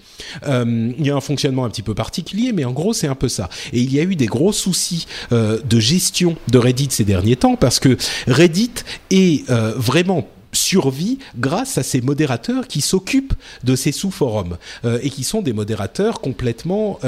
Euh, 0.46 0.92
il 0.98 1.06
y 1.06 1.10
a 1.10 1.16
un 1.16 1.20
fonctionnement 1.20 1.64
un 1.64 1.70
petit 1.70 1.82
peu 1.82 1.94
particulier, 1.94 2.52
mais 2.52 2.64
en 2.64 2.72
gros 2.72 2.92
c'est 2.92 3.06
un 3.06 3.14
peu 3.14 3.28
ça. 3.28 3.48
Et 3.72 3.80
il 3.80 3.92
y 3.92 4.00
a 4.00 4.02
eu 4.02 4.16
des 4.16 4.26
gros 4.26 4.52
soucis 4.52 5.06
de 5.30 5.80
gestion 5.80 6.36
de 6.48 6.58
Reddit 6.58 6.88
ces 6.90 7.04
derniers 7.04 7.36
temps 7.36 7.56
parce 7.56 7.78
que 7.78 7.96
Reddit 8.26 8.72
est 9.10 9.48
vraiment 9.76 10.28
survit 10.52 11.18
grâce 11.38 11.78
à 11.78 11.82
ces 11.82 12.00
modérateurs 12.00 12.66
qui 12.66 12.80
s'occupent 12.80 13.34
de 13.64 13.76
ces 13.76 13.92
sous-forums 13.92 14.56
et 14.84 15.10
qui 15.10 15.24
sont 15.24 15.42
des 15.42 15.52
modérateurs 15.52 16.20
complètement 16.20 16.98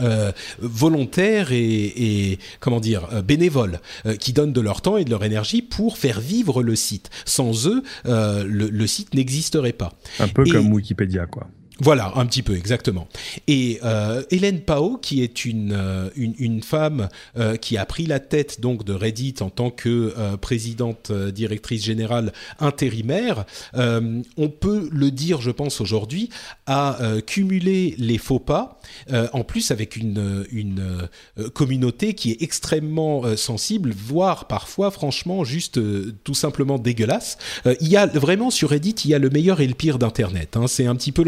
euh, 0.00 0.30
volontaires 0.60 1.48
et, 1.50 2.38
comment 2.60 2.78
dire 2.78 3.08
euh, 3.12 3.22
bénévoles 3.22 3.80
euh, 4.06 4.14
qui 4.14 4.32
donnent 4.32 4.52
de 4.52 4.60
leur 4.60 4.80
temps 4.80 4.96
et 4.96 5.04
de 5.04 5.10
leur 5.10 5.24
énergie 5.24 5.60
pour 5.60 5.98
faire 5.98 6.20
vivre 6.20 6.62
le 6.62 6.76
site. 6.76 7.10
Sans 7.24 7.66
eux, 7.66 7.82
le, 8.04 8.86
site 8.86 9.14
n'existerait 9.14 9.72
pas. 9.72 9.94
Un 10.20 10.28
peu 10.28 10.44
comme 10.44 10.72
Wikipédia, 10.72 11.26
quoi. 11.26 11.48
Voilà, 11.80 12.12
un 12.16 12.26
petit 12.26 12.42
peu, 12.42 12.56
exactement. 12.56 13.06
Et 13.46 13.78
euh, 13.84 14.24
Hélène 14.30 14.62
Pao, 14.62 14.96
qui 14.96 15.22
est 15.22 15.44
une, 15.44 15.72
euh, 15.72 16.10
une, 16.16 16.60
femme 16.62 17.08
euh, 17.36 17.56
qui 17.56 17.76
a 17.76 17.86
pris 17.86 18.04
la 18.06 18.18
tête 18.18 18.60
donc 18.60 18.84
de 18.84 18.92
Reddit 18.92 19.36
en 19.40 19.48
tant 19.48 19.70
que 19.70 20.36
présidente 20.36 21.12
directrice 21.12 21.84
générale 21.84 22.32
intérimaire, 22.58 23.44
on 23.74 24.48
peut 24.48 24.88
le 24.90 25.10
dire, 25.10 25.40
je 25.40 25.50
pense 25.50 25.80
aujourd'hui, 25.80 26.30
a 26.66 26.98
cumulé 27.26 27.94
les 27.98 28.18
faux 28.18 28.38
pas, 28.38 28.80
en 29.32 29.44
plus 29.44 29.70
avec 29.70 29.96
une, 29.96 30.46
une 30.50 31.08
communauté 31.54 32.14
qui 32.14 32.32
est 32.32 32.42
extrêmement 32.42 33.36
sensible, 33.36 33.94
voire 33.96 34.46
parfois, 34.46 34.90
franchement, 34.90 35.44
juste 35.44 35.80
tout 36.24 36.34
simplement 36.34 36.78
dégueulasse. 36.78 37.38
il 37.80 37.88
y 37.88 37.96
a 37.96 38.06
vraiment 38.06 38.50
sur 38.50 38.70
Reddit, 38.70 38.96
il 39.04 39.10
y 39.10 39.14
a 39.14 39.18
le 39.18 39.30
meilleur 39.30 39.60
et 39.60 39.66
le 39.66 39.74
pire 39.74 39.98
d'Internet. 39.98 40.56
Hein. 40.56 40.66
C'est 40.66 40.86
un 40.86 40.96
petit 40.96 41.12
peu 41.12 41.22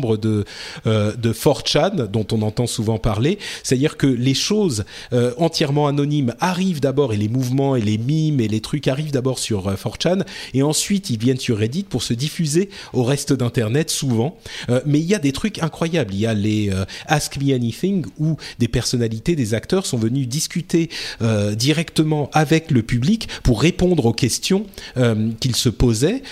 de 0.00 0.44
euh, 0.86 1.14
de 1.16 1.32
4chan 1.32 2.08
dont 2.08 2.26
on 2.32 2.42
entend 2.42 2.66
souvent 2.66 2.98
parler, 2.98 3.38
c'est-à-dire 3.62 3.96
que 3.96 4.06
les 4.06 4.34
choses 4.34 4.84
euh, 5.12 5.32
entièrement 5.38 5.86
anonymes 5.86 6.34
arrivent 6.40 6.80
d'abord 6.80 7.12
et 7.12 7.16
les 7.16 7.28
mouvements 7.28 7.76
et 7.76 7.80
les 7.80 7.98
mimes 7.98 8.40
et 8.40 8.48
les 8.48 8.60
trucs 8.60 8.88
arrivent 8.88 9.12
d'abord 9.12 9.38
sur 9.38 9.72
4chan 9.72 10.20
euh, 10.20 10.24
et 10.52 10.62
ensuite 10.62 11.10
ils 11.10 11.18
viennent 11.18 11.38
sur 11.38 11.58
Reddit 11.58 11.84
pour 11.84 12.02
se 12.02 12.14
diffuser 12.14 12.70
au 12.92 13.04
reste 13.04 13.32
d'internet 13.32 13.90
souvent. 13.90 14.36
mais 14.86 14.98
il 14.98 15.06
y 15.06 15.14
a 15.14 15.18
des 15.18 15.32
trucs 15.32 15.62
incroyables, 15.62 16.12
il 16.14 16.20
y 16.20 16.26
a 16.26 16.34
les 16.34 16.70
Ask 17.06 17.36
Me 17.36 17.54
Anything 17.54 18.06
où 18.18 18.36
des 18.58 18.68
personnalités, 18.68 19.36
des 19.36 19.54
acteurs 19.54 19.86
sont 19.86 19.98
venus 19.98 20.28
discuter 20.28 20.88
directement 21.56 22.30
avec 22.32 22.70
le 22.70 22.82
public 22.82 23.28
pour 23.42 23.60
répondre 23.60 24.06
aux 24.06 24.12
questions 24.12 24.66
qu'ils 25.40 25.56
se 25.56 25.68
posaient, 25.68 26.22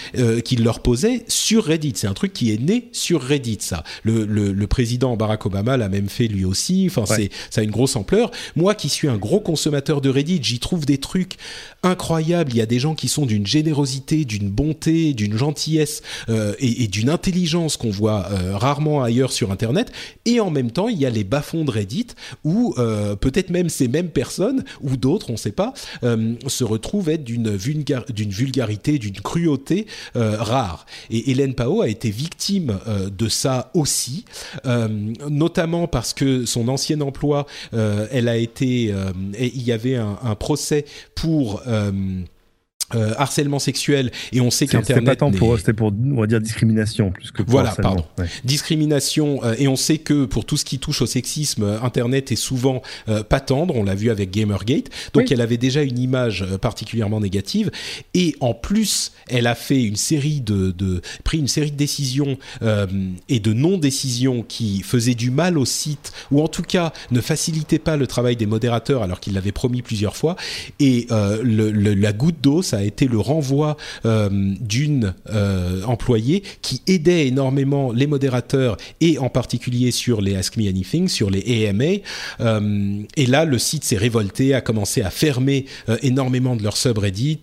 qu'ils 0.44 0.64
leur 0.64 0.80
posaient 0.80 1.24
sur 1.28 1.64
Reddit. 1.64 1.94
C'est 1.96 2.06
un 2.06 2.14
truc 2.14 2.32
qui 2.32 2.52
est 2.52 2.60
né 2.60 2.88
sur 2.92 3.22
Reddit 3.22 3.51
ça. 3.60 3.84
Le, 4.04 4.66
président 4.66 5.16
Barack 5.16 5.44
Obama 5.44 5.76
l'a 5.76 5.90
même 5.90 6.08
fait 6.08 6.28
lui 6.28 6.44
aussi. 6.46 6.86
Enfin, 6.88 7.04
c'est 7.04 7.30
ça 7.50 7.60
a 7.60 7.64
une 7.64 7.70
grosse 7.70 7.96
ampleur. 7.96 8.30
Moi, 8.56 8.74
qui 8.74 8.88
suis 8.88 9.08
un 9.08 9.18
gros 9.18 9.40
consommateur 9.40 10.00
de 10.00 10.08
Reddit, 10.08 10.40
j'y 10.42 10.58
trouve 10.58 10.86
des 10.86 10.98
trucs 10.98 11.36
incroyables. 11.82 12.52
Il 12.52 12.56
y 12.56 12.60
a 12.60 12.66
des 12.66 12.78
gens 12.78 12.94
qui 12.94 13.08
sont 13.08 13.26
d'une 13.26 13.46
générosité, 13.46 14.24
d'une 14.24 14.48
bonté, 14.48 15.14
d'une 15.14 15.36
gentillesse 15.36 16.02
euh, 16.28 16.54
et, 16.58 16.86
d'une 16.86 17.10
intelligence 17.10 17.76
qu'on 17.76 17.90
voit 17.90 18.28
euh, 18.30 18.56
rarement 18.56 19.02
ailleurs 19.02 19.32
sur 19.32 19.50
Internet. 19.50 19.92
Et 20.24 20.40
en 20.40 20.50
même 20.50 20.70
temps, 20.70 20.88
il 20.88 20.98
y 20.98 21.06
a 21.06 21.10
les 21.10 21.24
bas-fonds 21.24 21.64
de 21.64 21.70
Reddit 21.70 22.08
où 22.44 22.74
euh, 22.78 23.16
peut-être 23.16 23.50
même 23.50 23.68
ces 23.68 23.88
mêmes 23.88 24.10
personnes 24.10 24.64
ou 24.80 24.96
d'autres, 24.96 25.30
on 25.30 25.34
ne 25.34 25.38
sait 25.38 25.52
pas, 25.52 25.72
se 26.46 26.64
retrouvent 26.64 27.08
être 27.08 27.24
d'une 27.24 27.56
vulgarité, 27.56 28.98
d'une 28.98 29.20
cruauté 29.20 29.86
rare. 30.14 30.86
Et 31.10 31.30
Hélène 31.30 31.54
Pao 31.54 31.82
a 31.82 31.88
été 31.88 32.10
victime 32.10 32.78
de 32.86 33.28
aussi, 33.74 34.24
euh, 34.66 34.88
notamment 35.28 35.86
parce 35.86 36.12
que 36.12 36.44
son 36.44 36.68
ancien 36.68 37.00
emploi, 37.00 37.46
euh, 37.74 38.06
elle 38.10 38.28
a 38.28 38.36
été, 38.36 38.92
euh, 38.92 39.12
il 39.38 39.62
y 39.62 39.72
avait 39.72 39.96
un 39.96 40.34
procès 40.34 40.84
pour 41.14 41.62
euh, 42.94 43.14
harcèlement 43.16 43.58
sexuel 43.58 44.10
et 44.32 44.40
on 44.40 44.50
sait 44.50 44.66
qu'internet 44.66 44.86
c'était 44.86 45.04
pas 45.04 45.16
tant 45.16 45.30
pour 45.30 45.58
c'était 45.58 45.72
pour 45.72 45.92
on 45.92 46.20
va 46.20 46.26
dire 46.26 46.40
discrimination 46.40 47.10
plus 47.10 47.30
que 47.30 47.42
pour 47.42 47.52
voilà 47.52 47.74
pardon. 47.80 48.04
discrimination 48.44 49.42
euh, 49.44 49.54
et 49.58 49.68
on 49.68 49.76
sait 49.76 49.98
que 49.98 50.24
pour 50.26 50.44
tout 50.44 50.56
ce 50.56 50.64
qui 50.64 50.78
touche 50.78 51.00
au 51.02 51.06
sexisme 51.06 51.62
euh, 51.62 51.80
internet 51.80 52.32
est 52.32 52.36
souvent 52.36 52.82
pas 53.28 53.40
tendre. 53.40 53.76
On 53.76 53.84
l'a 53.84 53.94
vu 53.94 54.10
avec 54.10 54.30
Gamergate. 54.30 54.86
Donc 55.12 55.30
elle 55.30 55.40
avait 55.40 55.56
déjà 55.56 55.82
une 55.82 55.98
image 55.98 56.44
particulièrement 56.60 57.20
négative. 57.20 57.70
Et 58.14 58.36
en 58.40 58.54
plus 58.54 59.12
elle 59.28 59.46
a 59.46 59.54
fait 59.54 59.82
une 59.82 59.96
série 59.96 60.40
de, 60.40 60.70
de 60.70 61.00
pris 61.24 61.38
une 61.38 61.48
série 61.48 61.70
de 61.70 61.76
décisions 61.76 62.38
et 63.28 63.40
de 63.40 63.52
non 63.52 63.78
décisions 63.78 64.42
qui 64.42 64.82
faisaient 64.82 65.14
du 65.14 65.30
mal 65.30 65.58
au 65.58 65.64
site 65.64 66.12
ou 66.30 66.42
en 66.42 66.48
tout 66.48 66.62
cas 66.62 66.92
ne 67.10 67.20
facilitaient 67.20 67.78
pas 67.78 67.96
le 67.96 68.06
travail 68.06 68.36
des 68.36 68.46
modérateurs 68.46 69.02
alors 69.02 69.20
qu'il 69.20 69.34
l'avait 69.34 69.52
promis 69.52 69.82
plusieurs 69.82 70.16
fois. 70.16 70.36
Et 70.80 71.06
le, 71.10 71.70
la 71.70 72.12
goutte 72.12 72.40
d'eau 72.40 72.62
ça 72.62 72.78
a 72.78 72.81
été 72.84 73.06
le 73.06 73.18
renvoi 73.18 73.76
euh, 74.04 74.28
d'une 74.60 75.14
euh, 75.30 75.82
employée 75.84 76.42
qui 76.62 76.82
aidait 76.86 77.26
énormément 77.26 77.92
les 77.92 78.06
modérateurs 78.06 78.76
et 79.00 79.18
en 79.18 79.28
particulier 79.28 79.90
sur 79.90 80.20
les 80.20 80.36
Ask 80.36 80.56
Me 80.56 80.68
Anything, 80.68 81.08
sur 81.08 81.30
les 81.30 81.68
AMA. 81.68 81.84
Euh, 82.40 83.02
et 83.16 83.26
là, 83.26 83.44
le 83.44 83.58
site 83.58 83.84
s'est 83.84 83.96
révolté, 83.96 84.54
a 84.54 84.60
commencé 84.60 85.02
à 85.02 85.10
fermer 85.10 85.66
énormément 86.02 86.56
de 86.56 86.62
leurs 86.62 86.76
subreddits 86.76 87.40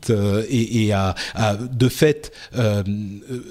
et, 0.49 0.85
et 0.85 0.91
a, 0.91 1.15
a, 1.35 1.55
de 1.55 1.89
fait 1.89 2.31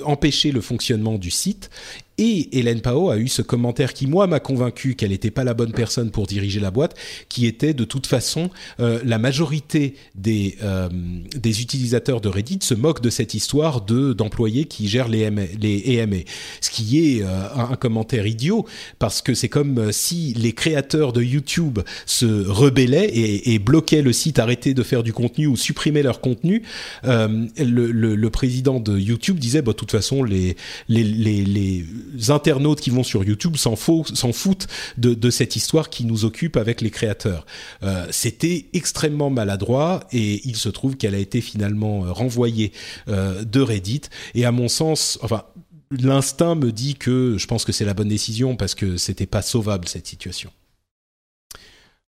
empêché 0.05 0.53
le 0.53 0.61
fonctionnement 0.61 1.19
du 1.19 1.31
site. 1.31 1.71
Et 2.19 2.59
Hélène 2.59 2.81
Pao 2.81 3.11
a 3.11 3.17
eu 3.17 3.29
ce 3.29 3.43
commentaire 3.43 3.95
qui, 3.95 4.09
moi, 4.09 4.27
m'a 4.27 4.41
convaincu 4.41 4.97
qu'elle 4.97 5.11
n'était 5.11 5.31
pas 5.31 5.45
la 5.45 5.55
bonne 5.55 5.71
personne 5.71 6.11
pour 6.11 6.27
diriger 6.27 6.59
la 6.59 6.73
boîte, 6.73 6.97
qui 7.29 7.47
était 7.47 7.75
de 7.75 7.85
toute 7.85 8.09
façon, 8.09 8.51
euh, 8.81 9.01
la 9.05 9.19
majorité 9.19 9.95
des, 10.17 10.57
euh, 10.63 10.89
des 11.37 11.63
utilisateurs 11.63 12.21
de 12.21 12.29
Reddit 12.29 12.59
se 12.63 12.75
moquent 12.75 13.03
de 13.03 13.11
cette 13.11 13.35
histoire 13.35 13.83
de 13.83 14.13
d'employés 14.13 14.65
qui 14.65 14.89
gèrent 14.89 15.07
les, 15.07 15.31
les 15.61 15.93
EMA. 15.93 16.17
Ce 16.61 16.71
qui 16.71 16.99
est 16.99 17.23
euh, 17.23 17.49
un, 17.55 17.77
commentaire 17.77 18.27
idiot, 18.27 18.67
parce 18.99 19.23
que 19.23 19.35
c'est 19.35 19.49
comme 19.49 19.93
si 19.93 20.35
les 20.35 20.53
créateurs 20.53 21.13
de 21.13 21.23
YouTube 21.23 21.79
se 22.05 22.49
rebellaient 22.49 23.09
et, 23.09 23.55
et, 23.55 23.61
bloquaient 23.61 24.03
le 24.03 24.13
site, 24.13 24.41
arrêtaient 24.41 24.75
de 24.75 24.83
faire 24.83 25.05
du 25.05 25.13
contenu 25.13 25.47
ou 25.47 25.57
supprimaient 25.57 26.03
leur 26.03 26.21
contenu. 26.21 26.63
Le, 27.05 27.47
le, 27.93 28.17
le, 28.17 28.31
président 28.31 28.81
de 28.81 28.99
YouTube 28.99 29.39
disait, 29.39 29.63
bah, 29.63 29.73
de 29.73 29.77
toute 29.77 29.93
façon, 29.93 30.25
les, 30.25 30.57
les, 30.89 31.05
les, 31.05 31.45
les 31.45 31.85
internautes 32.29 32.81
qui 32.81 32.91
vont 32.91 33.03
sur 33.03 33.25
YouTube 33.25 33.57
s'en 33.57 33.77
foutent 33.77 34.67
de, 34.97 35.31
cette 35.31 35.57
histoire 35.57 35.91
qui 35.91 36.05
nous 36.05 36.25
occupe 36.25 36.57
avec 36.57 36.81
les 36.81 36.91
créateurs. 36.91 37.47
Euh, 37.83 38.07
c'était 38.11 38.67
extrêmement 38.73 39.31
maladroit 39.31 40.01
et 40.13 40.47
il 40.49 40.57
se 40.57 40.69
trouve 40.69 40.97
qu'elle 40.97 41.15
a 41.15 41.19
été 41.19 41.41
finalement 41.41 42.05
euh, 42.05 42.13
renvoyée 42.13 42.73
euh, 43.09 43.45
de 43.45 43.61
Reddit. 43.61 44.03
Et 44.35 44.45
à 44.45 44.53
mon 44.53 44.69
sens, 44.69 45.19
enfin, 45.23 45.45
l'instinct 45.91 46.55
me 46.55 46.73
dit 46.73 46.95
que 46.95 47.37
je 47.39 47.47
pense 47.47 47.65
que 47.65 47.73
c'est 47.73 47.85
la 47.85 47.95
bonne 47.95 48.09
décision 48.09 48.57
parce 48.57 48.75
que 48.75 48.97
c'était 48.97 49.27
pas 49.27 49.43
sauvable 49.43 49.89
cette 49.89 50.07
situation. 50.07 50.51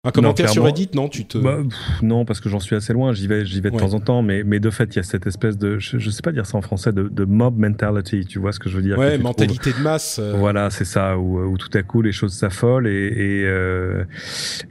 Un 0.03 0.13
commentaire 0.13 0.49
sur 0.49 0.65
Reddit, 0.65 0.89
non 0.95 1.11
Tu 1.11 1.27
te 1.27 1.37
bah, 1.37 1.59
non 2.01 2.25
parce 2.25 2.41
que 2.41 2.49
j'en 2.49 2.59
suis 2.59 2.75
assez 2.75 2.95
loin. 2.95 3.13
J'y 3.13 3.27
vais, 3.27 3.45
j'y 3.45 3.61
vais 3.61 3.71
de 3.71 3.77
temps 3.77 3.93
en 3.93 4.01
temps, 4.01 4.23
mais 4.23 4.45
mais 4.45 4.59
de 4.59 4.71
fait, 4.71 4.95
il 4.95 4.97
y 4.97 4.99
a 4.99 5.03
cette 5.03 5.27
espèce 5.27 5.59
de, 5.59 5.79
je, 5.79 5.99
je, 5.99 6.09
sais 6.09 6.23
pas 6.23 6.33
dire 6.33 6.47
ça 6.47 6.57
en 6.57 6.63
français, 6.63 6.91
de, 6.91 7.03
de 7.03 7.25
mob 7.27 7.59
mentality. 7.59 8.25
Tu 8.25 8.39
vois 8.39 8.53
ce 8.53 8.59
que 8.59 8.71
je 8.71 8.77
veux 8.77 8.83
dire 8.83 8.97
Ouais, 8.97 9.19
mentalité 9.19 9.75
de 9.75 9.83
masse. 9.83 10.19
Euh. 10.19 10.33
Voilà, 10.39 10.71
c'est 10.71 10.87
ça. 10.87 11.19
Où, 11.19 11.39
où, 11.43 11.59
tout 11.59 11.69
à 11.75 11.83
coup 11.83 12.01
les 12.01 12.13
choses 12.13 12.33
s'affolent 12.33 12.87
et 12.87 13.09
et, 13.09 13.45
euh, 13.45 14.05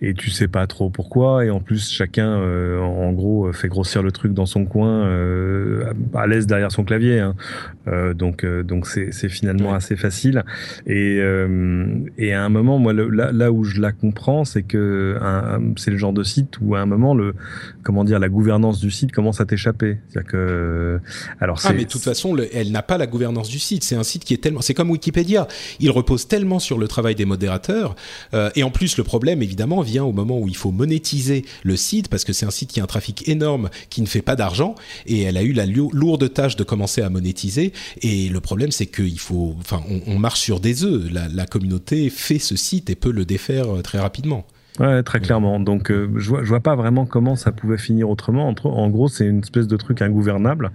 et 0.01 0.15
tu 0.15 0.31
sais 0.31 0.47
pas 0.47 0.65
trop 0.65 0.89
pourquoi. 0.89 1.45
Et 1.45 1.51
en 1.51 1.59
plus, 1.59 1.91
chacun, 1.91 2.39
euh, 2.39 2.79
en 2.79 3.11
gros, 3.11 3.53
fait 3.53 3.67
grossir 3.67 4.01
le 4.01 4.11
truc 4.11 4.33
dans 4.33 4.47
son 4.47 4.65
coin, 4.65 5.05
euh, 5.05 5.93
à 6.15 6.25
l'aise 6.25 6.47
derrière 6.47 6.71
son 6.71 6.83
clavier. 6.83 7.19
Hein. 7.19 7.35
Euh, 7.87 8.15
donc 8.15 8.43
donc 8.63 8.87
c'est 8.87 9.29
finalement 9.29 9.75
assez 9.75 9.95
facile. 9.95 10.43
Et 10.87 11.19
et 12.17 12.33
à 12.33 12.43
un 12.43 12.49
moment, 12.49 12.79
moi, 12.79 12.93
là 12.93 13.31
là 13.31 13.51
où 13.51 13.63
je 13.63 13.79
la 13.79 13.91
comprends, 13.91 14.43
c'est 14.43 14.63
que 14.63 15.18
c'est 15.77 15.91
le 15.91 15.97
genre 15.97 16.13
de 16.13 16.23
site 16.23 16.55
où 16.61 16.75
à 16.75 16.79
un 16.79 16.85
moment 16.85 17.13
le 17.13 17.35
comment 17.83 18.03
dire 18.03 18.19
la 18.19 18.29
gouvernance 18.29 18.79
du 18.79 18.91
site 18.91 19.11
commence 19.11 19.41
à 19.41 19.45
t'échapper. 19.45 19.97
C'est-à-dire 20.09 20.31
que 20.31 20.99
alors 21.39 21.59
ah 21.63 21.73
mais 21.73 21.85
de 21.85 21.89
toute 21.89 22.01
façon 22.01 22.35
elle 22.53 22.71
n'a 22.71 22.83
pas 22.83 22.97
la 22.97 23.07
gouvernance 23.07 23.49
du 23.49 23.59
site. 23.59 23.83
C'est 23.83 23.95
un 23.95 24.03
site 24.03 24.23
qui 24.23 24.33
est 24.33 24.37
tellement 24.37 24.61
c'est 24.61 24.73
comme 24.73 24.89
Wikipédia. 24.91 25.47
Il 25.79 25.91
repose 25.91 26.27
tellement 26.27 26.59
sur 26.59 26.77
le 26.77 26.87
travail 26.87 27.15
des 27.15 27.25
modérateurs 27.25 27.95
euh, 28.33 28.49
et 28.55 28.63
en 28.63 28.71
plus 28.71 28.97
le 28.97 29.03
problème 29.03 29.41
évidemment 29.41 29.81
vient 29.81 30.03
au 30.03 30.13
moment 30.13 30.39
où 30.39 30.47
il 30.47 30.55
faut 30.55 30.71
monétiser 30.71 31.45
le 31.63 31.75
site 31.75 32.07
parce 32.07 32.23
que 32.23 32.33
c'est 32.33 32.45
un 32.45 32.51
site 32.51 32.71
qui 32.71 32.79
a 32.79 32.83
un 32.83 32.87
trafic 32.87 33.27
énorme 33.27 33.69
qui 33.89 34.01
ne 34.01 34.07
fait 34.07 34.21
pas 34.21 34.35
d'argent 34.35 34.75
et 35.05 35.21
elle 35.23 35.37
a 35.37 35.43
eu 35.43 35.53
la 35.53 35.65
lourde 35.65 36.31
tâche 36.33 36.55
de 36.55 36.63
commencer 36.63 37.01
à 37.01 37.09
monétiser 37.09 37.73
et 38.01 38.29
le 38.29 38.39
problème 38.39 38.71
c'est 38.71 38.87
qu'il 38.87 39.19
faut 39.19 39.55
enfin 39.59 39.81
on, 40.07 40.19
marche 40.19 40.41
sur 40.41 40.59
des 40.59 40.83
œufs. 40.83 41.11
La, 41.11 41.27
la 41.27 41.45
communauté 41.45 42.09
fait 42.09 42.39
ce 42.39 42.55
site 42.55 42.89
et 42.89 42.95
peut 42.95 43.11
le 43.11 43.25
défaire 43.25 43.75
euh, 43.75 43.81
très 43.81 43.99
rapidement. 43.99 44.45
Ouais, 44.79 45.03
très 45.03 45.19
clairement. 45.19 45.59
Donc, 45.59 45.91
euh, 45.91 46.09
je, 46.15 46.29
vois, 46.29 46.43
je 46.43 46.47
vois 46.47 46.61
pas 46.61 46.75
vraiment 46.75 47.05
comment 47.05 47.35
ça 47.35 47.51
pouvait 47.51 47.77
finir 47.77 48.09
autrement. 48.09 48.53
En 48.63 48.89
gros, 48.89 49.09
c'est 49.09 49.25
une 49.25 49.39
espèce 49.39 49.67
de 49.67 49.75
truc 49.75 50.01
ingouvernable 50.01 50.71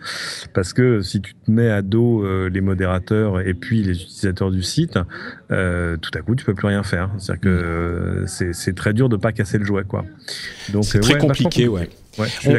parce 0.53 0.75
que 0.75 1.01
si 1.01 1.23
tu 1.23 1.35
te 1.35 1.51
mets 1.51 1.71
à 1.71 1.81
dos 1.81 2.23
euh, 2.23 2.51
les 2.51 2.61
modérateurs 2.61 3.41
et 3.41 3.55
puis 3.55 3.83
les 3.83 4.03
utilisateurs 4.03 4.51
du 4.51 4.63
site, 4.63 4.99
euh, 5.51 5.97
tout 5.97 6.11
à 6.15 6.21
coup, 6.21 6.35
tu 6.35 6.45
peux 6.45 6.55
plus 6.55 6.69
rien 6.69 6.83
faire. 6.83 7.11
C'est-à-dire 7.17 7.41
que 7.43 8.25
mm. 8.25 8.53
c'est 8.53 8.75
très 8.75 8.93
dur 8.93 9.09
de 9.09 9.17
pas 9.17 9.33
casser 9.33 9.59
le 9.59 9.65
jouet, 9.65 9.85
quoi. 9.85 10.05
Donc, 10.73 10.85
c'est 10.85 11.01
très 11.01 11.19
compliqué, 11.19 11.69
ouais. 11.69 11.89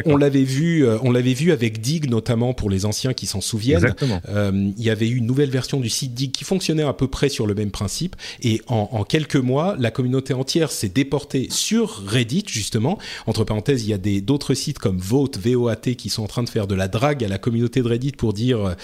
On, 0.04 0.16
l'avait 0.16 0.42
vu, 0.42 0.84
euh, 0.84 0.98
on 1.02 1.10
l'avait 1.10 1.34
vu 1.34 1.52
avec 1.52 1.80
Dig 1.80 2.08
notamment 2.08 2.54
pour 2.54 2.70
les 2.70 2.84
anciens 2.86 3.12
qui 3.12 3.26
s'en 3.26 3.40
souviennent. 3.40 3.94
Euh, 4.28 4.70
il 4.76 4.84
y 4.84 4.90
avait 4.90 5.08
eu 5.08 5.16
une 5.16 5.26
nouvelle 5.26 5.50
version 5.50 5.80
du 5.80 5.88
site 5.88 6.14
Dig 6.14 6.32
qui 6.32 6.44
fonctionnait 6.44 6.82
à 6.82 6.92
peu 6.92 7.08
près 7.08 7.28
sur 7.28 7.46
le 7.46 7.54
même 7.54 7.70
principe. 7.70 8.16
Et 8.42 8.62
en, 8.66 9.04
quelques 9.04 9.36
mois, 9.36 9.76
la 9.78 9.90
communauté 9.90 10.34
entière 10.34 10.70
s'est 10.70 10.88
déportée 10.88 11.48
sur 11.50 12.02
Reddit 12.06 12.44
justement. 12.46 12.98
Entre 13.26 13.44
parenthèses, 13.44 13.84
il 13.84 13.90
y 13.90 13.94
a 13.94 13.98
des 13.98 14.20
d'autres 14.20 14.54
sites 14.54 14.78
comme 14.78 14.98
Vote, 14.98 15.38
VOAT 15.38 15.94
qui 15.96 16.08
sont 16.08 16.22
en 16.22 16.28
train 16.28 16.42
de 16.42 16.48
faire 16.48 16.66
de 16.66 16.74
la 16.74 16.88
drague 16.88 17.24
à 17.24 17.28
la 17.28 17.38
communauté 17.38 17.82
de 17.82 17.88
Reddit 17.88 18.12
pour 18.12 18.32
dire 18.32 18.66
euh, 18.66 18.74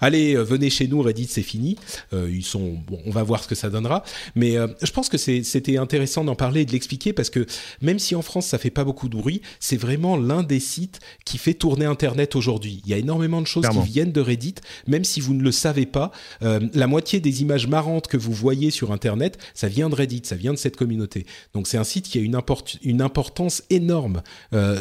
allez, 0.00 0.34
euh, 0.34 0.42
venez 0.42 0.70
chez 0.70 0.88
nous, 0.88 1.02
Reddit, 1.02 1.26
c'est 1.28 1.42
fini. 1.42 1.76
Euh, 2.12 2.30
ils 2.32 2.44
sont, 2.44 2.78
bon, 2.86 2.98
on 3.06 3.10
va 3.10 3.22
voir 3.22 3.42
ce 3.42 3.48
que 3.48 3.54
ça 3.54 3.70
donnera. 3.70 4.04
Mais 4.34 4.56
euh, 4.56 4.66
je 4.82 4.90
pense 4.90 5.08
que 5.08 5.18
c'était 5.18 5.76
intéressant 5.76 6.24
d'en 6.24 6.34
parler 6.34 6.62
et 6.62 6.64
de 6.64 6.72
l'expliquer 6.72 7.12
parce 7.12 7.30
que 7.30 7.46
même 7.80 7.98
si 7.98 8.14
en 8.14 8.22
France 8.22 8.46
ça 8.46 8.58
fait 8.58 8.70
pas 8.70 8.84
beaucoup 8.84 9.08
de 9.08 9.16
bruit, 9.16 9.42
c'est 9.58 9.76
vraiment 9.76 10.16
l'un 10.16 10.42
des 10.42 10.60
sites 10.60 11.00
qui 11.24 11.38
fait 11.38 11.54
tourner 11.54 11.84
Internet 11.84 12.36
aujourd'hui. 12.36 12.82
Il 12.84 12.90
y 12.90 12.94
a 12.94 12.98
énormément 12.98 13.40
de 13.40 13.46
choses 13.46 13.68
qui 13.68 13.80
viennent 13.80 14.12
de 14.12 14.20
Reddit, 14.20 14.56
même 14.86 15.04
si 15.04 15.20
vous 15.20 15.34
ne 15.34 15.42
le 15.42 15.52
savez 15.52 15.86
pas. 15.86 16.10
la 16.40 16.86
moitié 16.86 17.20
des 17.20 17.42
images 17.42 17.66
marrantes 17.66 18.06
que 18.06 18.16
vous 18.16 18.32
voyez 18.32 18.70
sur 18.70 18.92
Internet, 18.92 19.38
ça 19.54 19.68
vient 19.68 19.88
de 19.88 19.94
Reddit, 19.94 20.22
ça 20.24 20.36
vient 20.36 20.52
de 20.52 20.58
cette 20.58 20.76
communauté. 20.76 21.26
Donc 21.54 21.66
c'est 21.66 21.78
un 21.78 21.84
site 21.84 22.08
qui 22.08 22.18
a 22.18 22.22
une, 22.22 22.38
une 22.82 23.02
importance 23.02 23.62
énorme 23.70 24.22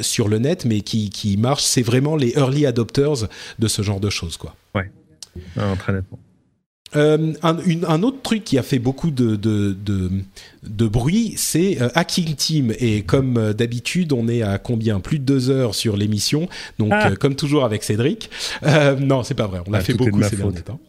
sur 0.02 0.28
le 0.28 0.40
net, 0.40 0.66
mais 0.66 0.82
qui, 0.82 1.10
qui 1.10 1.38
marche. 1.38 1.64
C'est 1.64 1.82
vraiment 1.82 2.16
les 2.16 2.34
early 2.38 2.66
adopters 2.66 3.28
de 3.60 3.68
ce 3.68 3.82
genre 3.82 4.00
de 4.00 4.10
choses, 4.10 4.38
quoi. 4.38 4.56
Ouais. 4.76 4.92
Très 5.80 5.94
nettement. 5.94 6.20
Euh, 6.96 7.34
un, 7.44 8.04
autre 8.04 8.22
truc 8.24 8.44
qui 8.44 8.58
a 8.58 8.64
fait 8.64 8.80
beaucoup 8.80 9.12
de, 9.12 9.36
de, 9.36 9.76
de, 10.64 10.88
bruit, 10.88 11.34
c'est 11.38 11.82
euh, 11.82 11.90
Hacking 11.94 12.36
Team. 12.36 12.74
Et 12.80 13.04
comme 13.04 13.38
euh, 13.38 13.54
d'habitude, 13.54 14.12
on 14.12 14.28
est 14.28 14.42
à 14.42 14.58
combien? 14.58 15.00
Plus 15.00 15.20
de 15.20 15.24
deux 15.24 15.50
heures 15.50 15.76
sur 15.76 15.96
l'émission. 15.96 16.50
Donc, 16.80 16.92
ah. 16.94 17.12
comme 17.20 17.36
toujours 17.36 17.64
avec 17.64 17.84
Cédric. 17.84 18.30
non, 19.00 19.24
c'est 19.24 19.36
pas 19.36 19.48
vrai. 19.48 19.62
On 19.68 19.74
a 19.74 19.78
ah, 19.78 19.82
fait 19.82 19.94
beaucoup 19.94 20.22
ces 20.24 20.38
derniers 20.38 20.62
temps. 20.62 20.80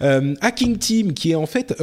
Hacking 0.00 0.76
Team, 0.78 1.14
qui 1.14 1.32
est 1.32 1.36
en 1.36 1.46
fait 1.46 1.74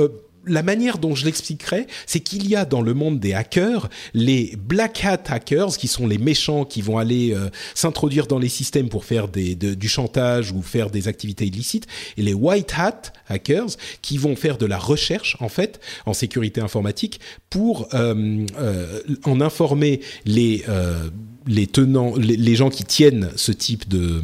la 0.46 0.64
manière 0.64 0.98
dont 0.98 1.16
je 1.16 1.26
l'expliquerai, 1.26 1.88
c'est 2.06 2.20
qu'il 2.20 2.48
y 2.48 2.56
a 2.56 2.66
dans 2.66 2.82
le 2.82 2.94
monde 2.94 3.20
des 3.20 3.34
hackers 3.34 3.90
les 4.14 4.56
black 4.58 5.04
hat 5.06 5.24
hackers, 5.28 5.78
qui 5.78 5.88
sont 5.88 6.08
les 6.08 6.18
méchants 6.18 6.66
qui 6.66 6.82
vont 6.82 6.98
aller 6.98 7.34
euh, 7.34 7.50
s'introduire 7.76 8.28
dans 8.28 8.40
les 8.40 8.50
systèmes 8.50 8.90
pour 8.90 9.06
faire 9.06 9.28
des, 9.28 9.56
du 9.56 9.88
chantage 9.88 10.52
ou 10.52 10.62
faire 10.62 10.90
des 10.90 11.08
activités 11.08 11.46
illicites, 11.46 11.88
et 12.18 12.22
les 12.22 12.34
white 12.34 12.74
hat 12.78 13.14
hackers 13.30 13.78
qui 14.02 14.18
vont 14.18 14.36
faire 14.36 14.58
de 14.58 14.66
la 14.66 14.78
recherche 14.78 15.38
en 15.40 15.50
fait 15.50 15.80
en 16.06 16.14
sécurité 16.14 16.62
informatique 16.62 17.20
pour 17.50 17.88
euh, 17.94 18.46
euh, 18.58 19.02
en 19.26 19.42
informer 19.42 20.02
les 20.26 20.64
les 21.46 21.68
tenants, 21.68 22.16
les, 22.16 22.56
gens 22.56 22.70
qui 22.70 22.86
tiennent 22.86 23.30
ce 23.36 23.52
type 23.52 23.88
de 23.90 24.22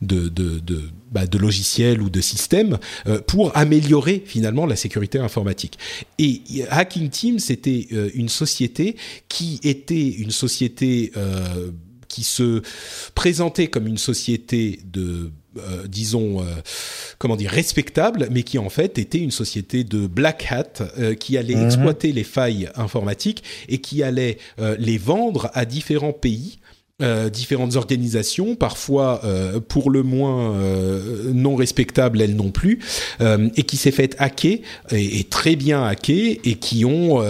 de, 0.00 0.28
de, 0.28 0.58
de, 0.58 0.82
bah, 1.16 1.26
de 1.26 1.38
logiciels 1.38 2.02
ou 2.02 2.10
de 2.10 2.20
systèmes 2.20 2.76
euh, 3.06 3.22
pour 3.22 3.56
améliorer 3.56 4.22
finalement 4.26 4.66
la 4.66 4.76
sécurité 4.76 5.18
informatique. 5.18 5.78
Et 6.18 6.42
Hacking 6.68 7.08
Team, 7.08 7.38
c'était 7.38 7.86
euh, 7.92 8.10
une 8.12 8.28
société 8.28 8.96
qui 9.30 9.58
était 9.62 10.08
une 10.08 10.30
société 10.30 11.12
euh, 11.16 11.70
qui 12.06 12.22
se 12.22 12.60
présentait 13.14 13.68
comme 13.68 13.86
une 13.86 13.96
société 13.96 14.80
de 14.84 15.30
euh, 15.58 15.86
disons, 15.88 16.42
euh, 16.42 16.44
comment 17.18 17.36
dire, 17.36 17.50
respectable, 17.50 18.28
mais 18.30 18.42
qui 18.42 18.58
en 18.58 18.68
fait 18.68 18.98
était 18.98 19.18
une 19.18 19.30
société 19.30 19.84
de 19.84 20.06
black 20.06 20.46
hat 20.50 20.84
euh, 20.98 21.14
qui 21.14 21.38
allait 21.38 21.54
mhm. 21.54 21.66
exploiter 21.66 22.12
les 22.12 22.24
failles 22.24 22.68
informatiques 22.74 23.42
et 23.68 23.78
qui 23.78 24.02
allait 24.02 24.38
les 24.78 24.98
vendre 24.98 25.50
à 25.54 25.64
différents 25.64 26.12
pays 26.12 26.58
euh, 27.02 27.28
différentes 27.28 27.76
organisations, 27.76 28.56
parfois 28.56 29.20
euh, 29.22 29.60
pour 29.60 29.90
le 29.90 30.02
moins 30.02 30.54
euh, 30.54 31.30
non 31.34 31.54
respectables 31.54 32.22
elles 32.22 32.36
non 32.36 32.50
plus, 32.50 32.78
et 33.20 33.64
qui 33.64 33.76
s'est 33.76 33.90
fait 33.90 34.16
hacker 34.18 34.60
et, 34.92 35.24
très 35.24 35.56
bien 35.56 35.84
hacker 35.84 36.38
et 36.42 36.54
qui 36.54 36.86
ont 36.86 37.22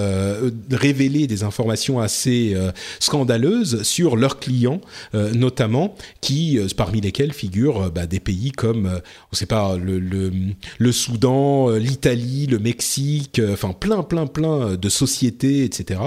révélé 0.71 1.27
des 1.27 1.43
informations 1.43 1.99
assez 1.99 2.57
scandaleuses 3.01 3.83
sur 3.83 4.17
leurs 4.17 4.39
clients, 4.39 4.81
notamment 5.15 5.97
qui 6.21 6.61
parmi 6.77 7.01
lesquels 7.01 7.33
figurent 7.33 7.91
bah, 7.91 8.07
des 8.07 8.21
pays 8.21 8.53
comme 8.53 9.01
on 9.33 9.35
sait 9.35 9.47
pas 9.47 9.77
le, 9.77 9.99
le, 9.99 10.31
le 10.79 10.93
Soudan, 10.93 11.71
l'Italie, 11.71 12.47
le 12.47 12.61
Mexique, 12.61 13.41
enfin 13.51 13.73
plein 13.73 14.05
plein 14.05 14.27
plein 14.27 14.77
de 14.77 14.89
sociétés 14.89 15.65
etc. 15.65 16.01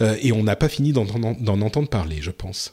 et 0.00 0.32
on 0.32 0.44
n'a 0.44 0.56
pas 0.56 0.70
fini 0.70 0.92
d'en 0.92 1.60
entendre 1.60 1.88
parler, 1.88 2.18
je 2.22 2.30
pense. 2.30 2.72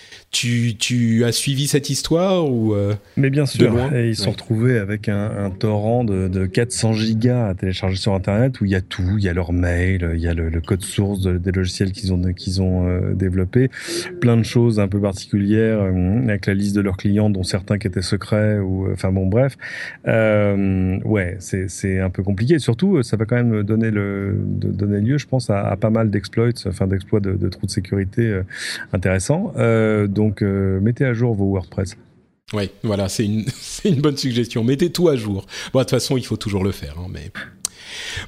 Tu, 0.31 0.77
tu, 0.77 1.25
as 1.25 1.33
suivi 1.33 1.67
cette 1.67 1.89
histoire 1.89 2.49
ou 2.49 2.73
euh, 2.73 2.93
Mais 3.17 3.29
bien 3.29 3.45
sûr, 3.45 3.93
et 3.93 4.07
ils 4.07 4.15
sont 4.15 4.31
retrouvés 4.31 4.77
avec 4.77 5.09
un, 5.09 5.29
un 5.29 5.49
torrent 5.49 6.05
de, 6.05 6.29
de, 6.29 6.45
400 6.45 6.93
gigas 6.93 7.49
à 7.49 7.53
télécharger 7.53 7.97
sur 7.97 8.13
Internet 8.13 8.61
où 8.61 8.65
il 8.65 8.71
y 8.71 8.75
a 8.75 8.79
tout, 8.81 9.17
il 9.17 9.25
y 9.25 9.27
a 9.27 9.33
leur 9.33 9.51
mail, 9.51 10.11
il 10.13 10.21
y 10.21 10.29
a 10.29 10.33
le, 10.33 10.47
le 10.47 10.61
code 10.61 10.83
source 10.83 11.19
des 11.19 11.51
logiciels 11.51 11.91
qu'ils 11.91 12.13
ont 12.13 12.21
qu'ils 12.31 12.61
ont 12.61 12.87
euh, 12.87 13.13
développés, 13.13 13.69
plein 14.21 14.37
de 14.37 14.43
choses 14.43 14.79
un 14.79 14.87
peu 14.87 15.01
particulières 15.01 15.81
euh, 15.81 16.23
avec 16.23 16.45
la 16.45 16.53
liste 16.53 16.77
de 16.77 16.81
leurs 16.81 16.95
clients 16.95 17.29
dont 17.29 17.43
certains 17.43 17.77
qui 17.77 17.87
étaient 17.87 18.01
secrets 18.01 18.57
ou 18.57 18.89
enfin 18.89 19.11
bon 19.11 19.27
bref, 19.27 19.57
ouais 20.05 21.35
c'est 21.39 21.69
c'est 21.69 21.99
un 21.99 22.09
peu 22.09 22.23
compliqué. 22.23 22.57
Surtout 22.59 23.03
ça 23.03 23.17
va 23.17 23.25
quand 23.25 23.35
même 23.35 23.63
donner 23.63 23.91
le 23.91 24.37
donner 24.41 25.01
lieu, 25.01 25.17
je 25.17 25.27
pense, 25.27 25.49
à, 25.49 25.59
à 25.67 25.75
pas 25.75 25.89
mal 25.89 26.09
d'exploits, 26.09 26.51
enfin 26.67 26.87
d'exploits 26.87 27.19
de, 27.19 27.33
de, 27.33 27.49
trous 27.49 27.65
de 27.65 27.71
sécurité 27.71 28.39
intéressants. 28.93 29.53
Donc, 30.20 30.20
donc, 30.21 30.43
euh, 30.43 30.79
mettez 30.81 31.03
à 31.03 31.13
jour 31.15 31.33
vos 31.33 31.45
WordPress. 31.45 31.97
Oui, 32.53 32.69
voilà, 32.83 33.09
c'est 33.09 33.25
une, 33.25 33.45
une, 33.85 34.01
bonne 34.01 34.17
suggestion. 34.17 34.63
Mettez 34.63 34.91
tout 34.91 35.09
à 35.09 35.15
jour. 35.15 35.47
Bon, 35.73 35.79
de 35.79 35.83
toute 35.83 35.89
façon, 35.89 36.15
il 36.15 36.23
faut 36.23 36.37
toujours 36.37 36.63
le 36.63 36.71
faire, 36.71 36.99
hein, 36.99 37.07
mais. 37.09 37.31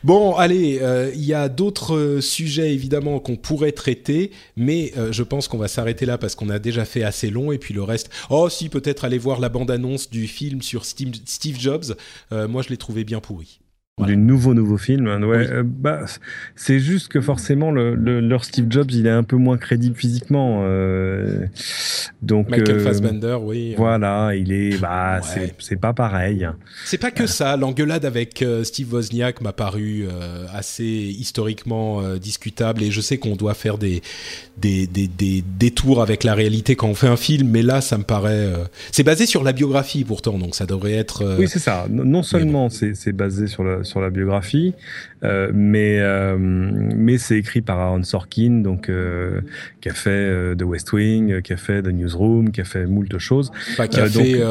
Bon, 0.04 0.36
allez, 0.36 0.80
euh, 0.82 1.12
il 1.14 1.24
y 1.24 1.36
a 1.36 1.50
d'autres 1.50 1.96
euh, 1.96 2.20
sujets 2.20 2.74
évidemment 2.74 3.20
qu'on 3.20 3.36
pourrait 3.36 3.72
traiter, 3.74 4.32
mais 4.58 4.92
je 5.12 5.22
pense 5.22 5.48
qu'on 5.48 5.60
va 5.60 5.68
s'arrêter 5.68 6.08
là 6.08 6.18
parce 6.18 6.34
qu'on 6.34 6.50
a 6.50 6.58
déjà 6.58 6.84
fait 6.84 7.04
assez 7.04 7.30
long 7.30 7.52
et 7.52 7.60
puis 7.60 7.76
le 7.76 7.84
reste. 7.84 8.10
Oh, 8.32 8.50
si, 8.50 8.70
peut-être 8.70 9.06
aller 9.06 9.20
voir 9.20 9.40
la 9.40 9.50
bande-annonce 9.50 10.10
du 10.10 10.28
film 10.28 10.64
sur 10.64 10.86
Steve, 10.86 11.14
Steve 11.26 11.60
Jobs. 11.60 11.96
moi, 12.32 12.64
je 12.64 12.70
l'ai 12.70 12.78
trouvé 12.78 13.04
bien 13.04 13.20
pourri 13.20 13.60
du 14.02 14.18
nouveau 14.18 14.56
nouveau 14.56 14.78
film. 14.78 15.06
Ouais, 15.06 15.48
euh, 15.52 15.64
bah, 15.64 16.02
c'est 16.56 16.80
juste 16.80 17.10
que 17.10 17.22
forcément 17.22 17.70
le, 17.70 17.94
leur 17.94 18.44
Steve 18.44 18.66
Jobs, 18.68 18.90
il 18.90 19.06
est 19.06 19.12
un 19.12 19.22
peu 19.22 19.36
moins 19.36 19.58
crédible 19.58 19.96
physiquement. 19.96 20.62
Euh, 20.64 21.46
donc 22.24 22.50
Michael 22.50 22.78
euh, 22.78 22.80
Fassbender, 22.80 23.38
oui. 23.40 23.76
Voilà, 23.78 24.32
il 24.36 24.52
est, 24.52 24.80
bah, 24.80 25.22
c'est 25.60 25.80
pas 25.80 25.94
pareil. 25.94 26.48
C'est 26.86 26.98
pas 26.98 27.12
que 27.12 27.28
ça. 27.28 27.56
L'engueulade 27.56 28.04
avec 28.04 28.44
Steve 28.64 28.92
Wozniak 28.92 29.42
m'a 29.42 29.54
paru 29.54 30.08
assez 30.52 30.84
historiquement 30.84 32.02
discutable 32.16 32.82
et 32.82 32.90
je 32.90 33.00
sais 33.00 33.18
qu'on 33.18 33.36
doit 33.36 33.54
faire 33.54 33.78
des 33.78 34.02
des, 34.58 34.88
des 34.88 35.08
des 35.08 35.44
détours 35.60 36.02
avec 36.02 36.24
la 36.24 36.34
réalité 36.34 36.76
quand 36.76 36.88
on 36.88 36.96
fait 36.96 37.08
un 37.08 37.18
film, 37.18 37.50
mais 37.50 37.62
là, 37.62 37.82
ça 37.82 38.00
me 38.00 38.04
paraît. 38.04 38.50
c'est 38.92 39.04
basé 39.04 39.28
sur 39.28 39.44
la 39.44 39.54
biographie 39.54 40.04
pourtant, 40.04 40.40
donc 40.40 40.56
ça 40.56 40.66
devrait 40.66 40.94
être. 40.94 41.38
oui, 41.38 41.48
c'est 41.48 41.60
ça. 41.60 41.86
Non 41.90 42.24
seulement 42.24 42.70
c'est 42.70 43.14
basé 43.14 43.46
sur 43.46 43.64
sur 43.84 44.02
la 44.02 44.10
biographie, 44.10 44.74
euh, 45.24 45.52
mais 45.54 46.00
euh, 46.00 46.38
mais 46.38 47.18
c'est 47.18 47.38
écrit 47.38 47.62
par 47.62 47.80
Aaron 47.80 48.04
Sorkin, 48.04 48.62
donc 48.62 48.90
euh, 48.90 49.42
qui 49.82 49.90
a 49.90 49.94
fait 49.94 50.56
The 50.58 50.64
West 50.64 50.92
Wing, 50.92 51.42
qui 51.42 51.54
a 51.54 51.58
fait 51.58 51.82
The 51.82 51.88
Newsroom, 51.88 52.52
qui 52.52 52.62
a 52.62 52.66
fait 52.66 52.86
moult 52.86 53.18
choses. 53.18 53.52
qui 53.90 54.00
a 54.00 54.08
fait 54.08 54.42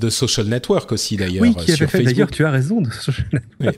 The 0.00 0.10
Social 0.10 0.46
Network 0.46 0.92
aussi 0.92 1.16
d'ailleurs. 1.16 1.42
Oui, 1.42 1.54
qui 1.54 1.72
a 1.72 1.86
fait 1.86 2.02
d'ailleurs. 2.02 2.30
Tu 2.30 2.44
as 2.44 2.50
raison. 2.50 2.82
The 2.82 2.92
Social 2.92 3.26
Network. 3.32 3.76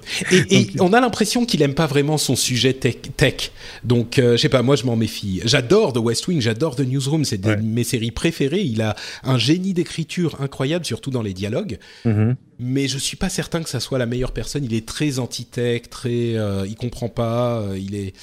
Et, 0.50 0.66
on 0.80 0.92
a 0.92 1.00
l'impression 1.00 1.46
qu'il 1.46 1.62
aime 1.62 1.74
pas 1.74 1.86
vraiment 1.86 2.18
son 2.18 2.36
sujet 2.36 2.74
tech. 2.74 2.96
tech. 3.16 3.52
Donc 3.84 4.14
je 4.16 4.36
sais 4.36 4.48
pas, 4.48 4.62
moi 4.62 4.76
je 4.76 4.84
m'en 4.84 4.96
méfie. 4.96 5.40
J'adore 5.44 5.92
The 5.92 5.98
West 5.98 6.26
Wing, 6.28 6.40
j'adore 6.40 6.76
The 6.76 6.86
Newsroom, 6.86 7.24
c'est 7.24 7.40
de 7.40 7.54
mes 7.54 7.84
séries 7.84 8.10
préférées. 8.10 8.62
Il 8.62 8.82
a 8.82 8.96
un 9.22 9.38
génie 9.38 9.72
d'écriture 9.72 10.40
incroyable, 10.40 10.84
surtout 10.84 11.10
dans 11.10 11.22
les 11.22 11.32
dialogues. 11.32 11.78
Mm-hmm 12.04 12.34
mais 12.58 12.88
je 12.88 12.98
suis 12.98 13.16
pas 13.16 13.28
certain 13.28 13.62
que 13.62 13.68
ça 13.68 13.80
soit 13.80 13.98
la 13.98 14.06
meilleure 14.06 14.32
personne. 14.32 14.64
Il 14.64 14.74
est 14.74 14.86
très 14.86 15.18
anti-tech, 15.18 15.82
très, 15.90 16.36
euh, 16.36 16.66
il 16.66 16.76
comprend 16.76 17.08
pas, 17.08 17.60
euh, 17.60 17.78
il 17.78 17.94
est, 17.94 18.14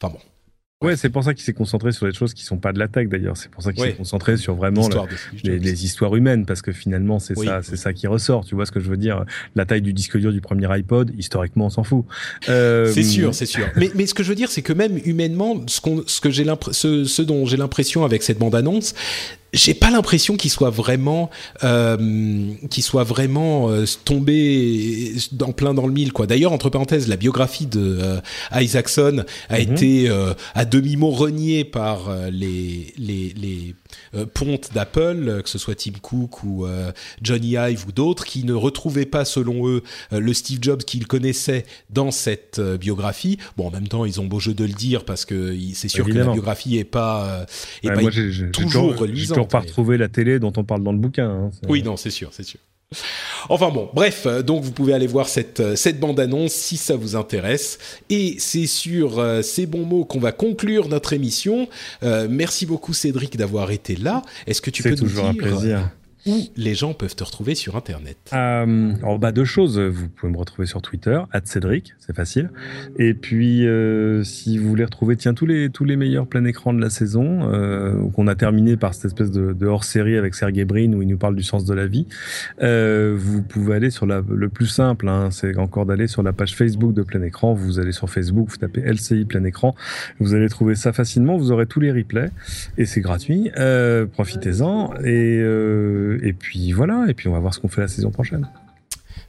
enfin 0.00 0.12
bon. 0.12 0.20
Ouais, 0.82 0.96
c'est 0.96 1.10
pour 1.10 1.22
ça 1.22 1.34
qu'il 1.34 1.44
s'est 1.44 1.52
concentré 1.52 1.92
sur 1.92 2.06
des 2.06 2.14
choses 2.14 2.32
qui 2.32 2.42
sont 2.42 2.56
pas 2.56 2.72
de 2.72 2.78
la 2.78 2.88
tech 2.88 3.06
d'ailleurs. 3.06 3.36
C'est 3.36 3.50
pour 3.50 3.62
ça 3.62 3.70
qu'il 3.70 3.84
s'est 3.84 3.92
concentré 3.92 4.38
sur 4.38 4.54
vraiment 4.54 4.88
les, 5.44 5.84
histoires 5.84 6.16
humaines, 6.16 6.46
parce 6.46 6.62
que 6.62 6.72
finalement 6.72 7.18
c'est 7.18 7.36
ça, 7.36 7.60
c'est 7.62 7.76
ça 7.76 7.92
qui 7.92 8.06
ressort. 8.06 8.46
Tu 8.46 8.54
vois 8.54 8.64
ce 8.64 8.72
que 8.72 8.80
je 8.80 8.88
veux 8.88 8.96
dire? 8.96 9.26
La 9.54 9.66
taille 9.66 9.82
du 9.82 9.92
disque 9.92 10.16
dur 10.16 10.32
du 10.32 10.40
premier 10.40 10.72
iPod, 10.72 11.12
historiquement, 11.18 11.66
on 11.66 11.70
s'en 11.70 11.84
fout. 11.84 12.06
Euh... 12.48 12.90
C'est 12.90 13.02
sûr, 13.02 13.34
c'est 13.34 13.44
sûr. 13.44 13.66
mais, 13.76 13.90
mais 13.94 14.06
ce 14.06 14.14
que 14.14 14.22
je 14.22 14.30
veux 14.30 14.34
dire, 14.34 14.50
c'est 14.50 14.62
que 14.62 14.72
même 14.72 14.98
humainement, 15.04 15.62
ce, 15.66 15.82
qu'on, 15.82 16.02
ce 16.06 16.18
que 16.22 16.30
j'ai 16.30 16.46
ce, 16.70 17.04
ce 17.04 17.20
dont 17.20 17.44
j'ai 17.44 17.58
l'impression 17.58 18.02
avec 18.06 18.22
cette 18.22 18.38
bande 18.38 18.54
annonce, 18.54 18.94
j'ai 19.52 19.74
pas 19.74 19.90
l'impression 19.90 20.36
qu'il 20.36 20.50
soit 20.50 20.70
vraiment 20.70 21.30
euh, 21.64 21.96
qu'il 22.70 22.82
soit 22.82 23.04
vraiment 23.04 23.70
euh, 23.70 23.84
tombé 24.04 25.14
en 25.40 25.52
plein 25.52 25.74
dans 25.74 25.86
le 25.86 25.92
mille 25.92 26.12
quoi. 26.12 26.26
D'ailleurs 26.26 26.52
entre 26.52 26.70
parenthèses 26.70 27.08
la 27.08 27.16
biographie 27.16 27.66
de 27.66 27.98
euh, 28.00 28.20
Isaacson 28.60 29.24
a 29.48 29.58
mhm. 29.58 29.72
été 29.72 30.08
euh, 30.08 30.34
à 30.54 30.64
demi 30.64 30.96
mot 30.96 31.10
reniée 31.10 31.64
par 31.64 32.10
les 32.30 32.92
les, 32.96 33.34
les 33.36 33.74
pontes 34.34 34.72
d'Apple 34.72 35.42
que 35.42 35.48
ce 35.48 35.58
soit 35.58 35.74
Tim 35.74 35.92
Cook 36.00 36.42
ou 36.42 36.66
Johnny 37.22 37.56
Ive 37.56 37.86
ou 37.88 37.92
d'autres 37.92 38.24
qui 38.24 38.44
ne 38.44 38.52
retrouvaient 38.52 39.06
pas 39.06 39.24
selon 39.24 39.68
eux 39.68 39.82
le 40.12 40.32
Steve 40.32 40.58
Jobs 40.62 40.82
qu'ils 40.82 41.06
connaissaient 41.06 41.64
dans 41.90 42.10
cette 42.10 42.60
biographie. 42.60 43.38
Bon 43.56 43.68
en 43.68 43.70
même 43.70 43.88
temps 43.88 44.04
ils 44.04 44.20
ont 44.20 44.26
beau 44.26 44.40
jeu 44.40 44.54
de 44.54 44.64
le 44.64 44.72
dire 44.72 45.04
parce 45.04 45.24
que 45.24 45.56
c'est 45.74 45.88
sûr 45.88 46.06
que 46.06 46.12
la 46.12 46.24
biographie 46.24 46.78
est 46.78 46.84
pas 46.84 47.46
est 47.82 47.90
pas 47.90 48.00
toujours 48.52 48.96
reluisante 48.96 49.50
pas 49.50 49.60
retrouver 49.60 49.98
la 49.98 50.08
télé 50.08 50.38
dont 50.38 50.52
on 50.56 50.64
parle 50.64 50.82
dans 50.82 50.92
le 50.92 50.98
bouquin. 50.98 51.28
Hein, 51.28 51.50
oui, 51.68 51.82
non, 51.82 51.96
c'est 51.96 52.10
sûr, 52.10 52.30
c'est 52.32 52.44
sûr. 52.44 52.60
Enfin 53.48 53.70
bon, 53.70 53.88
bref, 53.94 54.24
euh, 54.26 54.42
donc 54.42 54.64
vous 54.64 54.72
pouvez 54.72 54.92
aller 54.92 55.06
voir 55.06 55.28
cette, 55.28 55.60
euh, 55.60 55.76
cette 55.76 56.00
bande-annonce 56.00 56.52
si 56.52 56.76
ça 56.76 56.96
vous 56.96 57.14
intéresse. 57.14 57.78
Et 58.08 58.34
c'est 58.38 58.66
sur 58.66 59.20
euh, 59.20 59.42
ces 59.42 59.66
bons 59.66 59.84
mots 59.84 60.04
qu'on 60.04 60.18
va 60.18 60.32
conclure 60.32 60.88
notre 60.88 61.12
émission. 61.12 61.68
merci 62.02 62.66
beaucoup 62.66 62.92
Cédric 62.92 63.36
d'avoir 63.36 63.70
été 63.70 63.94
là. 63.94 64.22
Est-ce 64.46 64.60
que 64.60 64.70
tu 64.70 64.82
peux 64.82 64.90
nous 64.90 64.96
toujours 64.96 65.26
un 65.26 65.34
plaisir 65.34 65.90
où 66.26 66.38
les 66.56 66.74
gens 66.74 66.94
peuvent 66.94 67.16
te 67.16 67.24
retrouver 67.24 67.54
sur 67.54 67.76
Internet 67.76 68.18
euh, 68.32 68.92
Alors, 69.02 69.18
bah, 69.18 69.32
deux 69.32 69.44
choses. 69.44 69.78
Vous 69.78 70.08
pouvez 70.08 70.32
me 70.32 70.38
retrouver 70.38 70.66
sur 70.66 70.82
Twitter, 70.82 71.20
Cédric, 71.44 71.94
c'est 71.98 72.14
facile. 72.14 72.50
Et 72.98 73.14
puis, 73.14 73.66
euh, 73.66 74.22
si 74.22 74.58
vous 74.58 74.68
voulez 74.68 74.84
retrouver, 74.84 75.16
tiens, 75.16 75.34
tous 75.34 75.46
les, 75.46 75.70
tous 75.70 75.84
les 75.84 75.96
meilleurs 75.96 76.26
plein 76.26 76.44
écran 76.44 76.72
de 76.72 76.80
la 76.80 76.90
saison, 76.90 77.40
euh, 77.52 78.08
qu'on 78.14 78.26
a 78.28 78.34
terminé 78.34 78.76
par 78.76 78.94
cette 78.94 79.06
espèce 79.06 79.30
de, 79.30 79.52
de 79.52 79.66
hors-série 79.66 80.16
avec 80.16 80.34
Sergey 80.34 80.64
Brin 80.64 80.92
où 80.92 81.02
il 81.02 81.08
nous 81.08 81.18
parle 81.18 81.34
du 81.34 81.42
sens 81.42 81.64
de 81.64 81.74
la 81.74 81.86
vie, 81.86 82.06
euh, 82.62 83.14
vous 83.18 83.42
pouvez 83.42 83.74
aller 83.74 83.90
sur 83.90 84.06
la, 84.06 84.22
le 84.28 84.48
plus 84.48 84.66
simple, 84.66 85.08
hein, 85.08 85.30
c'est 85.30 85.56
encore 85.58 85.86
d'aller 85.86 86.06
sur 86.06 86.22
la 86.22 86.32
page 86.32 86.54
Facebook 86.54 86.92
de 86.94 87.02
plein 87.02 87.22
écran. 87.22 87.54
Vous 87.54 87.78
allez 87.78 87.92
sur 87.92 88.08
Facebook, 88.08 88.48
vous 88.48 88.56
tapez 88.56 88.80
LCI 88.80 89.24
plein 89.24 89.44
écran, 89.44 89.74
vous 90.18 90.34
allez 90.34 90.48
trouver 90.48 90.74
ça 90.74 90.92
facilement. 90.92 91.36
Vous 91.36 91.52
aurez 91.52 91.66
tous 91.66 91.80
les 91.80 91.92
replays 91.92 92.30
et 92.78 92.86
c'est 92.86 93.00
gratuit. 93.00 93.50
Euh, 93.56 94.06
profitez-en. 94.06 94.94
Et 95.04 95.40
euh, 95.40 96.09
et 96.22 96.32
puis 96.32 96.72
voilà, 96.72 97.06
et 97.08 97.14
puis 97.14 97.28
on 97.28 97.32
va 97.32 97.38
voir 97.38 97.54
ce 97.54 97.60
qu'on 97.60 97.68
fait 97.68 97.80
la 97.80 97.88
saison 97.88 98.10
prochaine. 98.10 98.48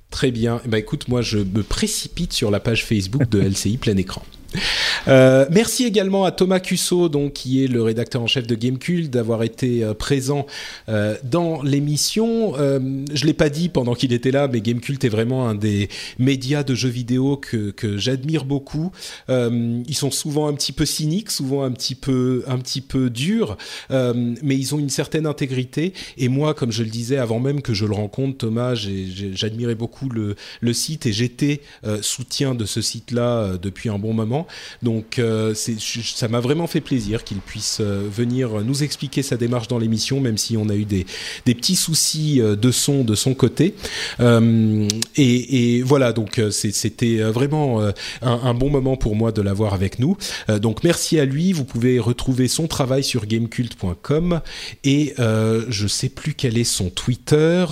Très 0.10 0.32
bien. 0.32 0.62
Bah 0.68 0.78
écoute, 0.78 1.08
moi 1.08 1.22
je 1.22 1.38
me 1.40 1.64
précipite 1.64 2.34
sur 2.34 2.52
la 2.52 2.60
page 2.60 2.86
Facebook 2.86 3.30
de 3.30 3.42
LCI 3.48 3.78
plein 3.78 3.98
écran. 3.98 4.24
Euh, 5.08 5.46
merci 5.50 5.86
également 5.86 6.26
à 6.26 6.32
Thomas 6.32 6.60
Cusso, 6.60 7.10
donc 7.10 7.34
qui 7.34 7.64
est 7.64 7.68
le 7.68 7.82
rédacteur 7.82 8.22
en 8.22 8.28
chef 8.28 8.48
de 8.48 8.56
Gamecult, 8.56 9.10
d'avoir 9.10 9.44
été 9.44 9.84
euh, 9.84 9.94
présent 9.94 10.46
euh, 10.90 11.16
dans 11.24 11.62
l'émission. 11.62 12.54
je 12.54 13.26
l'ai 13.26 13.34
pas 13.34 13.50
dit 13.50 13.70
pendant 13.70 13.94
qu'il 13.94 14.14
était 14.14 14.32
là, 14.32 14.48
mais 14.48 14.62
Gamecult 14.62 15.04
est 15.04 15.10
vraiment 15.10 15.48
un 15.48 15.56
des 15.56 15.90
médias 16.20 16.64
de 16.64 16.76
jeux 16.76 16.90
vidéo 16.90 17.38
que, 17.38 17.74
j'admire 17.98 18.46
beaucoup. 18.46 18.92
ils 19.30 19.96
sont 19.96 20.12
souvent 20.12 20.48
un 20.48 20.54
petit 20.54 20.72
peu 20.72 20.86
cyniques, 20.86 21.32
souvent 21.32 21.64
un 21.64 21.72
petit 21.72 21.96
peu 21.96 22.44
un 22.48 22.58
petit 22.58 22.82
peu 22.82 23.10
durs, 23.10 23.58
mais 23.90 24.58
ils 24.58 24.76
ont 24.76 24.80
une 24.80 24.90
certaine 24.90 25.26
intégrité. 25.26 25.94
Et 26.18 26.28
moi, 26.28 26.54
comme 26.54 26.72
je 26.72 26.84
le 26.84 26.90
disais 26.90 27.18
avant 27.18 27.40
même 27.40 27.62
que 27.62 27.74
je 27.74 27.86
le 27.86 27.94
rencontre, 27.94 28.38
Thomas, 28.38 28.76
j'admirais 28.76 29.76
beaucoup 29.76 30.10
le 30.10 30.74
site 30.74 31.06
et 31.06 31.14
j'étais 31.14 31.62
soutien 32.02 32.56
de 32.56 32.66
ce 32.66 32.82
site-là 32.82 33.58
depuis 33.62 33.90
un 33.90 34.00
bon 34.00 34.14
moment. 34.14 34.41
Donc 34.82 35.20
euh, 35.20 35.54
ça 35.56 36.28
m'a 36.28 36.40
vraiment 36.40 36.68
fait 36.68 36.82
plaisir 36.82 37.24
qu'il 37.24 37.38
puisse 37.38 37.80
euh, 37.82 38.08
venir 38.10 38.62
nous 38.62 38.84
expliquer 38.84 39.24
sa 39.24 39.38
démarche 39.38 39.68
dans 39.68 39.80
l'émission, 39.80 40.20
même 40.20 40.38
si 40.38 40.58
on 40.58 40.70
a 40.70 40.76
eu 40.76 40.86
des, 40.86 41.06
petits 41.46 41.76
soucis 41.76 42.42
euh, 42.42 42.56
de 42.56 42.72
son 42.72 43.04
de 43.04 43.16
son 43.16 43.34
côté. 43.34 43.76
Et, 45.18 45.82
voilà, 45.84 46.14
donc 46.14 46.42
c'était 46.52 47.18
vraiment 47.18 47.82
un, 48.22 48.54
bon 48.54 48.70
moment 48.70 48.96
pour 48.96 49.16
moi 49.16 49.32
de 49.32 49.42
l'avoir 49.42 49.74
avec 49.74 50.00
nous. 50.00 50.18
donc 50.60 50.84
merci 50.84 51.20
à 51.20 51.26
lui. 51.26 51.54
Vous 51.54 51.66
pouvez 51.66 52.00
retrouver 52.00 52.48
son 52.48 52.68
travail 52.68 53.04
sur 53.04 53.26
gamecult.com 53.26 54.42
et 54.84 55.14
je 55.18 55.88
sais 55.88 56.10
plus 56.10 56.34
quel 56.34 56.58
est 56.58 56.64
son 56.64 56.90
Twitter. 56.90 57.66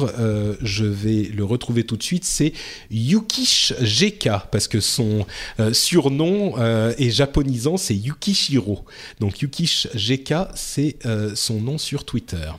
je 0.62 0.86
vais 0.86 1.30
le 1.34 1.44
retrouver 1.44 1.84
tout 1.84 1.98
de 1.98 2.04
suite. 2.04 2.26
C'est 2.26 2.54
Yukish 2.92 3.74
GK 3.82 4.30
parce 4.52 4.68
que 4.68 4.80
son 4.80 5.26
surnom 5.72 6.56
euh, 6.60 6.94
et 6.98 7.10
japonisant, 7.10 7.78
c'est 7.78 7.96
Yukishiro. 7.96 8.86
Donc 9.20 9.42
Yukish 9.42 9.88
GK, 9.96 10.34
c'est 10.56 10.98
euh, 11.06 11.34
son 11.36 11.62
nom 11.62 11.78
sur 11.78 12.06
Twitter. 12.06 12.52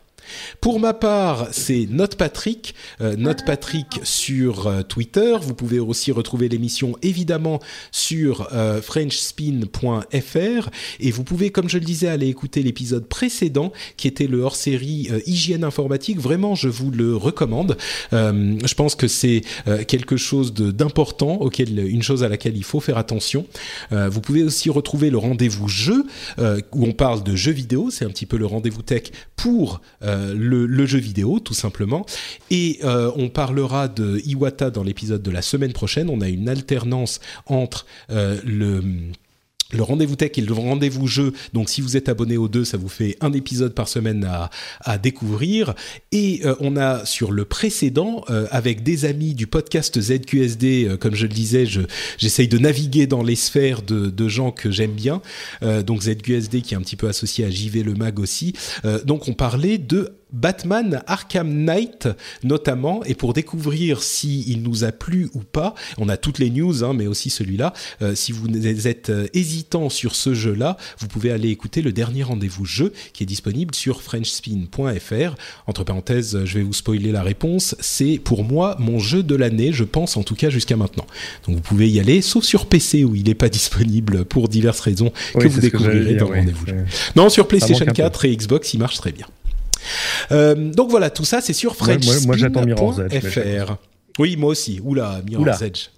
Pour 0.60 0.80
ma 0.80 0.94
part, 0.94 1.48
c'est 1.52 1.86
Note 1.90 2.16
Patrick, 2.16 2.74
euh, 3.00 3.34
Patrick 3.46 4.00
sur 4.02 4.66
euh, 4.66 4.82
Twitter. 4.82 5.36
Vous 5.40 5.54
pouvez 5.54 5.78
aussi 5.78 6.12
retrouver 6.12 6.48
l'émission 6.48 6.96
évidemment 7.02 7.60
sur 7.92 8.48
euh, 8.52 8.82
frenchspin.fr 8.82 10.70
et 11.00 11.10
vous 11.10 11.24
pouvez, 11.24 11.50
comme 11.50 11.68
je 11.68 11.78
le 11.78 11.84
disais, 11.84 12.08
aller 12.08 12.28
écouter 12.28 12.62
l'épisode 12.62 13.06
précédent 13.06 13.72
qui 13.96 14.08
était 14.08 14.26
le 14.26 14.40
hors-série 14.40 15.08
hygiène 15.26 15.64
informatique. 15.64 16.18
Vraiment, 16.18 16.54
je 16.54 16.68
vous 16.68 16.90
le 16.90 17.16
recommande. 17.16 17.76
je 18.12 18.74
pense 18.74 18.94
que 18.94 19.08
c'est 19.08 19.42
quelque 19.86 20.16
chose 20.16 20.52
d'important, 20.52 21.48
une 21.58 22.02
chose 22.02 22.22
à 22.22 22.28
laquelle 22.28 22.56
il 22.56 22.64
faut 22.64 22.80
faire 22.80 22.98
attention. 22.98 23.46
vous 23.90 24.20
pouvez 24.20 24.42
aussi 24.42 24.70
retrouver 24.70 25.10
le 25.10 25.18
rendez-vous 25.18 25.68
jeu 25.68 26.04
où 26.38 26.84
on 26.86 26.92
parle 26.92 27.22
de 27.22 27.36
jeux 27.36 27.52
vidéo. 27.52 27.90
C'est 27.90 28.04
un 28.04 28.10
petit 28.10 28.26
peu 28.26 28.36
le 28.36 28.46
rendez-vous 28.46 28.82
tech 28.82 29.10
pour 29.36 29.80
euh, 30.02 30.19
le, 30.34 30.86
jeu 30.86 30.98
vidéo, 30.98 31.40
tout 31.40 31.54
simplement. 31.54 32.06
Et 32.50 32.78
euh, 32.84 33.10
on 33.16 33.28
parlera 33.28 33.88
de 33.88 34.20
Iwata 34.24 34.70
dans 34.70 34.82
l'épisode 34.82 35.22
de 35.22 35.30
la 35.30 35.42
semaine 35.42 35.72
prochaine. 35.72 36.08
On 36.10 36.20
a 36.20 36.28
une 36.28 36.48
alternance 36.48 37.20
entre 37.46 37.86
euh, 38.10 38.40
le 38.44 38.82
le 39.72 39.82
rendez-vous 39.82 40.16
tech 40.16 40.32
et 40.36 40.40
le 40.40 40.52
rendez-vous 40.52 41.06
jeu. 41.06 41.32
Donc, 41.52 41.68
si 41.70 41.80
vous 41.80 41.96
êtes 41.96 42.08
abonné 42.08 42.36
aux 42.36 42.48
deux, 42.48 42.64
ça 42.64 42.76
vous 42.76 42.88
fait 42.88 43.16
un 43.20 43.32
épisode 43.32 43.74
par 43.74 43.88
semaine 43.88 44.24
à, 44.24 44.50
à 44.80 44.98
découvrir. 44.98 45.74
Et 46.12 46.40
euh, 46.44 46.54
on 46.60 46.76
a 46.76 47.04
sur 47.04 47.32
le 47.32 47.44
précédent, 47.44 48.24
euh, 48.30 48.46
avec 48.50 48.82
des 48.82 49.04
amis 49.04 49.34
du 49.34 49.46
podcast 49.46 50.00
ZQSD, 50.00 50.86
euh, 50.86 50.96
comme 50.96 51.14
je 51.14 51.26
le 51.26 51.32
disais, 51.32 51.66
je, 51.66 51.82
j'essaye 52.18 52.48
de 52.48 52.58
naviguer 52.58 53.06
dans 53.06 53.22
les 53.22 53.36
sphères 53.36 53.82
de, 53.82 54.10
de 54.10 54.28
gens 54.28 54.50
que 54.50 54.70
j'aime 54.70 54.92
bien. 54.92 55.22
donc 55.86 56.02
ZQSD 56.02 56.62
qui 56.62 56.74
est 56.74 56.76
un 56.76 56.80
petit 56.80 56.96
peu 56.96 57.08
associé 57.08 57.44
à 57.44 57.50
JV 57.50 57.82
le 57.82 57.94
Mag 57.94 58.18
aussi. 58.18 58.54
donc, 59.04 59.28
on 59.28 59.34
parlait 59.34 59.78
de 59.78 60.12
Batman 60.32 61.02
Arkham 61.06 61.48
Knight 61.48 62.08
notamment. 62.42 63.02
Et 63.04 63.14
pour 63.14 63.32
découvrir 63.32 64.02
si 64.02 64.44
il 64.48 64.62
nous 64.62 64.84
a 64.84 64.92
plu 64.92 65.28
ou 65.34 65.40
pas 65.40 65.74
on 65.98 66.08
a 66.08 66.16
toutes 66.16 66.38
les 66.38 66.50
news 66.50 66.84
hein, 66.84 66.92
mais 66.94 67.06
aussi 67.06 67.30
celui-là. 67.30 67.72
Euh, 68.02 68.14
si 68.14 68.32
vous 68.32 68.48
êtes 68.86 69.10
euh, 69.10 69.26
hésitant 69.34 69.88
sur 69.88 70.14
ce 70.14 70.34
jeu-là 70.34 70.76
vous 70.98 71.08
pouvez 71.08 71.30
aller 71.30 71.48
écouter 71.48 71.82
le 71.82 71.92
dernier 71.92 72.22
rendez-vous 72.22 72.64
jeu 72.64 72.92
qui 73.12 73.22
est 73.22 73.26
disponible 73.26 73.74
sur 73.74 74.02
frenchspin.fr 74.02 75.34
entre 75.66 75.84
parenthèses 75.84 76.44
je 76.44 76.58
vais 76.58 76.64
vous 76.64 76.72
spoiler 76.72 77.12
la 77.12 77.22
réponse. 77.22 77.74
C'est 77.80 78.18
pour 78.22 78.44
moi 78.44 78.76
mon 78.78 78.98
jeu 78.98 79.22
de 79.22 79.34
l'année 79.34 79.72
je 79.72 79.84
pense 79.84 80.16
en 80.16 80.22
tout 80.22 80.34
cas 80.34 80.50
jusqu'à 80.50 80.76
maintenant. 80.76 81.06
Donc 81.46 81.56
vous 81.56 81.62
pouvez 81.62 81.88
y 81.88 82.00
aller 82.00 82.22
sauf 82.22 82.44
sur 82.44 82.66
PC 82.66 83.04
où 83.04 83.14
il 83.14 83.24
n'est 83.24 83.34
pas 83.34 83.48
disponible 83.48 84.24
pour 84.24 84.48
diverses 84.48 84.80
raisons 84.80 85.12
que 85.38 85.48
vous 85.48 85.60
découvrirez 85.60 86.14
dans 86.14 86.28
le 86.28 86.38
rendez-vous 86.38 86.66
jeu. 86.66 86.84
Non 87.16 87.28
sur 87.28 87.48
PlayStation 87.48 87.86
4 87.86 88.24
et 88.24 88.36
Xbox 88.36 88.74
il 88.74 88.78
marche 88.78 88.96
très 88.96 89.12
bien 89.12 89.26
euh, 90.32 90.54
donc 90.54 90.90
voilà, 90.90 91.10
tout 91.10 91.24
ça, 91.24 91.40
c'est 91.40 91.52
sur 91.52 91.76
frenchspin.fr. 91.76 93.76
Oui, 94.18 94.36
moi 94.36 94.50
aussi. 94.50 94.80
Oula, 94.82 95.22
Mirror's 95.26 95.62
Edge. 95.62 95.88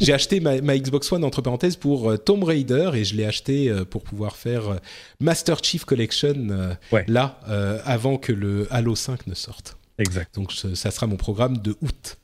J'ai 0.00 0.12
acheté 0.12 0.40
ma, 0.40 0.78
Xbox 0.78 1.10
One 1.10 1.24
entre 1.24 1.42
parenthèses 1.42 1.76
pour 1.76 2.10
euh, 2.10 2.18
Tomb 2.18 2.44
Raider 2.44 2.90
et 2.94 3.04
je 3.04 3.16
l'ai 3.16 3.24
acheté 3.24 3.68
euh, 3.68 3.84
pour 3.84 4.02
pouvoir 4.02 4.36
faire 4.36 4.78
Master 5.18 5.58
Chief 5.62 5.84
Collection 5.84 6.76
là 7.08 7.40
avant 7.84 8.18
que 8.18 8.32
le 8.32 8.68
Halo 8.70 8.94
5 8.94 9.26
ne 9.26 9.34
sorte. 9.34 9.76
Exact. 9.98 10.34
Donc 10.34 10.52
ça 10.52 10.90
sera 10.90 11.06
mon 11.06 11.16
programme 11.16 11.58
de 11.58 11.74
août. 11.80 12.18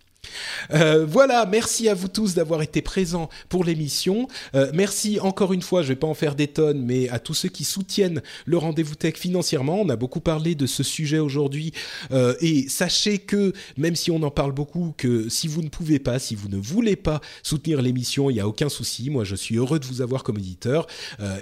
Euh, 0.72 1.06
voilà, 1.06 1.46
merci 1.46 1.88
à 1.88 1.94
vous 1.94 2.08
tous 2.08 2.34
d'avoir 2.34 2.62
été 2.62 2.82
présents 2.82 3.28
pour 3.48 3.64
l'émission. 3.64 4.28
Euh, 4.54 4.70
merci 4.74 5.18
encore 5.20 5.52
une 5.52 5.62
fois, 5.62 5.82
je 5.82 5.88
vais 5.88 5.96
pas 5.96 6.06
en 6.06 6.14
faire 6.14 6.34
des 6.34 6.48
tonnes, 6.48 6.82
mais 6.82 7.08
à 7.08 7.18
tous 7.18 7.34
ceux 7.34 7.48
qui 7.48 7.64
soutiennent 7.64 8.22
le 8.46 8.58
rendez-vous 8.58 8.94
tech 8.94 9.14
financièrement. 9.14 9.80
On 9.80 9.88
a 9.88 9.96
beaucoup 9.96 10.20
parlé 10.20 10.54
de 10.54 10.66
ce 10.66 10.82
sujet 10.82 11.18
aujourd'hui 11.18 11.72
euh, 12.10 12.34
et 12.40 12.68
sachez 12.68 13.18
que 13.18 13.52
même 13.76 13.96
si 13.96 14.10
on 14.10 14.22
en 14.22 14.30
parle 14.30 14.52
beaucoup, 14.52 14.94
que 14.96 15.28
si 15.28 15.48
vous 15.48 15.62
ne 15.62 15.68
pouvez 15.68 15.98
pas, 15.98 16.18
si 16.18 16.34
vous 16.34 16.48
ne 16.48 16.58
voulez 16.58 16.96
pas 16.96 17.20
soutenir 17.42 17.82
l'émission, 17.82 18.30
il 18.30 18.34
n'y 18.34 18.40
a 18.40 18.48
aucun 18.48 18.68
souci. 18.68 19.10
Moi, 19.10 19.24
je 19.24 19.36
suis 19.36 19.56
heureux 19.56 19.78
de 19.78 19.86
vous 19.86 20.02
avoir 20.02 20.22
comme 20.22 20.38
éditeur. 20.38 20.86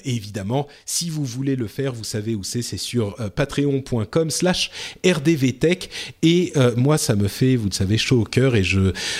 et 0.05 0.15
évidemment, 0.15 0.67
si 0.85 1.11
vous 1.11 1.25
voulez 1.25 1.57
le 1.57 1.67
faire, 1.67 1.93
vous 1.93 2.05
savez 2.05 2.35
où 2.35 2.45
c'est, 2.45 2.63
c'est 2.63 2.77
sur 2.77 3.17
patreon.com/slash 3.35 4.71
rdvtech. 5.05 5.91
Et 6.23 6.53
moi, 6.77 6.99
ça 6.99 7.15
me 7.15 7.29
fait, 7.29 7.57
vous 7.57 7.69
le 7.69 7.75
savez, 7.75 7.99
chaud 7.99 8.23
au 8.23 8.25
cœur 8.25 8.57
et 8.57 8.63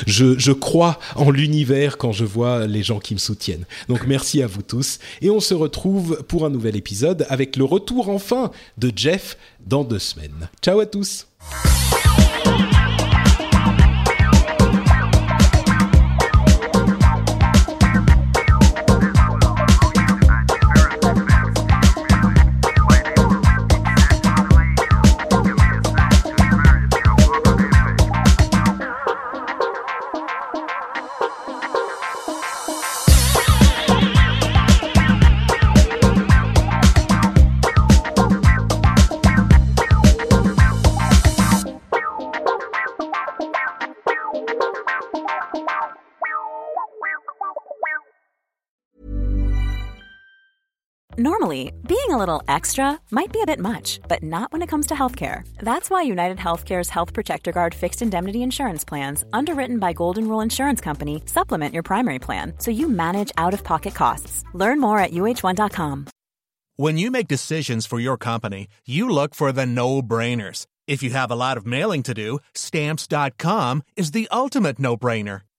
je, 0.07 0.53
crois 0.53 0.99
en 1.15 1.31
l'univers 1.31 1.99
quand 1.99 2.13
je 2.13 2.25
vois 2.25 2.67
les 2.67 2.83
gens 2.83 2.99
qui 2.99 3.15
me 3.15 3.19
soutiennent. 3.19 3.67
Donc 3.89 4.07
merci 4.07 4.43
à 4.43 4.47
vous 4.47 4.63
tous 4.63 4.99
et 5.21 5.31
on 5.31 5.41
se 5.41 5.55
retrouve 5.55 6.23
pour 6.29 6.45
un 6.45 6.51
nouvel 6.51 6.77
épisode 6.77 7.27
avec 7.29 7.57
le 7.57 7.65
retour 7.65 8.09
enfin 8.09 8.51
de 8.79 8.93
Jeff 8.95 9.37
dans 9.67 9.85
deux 9.85 9.99
semaines. 9.99 10.49
Ciao 10.63 10.81
à 10.81 10.87
tous. 10.87 11.27
Normally, 51.19 51.73
being 51.89 52.11
a 52.11 52.19
little 52.19 52.43
extra 52.47 53.01
might 53.11 53.33
be 53.33 53.41
a 53.41 53.47
bit 53.47 53.59
much, 53.59 54.01
but 54.07 54.23
not 54.23 54.53
when 54.53 54.61
it 54.61 54.67
comes 54.67 54.89
to 54.89 54.95
healthcare. 54.95 55.49
That's 55.57 55.89
why 55.89 56.03
United 56.03 56.37
Healthcare's 56.37 56.91
Health 56.91 57.15
Protector 57.15 57.53
Guard 57.53 57.75
fixed 57.75 58.03
indemnity 58.03 58.43
insurance 58.43 58.85
plans, 58.85 59.25
underwritten 59.33 59.79
by 59.79 59.95
Golden 59.95 60.29
Rule 60.29 60.43
Insurance 60.43 60.83
Company, 60.83 61.23
supplement 61.25 61.73
your 61.73 61.83
primary 61.83 62.19
plan 62.19 62.53
so 62.59 62.71
you 62.71 62.87
manage 62.87 63.33
out 63.39 63.55
of 63.55 63.65
pocket 63.65 63.95
costs. 63.95 64.45
Learn 64.53 64.79
more 64.79 64.99
at 64.99 65.13
uh1.com. 65.13 66.07
When 66.77 66.99
you 66.99 67.11
make 67.11 67.29
decisions 67.29 67.87
for 67.87 67.99
your 67.99 68.19
company, 68.19 68.69
you 68.85 69.09
look 69.09 69.35
for 69.35 69.53
the 69.53 69.65
no 69.65 70.03
brainers. 70.03 70.67
If 70.87 71.03
you 71.03 71.09
have 71.13 71.31
a 71.31 71.37
lot 71.37 71.57
of 71.57 71.65
mailing 71.65 72.03
to 72.03 72.13
do, 72.13 72.41
stamps.com 72.55 73.85
is 73.97 74.11
the 74.11 74.29
ultimate 74.31 74.79
no 74.79 74.99
brainer. 74.99 75.41